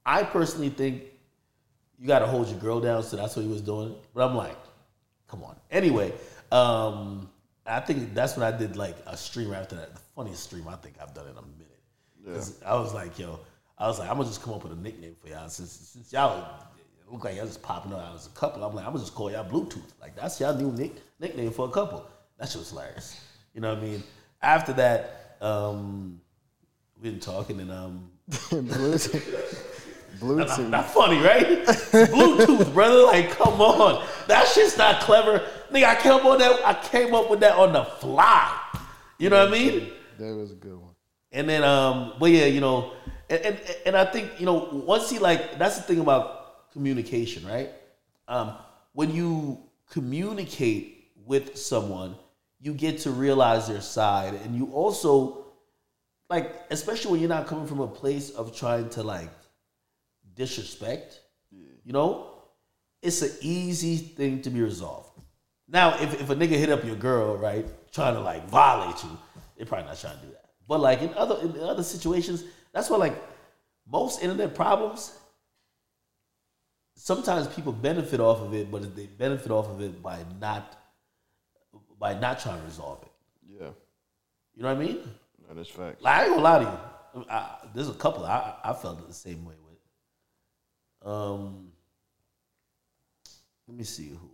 I 0.05 0.23
personally 0.23 0.69
think 0.69 1.03
you 1.99 2.07
got 2.07 2.19
to 2.19 2.27
hold 2.27 2.47
your 2.47 2.59
girl 2.59 2.79
down. 2.79 3.03
So 3.03 3.17
that's 3.17 3.35
what 3.35 3.43
he 3.43 3.47
was 3.47 3.61
doing. 3.61 3.95
But 4.13 4.27
I'm 4.27 4.35
like, 4.35 4.57
come 5.27 5.43
on. 5.43 5.55
Anyway, 5.71 6.13
um, 6.51 7.29
I 7.65 7.79
think 7.79 8.13
that's 8.13 8.37
when 8.37 8.51
I 8.51 8.57
did 8.57 8.75
like 8.75 8.95
a 9.05 9.17
stream 9.17 9.53
after 9.53 9.75
that. 9.75 9.93
The 9.93 10.01
funniest 10.15 10.43
stream 10.43 10.67
I 10.67 10.75
think 10.75 10.95
I've 11.01 11.13
done 11.13 11.25
in 11.25 11.37
a 11.37 11.41
minute. 11.41 11.79
Because 12.23 12.61
I 12.65 12.75
was 12.75 12.93
like, 12.93 13.17
yo, 13.19 13.39
I 13.77 13.87
was 13.87 13.99
like, 13.99 14.09
I'm 14.09 14.17
gonna 14.17 14.27
just 14.27 14.41
come 14.41 14.53
up 14.53 14.63
with 14.63 14.73
a 14.73 14.75
nickname 14.75 15.15
for 15.21 15.29
y'all 15.29 15.47
since 15.49 15.71
since 15.71 16.11
y'all 16.11 16.63
look 17.09 17.23
like 17.23 17.35
y'all 17.37 17.45
just 17.45 17.61
popping 17.61 17.93
up 17.93 18.15
as 18.15 18.27
a 18.27 18.29
couple. 18.31 18.63
I'm 18.63 18.75
like, 18.75 18.85
I'm 18.85 18.91
gonna 18.91 19.03
just 19.03 19.15
call 19.15 19.31
y'all 19.31 19.45
Bluetooth. 19.49 19.91
Like 20.01 20.15
that's 20.15 20.39
y'all 20.39 20.55
new 20.55 20.71
nick, 20.71 20.93
nickname 21.19 21.51
for 21.51 21.67
a 21.67 21.71
couple. 21.71 22.05
That 22.37 22.49
shit 22.49 22.59
was 22.59 22.69
hilarious. 22.69 23.21
You 23.53 23.61
know 23.61 23.73
what 23.73 23.83
I 23.83 23.87
mean? 23.87 24.03
After 24.41 24.73
that, 24.73 25.37
um, 25.41 26.19
we 27.01 27.09
been 27.09 27.19
talking 27.19 27.59
and 27.59 27.71
um, 27.71 28.09
Bluetooth. 30.19 30.47
Bluetooth. 30.47 30.69
not 30.69 30.89
funny, 30.89 31.19
right? 31.19 31.45
Bluetooth, 31.65 32.73
brother. 32.73 33.03
Like, 33.03 33.31
come 33.31 33.61
on, 33.61 34.05
that 34.27 34.47
shit's 34.47 34.77
not 34.77 35.01
clever. 35.01 35.43
Nigga, 35.71 35.85
I 35.85 35.95
came 35.95 36.13
up 36.13 36.25
on 36.25 36.39
that. 36.39 36.65
I 36.65 36.73
came 36.73 37.13
up 37.13 37.29
with 37.29 37.39
that 37.41 37.55
on 37.57 37.73
the 37.73 37.83
fly. 37.83 38.59
You 39.17 39.29
know 39.29 39.39
what 39.39 39.49
I 39.49 39.51
mean? 39.51 39.91
That 40.19 40.35
was 40.35 40.51
a 40.51 40.55
good 40.55 40.79
one. 40.79 40.95
And 41.31 41.47
then, 41.47 41.63
um, 41.63 42.13
but 42.19 42.31
yeah, 42.31 42.45
you 42.45 42.61
know, 42.61 42.93
and, 43.29 43.41
and 43.41 43.59
and 43.85 43.97
I 43.97 44.05
think 44.05 44.39
you 44.39 44.45
know 44.45 44.69
once 44.71 45.09
he 45.09 45.19
like 45.19 45.57
that's 45.59 45.77
the 45.77 45.83
thing 45.83 45.99
about 45.99 46.71
communication, 46.71 47.45
right? 47.45 47.71
Um, 48.27 48.53
when 48.93 49.13
you 49.13 49.59
communicate 49.89 51.11
with 51.25 51.57
someone, 51.57 52.15
you 52.59 52.73
get 52.73 52.99
to 52.99 53.11
realize 53.11 53.67
their 53.67 53.81
side, 53.81 54.35
and 54.43 54.55
you 54.55 54.71
also 54.71 55.45
like, 56.29 56.55
especially 56.71 57.11
when 57.11 57.19
you're 57.21 57.29
not 57.29 57.47
coming 57.47 57.67
from 57.67 57.79
a 57.79 57.87
place 57.87 58.31
of 58.31 58.55
trying 58.55 58.89
to 58.89 59.03
like 59.03 59.29
disrespect, 60.37 61.19
you 61.83 61.91
know, 61.93 62.33
it's 63.01 63.21
an 63.21 63.31
easy 63.41 63.97
thing 63.97 64.41
to 64.43 64.49
be 64.49 64.61
resolved. 64.61 65.09
Now, 65.67 66.01
if, 66.01 66.21
if 66.21 66.29
a 66.29 66.35
nigga 66.35 66.57
hit 66.57 66.69
up 66.69 66.83
your 66.85 66.95
girl, 66.95 67.37
right, 67.37 67.65
trying 67.91 68.13
to 68.13 68.21
like 68.21 68.47
violate 68.49 69.03
you, 69.03 69.09
they're 69.55 69.65
probably 69.65 69.87
not 69.87 69.99
trying 69.99 70.17
to 70.19 70.25
do 70.25 70.31
that. 70.31 70.45
But 70.67 70.79
like 70.79 71.01
in 71.01 71.13
other 71.13 71.39
in 71.41 71.59
other 71.59 71.83
situations, 71.83 72.43
that's 72.73 72.89
why 72.89 72.97
like 72.97 73.15
most 73.89 74.21
internet 74.21 74.53
problems, 74.55 75.17
sometimes 76.95 77.47
people 77.47 77.71
benefit 77.71 78.19
off 78.19 78.41
of 78.41 78.53
it, 78.53 78.69
but 78.69 78.95
they 78.95 79.07
benefit 79.07 79.51
off 79.51 79.67
of 79.69 79.81
it 79.81 80.01
by 80.01 80.19
not 80.39 80.77
by 81.99 82.13
not 82.13 82.39
trying 82.39 82.59
to 82.59 82.65
resolve 82.65 82.99
it. 83.03 83.11
Yeah, 83.59 83.69
You 84.55 84.63
know 84.63 84.73
what 84.73 84.83
I 84.83 84.85
mean? 84.85 84.99
that 85.47 85.57
is 85.57 85.67
fact. 85.67 86.01
Like, 86.01 86.13
I 86.13 86.23
ain't 86.23 86.31
gonna 86.31 86.41
lie 86.43 86.59
to 86.59 86.65
you. 86.65 87.25
I, 87.29 87.57
there's 87.73 87.89
a 87.89 87.93
couple 87.93 88.25
I, 88.25 88.55
I 88.63 88.73
felt 88.73 89.07
the 89.07 89.13
same 89.13 89.45
way. 89.45 89.55
Um, 91.03 91.71
let 93.67 93.77
me 93.77 93.83
see 93.83 94.09
who. 94.09 94.29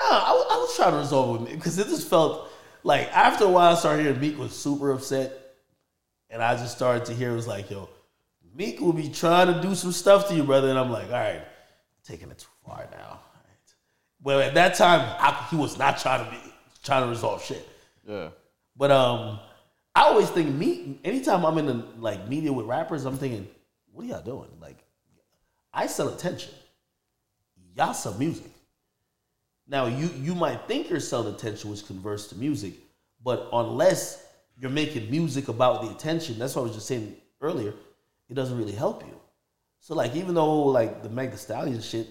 Nah, 0.00 0.04
I, 0.18 0.32
was- 0.32 0.46
I 0.50 0.56
was 0.56 0.76
trying 0.76 0.92
to 0.92 0.98
resolve 0.98 1.30
with 1.40 1.50
with 1.50 1.58
because 1.58 1.78
it 1.78 1.86
just 1.88 2.08
felt 2.08 2.50
like 2.82 3.08
after 3.16 3.44
a 3.44 3.48
while 3.48 3.72
I 3.72 3.78
started 3.78 4.02
hearing 4.04 4.20
Meek 4.20 4.38
was 4.38 4.52
super 4.52 4.90
upset, 4.92 5.32
and 6.30 6.42
I 6.42 6.54
just 6.56 6.74
started 6.76 7.04
to 7.06 7.14
hear 7.14 7.30
it 7.30 7.36
was 7.36 7.46
like, 7.46 7.70
yo, 7.70 7.88
Meek 8.54 8.80
will 8.80 8.92
be 8.92 9.08
trying 9.08 9.52
to 9.52 9.60
do 9.62 9.74
some 9.74 9.92
stuff 9.92 10.28
to 10.28 10.34
you, 10.34 10.42
brother, 10.44 10.68
and 10.68 10.78
I'm 10.78 10.90
like, 10.90 11.06
all 11.06 11.12
right, 11.12 11.42
taking 12.04 12.30
it 12.30 12.38
too 12.38 12.48
far 12.66 12.86
now. 12.90 13.20
Well, 14.24 14.38
at 14.40 14.54
that 14.54 14.74
time, 14.76 15.00
I, 15.18 15.46
he 15.50 15.56
was 15.56 15.78
not 15.78 15.98
trying 15.98 16.24
to 16.24 16.30
be 16.30 16.36
trying 16.84 17.02
to 17.02 17.08
resolve 17.08 17.42
shit. 17.44 17.68
Yeah, 18.06 18.28
But 18.76 18.90
um, 18.92 19.40
I 19.96 20.02
always 20.02 20.28
think 20.30 20.48
me. 20.54 21.00
Anytime 21.04 21.44
I'm 21.44 21.58
in 21.58 21.66
the 21.66 21.84
like 21.98 22.28
media 22.28 22.52
with 22.52 22.66
rappers, 22.66 23.04
I'm 23.04 23.16
thinking, 23.18 23.48
what 23.92 24.04
are 24.04 24.08
y'all 24.08 24.22
doing? 24.22 24.48
Like, 24.60 24.78
I 25.72 25.86
sell 25.86 26.08
attention. 26.08 26.52
Y'all 27.76 27.94
sell 27.94 28.14
music. 28.14 28.50
Now 29.66 29.86
you 29.86 30.10
you 30.18 30.34
might 30.34 30.66
think 30.66 30.90
you're 30.90 31.00
selling 31.00 31.34
attention, 31.34 31.70
which 31.70 31.86
converts 31.86 32.26
to 32.28 32.36
music, 32.36 32.74
but 33.22 33.48
unless 33.52 34.26
you're 34.58 34.70
making 34.70 35.10
music 35.10 35.48
about 35.48 35.82
the 35.82 35.90
attention, 35.90 36.38
that's 36.38 36.54
what 36.54 36.62
I 36.62 36.64
was 36.64 36.74
just 36.74 36.86
saying 36.86 37.16
earlier. 37.40 37.72
It 38.28 38.34
doesn't 38.34 38.58
really 38.58 38.72
help 38.72 39.02
you. 39.04 39.18
So 39.80 39.94
like, 39.94 40.14
even 40.14 40.34
though 40.34 40.64
like 40.64 41.02
the 41.02 41.08
Meg 41.08 41.36
Stallion 41.36 41.80
shit, 41.80 42.06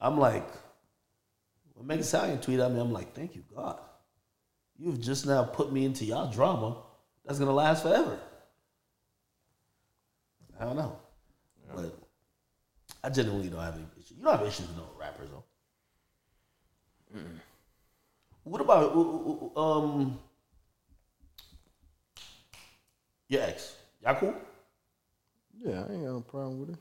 I'm 0.00 0.18
like, 0.18 0.46
when 1.74 1.86
Meg 1.86 2.04
Stallion 2.04 2.38
tweeted 2.38 2.66
at 2.66 2.72
me, 2.72 2.80
I'm 2.80 2.92
like, 2.92 3.14
thank 3.14 3.34
you 3.34 3.44
God. 3.54 3.78
You've 4.76 5.00
just 5.00 5.26
now 5.26 5.44
put 5.44 5.72
me 5.72 5.84
into 5.84 6.04
y'all 6.04 6.30
drama 6.30 6.76
that's 7.24 7.38
gonna 7.38 7.52
last 7.52 7.82
forever. 7.82 8.18
I 10.58 10.64
don't 10.64 10.76
know, 10.76 10.98
but 11.74 11.94
I 13.02 13.10
genuinely 13.10 13.48
don't 13.48 13.60
have 13.60 13.74
any 13.74 13.84
issues. 13.98 14.16
You 14.16 14.24
don't 14.24 14.38
have 14.38 14.46
issues 14.46 14.68
with 14.68 14.76
no 14.76 14.84
rappers 14.98 15.28
though. 15.30 15.44
What 18.44 18.60
about 18.60 18.94
uh, 18.94 19.60
uh, 19.60 19.78
um 19.78 20.18
your 23.28 23.42
ex? 23.42 23.76
Y'all 24.02 24.14
cool? 24.14 24.34
yeah, 25.64 25.84
I 25.88 25.92
ain't 25.92 26.04
got 26.04 26.12
no 26.12 26.24
problem 26.26 26.60
with 26.60 26.70
it. 26.70 26.76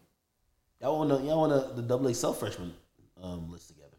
Y'all 0.81 0.97
want 0.97 1.09
to 1.09 1.27
y'all 1.27 1.51
on 1.51 1.75
the, 1.75 1.81
double 1.81 2.13
XL 2.13 2.31
freshman 2.31 2.73
um, 3.21 3.51
list 3.51 3.67
together. 3.67 3.97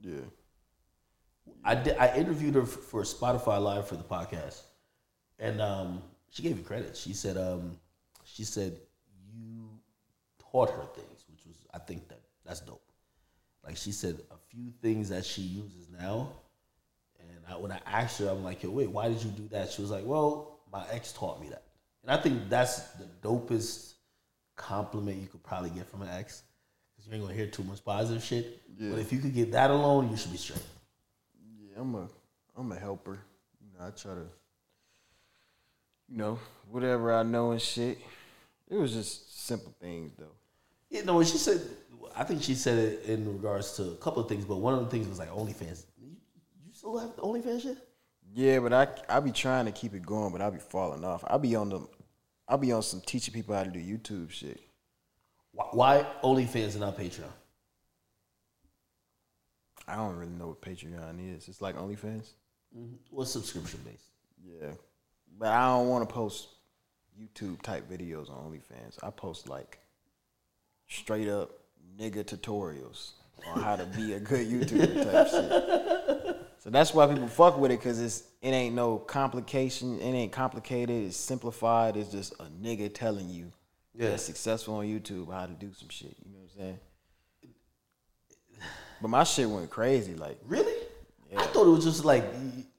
Yeah, 0.00 1.52
I 1.64 1.74
did. 1.74 1.96
I 1.98 2.16
interviewed 2.16 2.54
her 2.54 2.64
for 2.64 3.02
Spotify 3.02 3.60
Live 3.60 3.86
for 3.86 3.96
the 3.96 4.04
podcast, 4.04 4.62
and 5.38 5.60
um, 5.60 6.02
she 6.30 6.42
gave 6.42 6.56
me 6.56 6.62
credit. 6.62 6.96
She 6.96 7.12
said, 7.12 7.36
um, 7.36 7.78
she 8.24 8.44
said 8.44 8.78
taught 10.56 10.70
her 10.70 10.86
things, 10.94 11.24
which 11.30 11.44
was 11.46 11.56
I 11.74 11.78
think 11.78 12.08
that 12.08 12.20
that's 12.44 12.60
dope. 12.60 12.82
Like 13.62 13.76
she 13.76 13.92
said, 13.92 14.18
a 14.30 14.36
few 14.48 14.72
things 14.80 15.10
that 15.10 15.24
she 15.24 15.42
uses 15.42 15.88
now, 16.00 16.30
and 17.18 17.38
I, 17.50 17.56
when 17.56 17.72
I 17.72 17.80
asked 17.84 18.20
her, 18.20 18.28
I'm 18.28 18.42
like, 18.44 18.62
yo, 18.62 18.70
wait, 18.70 18.90
why 18.90 19.08
did 19.08 19.22
you 19.22 19.30
do 19.30 19.48
that? 19.48 19.70
She 19.70 19.82
was 19.82 19.90
like, 19.90 20.04
well, 20.06 20.60
my 20.72 20.84
ex 20.90 21.12
taught 21.12 21.40
me 21.42 21.48
that, 21.50 21.64
and 22.02 22.10
I 22.10 22.16
think 22.16 22.48
that's 22.48 22.80
the 22.92 23.06
dopest 23.22 23.94
compliment 24.54 25.20
you 25.20 25.26
could 25.28 25.42
probably 25.42 25.70
get 25.70 25.86
from 25.90 26.02
an 26.02 26.08
ex, 26.08 26.42
because 26.94 27.06
you 27.06 27.14
ain't 27.14 27.22
gonna 27.22 27.34
hear 27.34 27.48
too 27.48 27.64
much 27.64 27.84
positive 27.84 28.22
shit. 28.22 28.62
Yeah. 28.78 28.92
But 28.92 29.00
if 29.00 29.12
you 29.12 29.18
could 29.18 29.34
get 29.34 29.52
that 29.52 29.70
alone, 29.70 30.10
you 30.10 30.16
should 30.16 30.32
be 30.32 30.38
straight. 30.38 30.62
yeah. 31.60 31.80
I'm 31.80 31.94
a, 31.94 32.08
I'm 32.56 32.72
a 32.72 32.78
helper. 32.78 33.18
You 33.60 33.78
know, 33.78 33.86
I 33.86 33.90
try 33.90 34.14
to, 34.14 34.26
you 36.08 36.16
know, 36.16 36.38
whatever 36.70 37.12
I 37.12 37.24
know 37.24 37.50
and 37.50 37.60
shit. 37.60 37.98
It 38.68 38.76
was 38.76 38.92
just 38.92 39.46
simple 39.46 39.74
things 39.80 40.12
though. 40.18 40.34
You 40.90 41.04
know, 41.04 41.22
she 41.22 41.38
said, 41.38 41.60
I 42.14 42.24
think 42.24 42.42
she 42.42 42.54
said 42.54 42.78
it 42.78 43.04
in 43.04 43.30
regards 43.30 43.76
to 43.76 43.90
a 43.90 43.96
couple 43.96 44.22
of 44.22 44.28
things, 44.28 44.44
but 44.44 44.56
one 44.56 44.74
of 44.74 44.80
the 44.80 44.90
things 44.90 45.08
was 45.08 45.18
like 45.18 45.30
OnlyFans. 45.30 45.84
You, 46.00 46.16
you 46.66 46.72
still 46.72 46.98
have 46.98 47.14
the 47.16 47.22
OnlyFans 47.22 47.62
shit? 47.62 47.78
Yeah, 48.34 48.58
but 48.60 48.72
I 48.72 48.88
I 49.08 49.20
be 49.20 49.32
trying 49.32 49.66
to 49.66 49.72
keep 49.72 49.94
it 49.94 50.04
going, 50.04 50.32
but 50.32 50.40
I 50.40 50.50
be 50.50 50.58
falling 50.58 51.04
off. 51.04 51.24
I 51.26 51.38
be 51.38 51.54
on 51.56 51.68
the, 51.68 51.86
I 52.48 52.56
be 52.56 52.72
on 52.72 52.82
some 52.82 53.00
teaching 53.00 53.32
people 53.32 53.54
how 53.54 53.64
to 53.64 53.70
do 53.70 53.78
YouTube 53.78 54.30
shit. 54.30 54.60
Why, 55.52 55.66
why 55.72 56.06
OnlyFans 56.22 56.72
and 56.72 56.80
not 56.80 56.98
Patreon? 56.98 57.24
I 59.88 59.96
don't 59.96 60.16
really 60.16 60.32
know 60.32 60.48
what 60.48 60.60
Patreon 60.60 61.36
is. 61.36 61.48
It's 61.48 61.60
like 61.60 61.76
OnlyFans. 61.76 62.32
Mm-hmm. 62.76 62.96
What's 63.10 63.30
subscription 63.30 63.80
based? 63.84 64.10
Yeah, 64.44 64.72
but 65.38 65.48
I 65.48 65.66
don't 65.68 65.88
want 65.88 66.08
to 66.08 66.12
post 66.12 66.48
YouTube 67.18 67.62
type 67.62 67.88
videos 67.90 68.30
on 68.30 68.50
OnlyFans. 68.50 68.98
I 69.02 69.10
post 69.10 69.48
like 69.48 69.78
straight 70.88 71.28
up 71.28 71.50
nigga 71.98 72.24
tutorials 72.24 73.12
on 73.46 73.60
how 73.60 73.76
to 73.76 73.84
be 73.86 74.14
a 74.14 74.20
good 74.20 74.46
YouTuber 74.46 75.04
type 75.04 75.28
shit. 75.28 76.36
So 76.58 76.70
that's 76.70 76.92
why 76.92 77.06
people 77.06 77.28
fuck 77.28 77.58
with 77.58 77.70
it 77.70 77.78
because 77.78 78.00
it's 78.00 78.24
it 78.42 78.50
ain't 78.50 78.74
no 78.74 78.98
complication. 78.98 80.00
It 80.00 80.04
ain't 80.12 80.32
complicated. 80.32 81.04
It's 81.06 81.16
simplified. 81.16 81.96
It's 81.96 82.10
just 82.10 82.32
a 82.40 82.44
nigga 82.62 82.92
telling 82.92 83.28
you 83.30 83.52
Yeah. 83.94 84.10
that's 84.10 84.22
successful 84.24 84.74
on 84.74 84.86
YouTube 84.86 85.32
how 85.32 85.46
to 85.46 85.52
do 85.52 85.72
some 85.72 85.88
shit. 85.88 86.16
You 86.24 86.32
know 86.32 86.38
what 86.40 86.50
I'm 86.54 86.58
saying? 86.58 86.78
But 89.02 89.08
my 89.08 89.24
shit 89.24 89.48
went 89.48 89.70
crazy. 89.70 90.14
Like, 90.14 90.38
Really? 90.46 90.72
I 91.36 91.44
thought 91.46 91.66
it 91.66 91.70
was 91.70 91.84
just 91.84 92.04
like 92.04 92.24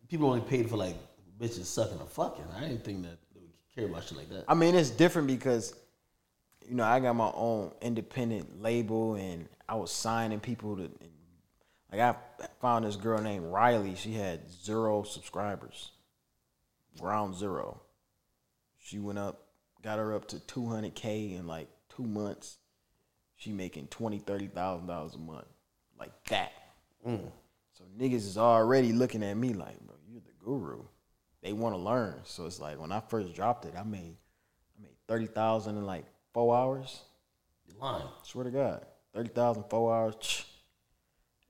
people 0.09 0.27
only 0.29 0.41
paid 0.41 0.69
for 0.69 0.77
like 0.77 0.95
bitches 1.39 1.65
sucking 1.65 1.99
or 1.99 2.07
fucking. 2.07 2.43
I 2.55 2.61
didn't 2.61 2.83
think 2.83 3.03
that 3.03 3.17
they 3.33 3.41
would 3.41 3.51
care 3.75 3.85
about 3.85 4.03
shit 4.03 4.17
like 4.17 4.29
that. 4.29 4.45
I 4.47 4.53
mean, 4.55 4.73
it's 4.75 4.89
different 4.89 5.27
because, 5.27 5.73
you 6.67 6.75
know, 6.75 6.83
I 6.83 6.99
got 6.99 7.15
my 7.15 7.31
own 7.33 7.71
independent 7.81 8.61
label 8.61 9.15
and 9.15 9.47
I 9.69 9.75
was 9.75 9.91
signing 9.91 10.39
people 10.39 10.75
to, 10.77 10.89
like, 11.91 12.01
I 12.01 12.15
found 12.61 12.85
this 12.85 12.95
girl 12.95 13.21
named 13.21 13.45
Riley. 13.45 13.95
She 13.95 14.13
had 14.13 14.49
zero 14.51 15.03
subscribers, 15.03 15.91
ground 16.99 17.35
zero. 17.35 17.81
She 18.77 18.99
went 18.99 19.19
up, 19.19 19.47
got 19.81 19.99
her 19.99 20.13
up 20.13 20.27
to 20.29 20.37
200K 20.37 21.37
in 21.37 21.47
like 21.47 21.69
two 21.95 22.03
months. 22.03 22.57
She 23.35 23.51
making 23.51 23.87
twenty, 23.87 24.17
thirty 24.17 24.47
thousand 24.47 24.87
dollars 24.87 25.13
a 25.13 25.19
month, 25.19 25.45
like 25.99 26.11
that. 26.29 26.51
Mm. 27.07 27.31
So 27.73 27.83
niggas 27.97 28.25
is 28.25 28.37
already 28.37 28.93
looking 28.93 29.23
at 29.23 29.37
me 29.37 29.53
like, 29.53 29.79
bro, 29.81 29.95
you're 30.09 30.21
the 30.21 30.31
guru. 30.43 30.83
They 31.43 31.53
want 31.53 31.75
to 31.75 31.79
learn. 31.79 32.15
So 32.23 32.47
it's 32.47 32.59
like 32.59 32.79
when 32.79 32.91
I 32.91 32.99
first 32.99 33.35
dropped 33.35 33.65
it, 33.65 33.75
I 33.77 33.83
made 33.83 34.17
I 34.75 34.81
made 34.81 34.95
thirty 35.07 35.27
thousand 35.27 35.77
in 35.77 35.85
like 35.85 36.05
four 36.37 36.55
hours. 36.55 37.01
You're 37.67 37.79
lying. 37.81 38.05
Swear 38.21 38.43
to 38.43 38.51
God, 38.51 38.85
thirty 39.11 39.29
thousand 39.29 39.63
four 39.71 39.91
hours, 39.91 40.45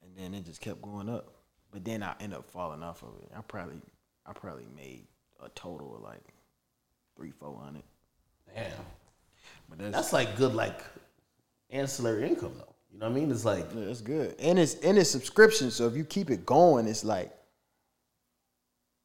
and 0.02 0.16
then 0.16 0.34
it 0.34 0.46
just 0.46 0.62
kept 0.62 0.82
going 0.82 1.10
up. 1.10 1.34
But 1.74 1.84
then 1.84 2.02
I 2.02 2.16
ended 2.22 2.40
up 2.40 2.50
falling 2.50 2.82
off 2.82 3.04
of 3.04 3.10
it. 3.22 3.30
I 3.36 3.42
probably 3.42 3.82
I 4.26 4.32
probably 4.32 4.68
made 4.74 5.06
a 5.44 5.50
total 5.50 5.94
of 5.94 6.04
like 6.04 6.24
three 7.18 7.32
four 7.32 7.60
hundred. 7.62 7.84
Damn. 8.56 8.72
But 9.68 9.80
that's 9.80 9.94
That's 9.94 10.14
like 10.14 10.38
good 10.38 10.56
like 10.56 10.80
ancillary 11.70 12.26
income 12.26 12.54
though. 12.58 12.74
You 12.90 13.00
know 13.00 13.10
what 13.10 13.18
I 13.18 13.20
mean? 13.20 13.30
It's 13.30 13.44
like 13.44 13.66
Yeah, 13.76 13.88
that's 13.88 14.00
good. 14.00 14.36
And 14.40 14.58
it's 14.58 14.76
and 14.76 14.98
it's 14.98 15.12
subscription, 15.12 15.70
so 15.70 15.86
if 15.88 15.98
you 15.98 16.06
keep 16.06 16.30
it 16.30 16.46
going, 16.46 16.88
it's 16.88 17.04
like 17.04 17.34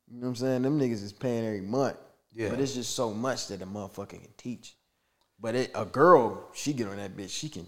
you 0.08 0.20
know 0.20 0.26
what 0.26 0.28
I'm 0.28 0.36
saying? 0.36 0.62
Them 0.62 0.78
niggas 0.78 1.02
is 1.02 1.12
paying 1.12 1.44
every 1.44 1.60
month. 1.60 1.96
Yeah. 2.32 2.50
But 2.50 2.60
it's 2.60 2.74
just 2.74 2.94
so 2.94 3.12
much 3.12 3.48
that 3.48 3.62
a 3.62 3.66
motherfucker 3.66 4.10
can 4.10 4.28
teach. 4.36 4.76
But 5.42 5.56
it, 5.56 5.72
a 5.74 5.84
girl, 5.84 6.48
she 6.54 6.72
get 6.72 6.86
on 6.86 6.96
that 6.96 7.16
bitch, 7.16 7.30
she 7.30 7.48
can 7.48 7.66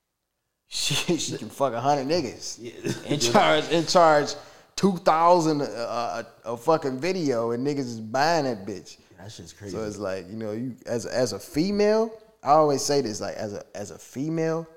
she 0.68 1.16
she 1.18 1.36
can 1.36 1.50
fuck 1.50 1.72
a 1.72 1.80
hundred 1.80 2.06
niggas. 2.06 2.58
Yeah. 2.60 3.12
In 3.12 3.18
charge 3.18 3.68
in 3.70 3.84
charge 3.84 4.34
two 4.76 4.96
thousand 4.98 5.60
a, 5.60 5.64
a, 5.64 6.26
a 6.52 6.56
fucking 6.56 7.00
video 7.00 7.50
and 7.50 7.66
niggas 7.66 7.80
is 7.80 8.00
buying 8.00 8.44
that 8.44 8.64
bitch. 8.64 8.96
that 9.18 9.32
shit's 9.32 9.52
crazy. 9.52 9.76
So 9.76 9.82
it's 9.82 9.98
like, 9.98 10.30
you 10.30 10.36
know, 10.36 10.52
you 10.52 10.76
as 10.86 11.04
as 11.04 11.32
a 11.32 11.40
female, 11.40 12.12
I 12.44 12.52
always 12.52 12.82
say 12.82 13.00
this, 13.00 13.20
like 13.20 13.34
as 13.34 13.54
a 13.54 13.64
as 13.74 13.90
a 13.90 13.98
female, 13.98 14.68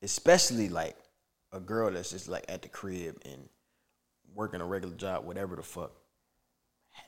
especially 0.00 0.70
like 0.70 0.96
a 1.52 1.60
girl 1.60 1.90
that's 1.90 2.10
just 2.10 2.28
like 2.28 2.46
at 2.48 2.62
the 2.62 2.68
crib 2.68 3.20
and 3.26 3.48
working 4.34 4.62
a 4.62 4.66
regular 4.66 4.94
job, 4.94 5.26
whatever 5.26 5.54
the 5.54 5.62
fuck. 5.62 5.92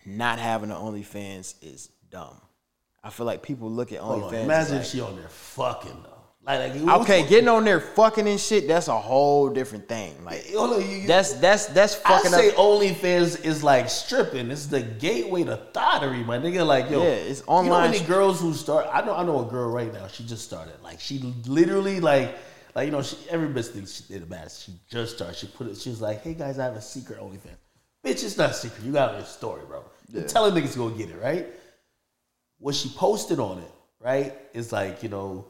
Not 0.05 0.39
having 0.39 0.71
an 0.71 0.77
OnlyFans 0.77 1.55
is 1.63 1.89
dumb. 2.11 2.41
I 3.03 3.11
feel 3.11 3.27
like 3.27 3.43
people 3.43 3.71
look 3.71 3.93
at 3.93 4.01
Hold 4.01 4.25
on. 4.25 4.35
Imagine 4.35 4.79
if 4.79 4.87
she 4.87 5.01
on 5.01 5.17
there 5.17 5.29
fucking 5.29 6.03
though. 6.03 6.21
Like, 6.43 6.73
like 6.73 6.83
like, 6.83 7.01
okay, 7.03 7.29
getting 7.29 7.49
on 7.49 7.65
there 7.65 7.81
fucking 7.81 8.27
and 8.27 8.41
shit, 8.41 8.67
that's 8.67 8.89
a 8.89 8.99
whole 8.99 9.51
different 9.51 9.87
thing. 9.89 10.25
Like 10.25 10.51
you, 10.51 10.81
you, 10.81 11.07
that's 11.07 11.35
that's 11.35 11.67
that's 11.67 12.01
I 12.05 12.19
say 12.23 12.51
up. 12.51 12.57
OnlyFans 12.57 13.45
is 13.45 13.63
like 13.63 13.91
stripping. 13.91 14.51
It's 14.51 14.67
the 14.67 14.81
gateway 14.81 15.45
to 15.45 15.57
thottery, 15.57 16.25
my 16.25 16.39
nigga. 16.39 16.67
Like, 16.67 16.91
yo, 16.91 17.03
Yeah, 17.03 17.11
it's 17.11 17.43
online. 17.47 17.65
You 17.65 17.71
know 17.71 17.81
many 17.99 18.05
girls 18.07 18.41
who 18.41 18.55
start? 18.55 18.87
I 18.91 19.05
know, 19.05 19.15
I 19.15 19.23
know 19.23 19.47
a 19.47 19.51
girl 19.51 19.71
right 19.71 19.93
now. 19.93 20.07
She 20.09 20.25
just 20.25 20.45
started. 20.45 20.75
Like, 20.83 20.99
she 20.99 21.19
literally 21.47 22.01
like, 22.01 22.35
like 22.75 22.87
you 22.87 22.93
know, 22.93 23.03
she, 23.03 23.19
every 23.29 23.49
bitch 23.49 23.69
thinks 23.69 23.93
she 23.93 24.13
did 24.13 24.23
the 24.23 24.27
best. 24.27 24.65
She 24.65 24.73
just 24.91 25.17
started. 25.17 25.37
She 25.37 25.47
put 25.47 25.67
it. 25.67 25.77
She 25.77 25.91
was 25.91 26.01
like, 26.01 26.23
"Hey 26.23 26.33
guys, 26.33 26.59
I 26.59 26.65
have 26.65 26.75
a 26.75 26.83
secret 26.83 27.21
OnlyFans." 27.21 27.59
Bitch, 28.03 28.25
it's 28.25 28.39
not 28.39 28.51
a 28.51 28.55
secret. 28.55 28.83
You 28.83 28.93
got 28.93 29.15
your 29.15 29.27
story, 29.27 29.61
bro. 29.69 29.85
You're 30.09 30.23
telling 30.23 30.55
niggas 30.55 30.73
to 30.73 30.79
go 30.79 30.89
get 30.89 31.11
it, 31.11 31.21
right? 31.21 31.47
What 32.61 32.75
she 32.75 32.89
posted 32.91 33.41
on 33.41 33.59
it, 33.59 33.73
right, 33.99 34.35
is 34.55 34.71
like 34.71 35.03
you 35.03 35.09
know, 35.09 35.47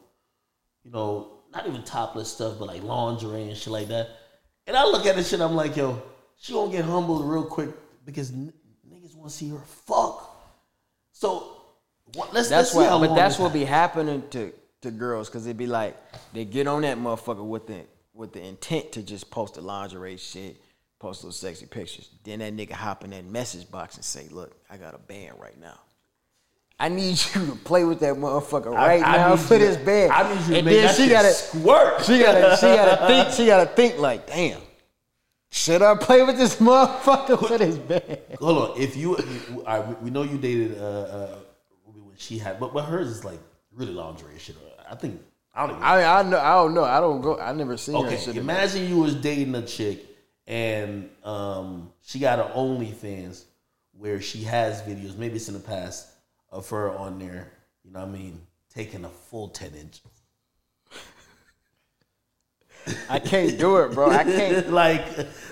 you 0.83 0.91
know, 0.91 1.29
not 1.53 1.67
even 1.67 1.83
topless 1.83 2.33
stuff, 2.33 2.57
but 2.57 2.65
like 2.65 2.83
lingerie 2.83 3.43
and 3.43 3.55
shit 3.57 3.71
like 3.71 3.87
that. 3.89 4.09
And 4.67 4.75
I 4.75 4.85
look 4.85 5.05
at 5.05 5.15
this 5.15 5.29
shit, 5.29 5.41
I'm 5.41 5.55
like, 5.55 5.75
yo, 5.75 6.01
she 6.37 6.53
gonna 6.53 6.71
get 6.71 6.85
humbled 6.85 7.25
real 7.25 7.43
quick 7.43 7.69
because 8.05 8.31
n- 8.31 8.53
niggas 8.89 9.15
want 9.15 9.29
to 9.29 9.35
see 9.35 9.49
her 9.49 9.61
fuck. 9.85 10.29
So 11.11 11.61
what, 12.15 12.33
let's 12.33 12.49
That's 12.49 12.73
let's 12.73 12.85
see 12.85 12.89
how 12.89 12.99
what, 12.99 13.09
but 13.09 13.15
that's 13.15 13.37
what 13.37 13.53
be 13.53 13.63
happening 13.63 14.23
to 14.31 14.51
to 14.81 14.91
girls 14.91 15.29
because 15.29 15.45
it 15.47 15.57
be 15.57 15.67
like 15.67 15.95
they 16.33 16.45
get 16.45 16.67
on 16.67 16.81
that 16.81 16.97
motherfucker 16.97 17.45
with 17.45 17.67
the 17.67 17.85
with 18.13 18.33
the 18.33 18.43
intent 18.43 18.91
to 18.93 19.03
just 19.03 19.29
post 19.29 19.55
the 19.55 19.61
lingerie 19.61 20.17
shit, 20.17 20.57
post 20.99 21.23
those 21.23 21.37
sexy 21.37 21.65
pictures. 21.65 22.09
Then 22.23 22.39
that 22.39 22.55
nigga 22.55 22.71
hop 22.71 23.03
in 23.03 23.11
that 23.11 23.25
message 23.25 23.69
box 23.69 23.95
and 23.95 24.05
say, 24.05 24.27
"Look, 24.29 24.55
I 24.69 24.77
got 24.77 24.95
a 24.95 24.97
band 24.97 25.35
right 25.39 25.59
now. 25.59 25.79
I 26.81 26.89
need 26.89 27.11
you 27.35 27.45
to 27.45 27.55
play 27.63 27.83
with 27.83 27.99
that 28.01 28.15
motherfucker 28.15 28.73
right 28.73 29.03
I 29.03 29.17
now 29.17 29.35
for 29.35 29.57
this 29.57 29.77
band." 29.77 30.11
I 30.11 30.23
need 30.33 30.41
you 30.41 30.47
to 30.47 30.55
and 30.57 30.65
make 30.65 30.75
then 30.75 30.85
that 30.87 30.95
she 30.95 31.03
shit 31.03 31.11
gotta 31.11 31.29
squirt. 31.33 32.05
She 32.05 32.19
gotta 32.19 32.57
she 32.57 32.65
gotta 32.65 33.07
think 33.07 33.33
she 33.33 33.45
gotta 33.45 33.65
think 33.67 33.99
like, 33.99 34.27
damn. 34.27 34.59
Should 35.53 35.81
I 35.81 35.95
play 35.97 36.23
with 36.23 36.37
this 36.37 36.55
motherfucker 36.61 37.45
for 37.47 37.57
this 37.57 37.77
band? 37.77 38.19
Hold 38.39 38.71
on, 38.71 38.81
if 38.81 38.95
you, 38.95 39.17
you 39.51 39.63
all 39.67 39.79
right, 39.79 39.87
we- 39.87 40.05
we 40.05 40.09
know 40.09 40.23
you 40.23 40.37
dated 40.37 40.77
uh, 40.79 40.81
uh, 40.85 41.35
when 41.85 42.15
she 42.17 42.37
had, 42.37 42.59
but 42.59 42.73
but 42.73 42.83
hers 42.85 43.07
is 43.09 43.25
like 43.25 43.39
really 43.73 43.93
lingerie 43.93 44.39
shit. 44.39 44.55
I 44.89 44.95
think 44.95 45.21
I 45.53 45.67
don't 45.67 45.71
even. 45.75 45.83
I 45.83 46.19
I 46.19 46.23
know 46.23 46.39
I 46.39 46.53
don't 46.55 46.73
know. 46.73 46.83
I 46.85 46.99
don't 47.01 47.21
go. 47.21 47.37
I 47.37 47.51
never 47.53 47.75
seen 47.77 47.95
her 47.95 48.07
Okay, 48.07 48.17
shit. 48.17 48.37
imagine 48.37 48.87
you 48.87 48.97
was 48.97 49.13
dating 49.15 49.53
a 49.55 49.61
chick 49.61 50.05
and 50.47 51.09
um, 51.25 51.91
she 52.01 52.19
got 52.19 52.39
an 52.39 52.47
OnlyFans 52.53 53.43
where 53.97 54.21
she 54.21 54.43
has 54.43 54.81
videos, 54.83 55.17
maybe 55.17 55.35
it's 55.35 55.47
in 55.49 55.53
the 55.53 55.59
past, 55.59 56.07
of 56.51 56.69
her 56.69 56.91
on 56.91 57.19
there, 57.19 57.51
you 57.83 57.91
know 57.91 57.99
what 57.99 58.09
I 58.09 58.11
mean, 58.11 58.41
taking 58.73 59.05
a 59.05 59.09
full 59.09 59.49
10 59.49 59.73
inch. 59.75 60.01
I 63.09 63.19
can't 63.19 63.59
do 63.59 63.77
it, 63.77 63.93
bro. 63.93 64.09
I 64.09 64.23
can't. 64.23 64.71
like, 64.83 65.05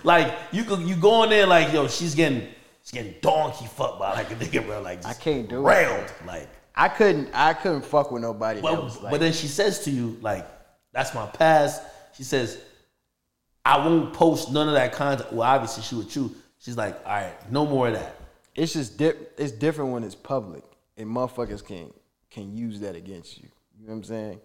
like 0.04 0.36
you 0.52 0.64
could 0.64 0.80
you 0.80 0.96
go 0.96 1.24
in 1.24 1.30
there 1.30 1.46
like, 1.46 1.72
yo, 1.72 1.88
she's 1.88 2.16
getting 2.16 2.48
she's 2.82 2.92
getting 2.92 3.14
donkey 3.22 3.68
fucked 3.68 4.00
by 4.00 4.14
like 4.14 4.32
a 4.32 4.36
nigga, 4.36 4.66
bro. 4.66 4.82
Like 4.82 5.06
I 5.06 5.14
can't 5.14 5.48
do 5.48 5.60
it, 5.60 5.70
railed. 5.70 6.12
Like 6.26 6.50
I 6.80 6.88
couldn't. 6.88 7.30
I 7.34 7.54
couldn't 7.54 7.84
fuck 7.86 8.12
with 8.12 8.22
nobody 8.24 8.62
But, 8.62 8.82
like. 9.04 9.12
but 9.12 9.20
then 9.20 9.34
she 9.34 9.48
says 9.48 9.84
to 9.84 9.92
you, 9.92 10.18
like, 10.22 10.48
that's 10.94 11.14
my 11.14 11.28
past. 11.28 11.84
She 12.16 12.24
says, 12.24 12.58
I 13.66 13.78
won't 13.86 14.14
post 14.14 14.52
none 14.52 14.68
of 14.68 14.74
that 14.76 14.94
content. 14.94 15.32
Well, 15.32 15.48
obviously 15.48 15.84
she 15.84 15.96
would 15.96 16.10
choose. 16.10 16.32
She's 16.58 16.78
like, 16.78 16.96
all 17.06 17.14
right, 17.14 17.52
no 17.52 17.66
more 17.66 17.90
of 17.90 17.94
that. 17.94 18.16
it's 18.56 18.74
just 18.74 18.98
dip. 18.98 19.36
It's 19.38 19.52
different 19.52 19.92
when 19.92 20.04
it's 20.04 20.16
public, 20.16 20.64
and 21.00 21.08
motherfuckers 21.08 21.66
can 21.66 21.92
can 22.30 22.56
use 22.56 22.82
that 22.82 22.96
against 22.96 23.38
you. 23.40 23.50
You 23.80 23.88
know 23.88 23.94
what 23.94 23.98
I'm 24.00 24.04
saying? 24.04 24.40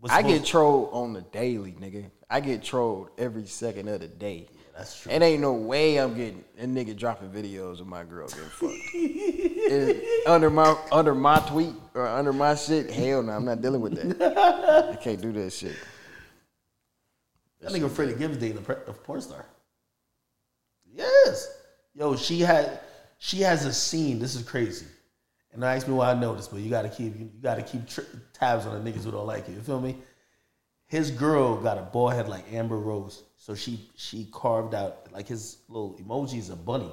What's 0.00 0.12
I 0.14 0.18
supposed- 0.18 0.42
get 0.42 0.46
trolled 0.46 0.90
on 0.92 1.12
the 1.14 1.22
daily, 1.22 1.72
nigga. 1.72 2.10
I 2.28 2.40
get 2.40 2.62
trolled 2.62 3.08
every 3.16 3.46
second 3.46 3.88
of 3.88 4.00
the 4.00 4.08
day. 4.08 4.48
That's 4.76 5.00
true. 5.00 5.12
It 5.12 5.22
ain't 5.22 5.40
no 5.40 5.52
way 5.52 5.98
I'm 5.98 6.14
getting 6.14 6.44
a 6.58 6.64
nigga 6.66 6.96
dropping 6.98 7.30
videos 7.30 7.80
of 7.80 7.86
my 7.86 8.02
girl 8.04 8.28
getting 8.28 8.44
fucked. 8.44 8.74
It- 9.66 10.26
under 10.26 10.50
my 10.50 10.76
under 10.92 11.14
my 11.14 11.38
tweet 11.48 11.72
or 11.94 12.06
under 12.06 12.32
my 12.34 12.54
shit, 12.54 12.90
hell 12.90 13.22
no, 13.22 13.32
I'm 13.32 13.44
not 13.46 13.62
dealing 13.62 13.80
with 13.80 13.94
that. 14.18 14.90
I 14.92 14.96
can't 14.96 15.20
do 15.22 15.32
that 15.32 15.52
shit. 15.52 15.74
That 17.60 17.72
nigga 17.72 17.90
Freddie 17.90 18.14
Gibbs 18.14 18.36
dating 18.36 18.58
a, 18.58 18.60
pre- 18.60 18.74
a 18.86 18.92
porn 18.92 19.22
star. 19.22 19.46
Yes. 20.94 21.48
Yo, 21.94 22.14
she 22.16 22.40
had 22.40 22.80
she 23.18 23.40
has 23.40 23.64
a 23.64 23.72
scene. 23.72 24.18
This 24.18 24.34
is 24.34 24.42
crazy. 24.42 24.86
And 25.54 25.62
don't 25.62 25.70
ask 25.70 25.86
me 25.86 25.94
why 25.94 26.10
I 26.10 26.14
know 26.14 26.34
this, 26.34 26.48
but 26.48 26.60
you 26.60 26.68
gotta 26.68 26.88
keep 26.88 27.18
you, 27.18 27.30
gotta 27.40 27.62
keep 27.62 27.88
tri- 27.88 28.04
tabs 28.32 28.66
on 28.66 28.82
the 28.82 28.90
niggas 28.90 29.04
who 29.04 29.12
don't 29.12 29.26
like 29.26 29.48
you. 29.48 29.54
You 29.54 29.60
feel 29.60 29.80
me? 29.80 29.96
His 30.86 31.12
girl 31.12 31.56
got 31.56 31.78
a 31.78 31.82
bald 31.82 32.12
head 32.12 32.28
like 32.28 32.52
Amber 32.52 32.76
Rose, 32.76 33.22
so 33.36 33.54
she 33.54 33.88
she 33.96 34.28
carved 34.32 34.74
out 34.74 35.06
like 35.12 35.28
his 35.28 35.58
little 35.68 35.96
emoji 36.02 36.38
is 36.38 36.50
a 36.50 36.56
bunny. 36.56 36.90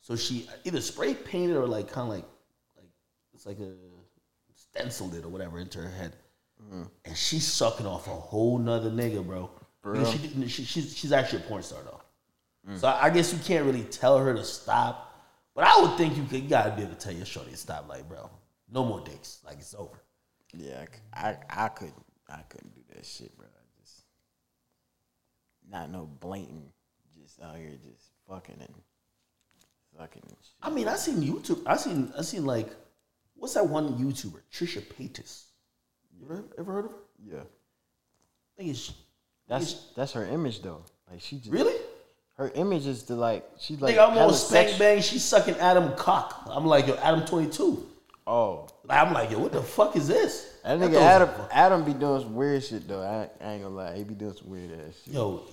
So 0.00 0.16
she 0.16 0.48
either 0.64 0.80
spray 0.80 1.14
painted 1.14 1.56
or 1.56 1.66
like 1.66 1.90
kind 1.90 2.08
of 2.08 2.14
like 2.16 2.24
like 2.76 2.90
it's 3.32 3.46
like 3.46 3.60
a 3.60 3.72
stenciled 4.54 5.14
it 5.14 5.24
or 5.24 5.28
whatever 5.28 5.60
into 5.60 5.78
her 5.78 5.88
head, 5.88 6.16
mm-hmm. 6.60 6.82
and 7.04 7.16
she's 7.16 7.46
sucking 7.46 7.86
off 7.86 8.08
a 8.08 8.10
whole 8.10 8.58
nother 8.58 8.90
nigga, 8.90 9.24
bro. 9.24 9.48
Because 9.82 10.10
She, 10.10 10.48
she, 10.48 10.64
she's 10.64 10.96
she's 10.96 11.12
actually 11.12 11.42
a 11.42 11.46
porn 11.46 11.62
star 11.62 11.80
though, 11.84 12.72
mm. 12.72 12.78
so 12.78 12.88
I 12.88 13.08
guess 13.10 13.32
you 13.32 13.38
can't 13.38 13.64
really 13.64 13.84
tell 13.84 14.18
her 14.18 14.34
to 14.34 14.42
stop. 14.42 15.13
But 15.54 15.64
I 15.64 15.80
would 15.80 15.96
think 15.96 16.16
you 16.16 16.24
could 16.24 16.42
you 16.42 16.48
gotta 16.48 16.72
be 16.74 16.82
able 16.82 16.94
to 16.94 16.98
tell 16.98 17.12
your 17.12 17.26
shorty 17.26 17.52
to 17.52 17.56
stop, 17.56 17.88
like, 17.88 18.08
bro, 18.08 18.28
no 18.72 18.84
more 18.84 19.00
dicks, 19.00 19.38
like 19.44 19.58
it's 19.58 19.74
over. 19.74 20.02
Yeah, 20.52 20.84
I 21.12 21.28
I, 21.28 21.64
I 21.66 21.68
couldn't 21.68 22.04
I 22.28 22.40
couldn't 22.48 22.74
do 22.74 22.80
that 22.94 23.06
shit, 23.06 23.36
bro. 23.36 23.46
I 23.46 23.82
just 23.82 24.02
not 25.70 25.90
no 25.90 26.06
blatant, 26.20 26.70
just 27.20 27.40
out 27.40 27.56
here 27.56 27.78
just 27.88 28.10
fucking 28.28 28.56
and 28.58 28.74
fucking. 29.98 30.22
And 30.22 30.36
shit. 30.40 30.52
I 30.62 30.70
mean, 30.70 30.88
I 30.88 30.96
seen 30.96 31.16
YouTube. 31.22 31.62
I 31.66 31.76
seen 31.76 32.12
I 32.18 32.22
seen 32.22 32.44
like, 32.44 32.70
what's 33.34 33.54
that 33.54 33.68
one 33.68 33.96
YouTuber, 33.98 34.40
Trisha 34.52 34.82
Paytas? 34.82 35.44
You 36.18 36.26
ever, 36.26 36.44
ever 36.58 36.72
heard 36.72 36.84
of 36.86 36.90
her? 36.92 36.98
Yeah, 37.24 37.40
I 37.40 37.42
think 38.56 38.70
it's 38.70 38.92
That's 39.48 39.92
that's 39.96 40.12
her 40.12 40.24
image 40.26 40.62
though. 40.62 40.84
Like 41.10 41.20
she 41.20 41.36
just 41.38 41.50
Really? 41.50 41.74
Her 42.36 42.50
image 42.54 42.86
is 42.86 43.04
to 43.04 43.14
like 43.14 43.48
she's 43.58 43.80
like 43.80 43.94
Nigga, 43.94 44.10
I'm 44.10 44.18
on 44.18 44.34
spank 44.34 44.68
sex- 44.68 44.78
bang. 44.78 45.00
She's 45.02 45.24
sucking 45.24 45.54
Adam 45.56 45.94
cock. 45.94 46.42
I'm 46.50 46.66
like, 46.66 46.86
yo, 46.86 46.94
Adam 46.96 47.24
22. 47.24 47.86
Oh, 48.26 48.68
I'm 48.88 49.12
like, 49.12 49.30
yo, 49.30 49.38
what 49.38 49.52
the 49.52 49.62
fuck 49.62 49.96
is 49.96 50.08
this? 50.08 50.54
that 50.64 50.78
nigga 50.78 50.96
Adam 50.96 51.28
Adam 51.52 51.84
be 51.84 51.92
doing 51.92 52.22
some 52.22 52.34
weird 52.34 52.64
shit 52.64 52.88
though. 52.88 53.02
I, 53.02 53.44
I 53.44 53.52
ain't 53.52 53.62
gonna 53.62 53.74
lie, 53.74 53.96
he 53.96 54.04
be 54.04 54.14
doing 54.14 54.34
some 54.34 54.48
weird 54.48 54.72
ass 54.72 54.94
shit. 55.04 55.14
Yo, 55.14 55.46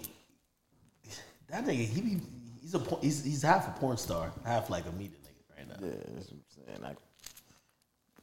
that 1.49 1.65
nigga, 1.65 1.85
he 1.85 2.01
be, 2.01 2.21
he's 2.61 2.73
a, 2.73 2.79
he's, 3.01 3.23
he's 3.23 3.41
half 3.41 3.67
a 3.67 3.79
porn 3.79 3.97
star, 3.97 4.31
half 4.45 4.69
like 4.69 4.85
a 4.85 4.91
media 4.93 5.17
nigga 5.17 5.57
right 5.57 5.67
now. 5.67 5.87
Yeah, 5.87 5.93
that's 6.15 6.31
what 6.31 6.37
I'm 6.37 6.65
saying. 6.65 6.83
I, 6.83 6.95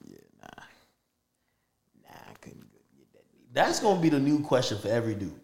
yeah, 0.07 0.17
nah, 0.41 0.63
nah, 2.05 2.17
I 2.31 2.33
couldn't 2.41 2.67
get 2.97 3.13
that. 3.13 3.25
That's 3.53 3.81
gonna 3.81 4.01
be 4.01 4.09
the 4.09 4.21
new 4.21 4.41
question 4.41 4.79
for 4.79 4.89
every 4.89 5.15
dude. 5.15 5.39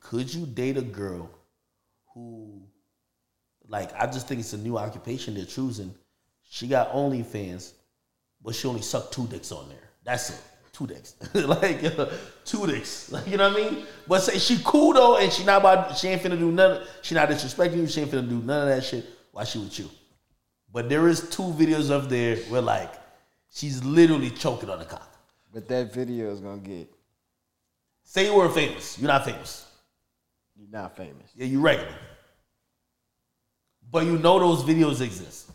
Could 0.00 0.32
you 0.32 0.46
date 0.46 0.76
a 0.76 0.82
girl 0.82 1.30
who, 2.16 2.62
like, 3.68 3.90
I 3.94 4.06
just 4.06 4.26
think 4.26 4.40
it's 4.40 4.54
a 4.54 4.58
new 4.58 4.78
occupation 4.78 5.34
they're 5.34 5.44
choosing. 5.44 5.94
She 6.48 6.66
got 6.66 6.92
OnlyFans, 6.92 7.74
but 8.42 8.54
she 8.54 8.66
only 8.66 8.80
sucked 8.80 9.12
two 9.12 9.26
dicks 9.26 9.52
on 9.52 9.68
there. 9.68 9.90
That's 10.02 10.30
it. 10.30 10.40
Two 10.72 10.86
dicks, 10.86 11.14
like 11.34 11.82
uh, 11.84 12.06
two 12.44 12.66
dicks, 12.66 13.10
like 13.10 13.26
you 13.26 13.38
know 13.38 13.48
what 13.48 13.58
I 13.58 13.70
mean. 13.70 13.86
But 14.06 14.20
say 14.20 14.38
she 14.38 14.60
cool 14.62 14.92
though, 14.92 15.16
and 15.16 15.32
she 15.32 15.42
not 15.42 15.60
about, 15.62 15.96
she 15.96 16.08
ain't 16.08 16.20
finna 16.20 16.38
do 16.38 16.52
none. 16.52 16.82
She 17.00 17.14
not 17.14 17.30
disrespecting 17.30 17.78
you. 17.78 17.86
She 17.86 18.02
ain't 18.02 18.10
finna 18.10 18.28
do 18.28 18.42
none 18.42 18.68
of 18.68 18.76
that 18.76 18.84
shit. 18.84 19.06
Why 19.32 19.44
she 19.44 19.58
with 19.58 19.78
you? 19.78 19.88
But 20.70 20.90
there 20.90 21.08
is 21.08 21.30
two 21.30 21.44
videos 21.44 21.90
up 21.90 22.10
there 22.10 22.36
where 22.50 22.60
like 22.60 22.92
she's 23.50 23.82
literally 23.84 24.28
choking 24.28 24.68
on 24.68 24.78
the 24.78 24.84
cock. 24.84 25.16
But 25.50 25.66
that 25.68 25.94
video 25.94 26.30
is 26.30 26.40
gonna 26.40 26.58
get 26.58 26.90
Say 28.08 28.26
you 28.26 28.34
were 28.34 28.48
famous. 28.48 28.98
You're 28.98 29.08
not 29.08 29.24
famous. 29.24 29.66
You 30.58 30.66
not 30.70 30.96
famous. 30.96 31.30
Yeah, 31.36 31.46
you 31.46 31.60
regular. 31.60 31.92
But 33.90 34.04
you 34.06 34.18
know 34.18 34.38
those 34.38 34.62
videos 34.64 35.00
exist. 35.00 35.50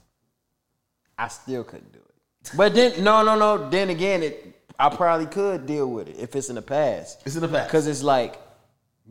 I 1.17 1.27
still 1.27 1.63
couldn't 1.63 1.91
do 1.91 1.99
it. 1.99 2.51
But 2.55 2.73
then 2.73 3.03
no, 3.03 3.23
no, 3.23 3.37
no. 3.37 3.69
Then 3.69 3.89
again, 3.89 4.23
it 4.23 4.55
I 4.79 4.89
probably 4.89 5.27
could 5.27 5.65
deal 5.65 5.87
with 5.91 6.07
it 6.07 6.17
if 6.17 6.35
it's 6.35 6.49
in 6.49 6.55
the 6.55 6.61
past. 6.61 7.21
It's 7.25 7.35
in 7.35 7.41
the 7.41 7.47
past. 7.47 7.69
Cause 7.69 7.87
it's 7.87 8.01
like 8.03 8.39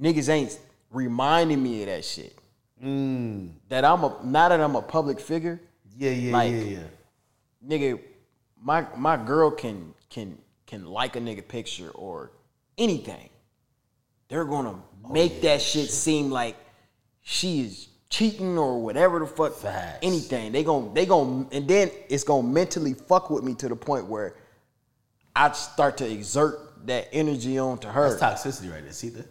niggas 0.01 0.29
ain't 0.29 0.59
reminding 0.91 1.63
me 1.63 1.83
of 1.83 1.89
that 1.89 2.05
shit. 2.05 2.37
Mm. 2.83 3.51
That 3.69 3.85
I'm 3.85 4.03
a 4.03 4.19
now 4.25 4.49
that 4.49 4.61
I'm 4.61 4.75
a 4.75 4.83
public 4.83 5.21
figure, 5.21 5.61
Yeah, 5.97 6.11
yeah, 6.11 6.33
Like- 6.33 6.53
yeah, 6.53 6.59
yeah. 6.63 6.79
nigga, 7.65 8.01
my 8.61 8.87
my 8.97 9.17
girl 9.17 9.51
can 9.51 9.95
can 10.09 10.39
can 10.67 10.87
like 10.87 11.15
a 11.17 11.21
nigga 11.21 11.47
picture 11.47 11.91
or 11.91 12.33
anything. 12.79 13.29
They're 14.29 14.45
gonna 14.47 14.77
Oh, 15.05 15.13
make 15.13 15.43
that 15.43 15.61
shit 15.63 15.91
seem 15.91 16.31
like 16.31 16.57
she 17.23 17.61
is 17.63 17.89
cheating 18.09 18.59
or 18.59 18.81
whatever 18.83 19.21
the 19.21 19.27
fuck. 19.27 19.55
Facts. 19.55 19.99
Anything. 20.03 20.53
They 20.53 20.65
gon' 20.65 20.93
they 20.95 21.07
gon' 21.07 21.49
and 21.53 21.67
then 21.69 21.91
it's 22.09 22.25
gonna 22.25 22.47
mentally 22.47 22.95
fuck 22.95 23.31
with 23.31 23.45
me 23.45 23.55
to 23.57 23.69
the 23.69 23.77
point 23.77 24.07
where 24.07 24.37
I 25.35 25.53
start 25.53 25.97
to 25.99 26.11
exert 26.11 26.87
that 26.87 27.09
energy 27.13 27.59
onto 27.59 27.89
her. 27.89 28.15
That's 28.17 28.45
toxicity 28.47 28.73
right 28.73 28.83
there. 28.83 28.93
See 28.93 29.11
that? 29.11 29.27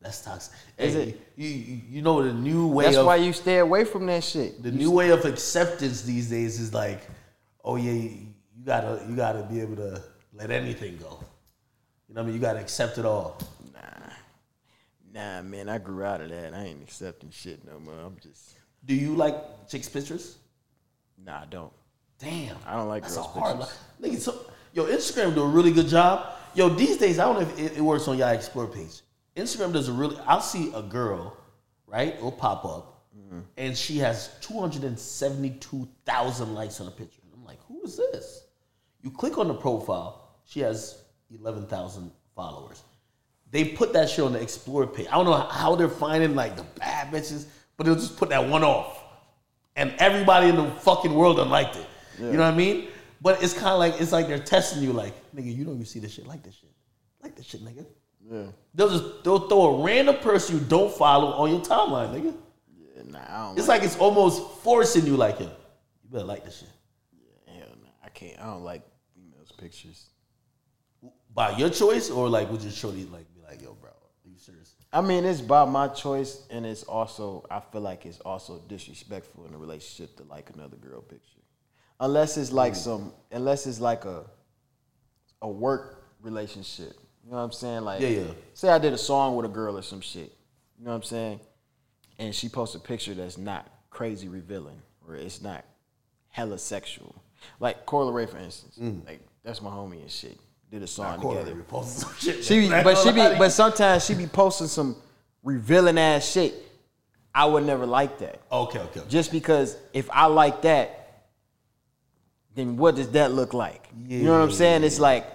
That's 0.00 0.22
toxic. 0.24 0.54
Is 0.78 0.94
Hey, 0.94 1.02
it? 1.10 1.20
You, 1.36 1.48
you, 1.48 1.80
you 1.90 2.02
know 2.02 2.22
the 2.22 2.32
new 2.32 2.68
way 2.68 2.84
of 2.86 2.90
That's 2.92 2.98
of 3.00 3.06
why 3.06 3.16
you 3.16 3.32
stay 3.32 3.58
away 3.58 3.84
from 3.84 4.06
that 4.06 4.22
shit. 4.24 4.62
the 4.62 4.70
new 4.70 4.90
way 4.92 5.10
of 5.10 5.24
acceptance 5.24 6.02
these 6.02 6.30
days 6.30 6.60
is 6.60 6.72
like, 6.72 7.00
oh 7.64 7.76
yeah, 7.76 7.92
you, 7.92 8.10
you 8.56 8.64
gotta 8.64 9.04
you 9.08 9.16
gotta 9.16 9.42
be 9.42 9.60
able 9.60 9.76
to 9.76 10.00
let 10.32 10.50
anything 10.52 10.96
go. 10.98 11.18
You 12.08 12.14
know 12.14 12.20
what 12.20 12.22
I 12.22 12.22
mean? 12.26 12.34
You 12.36 12.40
gotta 12.40 12.60
accept 12.60 12.96
it 12.98 13.04
all. 13.04 13.38
Nah, 15.18 15.42
man, 15.42 15.68
I 15.68 15.78
grew 15.78 16.04
out 16.04 16.20
of 16.20 16.30
that. 16.30 16.54
I 16.54 16.64
ain't 16.66 16.80
accepting 16.82 17.30
shit 17.30 17.64
no 17.66 17.80
more. 17.80 17.94
I'm 18.06 18.16
just 18.22 18.54
Do 18.84 18.94
you 18.94 19.16
like 19.16 19.68
chicks 19.68 19.88
pictures? 19.88 20.38
nah, 21.24 21.40
I 21.42 21.46
don't. 21.46 21.72
Damn, 22.20 22.56
I 22.66 22.74
don't 22.76 22.88
like 22.88 23.02
that's 23.02 23.16
girls' 23.16 23.26
a 23.26 23.40
hard 23.40 23.58
pictures. 23.58 23.78
li- 23.98 24.10
Nigga, 24.10 24.20
so 24.20 24.40
yo, 24.74 24.84
Instagram 24.86 25.34
do 25.34 25.42
a 25.42 25.48
really 25.48 25.72
good 25.72 25.88
job. 25.88 26.34
Yo, 26.54 26.68
these 26.68 26.96
days 26.98 27.18
I 27.18 27.24
don't 27.24 27.34
know 27.34 27.48
if 27.48 27.58
it, 27.58 27.78
it 27.78 27.80
works 27.80 28.06
on 28.06 28.16
y'all 28.16 28.28
explore 28.28 28.66
page. 28.68 29.00
Instagram 29.36 29.72
does 29.72 29.88
a 29.88 29.92
really. 29.92 30.16
I'll 30.26 30.40
see 30.40 30.72
a 30.74 30.82
girl, 30.82 31.36
right? 31.86 32.14
It'll 32.14 32.30
pop 32.32 32.64
up, 32.64 32.94
Mm-hmm. 33.18 33.40
and 33.56 33.76
she 33.76 33.98
has 33.98 34.30
two 34.40 34.58
hundred 34.60 34.84
and 34.84 34.96
seventy-two 34.98 35.88
thousand 36.06 36.54
likes 36.54 36.80
on 36.80 36.86
a 36.86 36.90
picture. 36.92 37.20
I'm 37.34 37.44
like, 37.44 37.58
who 37.66 37.82
is 37.82 37.96
this? 37.96 38.44
You 39.02 39.10
click 39.10 39.36
on 39.38 39.48
the 39.48 39.54
profile. 39.54 40.28
She 40.44 40.60
has 40.60 41.02
eleven 41.30 41.66
thousand 41.66 42.12
followers. 42.36 42.82
They 43.50 43.64
put 43.64 43.92
that 43.94 44.10
shit 44.10 44.24
on 44.24 44.32
the 44.34 44.40
explore 44.40 44.86
page. 44.86 45.06
I 45.08 45.12
don't 45.12 45.24
know 45.24 45.32
how 45.34 45.74
they're 45.74 45.88
finding 45.88 46.34
like 46.34 46.56
the 46.56 46.64
bad 46.78 47.10
bitches, 47.12 47.46
but 47.76 47.84
they'll 47.86 47.94
just 47.94 48.16
put 48.16 48.28
that 48.30 48.46
one 48.46 48.62
off 48.62 49.02
and 49.78 49.94
everybody 49.98 50.48
in 50.48 50.56
the 50.56 50.68
fucking 50.80 51.14
world 51.14 51.36
done 51.36 51.48
liked 51.48 51.76
it. 51.76 51.86
You 52.18 52.32
know 52.32 52.38
what 52.40 52.52
I 52.52 52.56
mean? 52.56 52.88
But 53.22 53.42
it's 53.42 53.52
kind 53.54 53.68
of 53.68 53.78
like 53.78 54.00
it's 54.00 54.10
like 54.12 54.26
they're 54.26 54.38
testing 54.40 54.82
you, 54.82 54.92
like 54.92 55.14
nigga, 55.34 55.54
you 55.54 55.64
don't 55.64 55.74
even 55.74 55.86
see 55.86 56.00
this 56.00 56.12
shit, 56.12 56.26
like 56.26 56.42
this 56.42 56.54
shit, 56.54 56.70
like 57.22 57.36
this 57.36 57.46
shit, 57.46 57.64
nigga. 57.64 57.86
Yeah. 58.30 58.46
They'll 58.74 58.90
just 58.90 59.24
they'll 59.24 59.48
throw 59.48 59.76
a 59.80 59.84
random 59.84 60.16
person 60.16 60.58
you 60.58 60.64
don't 60.64 60.92
follow 60.92 61.28
on 61.28 61.50
your 61.50 61.60
timeline, 61.60 62.12
nigga. 62.12 62.34
yeah 62.76 63.02
nah, 63.06 63.18
I 63.28 63.46
don't 63.46 63.58
It's 63.58 63.68
like, 63.68 63.80
like 63.82 63.86
it's 63.86 63.96
almost 63.98 64.42
forcing 64.62 65.06
you, 65.06 65.16
like 65.16 65.38
yo, 65.38 65.46
you 65.46 66.10
better 66.10 66.24
like 66.24 66.44
this 66.44 66.58
shit 66.58 66.68
Yeah, 67.46 67.54
hell 67.60 67.68
nah, 67.82 67.88
I 68.04 68.08
can't 68.08 68.38
I 68.40 68.46
don't 68.46 68.64
like 68.64 68.82
females' 69.14 69.52
pictures. 69.56 70.10
by 71.32 71.56
your 71.56 71.70
choice, 71.70 72.10
or 72.10 72.28
like 72.28 72.50
would 72.50 72.62
you 72.62 72.70
show 72.70 72.90
these 72.90 73.08
like 73.08 73.26
like, 73.48 73.62
yo, 73.62 73.74
bro, 73.74 73.90
are 73.90 74.28
you 74.28 74.38
serious? 74.38 74.74
I 74.92 75.00
mean, 75.00 75.24
it's 75.24 75.40
by 75.40 75.64
my 75.64 75.88
choice, 75.88 76.46
and 76.50 76.66
it's 76.66 76.82
also 76.82 77.46
I 77.50 77.60
feel 77.60 77.80
like 77.80 78.06
it's 78.06 78.20
also 78.20 78.60
disrespectful 78.68 79.46
in 79.46 79.54
a 79.54 79.58
relationship 79.58 80.16
to 80.16 80.24
like 80.24 80.50
another 80.54 80.76
girl 80.76 81.00
picture, 81.00 81.40
unless 82.00 82.36
it's 82.36 82.52
like 82.52 82.74
mm. 82.74 82.76
some, 82.76 83.12
unless 83.30 83.66
it's 83.66 83.80
like 83.80 84.04
a 84.04 84.24
a 85.42 85.48
work 85.48 86.04
relationship. 86.20 86.94
You 87.24 87.32
know 87.32 87.38
what 87.38 87.44
I'm 87.44 87.52
saying? 87.52 87.82
Like, 87.82 88.00
Yeah, 88.00 88.08
yeah. 88.08 88.24
say 88.54 88.68
I 88.70 88.78
did 88.78 88.92
a 88.92 88.98
song 88.98 89.36
with 89.36 89.46
a 89.46 89.50
girl 89.50 89.76
or 89.76 89.82
some 89.82 90.00
shit. 90.00 90.32
You 90.78 90.84
know 90.84 90.90
what 90.90 90.96
I'm 90.96 91.02
saying? 91.02 91.40
And 92.18 92.34
she 92.34 92.48
posts 92.48 92.74
a 92.74 92.80
picture 92.80 93.14
that's 93.14 93.38
not 93.38 93.68
crazy 93.90 94.28
revealing, 94.28 94.80
or 95.06 95.14
it's 95.14 95.42
not 95.42 95.64
hella 96.28 96.58
sexual. 96.58 97.14
Like 97.60 97.86
Coi 97.86 98.04
Leray, 98.04 98.28
for 98.28 98.38
instance. 98.38 98.78
Mm. 98.80 99.06
Like 99.06 99.20
that's 99.44 99.62
my 99.62 99.70
homie 99.70 100.00
and 100.00 100.10
shit. 100.10 100.38
Did 100.70 100.82
a 100.82 100.86
song 100.86 101.20
together. 101.20 101.54
shit. 102.18 102.44
She 102.44 102.60
be, 102.60 102.68
man. 102.68 102.84
but 102.84 102.98
she 102.98 103.10
be, 103.10 103.20
but 103.38 103.50
sometimes 103.50 104.04
she 104.04 104.14
be 104.14 104.26
posting 104.26 104.66
some 104.66 104.96
revealing 105.42 105.98
ass 105.98 106.30
shit. 106.30 106.54
I 107.34 107.46
would 107.46 107.64
never 107.64 107.86
like 107.86 108.18
that. 108.18 108.40
okay, 108.50 108.80
okay. 108.80 109.02
Just 109.08 109.30
because 109.32 109.76
if 109.92 110.10
I 110.10 110.26
like 110.26 110.62
that, 110.62 111.28
then 112.54 112.76
what 112.76 112.96
does 112.96 113.10
that 113.10 113.32
look 113.32 113.54
like? 113.54 113.88
you 114.06 114.24
know 114.24 114.32
what 114.32 114.42
I'm 114.42 114.50
Yeah, 114.50 114.54
saying? 114.56 114.84
It's 114.84 114.98
like, 114.98 115.26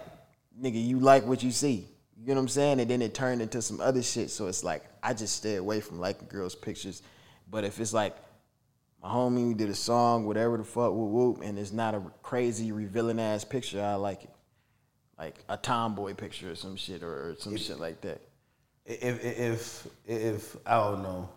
nigga, 0.61 0.83
you 0.85 0.99
like 0.99 1.25
what 1.25 1.41
you 1.41 1.51
see. 1.51 1.87
You 2.19 2.27
know 2.29 2.35
what 2.35 2.41
I'm 2.41 2.47
saying? 2.49 2.79
And 2.81 2.89
then 2.89 3.01
it 3.01 3.13
turned 3.13 3.41
into 3.41 3.61
some 3.61 3.81
other 3.81 4.03
shit. 4.03 4.29
So 4.29 4.47
it's 4.47 4.63
like 4.63 4.83
I 5.01 5.13
just 5.13 5.37
stay 5.37 5.55
away 5.55 5.81
from 5.81 5.99
liking 5.99 6.27
girls' 6.27 6.55
pictures. 6.55 7.01
But 7.49 7.63
if 7.63 7.79
it's 7.79 7.93
like 7.93 8.15
my 9.01 9.09
homie 9.09 9.47
we 9.47 9.53
did 9.53 9.69
a 9.69 9.75
song, 9.75 10.25
whatever 10.25 10.57
the 10.57 10.63
fuck, 10.63 10.91
whoop 10.93 11.09
whoop, 11.11 11.41
and 11.43 11.57
it's 11.57 11.71
not 11.71 11.95
a 11.95 12.01
crazy 12.21 12.71
revealing 12.71 13.19
ass 13.19 13.43
picture, 13.43 13.81
I 13.81 13.95
like 13.95 14.23
it. 14.25 14.29
Like 15.23 15.35
a 15.47 15.55
tomboy 15.55 16.15
picture 16.15 16.51
or 16.51 16.55
some 16.55 16.75
shit 16.75 17.01
or, 17.01 17.29
or 17.29 17.35
some 17.39 17.55
shit 17.55 17.79
like 17.79 18.01
that. 18.01 18.19
if 18.85 19.23
if 19.23 19.87
if 20.05 20.57
I 20.65 20.75
don't 20.75 21.01
know, 21.01 21.29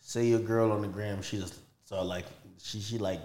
say 0.00 0.24
your 0.28 0.38
girl 0.38 0.72
on 0.72 0.80
the 0.80 0.88
gram, 0.88 1.20
she 1.20 1.38
just 1.38 1.56
saw 1.84 2.00
like 2.00 2.24
she 2.58 2.80
she 2.80 2.96
like 2.96 3.20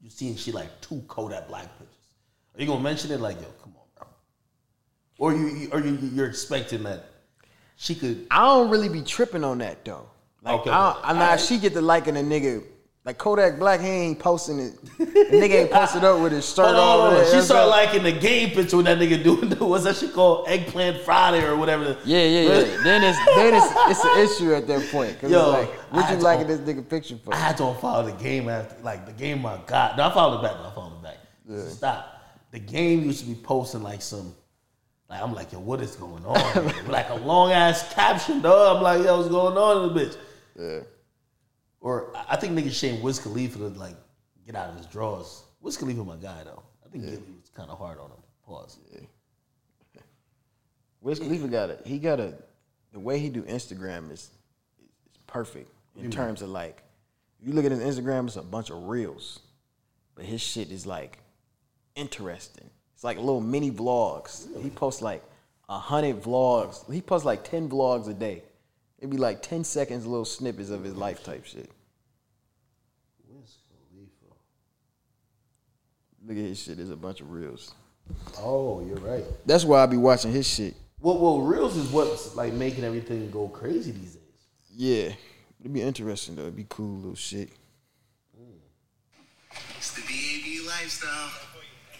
you 0.00 0.08
seen 0.08 0.36
she 0.36 0.52
like 0.52 0.80
two 0.80 1.04
Kodak 1.06 1.48
black 1.48 1.68
pictures. 1.78 2.14
Are 2.54 2.62
you 2.62 2.66
gonna 2.66 2.80
mention 2.80 3.12
it 3.12 3.20
like 3.20 3.36
yo, 3.42 3.48
come 3.62 3.74
on, 3.76 3.84
bro? 3.94 4.06
Or 5.18 5.34
you 5.34 5.68
or 5.70 5.80
you 5.80 5.98
you're 6.14 6.26
expecting 6.26 6.82
that 6.84 7.04
she 7.76 7.94
could 7.94 8.26
I 8.30 8.40
don't 8.46 8.70
really 8.70 8.88
be 8.88 9.02
tripping 9.02 9.44
on 9.44 9.58
that 9.58 9.84
though. 9.84 10.08
Like 10.42 10.60
Okay, 10.60 10.70
I. 10.70 10.98
I 11.04 11.12
now 11.12 11.36
she 11.36 11.58
get 11.58 11.74
to 11.74 11.82
liking 11.82 12.16
a 12.16 12.20
nigga 12.20 12.62
like 13.04 13.18
Kodak 13.18 13.58
Black. 13.58 13.80
He 13.80 13.86
ain't 13.86 14.18
posting 14.18 14.58
it. 14.60 14.72
The 14.98 15.04
nigga 15.04 15.62
ain't 15.62 15.70
posted 15.70 16.04
up 16.04 16.20
with 16.20 16.32
his 16.32 16.48
shirt 16.48 16.64
Hold 16.66 16.76
on, 16.76 16.80
on. 16.80 16.88
hold 16.88 17.02
on. 17.04 17.12
you 17.12 17.18
know 17.24 17.30
She 17.30 17.36
what 17.36 17.44
started 17.44 17.70
liking 17.70 18.02
the 18.02 18.12
game 18.12 18.50
picture 18.50 18.76
with 18.78 18.86
that 18.86 18.98
nigga 18.98 19.22
doing 19.22 19.48
the, 19.50 19.64
what's 19.64 19.84
that 19.84 19.96
shit 19.96 20.12
called 20.12 20.48
eggplant 20.48 20.98
Friday 21.02 21.44
or 21.44 21.56
whatever. 21.56 21.96
Yeah, 22.04 22.22
yeah, 22.24 22.40
yeah. 22.40 22.82
then 22.82 23.02
it's 23.04 23.18
then 23.36 23.54
it's 23.54 23.66
it's 23.90 24.04
an 24.04 24.18
issue 24.46 24.54
at 24.54 24.66
that 24.68 24.90
point. 24.90 25.20
Cause 25.20 25.30
Yo, 25.30 25.38
it's 25.40 25.68
like, 25.70 25.92
what 25.92 26.04
I 26.04 26.08
you 26.08 26.14
don't- 26.14 26.22
liking 26.24 26.46
this 26.46 26.60
nigga 26.60 26.88
picture 26.88 27.16
for? 27.22 27.34
I 27.34 27.36
had 27.38 27.56
to 27.58 27.64
unfollow 27.64 28.04
the 28.06 28.22
game 28.22 28.48
after, 28.48 28.82
like 28.82 29.06
the 29.06 29.12
game 29.12 29.44
I 29.44 29.58
got. 29.66 29.96
No, 29.96 30.04
I 30.08 30.14
followed 30.14 30.38
it 30.38 30.42
back. 30.42 30.56
No, 30.60 30.68
I 30.68 30.74
followed 30.74 30.92
it 30.98 31.02
back. 31.02 31.68
Stop. 31.70 32.10
The 32.52 32.58
game 32.60 33.02
used 33.04 33.20
to 33.20 33.26
be 33.26 33.34
posting 33.34 33.82
like 33.82 34.00
some, 34.00 34.34
like 35.10 35.20
I'm 35.20 35.34
like, 35.34 35.52
yo, 35.52 35.58
what 35.58 35.80
is 35.80 35.96
going 35.96 36.24
on? 36.24 36.72
Like 36.88 37.10
a 37.10 37.16
long 37.16 37.50
ass 37.52 37.92
caption, 37.92 38.40
dog. 38.40 38.76
I'm 38.76 38.82
like, 38.82 39.04
yo, 39.04 39.16
what's 39.18 39.28
going 39.28 39.56
on 39.58 39.88
in 39.90 39.94
the 39.94 40.00
bitch? 40.00 40.16
Yeah. 40.58 40.80
Or 41.84 42.16
I- 42.16 42.36
think 42.36 42.58
nigga 42.58 42.72
Shane 42.72 43.02
Wiz 43.02 43.18
Khalifa 43.18 43.58
to 43.58 43.68
like 43.68 43.96
get 44.46 44.56
out 44.56 44.70
of 44.70 44.76
his 44.76 44.86
drawers. 44.86 45.42
Wiz 45.60 45.76
Khalifa 45.76 46.02
my 46.02 46.16
guy 46.16 46.42
though. 46.42 46.62
I 46.84 46.88
think 46.88 47.04
Gillie 47.04 47.18
was 47.38 47.50
kind 47.54 47.70
of 47.70 47.76
hard 47.76 47.98
on 47.98 48.06
him. 48.06 48.16
Pause. 48.46 48.78
Yeah. 48.90 49.00
Wiz 51.02 51.18
Khalifa 51.18 51.46
got 51.46 51.68
it. 51.68 51.82
He 51.84 51.98
got 51.98 52.20
a 52.20 52.34
the 52.92 52.98
way 52.98 53.18
he 53.18 53.28
do 53.28 53.42
Instagram 53.42 54.10
is 54.10 54.30
is 55.10 55.18
perfect 55.26 55.70
in 55.96 56.04
mm-hmm. 56.04 56.10
terms 56.10 56.40
of 56.40 56.48
like 56.48 56.82
you 57.42 57.52
look 57.52 57.66
at 57.66 57.70
his 57.70 57.80
Instagram, 57.80 58.26
it's 58.28 58.36
a 58.36 58.42
bunch 58.42 58.70
of 58.70 58.84
reels, 58.84 59.40
but 60.14 60.24
his 60.24 60.40
shit 60.40 60.72
is 60.72 60.86
like 60.86 61.18
interesting. 61.96 62.70
It's 62.94 63.04
like 63.04 63.18
little 63.18 63.42
mini 63.42 63.70
vlogs. 63.70 64.46
He 64.62 64.70
posts 64.70 65.02
like 65.02 65.22
a 65.68 65.78
hundred 65.78 66.22
vlogs. 66.22 66.90
He 66.90 67.02
posts 67.02 67.26
like 67.26 67.44
ten 67.44 67.68
vlogs 67.68 68.08
a 68.08 68.14
day. 68.14 68.42
It'd 69.04 69.10
be 69.10 69.18
like 69.18 69.42
ten 69.42 69.64
seconds, 69.64 70.06
little 70.06 70.24
snippets 70.24 70.70
of 70.70 70.82
his 70.82 70.96
life 70.96 71.22
type 71.22 71.44
shit. 71.44 71.70
Wiz 73.28 73.58
Khalifa. 73.68 74.34
Look 76.26 76.38
at 76.38 76.42
his 76.42 76.58
shit. 76.58 76.78
There's 76.78 76.88
a 76.88 76.96
bunch 76.96 77.20
of 77.20 77.30
reels. 77.30 77.74
Oh, 78.38 78.82
you're 78.82 78.96
right. 78.96 79.22
That's 79.44 79.62
why 79.62 79.82
I 79.82 79.86
be 79.86 79.98
watching 79.98 80.32
his 80.32 80.48
shit. 80.48 80.74
Well, 81.00 81.18
well, 81.18 81.42
reels 81.42 81.76
is 81.76 81.90
what's 81.90 82.34
like 82.34 82.54
making 82.54 82.82
everything 82.82 83.30
go 83.30 83.46
crazy 83.48 83.90
these 83.90 84.14
days. 84.14 84.22
Yeah, 84.74 85.12
it'd 85.60 85.74
be 85.74 85.82
interesting 85.82 86.36
though. 86.36 86.44
It'd 86.44 86.56
be 86.56 86.64
cool 86.66 86.96
little 86.96 87.14
shit. 87.14 87.50
It's 89.76 89.92
the 89.92 90.00
BAB 90.00 90.66
lifestyle. 90.66 91.30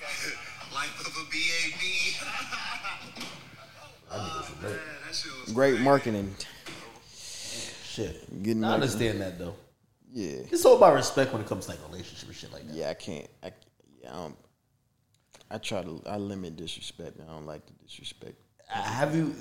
Life 0.74 1.00
of 1.00 1.15
a 1.18 1.24
BAB. 1.31 1.83
I 4.10 4.16
think 4.16 4.41
it's 4.41 4.50
great. 4.58 4.70
Man, 4.70 4.81
that 5.07 5.15
shit 5.15 5.33
was 5.44 5.52
Great 5.52 5.81
marketing. 5.81 6.34
Shit. 7.94 8.42
Getting 8.42 8.64
I 8.64 8.74
understand 8.74 9.20
that 9.20 9.39
though. 9.39 9.55
Yeah, 10.12 10.39
It's 10.50 10.64
all 10.64 10.76
about 10.76 10.94
respect 10.94 11.32
when 11.32 11.42
it 11.42 11.48
comes 11.48 11.64
to 11.66 11.73
like 11.73 11.81
relationship 11.90 12.28
and 12.28 12.36
shit 12.36 12.52
like 12.52 12.66
that. 12.68 12.74
yeah. 12.76 12.89
I 12.90 12.94
can't. 12.94 13.26
I 13.42 13.50
yeah. 14.00 14.10
I, 14.10 14.16
don't, 14.16 14.36
I 15.50 15.58
try 15.58 15.82
to. 15.82 16.02
I 16.06 16.16
limit 16.18 16.56
disrespect. 16.56 17.18
I 17.20 17.32
don't 17.32 17.47
like 17.47 17.66
the 17.66 17.73
disrespect. 17.84 18.34
Uh, 18.73 18.81
Have 18.82 19.14
you, 19.16 19.34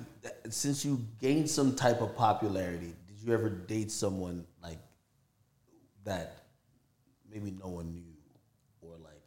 since 0.50 0.84
you 0.84 1.00
gained 1.20 1.50
some 1.50 1.76
type 1.76 2.02
of 2.02 2.16
popularity, 2.16 2.94
did 3.08 3.20
you 3.24 3.34
ever 3.34 3.50
date 3.50 3.92
someone 3.92 4.46
like 4.62 4.80
that? 6.06 6.44
Maybe 7.32 7.52
no 7.52 7.70
one 7.70 7.92
knew, 7.94 8.04
or 8.82 8.96
like, 8.98 9.22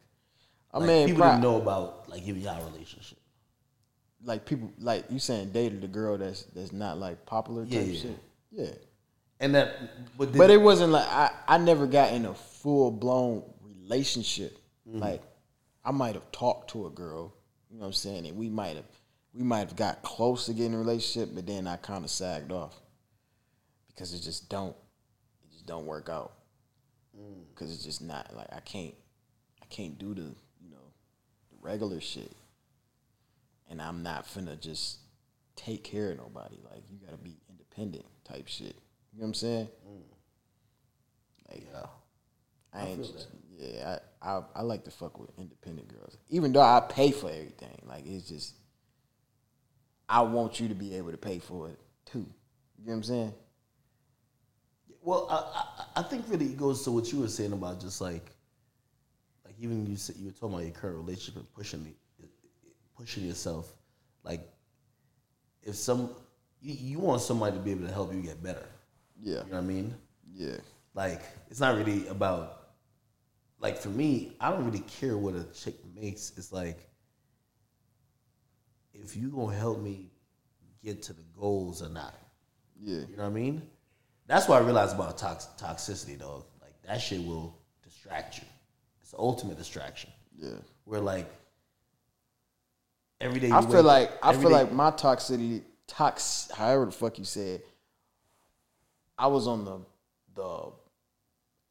I 0.73 0.77
like, 0.79 0.87
mean, 0.87 1.07
people 1.07 1.21
prob- 1.21 1.31
didn't 1.33 1.43
know 1.43 1.57
about 1.61 2.09
like 2.09 2.21
even 2.23 2.41
y'all 2.41 2.63
relationship. 2.71 3.17
like 4.23 4.45
people 4.45 4.71
like 4.79 5.05
you 5.09 5.19
saying 5.19 5.51
dated 5.51 5.83
a 5.83 5.87
girl 5.87 6.17
that's 6.17 6.43
that's 6.55 6.71
not 6.71 6.97
like 6.97 7.25
popular 7.25 7.63
type 7.65 7.73
Yeah, 7.73 7.81
yeah. 7.81 8.01
shit. 8.01 8.19
Yeah. 8.51 8.69
And 9.39 9.53
that, 9.55 10.17
but, 10.17 10.35
But 10.35 10.49
it 10.49 10.59
wasn't 10.59 10.91
like 10.93 11.07
I, 11.07 11.31
I 11.47 11.57
never 11.57 11.85
got 11.85 12.13
in 12.13 12.25
a 12.25 12.33
full 12.33 12.89
blown 12.91 13.43
relationship. 13.61 14.57
Mm-hmm. 14.87 14.99
Like 14.99 15.21
I 15.85 15.91
might 15.91 16.15
have 16.15 16.31
talked 16.31 16.71
to 16.71 16.87
a 16.87 16.89
girl, 16.89 17.33
you 17.69 17.77
know 17.77 17.81
what 17.81 17.87
I'm 17.87 17.93
saying, 17.93 18.25
and 18.25 18.37
we 18.37 18.49
might 18.49 18.75
have 18.75 18.85
we 19.33 19.43
might 19.43 19.59
have 19.59 19.75
got 19.75 20.01
close 20.01 20.47
to 20.47 20.53
getting 20.53 20.73
a 20.73 20.77
relationship, 20.79 21.35
but 21.35 21.45
then 21.45 21.67
I 21.67 21.75
kind 21.77 22.03
of 22.03 22.09
sagged 22.09 22.51
off 22.51 22.73
because 23.87 24.13
it 24.13 24.21
just 24.21 24.49
don't 24.49 24.75
it 25.43 25.51
just 25.51 25.67
don't 25.67 25.85
work 25.85 26.09
out 26.09 26.33
Mm. 27.19 27.45
because 27.49 27.73
it's 27.73 27.83
just 27.83 28.01
not 28.01 28.35
like 28.35 28.47
I 28.53 28.59
can't 28.59 28.93
I 29.61 29.65
can't 29.69 29.97
do 29.97 30.13
the 30.13 30.21
you 30.61 30.69
know 30.69 30.93
the 31.49 31.57
regular 31.61 31.99
shit, 31.99 32.31
and 33.69 33.81
I'm 33.81 34.03
not 34.03 34.25
finna 34.27 34.59
just 34.59 34.99
take 35.55 35.83
care 35.83 36.11
of 36.11 36.17
nobody. 36.17 36.57
Like 36.69 36.83
you 36.91 36.99
gotta 37.03 37.17
be 37.17 37.37
independent 37.49 38.05
type 38.23 38.47
shit. 38.47 38.75
You 39.17 39.23
know 39.23 39.29
what 39.29 39.29
I'm 39.29 39.33
saying? 39.33 39.67
Mm. 39.89 40.01
Like 41.49 41.67
yeah. 41.73 41.85
I, 42.71 42.85
ain't 42.85 43.27
yeah, 43.57 43.97
I, 44.21 44.29
I 44.29 44.41
I 44.57 44.61
like 44.61 44.83
to 44.83 44.91
fuck 44.91 45.19
with 45.19 45.31
independent 45.39 45.87
girls. 45.87 46.17
Even 46.29 46.53
though 46.53 46.61
I 46.61 46.81
pay 46.87 47.09
for 47.09 47.31
everything. 47.31 47.81
Like 47.87 48.05
it's 48.05 48.27
just 48.29 48.53
I 50.07 50.21
want 50.21 50.59
you 50.59 50.67
to 50.67 50.75
be 50.75 50.93
able 50.93 51.09
to 51.09 51.17
pay 51.17 51.39
for 51.39 51.69
it 51.69 51.79
too. 52.05 52.19
You 52.19 52.85
know 52.85 52.91
what 52.91 52.93
I'm 52.93 53.03
saying? 53.03 53.33
Well, 55.01 55.25
I, 55.31 55.35
I 55.35 56.01
I 56.01 56.03
think 56.03 56.25
really 56.27 56.45
it 56.45 56.57
goes 56.57 56.83
to 56.83 56.91
what 56.91 57.11
you 57.11 57.21
were 57.21 57.27
saying 57.27 57.53
about 57.53 57.81
just 57.81 58.01
like, 58.01 58.29
like 59.43 59.55
even 59.59 59.87
you 59.87 59.95
said 59.95 60.17
you 60.17 60.27
were 60.27 60.31
talking 60.31 60.53
about 60.53 60.63
your 60.63 60.73
current 60.73 60.97
relationship 60.97 61.37
and 61.37 61.53
pushing 61.55 61.83
the, 61.83 62.27
pushing 62.95 63.25
yourself. 63.25 63.73
Like, 64.23 64.41
if 65.63 65.73
some 65.73 66.11
you, 66.61 66.75
you 66.75 66.99
want 66.99 67.23
somebody 67.23 67.57
to 67.57 67.63
be 67.63 67.71
able 67.71 67.87
to 67.87 67.93
help 67.93 68.13
you 68.13 68.21
get 68.21 68.43
better. 68.43 68.67
Yeah. 69.21 69.43
You 69.45 69.51
know 69.51 69.57
what 69.57 69.57
I 69.57 69.61
mean? 69.61 69.95
Yeah. 70.33 70.57
Like, 70.93 71.21
it's 71.49 71.59
not 71.59 71.75
really 71.77 72.07
about. 72.07 72.53
Like 73.59 73.77
for 73.77 73.89
me, 73.89 74.33
I 74.39 74.51
don't 74.51 74.65
really 74.65 74.83
care 74.99 75.17
what 75.17 75.33
a 75.33 75.43
chick 75.45 75.75
makes. 75.95 76.31
It's 76.37 76.51
like, 76.53 76.87
if 78.93 79.15
you 79.15 79.29
gonna 79.29 79.55
help 79.55 79.79
me 79.79 80.11
get 80.83 81.01
to 81.03 81.13
the 81.13 81.23
goals 81.39 81.81
or 81.81 81.89
not. 81.89 82.13
Yeah. 82.79 82.99
You 83.09 83.17
know 83.17 83.23
what 83.23 83.29
I 83.29 83.33
mean? 83.33 83.61
That's 84.27 84.47
what 84.47 84.61
I 84.61 84.65
realized 84.65 84.93
about 84.95 85.17
tox- 85.17 85.47
toxicity, 85.59 86.19
dog. 86.19 86.43
Like 86.61 86.73
that 86.85 87.01
shit 87.01 87.25
will 87.25 87.57
distract 87.83 88.37
you. 88.37 88.43
It's 89.01 89.11
the 89.11 89.17
ultimate 89.17 89.57
distraction. 89.57 90.11
Yeah. 90.37 90.49
Where 90.85 91.01
like 91.01 91.27
every 93.19 93.39
day 93.39 93.47
you 93.47 93.55
I 93.55 93.61
feel 93.61 93.79
up- 93.79 93.85
like 93.85 94.11
I 94.21 94.33
feel 94.33 94.49
day- 94.49 94.55
like 94.55 94.71
my 94.71 94.91
toxicity 94.91 95.63
tox 95.87 96.51
however 96.55 96.85
the 96.85 96.91
fuck 96.91 97.17
you 97.17 97.25
said, 97.25 97.61
I 99.17 99.27
was 99.27 99.47
on 99.47 99.65
the 99.65 99.79
the 100.35 100.71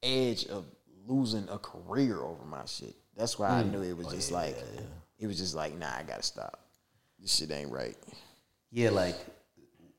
edge 0.02 0.46
of 0.46 0.64
losing 1.06 1.48
a 1.48 1.58
career 1.58 2.20
over 2.20 2.44
my 2.44 2.64
shit. 2.66 2.94
That's 3.16 3.38
why 3.38 3.48
I 3.48 3.62
hmm. 3.62 3.72
knew 3.72 3.82
it 3.82 3.96
was 3.96 4.08
oh, 4.08 4.10
just 4.10 4.32
like 4.32 4.56
it 5.18 5.26
was 5.26 5.38
just 5.38 5.54
like, 5.54 5.76
nah, 5.78 5.90
I 5.98 6.02
gotta 6.02 6.22
stop. 6.22 6.60
This 7.18 7.34
shit 7.34 7.50
ain't 7.50 7.70
right. 7.70 7.96
yeah, 8.70 8.90
like 8.90 9.16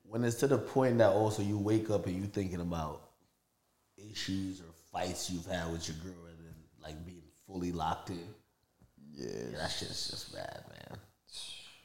when 0.04 0.24
it's 0.24 0.36
to 0.36 0.46
the 0.46 0.58
point 0.58 0.98
that 0.98 1.10
also 1.10 1.42
you 1.42 1.58
wake 1.58 1.90
up 1.90 2.06
and 2.06 2.16
you 2.16 2.24
thinking 2.26 2.60
about 2.60 3.02
issues 3.96 4.60
or 4.60 4.72
fights 4.92 5.30
you've 5.30 5.46
had 5.46 5.70
with 5.70 5.88
your 5.88 5.96
girl 5.98 6.26
and 6.28 6.38
then 6.38 6.54
like 6.82 7.04
being 7.04 7.22
fully 7.46 7.72
locked 7.72 8.10
in. 8.10 8.18
Yeah. 9.14 9.26
Yeah, 9.50 9.58
that 9.58 9.70
shit's 9.70 10.10
just 10.10 10.32
bad, 10.32 10.62
man. 10.70 10.98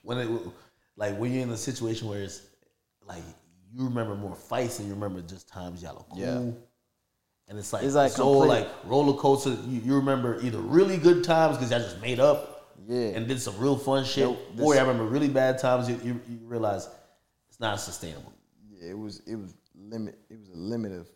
When 0.03 0.17
it 0.19 0.29
like 0.95 1.17
when 1.17 1.33
you're 1.33 1.43
in 1.43 1.49
a 1.49 1.57
situation 1.57 2.07
where 2.07 2.21
it's 2.21 2.41
like 3.07 3.23
you 3.75 3.85
remember 3.85 4.15
more 4.15 4.35
fights 4.35 4.77
than 4.77 4.87
you 4.87 4.93
remember 4.93 5.21
just 5.21 5.47
times 5.47 5.81
y'all 5.81 5.97
are 5.97 6.05
cool. 6.09 6.19
Yeah. 6.19 6.51
And 7.49 7.59
it's 7.59 7.73
like 7.73 7.83
It's 7.83 7.95
like 7.95 8.11
so 8.11 8.23
complete- 8.41 8.47
like 8.49 8.69
roller 8.85 9.17
coaster. 9.17 9.51
You, 9.67 9.81
you 9.81 9.95
remember 9.95 10.39
either 10.41 10.59
really 10.59 10.97
good 10.97 11.23
times 11.23 11.57
because 11.57 11.71
y'all 11.71 11.79
just 11.79 11.99
made 12.01 12.19
up, 12.19 12.73
Yeah. 12.87 12.99
and 13.15 13.27
did 13.27 13.41
some 13.41 13.57
real 13.57 13.77
fun 13.77 14.05
shit, 14.05 14.29
this- 14.55 14.65
or 14.65 14.75
I 14.75 14.79
remember 14.81 15.05
really 15.05 15.27
bad 15.27 15.57
times. 15.59 15.89
You, 15.89 15.99
you, 16.03 16.21
you 16.29 16.39
realize 16.43 16.87
it's 17.49 17.59
not 17.59 17.79
sustainable. 17.79 18.31
Yeah, 18.71 18.91
it 18.91 18.97
was 18.97 19.19
it 19.27 19.35
was 19.35 19.53
limit 19.75 20.17
it 20.29 20.39
was 20.39 20.49
a 20.49 20.55
limit 20.57 20.91
of 20.93 21.07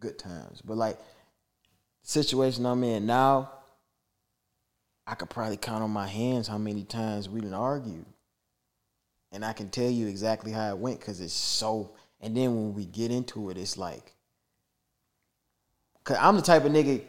good 0.00 0.18
times. 0.18 0.60
But 0.64 0.76
like 0.76 0.98
the 0.98 2.08
situation 2.08 2.66
I'm 2.66 2.82
in 2.84 3.06
now, 3.06 3.50
I 5.06 5.14
could 5.14 5.30
probably 5.30 5.56
count 5.56 5.82
on 5.82 5.90
my 5.90 6.06
hands 6.06 6.48
how 6.48 6.58
many 6.58 6.84
times 6.84 7.28
we 7.28 7.40
didn't 7.40 7.54
argue. 7.54 8.04
And 9.30 9.44
I 9.44 9.52
can 9.52 9.68
tell 9.68 9.88
you 9.90 10.06
exactly 10.06 10.52
how 10.52 10.70
it 10.70 10.78
went 10.78 11.00
because 11.00 11.20
it's 11.20 11.32
so 11.34 11.92
and 12.20 12.36
then 12.36 12.54
when 12.54 12.74
we 12.74 12.84
get 12.84 13.10
into 13.10 13.50
it, 13.50 13.56
it's 13.56 13.76
like 13.76 14.14
cause 16.04 16.16
I'm 16.20 16.36
the 16.36 16.42
type 16.42 16.64
of 16.64 16.72
nigga, 16.72 17.02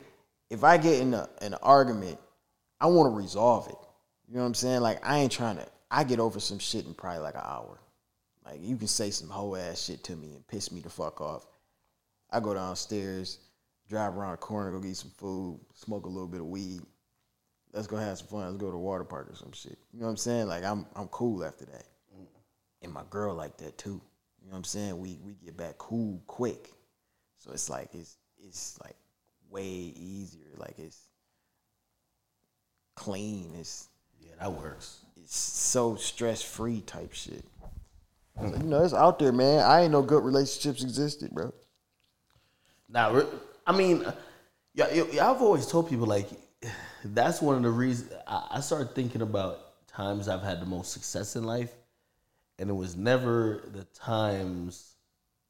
if 0.49 0.63
I 0.63 0.77
get 0.77 0.99
in 0.99 1.13
a, 1.13 1.29
an 1.41 1.53
argument, 1.55 2.19
I 2.81 2.87
want 2.87 3.11
to 3.13 3.17
resolve 3.17 3.67
it. 3.67 3.77
You 4.27 4.35
know 4.35 4.41
what 4.41 4.47
I'm 4.47 4.53
saying? 4.53 4.81
Like 4.81 4.99
I 5.03 5.19
ain't 5.19 5.31
trying 5.31 5.57
to 5.57 5.65
I 5.91 6.03
get 6.03 6.19
over 6.19 6.39
some 6.39 6.59
shit 6.59 6.85
in 6.85 6.93
probably 6.93 7.21
like 7.21 7.35
an 7.35 7.41
hour. 7.43 7.79
Like 8.45 8.59
you 8.61 8.77
can 8.77 8.87
say 8.87 9.09
some 9.09 9.29
whole 9.29 9.55
ass 9.55 9.83
shit 9.83 10.03
to 10.05 10.15
me 10.15 10.35
and 10.35 10.47
piss 10.47 10.71
me 10.71 10.81
the 10.81 10.89
fuck 10.89 11.21
off. 11.21 11.45
I 12.31 12.39
go 12.39 12.53
downstairs, 12.53 13.39
drive 13.87 14.15
around 14.15 14.31
the 14.31 14.37
corner, 14.37 14.71
go 14.71 14.79
get 14.79 14.95
some 14.95 15.11
food, 15.17 15.59
smoke 15.73 16.05
a 16.05 16.09
little 16.09 16.27
bit 16.27 16.41
of 16.41 16.47
weed. 16.47 16.81
Let's 17.73 17.87
go 17.87 17.97
have 17.97 18.17
some 18.17 18.27
fun. 18.27 18.45
Let's 18.45 18.57
go 18.57 18.67
to 18.67 18.71
the 18.71 18.77
water 18.77 19.03
park 19.03 19.29
or 19.31 19.35
some 19.35 19.51
shit. 19.51 19.77
You 19.93 19.99
know 19.99 20.05
what 20.05 20.11
I'm 20.11 20.17
saying? 20.17 20.47
Like 20.47 20.63
I'm 20.63 20.85
I'm 20.95 21.07
cool 21.07 21.43
after 21.43 21.65
that. 21.65 21.85
Mm. 22.15 22.27
And 22.83 22.93
my 22.93 23.03
girl 23.09 23.33
like 23.35 23.57
that 23.57 23.77
too. 23.77 24.01
You 24.49 24.53
know 24.53 24.57
what 24.57 24.61
I'm 24.61 24.63
saying? 24.63 24.97
We 24.97 25.19
we 25.23 25.33
get 25.33 25.55
back 25.55 25.77
cool 25.77 26.23
quick. 26.25 26.73
So 27.37 27.51
it's 27.51 27.69
like 27.69 27.93
it's 27.93 28.17
it's 28.43 28.79
like 28.83 28.95
way 29.51 29.63
easier. 29.63 30.47
Like 30.57 30.73
it's 30.79 30.97
clean. 32.95 33.53
It's 33.59 33.89
Yeah, 34.19 34.31
that 34.39 34.51
works. 34.51 35.05
it's 35.15 35.37
so 35.37 35.97
stress 35.97 36.41
free 36.41 36.81
type 36.81 37.13
shit. 37.13 37.45
So, 38.39 38.47
you 38.47 38.63
know, 38.63 38.83
it's 38.83 38.95
out 38.95 39.19
there, 39.19 39.31
man. 39.31 39.59
I 39.59 39.81
ain't 39.81 39.91
no 39.91 40.01
good 40.01 40.23
relationships 40.23 40.81
existed, 40.81 41.29
bro. 41.29 41.53
Now, 42.87 43.21
I 43.67 43.77
mean, 43.77 44.03
uh, 44.03 44.15
yeah, 44.73 45.03
yeah, 45.11 45.29
I've 45.29 45.43
always 45.43 45.67
told 45.67 45.89
people 45.91 46.07
like 46.07 46.27
that's 47.05 47.39
one 47.39 47.55
of 47.55 47.61
the 47.61 47.69
reasons 47.69 48.13
I 48.25 48.61
started 48.61 48.95
thinking 48.95 49.21
about 49.21 49.87
times 49.87 50.27
I've 50.27 50.41
had 50.41 50.59
the 50.59 50.65
most 50.65 50.91
success 50.91 51.35
in 51.35 51.43
life, 51.43 51.71
and 52.59 52.69
it 52.69 52.73
was 52.73 52.95
never 52.95 53.63
the 53.73 53.85
times 53.85 54.95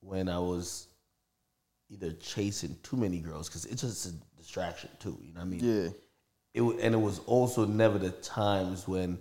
when 0.02 0.30
I 0.30 0.40
was 0.40 0.88
either 1.90 2.14
chasing 2.14 2.78
too 2.84 2.96
many 2.96 3.20
girls 3.20 3.50
because 3.50 3.66
it's 3.66 3.82
just 3.82 4.06
a 4.06 4.14
distraction 4.38 4.90
too. 5.00 5.18
You 5.22 5.34
know 5.34 5.40
what 5.40 5.48
I 5.48 5.50
mean? 5.50 5.60
Yeah, 5.62 5.90
It 6.54 6.62
and 6.62 6.96
it 6.96 7.00
was 7.00 7.20
also 7.26 7.66
never 7.66 7.98
the 7.98 8.12
times 8.12 8.88
when 8.88 9.18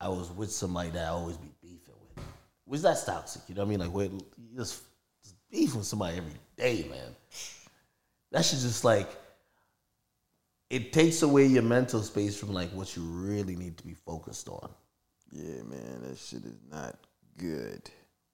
I 0.00 0.08
was 0.08 0.30
with 0.32 0.50
somebody 0.50 0.90
that 0.90 1.04
I 1.04 1.08
always 1.08 1.36
be 1.36 1.50
beefing 1.62 1.94
with. 2.16 2.24
which 2.64 2.80
that's 2.82 3.04
toxic. 3.04 3.42
You 3.48 3.54
know 3.54 3.62
what 3.62 3.68
I 3.68 3.70
mean? 3.70 3.80
Like, 3.80 3.94
wait, 3.94 4.10
you 4.12 4.56
just, 4.56 4.82
just 5.22 5.36
beef 5.50 5.74
with 5.74 5.86
somebody 5.86 6.16
every 6.16 6.32
day, 6.56 6.86
man. 6.90 7.14
That 8.32 8.44
should 8.44 8.58
just 8.58 8.84
like 8.84 9.08
it 10.70 10.92
takes 10.92 11.22
away 11.22 11.46
your 11.46 11.62
mental 11.62 12.02
space 12.02 12.36
from 12.38 12.52
like 12.52 12.70
what 12.70 12.96
you 12.96 13.02
really 13.02 13.56
need 13.56 13.76
to 13.78 13.84
be 13.84 13.94
focused 13.94 14.48
on. 14.48 14.70
Yeah, 15.32 15.62
man, 15.62 16.02
that 16.02 16.18
shit 16.18 16.44
is 16.44 16.58
not 16.70 16.96
good. 17.38 17.82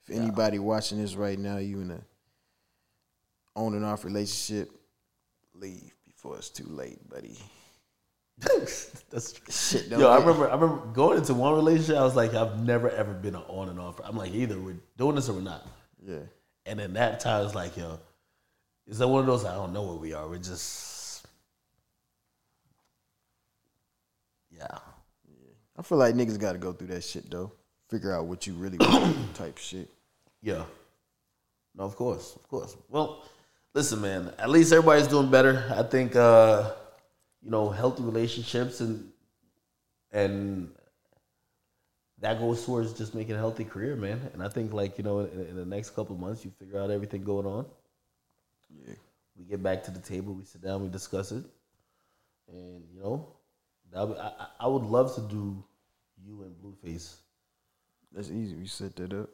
If 0.07 0.17
anybody 0.17 0.59
watching 0.59 1.01
this 1.01 1.15
right 1.15 1.39
now, 1.39 1.59
you 1.59 1.81
in 1.81 1.91
a 1.91 2.01
on 3.55 3.75
and 3.75 3.85
off 3.85 4.05
relationship, 4.05 4.71
leave 5.55 5.93
before 6.07 6.37
it's 6.37 6.51
too 6.51 6.67
late, 6.69 7.09
buddy. 7.09 7.37
That's 8.39 9.41
Shit, 9.49 9.89
don't 9.89 10.01
Yo, 10.01 10.09
I 10.11 10.19
remember 10.19 10.49
I 10.51 10.55
remember 10.55 10.87
going 10.93 11.19
into 11.19 11.33
one 11.35 11.55
relationship, 11.55 11.97
I 11.97 12.03
was 12.03 12.15
like, 12.17 12.35
I've 12.35 12.63
never 12.63 12.91
ever 12.91 13.15
been 13.15 13.35
an 13.35 13.43
on 13.49 13.71
and 13.71 13.81
off. 13.81 14.01
I'm 14.05 14.17
like, 14.17 14.33
either 14.33 14.59
we're 14.59 14.77
doing 14.99 15.17
this 15.17 15.29
or 15.29 15.35
we're 15.35 15.41
not. 15.41 15.67
Yeah. 16.07 16.19
And 16.67 16.79
then 16.79 16.95
that 16.95 17.21
time 17.21 17.47
it's 17.47 17.55
like, 17.55 17.77
yo, 17.77 17.99
is 18.87 18.99
that 18.99 19.09
one 19.09 19.21
of 19.21 19.27
those 19.27 19.45
I 19.45 19.55
don't 19.55 19.73
know 19.73 19.85
where 19.85 19.97
we 19.97 20.13
are. 20.13 20.29
We're 20.29 20.37
just 20.37 21.27
Yeah. 24.51 24.79
I 25.79 25.83
feel 25.83 25.99
like 25.99 26.15
niggas 26.15 26.39
got 26.39 26.53
to 26.53 26.59
go 26.59 26.73
through 26.73 26.89
that 26.89 27.05
shit 27.05 27.31
though. 27.31 27.53
Figure 27.89 28.15
out 28.15 28.27
what 28.27 28.47
you 28.47 28.55
really 28.55 28.79
want, 28.79 29.17
type 29.35 29.59
shit. 29.59 29.89
Yeah. 30.43 30.65
No, 31.75 31.85
of 31.85 31.95
course, 31.95 32.35
of 32.35 32.49
course. 32.49 32.77
Well, 32.89 33.25
listen, 33.75 34.01
man. 34.01 34.33
At 34.39 34.51
least 34.51 34.73
everybody's 34.73 35.07
doing 35.07 35.31
better. 35.31 35.71
I 35.77 35.83
think, 35.83 36.17
uh, 36.17 36.73
you 37.43 37.51
know, 37.51 37.69
healthy 37.69 38.03
relationships 38.03 38.81
and 38.81 39.13
and 40.11 40.71
that 42.21 42.39
goes 42.39 42.65
towards 42.65 42.95
just 42.95 43.15
making 43.15 43.35
a 43.35 43.39
healthy 43.39 43.65
career, 43.65 43.95
man. 43.95 44.31
And 44.33 44.43
I 44.43 44.49
think, 44.49 44.73
like 44.73 44.97
you 44.97 45.05
know, 45.05 45.21
in, 45.21 45.41
in 45.49 45.57
the 45.57 45.67
next 45.67 45.91
couple 45.91 46.15
of 46.15 46.21
months, 46.21 46.45
you 46.45 46.51
figure 46.59 46.81
out 46.81 46.91
everything 46.91 47.23
going 47.23 47.47
on. 47.47 47.67
Yeah. 48.71 48.95
We 49.39 49.45
get 49.45 49.63
back 49.63 49.85
to 49.85 49.91
the 49.91 50.01
table. 50.01 50.33
We 50.33 50.45
sit 50.45 50.63
down. 50.63 50.83
We 50.83 50.89
discuss 50.89 51.31
it. 51.31 51.45
And 52.49 52.85
you 52.95 53.01
know, 53.01 53.36
I, 53.97 54.03
I- 54.05 54.47
I 54.61 54.67
would 54.67 54.83
love 54.85 55.15
to 55.17 55.21
do 55.23 55.63
you 56.25 56.43
and 56.43 56.55
Blueface. 56.57 57.17
That's 58.13 58.31
easy. 58.31 58.55
We 58.57 58.67
set 58.67 58.97
that 58.97 59.13
up. 59.13 59.29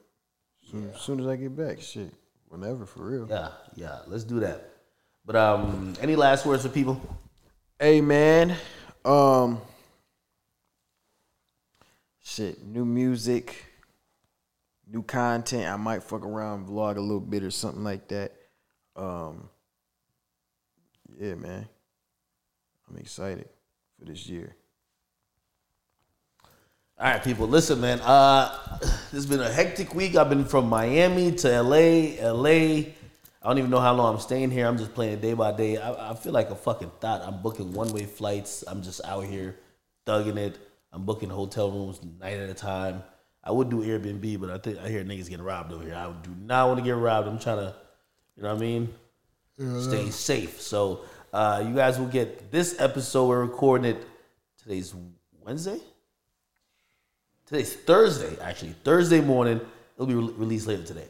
Soon, 0.71 0.93
soon 0.99 1.21
as 1.21 1.27
I 1.27 1.37
get 1.37 1.57
back, 1.57 1.81
shit. 1.81 2.13
Whenever, 2.49 2.85
for 2.87 3.05
real. 3.11 3.27
Yeah, 3.29 3.49
yeah. 3.77 3.99
Let's 4.07 4.25
do 4.25 4.41
that. 4.41 4.69
But 5.25 5.37
um, 5.37 5.95
any 6.01 6.17
last 6.17 6.45
words 6.45 6.63
for 6.65 6.69
people? 6.69 7.01
Hey 7.79 8.01
man, 8.01 8.55
um, 9.05 9.61
shit, 12.23 12.63
new 12.65 12.85
music, 12.85 13.65
new 14.87 15.03
content. 15.03 15.67
I 15.73 15.77
might 15.77 16.03
fuck 16.03 16.25
around, 16.25 16.67
vlog 16.69 16.97
a 16.97 17.01
little 17.01 17.21
bit 17.21 17.43
or 17.43 17.51
something 17.51 17.83
like 17.85 18.09
that. 18.09 18.33
Um, 18.97 19.49
yeah, 21.19 21.35
man, 21.35 21.69
I'm 22.89 22.97
excited 22.99 23.49
for 24.03 24.11
this 24.11 24.29
year. 24.29 24.57
All 26.99 27.11
right, 27.11 27.23
people. 27.23 27.49
Listen, 27.49 27.81
man. 27.81 28.01
Uh, 28.01 28.79
this 28.81 29.13
has 29.13 29.27
been 29.27 29.41
a 29.41 29.51
hectic 29.51 29.95
week. 29.95 30.17
I've 30.17 30.29
been 30.29 30.45
from 30.45 30.69
Miami 30.69 31.33
to 31.33 31.63
LA, 31.63 32.33
LA. 32.33 32.91
I 33.45 33.49
don't 33.49 33.59
even 33.59 33.71
know 33.71 33.81
how 33.81 33.95
long 33.95 34.15
I'm 34.15 34.21
staying 34.21 34.51
here. 34.51 34.67
I'm 34.67 34.79
just 34.79 34.95
playing 34.95 35.21
day 35.21 35.35
by 35.35 35.53
day. 35.53 35.77
I, 35.77 36.11
I 36.11 36.15
feel 36.15 36.33
like 36.33 36.51
a 36.51 36.55
fucking 36.55 36.93
thought. 37.01 37.23
I'm 37.23 37.43
booking 37.43 37.73
one 37.73 37.93
way 37.93 38.05
flights. 38.05 38.63
I'm 38.67 38.83
just 38.83 39.01
out 39.05 39.25
here 39.25 39.57
thugging 40.07 40.37
it. 40.37 40.59
I'm 40.93 41.05
booking 41.05 41.31
hotel 41.31 41.71
rooms 41.71 42.01
night 42.21 42.39
at 42.39 42.51
a 42.51 42.55
time. 42.55 43.03
I 43.43 43.51
would 43.51 43.71
do 43.71 43.83
Airbnb, 43.83 44.41
but 44.41 44.51
I 44.51 44.59
think 44.59 44.79
I 44.79 44.89
hear 44.89 45.03
niggas 45.03 45.29
getting 45.29 45.45
robbed 45.45 45.73
over 45.73 45.83
here. 45.83 45.97
I 45.97 46.13
do 46.23 46.31
not 46.41 46.69
want 46.69 46.79
to 46.79 46.85
get 46.85 46.93
robbed. 46.93 47.27
I'm 47.27 47.41
trying 47.41 47.57
to, 47.57 47.75
you 48.37 48.45
know 48.45 48.51
what 48.51 48.59
I 48.59 48.61
mean? 48.61 48.95
Stay 49.81 50.11
safe. 50.11 50.61
So 50.61 51.05
uh, 51.33 51.65
you 51.67 51.75
guys 51.75 51.99
will 51.99 52.07
get 52.07 52.51
this 52.51 52.81
episode. 52.81 53.29
We're 53.29 53.43
recording 53.43 53.97
it. 53.97 54.07
Today's 54.59 54.95
Wednesday. 55.41 55.79
Today's 57.47 57.75
Thursday, 57.75 58.37
actually. 58.41 58.75
Thursday 58.85 59.21
morning. 59.21 59.61
It'll 59.97 60.07
be 60.07 60.15
re- 60.15 60.35
released 60.37 60.67
later 60.67 60.85
today. 60.85 61.09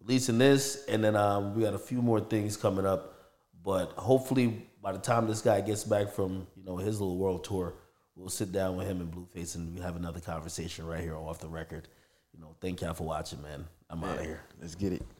Releasing 0.00 0.38
this, 0.38 0.84
and 0.86 1.04
then 1.04 1.14
um, 1.14 1.54
we 1.54 1.62
got 1.62 1.74
a 1.74 1.78
few 1.78 2.00
more 2.00 2.20
things 2.20 2.56
coming 2.56 2.86
up. 2.86 3.14
But 3.62 3.92
hopefully, 3.92 4.66
by 4.82 4.92
the 4.92 4.98
time 4.98 5.26
this 5.26 5.42
guy 5.42 5.60
gets 5.60 5.84
back 5.84 6.10
from 6.12 6.46
you 6.56 6.64
know 6.64 6.76
his 6.76 7.00
little 7.00 7.18
world 7.18 7.44
tour, 7.44 7.74
we'll 8.16 8.30
sit 8.30 8.52
down 8.52 8.76
with 8.76 8.86
him 8.86 9.00
and 9.00 9.12
Blueface 9.12 9.56
and 9.56 9.74
we 9.74 9.80
have 9.80 9.96
another 9.96 10.20
conversation 10.20 10.86
right 10.86 11.00
here 11.00 11.16
off 11.16 11.38
the 11.40 11.48
record. 11.48 11.88
You 12.32 12.40
know, 12.40 12.54
thank 12.60 12.80
y'all 12.80 12.94
for 12.94 13.04
watching, 13.04 13.42
man. 13.42 13.66
I'm 13.90 14.02
out 14.04 14.18
of 14.18 14.24
here. 14.24 14.42
Let's 14.60 14.74
get 14.74 14.92
it. 14.92 15.19